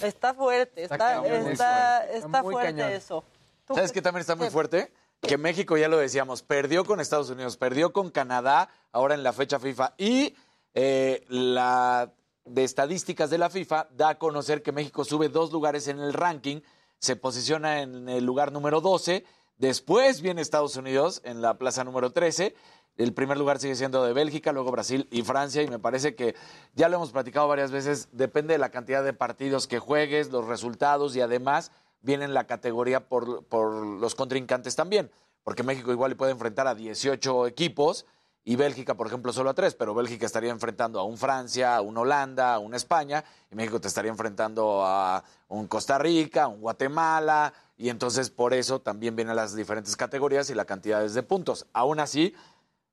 Está 0.00 0.34
fuerte, 0.34 0.82
está, 0.84 0.98
cañón, 0.98 1.24
está, 1.26 1.32
fuerte. 1.36 1.52
está 1.52 2.04
Está 2.26 2.42
muy 2.42 2.52
fuerte 2.54 2.72
cañón. 2.74 2.90
eso. 2.92 3.24
¿Tú 3.66 3.74
¿Sabes 3.74 3.92
qué- 3.92 4.02
también 4.02 4.20
está 4.22 4.34
muy 4.34 4.50
fuerte? 4.50 4.92
Que 5.20 5.38
México, 5.38 5.76
ya 5.76 5.86
lo 5.88 5.98
decíamos, 5.98 6.42
perdió 6.42 6.84
con 6.84 6.98
Estados 6.98 7.30
Unidos, 7.30 7.56
perdió 7.56 7.92
con 7.92 8.10
Canadá, 8.10 8.68
ahora 8.90 9.14
en 9.14 9.22
la 9.22 9.32
fecha 9.32 9.60
FIFA. 9.60 9.94
Y 9.96 10.34
eh, 10.74 11.24
la 11.28 12.10
de 12.44 12.64
estadísticas 12.64 13.30
de 13.30 13.38
la 13.38 13.48
FIFA 13.50 13.86
da 13.92 14.08
a 14.10 14.18
conocer 14.18 14.62
que 14.64 14.72
México 14.72 15.04
sube 15.04 15.28
dos 15.28 15.52
lugares 15.52 15.86
en 15.86 16.00
el 16.00 16.12
ranking, 16.12 16.60
se 16.98 17.14
posiciona 17.14 17.82
en 17.82 18.08
el 18.08 18.24
lugar 18.24 18.50
número 18.50 18.80
12, 18.80 19.24
después 19.58 20.20
viene 20.22 20.42
Estados 20.42 20.74
Unidos 20.76 21.20
en 21.24 21.40
la 21.40 21.54
plaza 21.56 21.84
número 21.84 22.10
13. 22.10 22.56
El 22.96 23.14
primer 23.14 23.38
lugar 23.38 23.58
sigue 23.58 23.74
siendo 23.74 24.04
de 24.04 24.12
Bélgica, 24.12 24.52
luego 24.52 24.70
Brasil 24.70 25.08
y 25.10 25.22
Francia, 25.22 25.62
y 25.62 25.68
me 25.68 25.78
parece 25.78 26.14
que 26.14 26.34
ya 26.74 26.88
lo 26.88 26.96
hemos 26.96 27.10
platicado 27.10 27.48
varias 27.48 27.70
veces, 27.70 28.08
depende 28.12 28.54
de 28.54 28.58
la 28.58 28.70
cantidad 28.70 29.02
de 29.02 29.12
partidos 29.12 29.66
que 29.66 29.78
juegues, 29.78 30.30
los 30.30 30.46
resultados 30.46 31.16
y 31.16 31.20
además 31.20 31.72
viene 32.02 32.24
en 32.24 32.34
la 32.34 32.46
categoría 32.46 33.08
por, 33.08 33.44
por 33.44 33.72
los 33.72 34.14
contrincantes 34.14 34.76
también, 34.76 35.10
porque 35.42 35.62
México 35.62 35.90
igual 35.90 36.16
puede 36.16 36.32
enfrentar 36.32 36.66
a 36.66 36.74
18 36.74 37.46
equipos 37.46 38.04
y 38.44 38.56
Bélgica, 38.56 38.94
por 38.94 39.06
ejemplo, 39.06 39.32
solo 39.32 39.50
a 39.50 39.54
tres, 39.54 39.74
pero 39.74 39.94
Bélgica 39.94 40.26
estaría 40.26 40.50
enfrentando 40.50 40.98
a 40.98 41.04
un 41.04 41.16
Francia, 41.16 41.76
a 41.76 41.80
un 41.80 41.96
Holanda, 41.96 42.54
a 42.54 42.58
un 42.58 42.74
España, 42.74 43.24
y 43.50 43.54
México 43.54 43.80
te 43.80 43.86
estaría 43.86 44.10
enfrentando 44.10 44.84
a 44.84 45.22
un 45.48 45.68
Costa 45.68 45.96
Rica, 45.96 46.44
a 46.44 46.48
un 46.48 46.60
Guatemala, 46.60 47.52
y 47.76 47.88
entonces 47.88 48.30
por 48.30 48.52
eso 48.52 48.80
también 48.80 49.14
vienen 49.14 49.36
las 49.36 49.54
diferentes 49.54 49.96
categorías 49.96 50.50
y 50.50 50.54
la 50.54 50.64
cantidad 50.64 51.06
de 51.06 51.22
puntos. 51.22 51.66
Aún 51.72 52.00
así, 52.00 52.34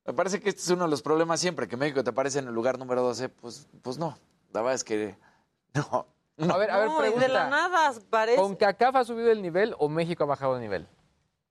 me 0.06 0.12
parece 0.12 0.40
que 0.40 0.48
este 0.48 0.60
es 0.62 0.68
uno 0.70 0.84
de 0.84 0.90
los 0.90 1.02
problemas 1.02 1.40
siempre, 1.40 1.68
que 1.68 1.76
México 1.76 2.02
te 2.02 2.10
aparece 2.10 2.38
en 2.38 2.48
el 2.48 2.54
lugar 2.54 2.78
número 2.78 3.02
12, 3.02 3.28
pues, 3.28 3.68
pues 3.82 3.98
no, 3.98 4.18
la 4.52 4.60
verdad 4.62 4.74
es 4.74 4.84
que 4.84 5.16
no. 5.74 6.06
A 6.52 6.56
ver, 6.56 6.70
a 6.70 6.78
ver, 6.78 6.88
No, 6.88 6.98
pregunta. 6.98 7.26
de 7.26 7.32
la 7.32 7.50
nada 7.50 7.92
parece. 8.08 8.40
¿Con 8.40 8.56
CACAF 8.56 8.96
ha 8.96 9.04
subido 9.04 9.30
el 9.30 9.42
nivel 9.42 9.74
o 9.78 9.88
México 9.88 10.24
ha 10.24 10.26
bajado 10.26 10.54
el 10.56 10.62
nivel? 10.62 10.86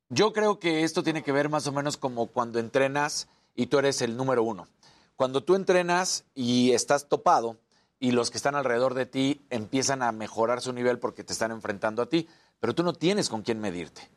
Yo 0.09 0.33
creo 0.33 0.57
que 0.57 0.83
esto 0.83 1.03
tiene 1.03 1.21
que 1.21 1.31
ver 1.31 1.49
más 1.49 1.67
o 1.67 1.71
menos 1.71 1.95
como 1.97 2.25
cuando 2.27 2.57
entrenas 2.57 3.27
y 3.55 3.67
tú 3.67 3.77
eres 3.77 4.01
el 4.01 4.17
número 4.17 4.41
uno. 4.41 4.67
Cuando 5.15 5.43
tú 5.43 5.53
entrenas 5.53 6.25
y 6.33 6.71
estás 6.71 7.07
topado 7.07 7.57
y 7.99 8.11
los 8.11 8.31
que 8.31 8.37
están 8.37 8.55
alrededor 8.55 8.95
de 8.95 9.05
ti 9.05 9.45
empiezan 9.51 10.01
a 10.01 10.11
mejorar 10.11 10.61
su 10.61 10.73
nivel 10.73 10.97
porque 10.97 11.23
te 11.23 11.33
están 11.33 11.51
enfrentando 11.51 12.01
a 12.01 12.07
ti, 12.07 12.27
pero 12.59 12.73
tú 12.73 12.81
no 12.81 12.93
tienes 12.93 13.29
con 13.29 13.43
quién 13.43 13.59
medirte. 13.59 14.09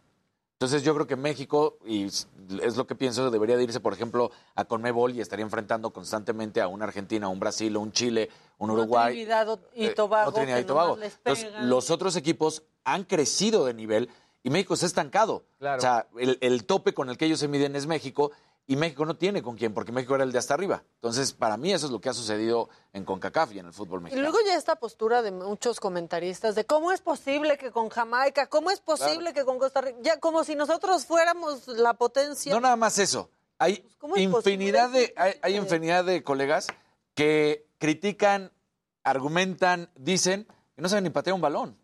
Entonces 0.54 0.82
yo 0.84 0.94
creo 0.94 1.06
que 1.06 1.16
México, 1.16 1.76
y 1.84 2.08
es 2.62 2.76
lo 2.76 2.86
que 2.86 2.94
pienso, 2.94 3.30
debería 3.30 3.56
de 3.56 3.64
irse, 3.64 3.80
por 3.80 3.92
ejemplo, 3.92 4.30
a 4.54 4.64
Conmebol 4.64 5.14
y 5.14 5.20
estaría 5.20 5.44
enfrentando 5.44 5.90
constantemente 5.92 6.60
a 6.60 6.68
una 6.68 6.84
Argentina, 6.84 7.28
un 7.28 7.40
Brasil, 7.40 7.76
un 7.76 7.92
Chile, 7.92 8.28
un 8.58 8.70
Uruguay. 8.70 9.12
Trinidad 9.14 9.58
y 9.74 9.86
Eh, 9.86 9.90
Tobago, 9.94 10.30
no, 10.30 10.36
Trinidad 10.36 10.58
y 10.58 10.64
Tobago. 10.64 10.98
Entonces, 11.00 11.52
los 11.62 11.90
otros 11.90 12.16
equipos 12.16 12.62
han 12.84 13.04
crecido 13.04 13.64
de 13.64 13.74
nivel 13.74 14.08
y 14.42 14.50
México 14.50 14.74
se 14.76 14.86
ha 14.86 14.88
estancado. 14.88 15.44
Claro. 15.58 15.78
O 15.78 15.80
sea, 15.80 16.06
el, 16.18 16.38
el 16.40 16.64
tope 16.64 16.94
con 16.94 17.08
el 17.08 17.16
que 17.16 17.26
ellos 17.26 17.38
se 17.38 17.48
miden 17.48 17.76
es 17.76 17.86
México 17.86 18.32
y 18.66 18.76
México 18.76 19.04
no 19.04 19.16
tiene 19.16 19.42
con 19.42 19.56
quién, 19.56 19.74
porque 19.74 19.90
México 19.92 20.14
era 20.14 20.24
el 20.24 20.32
de 20.32 20.38
hasta 20.38 20.54
arriba. 20.54 20.84
Entonces, 20.94 21.32
para 21.32 21.56
mí 21.56 21.72
eso 21.72 21.86
es 21.86 21.92
lo 21.92 22.00
que 22.00 22.08
ha 22.08 22.14
sucedido 22.14 22.68
en 22.92 23.04
CONCACAF 23.04 23.52
y 23.54 23.58
en 23.58 23.66
el 23.66 23.72
fútbol 23.72 24.00
Y 24.00 24.02
mexicano. 24.04 24.22
luego 24.30 24.38
ya 24.46 24.54
esta 24.56 24.76
postura 24.76 25.20
de 25.22 25.32
muchos 25.32 25.80
comentaristas 25.80 26.54
de 26.54 26.64
cómo 26.64 26.92
es 26.92 27.00
posible 27.00 27.58
que 27.58 27.70
con 27.72 27.88
Jamaica, 27.88 28.46
cómo 28.48 28.70
es 28.70 28.80
posible 28.80 29.34
que 29.34 29.44
con 29.44 29.58
Costa 29.58 29.80
Rica, 29.80 29.98
ya 30.02 30.20
como 30.20 30.44
si 30.44 30.54
nosotros 30.54 31.04
fuéramos 31.06 31.66
la 31.68 31.94
potencia. 31.94 32.52
No 32.54 32.60
nada 32.60 32.76
más 32.76 32.98
eso. 32.98 33.30
Hay 33.58 33.76
Pues, 33.80 33.96
¿cómo 33.98 34.16
es 34.16 34.22
infinidad 34.22 34.86
posible? 34.90 35.06
de, 35.08 35.20
hay, 35.20 35.34
hay 35.42 35.56
infinidad 35.56 36.04
de 36.04 36.22
colegas 36.22 36.68
que 37.14 37.66
critican, 37.78 38.52
argumentan, 39.02 39.90
dicen 39.96 40.46
que 40.76 40.82
no 40.82 40.88
saben 40.88 41.04
ni 41.04 41.10
patear 41.10 41.34
un 41.34 41.40
balón. 41.40 41.76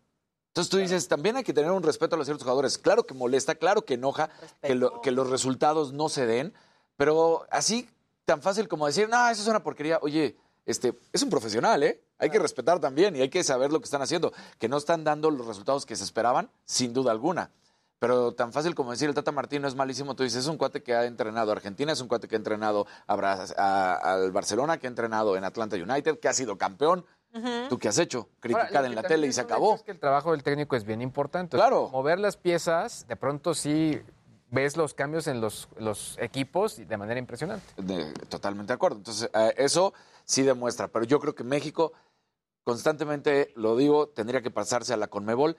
Entonces 0.47 0.69
tú 0.71 0.77
dices, 0.77 1.07
también 1.07 1.35
hay 1.37 1.43
que 1.43 1.53
tener 1.53 1.69
un 1.71 1.83
respeto 1.83 2.15
a 2.15 2.17
los 2.17 2.25
ciertos 2.25 2.43
jugadores. 2.43 2.77
Claro 2.77 3.05
que 3.05 3.13
molesta, 3.13 3.55
claro 3.55 3.83
que 3.85 3.93
enoja 3.95 4.29
que, 4.61 4.73
lo- 4.75 5.01
que 5.01 5.11
los 5.11 5.29
resultados 5.29 5.93
no 5.93 6.09
se 6.09 6.25
den, 6.25 6.53
pero 6.99 7.45
así 7.49 7.89
tan 8.25 8.41
fácil 8.41 8.67
como 8.67 8.85
decir, 8.85 9.07
no, 9.07 9.29
eso 9.29 9.41
es 9.41 9.47
una 9.47 9.63
porquería. 9.63 9.99
Oye, 10.01 10.35
este, 10.65 10.93
es 11.13 11.23
un 11.23 11.29
profesional, 11.29 11.81
¿eh? 11.81 12.03
Hay 12.17 12.29
que 12.29 12.39
respetar 12.39 12.77
también 12.81 13.15
y 13.15 13.21
hay 13.21 13.29
que 13.29 13.41
saber 13.41 13.71
lo 13.71 13.79
que 13.79 13.85
están 13.85 14.01
haciendo. 14.01 14.33
Que 14.57 14.67
no 14.67 14.75
están 14.75 15.05
dando 15.05 15.31
los 15.31 15.47
resultados 15.47 15.85
que 15.85 15.95
se 15.95 16.03
esperaban, 16.03 16.51
sin 16.65 16.93
duda 16.93 17.11
alguna. 17.11 17.51
Pero 17.99 18.33
tan 18.33 18.51
fácil 18.51 18.75
como 18.75 18.91
decir 18.91 19.07
el 19.07 19.15
Tata 19.15 19.31
Martino 19.31 19.65
es 19.65 19.75
malísimo, 19.75 20.13
tú 20.13 20.23
dices, 20.23 20.39
es 20.39 20.47
un 20.47 20.57
cuate 20.57 20.83
que 20.83 20.93
ha 20.93 21.05
entrenado 21.05 21.51
a 21.51 21.55
Argentina, 21.55 21.93
es 21.93 22.01
un 22.01 22.09
cuate 22.09 22.27
que 22.27 22.35
ha 22.35 22.37
entrenado 22.37 22.85
al 23.07 24.31
Barcelona, 24.33 24.77
que 24.77 24.87
ha 24.87 24.89
entrenado 24.89 25.37
en 25.37 25.45
Atlanta 25.45 25.77
United, 25.77 26.19
que 26.19 26.27
ha 26.27 26.33
sido 26.33 26.57
campeón. 26.57 27.05
¿Tú 27.69 27.79
qué 27.79 27.87
has 27.87 27.97
hecho? 27.97 28.27
Criticar 28.41 28.75
Ahora, 28.75 28.87
en 28.87 28.95
la 28.95 29.03
tele 29.03 29.25
y 29.27 29.31
se 29.31 29.39
acabó. 29.39 29.75
Es 29.75 29.83
que 29.83 29.91
el 29.91 29.99
trabajo 29.99 30.31
del 30.31 30.43
técnico 30.43 30.75
es 30.75 30.83
bien 30.83 31.01
importante. 31.01 31.55
Claro. 31.55 31.87
Mover 31.91 32.19
las 32.19 32.35
piezas, 32.35 33.07
de 33.07 33.15
pronto 33.15 33.53
sí 33.53 34.01
ves 34.51 34.77
los 34.77 34.93
cambios 34.93 35.27
en 35.27 35.41
los, 35.41 35.67
los 35.77 36.17
equipos 36.19 36.77
de 36.77 36.97
manera 36.97 37.19
impresionante. 37.19 37.65
De- 37.77 38.11
totalmente 38.29 38.71
de 38.71 38.75
acuerdo. 38.75 38.97
Entonces, 38.97 39.29
eh, 39.33 39.53
eso 39.57 39.93
sí 40.25 40.43
demuestra. 40.43 40.87
Pero 40.87 41.05
yo 41.05 41.19
creo 41.19 41.35
que 41.35 41.43
México, 41.43 41.93
constantemente, 42.63 43.51
lo 43.55 43.75
digo, 43.75 44.09
tendría 44.09 44.41
que 44.41 44.51
pasarse 44.51 44.93
a 44.93 44.97
la 44.97 45.07
Conmebol. 45.07 45.57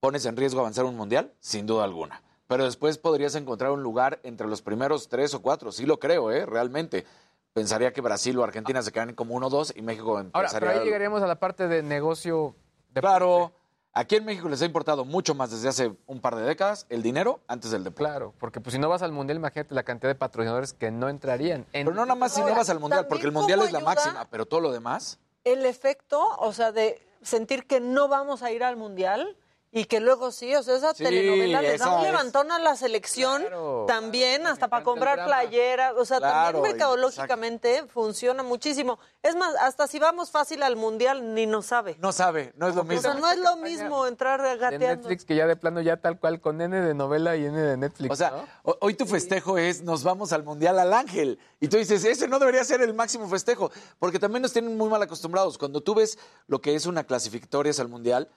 Pones 0.00 0.24
en 0.26 0.36
riesgo 0.36 0.60
avanzar 0.60 0.84
un 0.84 0.96
mundial, 0.96 1.34
sin 1.40 1.66
duda 1.66 1.84
alguna. 1.84 2.22
Pero 2.46 2.64
después 2.64 2.98
podrías 2.98 3.34
encontrar 3.34 3.72
un 3.72 3.82
lugar 3.82 4.20
entre 4.22 4.46
los 4.46 4.62
primeros 4.62 5.08
tres 5.08 5.34
o 5.34 5.42
cuatro. 5.42 5.72
Sí 5.72 5.84
lo 5.86 5.98
creo, 5.98 6.30
¿eh? 6.30 6.46
Realmente. 6.46 7.04
Pensaría 7.52 7.92
que 7.92 8.00
Brasil 8.00 8.38
o 8.38 8.44
Argentina 8.44 8.82
se 8.82 8.92
quedan 8.92 9.14
como 9.14 9.34
uno 9.34 9.48
o 9.48 9.50
dos 9.50 9.72
y 9.74 9.82
México 9.82 10.10
Ahora, 10.10 10.20
empezaría... 10.22 10.60
pero 10.68 10.80
ahí 10.80 10.84
llegaríamos 10.86 11.22
a 11.22 11.26
la 11.26 11.40
parte 11.40 11.66
de 11.66 11.82
negocio. 11.82 12.54
De 12.90 13.00
Claro. 13.00 13.52
Aquí 13.98 14.14
en 14.14 14.24
México 14.24 14.48
les 14.48 14.62
ha 14.62 14.64
importado 14.64 15.04
mucho 15.04 15.34
más 15.34 15.50
desde 15.50 15.68
hace 15.68 15.92
un 16.06 16.20
par 16.20 16.36
de 16.36 16.42
décadas 16.42 16.86
el 16.88 17.02
dinero 17.02 17.40
antes 17.48 17.72
del 17.72 17.82
deporte. 17.82 18.08
Claro, 18.08 18.32
porque 18.38 18.60
pues 18.60 18.72
si 18.72 18.78
no 18.78 18.88
vas 18.88 19.02
al 19.02 19.10
mundial, 19.10 19.38
imagínate 19.38 19.74
la 19.74 19.82
cantidad 19.82 20.08
de 20.08 20.14
patrocinadores 20.14 20.72
que 20.72 20.92
no 20.92 21.08
entrarían. 21.08 21.66
En... 21.72 21.84
Pero 21.84 21.96
no 21.96 22.06
nada 22.06 22.14
más 22.14 22.32
si 22.32 22.40
no 22.40 22.54
vas 22.54 22.70
al 22.70 22.78
mundial, 22.78 23.08
porque 23.08 23.26
el 23.26 23.32
mundial 23.32 23.60
es 23.62 23.72
la 23.72 23.80
máxima, 23.80 24.28
pero 24.30 24.46
todo 24.46 24.60
lo 24.60 24.70
demás... 24.70 25.18
El 25.42 25.66
efecto, 25.66 26.22
o 26.38 26.52
sea, 26.52 26.70
de 26.70 27.04
sentir 27.22 27.66
que 27.66 27.80
no 27.80 28.06
vamos 28.06 28.44
a 28.44 28.52
ir 28.52 28.62
al 28.62 28.76
mundial 28.76 29.36
y 29.70 29.84
que 29.84 30.00
luego 30.00 30.30
sí, 30.32 30.54
o 30.54 30.62
sea, 30.62 30.76
esa 30.76 30.94
Sí, 30.94 31.04
telenovela 31.04 31.60
les 31.60 31.78
da 31.80 31.86
esa 31.86 31.94
un 31.94 31.98
es- 31.98 32.04
levantón 32.10 32.50
a 32.52 32.58
la 32.58 32.74
selección 32.76 33.44
también, 33.86 34.46
hasta 34.46 34.68
para 34.68 34.82
comprar 34.82 35.24
playeras, 35.26 35.92
o 35.96 36.04
sea, 36.04 36.18
Claro, 36.18 36.58
también 36.58 36.76
mercadológicamente 36.76 37.86
funciona 37.86 38.42
muchísimo. 38.42 38.98
Es 39.22 39.34
más, 39.36 39.54
hasta 39.60 39.86
si 39.86 39.98
vamos 39.98 40.30
fácil 40.30 40.62
al 40.62 40.76
mundial, 40.76 41.34
ni 41.34 41.46
nos 41.46 41.66
sabe. 41.66 41.96
No 42.00 42.12
sabe, 42.12 42.52
no 42.56 42.68
es 42.68 42.74
lo 42.74 42.82
O 42.82 42.84
mismo. 42.84 43.02
sea, 43.02 43.14
no 43.14 43.30
es 43.30 43.38
lo 43.38 43.56
mismo 43.56 44.06
entrar 44.06 44.40
de 44.42 44.56
gateando. 44.56 44.86
Netflix, 45.08 45.24
que 45.24 45.36
ya 45.36 45.46
de 45.46 45.56
plano 45.56 45.80
ya 45.80 45.96
tal 45.98 46.18
cual 46.18 46.40
con 46.40 46.60
N 46.60 46.80
de 46.80 46.94
novela 46.94 47.36
y 47.36 47.44
N 47.44 47.56
de 47.60 47.76
Netflix. 47.76 48.10
O 48.12 48.16
sea, 48.16 48.46
ho- 48.62 48.76
hoy 48.80 48.94
tu 48.94 49.06
festejo 49.06 49.58
es 49.58 49.82
nos 49.82 50.02
vamos 50.02 50.32
al 50.32 50.44
Mundial 50.44 50.78
al 50.78 50.92
Ángel. 50.94 51.38
Y 51.60 51.68
tú 51.68 51.76
dices, 51.76 52.04
ese 52.04 52.26
no 52.28 52.38
debería 52.38 52.64
ser 52.64 52.80
el 52.80 52.94
máximo 52.94 53.28
festejo, 53.28 53.70
porque 53.98 54.18
también 54.18 54.42
nos 54.42 54.52
tienen 54.52 54.76
muy 54.76 54.88
mal 54.88 55.02
acostumbrados. 55.02 55.58
Cuando 55.58 55.80
tú 55.82 55.94
ves 55.94 56.18
lo 56.46 56.60
que 56.60 56.74
es 56.74 56.86
una 56.86 57.04
clasificatoria 57.04 57.72
al 57.78 57.88
Mundial, 57.88 58.28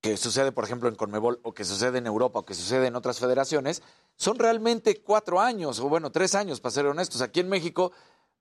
que 0.00 0.16
sucede, 0.16 0.52
por 0.52 0.64
ejemplo, 0.64 0.88
en 0.88 0.94
Conmebol, 0.94 1.40
o 1.42 1.52
que 1.52 1.64
sucede 1.64 1.98
en 1.98 2.06
Europa, 2.06 2.38
o 2.38 2.44
que 2.44 2.54
sucede 2.54 2.86
en 2.86 2.96
otras 2.96 3.18
federaciones, 3.18 3.82
son 4.16 4.38
realmente 4.38 5.02
cuatro 5.02 5.40
años, 5.40 5.78
o 5.80 5.88
bueno, 5.88 6.10
tres 6.10 6.34
años, 6.34 6.60
para 6.60 6.72
ser 6.72 6.86
honestos. 6.86 7.20
Aquí 7.20 7.40
en 7.40 7.48
México, 7.48 7.92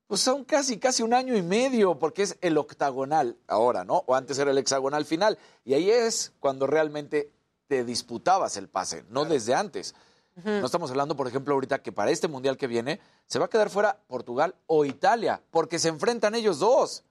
pues 0.08 0.22
son 0.22 0.46
casi, 0.46 0.80
casi 0.80 1.04
un 1.04 1.14
año 1.14 1.36
y 1.36 1.42
medio, 1.42 2.00
porque 2.00 2.24
es 2.24 2.38
el 2.42 2.58
octagonal 2.58 3.38
ahora, 3.48 3.84
¿no? 3.84 4.04
O 4.08 4.16
antes 4.16 4.40
era 4.40 4.52
el 4.52 4.58
hexagonal 4.58 5.06
final. 5.06 5.38
Y 5.66 5.74
ahí 5.74 5.90
es 5.90 6.32
cuando 6.40 6.66
realmente 6.66 7.32
te 7.68 7.84
disputabas 7.84 8.58
el 8.58 8.70
pase, 8.70 9.04
no 9.10 9.26
desde 9.26 9.54
antes. 9.54 9.96
No 10.44 10.66
estamos 10.66 10.90
hablando, 10.90 11.18
por 11.18 11.28
ejemplo, 11.28 11.54
ahorita 11.54 11.82
que 11.82 11.92
para 11.92 12.12
este 12.12 12.30
mundial 12.30 12.56
que 12.56 12.68
viene 12.68 13.02
se 13.28 13.40
va 13.40 13.46
a 13.46 13.50
quedar 13.50 13.70
fuera 13.70 14.00
Portugal 14.08 14.56
o 14.68 14.86
Italia, 14.86 15.42
porque 15.52 15.80
se 15.80 15.90
enfrentan 15.90 16.34
ellos 16.34 16.60
dos. 16.60 17.04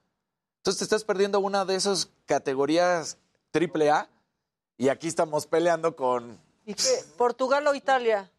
Entonces 0.57 0.79
te 0.79 0.83
estás 0.85 1.03
perdiendo 1.03 1.39
una 1.39 1.63
de 1.63 1.75
esas 1.75 2.09
categorías 2.25 3.19
triple 3.51 3.91
A 3.91 4.09
y 4.79 4.89
aquí 4.89 5.07
estamos 5.07 5.45
peleando 5.45 5.95
con... 5.95 6.39
¿Y 6.65 6.73
qué? 6.73 7.03
¿Portugal 7.17 7.67
o 7.67 7.75
Italia? 7.75 8.31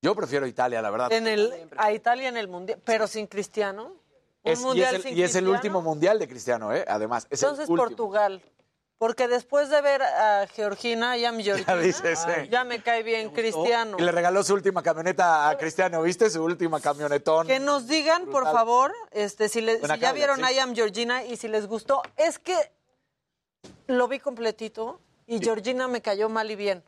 Yo 0.00 0.14
prefiero 0.14 0.46
Italia, 0.46 0.80
la 0.80 0.90
verdad. 0.90 1.12
En 1.12 1.26
el, 1.26 1.68
a 1.76 1.92
Italia 1.92 2.28
en 2.30 2.36
el 2.38 2.48
mundial, 2.48 2.80
pero 2.84 3.06
sin 3.06 3.26
Cristiano. 3.26 3.92
Un 4.42 4.52
Es- 4.52 4.60
y, 4.60 4.62
mundial 4.62 4.94
es 4.94 5.04
el, 5.04 5.10
sin 5.10 5.18
y 5.18 5.22
es 5.22 5.34
el 5.34 5.48
último 5.48 5.82
mundial 5.82 6.18
de 6.18 6.26
Cristiano, 6.28 6.72
¿eh? 6.74 6.84
Además, 6.88 7.26
es 7.28 7.42
Entonces 7.42 7.68
el. 7.68 7.76
Portugal. 7.76 8.42
Porque 8.96 9.28
después 9.28 9.70
de 9.70 9.80
ver 9.80 10.02
a 10.02 10.46
Georgina, 10.46 11.16
ya 11.16 11.32
mi 11.32 11.42
Georgina, 11.42 11.74
dices, 11.78 12.20
eh. 12.28 12.48
ya 12.50 12.64
me 12.64 12.82
cae 12.82 13.02
bien 13.02 13.30
Cristiano. 13.30 13.96
Y 13.98 14.02
le 14.02 14.12
regaló 14.12 14.42
su 14.44 14.52
última 14.54 14.82
camioneta 14.82 15.48
a 15.48 15.56
Cristiano, 15.58 16.02
¿viste? 16.02 16.28
Su 16.30 16.44
última 16.44 16.80
camionetón. 16.80 17.46
Que 17.46 17.58
nos 17.60 17.86
digan, 17.88 18.26
por 18.26 18.44
favor, 18.44 18.92
este, 19.10 19.48
si, 19.48 19.62
le- 19.62 19.80
si 19.80 19.98
ya 19.98 20.12
vieron 20.12 20.36
sí. 20.46 20.54
I 20.54 20.58
Am 20.60 20.74
Georgina 20.74 21.24
y 21.24 21.36
si 21.36 21.48
les 21.48 21.66
gustó. 21.66 22.02
Es 22.16 22.38
que 22.38 22.54
lo 23.86 24.06
vi 24.06 24.18
completito 24.20 25.00
y 25.30 25.38
Georgina 25.40 25.88
me 25.88 26.02
cayó 26.02 26.28
mal 26.28 26.50
y 26.50 26.56
bien. 26.56 26.84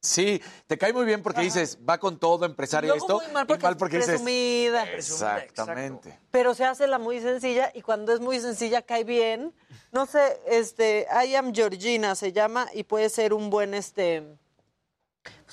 Sí, 0.00 0.40
te 0.68 0.78
cae 0.78 0.92
muy 0.92 1.04
bien 1.04 1.22
porque 1.22 1.40
dices, 1.40 1.78
va 1.88 1.98
con 1.98 2.20
todo, 2.20 2.44
empresario 2.44 2.90
Luego 2.94 3.04
esto. 3.04 3.20
muy 3.20 3.32
mal 3.32 3.44
y 3.44 3.48
porque, 3.48 3.62
mal 3.64 3.72
es 3.72 3.78
porque 3.78 3.96
dices, 3.96 4.10
presumida. 4.10 4.84
Exactamente. 4.92 6.18
Pero 6.30 6.54
se 6.54 6.64
hace 6.64 6.86
la 6.86 6.98
muy 6.98 7.20
sencilla 7.20 7.72
y 7.74 7.82
cuando 7.82 8.12
es 8.12 8.20
muy 8.20 8.38
sencilla 8.38 8.82
cae 8.82 9.02
bien. 9.02 9.52
No 9.90 10.06
sé, 10.06 10.38
este, 10.46 11.08
I 11.26 11.34
Am 11.34 11.52
Georgina 11.52 12.14
se 12.14 12.32
llama 12.32 12.68
y 12.74 12.84
puede 12.84 13.08
ser 13.08 13.32
un 13.34 13.50
buen, 13.50 13.74
este, 13.74 14.22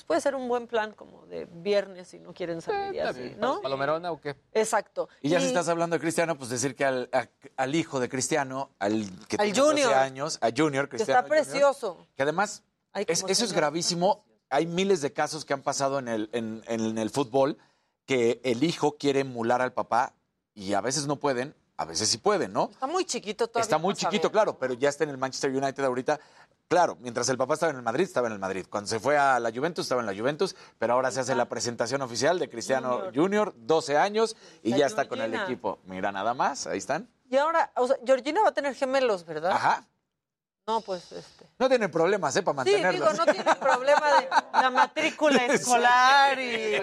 puede 0.06 0.20
ser 0.20 0.34
un 0.34 0.48
buen 0.48 0.66
plan 0.66 0.92
como 0.92 1.26
de 1.26 1.46
viernes 1.46 2.08
si 2.08 2.18
no 2.18 2.32
quieren 2.32 2.60
salir 2.62 2.94
y 2.94 2.98
así, 3.00 3.34
¿no? 3.38 3.60
¿Palomerona 3.60 4.12
o 4.12 4.20
qué? 4.20 4.36
Exacto. 4.52 5.08
Y 5.20 5.28
ya 5.30 5.40
si 5.40 5.46
estás 5.46 5.68
hablando 5.68 5.96
de 5.96 6.00
Cristiano, 6.00 6.36
pues 6.38 6.50
decir 6.50 6.74
que 6.76 6.84
al, 6.84 7.08
a- 7.12 7.28
al 7.56 7.74
hijo 7.74 8.00
de 8.00 8.08
Cristiano, 8.08 8.70
al 8.78 9.04
que 9.28 9.36
Al 9.36 9.52
tiene 9.52 9.58
12 9.58 9.70
Junior. 9.82 9.94
años, 9.94 10.38
a 10.40 10.48
Junior, 10.56 10.86
que 10.88 10.96
Cristiano 10.96 11.20
está 11.20 11.28
Junior, 11.28 11.44
precioso. 11.46 12.06
que 12.16 12.22
además, 12.22 12.62
Ay, 12.92 13.04
es- 13.08 13.20
cómo 13.22 13.32
eso 13.32 13.44
es 13.44 13.52
gravísimo. 13.52 14.24
Hay 14.48 14.66
miles 14.66 15.00
de 15.00 15.12
casos 15.12 15.44
que 15.44 15.52
han 15.54 15.62
pasado 15.62 15.98
en 15.98 16.08
el, 16.08 16.30
en, 16.32 16.62
en 16.68 16.98
el 16.98 17.10
fútbol 17.10 17.58
que 18.04 18.40
el 18.44 18.62
hijo 18.62 18.96
quiere 18.96 19.20
emular 19.20 19.60
al 19.60 19.72
papá 19.72 20.14
y 20.54 20.72
a 20.74 20.80
veces 20.80 21.06
no 21.08 21.16
pueden, 21.16 21.54
a 21.76 21.84
veces 21.84 22.08
sí 22.08 22.18
pueden, 22.18 22.52
¿no? 22.52 22.70
Está 22.70 22.86
muy 22.86 23.04
chiquito 23.04 23.48
todavía. 23.48 23.62
Está 23.64 23.78
muy 23.78 23.94
chiquito, 23.94 24.22
saber. 24.28 24.32
claro, 24.32 24.58
pero 24.58 24.74
ya 24.74 24.88
está 24.88 25.02
en 25.04 25.10
el 25.10 25.18
Manchester 25.18 25.50
United 25.50 25.82
ahorita. 25.84 26.20
Claro, 26.68 26.96
mientras 27.00 27.28
el 27.28 27.38
papá 27.38 27.54
estaba 27.54 27.70
en 27.70 27.76
el 27.76 27.82
Madrid, 27.84 28.04
estaba 28.04 28.26
en 28.26 28.32
el 28.32 28.40
Madrid. 28.40 28.66
Cuando 28.68 28.88
se 28.88 28.98
fue 28.98 29.16
a 29.16 29.38
la 29.38 29.52
Juventus, 29.52 29.84
estaba 29.84 30.00
en 30.00 30.06
la 30.06 30.14
Juventus, 30.16 30.56
pero 30.78 30.94
ahora 30.94 31.12
se 31.12 31.20
hace 31.20 31.36
la 31.36 31.48
presentación 31.48 32.02
oficial 32.02 32.40
de 32.40 32.48
Cristiano 32.48 33.04
Junior, 33.14 33.54
12 33.56 33.96
años, 33.96 34.36
y 34.64 34.70
La 34.70 34.78
ya 34.78 34.86
está 34.86 35.06
con 35.06 35.20
el 35.20 35.32
equipo. 35.34 35.78
Mira, 35.84 36.10
nada 36.10 36.34
más, 36.34 36.66
ahí 36.66 36.78
están. 36.78 37.08
Y 37.30 37.36
ahora, 37.36 37.70
o 37.76 37.86
sea, 37.86 37.96
Georgina 38.04 38.42
va 38.42 38.48
a 38.48 38.54
tener 38.54 38.74
gemelos, 38.74 39.24
¿verdad? 39.24 39.52
Ajá. 39.52 39.86
No, 40.68 40.80
pues 40.80 41.12
este. 41.12 41.46
No 41.60 41.68
tienen 41.68 41.88
problemas, 41.92 42.34
¿eh? 42.34 42.42
Para 42.42 42.64
Sí, 42.64 42.72
mantenerlos. 42.72 43.12
digo, 43.12 43.24
no 43.24 43.32
tiene 43.32 43.54
problema 43.60 44.20
de 44.20 44.28
la 44.60 44.70
matrícula 44.70 45.46
escolar 45.46 46.36
y, 46.40 46.74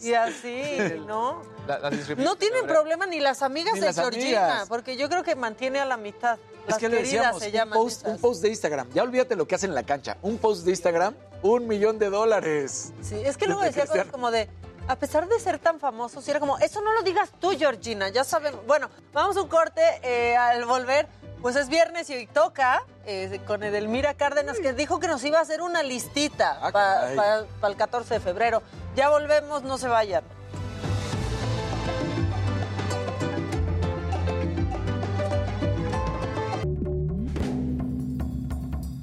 y 0.00 0.14
así, 0.14 0.78
¿no? 1.06 1.42
La- 1.66 1.78
las 1.80 1.92
inscripciones 1.92 2.24
No 2.24 2.32
en 2.32 2.38
tienen 2.38 2.66
problema 2.66 3.04
ni 3.04 3.20
las 3.20 3.42
amigas 3.42 3.74
Ni 3.74 3.80
de 3.80 3.86
las 3.88 3.96
Georgina, 3.96 4.46
amigas. 4.52 4.68
porque 4.70 4.96
yo 4.96 5.10
creo 5.10 5.22
que 5.22 5.36
mantiene 5.36 5.80
a 5.80 5.84
la 5.84 5.98
mitad. 5.98 6.38
Es 6.64 6.70
Las 6.70 6.78
que 6.78 6.88
le 6.88 6.96
queridas 6.96 7.12
decíamos, 7.34 7.42
se 7.42 7.48
un 7.48 7.52
llaman. 7.52 7.78
post, 7.78 8.00
esas. 8.00 8.10
un 8.14 8.20
post 8.22 8.40
de 8.42 8.48
Instagram. 8.48 8.88
Ya 8.94 9.02
olvídate 9.02 9.36
lo 9.36 9.46
que 9.46 9.54
hacen 9.54 9.68
en 9.68 9.74
la 9.74 9.82
cancha. 9.82 10.16
Un 10.22 10.38
post 10.38 10.64
de 10.64 10.70
Instagram, 10.70 11.14
un 11.42 11.66
millón 11.68 11.98
de 11.98 12.08
dólares. 12.08 12.94
Sí, 13.02 13.16
es 13.22 13.36
que 13.36 13.44
luego 13.44 13.60
de 13.60 13.66
decía 13.66 13.84
cosas 13.84 14.06
como 14.06 14.30
de, 14.30 14.48
a 14.88 14.96
pesar 14.96 15.28
de 15.28 15.38
ser 15.40 15.58
tan 15.58 15.78
famoso, 15.78 16.22
sí 16.22 16.30
era 16.30 16.40
como, 16.40 16.56
eso 16.60 16.80
no 16.80 16.90
lo 16.94 17.02
digas 17.02 17.28
tú, 17.38 17.50
Georgina, 17.50 18.08
ya 18.08 18.24
sabemos. 18.24 18.64
Bueno, 18.66 18.88
vamos 19.12 19.36
a 19.36 19.42
un 19.42 19.48
corte 19.48 19.82
eh, 20.02 20.34
al 20.38 20.64
volver. 20.64 21.06
Pues 21.42 21.54
es 21.56 21.68
viernes 21.68 22.10
y 22.10 22.14
hoy 22.14 22.26
toca 22.26 22.82
eh, 23.06 23.40
con 23.46 23.62
Edelmira 23.62 24.14
Cárdenas, 24.14 24.58
que 24.58 24.72
dijo 24.72 24.98
que 24.98 25.06
nos 25.06 25.22
iba 25.24 25.38
a 25.38 25.42
hacer 25.42 25.62
una 25.62 25.82
listita 25.82 26.58
Ah, 26.60 26.72
para 26.72 27.68
el 27.68 27.76
14 27.76 28.14
de 28.14 28.20
febrero. 28.20 28.62
Ya 28.96 29.10
volvemos, 29.10 29.62
no 29.62 29.78
se 29.78 29.86
vayan. 29.88 30.24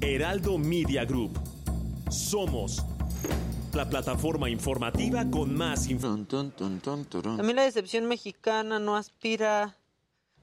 Heraldo 0.00 0.58
Media 0.58 1.04
Group. 1.04 1.38
Somos 2.10 2.84
la 3.72 3.88
plataforma 3.88 4.48
informativa 4.50 5.24
con 5.30 5.54
más 5.56 5.88
información. 5.88 6.52
También 7.36 7.56
la 7.56 7.62
decepción 7.62 8.06
mexicana 8.06 8.78
no 8.78 8.96
aspira, 8.96 9.76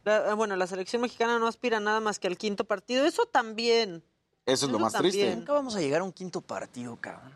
la- 0.03 0.31
ah, 0.31 0.33
bueno, 0.35 0.55
la 0.55 0.67
selección 0.67 1.01
mexicana 1.01 1.39
no 1.39 1.47
aspira 1.47 1.79
nada 1.79 1.99
más 1.99 2.19
que 2.19 2.27
al 2.27 2.37
quinto 2.37 2.63
partido. 2.65 3.05
Eso 3.05 3.25
también. 3.25 4.03
Eso 4.45 4.65
es 4.65 4.71
lo 4.71 4.77
Eso 4.77 4.83
más 4.85 4.93
también. 4.93 5.13
triste. 5.13 5.35
Nunca 5.35 5.53
vamos 5.53 5.75
a 5.75 5.79
llegar 5.79 6.01
a 6.01 6.03
un 6.03 6.11
quinto 6.11 6.41
partido, 6.41 6.97
cabrón. 6.99 7.31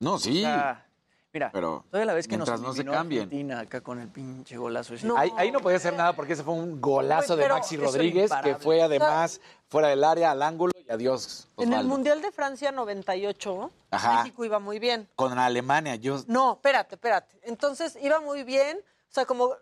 No, 0.00 0.18
sí. 0.18 0.38
O 0.40 0.42
sea, 0.42 0.86
mira, 1.32 1.50
pero 1.52 1.84
toda 1.90 2.04
la 2.04 2.12
vez 2.14 2.26
que 2.26 2.36
mientras 2.36 2.60
nos 2.60 2.70
no 2.70 2.74
se 2.74 2.84
cambien. 2.84 3.22
Argentina 3.22 3.60
acá 3.60 3.80
con 3.80 4.00
el 4.00 4.08
pinche 4.08 4.56
golazo 4.56 4.94
ese. 4.94 5.08
Ahí, 5.16 5.30
ahí 5.36 5.50
no 5.52 5.60
podía 5.60 5.76
hacer 5.76 5.94
nada 5.94 6.14
porque 6.14 6.32
ese 6.32 6.42
fue 6.42 6.54
un 6.54 6.80
golazo 6.80 7.36
de 7.36 7.48
Maxi 7.48 7.76
Rodríguez, 7.76 8.30
que 8.42 8.56
fue 8.56 8.82
además 8.82 9.40
fuera 9.68 9.88
del 9.88 10.02
área, 10.04 10.32
al 10.32 10.42
ángulo 10.42 10.72
y 10.76 10.90
adiós. 10.90 11.48
En 11.56 11.72
el. 11.72 11.86
Mundial 11.86 12.20
de 12.20 12.32
Francia 12.32 12.72
98, 12.72 13.70
Ajá. 13.92 14.22
México 14.24 14.44
iba 14.44 14.58
muy 14.58 14.78
bien. 14.80 15.08
Con 15.16 15.38
Alemania, 15.38 15.94
yo... 15.94 16.20
No, 16.26 16.54
espérate, 16.54 16.96
espérate. 16.96 17.38
Entonces 17.44 17.96
iba 18.02 18.20
muy 18.20 18.42
bien. 18.42 18.78
O 18.78 19.14
sea, 19.14 19.24
como 19.24 19.54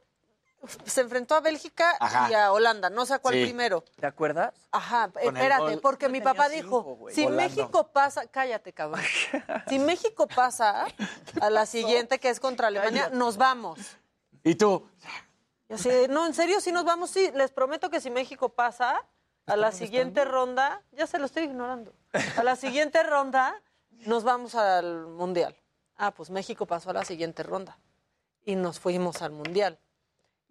se 0.85 1.01
enfrentó 1.01 1.35
a 1.35 1.41
Bélgica 1.41 1.97
Ajá. 1.99 2.31
y 2.31 2.35
a 2.35 2.53
Holanda, 2.53 2.91
no 2.91 3.05
sé 3.07 3.15
a 3.15 3.19
cuál 3.19 3.35
Sí. 3.35 3.45
primero. 3.45 3.83
¿Te 3.99 4.07
acuerdas? 4.07 4.55
Ajá, 4.71 5.11
Con 5.11 5.37
espérate, 5.37 5.79
porque 5.79 6.09
mi 6.09 6.21
papá 6.21 6.49
cinco, 6.51 6.83
dijo, 6.99 7.07
si 7.11 7.25
Volando. 7.25 7.43
México 7.43 7.89
pasa, 7.89 8.27
cállate, 8.27 8.73
cabrón. 8.73 9.01
si 9.69 9.79
México 9.79 10.27
pasa 10.29 10.87
a 11.41 11.51
la 11.51 11.67
siguiente 11.67 12.19
que 12.21 12.29
es 12.31 12.39
contra 12.41 12.69
Alemania, 12.69 13.11
nos 13.13 13.37
vamos. 13.37 13.79
¿Y 14.45 14.55
tú? 14.55 14.89
Y 15.69 15.75
así, 15.75 15.89
no, 16.09 16.27
en 16.27 16.35
serio, 16.35 16.61
si 16.61 16.71
nos 16.73 16.85
vamos, 16.85 17.11
sí, 17.11 17.31
les 17.35 17.51
prometo 17.51 17.91
que 17.91 18.01
si 18.01 18.11
México 18.11 18.51
pasa 18.51 19.05
a 19.47 19.57
la 19.57 19.73
siguiente 19.73 20.25
ronda, 20.25 20.83
ya 20.93 21.07
se 21.07 21.19
lo 21.19 21.27
estoy 21.27 21.45
ignorando, 21.45 21.93
a 22.37 22.43
la 22.45 22.55
siguiente 22.57 23.03
ronda 23.03 23.61
nos 23.91 24.23
vamos 24.25 24.55
al 24.55 25.07
Mundial. 25.07 25.57
Ah, 25.97 26.11
pues 26.13 26.31
México 26.31 26.67
pasó 26.67 26.91
a 26.91 26.93
la 26.93 27.05
siguiente 27.05 27.43
ronda 27.43 27.79
y 28.45 28.57
nos 28.57 28.81
fuimos 28.81 29.23
al 29.23 29.31
Mundial. 29.33 29.79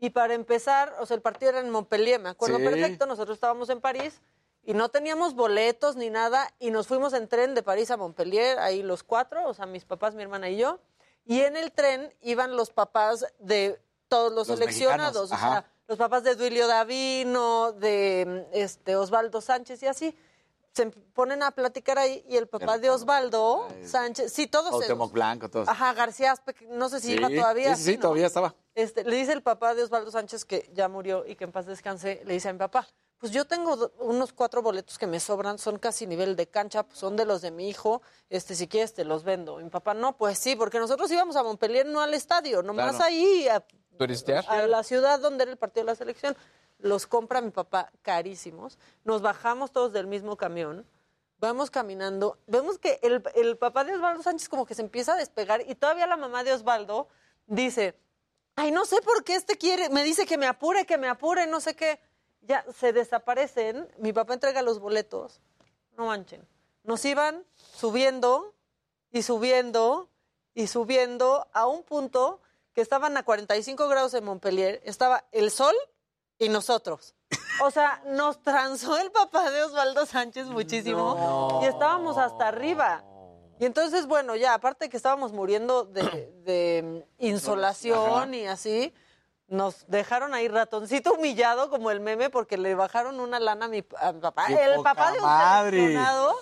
Y 0.01 0.09
para 0.09 0.33
empezar, 0.33 0.95
o 0.99 1.05
sea, 1.05 1.15
el 1.15 1.21
partido 1.21 1.51
era 1.51 1.59
en 1.59 1.69
Montpellier, 1.69 2.19
me 2.19 2.29
acuerdo 2.29 2.57
Sí. 2.57 2.63
perfecto, 2.63 3.05
nosotros 3.05 3.37
estábamos 3.37 3.69
en 3.69 3.79
París 3.79 4.19
y 4.63 4.73
no 4.73 4.89
teníamos 4.89 5.35
boletos 5.35 5.95
ni 5.95 6.09
nada 6.09 6.51
y 6.57 6.71
nos 6.71 6.87
fuimos 6.87 7.13
en 7.13 7.27
tren 7.27 7.53
de 7.53 7.61
París 7.61 7.91
a 7.91 7.97
Montpellier, 7.97 8.57
ahí 8.57 8.81
los 8.81 9.03
cuatro, 9.03 9.47
o 9.47 9.53
sea, 9.53 9.67
mis 9.67 9.85
papás, 9.85 10.15
mi 10.15 10.23
hermana 10.23 10.49
y 10.49 10.57
yo. 10.57 10.79
Y 11.23 11.41
en 11.41 11.55
el 11.55 11.71
tren 11.71 12.11
iban 12.21 12.55
los 12.55 12.71
papás 12.71 13.27
de 13.37 13.79
todos 14.07 14.33
los, 14.33 14.47
Los 14.47 14.57
seleccionados, 14.57 15.31
o 15.31 15.37
sea, 15.37 15.71
los 15.87 15.99
papás 15.99 16.23
de 16.23 16.33
Duilio 16.35 16.65
Davino, 16.67 17.71
de 17.71 18.47
este 18.53 18.95
Osvaldo 18.95 19.39
Sánchez 19.39 19.83
y 19.83 19.87
así. 19.87 20.17
Se 20.73 20.85
ponen 20.87 21.43
a 21.43 21.51
platicar 21.51 21.99
ahí 21.99 22.23
y 22.29 22.37
el 22.37 22.47
papá 22.47 22.77
de 22.77 22.89
Osvaldo 22.89 23.67
Sánchez, 23.83 24.31
sí, 24.31 24.47
todos 24.47 24.69
Cuauhtémoc 24.69 25.11
Blanco, 25.11 25.49
todos. 25.49 25.67
Ajá, 25.67 25.93
García 25.93 26.33
no 26.69 26.87
sé 26.87 27.01
si 27.01 27.07
Sí, 27.07 27.13
iba 27.13 27.27
todavía. 27.27 27.75
Sí, 27.75 27.83
sí, 27.83 27.91
sí, 27.91 27.97
¿no? 27.97 28.01
todavía 28.03 28.27
estaba. 28.27 28.55
Este, 28.73 29.03
le 29.03 29.17
dice 29.17 29.33
el 29.33 29.43
papá 29.43 29.75
de 29.75 29.83
Osvaldo 29.83 30.11
Sánchez 30.11 30.45
que 30.45 30.69
ya 30.73 30.87
murió 30.87 31.25
y 31.27 31.35
que 31.35 31.43
en 31.43 31.51
paz 31.51 31.65
descanse, 31.65 32.21
le 32.25 32.33
dice 32.33 32.47
a 32.47 32.53
mi 32.53 32.59
papá, 32.59 32.87
pues 33.17 33.33
yo 33.33 33.45
tengo 33.45 33.91
unos 33.99 34.31
cuatro 34.31 34.61
boletos 34.61 34.97
que 34.97 35.07
me 35.07 35.19
sobran, 35.19 35.59
son 35.59 35.77
casi 35.77 36.07
nivel 36.07 36.37
de 36.37 36.47
cancha, 36.47 36.83
pues 36.83 36.97
son 36.99 37.17
de 37.17 37.25
los 37.25 37.41
de 37.41 37.51
mi 37.51 37.67
hijo, 37.69 38.01
este, 38.29 38.55
si 38.55 38.69
quieres 38.69 38.93
te 38.93 39.03
los 39.03 39.23
vendo. 39.25 39.59
Y 39.59 39.65
mi 39.65 39.69
papá, 39.69 39.93
no, 39.93 40.15
pues 40.17 40.39
sí, 40.39 40.55
porque 40.55 40.79
nosotros 40.79 41.11
íbamos 41.11 41.35
a 41.35 41.43
Montpellier, 41.43 41.85
no 41.85 41.99
al 42.01 42.13
estadio, 42.13 42.63
nomás 42.63 42.95
Claro. 42.95 43.03
ahí, 43.05 43.47
a, 43.49 43.63
a 44.47 44.67
la 44.67 44.83
ciudad 44.83 45.19
donde 45.19 45.43
era 45.43 45.51
el 45.51 45.57
partido 45.57 45.85
de 45.85 45.91
la 45.91 45.95
selección. 45.95 46.35
Los 46.81 47.07
compra 47.07 47.41
mi 47.41 47.51
papá 47.51 47.91
carísimos, 48.01 48.77
nos 49.03 49.21
bajamos 49.21 49.71
todos 49.71 49.93
del 49.93 50.07
mismo 50.07 50.35
camión, 50.35 50.85
vamos 51.41 51.71
caminando, 51.71 52.37
vemos 52.47 52.77
que 52.77 52.99
el, 53.01 53.57
papá 53.57 53.83
de 53.83 53.95
Osvaldo 53.95 54.21
Sánchez 54.21 54.47
como 54.47 54.65
que 54.65 54.75
se 54.75 54.83
empieza 54.83 55.13
a 55.13 55.17
despegar 55.17 55.63
y 55.67 55.75
todavía 55.75 56.05
la 56.05 56.17
mamá 56.17 56.43
de 56.43 56.53
Osvaldo 56.53 57.07
dice, 57.47 57.95
ay, 58.55 58.71
no 58.71 58.85
sé 58.85 59.01
por 59.01 59.23
qué 59.23 59.35
este 59.35 59.57
quiere, 59.57 59.89
me 59.89 60.03
dice 60.03 60.25
que 60.25 60.37
me 60.37 60.45
apure, 60.45 60.85
que 60.85 60.97
me 60.97 61.07
apure, 61.07 61.47
no 61.47 61.59
sé 61.59 61.75
qué. 61.75 61.99
Ya 62.41 62.65
se 62.75 62.93
desaparecen, 62.93 63.87
mi 63.97 64.13
papá 64.13 64.33
entrega 64.33 64.61
los 64.61 64.79
boletos, 64.79 65.41
no 65.97 66.07
manchen. 66.07 66.47
Nos 66.83 67.05
iban 67.05 67.45
subiendo 67.55 68.53
y 69.11 69.23
subiendo 69.23 70.09
y 70.53 70.67
subiendo 70.67 71.47
a 71.53 71.67
un 71.67 71.83
punto 71.83 72.41
que 72.73 72.81
estaban 72.81 73.17
a 73.17 73.23
45 73.23 73.87
grados 73.87 74.13
en 74.13 74.23
Montpellier, 74.23 74.81
estaba 74.85 75.25
el 75.31 75.51
sol 75.51 75.75
y 76.41 76.49
nosotros. 76.49 77.13
O 77.63 77.69
sea, 77.69 78.01
nos 78.07 78.41
transó 78.41 78.97
el 78.97 79.11
papá 79.11 79.51
de 79.51 79.61
Osvaldo 79.61 80.07
Sánchez 80.07 80.47
muchísimo 80.47 81.59
y 81.61 81.65
estábamos 81.65 82.17
hasta 82.17 82.47
arriba. 82.47 83.03
Y 83.59 83.65
entonces, 83.65 84.07
bueno, 84.07 84.35
ya, 84.35 84.55
aparte 84.55 84.89
que 84.89 84.97
estábamos 84.97 85.31
muriendo 85.33 85.85
de, 85.85 86.01
de 86.43 87.07
insolación 87.19 88.23
Ajá. 88.23 88.35
y 88.35 88.47
así, 88.47 88.93
nos 89.51 89.85
dejaron 89.87 90.33
ahí 90.33 90.47
ratoncito 90.47 91.13
humillado 91.13 91.69
como 91.69 91.91
el 91.91 91.99
meme 91.99 92.29
porque 92.29 92.57
le 92.57 92.73
bajaron 92.73 93.19
una 93.19 93.39
lana 93.39 93.65
a 93.65 93.67
mi, 93.69 93.83
a 93.99 94.11
mi 94.13 94.19
papá. 94.21 94.45
¡Qué 94.47 94.53
El 94.63 94.81
papá 94.81 95.11
de 95.11 95.17
un 95.19 95.25
madre! 95.25 95.77
seleccionado. 95.77 96.35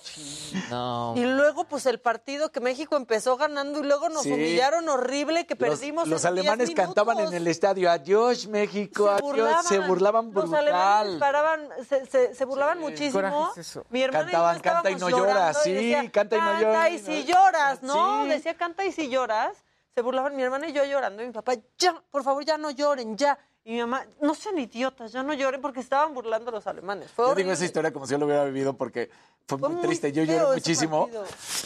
No. 0.70 1.14
Y 1.18 1.24
luego, 1.26 1.64
pues 1.66 1.86
el 1.88 2.00
partido 2.00 2.52
que 2.52 2.60
México 2.60 2.96
empezó 2.96 3.36
ganando 3.36 3.80
y 3.80 3.84
luego 3.84 4.10
nos 4.10 4.24
Sí. 4.24 4.32
humillaron 4.32 4.88
horrible 4.90 5.46
que 5.48 5.56
Los, 5.56 5.70
perdimos. 5.80 6.08
los 6.08 6.24
en 6.24 6.36
10 6.36 6.46
alemanes 6.48 6.76
cantaban 6.76 7.20
en 7.20 7.34
el 7.34 7.48
estadio, 7.48 7.90
adiós 7.92 8.48
México, 8.48 9.10
adiós, 9.10 9.66
se 9.66 9.80
burlaban 9.80 10.32
Los 10.34 10.54
alemanes 10.54 11.14
brutal. 11.14 11.20
paraban, 11.20 11.70
se, 11.88 12.06
se- 12.06 12.36
se 12.36 12.46
burlaban 12.46 12.80
muchísimo. 12.80 13.12
coraje 13.14 13.62
es 13.62 13.68
eso. 13.70 13.86
Mi 13.90 14.04
hermana 14.04 14.26
Cantaban, 14.26 14.56
y 14.56 14.60
yo 14.60 14.64
"Canta 14.64 14.92
y 14.92 14.96
no 14.96 15.10
lloras", 15.10 15.58
y 15.58 15.64
sí, 15.64 15.74
decía, 15.74 16.12
"Canta 16.12 16.36
y 16.38 16.40
no 16.40 16.46
Canta 16.46 16.62
lloras", 16.62 16.92
y 16.92 17.00
si 17.00 17.24
lloras, 17.26 17.82
¿no? 17.84 18.24
Sí. 18.24 18.30
Decía, 18.30 18.54
canta 18.56 18.86
y 18.86 18.92
si 18.92 19.10
lloras. 19.10 19.54
Se 20.00 20.04
burlaban 20.04 20.34
mi 20.34 20.44
hermana 20.44 20.66
y 20.66 20.72
yo 20.72 20.86
llorando. 20.86 21.22
Y 21.22 21.26
mi 21.26 21.34
papá, 21.34 21.56
ya, 21.78 22.02
por 22.10 22.24
favor, 22.24 22.46
ya 22.46 22.58
no 22.58 22.72
lloren, 22.72 23.18
ya. 23.18 23.38
Y 23.66 23.74
mi 23.74 23.80
mamá, 23.82 24.06
no 24.22 24.34
sean 24.34 24.58
idiotas, 24.58 25.12
ya 25.12 25.24
no 25.24 25.34
lloren 25.34 25.60
porque 25.60 25.82
estaban 25.82 26.14
burlando 26.14 26.52
los 26.52 26.66
alemanes. 26.68 27.12
Fue 27.12 27.26
Yo 27.26 27.32
horrible. 27.32 27.44
digo 27.44 27.54
esa 27.54 27.66
historia 27.66 27.92
como 27.92 28.06
si 28.08 28.14
yo 28.14 28.18
lo 28.18 28.26
hubiera 28.26 28.46
vivido 28.46 28.78
porque 28.78 29.10
fue, 29.46 29.58
Fue 29.60 29.68
muy 29.68 29.82
triste. 29.82 30.14
Yo 30.14 30.24
lloré 30.24 30.54
muchísimo 30.56 31.10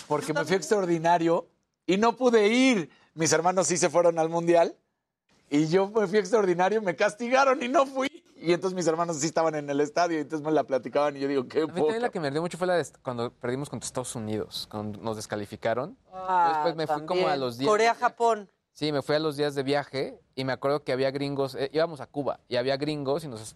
porque 0.08 0.34
me 0.34 0.44
fui 0.46 0.56
extraordinario 0.56 1.46
y 1.86 1.98
no 1.98 2.18
pude 2.18 2.48
ir. 2.48 2.90
Mis 3.14 3.32
hermanos 3.32 3.68
sí 3.68 3.78
se 3.78 3.92
fueron 3.92 4.18
al 4.18 4.30
mundial 4.30 4.76
y 5.52 5.68
yo 5.68 5.88
me 5.90 6.08
fui 6.08 6.18
extraordinario, 6.18 6.82
me 6.82 6.96
castigaron 6.96 7.62
y 7.62 7.68
no 7.68 7.86
fui. 7.86 8.10
Y 8.44 8.52
entonces 8.52 8.76
mis 8.76 8.86
hermanos 8.88 9.16
sí 9.16 9.28
estaban 9.28 9.56
en 9.56 9.70
el 9.70 9.80
estadio 9.80 10.18
y 10.18 10.22
entonces 10.22 10.46
me 10.46 10.52
la 10.52 10.66
platicaban 10.66 11.16
y 11.16 11.22
yo 11.22 11.30
digo, 11.30 11.48
qué 11.48 11.60
A 11.60 11.62
mí 11.62 11.68
también 11.68 11.86
poca. 11.86 12.00
la 12.00 12.10
que 12.10 12.20
me 12.20 12.30
dio 12.30 12.42
mucho 12.42 12.58
fue 12.58 12.68
la 12.68 12.76
de 12.76 12.86
cuando 13.02 13.32
perdimos 13.32 13.70
contra 13.70 13.88
Estados 13.88 14.14
Unidos, 14.18 14.68
cuando 14.70 15.00
nos 15.00 15.16
descalificaron. 15.16 15.98
Ah, 16.12 16.52
Después 16.56 16.76
me 16.76 16.86
fui 16.86 17.06
como 17.06 17.26
a 17.30 17.38
los 17.38 17.58
días. 17.58 17.70
Corea-Japón. 17.70 18.50
Sí, 18.74 18.92
me 18.92 19.02
fui 19.02 19.16
a 19.16 19.20
los 19.20 19.38
días 19.38 19.56
de 19.56 19.64
viaje 19.64 20.20
y 20.36 20.44
me 20.44 20.52
acuerdo 20.52 20.84
que 20.84 20.92
había 20.92 21.10
gringos, 21.12 21.56
eh, 21.56 21.70
íbamos 21.72 22.02
a 22.02 22.06
Cuba 22.06 22.42
y 22.50 22.58
había 22.58 22.76
gringos 22.76 23.24
y 23.24 23.30
nos, 23.30 23.56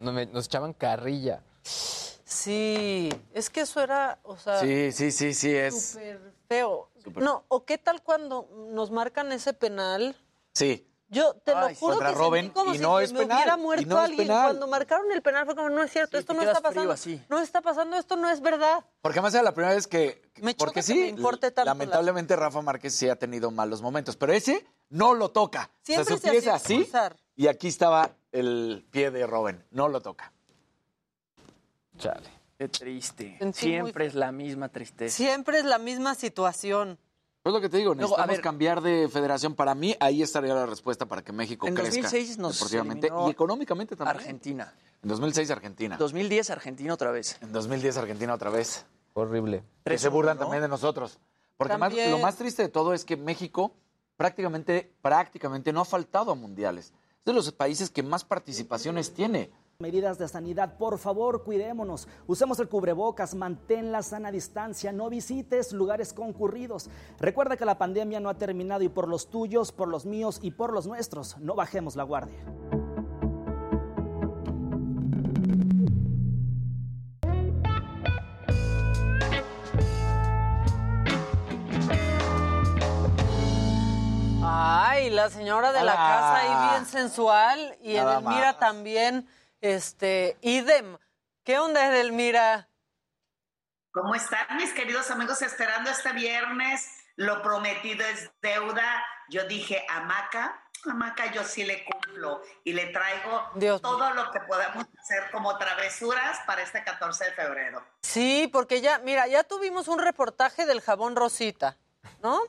nos, 0.00 0.44
echaban 0.44 0.74
carrilla. 0.74 1.42
Sí, 1.62 3.08
es 3.32 3.48
que 3.48 3.62
eso 3.62 3.80
era, 3.80 4.18
o 4.22 4.36
sea, 4.36 4.60
Sí, 4.60 4.92
sí, 4.92 5.12
sí, 5.12 5.32
sí, 5.32 5.56
es. 5.56 5.92
súper 5.92 6.20
feo. 6.46 6.90
No, 7.14 7.44
o 7.48 7.64
qué 7.64 7.78
tal 7.78 8.02
cuando 8.02 8.50
nos 8.74 8.90
marcan 8.90 9.32
ese 9.32 9.54
penal. 9.54 10.14
Sí. 10.52 10.86
Yo 11.08 11.34
te 11.34 11.52
lo 11.54 11.72
juro 11.74 11.98
que 12.00 12.06
sentí 12.06 12.50
como 12.50 12.74
y 12.74 12.78
si 12.78 12.82
no 12.82 12.98
se 12.98 13.04
es 13.04 13.12
me 13.12 13.20
penal, 13.20 13.36
hubiera 13.36 13.56
muerto 13.56 13.86
no 13.86 13.98
alguien. 13.98 14.26
penal. 14.26 14.46
Cuando 14.46 14.66
marcaron 14.66 15.12
el 15.12 15.22
penal 15.22 15.44
fue 15.44 15.54
como, 15.54 15.70
no 15.70 15.82
es 15.84 15.92
cierto, 15.92 16.18
esto 16.18 16.34
no 16.34 16.42
está 16.42 16.60
pasando. 16.60 16.90
así. 16.92 17.22
No 17.28 17.38
está 17.38 17.62
pasando, 17.62 17.96
esto 17.96 18.16
no 18.16 18.28
es 18.28 18.40
verdad. 18.40 18.84
Porque 19.02 19.20
además 19.20 19.34
era 19.34 19.44
la 19.44 19.54
primera 19.54 19.74
vez 19.74 19.86
que. 19.86 20.20
Me 20.42 20.54
porque 20.54 20.74
que 20.74 20.82
sí, 20.82 20.94
me 20.94 21.08
importe 21.08 21.52
tanto 21.52 21.66
lamentablemente 21.66 22.34
Rafa 22.34 22.60
Márquez 22.60 22.94
sí 22.94 23.08
ha 23.08 23.16
tenido 23.16 23.50
malos 23.50 23.82
momentos, 23.82 24.16
pero 24.16 24.32
ese 24.32 24.66
no 24.88 25.14
lo 25.14 25.30
toca. 25.30 25.70
Siempre 25.82 26.14
o 26.14 26.18
sea, 26.18 26.30
su 26.30 26.34
se 26.34 26.38
hacía 26.38 26.54
así 26.54 26.74
expulsar. 26.74 27.16
y 27.36 27.46
aquí 27.46 27.68
estaba 27.68 28.10
el 28.32 28.84
pie 28.90 29.12
de 29.12 29.26
Robin, 29.26 29.64
no 29.70 29.88
lo 29.88 30.00
toca. 30.00 30.32
Chale. 31.98 32.28
Qué 32.58 32.68
triste. 32.68 33.36
Sentí 33.38 33.66
muy 33.66 33.74
Siempre 33.74 34.06
es 34.06 34.14
la 34.14 34.32
misma 34.32 34.70
tristeza. 34.70 35.14
Siempre 35.14 35.58
es 35.58 35.64
la 35.64 35.78
misma 35.78 36.14
situación. 36.14 36.98
Pues 37.46 37.54
lo 37.54 37.60
que 37.60 37.68
te 37.68 37.76
digo, 37.76 37.92
a 37.92 37.94
necesitamos 37.94 38.26
ver- 38.28 38.40
cambiar 38.40 38.80
de 38.80 39.08
federación. 39.08 39.54
Para 39.54 39.76
mí, 39.76 39.94
ahí 40.00 40.20
estaría 40.20 40.52
la 40.52 40.66
respuesta 40.66 41.06
para 41.06 41.22
que 41.22 41.30
México 41.30 41.68
En 41.68 41.76
crezca 41.76 42.02
2006 42.02 42.38
nos 42.38 42.54
deportivamente 42.58 43.08
y 43.24 43.30
económicamente 43.30 43.94
también. 43.94 44.16
Argentina. 44.16 44.74
En 45.00 45.08
2006 45.08 45.48
Argentina. 45.52 45.96
2010 45.96 46.50
Argentina 46.50 46.92
otra 46.92 47.12
vez. 47.12 47.38
En 47.40 47.52
2010 47.52 47.98
Argentina 47.98 48.34
otra 48.34 48.50
vez. 48.50 48.84
Horrible. 49.14 49.62
Que 49.84 49.96
se 49.96 50.08
3-1, 50.08 50.10
burlan 50.10 50.36
¿no? 50.38 50.40
también 50.42 50.60
de 50.60 50.66
nosotros. 50.66 51.20
Porque 51.56 51.76
más- 51.76 51.94
lo 51.94 52.18
más 52.18 52.34
triste 52.34 52.62
de 52.62 52.68
todo 52.68 52.92
es 52.92 53.04
que 53.04 53.16
México 53.16 53.70
prácticamente, 54.16 54.92
prácticamente 55.00 55.72
no 55.72 55.82
ha 55.82 55.84
faltado 55.84 56.32
a 56.32 56.34
mundiales. 56.34 56.86
Es 57.20 57.24
de 57.26 57.32
los 57.32 57.52
países 57.52 57.90
que 57.90 58.02
más 58.02 58.24
participaciones 58.24 59.14
tiene. 59.14 59.52
Medidas 59.78 60.16
de 60.16 60.26
sanidad, 60.26 60.78
por 60.78 60.96
favor, 60.96 61.44
cuidémonos. 61.44 62.08
Usemos 62.26 62.58
el 62.60 62.68
cubrebocas, 62.70 63.34
mantén 63.34 63.92
la 63.92 64.02
sana 64.02 64.32
distancia, 64.32 64.90
no 64.90 65.10
visites 65.10 65.72
lugares 65.72 66.14
concurridos. 66.14 66.88
Recuerda 67.20 67.58
que 67.58 67.66
la 67.66 67.76
pandemia 67.76 68.18
no 68.18 68.30
ha 68.30 68.38
terminado 68.38 68.84
y 68.84 68.88
por 68.88 69.06
los 69.06 69.28
tuyos, 69.28 69.72
por 69.72 69.88
los 69.88 70.06
míos 70.06 70.38
y 70.40 70.52
por 70.52 70.72
los 70.72 70.86
nuestros, 70.86 71.36
no 71.40 71.54
bajemos 71.54 71.94
la 71.94 72.04
guardia. 72.04 72.38
Ay, 84.42 85.10
la 85.10 85.28
señora 85.30 85.72
de 85.72 85.82
la 85.82 85.94
casa 85.94 86.36
ahí 86.36 86.70
bien 86.70 86.86
sensual 86.86 87.76
y 87.82 87.94
Nada 87.94 88.18
Edelmira 88.18 88.46
más. 88.52 88.58
también, 88.58 89.26
este, 89.60 90.36
idem. 90.40 90.98
¿Qué 91.44 91.58
onda, 91.58 91.88
Edelmira? 91.88 92.68
¿Cómo 93.92 94.14
están 94.14 94.56
mis 94.56 94.72
queridos 94.72 95.10
amigos? 95.10 95.40
Esperando 95.42 95.90
este 95.90 96.12
viernes, 96.12 96.86
lo 97.16 97.42
prometido 97.42 98.04
es 98.04 98.30
deuda. 98.42 99.04
Yo 99.28 99.46
dije, 99.46 99.84
Amaca, 99.88 100.62
Amaca, 100.84 101.32
yo 101.32 101.44
sí 101.44 101.64
le 101.64 101.84
cumplo 101.84 102.42
y 102.62 102.72
le 102.72 102.86
traigo 102.86 103.50
Dios 103.54 103.80
todo 103.80 104.10
lo 104.12 104.30
que 104.30 104.40
podamos 104.40 104.84
hacer 105.00 105.30
como 105.32 105.56
travesuras 105.58 106.38
para 106.46 106.62
este 106.62 106.84
14 106.84 107.24
de 107.24 107.32
febrero. 107.32 107.82
Sí, 108.02 108.48
porque 108.52 108.80
ya, 108.80 108.98
mira, 108.98 109.26
ya 109.26 109.42
tuvimos 109.44 109.88
un 109.88 109.98
reportaje 109.98 110.66
del 110.66 110.80
jabón 110.80 111.16
Rosita, 111.16 111.76
¿no? 112.22 112.40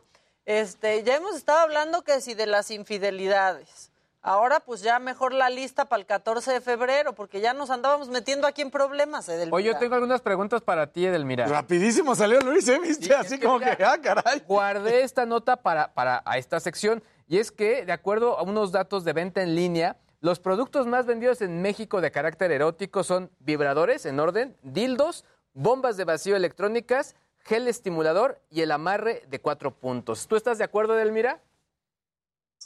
Este, 0.45 1.03
ya 1.03 1.15
hemos 1.15 1.35
estado 1.35 1.59
hablando 1.59 2.03
que 2.03 2.21
si 2.21 2.33
de 2.33 2.45
las 2.45 2.71
infidelidades, 2.71 3.91
Ahora 4.21 4.59
pues 4.59 4.81
ya 4.81 4.99
mejor 4.99 5.33
la 5.33 5.49
lista 5.49 5.85
para 5.85 5.99
el 5.99 6.05
14 6.05 6.51
de 6.51 6.61
febrero, 6.61 7.13
porque 7.13 7.39
ya 7.39 7.53
nos 7.53 7.69
andábamos 7.69 8.09
metiendo 8.09 8.47
aquí 8.47 8.61
en 8.61 8.71
problemas, 8.71 9.29
Edelmira. 9.29 9.55
Oye, 9.55 9.67
yo 9.67 9.77
tengo 9.77 9.95
algunas 9.95 10.21
preguntas 10.21 10.61
para 10.61 10.87
ti, 10.87 11.05
Edelmira. 11.05 11.45
Rapidísimo 11.47 12.15
salió 12.15 12.39
Luis, 12.41 12.67
¿eh? 12.67 12.79
¿Viste? 12.79 13.13
Así 13.13 13.39
como 13.39 13.59
que, 13.59 13.69
ah, 13.69 13.97
caray. 14.01 14.43
Guardé 14.47 15.03
esta 15.03 15.25
nota 15.25 15.57
para, 15.57 15.93
para 15.93 16.23
a 16.25 16.37
esta 16.37 16.59
sección 16.59 17.03
y 17.27 17.39
es 17.39 17.51
que, 17.51 17.85
de 17.85 17.91
acuerdo 17.91 18.37
a 18.37 18.43
unos 18.43 18.71
datos 18.71 19.03
de 19.03 19.13
venta 19.13 19.41
en 19.41 19.55
línea, 19.55 19.97
los 20.19 20.39
productos 20.39 20.87
más 20.87 21.05
vendidos 21.05 21.41
en 21.41 21.61
México 21.61 22.01
de 22.01 22.11
carácter 22.11 22.51
erótico 22.51 23.03
son 23.03 23.29
vibradores, 23.39 24.05
en 24.05 24.19
orden, 24.19 24.57
dildos, 24.63 25.25
bombas 25.53 25.95
de 25.95 26.05
vacío 26.05 26.35
electrónicas, 26.35 27.15
gel 27.39 27.67
estimulador 27.67 28.41
y 28.49 28.61
el 28.61 28.71
amarre 28.71 29.23
de 29.27 29.39
cuatro 29.39 29.71
puntos. 29.71 30.27
¿Tú 30.27 30.35
estás 30.35 30.57
de 30.57 30.63
acuerdo, 30.63 30.95
Edelmira? 30.95 31.41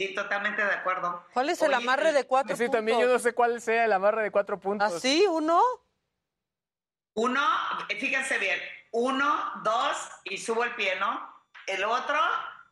Sí, 0.01 0.15
totalmente 0.15 0.63
de 0.65 0.71
acuerdo. 0.73 1.23
¿Cuál 1.31 1.49
es 1.49 1.61
el 1.61 1.71
amarre 1.75 2.11
de 2.11 2.25
cuatro 2.25 2.55
Sí, 2.55 2.63
puntos? 2.63 2.77
también 2.79 2.99
yo 2.99 3.07
no 3.07 3.19
sé 3.19 3.33
cuál 3.33 3.61
sea 3.61 3.85
el 3.85 3.93
amarre 3.93 4.23
de 4.23 4.31
cuatro 4.31 4.59
puntos. 4.59 4.91
¿Ah, 4.95 4.99
sí? 4.99 5.27
¿Uno? 5.29 5.61
Uno, 7.13 7.39
fíjense 7.99 8.39
bien, 8.39 8.59
uno, 8.93 9.51
dos, 9.63 9.97
y 10.23 10.39
subo 10.39 10.63
el 10.63 10.73
pie, 10.73 10.95
¿no? 10.99 11.31
El 11.67 11.83
otro 11.83 12.17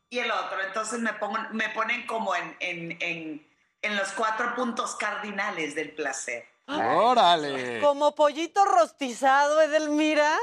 y 0.09 0.17
el 0.17 0.32
otro. 0.32 0.59
Entonces 0.64 0.99
me, 1.01 1.14
pongo, 1.14 1.38
me 1.51 1.69
ponen 1.69 2.08
como 2.08 2.35
en, 2.35 2.58
en, 2.61 2.98
en, 2.99 3.48
en 3.83 3.95
los 3.95 4.11
cuatro 4.14 4.56
puntos 4.56 4.95
cardinales 4.95 5.75
del 5.75 5.91
placer. 5.91 6.48
Órale. 6.67 7.80
Como 7.80 8.16
pollito 8.16 8.66
rostizado, 8.66 9.61
Edelmira. 9.61 10.35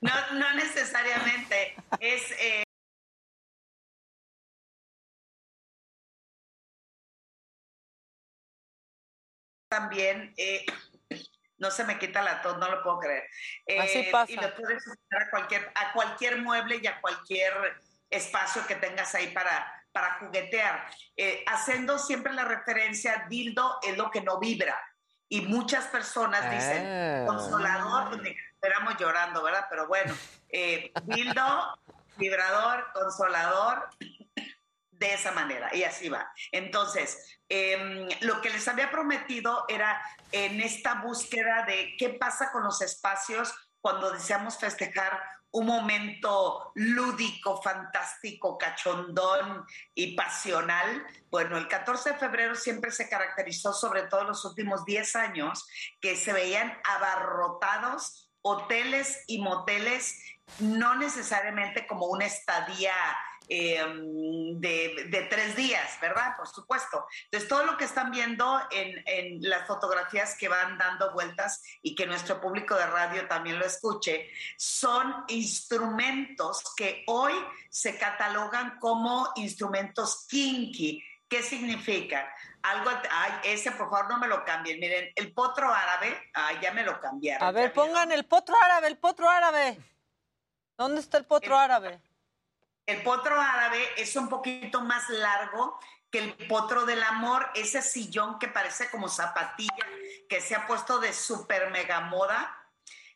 No, 0.00 0.12
no 0.32 0.54
necesariamente. 0.54 1.76
Es. 2.00 2.32
eh, 2.32 2.64
también. 9.72 10.34
eh, 10.36 10.64
no 11.58 11.70
se 11.70 11.84
me 11.84 11.96
quita 11.96 12.22
la 12.22 12.42
tos, 12.42 12.58
no 12.58 12.68
lo 12.68 12.82
puedo 12.82 12.98
creer. 12.98 13.22
Eh, 13.66 13.78
Así 13.80 14.02
pasa. 14.10 14.32
Y 14.32 14.34
lo 14.36 14.52
puedes 14.54 14.84
usar 14.84 15.22
a 15.22 15.30
cualquier, 15.30 15.70
a 15.76 15.92
cualquier 15.92 16.42
mueble 16.42 16.80
y 16.82 16.86
a 16.88 17.00
cualquier 17.00 17.52
espacio 18.10 18.66
que 18.66 18.74
tengas 18.74 19.14
ahí 19.14 19.28
para, 19.28 19.72
para 19.92 20.14
juguetear. 20.18 20.84
Eh, 21.16 21.44
haciendo 21.46 21.98
siempre 22.00 22.32
la 22.32 22.44
referencia, 22.44 23.26
dildo 23.28 23.78
es 23.82 23.96
lo 23.96 24.10
que 24.10 24.22
no 24.22 24.40
vibra. 24.40 24.76
Y 25.28 25.42
muchas 25.42 25.86
personas 25.86 26.50
dicen, 26.50 26.84
Ah. 26.84 27.24
consolador, 27.26 28.20
estuviéramos 28.26 28.96
llorando, 28.98 29.42
¿verdad? 29.44 29.66
Pero 29.70 29.86
bueno, 29.86 30.12
eh, 30.48 30.90
dildo, 31.04 31.78
vibrador, 32.16 32.90
consolador, 32.92 33.88
de 35.02 35.14
esa 35.14 35.32
manera, 35.32 35.68
y 35.74 35.82
así 35.82 36.08
va. 36.08 36.32
Entonces, 36.52 37.40
em, 37.48 38.08
lo 38.20 38.40
que 38.40 38.50
les 38.50 38.66
había 38.68 38.90
prometido 38.90 39.64
era 39.68 40.00
en 40.30 40.60
esta 40.60 40.94
búsqueda 40.94 41.64
de 41.66 41.94
qué 41.98 42.10
pasa 42.10 42.52
con 42.52 42.62
los 42.62 42.80
espacios 42.82 43.52
cuando 43.80 44.12
deseamos 44.12 44.58
festejar 44.58 45.20
un 45.50 45.66
momento 45.66 46.70
lúdico, 46.76 47.60
fantástico, 47.60 48.56
cachondón 48.56 49.66
y 49.94 50.14
pasional. 50.14 51.04
Bueno, 51.30 51.58
el 51.58 51.66
14 51.66 52.12
de 52.12 52.18
febrero 52.18 52.54
siempre 52.54 52.90
se 52.92 53.08
caracterizó, 53.08 53.72
sobre 53.72 54.04
todo 54.04 54.22
en 54.22 54.28
los 54.28 54.44
últimos 54.44 54.84
10 54.84 55.16
años, 55.16 55.66
que 56.00 56.16
se 56.16 56.32
veían 56.32 56.72
abarrotados 56.84 58.30
hoteles 58.40 59.24
y 59.26 59.40
moteles, 59.40 60.16
no 60.58 60.94
necesariamente 60.94 61.86
como 61.86 62.06
una 62.06 62.26
estadía 62.26 62.94
eh, 63.48 63.84
de, 63.84 65.06
de 65.08 65.22
tres 65.30 65.56
días, 65.56 65.98
¿verdad? 66.00 66.36
Por 66.36 66.48
supuesto. 66.48 67.06
Entonces, 67.24 67.48
todo 67.48 67.64
lo 67.64 67.76
que 67.76 67.84
están 67.84 68.10
viendo 68.10 68.60
en, 68.70 69.02
en 69.06 69.48
las 69.48 69.66
fotografías 69.66 70.36
que 70.36 70.48
van 70.48 70.78
dando 70.78 71.12
vueltas 71.12 71.62
y 71.82 71.94
que 71.94 72.06
nuestro 72.06 72.40
público 72.40 72.74
de 72.74 72.86
radio 72.86 73.28
también 73.28 73.58
lo 73.58 73.64
escuche, 73.64 74.30
son 74.56 75.24
instrumentos 75.28 76.62
que 76.76 77.04
hoy 77.06 77.32
se 77.68 77.98
catalogan 77.98 78.78
como 78.78 79.30
instrumentos 79.36 80.26
kinky. 80.28 81.02
¿Qué 81.28 81.42
significa? 81.42 82.30
Algo, 82.62 82.90
ay, 83.10 83.32
ese 83.44 83.72
por 83.72 83.90
favor 83.90 84.08
no 84.10 84.18
me 84.18 84.28
lo 84.28 84.44
cambien. 84.44 84.78
Miren, 84.78 85.10
el 85.16 85.32
potro 85.32 85.72
árabe, 85.72 86.30
ay, 86.34 86.58
ya 86.60 86.72
me 86.72 86.84
lo 86.84 87.00
cambiaron. 87.00 87.48
A 87.48 87.50
ver, 87.50 87.72
pongan 87.72 88.12
el 88.12 88.24
potro 88.24 88.54
árabe, 88.62 88.88
el 88.88 88.98
potro 88.98 89.28
árabe. 89.28 89.78
¿Dónde 90.76 91.00
está 91.00 91.18
el 91.18 91.24
potro 91.24 91.58
árabe? 91.58 92.00
El 92.86 93.02
potro 93.02 93.40
árabe 93.40 93.80
es 93.96 94.16
un 94.16 94.28
poquito 94.28 94.82
más 94.82 95.08
largo 95.08 95.78
que 96.10 96.18
el 96.18 96.34
potro 96.46 96.84
del 96.84 97.02
amor, 97.02 97.48
ese 97.54 97.80
sillón 97.80 98.38
que 98.38 98.48
parece 98.48 98.90
como 98.90 99.08
zapatilla, 99.08 99.86
que 100.28 100.40
se 100.40 100.54
ha 100.54 100.66
puesto 100.66 100.98
de 100.98 101.12
super 101.12 101.70
mega 101.70 102.00
moda. 102.00 102.54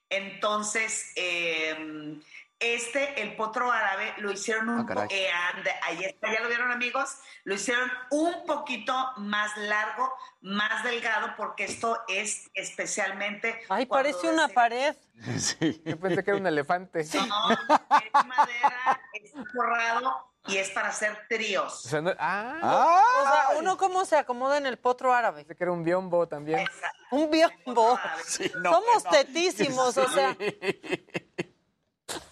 Entonces, 0.08 1.12
eh, 1.16 2.18
este, 2.58 3.20
el 3.22 3.36
potro 3.36 3.70
árabe, 3.70 4.14
lo 4.18 4.30
hicieron 4.32 4.68
un 4.70 4.90
Ah, 4.90 5.06
eh, 5.10 5.28
and- 5.54 5.68
ahí 5.82 6.04
está, 6.04 6.32
ya 6.32 6.40
lo 6.40 6.48
vieron 6.48 6.70
amigos, 6.70 7.16
lo 7.44 7.54
hicieron 7.54 7.90
un 8.10 8.46
poquito 8.46 8.94
más 9.18 9.54
largo, 9.56 10.12
más 10.40 10.82
delgado, 10.84 11.34
porque 11.36 11.64
esto 11.64 11.98
es 12.08 12.50
especialmente... 12.54 13.60
Ay, 13.68 13.86
parece 13.86 14.28
una 14.30 14.48
pared. 14.48 14.94
Sí. 15.38 15.82
Yo 15.84 15.98
pensé 15.98 16.22
que 16.22 16.30
era 16.30 16.38
un 16.40 16.46
elefante. 16.46 17.02
No, 17.14 17.50
es 17.50 18.26
madera, 18.26 19.00
es 19.14 19.32
forrado 19.54 20.30
y 20.46 20.58
es 20.58 20.68
para 20.70 20.88
hacer 20.88 21.26
tríos. 21.28 21.86
O 21.86 21.88
sea, 21.88 22.00
no- 22.02 22.12
ah, 22.18 23.02
O 23.20 23.24
sea, 23.24 23.58
¿uno 23.58 23.76
cómo 23.78 24.04
se 24.04 24.16
acomoda 24.16 24.58
en 24.58 24.66
el 24.66 24.78
potro 24.78 25.14
árabe? 25.14 25.44
pensé 25.44 25.56
que 25.56 25.64
era 25.64 25.72
un 25.72 25.84
biombo 25.84 26.28
también. 26.28 26.66
Un 27.10 27.30
biombo. 27.30 27.98
no, 28.62 28.72
Somos 28.72 29.04
no. 29.04 29.10
tetísimos, 29.10 29.96
o 29.96 30.08
sea. 30.08 30.36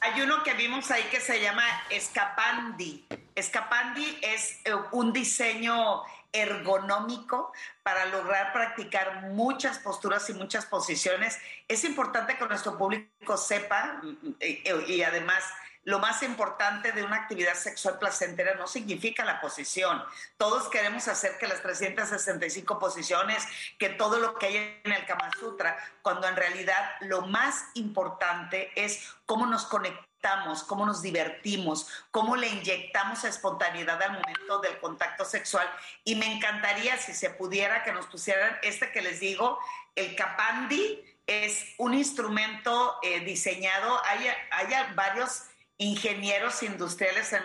Hay 0.00 0.20
uno 0.20 0.42
que 0.42 0.54
vimos 0.54 0.90
ahí 0.90 1.02
que 1.10 1.20
se 1.20 1.40
llama 1.40 1.64
Escapandi. 1.90 3.06
Escapandi 3.34 4.18
es 4.22 4.60
eh, 4.64 4.74
un 4.92 5.12
diseño 5.12 6.02
ergonómico 6.32 7.52
para 7.82 8.06
lograr 8.06 8.52
practicar 8.52 9.22
muchas 9.30 9.78
posturas 9.78 10.28
y 10.30 10.34
muchas 10.34 10.66
posiciones. 10.66 11.38
Es 11.68 11.84
importante 11.84 12.36
que 12.36 12.46
nuestro 12.46 12.76
público 12.76 13.36
sepa 13.36 14.00
mm, 14.02 14.30
eh, 14.40 14.84
y 14.88 15.02
además 15.02 15.44
lo 15.84 15.98
más 15.98 16.22
importante 16.22 16.92
de 16.92 17.04
una 17.04 17.16
actividad 17.16 17.54
sexual 17.54 17.98
placentera 17.98 18.54
no 18.54 18.66
significa 18.66 19.24
la 19.24 19.40
posición. 19.40 20.02
Todos 20.36 20.68
queremos 20.68 21.08
hacer 21.08 21.38
que 21.38 21.46
las 21.46 21.62
365 21.62 22.78
posiciones, 22.78 23.46
que 23.78 23.90
todo 23.90 24.18
lo 24.18 24.34
que 24.34 24.46
hay 24.46 24.80
en 24.84 24.92
el 24.92 25.06
Kama 25.06 25.30
Sutra, 25.38 25.76
cuando 26.02 26.26
en 26.26 26.36
realidad 26.36 26.92
lo 27.00 27.22
más 27.22 27.66
importante 27.74 28.72
es 28.76 29.14
cómo 29.26 29.46
nos 29.46 29.66
conectamos, 29.66 30.64
cómo 30.64 30.86
nos 30.86 31.02
divertimos, 31.02 31.88
cómo 32.10 32.34
le 32.36 32.48
inyectamos 32.48 33.24
espontaneidad 33.24 34.02
al 34.02 34.12
momento 34.12 34.60
del 34.60 34.78
contacto 34.78 35.26
sexual. 35.26 35.70
Y 36.02 36.14
me 36.16 36.34
encantaría 36.34 36.96
si 36.96 37.12
se 37.12 37.28
pudiera 37.28 37.84
que 37.84 37.92
nos 37.92 38.06
pusieran 38.06 38.58
este 38.62 38.90
que 38.90 39.02
les 39.02 39.20
digo, 39.20 39.58
el 39.94 40.16
Kapandi 40.16 41.04
es 41.26 41.74
un 41.78 41.94
instrumento 41.94 42.98
eh, 43.02 43.20
diseñado, 43.20 44.02
hay, 44.04 44.28
hay 44.50 44.94
varios 44.94 45.44
ingenieros 45.78 46.62
industriales 46.62 47.32
en 47.32 47.42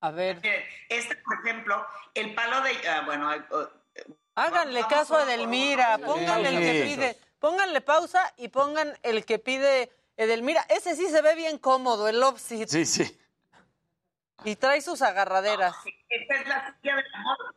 A 0.00 0.10
ver, 0.10 0.40
Este, 0.88 1.16
por 1.16 1.34
ejemplo, 1.40 1.86
el 2.14 2.34
palo 2.34 2.60
de... 2.62 2.88
ah, 2.88 3.02
bueno, 3.04 3.32
eh, 3.32 3.42
eh, 3.94 4.04
háganle 4.34 4.80
vamos 4.82 4.94
caso 4.94 5.16
a 5.16 5.22
Edelmira, 5.24 5.98
pónganle 5.98 6.48
el 6.48 6.58
que 6.58 6.82
pide, 6.84 7.18
pónganle 7.38 7.80
pausa 7.80 8.32
y 8.36 8.48
pongan 8.48 8.96
el 9.02 9.24
que 9.24 9.38
pide 9.38 9.90
Edelmira. 10.16 10.62
Ese 10.68 10.94
sí 10.96 11.08
se 11.08 11.22
ve 11.22 11.34
bien 11.34 11.58
cómodo, 11.58 12.08
el 12.08 12.20
love 12.20 12.38
seat, 12.40 12.68
Sí, 12.68 12.84
sí. 12.86 13.18
y 14.44 14.56
trae 14.56 14.80
sus 14.80 15.02
agarraderas. 15.02 15.74
Esta 16.08 16.34
es 16.36 16.48
la 16.48 16.76
silla 16.80 16.96
del 16.96 17.14
amor. 17.14 17.54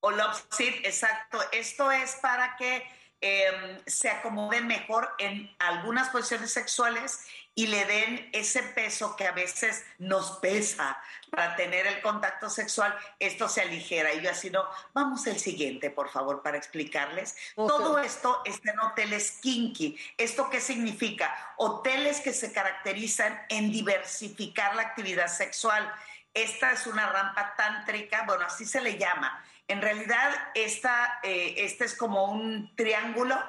O 0.00 0.10
love 0.10 0.44
seat, 0.50 0.74
exacto. 0.84 1.38
Esto 1.52 1.90
es 1.90 2.16
para 2.16 2.56
que 2.56 2.86
eh, 3.20 3.82
se 3.86 4.10
acomode 4.10 4.60
mejor 4.60 5.08
en 5.18 5.50
algunas 5.58 6.10
posiciones 6.10 6.52
sexuales 6.52 7.26
y 7.58 7.68
le 7.68 7.86
den 7.86 8.28
ese 8.34 8.62
peso 8.62 9.16
que 9.16 9.26
a 9.26 9.32
veces 9.32 9.82
nos 9.98 10.32
pesa 10.40 11.00
para 11.30 11.56
tener 11.56 11.86
el 11.86 12.02
contacto 12.02 12.50
sexual. 12.50 12.94
Esto 13.18 13.48
se 13.48 13.62
aligera. 13.62 14.12
Y 14.12 14.20
yo 14.20 14.30
así 14.30 14.50
no, 14.50 14.62
vamos 14.92 15.26
al 15.26 15.38
siguiente, 15.38 15.90
por 15.90 16.10
favor, 16.10 16.42
para 16.42 16.58
explicarles. 16.58 17.34
Todo 17.54 17.98
esto 17.98 18.42
está 18.44 18.72
en 18.72 18.80
hoteles 18.80 19.38
kinky. 19.40 19.98
¿Esto 20.18 20.50
qué 20.50 20.60
significa? 20.60 21.34
Hoteles 21.56 22.20
que 22.20 22.34
se 22.34 22.52
caracterizan 22.52 23.46
en 23.48 23.72
diversificar 23.72 24.76
la 24.76 24.82
actividad 24.82 25.28
sexual. 25.28 25.90
Esta 26.34 26.72
es 26.72 26.86
una 26.86 27.10
rampa 27.10 27.54
tántrica, 27.56 28.24
bueno, 28.26 28.44
así 28.44 28.66
se 28.66 28.82
le 28.82 28.98
llama. 28.98 29.42
En 29.66 29.80
realidad, 29.80 30.30
esta, 30.54 31.20
eh, 31.22 31.54
este 31.56 31.86
es 31.86 31.96
como 31.96 32.26
un 32.26 32.76
triángulo 32.76 33.42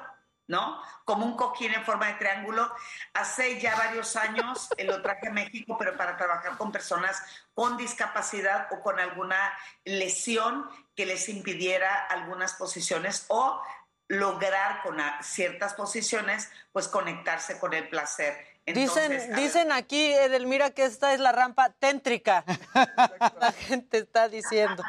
¿no? 0.48 0.82
Como 1.04 1.24
un 1.24 1.36
cojín 1.36 1.72
en 1.74 1.84
forma 1.84 2.06
de 2.06 2.14
triángulo. 2.14 2.74
Hace 3.14 3.60
ya 3.60 3.76
varios 3.76 4.16
años 4.16 4.68
lo 4.84 5.00
traje 5.00 5.28
a 5.28 5.32
México, 5.32 5.76
pero 5.78 5.96
para 5.96 6.16
trabajar 6.16 6.56
con 6.56 6.72
personas 6.72 7.22
con 7.54 7.76
discapacidad 7.76 8.68
o 8.72 8.80
con 8.80 8.98
alguna 8.98 9.52
lesión 9.84 10.68
que 10.96 11.06
les 11.06 11.28
impidiera 11.28 12.06
algunas 12.06 12.54
posiciones 12.54 13.26
o 13.28 13.62
lograr 14.08 14.82
con 14.82 14.96
ciertas 15.22 15.74
posiciones, 15.74 16.50
pues 16.72 16.88
conectarse 16.88 17.58
con 17.58 17.74
el 17.74 17.88
placer. 17.88 18.38
dicen, 18.64 19.34
dicen 19.36 19.70
aquí, 19.70 20.12
Edelmira, 20.12 20.70
que 20.70 20.84
esta 20.84 21.12
es 21.12 21.20
la 21.20 21.30
rampa 21.30 21.70
téntrica. 21.74 22.42
la 23.40 23.52
gente 23.52 23.98
está 23.98 24.28
diciendo. 24.28 24.82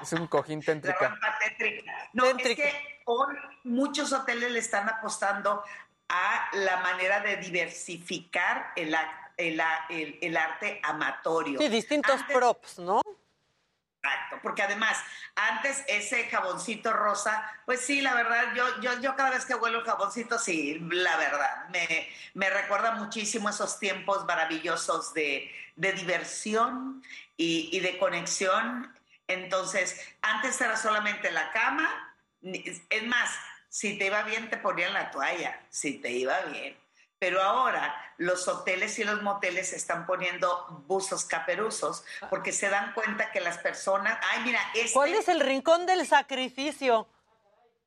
Es 0.00 0.14
un 0.14 0.26
cojín 0.28 0.62
téntrica. 0.62 0.98
La 1.02 1.08
rampa 1.08 1.38
téntrica. 1.38 2.10
No, 2.14 2.24
es 2.24 2.36
que 2.36 2.95
hoy 3.06 3.34
muchos 3.64 4.12
hoteles 4.12 4.50
le 4.52 4.58
están 4.58 4.88
apostando 4.88 5.62
a 6.08 6.48
la 6.52 6.78
manera 6.78 7.20
de 7.20 7.36
diversificar 7.36 8.72
el, 8.76 8.94
el, 9.36 9.60
el, 10.20 10.36
arte 10.36 10.80
amatorio. 10.82 11.58
Sí, 11.58 11.68
distintos 11.68 12.20
props, 12.32 12.78
¿no? 12.78 13.02
Exacto, 14.02 14.38
porque 14.42 14.62
además, 14.62 14.96
antes 15.34 15.82
ese 15.88 16.28
jaboncito 16.28 16.92
rosa, 16.92 17.44
pues 17.64 17.80
sí, 17.80 18.00
la 18.00 18.14
verdad, 18.14 18.54
yo, 18.54 18.80
yo, 18.80 19.00
yo 19.00 19.16
cada 19.16 19.30
vez 19.30 19.44
que 19.44 19.54
huelo 19.54 19.80
el 19.80 19.84
jaboncito, 19.84 20.38
sí, 20.38 20.78
la 20.90 21.16
verdad, 21.16 21.68
me, 21.70 22.08
me 22.34 22.50
recuerda 22.50 22.92
muchísimo 22.92 23.48
esos 23.48 23.80
tiempos 23.80 24.24
maravillosos 24.26 25.12
de, 25.12 25.50
de 25.74 25.92
diversión 25.92 27.02
y, 27.36 27.68
y, 27.72 27.80
de 27.80 27.98
conexión. 27.98 28.94
Entonces, 29.26 30.00
antes 30.22 30.60
era 30.60 30.76
solamente 30.76 31.32
la 31.32 31.50
cama, 31.50 32.05
es 32.54 33.06
más, 33.06 33.30
si 33.68 33.98
te 33.98 34.06
iba 34.06 34.22
bien, 34.22 34.48
te 34.48 34.56
ponían 34.56 34.92
la 34.92 35.10
toalla, 35.10 35.60
si 35.68 35.98
te 35.98 36.10
iba 36.10 36.40
bien. 36.42 36.76
Pero 37.18 37.42
ahora 37.42 37.94
los 38.18 38.46
hoteles 38.46 38.98
y 38.98 39.04
los 39.04 39.22
moteles 39.22 39.72
están 39.72 40.06
poniendo 40.06 40.84
buzos 40.86 41.24
caperuzos 41.24 42.04
porque 42.28 42.52
se 42.52 42.68
dan 42.68 42.92
cuenta 42.92 43.30
que 43.32 43.40
las 43.40 43.58
personas, 43.58 44.18
ay 44.32 44.44
mira, 44.44 44.60
este, 44.74 44.92
¿cuál 44.92 45.14
es 45.14 45.28
el 45.28 45.40
rincón 45.40 45.86
del 45.86 46.06
sacrificio? 46.06 47.08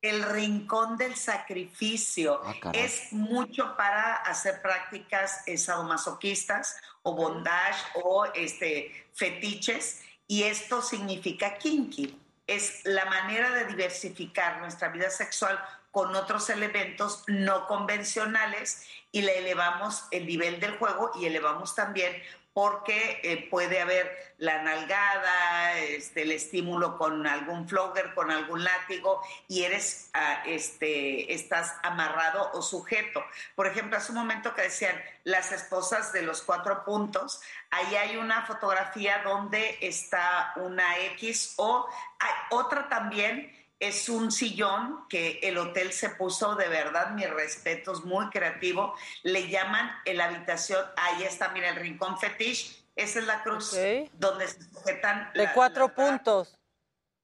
El 0.02 0.22
rincón 0.22 0.96
del 0.96 1.14
sacrificio 1.14 2.40
ah, 2.44 2.72
es 2.72 3.12
mucho 3.12 3.76
para 3.76 4.14
hacer 4.16 4.62
prácticas 4.62 5.44
sadomasoquistas 5.56 6.76
o 7.02 7.14
bondage 7.14 7.84
o 8.02 8.24
este 8.34 9.08
fetiches 9.14 10.02
y 10.26 10.44
esto 10.44 10.80
significa 10.80 11.58
kinky. 11.58 12.18
Es 12.50 12.80
la 12.84 13.04
manera 13.04 13.50
de 13.52 13.64
diversificar 13.66 14.58
nuestra 14.58 14.88
vida 14.88 15.08
sexual 15.08 15.56
con 15.92 16.16
otros 16.16 16.50
elementos 16.50 17.22
no 17.28 17.68
convencionales 17.68 18.84
y 19.12 19.22
le 19.22 19.38
elevamos 19.38 20.04
el 20.10 20.26
nivel 20.26 20.58
del 20.58 20.76
juego 20.76 21.12
y 21.20 21.26
elevamos 21.26 21.76
también 21.76 22.12
porque 22.52 23.20
eh, 23.22 23.48
puede 23.48 23.80
haber 23.80 24.34
la 24.38 24.62
nalgada, 24.62 25.78
este, 25.78 26.22
el 26.22 26.32
estímulo 26.32 26.98
con 26.98 27.26
algún 27.26 27.68
flogger, 27.68 28.14
con 28.14 28.30
algún 28.30 28.64
látigo, 28.64 29.22
y 29.48 29.64
eres, 29.64 30.10
ah, 30.14 30.42
este, 30.46 31.32
estás 31.32 31.76
amarrado 31.82 32.50
o 32.54 32.62
sujeto. 32.62 33.22
Por 33.54 33.66
ejemplo, 33.66 33.96
hace 33.96 34.12
un 34.12 34.18
momento 34.18 34.54
que 34.54 34.62
decían 34.62 35.00
las 35.24 35.52
esposas 35.52 36.12
de 36.12 36.22
los 36.22 36.42
cuatro 36.42 36.84
puntos, 36.84 37.40
ahí 37.70 37.94
hay 37.96 38.16
una 38.16 38.46
fotografía 38.46 39.22
donde 39.22 39.78
está 39.80 40.52
una 40.56 40.98
X 40.98 41.54
o 41.56 41.88
hay 42.18 42.32
otra 42.50 42.88
también 42.88 43.59
es 43.80 44.10
un 44.10 44.30
sillón 44.30 45.08
que 45.08 45.40
el 45.42 45.56
hotel 45.56 45.92
se 45.92 46.10
puso 46.10 46.54
de 46.54 46.68
verdad, 46.68 47.10
mis 47.12 47.28
respetos, 47.30 48.04
muy 48.04 48.28
creativo. 48.28 48.94
Le 49.22 49.48
llaman 49.48 49.90
el 50.04 50.20
habitación, 50.20 50.84
ahí 50.96 51.24
está, 51.24 51.48
mira, 51.48 51.70
el 51.70 51.76
rincón 51.76 52.18
fetiche. 52.18 52.76
Esa 52.94 53.20
es 53.20 53.26
la 53.26 53.42
cruz 53.42 53.74
donde 54.12 54.46
se 54.48 54.62
sujetan. 54.62 55.32
De 55.34 55.50
cuatro 55.54 55.94
puntos. 55.94 56.58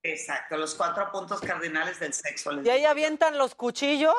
Exacto, 0.02 0.56
los 0.56 0.74
cuatro 0.74 1.12
puntos 1.12 1.40
cardinales 1.40 2.00
del 2.00 2.14
sexo. 2.14 2.50
¿Y 2.62 2.70
ahí 2.70 2.86
avientan 2.86 3.36
los 3.36 3.54
cuchillos? 3.54 4.14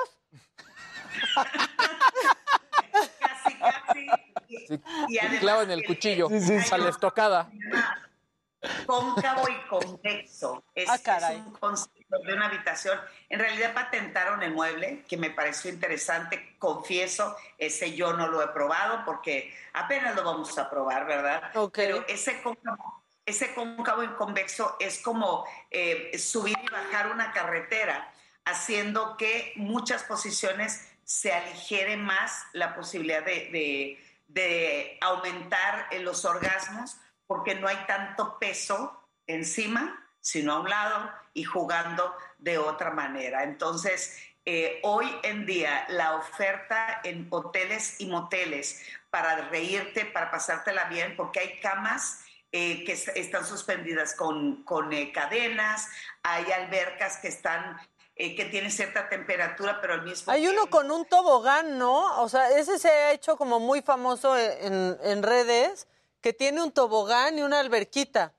casi, 3.20 3.58
casi. 3.58 4.08
Y, 5.08 5.18
además, 5.18 5.64
en 5.64 5.72
el 5.72 5.86
cuchillo, 5.86 6.28
a 6.28 6.78
la 6.78 6.90
estocada. 6.90 7.50
Cóncavo 8.86 9.48
y 9.50 9.68
convexo. 9.68 10.64
Es, 10.76 10.90
ah, 10.90 10.96
es 10.96 11.38
un 11.38 11.54
concepto 11.54 11.97
de 12.10 12.34
una 12.34 12.48
habitación. 12.48 13.00
En 13.30 13.40
realidad 13.40 13.74
patentaron 13.74 14.42
el 14.44 14.54
mueble, 14.54 15.04
que 15.08 15.18
me 15.18 15.30
pareció 15.30 15.72
interesante. 15.72 16.56
Confieso, 16.58 17.36
ese 17.58 17.94
yo 17.96 18.14
no 18.14 18.28
lo 18.28 18.42
he 18.42 18.48
probado 18.48 19.04
porque 19.06 19.54
apenas 19.74 20.16
lo 20.16 20.24
vamos 20.24 20.58
a 20.58 20.70
probar, 20.70 21.06
¿verdad? 21.06 21.52
Pero 21.74 22.06
ese 22.08 22.42
cóncavo, 22.42 23.04
ese 23.26 23.54
cóncavo 23.54 24.04
y 24.04 24.08
convexo 24.10 24.78
es 24.80 25.02
como 25.02 25.46
eh, 25.70 26.18
subir 26.18 26.58
y 26.62 26.72
bajar 26.72 27.12
una 27.12 27.32
carretera, 27.32 28.12
haciendo 28.46 29.18
que 29.18 29.52
muchas 29.58 30.04
posiciones 30.04 30.88
se 31.04 31.34
aligere 31.34 31.98
más 31.98 32.46
la 32.54 32.76
posibilidad 32.76 33.24
de, 33.24 33.50
de, 33.52 34.06
de 34.28 34.98
aumentar 35.02 35.88
los 36.00 36.24
orgasmos 36.26 36.98
porque 37.28 37.56
no 37.56 37.68
hay 37.68 37.78
tanto 37.88 38.40
peso 38.40 39.10
encima, 39.26 40.07
sino 40.28 40.52
a 40.52 40.60
un 40.60 40.70
lado 40.70 41.10
y 41.34 41.46
jugando 41.46 42.14
de 42.38 42.58
otra 42.58 42.92
manera. 42.92 43.44
Entonces, 43.44 44.18
eh, 44.44 44.82
hoy 44.84 45.10
en 45.24 45.46
día 45.46 45.86
la 45.88 46.18
oferta 46.18 47.00
en 47.06 47.28
hoteles 47.30 48.02
y 48.02 48.08
moteles 48.08 48.84
para 49.10 49.48
reírte, 49.48 50.04
para 50.04 50.30
pasártela 50.30 50.84
bien, 50.90 51.16
porque 51.16 51.40
hay 51.40 51.60
camas 51.62 52.26
eh, 52.52 52.84
que 52.84 52.92
están 52.92 53.46
suspendidas 53.46 54.16
con, 54.16 54.64
con 54.64 54.92
eh, 54.92 55.14
cadenas, 55.14 55.88
hay 56.24 56.52
albercas 56.52 57.18
que 57.20 57.30
están 57.30 57.80
que 58.18 58.48
tienen 58.50 58.72
cierta 58.72 59.10
temperatura, 59.10 59.80
pero 59.80 59.94
al 59.94 60.02
mismo 60.02 60.34
Hay 60.34 60.48
uno 60.48 60.72
con 60.72 60.90
un 60.90 61.06
tobogán, 61.06 61.78
¿no? 61.78 62.20
O 62.24 62.28
sea, 62.28 62.50
ese 62.50 62.80
se 62.80 62.90
ha 62.90 63.12
hecho 63.12 63.38
como 63.38 63.60
muy 63.60 63.84
famoso 63.84 64.36
en, 64.36 64.98
en 65.04 65.22
redes 65.22 65.88
que 66.20 66.34
tiene 66.34 66.64
un 66.64 66.72
tobogán 66.72 67.38
y 67.38 67.44
una 67.44 67.60
alberquita. 67.60 68.34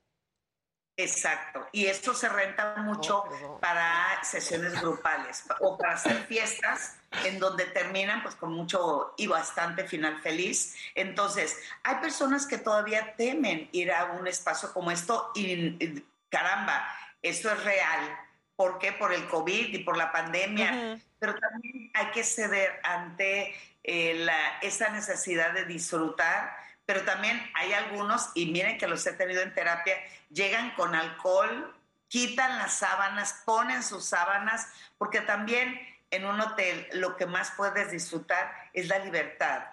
Exacto, 1.01 1.65
y 1.71 1.85
esto 1.85 2.13
se 2.13 2.27
renta 2.27 2.75
mucho 2.79 3.23
para 3.61 4.21
sesiones 4.21 4.81
grupales 4.81 5.45
o 5.61 5.77
para 5.77 5.93
hacer 5.93 6.25
fiestas 6.25 6.97
en 7.23 7.39
donde 7.39 7.63
terminan 7.67 8.21
pues 8.21 8.35
con 8.35 8.51
mucho 8.51 9.13
y 9.15 9.25
bastante 9.25 9.87
final 9.87 10.21
feliz. 10.21 10.75
Entonces, 10.95 11.57
hay 11.83 11.95
personas 12.01 12.45
que 12.45 12.57
todavía 12.57 13.15
temen 13.15 13.69
ir 13.71 13.93
a 13.93 14.11
un 14.11 14.27
espacio 14.27 14.73
como 14.73 14.91
esto 14.91 15.31
y, 15.35 16.03
caramba, 16.27 16.85
esto 17.21 17.49
es 17.49 17.63
real. 17.63 18.19
¿Por 18.57 18.77
qué? 18.77 18.91
Por 18.91 19.13
el 19.13 19.25
COVID 19.29 19.73
y 19.73 19.79
por 19.85 19.95
la 19.95 20.11
pandemia. 20.11 20.99
Pero 21.17 21.33
también 21.39 21.91
hay 21.93 22.07
que 22.07 22.25
ceder 22.25 22.77
ante 22.83 23.55
eh, 23.85 24.15
la, 24.15 24.57
esa 24.61 24.89
necesidad 24.89 25.53
de 25.53 25.63
disfrutar 25.63 26.57
pero 26.89 27.03
también 27.03 27.39
hay 27.53 27.71
algunos, 27.73 28.31
y 28.33 28.47
miren 28.47 28.79
que 28.79 28.87
los 28.87 29.05
he 29.05 29.13
tenido 29.13 29.43
en 29.43 29.53
terapia, 29.53 29.95
llegan 30.31 30.71
con 30.71 30.95
alcohol, 30.95 31.71
quitan 32.07 32.57
las 32.57 32.79
sábanas, 32.79 33.43
ponen 33.45 33.83
sus 33.83 34.05
sábanas, 34.05 34.67
porque 34.97 35.21
también 35.21 35.79
en 36.09 36.25
un 36.25 36.41
hotel 36.41 36.87
lo 36.93 37.15
que 37.15 37.27
más 37.27 37.51
puedes 37.55 37.91
disfrutar 37.91 38.51
es 38.73 38.87
la 38.87 38.97
libertad 38.97 39.65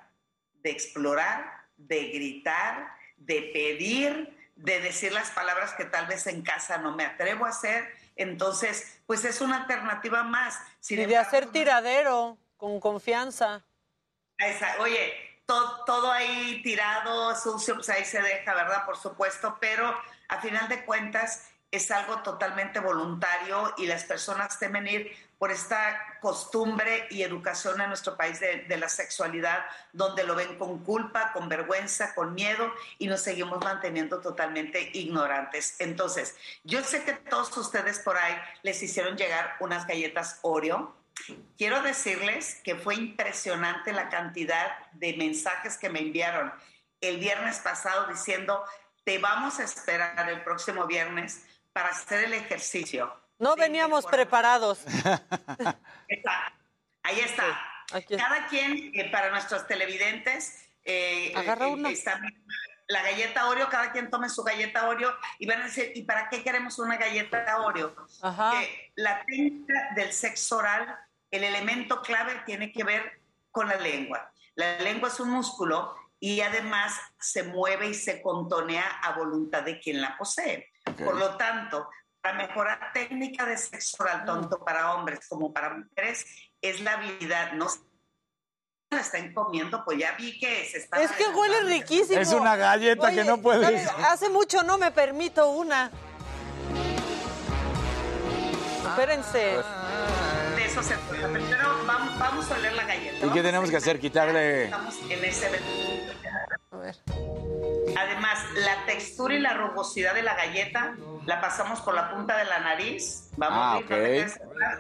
de 0.62 0.70
explorar, 0.72 1.64
de 1.78 2.10
gritar, 2.10 2.86
de 3.16 3.50
pedir, 3.50 4.50
de 4.54 4.80
decir 4.80 5.10
las 5.12 5.30
palabras 5.30 5.72
que 5.72 5.86
tal 5.86 6.06
vez 6.08 6.26
en 6.26 6.42
casa 6.42 6.76
no 6.76 6.94
me 6.94 7.06
atrevo 7.06 7.46
a 7.46 7.48
hacer. 7.48 7.96
Entonces, 8.16 9.00
pues 9.06 9.24
es 9.24 9.40
una 9.40 9.62
alternativa 9.62 10.22
más. 10.22 10.58
y 10.86 10.96
de 10.96 11.16
hacer 11.16 11.46
tiradero 11.46 12.36
con 12.58 12.78
confianza. 12.78 13.64
oye, 14.80 15.35
todo, 15.46 16.10
ahí 16.10 16.60
tirado, 16.62 17.34
sucio, 17.36 17.74
pues 17.76 17.88
ahí 17.88 18.04
se 18.04 18.20
deja, 18.20 18.54
¿verdad? 18.54 18.84
Por 18.84 18.96
supuesto, 18.96 19.56
pero 19.60 19.94
a 20.28 20.40
final 20.40 20.68
de 20.68 20.84
cuentas 20.84 21.48
es 21.70 21.90
algo 21.90 22.22
totalmente 22.22 22.80
voluntario 22.80 23.74
y 23.76 23.86
las 23.86 24.04
personas 24.04 24.58
temen 24.58 24.86
ir 24.86 25.16
por 25.38 25.50
esta 25.50 26.18
costumbre 26.20 27.06
y 27.10 27.22
educación 27.22 27.80
en 27.80 27.88
nuestro 27.88 28.16
país 28.16 28.40
de, 28.40 28.62
de, 28.62 28.76
la 28.78 28.88
sexualidad, 28.88 29.66
donde 29.92 30.24
lo 30.24 30.34
ven 30.34 30.56
con 30.56 30.82
culpa, 30.82 31.32
con 31.32 31.48
vergüenza, 31.48 32.14
con 32.14 32.34
miedo 32.34 32.72
y 32.98 33.06
nos 33.06 33.20
seguimos 33.20 33.62
manteniendo 33.62 34.20
totalmente 34.20 34.90
ignorantes. 34.94 35.76
Entonces, 35.78 36.36
yo 36.64 36.82
sé 36.82 37.04
que 37.04 37.12
todos 37.12 37.54
ustedes 37.58 37.98
por 37.98 38.16
ahí 38.16 38.34
les 38.62 38.82
hicieron 38.82 39.16
llegar 39.16 39.56
unas 39.60 39.86
galletas 39.86 40.38
Oreo 40.42 40.94
Quiero 41.56 41.82
decirles 41.82 42.60
que 42.62 42.76
fue 42.76 42.94
impresionante 42.94 43.92
la 43.92 44.08
cantidad 44.08 44.90
de 44.92 45.16
mensajes 45.16 45.76
que 45.76 45.88
me 45.88 46.00
enviaron 46.00 46.52
el 47.00 47.18
viernes 47.18 47.58
pasado 47.58 48.06
diciendo, 48.06 48.64
te 49.04 49.18
vamos 49.18 49.58
a 49.58 49.64
esperar 49.64 50.28
el 50.28 50.42
próximo 50.42 50.86
viernes 50.86 51.44
para 51.72 51.88
hacer 51.88 52.24
el 52.24 52.34
ejercicio. 52.34 53.12
No 53.38 53.56
veníamos 53.56 54.06
preparados. 54.06 54.80
Ahí 57.02 57.20
está. 57.20 57.60
Cada 58.16 58.46
quien, 58.48 58.92
eh, 58.94 59.10
para 59.10 59.30
nuestros 59.30 59.66
televidentes, 59.66 60.68
eh, 60.84 61.32
Agarra 61.36 61.68
eh, 61.68 61.70
una. 61.70 61.90
está 61.90 62.20
la 62.88 63.02
galleta 63.02 63.48
Oreo, 63.48 63.68
cada 63.68 63.90
quien 63.92 64.10
tome 64.10 64.28
su 64.28 64.42
galleta 64.44 64.88
Oreo 64.88 65.12
y 65.38 65.46
van 65.46 65.62
a 65.62 65.64
decir, 65.64 65.92
¿y 65.94 66.02
para 66.02 66.28
qué 66.28 66.42
queremos 66.42 66.78
una 66.78 66.96
galleta 66.96 67.60
Oreo? 67.60 67.94
Que 67.96 68.92
la 68.96 69.24
técnica 69.24 69.90
del 69.94 70.12
sexo 70.12 70.58
oral, 70.58 70.96
el 71.30 71.44
elemento 71.44 72.02
clave 72.02 72.42
tiene 72.44 72.72
que 72.72 72.84
ver 72.84 73.20
con 73.50 73.68
la 73.68 73.76
lengua. 73.76 74.32
La 74.54 74.78
lengua 74.80 75.08
es 75.08 75.20
un 75.20 75.30
músculo 75.30 75.94
y 76.18 76.40
además 76.40 76.94
se 77.18 77.42
mueve 77.42 77.88
y 77.88 77.94
se 77.94 78.22
contonea 78.22 79.00
a 79.02 79.12
voluntad 79.12 79.62
de 79.62 79.78
quien 79.80 80.00
la 80.00 80.16
posee. 80.16 80.70
Por 81.04 81.16
lo 81.16 81.36
tanto, 81.36 81.88
para 82.20 82.36
mejorar 82.38 82.92
técnica 82.92 83.44
de 83.44 83.56
sexo 83.56 84.02
oral, 84.02 84.24
tanto 84.24 84.64
para 84.64 84.94
hombres 84.94 85.20
como 85.28 85.52
para 85.52 85.74
mujeres, 85.74 86.24
es 86.60 86.80
la 86.80 86.92
habilidad, 86.92 87.52
no 87.52 87.68
se 87.68 87.80
la 88.90 89.00
están 89.00 89.34
comiendo, 89.34 89.84
pues 89.84 89.98
ya 89.98 90.12
vi 90.12 90.38
que 90.38 90.64
se 90.64 90.78
está... 90.78 91.00
Es 91.02 91.12
que 91.12 91.26
huele 91.28 91.60
riquísimo. 91.62 92.20
Es 92.20 92.32
una 92.32 92.56
galleta 92.56 93.10
que 93.10 93.24
no 93.24 93.38
puedes-. 93.38 93.88
Hace 94.08 94.28
mucho 94.28 94.62
no 94.62 94.78
me 94.78 94.90
permito 94.90 95.50
una. 95.50 95.90
Espérense. 98.88 99.38
De 99.38 99.62
eso 100.80 100.82
se 100.82 100.94
trata. 100.94 101.28
Primero 101.32 101.68
vamos, 101.86 102.18
vamos 102.18 102.50
a 102.50 102.54
oler 102.54 102.72
la 102.74 102.84
galleta. 102.84 103.16
¿Y 103.16 103.20
qué 103.20 103.26
Vamos 103.26 103.42
tenemos 103.42 103.68
a 103.68 103.70
que 103.70 103.76
hacer? 103.78 103.98
Quitarle... 104.00 104.64
Estamos 104.64 104.94
en 105.08 105.24
ese... 105.24 105.50
Además, 107.98 108.38
la 108.56 108.84
textura 108.86 109.34
y 109.34 109.38
la 109.40 109.54
rugosidad 109.54 110.14
de 110.14 110.22
la 110.22 110.34
galleta 110.34 110.96
la 111.24 111.40
pasamos 111.40 111.80
por 111.80 111.94
la 111.94 112.10
punta 112.10 112.36
de 112.36 112.44
la 112.44 112.58
nariz. 112.60 113.30
Vamos 113.36 113.58
Ah, 113.60 113.72
a 113.72 113.78
ir, 113.78 113.82
no 113.82 113.88
te 113.88 113.94
ok. 113.94 114.00
quedes 114.00 114.36
atrás, 114.36 114.78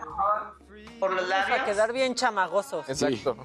por 1.00 1.10
los 1.12 1.28
Vamos 1.28 1.48
labios. 1.48 1.60
a 1.60 1.64
quedar 1.64 1.92
bien 1.92 2.14
chamagosos. 2.14 2.88
Exacto. 2.88 3.36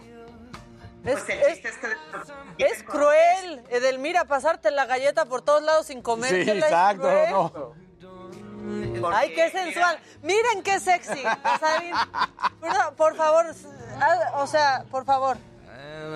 Es, 1.05 1.13
Pues 1.19 1.29
es- 1.29 1.65
es 1.65 1.77
que... 1.77 2.63
es 2.65 2.83
cruel, 2.83 3.63
Edelmira, 3.69 4.25
pasarte 4.25 4.69
la 4.71 4.85
galleta 4.85 5.25
por 5.25 5.41
todos 5.41 5.63
lados 5.63 5.87
sin 5.87 6.01
comer. 6.01 6.43
Sí, 6.43 6.49
exacto, 6.51 7.09
no. 7.31 7.73
Ay, 9.13 9.33
qué 9.33 9.49
sensual. 9.51 9.99
Miren 10.21 10.61
qué 10.63 10.79
sexy. 10.79 11.23
Rosalín. 11.43 11.93
Por, 12.59 12.95
por 12.95 13.15
favor, 13.15 13.45
haz- 13.47 14.31
o 14.35 14.47
sea, 14.47 14.83
por 14.91 15.05
favor, 15.05 15.37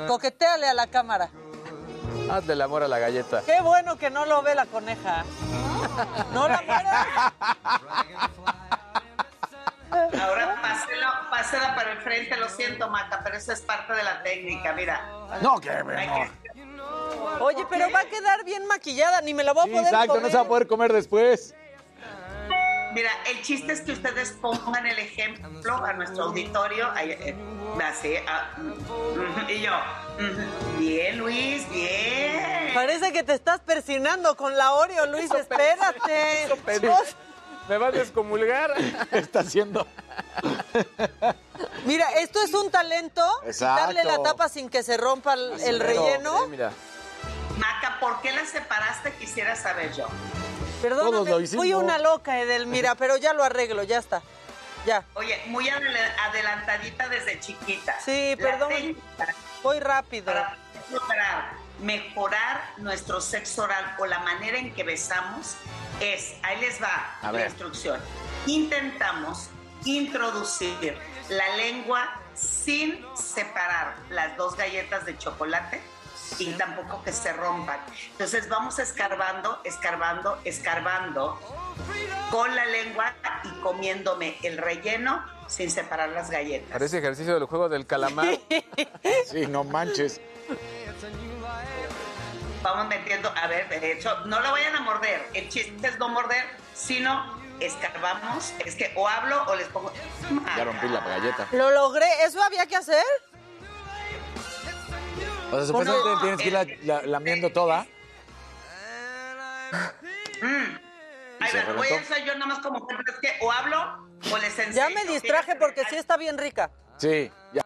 coqueteale 0.07 0.67
a 0.67 0.73
la 0.73 0.87
cámara. 0.87 1.29
Hazle 2.31 2.53
el 2.53 2.61
amor 2.61 2.83
a 2.83 2.87
la 2.87 2.97
galleta. 2.99 3.41
Qué 3.45 3.61
bueno 3.61 3.97
que 3.97 4.09
no 4.09 4.25
lo 4.25 4.41
ve 4.41 4.55
la 4.55 4.65
coneja. 4.65 5.23
No 6.33 6.47
la 6.47 6.61
mueras. 6.61 7.07
Ahora 10.21 10.59
páselo, 10.61 11.07
pásela 11.29 11.75
para 11.75 11.91
el 11.93 11.97
frente, 11.99 12.35
lo 12.37 12.49
siento, 12.49 12.89
Maca, 12.89 13.21
pero 13.23 13.37
eso 13.37 13.53
es 13.53 13.61
parte 13.61 13.93
de 13.93 14.03
la 14.03 14.21
técnica, 14.23 14.73
mira. 14.73 15.01
No, 15.41 15.59
que 15.59 15.69
no. 16.65 17.45
Oye, 17.45 17.65
pero 17.69 17.89
va 17.91 17.99
a 18.01 18.05
quedar 18.05 18.43
bien 18.43 18.65
maquillada, 18.67 19.21
ni 19.21 19.33
me 19.33 19.43
la 19.43 19.53
voy 19.53 19.61
a 19.61 19.65
Sí, 19.65 19.71
poder 19.71 19.85
exacto, 19.85 20.19
no 20.19 20.27
se 20.29 20.35
va 20.35 20.41
a 20.43 20.47
poder 20.47 20.67
comer 20.67 20.91
después. 20.93 21.53
Mira, 22.95 23.11
el 23.29 23.41
chiste 23.41 23.73
es 23.73 23.81
que 23.81 23.91
ustedes 23.91 24.31
pongan 24.41 24.87
el 24.87 24.97
ejemplo 24.97 25.75
a 25.85 25.91
nuestro 25.91 26.23
auditorio. 26.23 26.89
Ay, 26.93 27.11
eh, 27.11 27.35
así, 27.83 28.13
ah, 28.25 28.55
y 29.49 29.59
yo, 29.59 29.73
bien, 30.79 31.17
Luis, 31.17 31.69
bien. 31.69 32.73
Parece 32.73 33.11
que 33.11 33.21
te 33.23 33.33
estás 33.33 33.59
persinando 33.59 34.37
con 34.37 34.55
la 34.55 34.71
Oreo, 34.75 35.07
Luis, 35.07 35.29
espérate. 35.29 36.47
¿Me 37.67 37.77
vas 37.77 37.93
a 37.93 37.97
descomulgar? 37.97 38.73
Está 39.11 39.41
haciendo. 39.41 39.85
Mira, 41.83 42.09
esto 42.19 42.41
es 42.43 42.53
un 42.53 42.71
talento. 42.71 43.21
Exacto. 43.45 43.87
Darle 43.87 44.05
la 44.05 44.23
tapa 44.23 44.47
sin 44.47 44.69
que 44.69 44.83
se 44.83 44.95
rompa 44.95 45.33
el, 45.33 45.59
el 45.59 45.79
relleno. 45.81 46.47
mira. 46.47 46.71
Maca, 47.57 47.99
¿por 47.99 48.21
qué 48.21 48.31
la 48.31 48.45
separaste? 48.45 49.13
Quisiera 49.13 49.55
saber 49.55 49.93
yo. 49.93 50.07
Perdóname, 50.81 51.47
fui 51.47 51.73
una 51.73 51.97
loca, 51.97 52.39
Edelmira, 52.39 52.95
pero 52.99 53.17
ya 53.17 53.33
lo 53.33 53.43
arreglo, 53.43 53.83
ya 53.83 53.97
está. 53.99 54.21
Ya. 54.85 55.03
Oye, 55.15 55.41
muy 55.47 55.67
adel- 55.67 56.13
adelantadita 56.29 57.07
desde 57.09 57.39
chiquita. 57.39 57.99
Sí, 58.03 58.35
La 58.37 58.45
perdón. 58.51 58.71
Voy 59.63 59.79
rápido. 59.79 60.25
Para 60.25 60.57
lograr 60.91 61.53
mejorar 61.81 62.69
nuestro 62.77 63.19
sexo 63.19 63.63
oral 63.63 63.95
o 63.97 64.05
la 64.05 64.19
manera 64.19 64.57
en 64.59 64.73
que 64.75 64.83
besamos 64.83 65.55
es, 65.99 66.35
ahí 66.43 66.59
les 66.61 66.81
va 66.81 67.17
A 67.21 67.25
la 67.27 67.31
ver. 67.31 67.47
instrucción. 67.47 67.99
Intentamos 68.45 69.49
introducir 69.85 70.97
la 71.29 71.55
lengua 71.55 72.21
sin 72.35 73.03
separar 73.15 73.95
las 74.09 74.37
dos 74.37 74.55
galletas 74.55 75.05
de 75.05 75.17
chocolate 75.17 75.81
y 76.39 76.51
tampoco 76.53 77.03
que 77.03 77.11
se 77.11 77.33
rompan. 77.33 77.79
Entonces 78.11 78.49
vamos 78.49 78.79
escarbando, 78.79 79.59
escarbando, 79.63 80.39
escarbando 80.43 81.39
con 82.31 82.55
la 82.55 82.65
lengua 82.65 83.13
y 83.43 83.49
comiéndome 83.61 84.37
el 84.43 84.57
relleno 84.57 85.23
sin 85.47 85.69
separar 85.69 86.09
las 86.09 86.29
galletas. 86.29 86.71
Parece 86.71 86.97
ejercicio 86.97 87.35
del 87.35 87.45
juego 87.45 87.69
del 87.69 87.85
calamar. 87.85 88.27
Sí, 89.29 89.45
no 89.47 89.63
manches. 89.63 90.19
Vamos 92.61 92.87
metiendo, 92.87 93.29
a 93.35 93.47
ver, 93.47 93.69
de 93.69 93.91
hecho, 93.91 94.25
no 94.25 94.39
lo 94.39 94.51
vayan 94.51 94.75
a 94.75 94.81
morder. 94.81 95.27
El 95.33 95.49
chiste 95.49 95.87
es 95.87 95.99
no 95.99 96.09
morder, 96.09 96.43
sino 96.73 97.39
escarbamos. 97.59 98.53
Es 98.65 98.75
que 98.75 98.91
o 98.95 99.07
hablo 99.07 99.43
o 99.47 99.55
les 99.55 99.67
pongo. 99.67 99.91
Ya 100.57 100.63
rompí 100.63 100.87
la 100.87 100.99
galleta. 101.01 101.47
Lo 101.51 101.69
logré. 101.71 102.07
¿Eso 102.23 102.41
había 102.41 102.65
que 102.65 102.75
hacer? 102.75 103.03
O 105.51 105.55
sea, 105.57 105.65
supuestamente 105.65 106.09
No, 106.09 106.21
tienes 106.21 106.39
que 106.41 106.47
ir 106.47 106.53
la- 106.53 106.65
la- 106.83 107.01
lamiendo 107.07 107.49
toda. 107.51 107.85
Mm. 110.41 110.77
Ay, 111.39 111.51
se 111.51 111.63
va, 111.63 111.73
voy 111.73 111.87
a 111.89 111.99
hacer 111.99 112.23
yo 112.25 112.33
nada 112.33 112.45
más 112.45 112.59
como 112.59 112.87
es 113.07 113.15
que 113.21 113.33
o 113.41 113.51
hablo 113.51 114.07
o 114.31 114.37
les 114.37 114.57
enseño. 114.59 114.75
Ya 114.75 114.89
me 114.89 115.05
distraje 115.05 115.55
porque 115.55 115.83
sí 115.89 115.95
está 115.95 116.17
bien 116.17 116.37
rica. 116.37 116.71
Sí, 116.97 117.31
ya. 117.53 117.61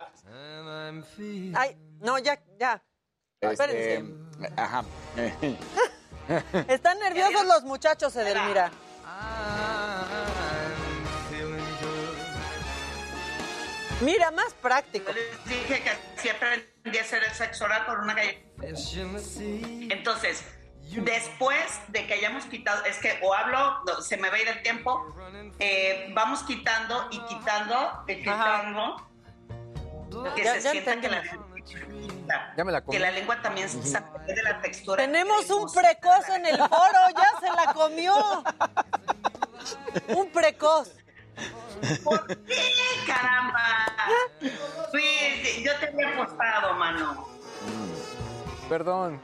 Ay, 1.56 1.78
no, 2.00 2.18
ya, 2.20 2.40
ya. 2.60 2.82
Espérense. 3.42 3.94
Este, 4.42 4.54
ajá. 4.62 4.84
Están 6.68 7.00
nerviosos 7.00 7.46
los 7.46 7.64
muchachos, 7.64 8.16
Edelmira. 8.16 8.72
Mira, 14.02 14.32
más 14.32 14.54
práctico. 14.62 15.12
Les 15.12 15.46
dije 15.46 15.82
que 15.84 15.92
siempre 16.22 16.48
aprendí 16.78 16.98
a 16.98 17.02
hacer 17.02 17.24
el 17.24 17.32
sexo 17.34 17.66
oral 17.66 17.86
con 17.86 18.00
una 18.02 18.14
galleta. 18.14 18.40
Entonces, 19.90 20.44
después 20.92 21.80
de 21.90 22.08
que 22.08 22.14
hayamos 22.14 22.46
quitado, 22.46 22.84
es 22.86 22.98
que 22.98 23.20
o 23.22 23.34
hablo, 23.34 23.84
no, 23.86 24.02
se 24.02 24.18
me 24.18 24.30
va 24.30 24.38
a 24.38 24.40
ir 24.40 24.48
el 24.48 24.62
tiempo, 24.64 25.14
eh, 25.60 26.12
vamos 26.14 26.44
quitando 26.44 27.08
y 27.12 27.20
quitando, 27.26 28.04
y 28.08 28.16
quitando, 28.18 29.08
que 30.36 30.44
Ya- 30.44 30.54
se 30.56 30.62
ya 30.62 30.72
sienta 30.72 31.00
que 31.02 31.10
la, 31.10 31.24
Ya 32.58 32.64
me 32.64 32.72
la 32.72 32.82
comí. 32.82 32.98
que 32.98 33.04
la 33.04 33.12
lengua 33.12 33.42
también 33.42 33.68
se 33.70 33.84
sacude 33.84 34.34
de 34.34 34.44
la 34.44 34.62
textura. 34.62 35.04
Tenemos 35.04 35.50
un 35.50 35.72
precoz 35.72 36.30
en 36.30 36.46
el 36.46 36.58
foro, 36.58 37.00
ya 37.16 37.40
se 37.40 37.48
la 37.54 37.74
comió. 37.74 38.44
Un 40.10 40.32
precoz. 40.32 40.92
¡Sí, 41.82 43.06
caramba! 43.08 43.86
Luis, 44.94 45.64
yo 45.64 45.76
te 45.80 45.88
había 45.88 46.10
apostado, 46.10 46.74
mano. 46.74 47.28
Perdón. 48.68 49.20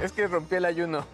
Es 0.00 0.12
que 0.12 0.26
rompí 0.26 0.56
el 0.56 0.64
ayuno. 0.64 1.06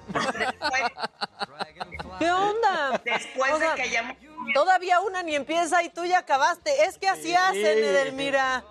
¿Qué 2.19 2.31
onda? 2.31 3.01
Después 3.05 3.53
O 3.53 3.59
de 3.59 3.67
que 3.75 3.83
hayamos... 3.83 4.17
Todavía 4.55 5.01
una 5.01 5.23
ni 5.23 5.35
empieza 5.35 5.83
y 5.83 5.91
tú 5.91 6.05
ya 6.05 6.21
acabaste. 6.21 6.85
Es 6.85 6.97
que 6.99 7.09
así 7.09 7.35
hacen, 7.35 7.65
Edelmira. 7.65 8.63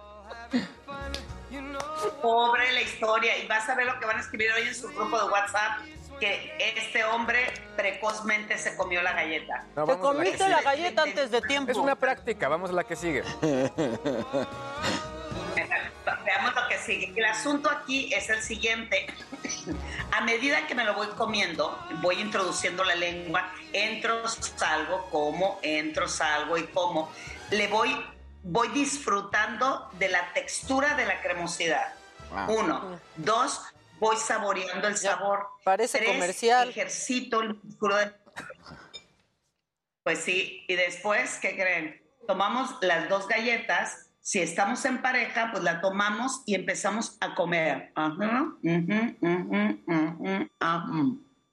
Pobre 2.22 2.72
la 2.72 2.82
historia. 2.82 3.38
Y 3.38 3.48
vas 3.48 3.68
a 3.70 3.76
ver 3.76 3.86
lo 3.86 4.00
que 4.00 4.06
van 4.06 4.18
a 4.18 4.22
escribir 4.22 4.52
hoy 4.54 4.68
en 4.68 4.76
su 4.76 4.88
grupo 4.88 5.18
de 5.18 5.26
WhatsApp, 5.30 5.82
que 6.20 6.56
este 6.78 7.04
hombre 7.04 7.40
precozmente 7.76 8.58
se 8.58 8.76
comió 8.76 9.02
la 9.02 9.14
galleta. 9.14 9.66
No, 9.76 9.86
Te 9.86 9.94
la 9.94 10.00
comiste 10.00 10.50
la 10.50 10.62
galleta 10.62 11.04
antes 11.04 11.32
de 11.32 11.42
tiempo. 11.42 11.72
Es 11.72 11.78
una 11.78 11.96
práctica, 11.96 12.48
vamos 12.48 12.70
a 12.70 12.74
la 12.74 12.84
que 12.84 12.96
sigue. 12.96 13.24
Veamos 16.26 16.56
lo 16.56 16.68
que 16.68 16.78
sigue. 16.80 17.14
El 17.16 17.26
asunto 17.26 17.70
aquí 17.70 18.14
es 18.14 18.30
el 18.30 18.42
siguiente. 18.42 19.08
A 20.12 20.22
medida 20.22 20.68
que 20.68 20.76
me 20.76 20.84
lo 20.84 20.94
voy 20.94 21.08
comiendo, 21.10 21.78
voy 22.02 22.20
introduciendo 22.20 22.84
la 22.84 22.96
lengua, 22.96 23.52
entro, 23.74 24.28
salgo, 24.28 25.08
como, 25.10 25.60
entro, 25.62 26.08
salgo 26.08 26.58
y 26.58 26.64
como. 26.68 27.12
Le 27.52 27.68
voy, 27.68 27.96
voy 28.44 28.70
disfrutando 28.70 29.90
de 29.94 30.10
la 30.10 30.34
textura 30.34 30.96
de 30.96 31.06
la 31.06 31.22
cremosidad. 31.22 31.94
Ah. 32.34 32.48
Uno. 32.50 33.00
Dos, 33.18 33.62
voy 34.00 34.18
saboreando 34.18 34.88
el 34.88 34.98
sabor. 34.98 35.48
parece 35.64 36.00
Tres, 36.00 36.12
comercial. 36.12 36.70
Ejercito 36.70 37.42
el 37.42 37.56
músculo 37.56 37.98
de... 37.98 38.14
Pues 40.04 40.20
sí, 40.20 40.64
y 40.68 40.76
después, 40.76 41.40
¿qué 41.42 41.56
creen? 41.56 42.02
Tomamos 42.28 42.76
las 42.82 43.10
dos 43.10 43.28
galletas, 43.28 44.02
Si 44.22 44.40
estamos 44.40 44.84
en 44.86 45.04
pareja, 45.04 45.50
pues 45.52 45.64
la 45.64 45.82
tomamos 45.82 46.42
y 46.48 46.56
empezamos 46.56 47.16
a 47.22 47.36
comer. 47.36 47.92
Ajá. 47.94 48.56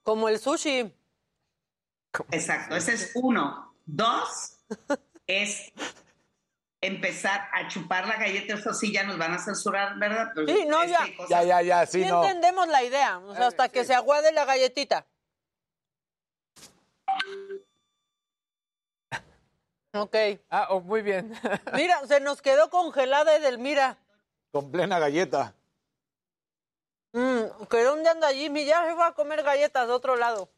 Como 0.02 0.28
el 0.30 0.38
sushi. 0.38 0.90
Exacto, 2.30 2.76
ese 2.76 2.94
es 2.94 3.12
uno. 3.14 3.74
Dos 3.84 4.58
es 5.26 5.70
empezar 6.82 7.48
a 7.52 7.68
chupar 7.68 8.06
la 8.06 8.16
galleta. 8.16 8.54
Eso 8.54 8.74
sí, 8.74 8.92
ya 8.92 9.04
nos 9.04 9.16
van 9.16 9.32
a 9.32 9.38
censurar, 9.38 9.98
¿verdad? 9.98 10.32
Pero 10.34 10.46
Sí, 10.48 10.66
no, 10.66 10.84
ya. 10.84 11.06
Ya, 11.30 11.42
ya, 11.42 11.62
ya, 11.62 11.86
sí, 11.86 12.02
Sí 12.02 12.10
no. 12.10 12.22
entendemos 12.22 12.68
la 12.68 12.82
idea, 12.82 13.18
o 13.18 13.34
sea, 13.34 13.46
hasta 13.46 13.68
que 13.70 13.84
se 13.84 13.94
aguade 13.94 14.32
la 14.32 14.44
galletita. 14.44 15.06
Ok. 19.94 20.16
Ah, 20.48 20.68
oh, 20.70 20.80
muy 20.80 21.02
bien. 21.02 21.32
Mira, 21.74 22.06
se 22.06 22.20
nos 22.20 22.40
quedó 22.40 22.70
congelada 22.70 23.36
Edelmira. 23.36 23.98
Con 24.50 24.70
plena 24.70 24.98
galleta. 24.98 25.54
Mm, 27.12 27.66
¿que 27.70 27.82
dónde 27.84 28.08
anda 28.08 28.32
Jimmy? 28.32 28.64
Ya 28.64 28.86
se 28.86 28.94
fue 28.94 29.04
a 29.04 29.12
comer 29.12 29.42
galletas 29.42 29.86
de 29.86 29.92
otro 29.92 30.16
lado. 30.16 30.48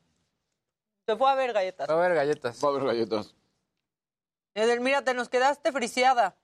Se 1.06 1.16
fue 1.16 1.28
a 1.30 1.34
ver 1.34 1.52
galletas. 1.52 1.88
Va 1.88 1.94
a 1.94 1.96
haber 1.98 2.14
galletas. 2.14 2.64
Va 2.64 2.68
a 2.68 2.70
haber 2.70 2.84
galletas. 2.84 3.34
Edelmira, 4.54 5.02
te 5.02 5.14
nos 5.14 5.28
quedaste 5.28 5.72
friciada. 5.72 6.36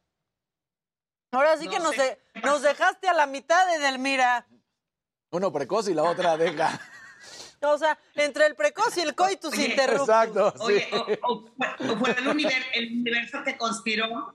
Ahora 1.32 1.56
sí 1.56 1.66
No 1.66 1.70
que 1.70 1.78
nos, 1.78 1.96
de- 1.96 2.18
nos 2.42 2.62
dejaste 2.62 3.08
a 3.08 3.14
la 3.14 3.26
mitad, 3.26 3.72
Edelmira. 3.74 4.46
Uno 5.30 5.52
precoz 5.52 5.88
y 5.88 5.94
la 5.94 6.02
otra 6.02 6.36
deja. 6.36 6.80
O 7.62 7.78
sea, 7.78 7.98
entre 8.14 8.46
el 8.46 8.56
precoz 8.56 8.96
y 8.96 9.00
el 9.02 9.14
coitus 9.14 9.52
Oye, 9.52 9.66
interruptus. 9.66 10.08
Exacto, 10.08 10.52
sí. 10.56 10.62
Oye, 10.64 10.88
o, 11.22 11.32
o 11.32 11.34
o 11.92 11.96
fue 11.98 12.10
el, 12.12 12.26
univer- 12.26 12.66
el 12.74 12.86
universo 13.00 13.42
que 13.44 13.56
conspiró. 13.56 14.34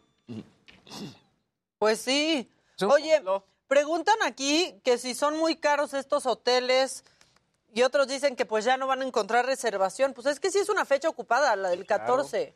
Pues 1.80 2.00
sí. 2.00 2.50
Oye, 2.88 3.22
preguntan 3.68 4.16
aquí 4.24 4.80
que 4.84 4.98
si 4.98 5.16
son 5.16 5.38
muy 5.38 5.56
caros 5.58 5.94
estos 5.94 6.26
hoteles 6.28 7.04
y 7.74 7.82
otros 7.82 8.08
dicen 8.08 8.36
que 8.36 8.45
pues 8.45 8.64
ya 8.64 8.78
no 8.78 8.88
van 8.88 9.02
a 9.02 9.06
encontrar 9.06 9.45
reservación. 9.45 10.14
Pues 10.14 10.28
es 10.28 10.40
que 10.40 10.52
sí 10.52 10.60
es 10.60 10.70
una 10.70 10.86
fecha 10.86 11.10
ocupada, 11.10 11.56
la 11.56 11.70
del 11.70 11.86
14. 11.86 12.56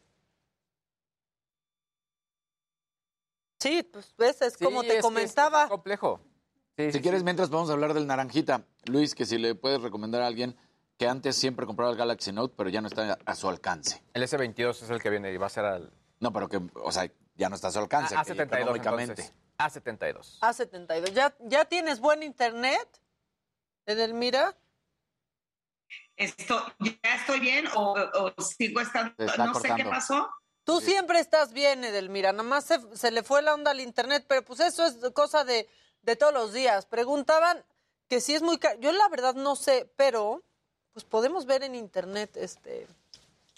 Sí, 3.59 3.83
pues 3.83 4.13
ves, 4.17 4.41
es 4.41 4.53
Sí, 4.53 4.63
como 4.63 4.81
te 4.83 4.97
es- 4.97 5.01
comentaba. 5.01 5.63
Es 5.63 5.69
complejo. 5.69 6.21
Sí, 6.77 6.85
Si 6.87 6.91
sí, 6.93 7.01
quieres, 7.01 7.21
sí. 7.21 7.25
mientras 7.25 7.49
podemos 7.49 7.69
hablar 7.69 7.93
del 7.93 8.07
naranjita. 8.07 8.65
Luis, 8.85 9.13
que 9.15 9.25
si 9.25 9.37
le 9.37 9.53
puedes 9.55 9.81
recomendar 9.81 10.21
a 10.21 10.27
alguien 10.27 10.57
que 10.97 11.07
antes 11.07 11.35
siempre 11.35 11.65
compraba 11.65 11.91
el 11.91 11.97
Galaxy 11.97 12.31
Note, 12.31 12.53
pero 12.57 12.69
ya 12.69 12.81
no 12.81 12.87
está 12.87 13.17
a 13.25 13.35
su 13.35 13.49
alcance. 13.49 14.01
El 14.13 14.23
S22 14.23 14.81
es 14.83 14.89
el 14.89 15.01
que 15.01 15.09
viene 15.09 15.31
y 15.31 15.37
va 15.37 15.47
a 15.47 15.49
ser 15.49 15.65
al 15.65 15.91
No, 16.21 16.31
pero 16.33 16.47
que, 16.49 16.61
o 16.75 16.91
sea, 16.91 17.09
ya 17.35 17.49
no 17.49 17.55
está 17.55 17.69
a 17.69 17.71
su 17.71 17.79
alcance. 17.79 18.15
A- 18.15 18.23
que 18.23 18.33
A72 18.33 18.55
económicamente. 18.61 19.21
entonces. 19.21 19.33
A72. 19.57 20.39
A72. 20.39 21.11
¿Ya, 21.13 21.35
¿Ya 21.45 21.65
tienes 21.65 21.99
buen 21.99 22.23
internet, 22.23 22.87
Edelmira? 23.85 24.57
Esto, 26.15 26.61
¿Ya 26.79 27.15
estoy 27.15 27.39
bien 27.39 27.65
o, 27.75 27.93
o 28.37 28.41
sigo 28.41 28.79
estando? 28.81 29.13
No 29.37 29.53
sé 29.55 29.69
qué 29.75 29.85
pasó. 29.85 30.29
Tú 30.69 30.81
siempre 30.81 31.19
estás 31.19 31.51
bien, 31.53 31.83
Edelmira. 31.83 32.31
Nada 32.31 32.43
más 32.43 32.65
se, 32.65 32.79
se 32.95 33.11
le 33.11 33.23
fue 33.23 33.41
la 33.41 33.53
onda 33.53 33.71
al 33.71 33.79
internet, 33.81 34.25
pero 34.27 34.43
pues 34.45 34.59
eso 34.59 34.85
es 34.85 34.95
cosa 35.13 35.43
de, 35.43 35.67
de 36.03 36.15
todos 36.15 36.33
los 36.33 36.53
días. 36.53 36.85
Preguntaban 36.85 37.63
que 38.07 38.21
si 38.21 38.35
es 38.35 38.41
muy 38.41 38.57
caro. 38.57 38.79
Yo 38.79 38.91
la 38.91 39.07
verdad 39.09 39.33
no 39.35 39.55
sé, 39.55 39.91
pero 39.95 40.43
pues 40.93 41.05
podemos 41.05 41.45
ver 41.45 41.63
en 41.63 41.75
internet 41.75 42.35
este 42.37 42.87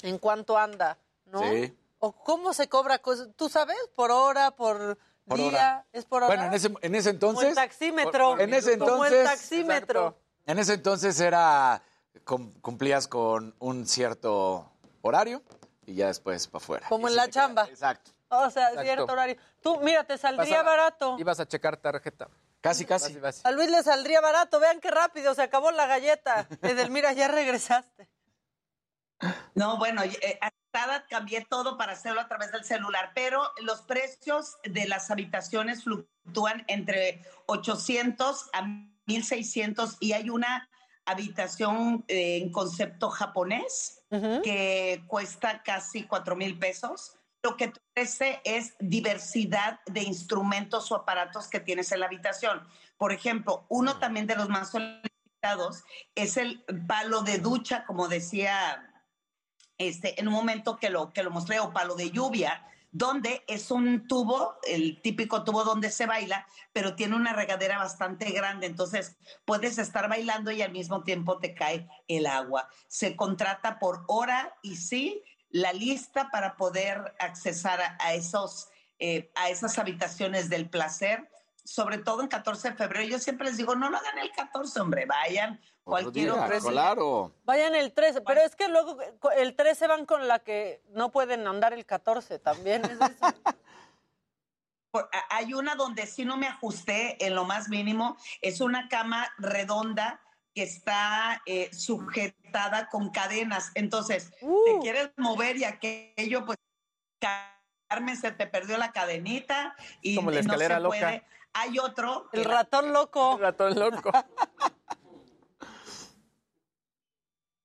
en 0.04 0.18
cuánto 0.18 0.58
anda, 0.58 0.98
¿no? 1.26 1.42
Sí. 1.42 1.76
O 2.00 2.12
cómo 2.14 2.54
se 2.54 2.68
cobra 2.68 3.00
cosas. 3.00 3.30
¿Tú 3.36 3.50
sabes? 3.50 3.78
¿Por 3.96 4.10
hora? 4.12 4.52
¿Por, 4.52 4.98
Por 5.28 5.38
día? 5.38 5.48
hora. 5.48 5.86
¿Es 5.94 6.06
por 6.06 6.24
hora? 6.24 6.28
Bueno, 6.36 6.46
en 6.46 6.54
ese, 6.54 6.74
en 6.82 6.96
ese 6.96 7.20
Como 7.20 7.42
el 7.42 7.48
entonces. 7.48 7.56
taxímetro. 7.56 8.40
En 8.40 8.54
ese 8.54 8.78
Como 8.80 9.06
el 9.06 9.14
entonces. 9.14 9.24
taxímetro. 9.40 10.18
En 10.46 10.60
ese 10.60 10.74
entonces 10.74 11.20
era. 11.20 11.84
cum- 12.26 12.54
cumplías 12.62 13.08
con 13.08 13.54
un 13.60 13.86
cierto 13.86 14.72
horario 15.04 15.44
y 15.86 15.96
ya 15.96 16.08
después 16.08 16.48
para 16.48 16.64
afuera. 16.64 16.86
Como 16.90 17.08
en 17.08 17.16
la 17.16 17.30
chamba. 17.30 17.66
Exacto. 17.66 18.12
O 18.30 18.50
sea, 18.50 18.70
Exacto. 18.70 18.82
cierto 18.84 19.12
horario. 19.12 19.36
Tú, 19.62 19.80
mira, 19.82 20.04
te 20.06 20.18
saldría 20.18 20.62
a- 20.62 20.64
barato. 20.64 21.18
Ibas 21.20 21.40
a 21.40 21.48
checar 21.48 21.78
tarjeta. 21.78 22.30
Casi, 22.62 22.86
casi. 22.86 23.06
Vas 23.06 23.18
y 23.18 23.20
vas. 23.20 23.46
A 23.46 23.52
Luis 23.52 23.70
le 23.70 23.82
saldría 23.84 24.22
barato. 24.22 24.60
Vean 24.60 24.80
qué 24.80 24.92
rápido 24.92 25.34
se 25.34 25.42
acabó 25.42 25.72
la 25.72 25.88
galleta. 25.88 26.48
Edelmira, 26.62 27.12
ya 27.14 27.28
regresaste. 27.28 28.08
No, 29.54 29.78
bueno, 29.78 30.04
eh, 30.04 30.40
hasta 30.42 31.06
cambié 31.08 31.46
todo 31.50 31.78
para 31.78 31.94
hacerlo 31.94 32.22
a 32.22 32.28
través 32.28 32.52
del 32.52 32.64
celular, 32.64 33.12
pero 33.14 33.44
los 33.62 33.82
precios 33.82 34.58
de 34.64 34.88
las 34.88 35.12
habitaciones 35.12 35.84
fluctúan 35.84 36.64
entre 36.68 37.22
800 37.48 38.50
a 38.54 38.62
1600 39.06 39.98
y 40.00 40.14
hay 40.14 40.30
una 40.30 40.70
habitación 41.06 42.06
eh, 42.08 42.38
en 42.38 42.52
concepto 42.52 43.10
japonés 43.10 44.01
que 44.44 45.04
cuesta 45.08 45.64
casi 45.64 46.04
4 46.04 46.36
mil 46.36 46.60
pesos. 46.60 47.18
Lo 47.44 47.58
que 47.58 47.70
te 47.70 47.80
ofrece 47.92 48.42
es 48.44 48.76
diversidad 48.80 49.80
de 49.86 50.04
instrumentos 50.04 50.92
o 50.92 50.96
aparatos 50.96 51.48
que 51.48 51.60
tienes 51.60 51.92
en 51.92 52.02
la 52.02 52.06
habitación. 52.06 52.68
Por 52.98 53.14
ejemplo, 53.14 53.66
uno 53.70 53.98
también 53.98 54.28
de 54.28 54.36
los 54.36 54.50
más 54.50 54.70
solicitados 54.72 55.84
es 56.14 56.38
el 56.38 56.64
palo 56.88 57.24
de 57.24 57.40
ducha, 57.40 57.86
como 57.86 58.08
decía 58.08 58.88
este, 59.78 60.20
en 60.20 60.28
un 60.28 60.34
momento 60.36 60.78
que 60.78 60.92
lo, 60.92 61.12
que 61.12 61.24
lo 61.24 61.32
mostré, 61.32 61.60
o 61.60 61.74
palo 61.74 61.96
de 61.96 62.12
lluvia, 62.12 62.64
donde 62.92 63.44
es 63.48 63.72
un 63.72 64.08
tubo, 64.08 64.58
el 64.64 65.02
típico 65.02 65.44
tubo 65.44 65.64
donde 65.64 65.90
se 65.90 66.06
baila, 66.06 66.46
pero 66.74 66.96
tiene 66.96 67.16
una 67.16 67.34
regadera 67.34 67.78
bastante 67.78 68.32
grande, 68.32 68.68
entonces 68.68 69.18
puedes 69.46 69.78
estar 69.78 70.10
bailando 70.10 70.52
y 70.52 70.62
al 70.62 70.72
mismo 70.72 71.04
tiempo 71.04 71.40
te 71.40 71.56
cae 71.56 71.88
el 72.08 72.28
agua. 72.28 72.68
Se 72.88 73.16
contrata 73.16 73.80
por 73.80 74.04
hora 74.08 74.54
y 74.62 74.76
sí, 74.76 75.24
la 75.50 75.72
lista 75.74 76.30
para 76.32 76.58
poder 76.58 77.16
accesar 77.20 77.80
a, 78.00 78.14
esos, 78.14 78.70
eh, 79.00 79.32
a 79.36 79.50
esas 79.50 79.78
habitaciones 79.80 80.50
del 80.50 80.70
placer, 80.70 81.30
sobre 81.64 81.98
todo 82.00 82.22
en 82.22 82.28
14 82.28 82.72
de 82.72 82.76
febrero. 82.76 83.06
Yo 83.06 83.20
siempre 83.20 83.48
les 83.48 83.58
digo, 83.58 83.76
no 83.76 83.90
lo 83.90 83.98
hagan 83.98 84.18
el 84.20 84.32
14, 84.32 84.80
hombre, 84.80 85.06
vayan 85.06 85.62
cualquier 85.84 86.34
día, 86.34 86.46
otro. 86.46 86.70
Claro. 86.70 87.36
Vayan 87.44 87.76
el 87.76 87.94
13, 87.94 88.22
pero 88.22 88.42
es 88.42 88.56
que 88.56 88.68
luego 88.68 88.98
el 89.36 89.56
13 89.56 89.88
van 89.88 90.06
con 90.06 90.28
la 90.28 90.40
que 90.40 90.82
no 90.90 91.12
pueden 91.12 91.48
andar 91.48 91.74
el 91.74 91.86
14 91.86 92.40
también. 92.40 92.84
es 92.86 92.92
eso. 92.92 93.02
Hay 95.30 95.54
una 95.54 95.76
donde 95.76 96.06
sí 96.06 96.26
no 96.26 96.36
me 96.36 96.48
ajusté 96.48 97.26
en 97.26 97.34
lo 97.34 97.46
más 97.46 97.70
mínimo. 97.70 98.18
Es 98.42 98.60
una 98.60 98.90
cama 98.90 99.32
redonda 99.38 100.20
que 100.54 100.64
está 100.64 101.42
eh, 101.46 101.70
sujetada 101.74 102.90
con 102.90 103.10
cadenas. 103.10 103.72
Entonces, 103.76 104.32
te 104.42 104.80
quieres 104.82 105.12
mover 105.16 105.56
y 105.56 105.64
aquello, 105.64 106.46
pues, 106.46 106.58
Carmen, 107.88 108.18
se 108.18 108.32
te 108.32 108.48
perdió 108.48 108.78
la 108.78 108.92
cadenita 108.92 109.76
y 110.02 110.16
Como 110.16 110.32
la 110.32 110.42
no 110.42 110.42
escalera 110.42 110.76
se 110.76 110.82
loca. 110.82 110.98
puede. 111.00 111.24
Hay 111.54 111.78
otro. 111.80 112.30
El 112.32 112.46
ratón 112.46 112.94
loco. 112.94 113.34
El 113.36 113.40
ratón 113.42 113.80
loco. 113.80 114.12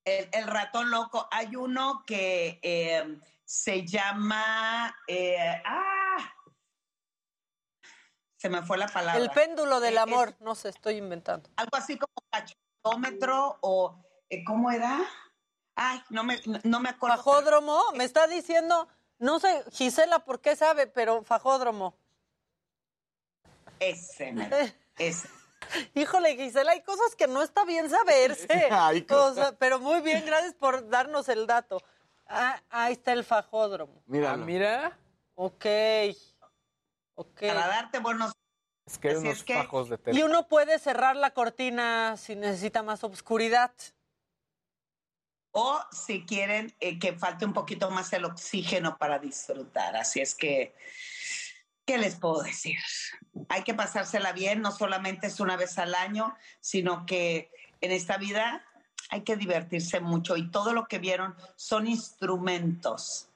El, 0.04 0.28
el 0.32 0.46
ratón 0.46 0.90
loco. 0.90 1.26
Hay 1.32 1.56
uno 1.56 2.04
que 2.06 2.60
eh, 2.62 3.20
se 3.44 3.84
llama. 3.84 4.94
eh, 5.08 5.60
¡Ah! 5.64 6.32
Se 8.36 8.48
me 8.48 8.62
fue 8.62 8.78
la 8.78 8.86
palabra. 8.86 9.20
El 9.20 9.30
péndulo 9.30 9.80
del 9.80 9.94
Eh, 9.94 9.98
amor. 9.98 10.28
es 10.30 10.40
No 10.40 10.54
sé, 10.54 10.68
estoy 10.68 10.96
inventando. 10.96 11.50
algo 11.56 11.76
así 11.76 11.98
como 11.98 12.12
cachotómetro 12.30 13.58
o. 13.62 14.00
eh, 14.30 14.44
¿Cómo 14.44 14.70
era? 14.70 15.00
Ay, 15.74 16.00
no 16.10 16.22
me, 16.22 16.40
no, 16.46 16.58
no 16.62 16.80
me 16.80 16.90
acuerdo. 16.90 17.16
Fajódromo, 17.16 17.82
me 17.94 18.04
está 18.04 18.26
diciendo, 18.28 18.88
no 19.18 19.40
sé, 19.40 19.64
Gisela, 19.72 20.20
por 20.20 20.40
qué 20.40 20.54
sabe, 20.56 20.86
pero 20.86 21.24
fajódromo. 21.24 21.98
Ese, 23.80 24.28
Eh. 24.28 24.74
ese. 24.98 25.28
Híjole, 25.94 26.36
Gisela, 26.36 26.72
hay 26.72 26.82
cosas 26.82 27.16
que 27.16 27.26
no 27.26 27.42
está 27.42 27.64
bien 27.64 27.88
saberse. 27.90 28.46
Pero 29.58 29.80
muy 29.80 30.00
bien, 30.00 30.24
gracias 30.24 30.54
por 30.54 30.88
darnos 30.88 31.28
el 31.28 31.46
dato. 31.46 31.82
Ah, 32.28 32.60
ahí 32.70 32.92
está 32.92 33.12
el 33.12 33.24
fajódromo. 33.24 34.02
Mira, 34.06 34.32
Ah, 34.32 34.36
mira. 34.36 34.98
Ok. 35.34 35.66
Ok. 37.14 37.40
Para 37.40 37.66
darte 37.68 37.98
buenos. 37.98 38.32
Es 38.86 38.98
que 38.98 39.08
hay 39.08 39.16
unos 39.16 39.38
es 39.38 39.44
que- 39.44 39.54
fajos 39.54 39.88
de 39.88 39.98
Y 40.12 40.22
uno 40.22 40.46
puede 40.48 40.78
cerrar 40.78 41.16
la 41.16 41.30
cortina 41.32 42.16
si 42.16 42.36
necesita 42.36 42.82
más 42.82 43.02
obscuridad. 43.04 43.72
O 45.52 45.80
si 45.90 46.24
quieren 46.26 46.74
eh, 46.80 46.98
que 46.98 47.14
falte 47.14 47.44
un 47.46 47.54
poquito 47.54 47.90
más 47.90 48.12
el 48.12 48.24
oxígeno 48.26 48.98
para 48.98 49.18
disfrutar. 49.18 49.96
Así 49.96 50.20
es 50.20 50.34
que, 50.34 50.74
¿qué 51.86 51.98
les 51.98 52.16
puedo 52.16 52.42
decir? 52.42 52.78
Hay 53.48 53.62
que 53.62 53.74
pasársela 53.74 54.32
bien, 54.32 54.60
no 54.60 54.72
solamente 54.72 55.28
es 55.28 55.40
una 55.40 55.56
vez 55.56 55.78
al 55.78 55.94
año, 55.94 56.36
sino 56.60 57.06
que 57.06 57.50
en 57.80 57.92
esta 57.92 58.18
vida 58.18 58.64
hay 59.08 59.22
que 59.22 59.36
divertirse 59.36 60.00
mucho 60.00 60.36
y 60.36 60.50
todo 60.50 60.72
lo 60.72 60.88
que 60.88 60.98
vieron 60.98 61.34
son 61.54 61.86
instrumentos 61.86 63.28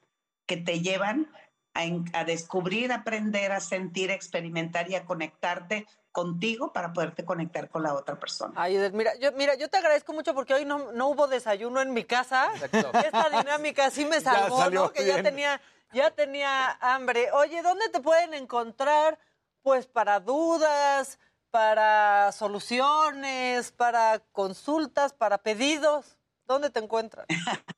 que 0.45 0.57
te 0.57 0.81
llevan 0.81 1.31
a, 1.73 1.83
a 2.13 2.25
descubrir, 2.25 2.91
aprender, 2.91 3.53
a 3.53 3.61
sentir, 3.61 4.11
experimentar 4.11 4.89
y 4.91 4.95
a 4.95 5.05
conectarte 5.05 5.87
contigo 6.11 6.73
para 6.73 6.93
poderte 6.93 7.23
conectar 7.23 7.69
con 7.69 7.83
la 7.83 7.93
otra 7.93 8.19
persona. 8.19 8.53
Ay, 8.55 8.77
mira, 8.93 9.17
yo, 9.19 9.31
mira, 9.33 9.55
yo 9.55 9.69
te 9.69 9.77
agradezco 9.77 10.13
mucho 10.13 10.33
porque 10.33 10.53
hoy 10.53 10.65
no, 10.65 10.91
no 10.91 11.07
hubo 11.07 11.27
desayuno 11.27 11.81
en 11.81 11.93
mi 11.93 12.03
casa. 12.03 12.49
Esta 12.61 13.29
dinámica 13.29 13.89
sí 13.89 14.05
me 14.05 14.19
salvó, 14.19 14.69
¿no? 14.69 14.91
Que 14.91 15.05
ya 15.05 15.15
bien. 15.15 15.23
tenía, 15.23 15.61
ya 15.93 16.11
tenía 16.11 16.71
hambre. 16.81 17.31
Oye, 17.31 17.61
¿dónde 17.61 17.87
te 17.89 18.01
pueden 18.01 18.33
encontrar? 18.33 19.17
Pues 19.61 19.87
para 19.87 20.19
dudas, 20.19 21.19
para 21.51 22.31
soluciones, 22.31 23.71
para 23.71 24.19
consultas, 24.31 25.13
para 25.13 25.37
pedidos. 25.39 26.17
¿Dónde 26.45 26.69
te 26.69 26.79
encuentran? 26.79 27.25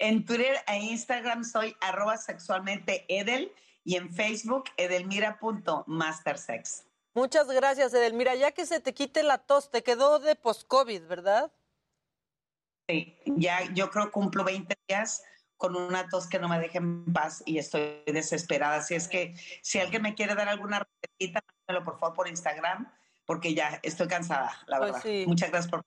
En 0.00 0.24
Twitter 0.24 0.54
e 0.68 0.76
Instagram 0.76 1.42
soy 1.42 1.74
arroba 1.80 2.16
sexualmente 2.16 3.04
Edel 3.08 3.52
y 3.82 3.96
en 3.96 4.14
Facebook 4.14 4.66
edelmira.mastersex. 4.76 6.84
Muchas 7.14 7.48
gracias, 7.48 7.92
Edelmira. 7.92 8.36
Ya 8.36 8.52
que 8.52 8.64
se 8.64 8.78
te 8.78 8.94
quite 8.94 9.24
la 9.24 9.38
tos, 9.38 9.72
te 9.72 9.82
quedó 9.82 10.20
de 10.20 10.36
post-COVID, 10.36 11.02
¿verdad? 11.08 11.50
Sí, 12.88 13.18
ya 13.26 13.64
yo 13.74 13.90
creo 13.90 14.12
cumplo 14.12 14.44
20 14.44 14.72
días 14.86 15.24
con 15.58 15.76
una 15.76 16.08
tos 16.08 16.26
que 16.28 16.38
no 16.38 16.48
me 16.48 16.58
deja 16.58 16.78
en 16.78 17.12
paz 17.12 17.42
y 17.44 17.58
estoy 17.58 18.02
desesperada. 18.06 18.76
Así 18.76 18.94
es 18.94 19.08
que 19.08 19.34
si 19.60 19.78
alguien 19.78 20.00
me 20.02 20.14
quiere 20.14 20.34
dar 20.34 20.48
alguna 20.48 20.78
recetita, 21.02 21.44
mándamelo 21.46 21.84
por 21.84 21.98
favor 21.98 22.16
por 22.16 22.28
Instagram, 22.28 22.90
porque 23.26 23.52
ya 23.52 23.78
estoy 23.82 24.08
cansada, 24.08 24.56
la 24.66 24.78
Pues 24.78 24.92
verdad. 24.92 25.02
sí. 25.02 25.24
Muchas 25.26 25.50
gracias 25.50 25.70
por... 25.70 25.82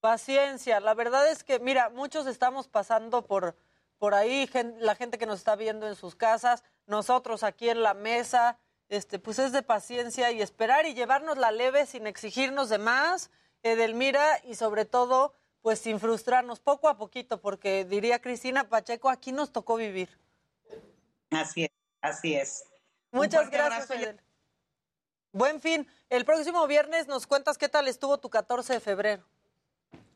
Paciencia, 0.00 0.78
la 0.78 0.94
verdad 0.94 1.28
es 1.30 1.42
que, 1.42 1.58
mira, 1.58 1.90
muchos 1.90 2.26
estamos 2.28 2.68
pasando 2.68 3.26
por, 3.26 3.56
por 3.98 4.14
ahí, 4.14 4.48
la 4.78 4.94
gente 4.94 5.18
que 5.18 5.26
nos 5.26 5.40
está 5.40 5.56
viendo 5.56 5.88
en 5.88 5.96
sus 5.96 6.14
casas, 6.14 6.62
nosotros 6.86 7.42
aquí 7.42 7.68
en 7.68 7.82
la 7.82 7.94
mesa, 7.94 8.58
este, 8.88 9.18
pues 9.18 9.40
es 9.40 9.50
de 9.50 9.62
paciencia 9.62 10.30
y 10.30 10.40
esperar 10.40 10.86
y 10.86 10.94
llevarnos 10.94 11.36
la 11.36 11.50
leve 11.50 11.84
sin 11.84 12.06
exigirnos 12.06 12.68
de 12.68 12.78
más, 12.78 13.30
Edelmira, 13.64 14.40
y 14.44 14.54
sobre 14.54 14.84
todo, 14.84 15.34
pues 15.62 15.78
sin 15.80 16.00
frustrarnos 16.00 16.60
poco 16.60 16.88
a 16.88 16.96
poquito, 16.96 17.40
porque 17.40 17.84
diría 17.84 18.20
Cristina 18.20 18.68
Pacheco, 18.68 19.08
aquí 19.10 19.32
nos 19.32 19.52
tocó 19.52 19.76
vivir. 19.76 20.08
Así 21.30 21.64
es, 21.64 21.70
así 22.00 22.34
es. 22.34 22.64
Muchas 23.10 23.50
gracias, 23.50 23.90
abrazo. 23.90 24.18
Buen 25.32 25.60
fin. 25.60 25.86
El 26.08 26.24
próximo 26.24 26.66
viernes 26.66 27.06
nos 27.06 27.26
cuentas 27.26 27.58
qué 27.58 27.68
tal 27.68 27.86
estuvo 27.88 28.18
tu 28.18 28.30
14 28.30 28.74
de 28.74 28.80
febrero. 28.80 29.24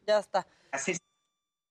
Ya 0.06 0.18
está. 0.18 0.46
Así 0.70 0.96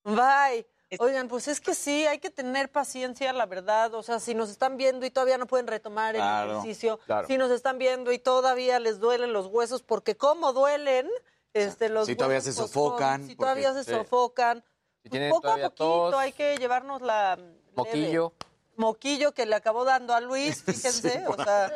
Bye. 0.04 0.66
Oigan, 0.98 1.28
pues 1.28 1.48
es 1.48 1.60
que 1.60 1.74
sí, 1.74 2.06
hay 2.06 2.18
que 2.18 2.28
tener 2.28 2.70
paciencia, 2.70 3.32
la 3.32 3.46
verdad. 3.46 3.94
O 3.94 4.02
sea, 4.02 4.20
si 4.20 4.34
nos 4.34 4.50
están 4.50 4.76
viendo 4.76 5.06
y 5.06 5.10
todavía 5.10 5.38
no 5.38 5.46
pueden 5.46 5.66
retomar 5.66 6.14
el 6.14 6.20
Claro, 6.20 6.52
ejercicio, 6.52 6.98
claro. 7.06 7.26
si 7.26 7.38
nos 7.38 7.50
están 7.50 7.78
viendo 7.78 8.12
y 8.12 8.18
todavía 8.18 8.78
les 8.78 9.00
duelen 9.00 9.32
los 9.32 9.46
huesos, 9.46 9.82
porque 9.82 10.16
cómo 10.16 10.52
duelen, 10.52 11.08
este, 11.54 11.88
los 11.88 12.06
Si 12.06 12.16
todavía 12.16 12.40
se 12.40 12.52
sofocan, 12.52 13.26
Si 13.26 13.36
todavía 13.36 13.72
se 13.72 13.84
sí. 13.84 13.90
sofocan. 13.90 14.64
Si 15.02 15.08
Pues 15.08 15.30
poco 15.30 15.48
a 15.48 15.56
poquito 15.56 15.70
tos, 15.70 16.14
hay 16.14 16.32
que 16.32 16.56
llevarnos 16.58 17.02
la 17.02 17.36
leve. 17.36 17.58
moquillo. 17.74 18.32
Moquillo 18.76 19.32
que 19.32 19.44
le 19.46 19.54
acabó 19.54 19.84
dando 19.84 20.14
a 20.14 20.20
Luis, 20.20 20.62
fíjense, 20.64 21.10
Sí, 21.10 21.18
o 21.26 21.34
sea, 21.44 21.70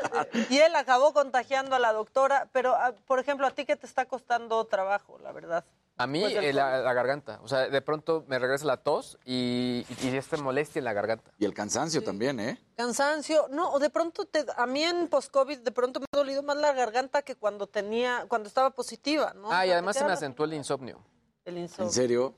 y 0.48 0.58
él 0.58 0.74
acabó 0.76 1.12
contagiando 1.12 1.76
a 1.76 1.78
la 1.78 1.92
doctora, 1.92 2.48
pero 2.52 2.74
ah, 2.74 2.94
por 3.06 3.18
ejemplo, 3.18 3.46
a 3.46 3.50
ti 3.50 3.64
que 3.66 3.76
te 3.76 3.86
está 3.86 4.06
costando 4.06 4.64
trabajo, 4.64 5.18
la 5.22 5.32
verdad. 5.32 5.64
A 5.99 6.07
mí, 6.07 6.20
Pues 6.20 6.34
eh, 6.36 6.52
la, 6.52 6.78
la 6.83 6.92
garganta. 6.92 7.41
O 7.42 7.49
sea, 7.49 7.68
de 7.68 7.81
pronto 7.81 8.25
me 8.28 8.39
regresa 8.39 8.66
la 8.66 8.76
tos 8.76 9.18
y, 9.25 9.86
y, 10.02 10.08
y 10.08 10.16
esta 10.16 10.36
molestia 10.36 10.78
en 10.81 10.84
la 10.84 10.92
garganta. 10.92 11.31
Y 11.39 11.47
el 11.47 11.55
cansancio 11.55 12.02
también, 12.05 12.39
¿eh? 12.39 12.60
Cansancio, 12.76 13.49
no, 13.50 13.73
o 13.73 13.78
de 13.78 13.89
pronto 13.89 14.26
te, 14.26 14.44
a 14.57 14.66
mí 14.66 14.83
en 14.83 15.08
post-COVID 15.08 15.60
de 15.60 15.73
pronto 15.73 16.00
me 16.00 16.07
ha 16.12 16.16
dolido 16.18 16.42
más 16.42 16.58
la 16.58 16.73
garganta 16.75 17.23
que 17.23 17.34
cuando 17.36 17.66
tenía, 17.66 18.26
cuando 18.28 18.47
estaba 18.49 18.70
positiva, 18.70 19.33
¿no? 19.34 19.50
Ah, 19.50 19.62
O 19.62 19.65
y 19.65 19.70
además 19.70 19.97
se 19.97 20.05
me 20.05 20.12
acentuó 20.12 20.44
el 20.44 20.52
insomnio. 20.55 21.00
el 21.47 21.57
insomnio. 21.58 21.86
¿En 21.89 21.92
serio? 21.94 22.34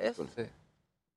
Sí. 0.00 0.42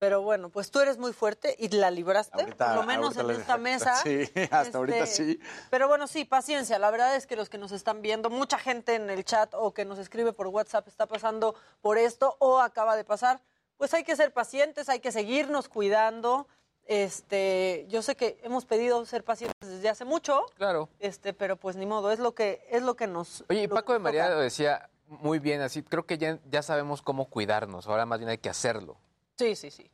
Pero 0.02 0.24
bueno, 0.24 0.50
pues 0.50 0.72
tú 0.72 0.80
eres 0.80 0.98
muy 0.98 1.14
fuerte 1.14 1.56
y 1.60 1.70
la 1.70 1.92
libraste, 1.92 2.42
Ahorita- 2.42 2.70
por 2.70 2.76
lo 2.78 2.84
menos 2.88 3.16
en 3.18 3.30
esta 3.30 3.58
mesa. 3.60 3.94
Sí, 4.04 4.28
hasta 4.50 4.80
ahorita 4.80 5.04
Este, 5.04 5.16
sí. 5.36 5.40
Pero 5.70 5.88
bueno, 5.88 6.08
sí, 6.08 6.26
paciencia. 6.26 6.80
La 6.80 6.90
verdad 6.90 7.16
es 7.16 7.28
que 7.28 7.36
los 7.36 7.50
que 7.50 7.60
nos 7.60 7.72
están 7.72 8.02
viendo, 8.02 8.32
mucha 8.32 8.58
gente 8.58 8.96
en 8.96 9.12
el 9.12 9.24
chat 9.24 9.54
o 9.54 9.76
que 9.76 9.86
nos 9.86 10.00
escribe 10.00 10.34
por 10.34 10.48
WhatsApp 10.48 10.88
está 10.88 11.06
pasando 11.06 11.54
por 11.82 12.00
esto 12.00 12.36
o 12.40 12.60
acaba 12.62 12.96
de 12.96 13.04
pasar. 13.04 13.42
Pues 13.78 13.94
hay 13.94 14.04
que 14.04 14.16
ser 14.16 14.34
pacientes, 14.34 14.90
hay 14.90 15.02
que 15.02 15.12
seguirnos 15.12 15.70
cuidando. 15.70 16.48
Este, 16.88 17.86
yo 17.88 18.02
sé 18.02 18.16
que 18.16 18.40
hemos 18.42 18.66
pedido 18.66 19.06
ser 19.06 19.24
pacientes 19.24 19.70
desde 19.70 19.88
hace 19.88 20.04
mucho, 20.04 20.48
Claro. 20.56 20.90
este, 20.98 21.32
pero 21.34 21.58
pues 21.58 21.76
ni 21.76 21.86
modo, 21.86 22.12
es 22.12 22.18
lo 22.18 22.34
que 22.34 22.66
es 22.72 22.82
lo 22.82 22.96
que 22.96 23.06
nos. 23.06 23.44
Oye, 23.50 23.62
y 23.62 23.68
Paco 23.68 23.94
de 23.94 24.00
María 24.00 24.30
lo 24.32 24.40
decía 24.40 24.90
muy 25.06 25.38
bien, 25.38 25.62
así 25.62 25.84
creo 25.84 26.08
que 26.08 26.18
ya, 26.18 26.40
ya 26.50 26.64
sabemos 26.64 27.04
cómo 27.04 27.30
cuidarnos, 27.30 27.86
ahora 27.88 28.08
más 28.08 28.18
bien 28.18 28.30
hay 28.30 28.40
que 28.40 28.50
hacerlo. 28.50 28.98
Sí, 29.42 29.56
sí, 29.56 29.72
sí. 29.72 29.90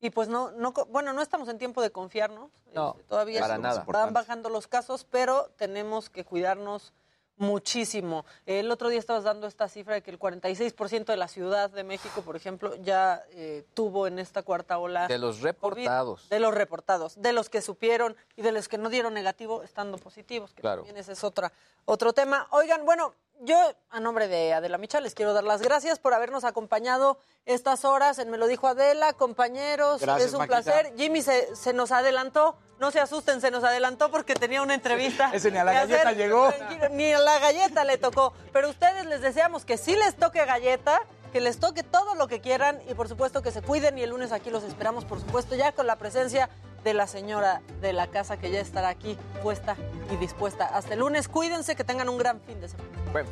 Y 0.00 0.10
pues 0.10 0.28
no, 0.28 0.50
no, 0.52 0.72
co- 0.74 0.86
bueno, 0.86 1.12
no 1.12 1.22
estamos 1.22 1.48
en 1.48 1.58
tiempo 1.58 1.80
de 1.82 1.90
confiarnos. 1.90 2.50
No, 2.74 2.90
este, 2.96 3.04
todavía 3.08 3.40
para 3.40 3.58
nada. 3.58 3.84
van 3.86 4.12
bajando 4.12 4.48
los 4.48 4.66
casos, 4.66 5.04
pero 5.10 5.50
tenemos 5.56 6.10
que 6.10 6.24
cuidarnos 6.24 6.92
muchísimo. 7.36 8.24
El 8.46 8.70
otro 8.70 8.88
día 8.88 8.98
estabas 8.98 9.24
dando 9.24 9.46
esta 9.46 9.68
cifra 9.68 9.94
de 9.94 10.02
que 10.02 10.10
el 10.10 10.18
46% 10.18 11.06
de 11.06 11.16
la 11.16 11.28
Ciudad 11.28 11.70
de 11.70 11.82
México, 11.84 12.22
por 12.22 12.36
ejemplo, 12.36 12.74
ya 12.76 13.22
eh, 13.30 13.64
tuvo 13.74 14.06
en 14.06 14.18
esta 14.18 14.42
cuarta 14.42 14.78
ola 14.78 15.08
De 15.08 15.18
los 15.18 15.36
COVID, 15.36 15.44
reportados. 15.44 16.28
de 16.28 16.40
los 16.40 16.54
reportados, 16.54 17.20
de 17.20 17.32
los 17.32 17.48
que 17.48 17.60
supieron 17.62 18.16
y 18.36 18.42
de 18.42 18.52
los 18.52 18.68
que 18.68 18.78
no 18.78 18.90
dieron 18.90 19.14
negativo 19.14 19.62
estando 19.62 19.98
positivos, 19.98 20.52
que 20.52 20.60
Claro. 20.62 20.82
también 20.82 20.96
ese 20.98 21.12
es 21.12 21.24
otra, 21.24 21.52
otro 21.84 22.12
tema. 22.12 22.46
Oigan, 22.50 22.84
bueno, 22.84 23.14
yo 23.44 23.56
a 23.90 24.00
nombre 24.00 24.28
de 24.28 24.54
Adela 24.54 24.78
Micha 24.78 25.00
les 25.00 25.14
quiero 25.14 25.32
dar 25.32 25.44
las 25.44 25.62
gracias 25.62 25.98
por 25.98 26.14
habernos 26.14 26.44
acompañado 26.44 27.18
estas 27.44 27.84
horas 27.84 28.18
en 28.18 28.30
Me 28.30 28.38
lo 28.38 28.46
dijo 28.46 28.68
Adela, 28.68 29.12
compañeros, 29.12 30.00
Gracias, 30.00 30.28
es 30.28 30.32
un 30.32 30.38
Maquita. 30.40 30.62
placer. 30.62 30.92
Jimmy 30.96 31.22
se, 31.22 31.54
se 31.56 31.72
nos 31.72 31.90
adelantó, 31.92 32.56
no 32.78 32.90
se 32.90 33.00
asusten, 33.00 33.40
se 33.40 33.50
nos 33.50 33.64
adelantó 33.64 34.10
porque 34.10 34.34
tenía 34.34 34.62
una 34.62 34.74
entrevista. 34.74 35.30
Ese 35.34 35.50
ni 35.50 35.58
a 35.58 35.64
la 35.64 35.72
galleta 35.72 36.12
llegó. 36.12 36.52
Ni 36.92 37.12
a 37.12 37.18
la 37.18 37.38
galleta 37.40 37.84
le 37.84 37.98
tocó, 37.98 38.32
pero 38.52 38.70
ustedes 38.70 39.06
les 39.06 39.20
deseamos 39.20 39.64
que 39.64 39.76
sí 39.76 39.96
les 39.96 40.16
toque 40.16 40.44
galleta, 40.44 41.00
que 41.32 41.40
les 41.40 41.58
toque 41.58 41.82
todo 41.82 42.14
lo 42.14 42.28
que 42.28 42.40
quieran 42.40 42.80
y 42.88 42.94
por 42.94 43.08
supuesto 43.08 43.42
que 43.42 43.50
se 43.50 43.62
cuiden 43.62 43.98
y 43.98 44.02
el 44.02 44.10
lunes 44.10 44.32
aquí 44.32 44.50
los 44.50 44.62
esperamos, 44.62 45.04
por 45.04 45.18
supuesto, 45.18 45.54
ya 45.56 45.72
con 45.72 45.86
la 45.86 45.96
presencia 45.96 46.48
de 46.84 46.94
la 46.94 47.06
señora 47.06 47.62
de 47.80 47.92
la 47.92 48.08
casa 48.08 48.36
que 48.36 48.50
ya 48.50 48.60
estará 48.60 48.88
aquí 48.88 49.16
puesta 49.42 49.76
y 50.10 50.16
dispuesta. 50.16 50.64
Hasta 50.66 50.94
el 50.94 51.00
lunes, 51.00 51.28
cuídense, 51.28 51.76
que 51.76 51.84
tengan 51.84 52.08
un 52.08 52.18
gran 52.18 52.40
fin 52.40 52.60
de 52.60 52.68
semana. 52.68 52.88
Bueno. 53.12 53.28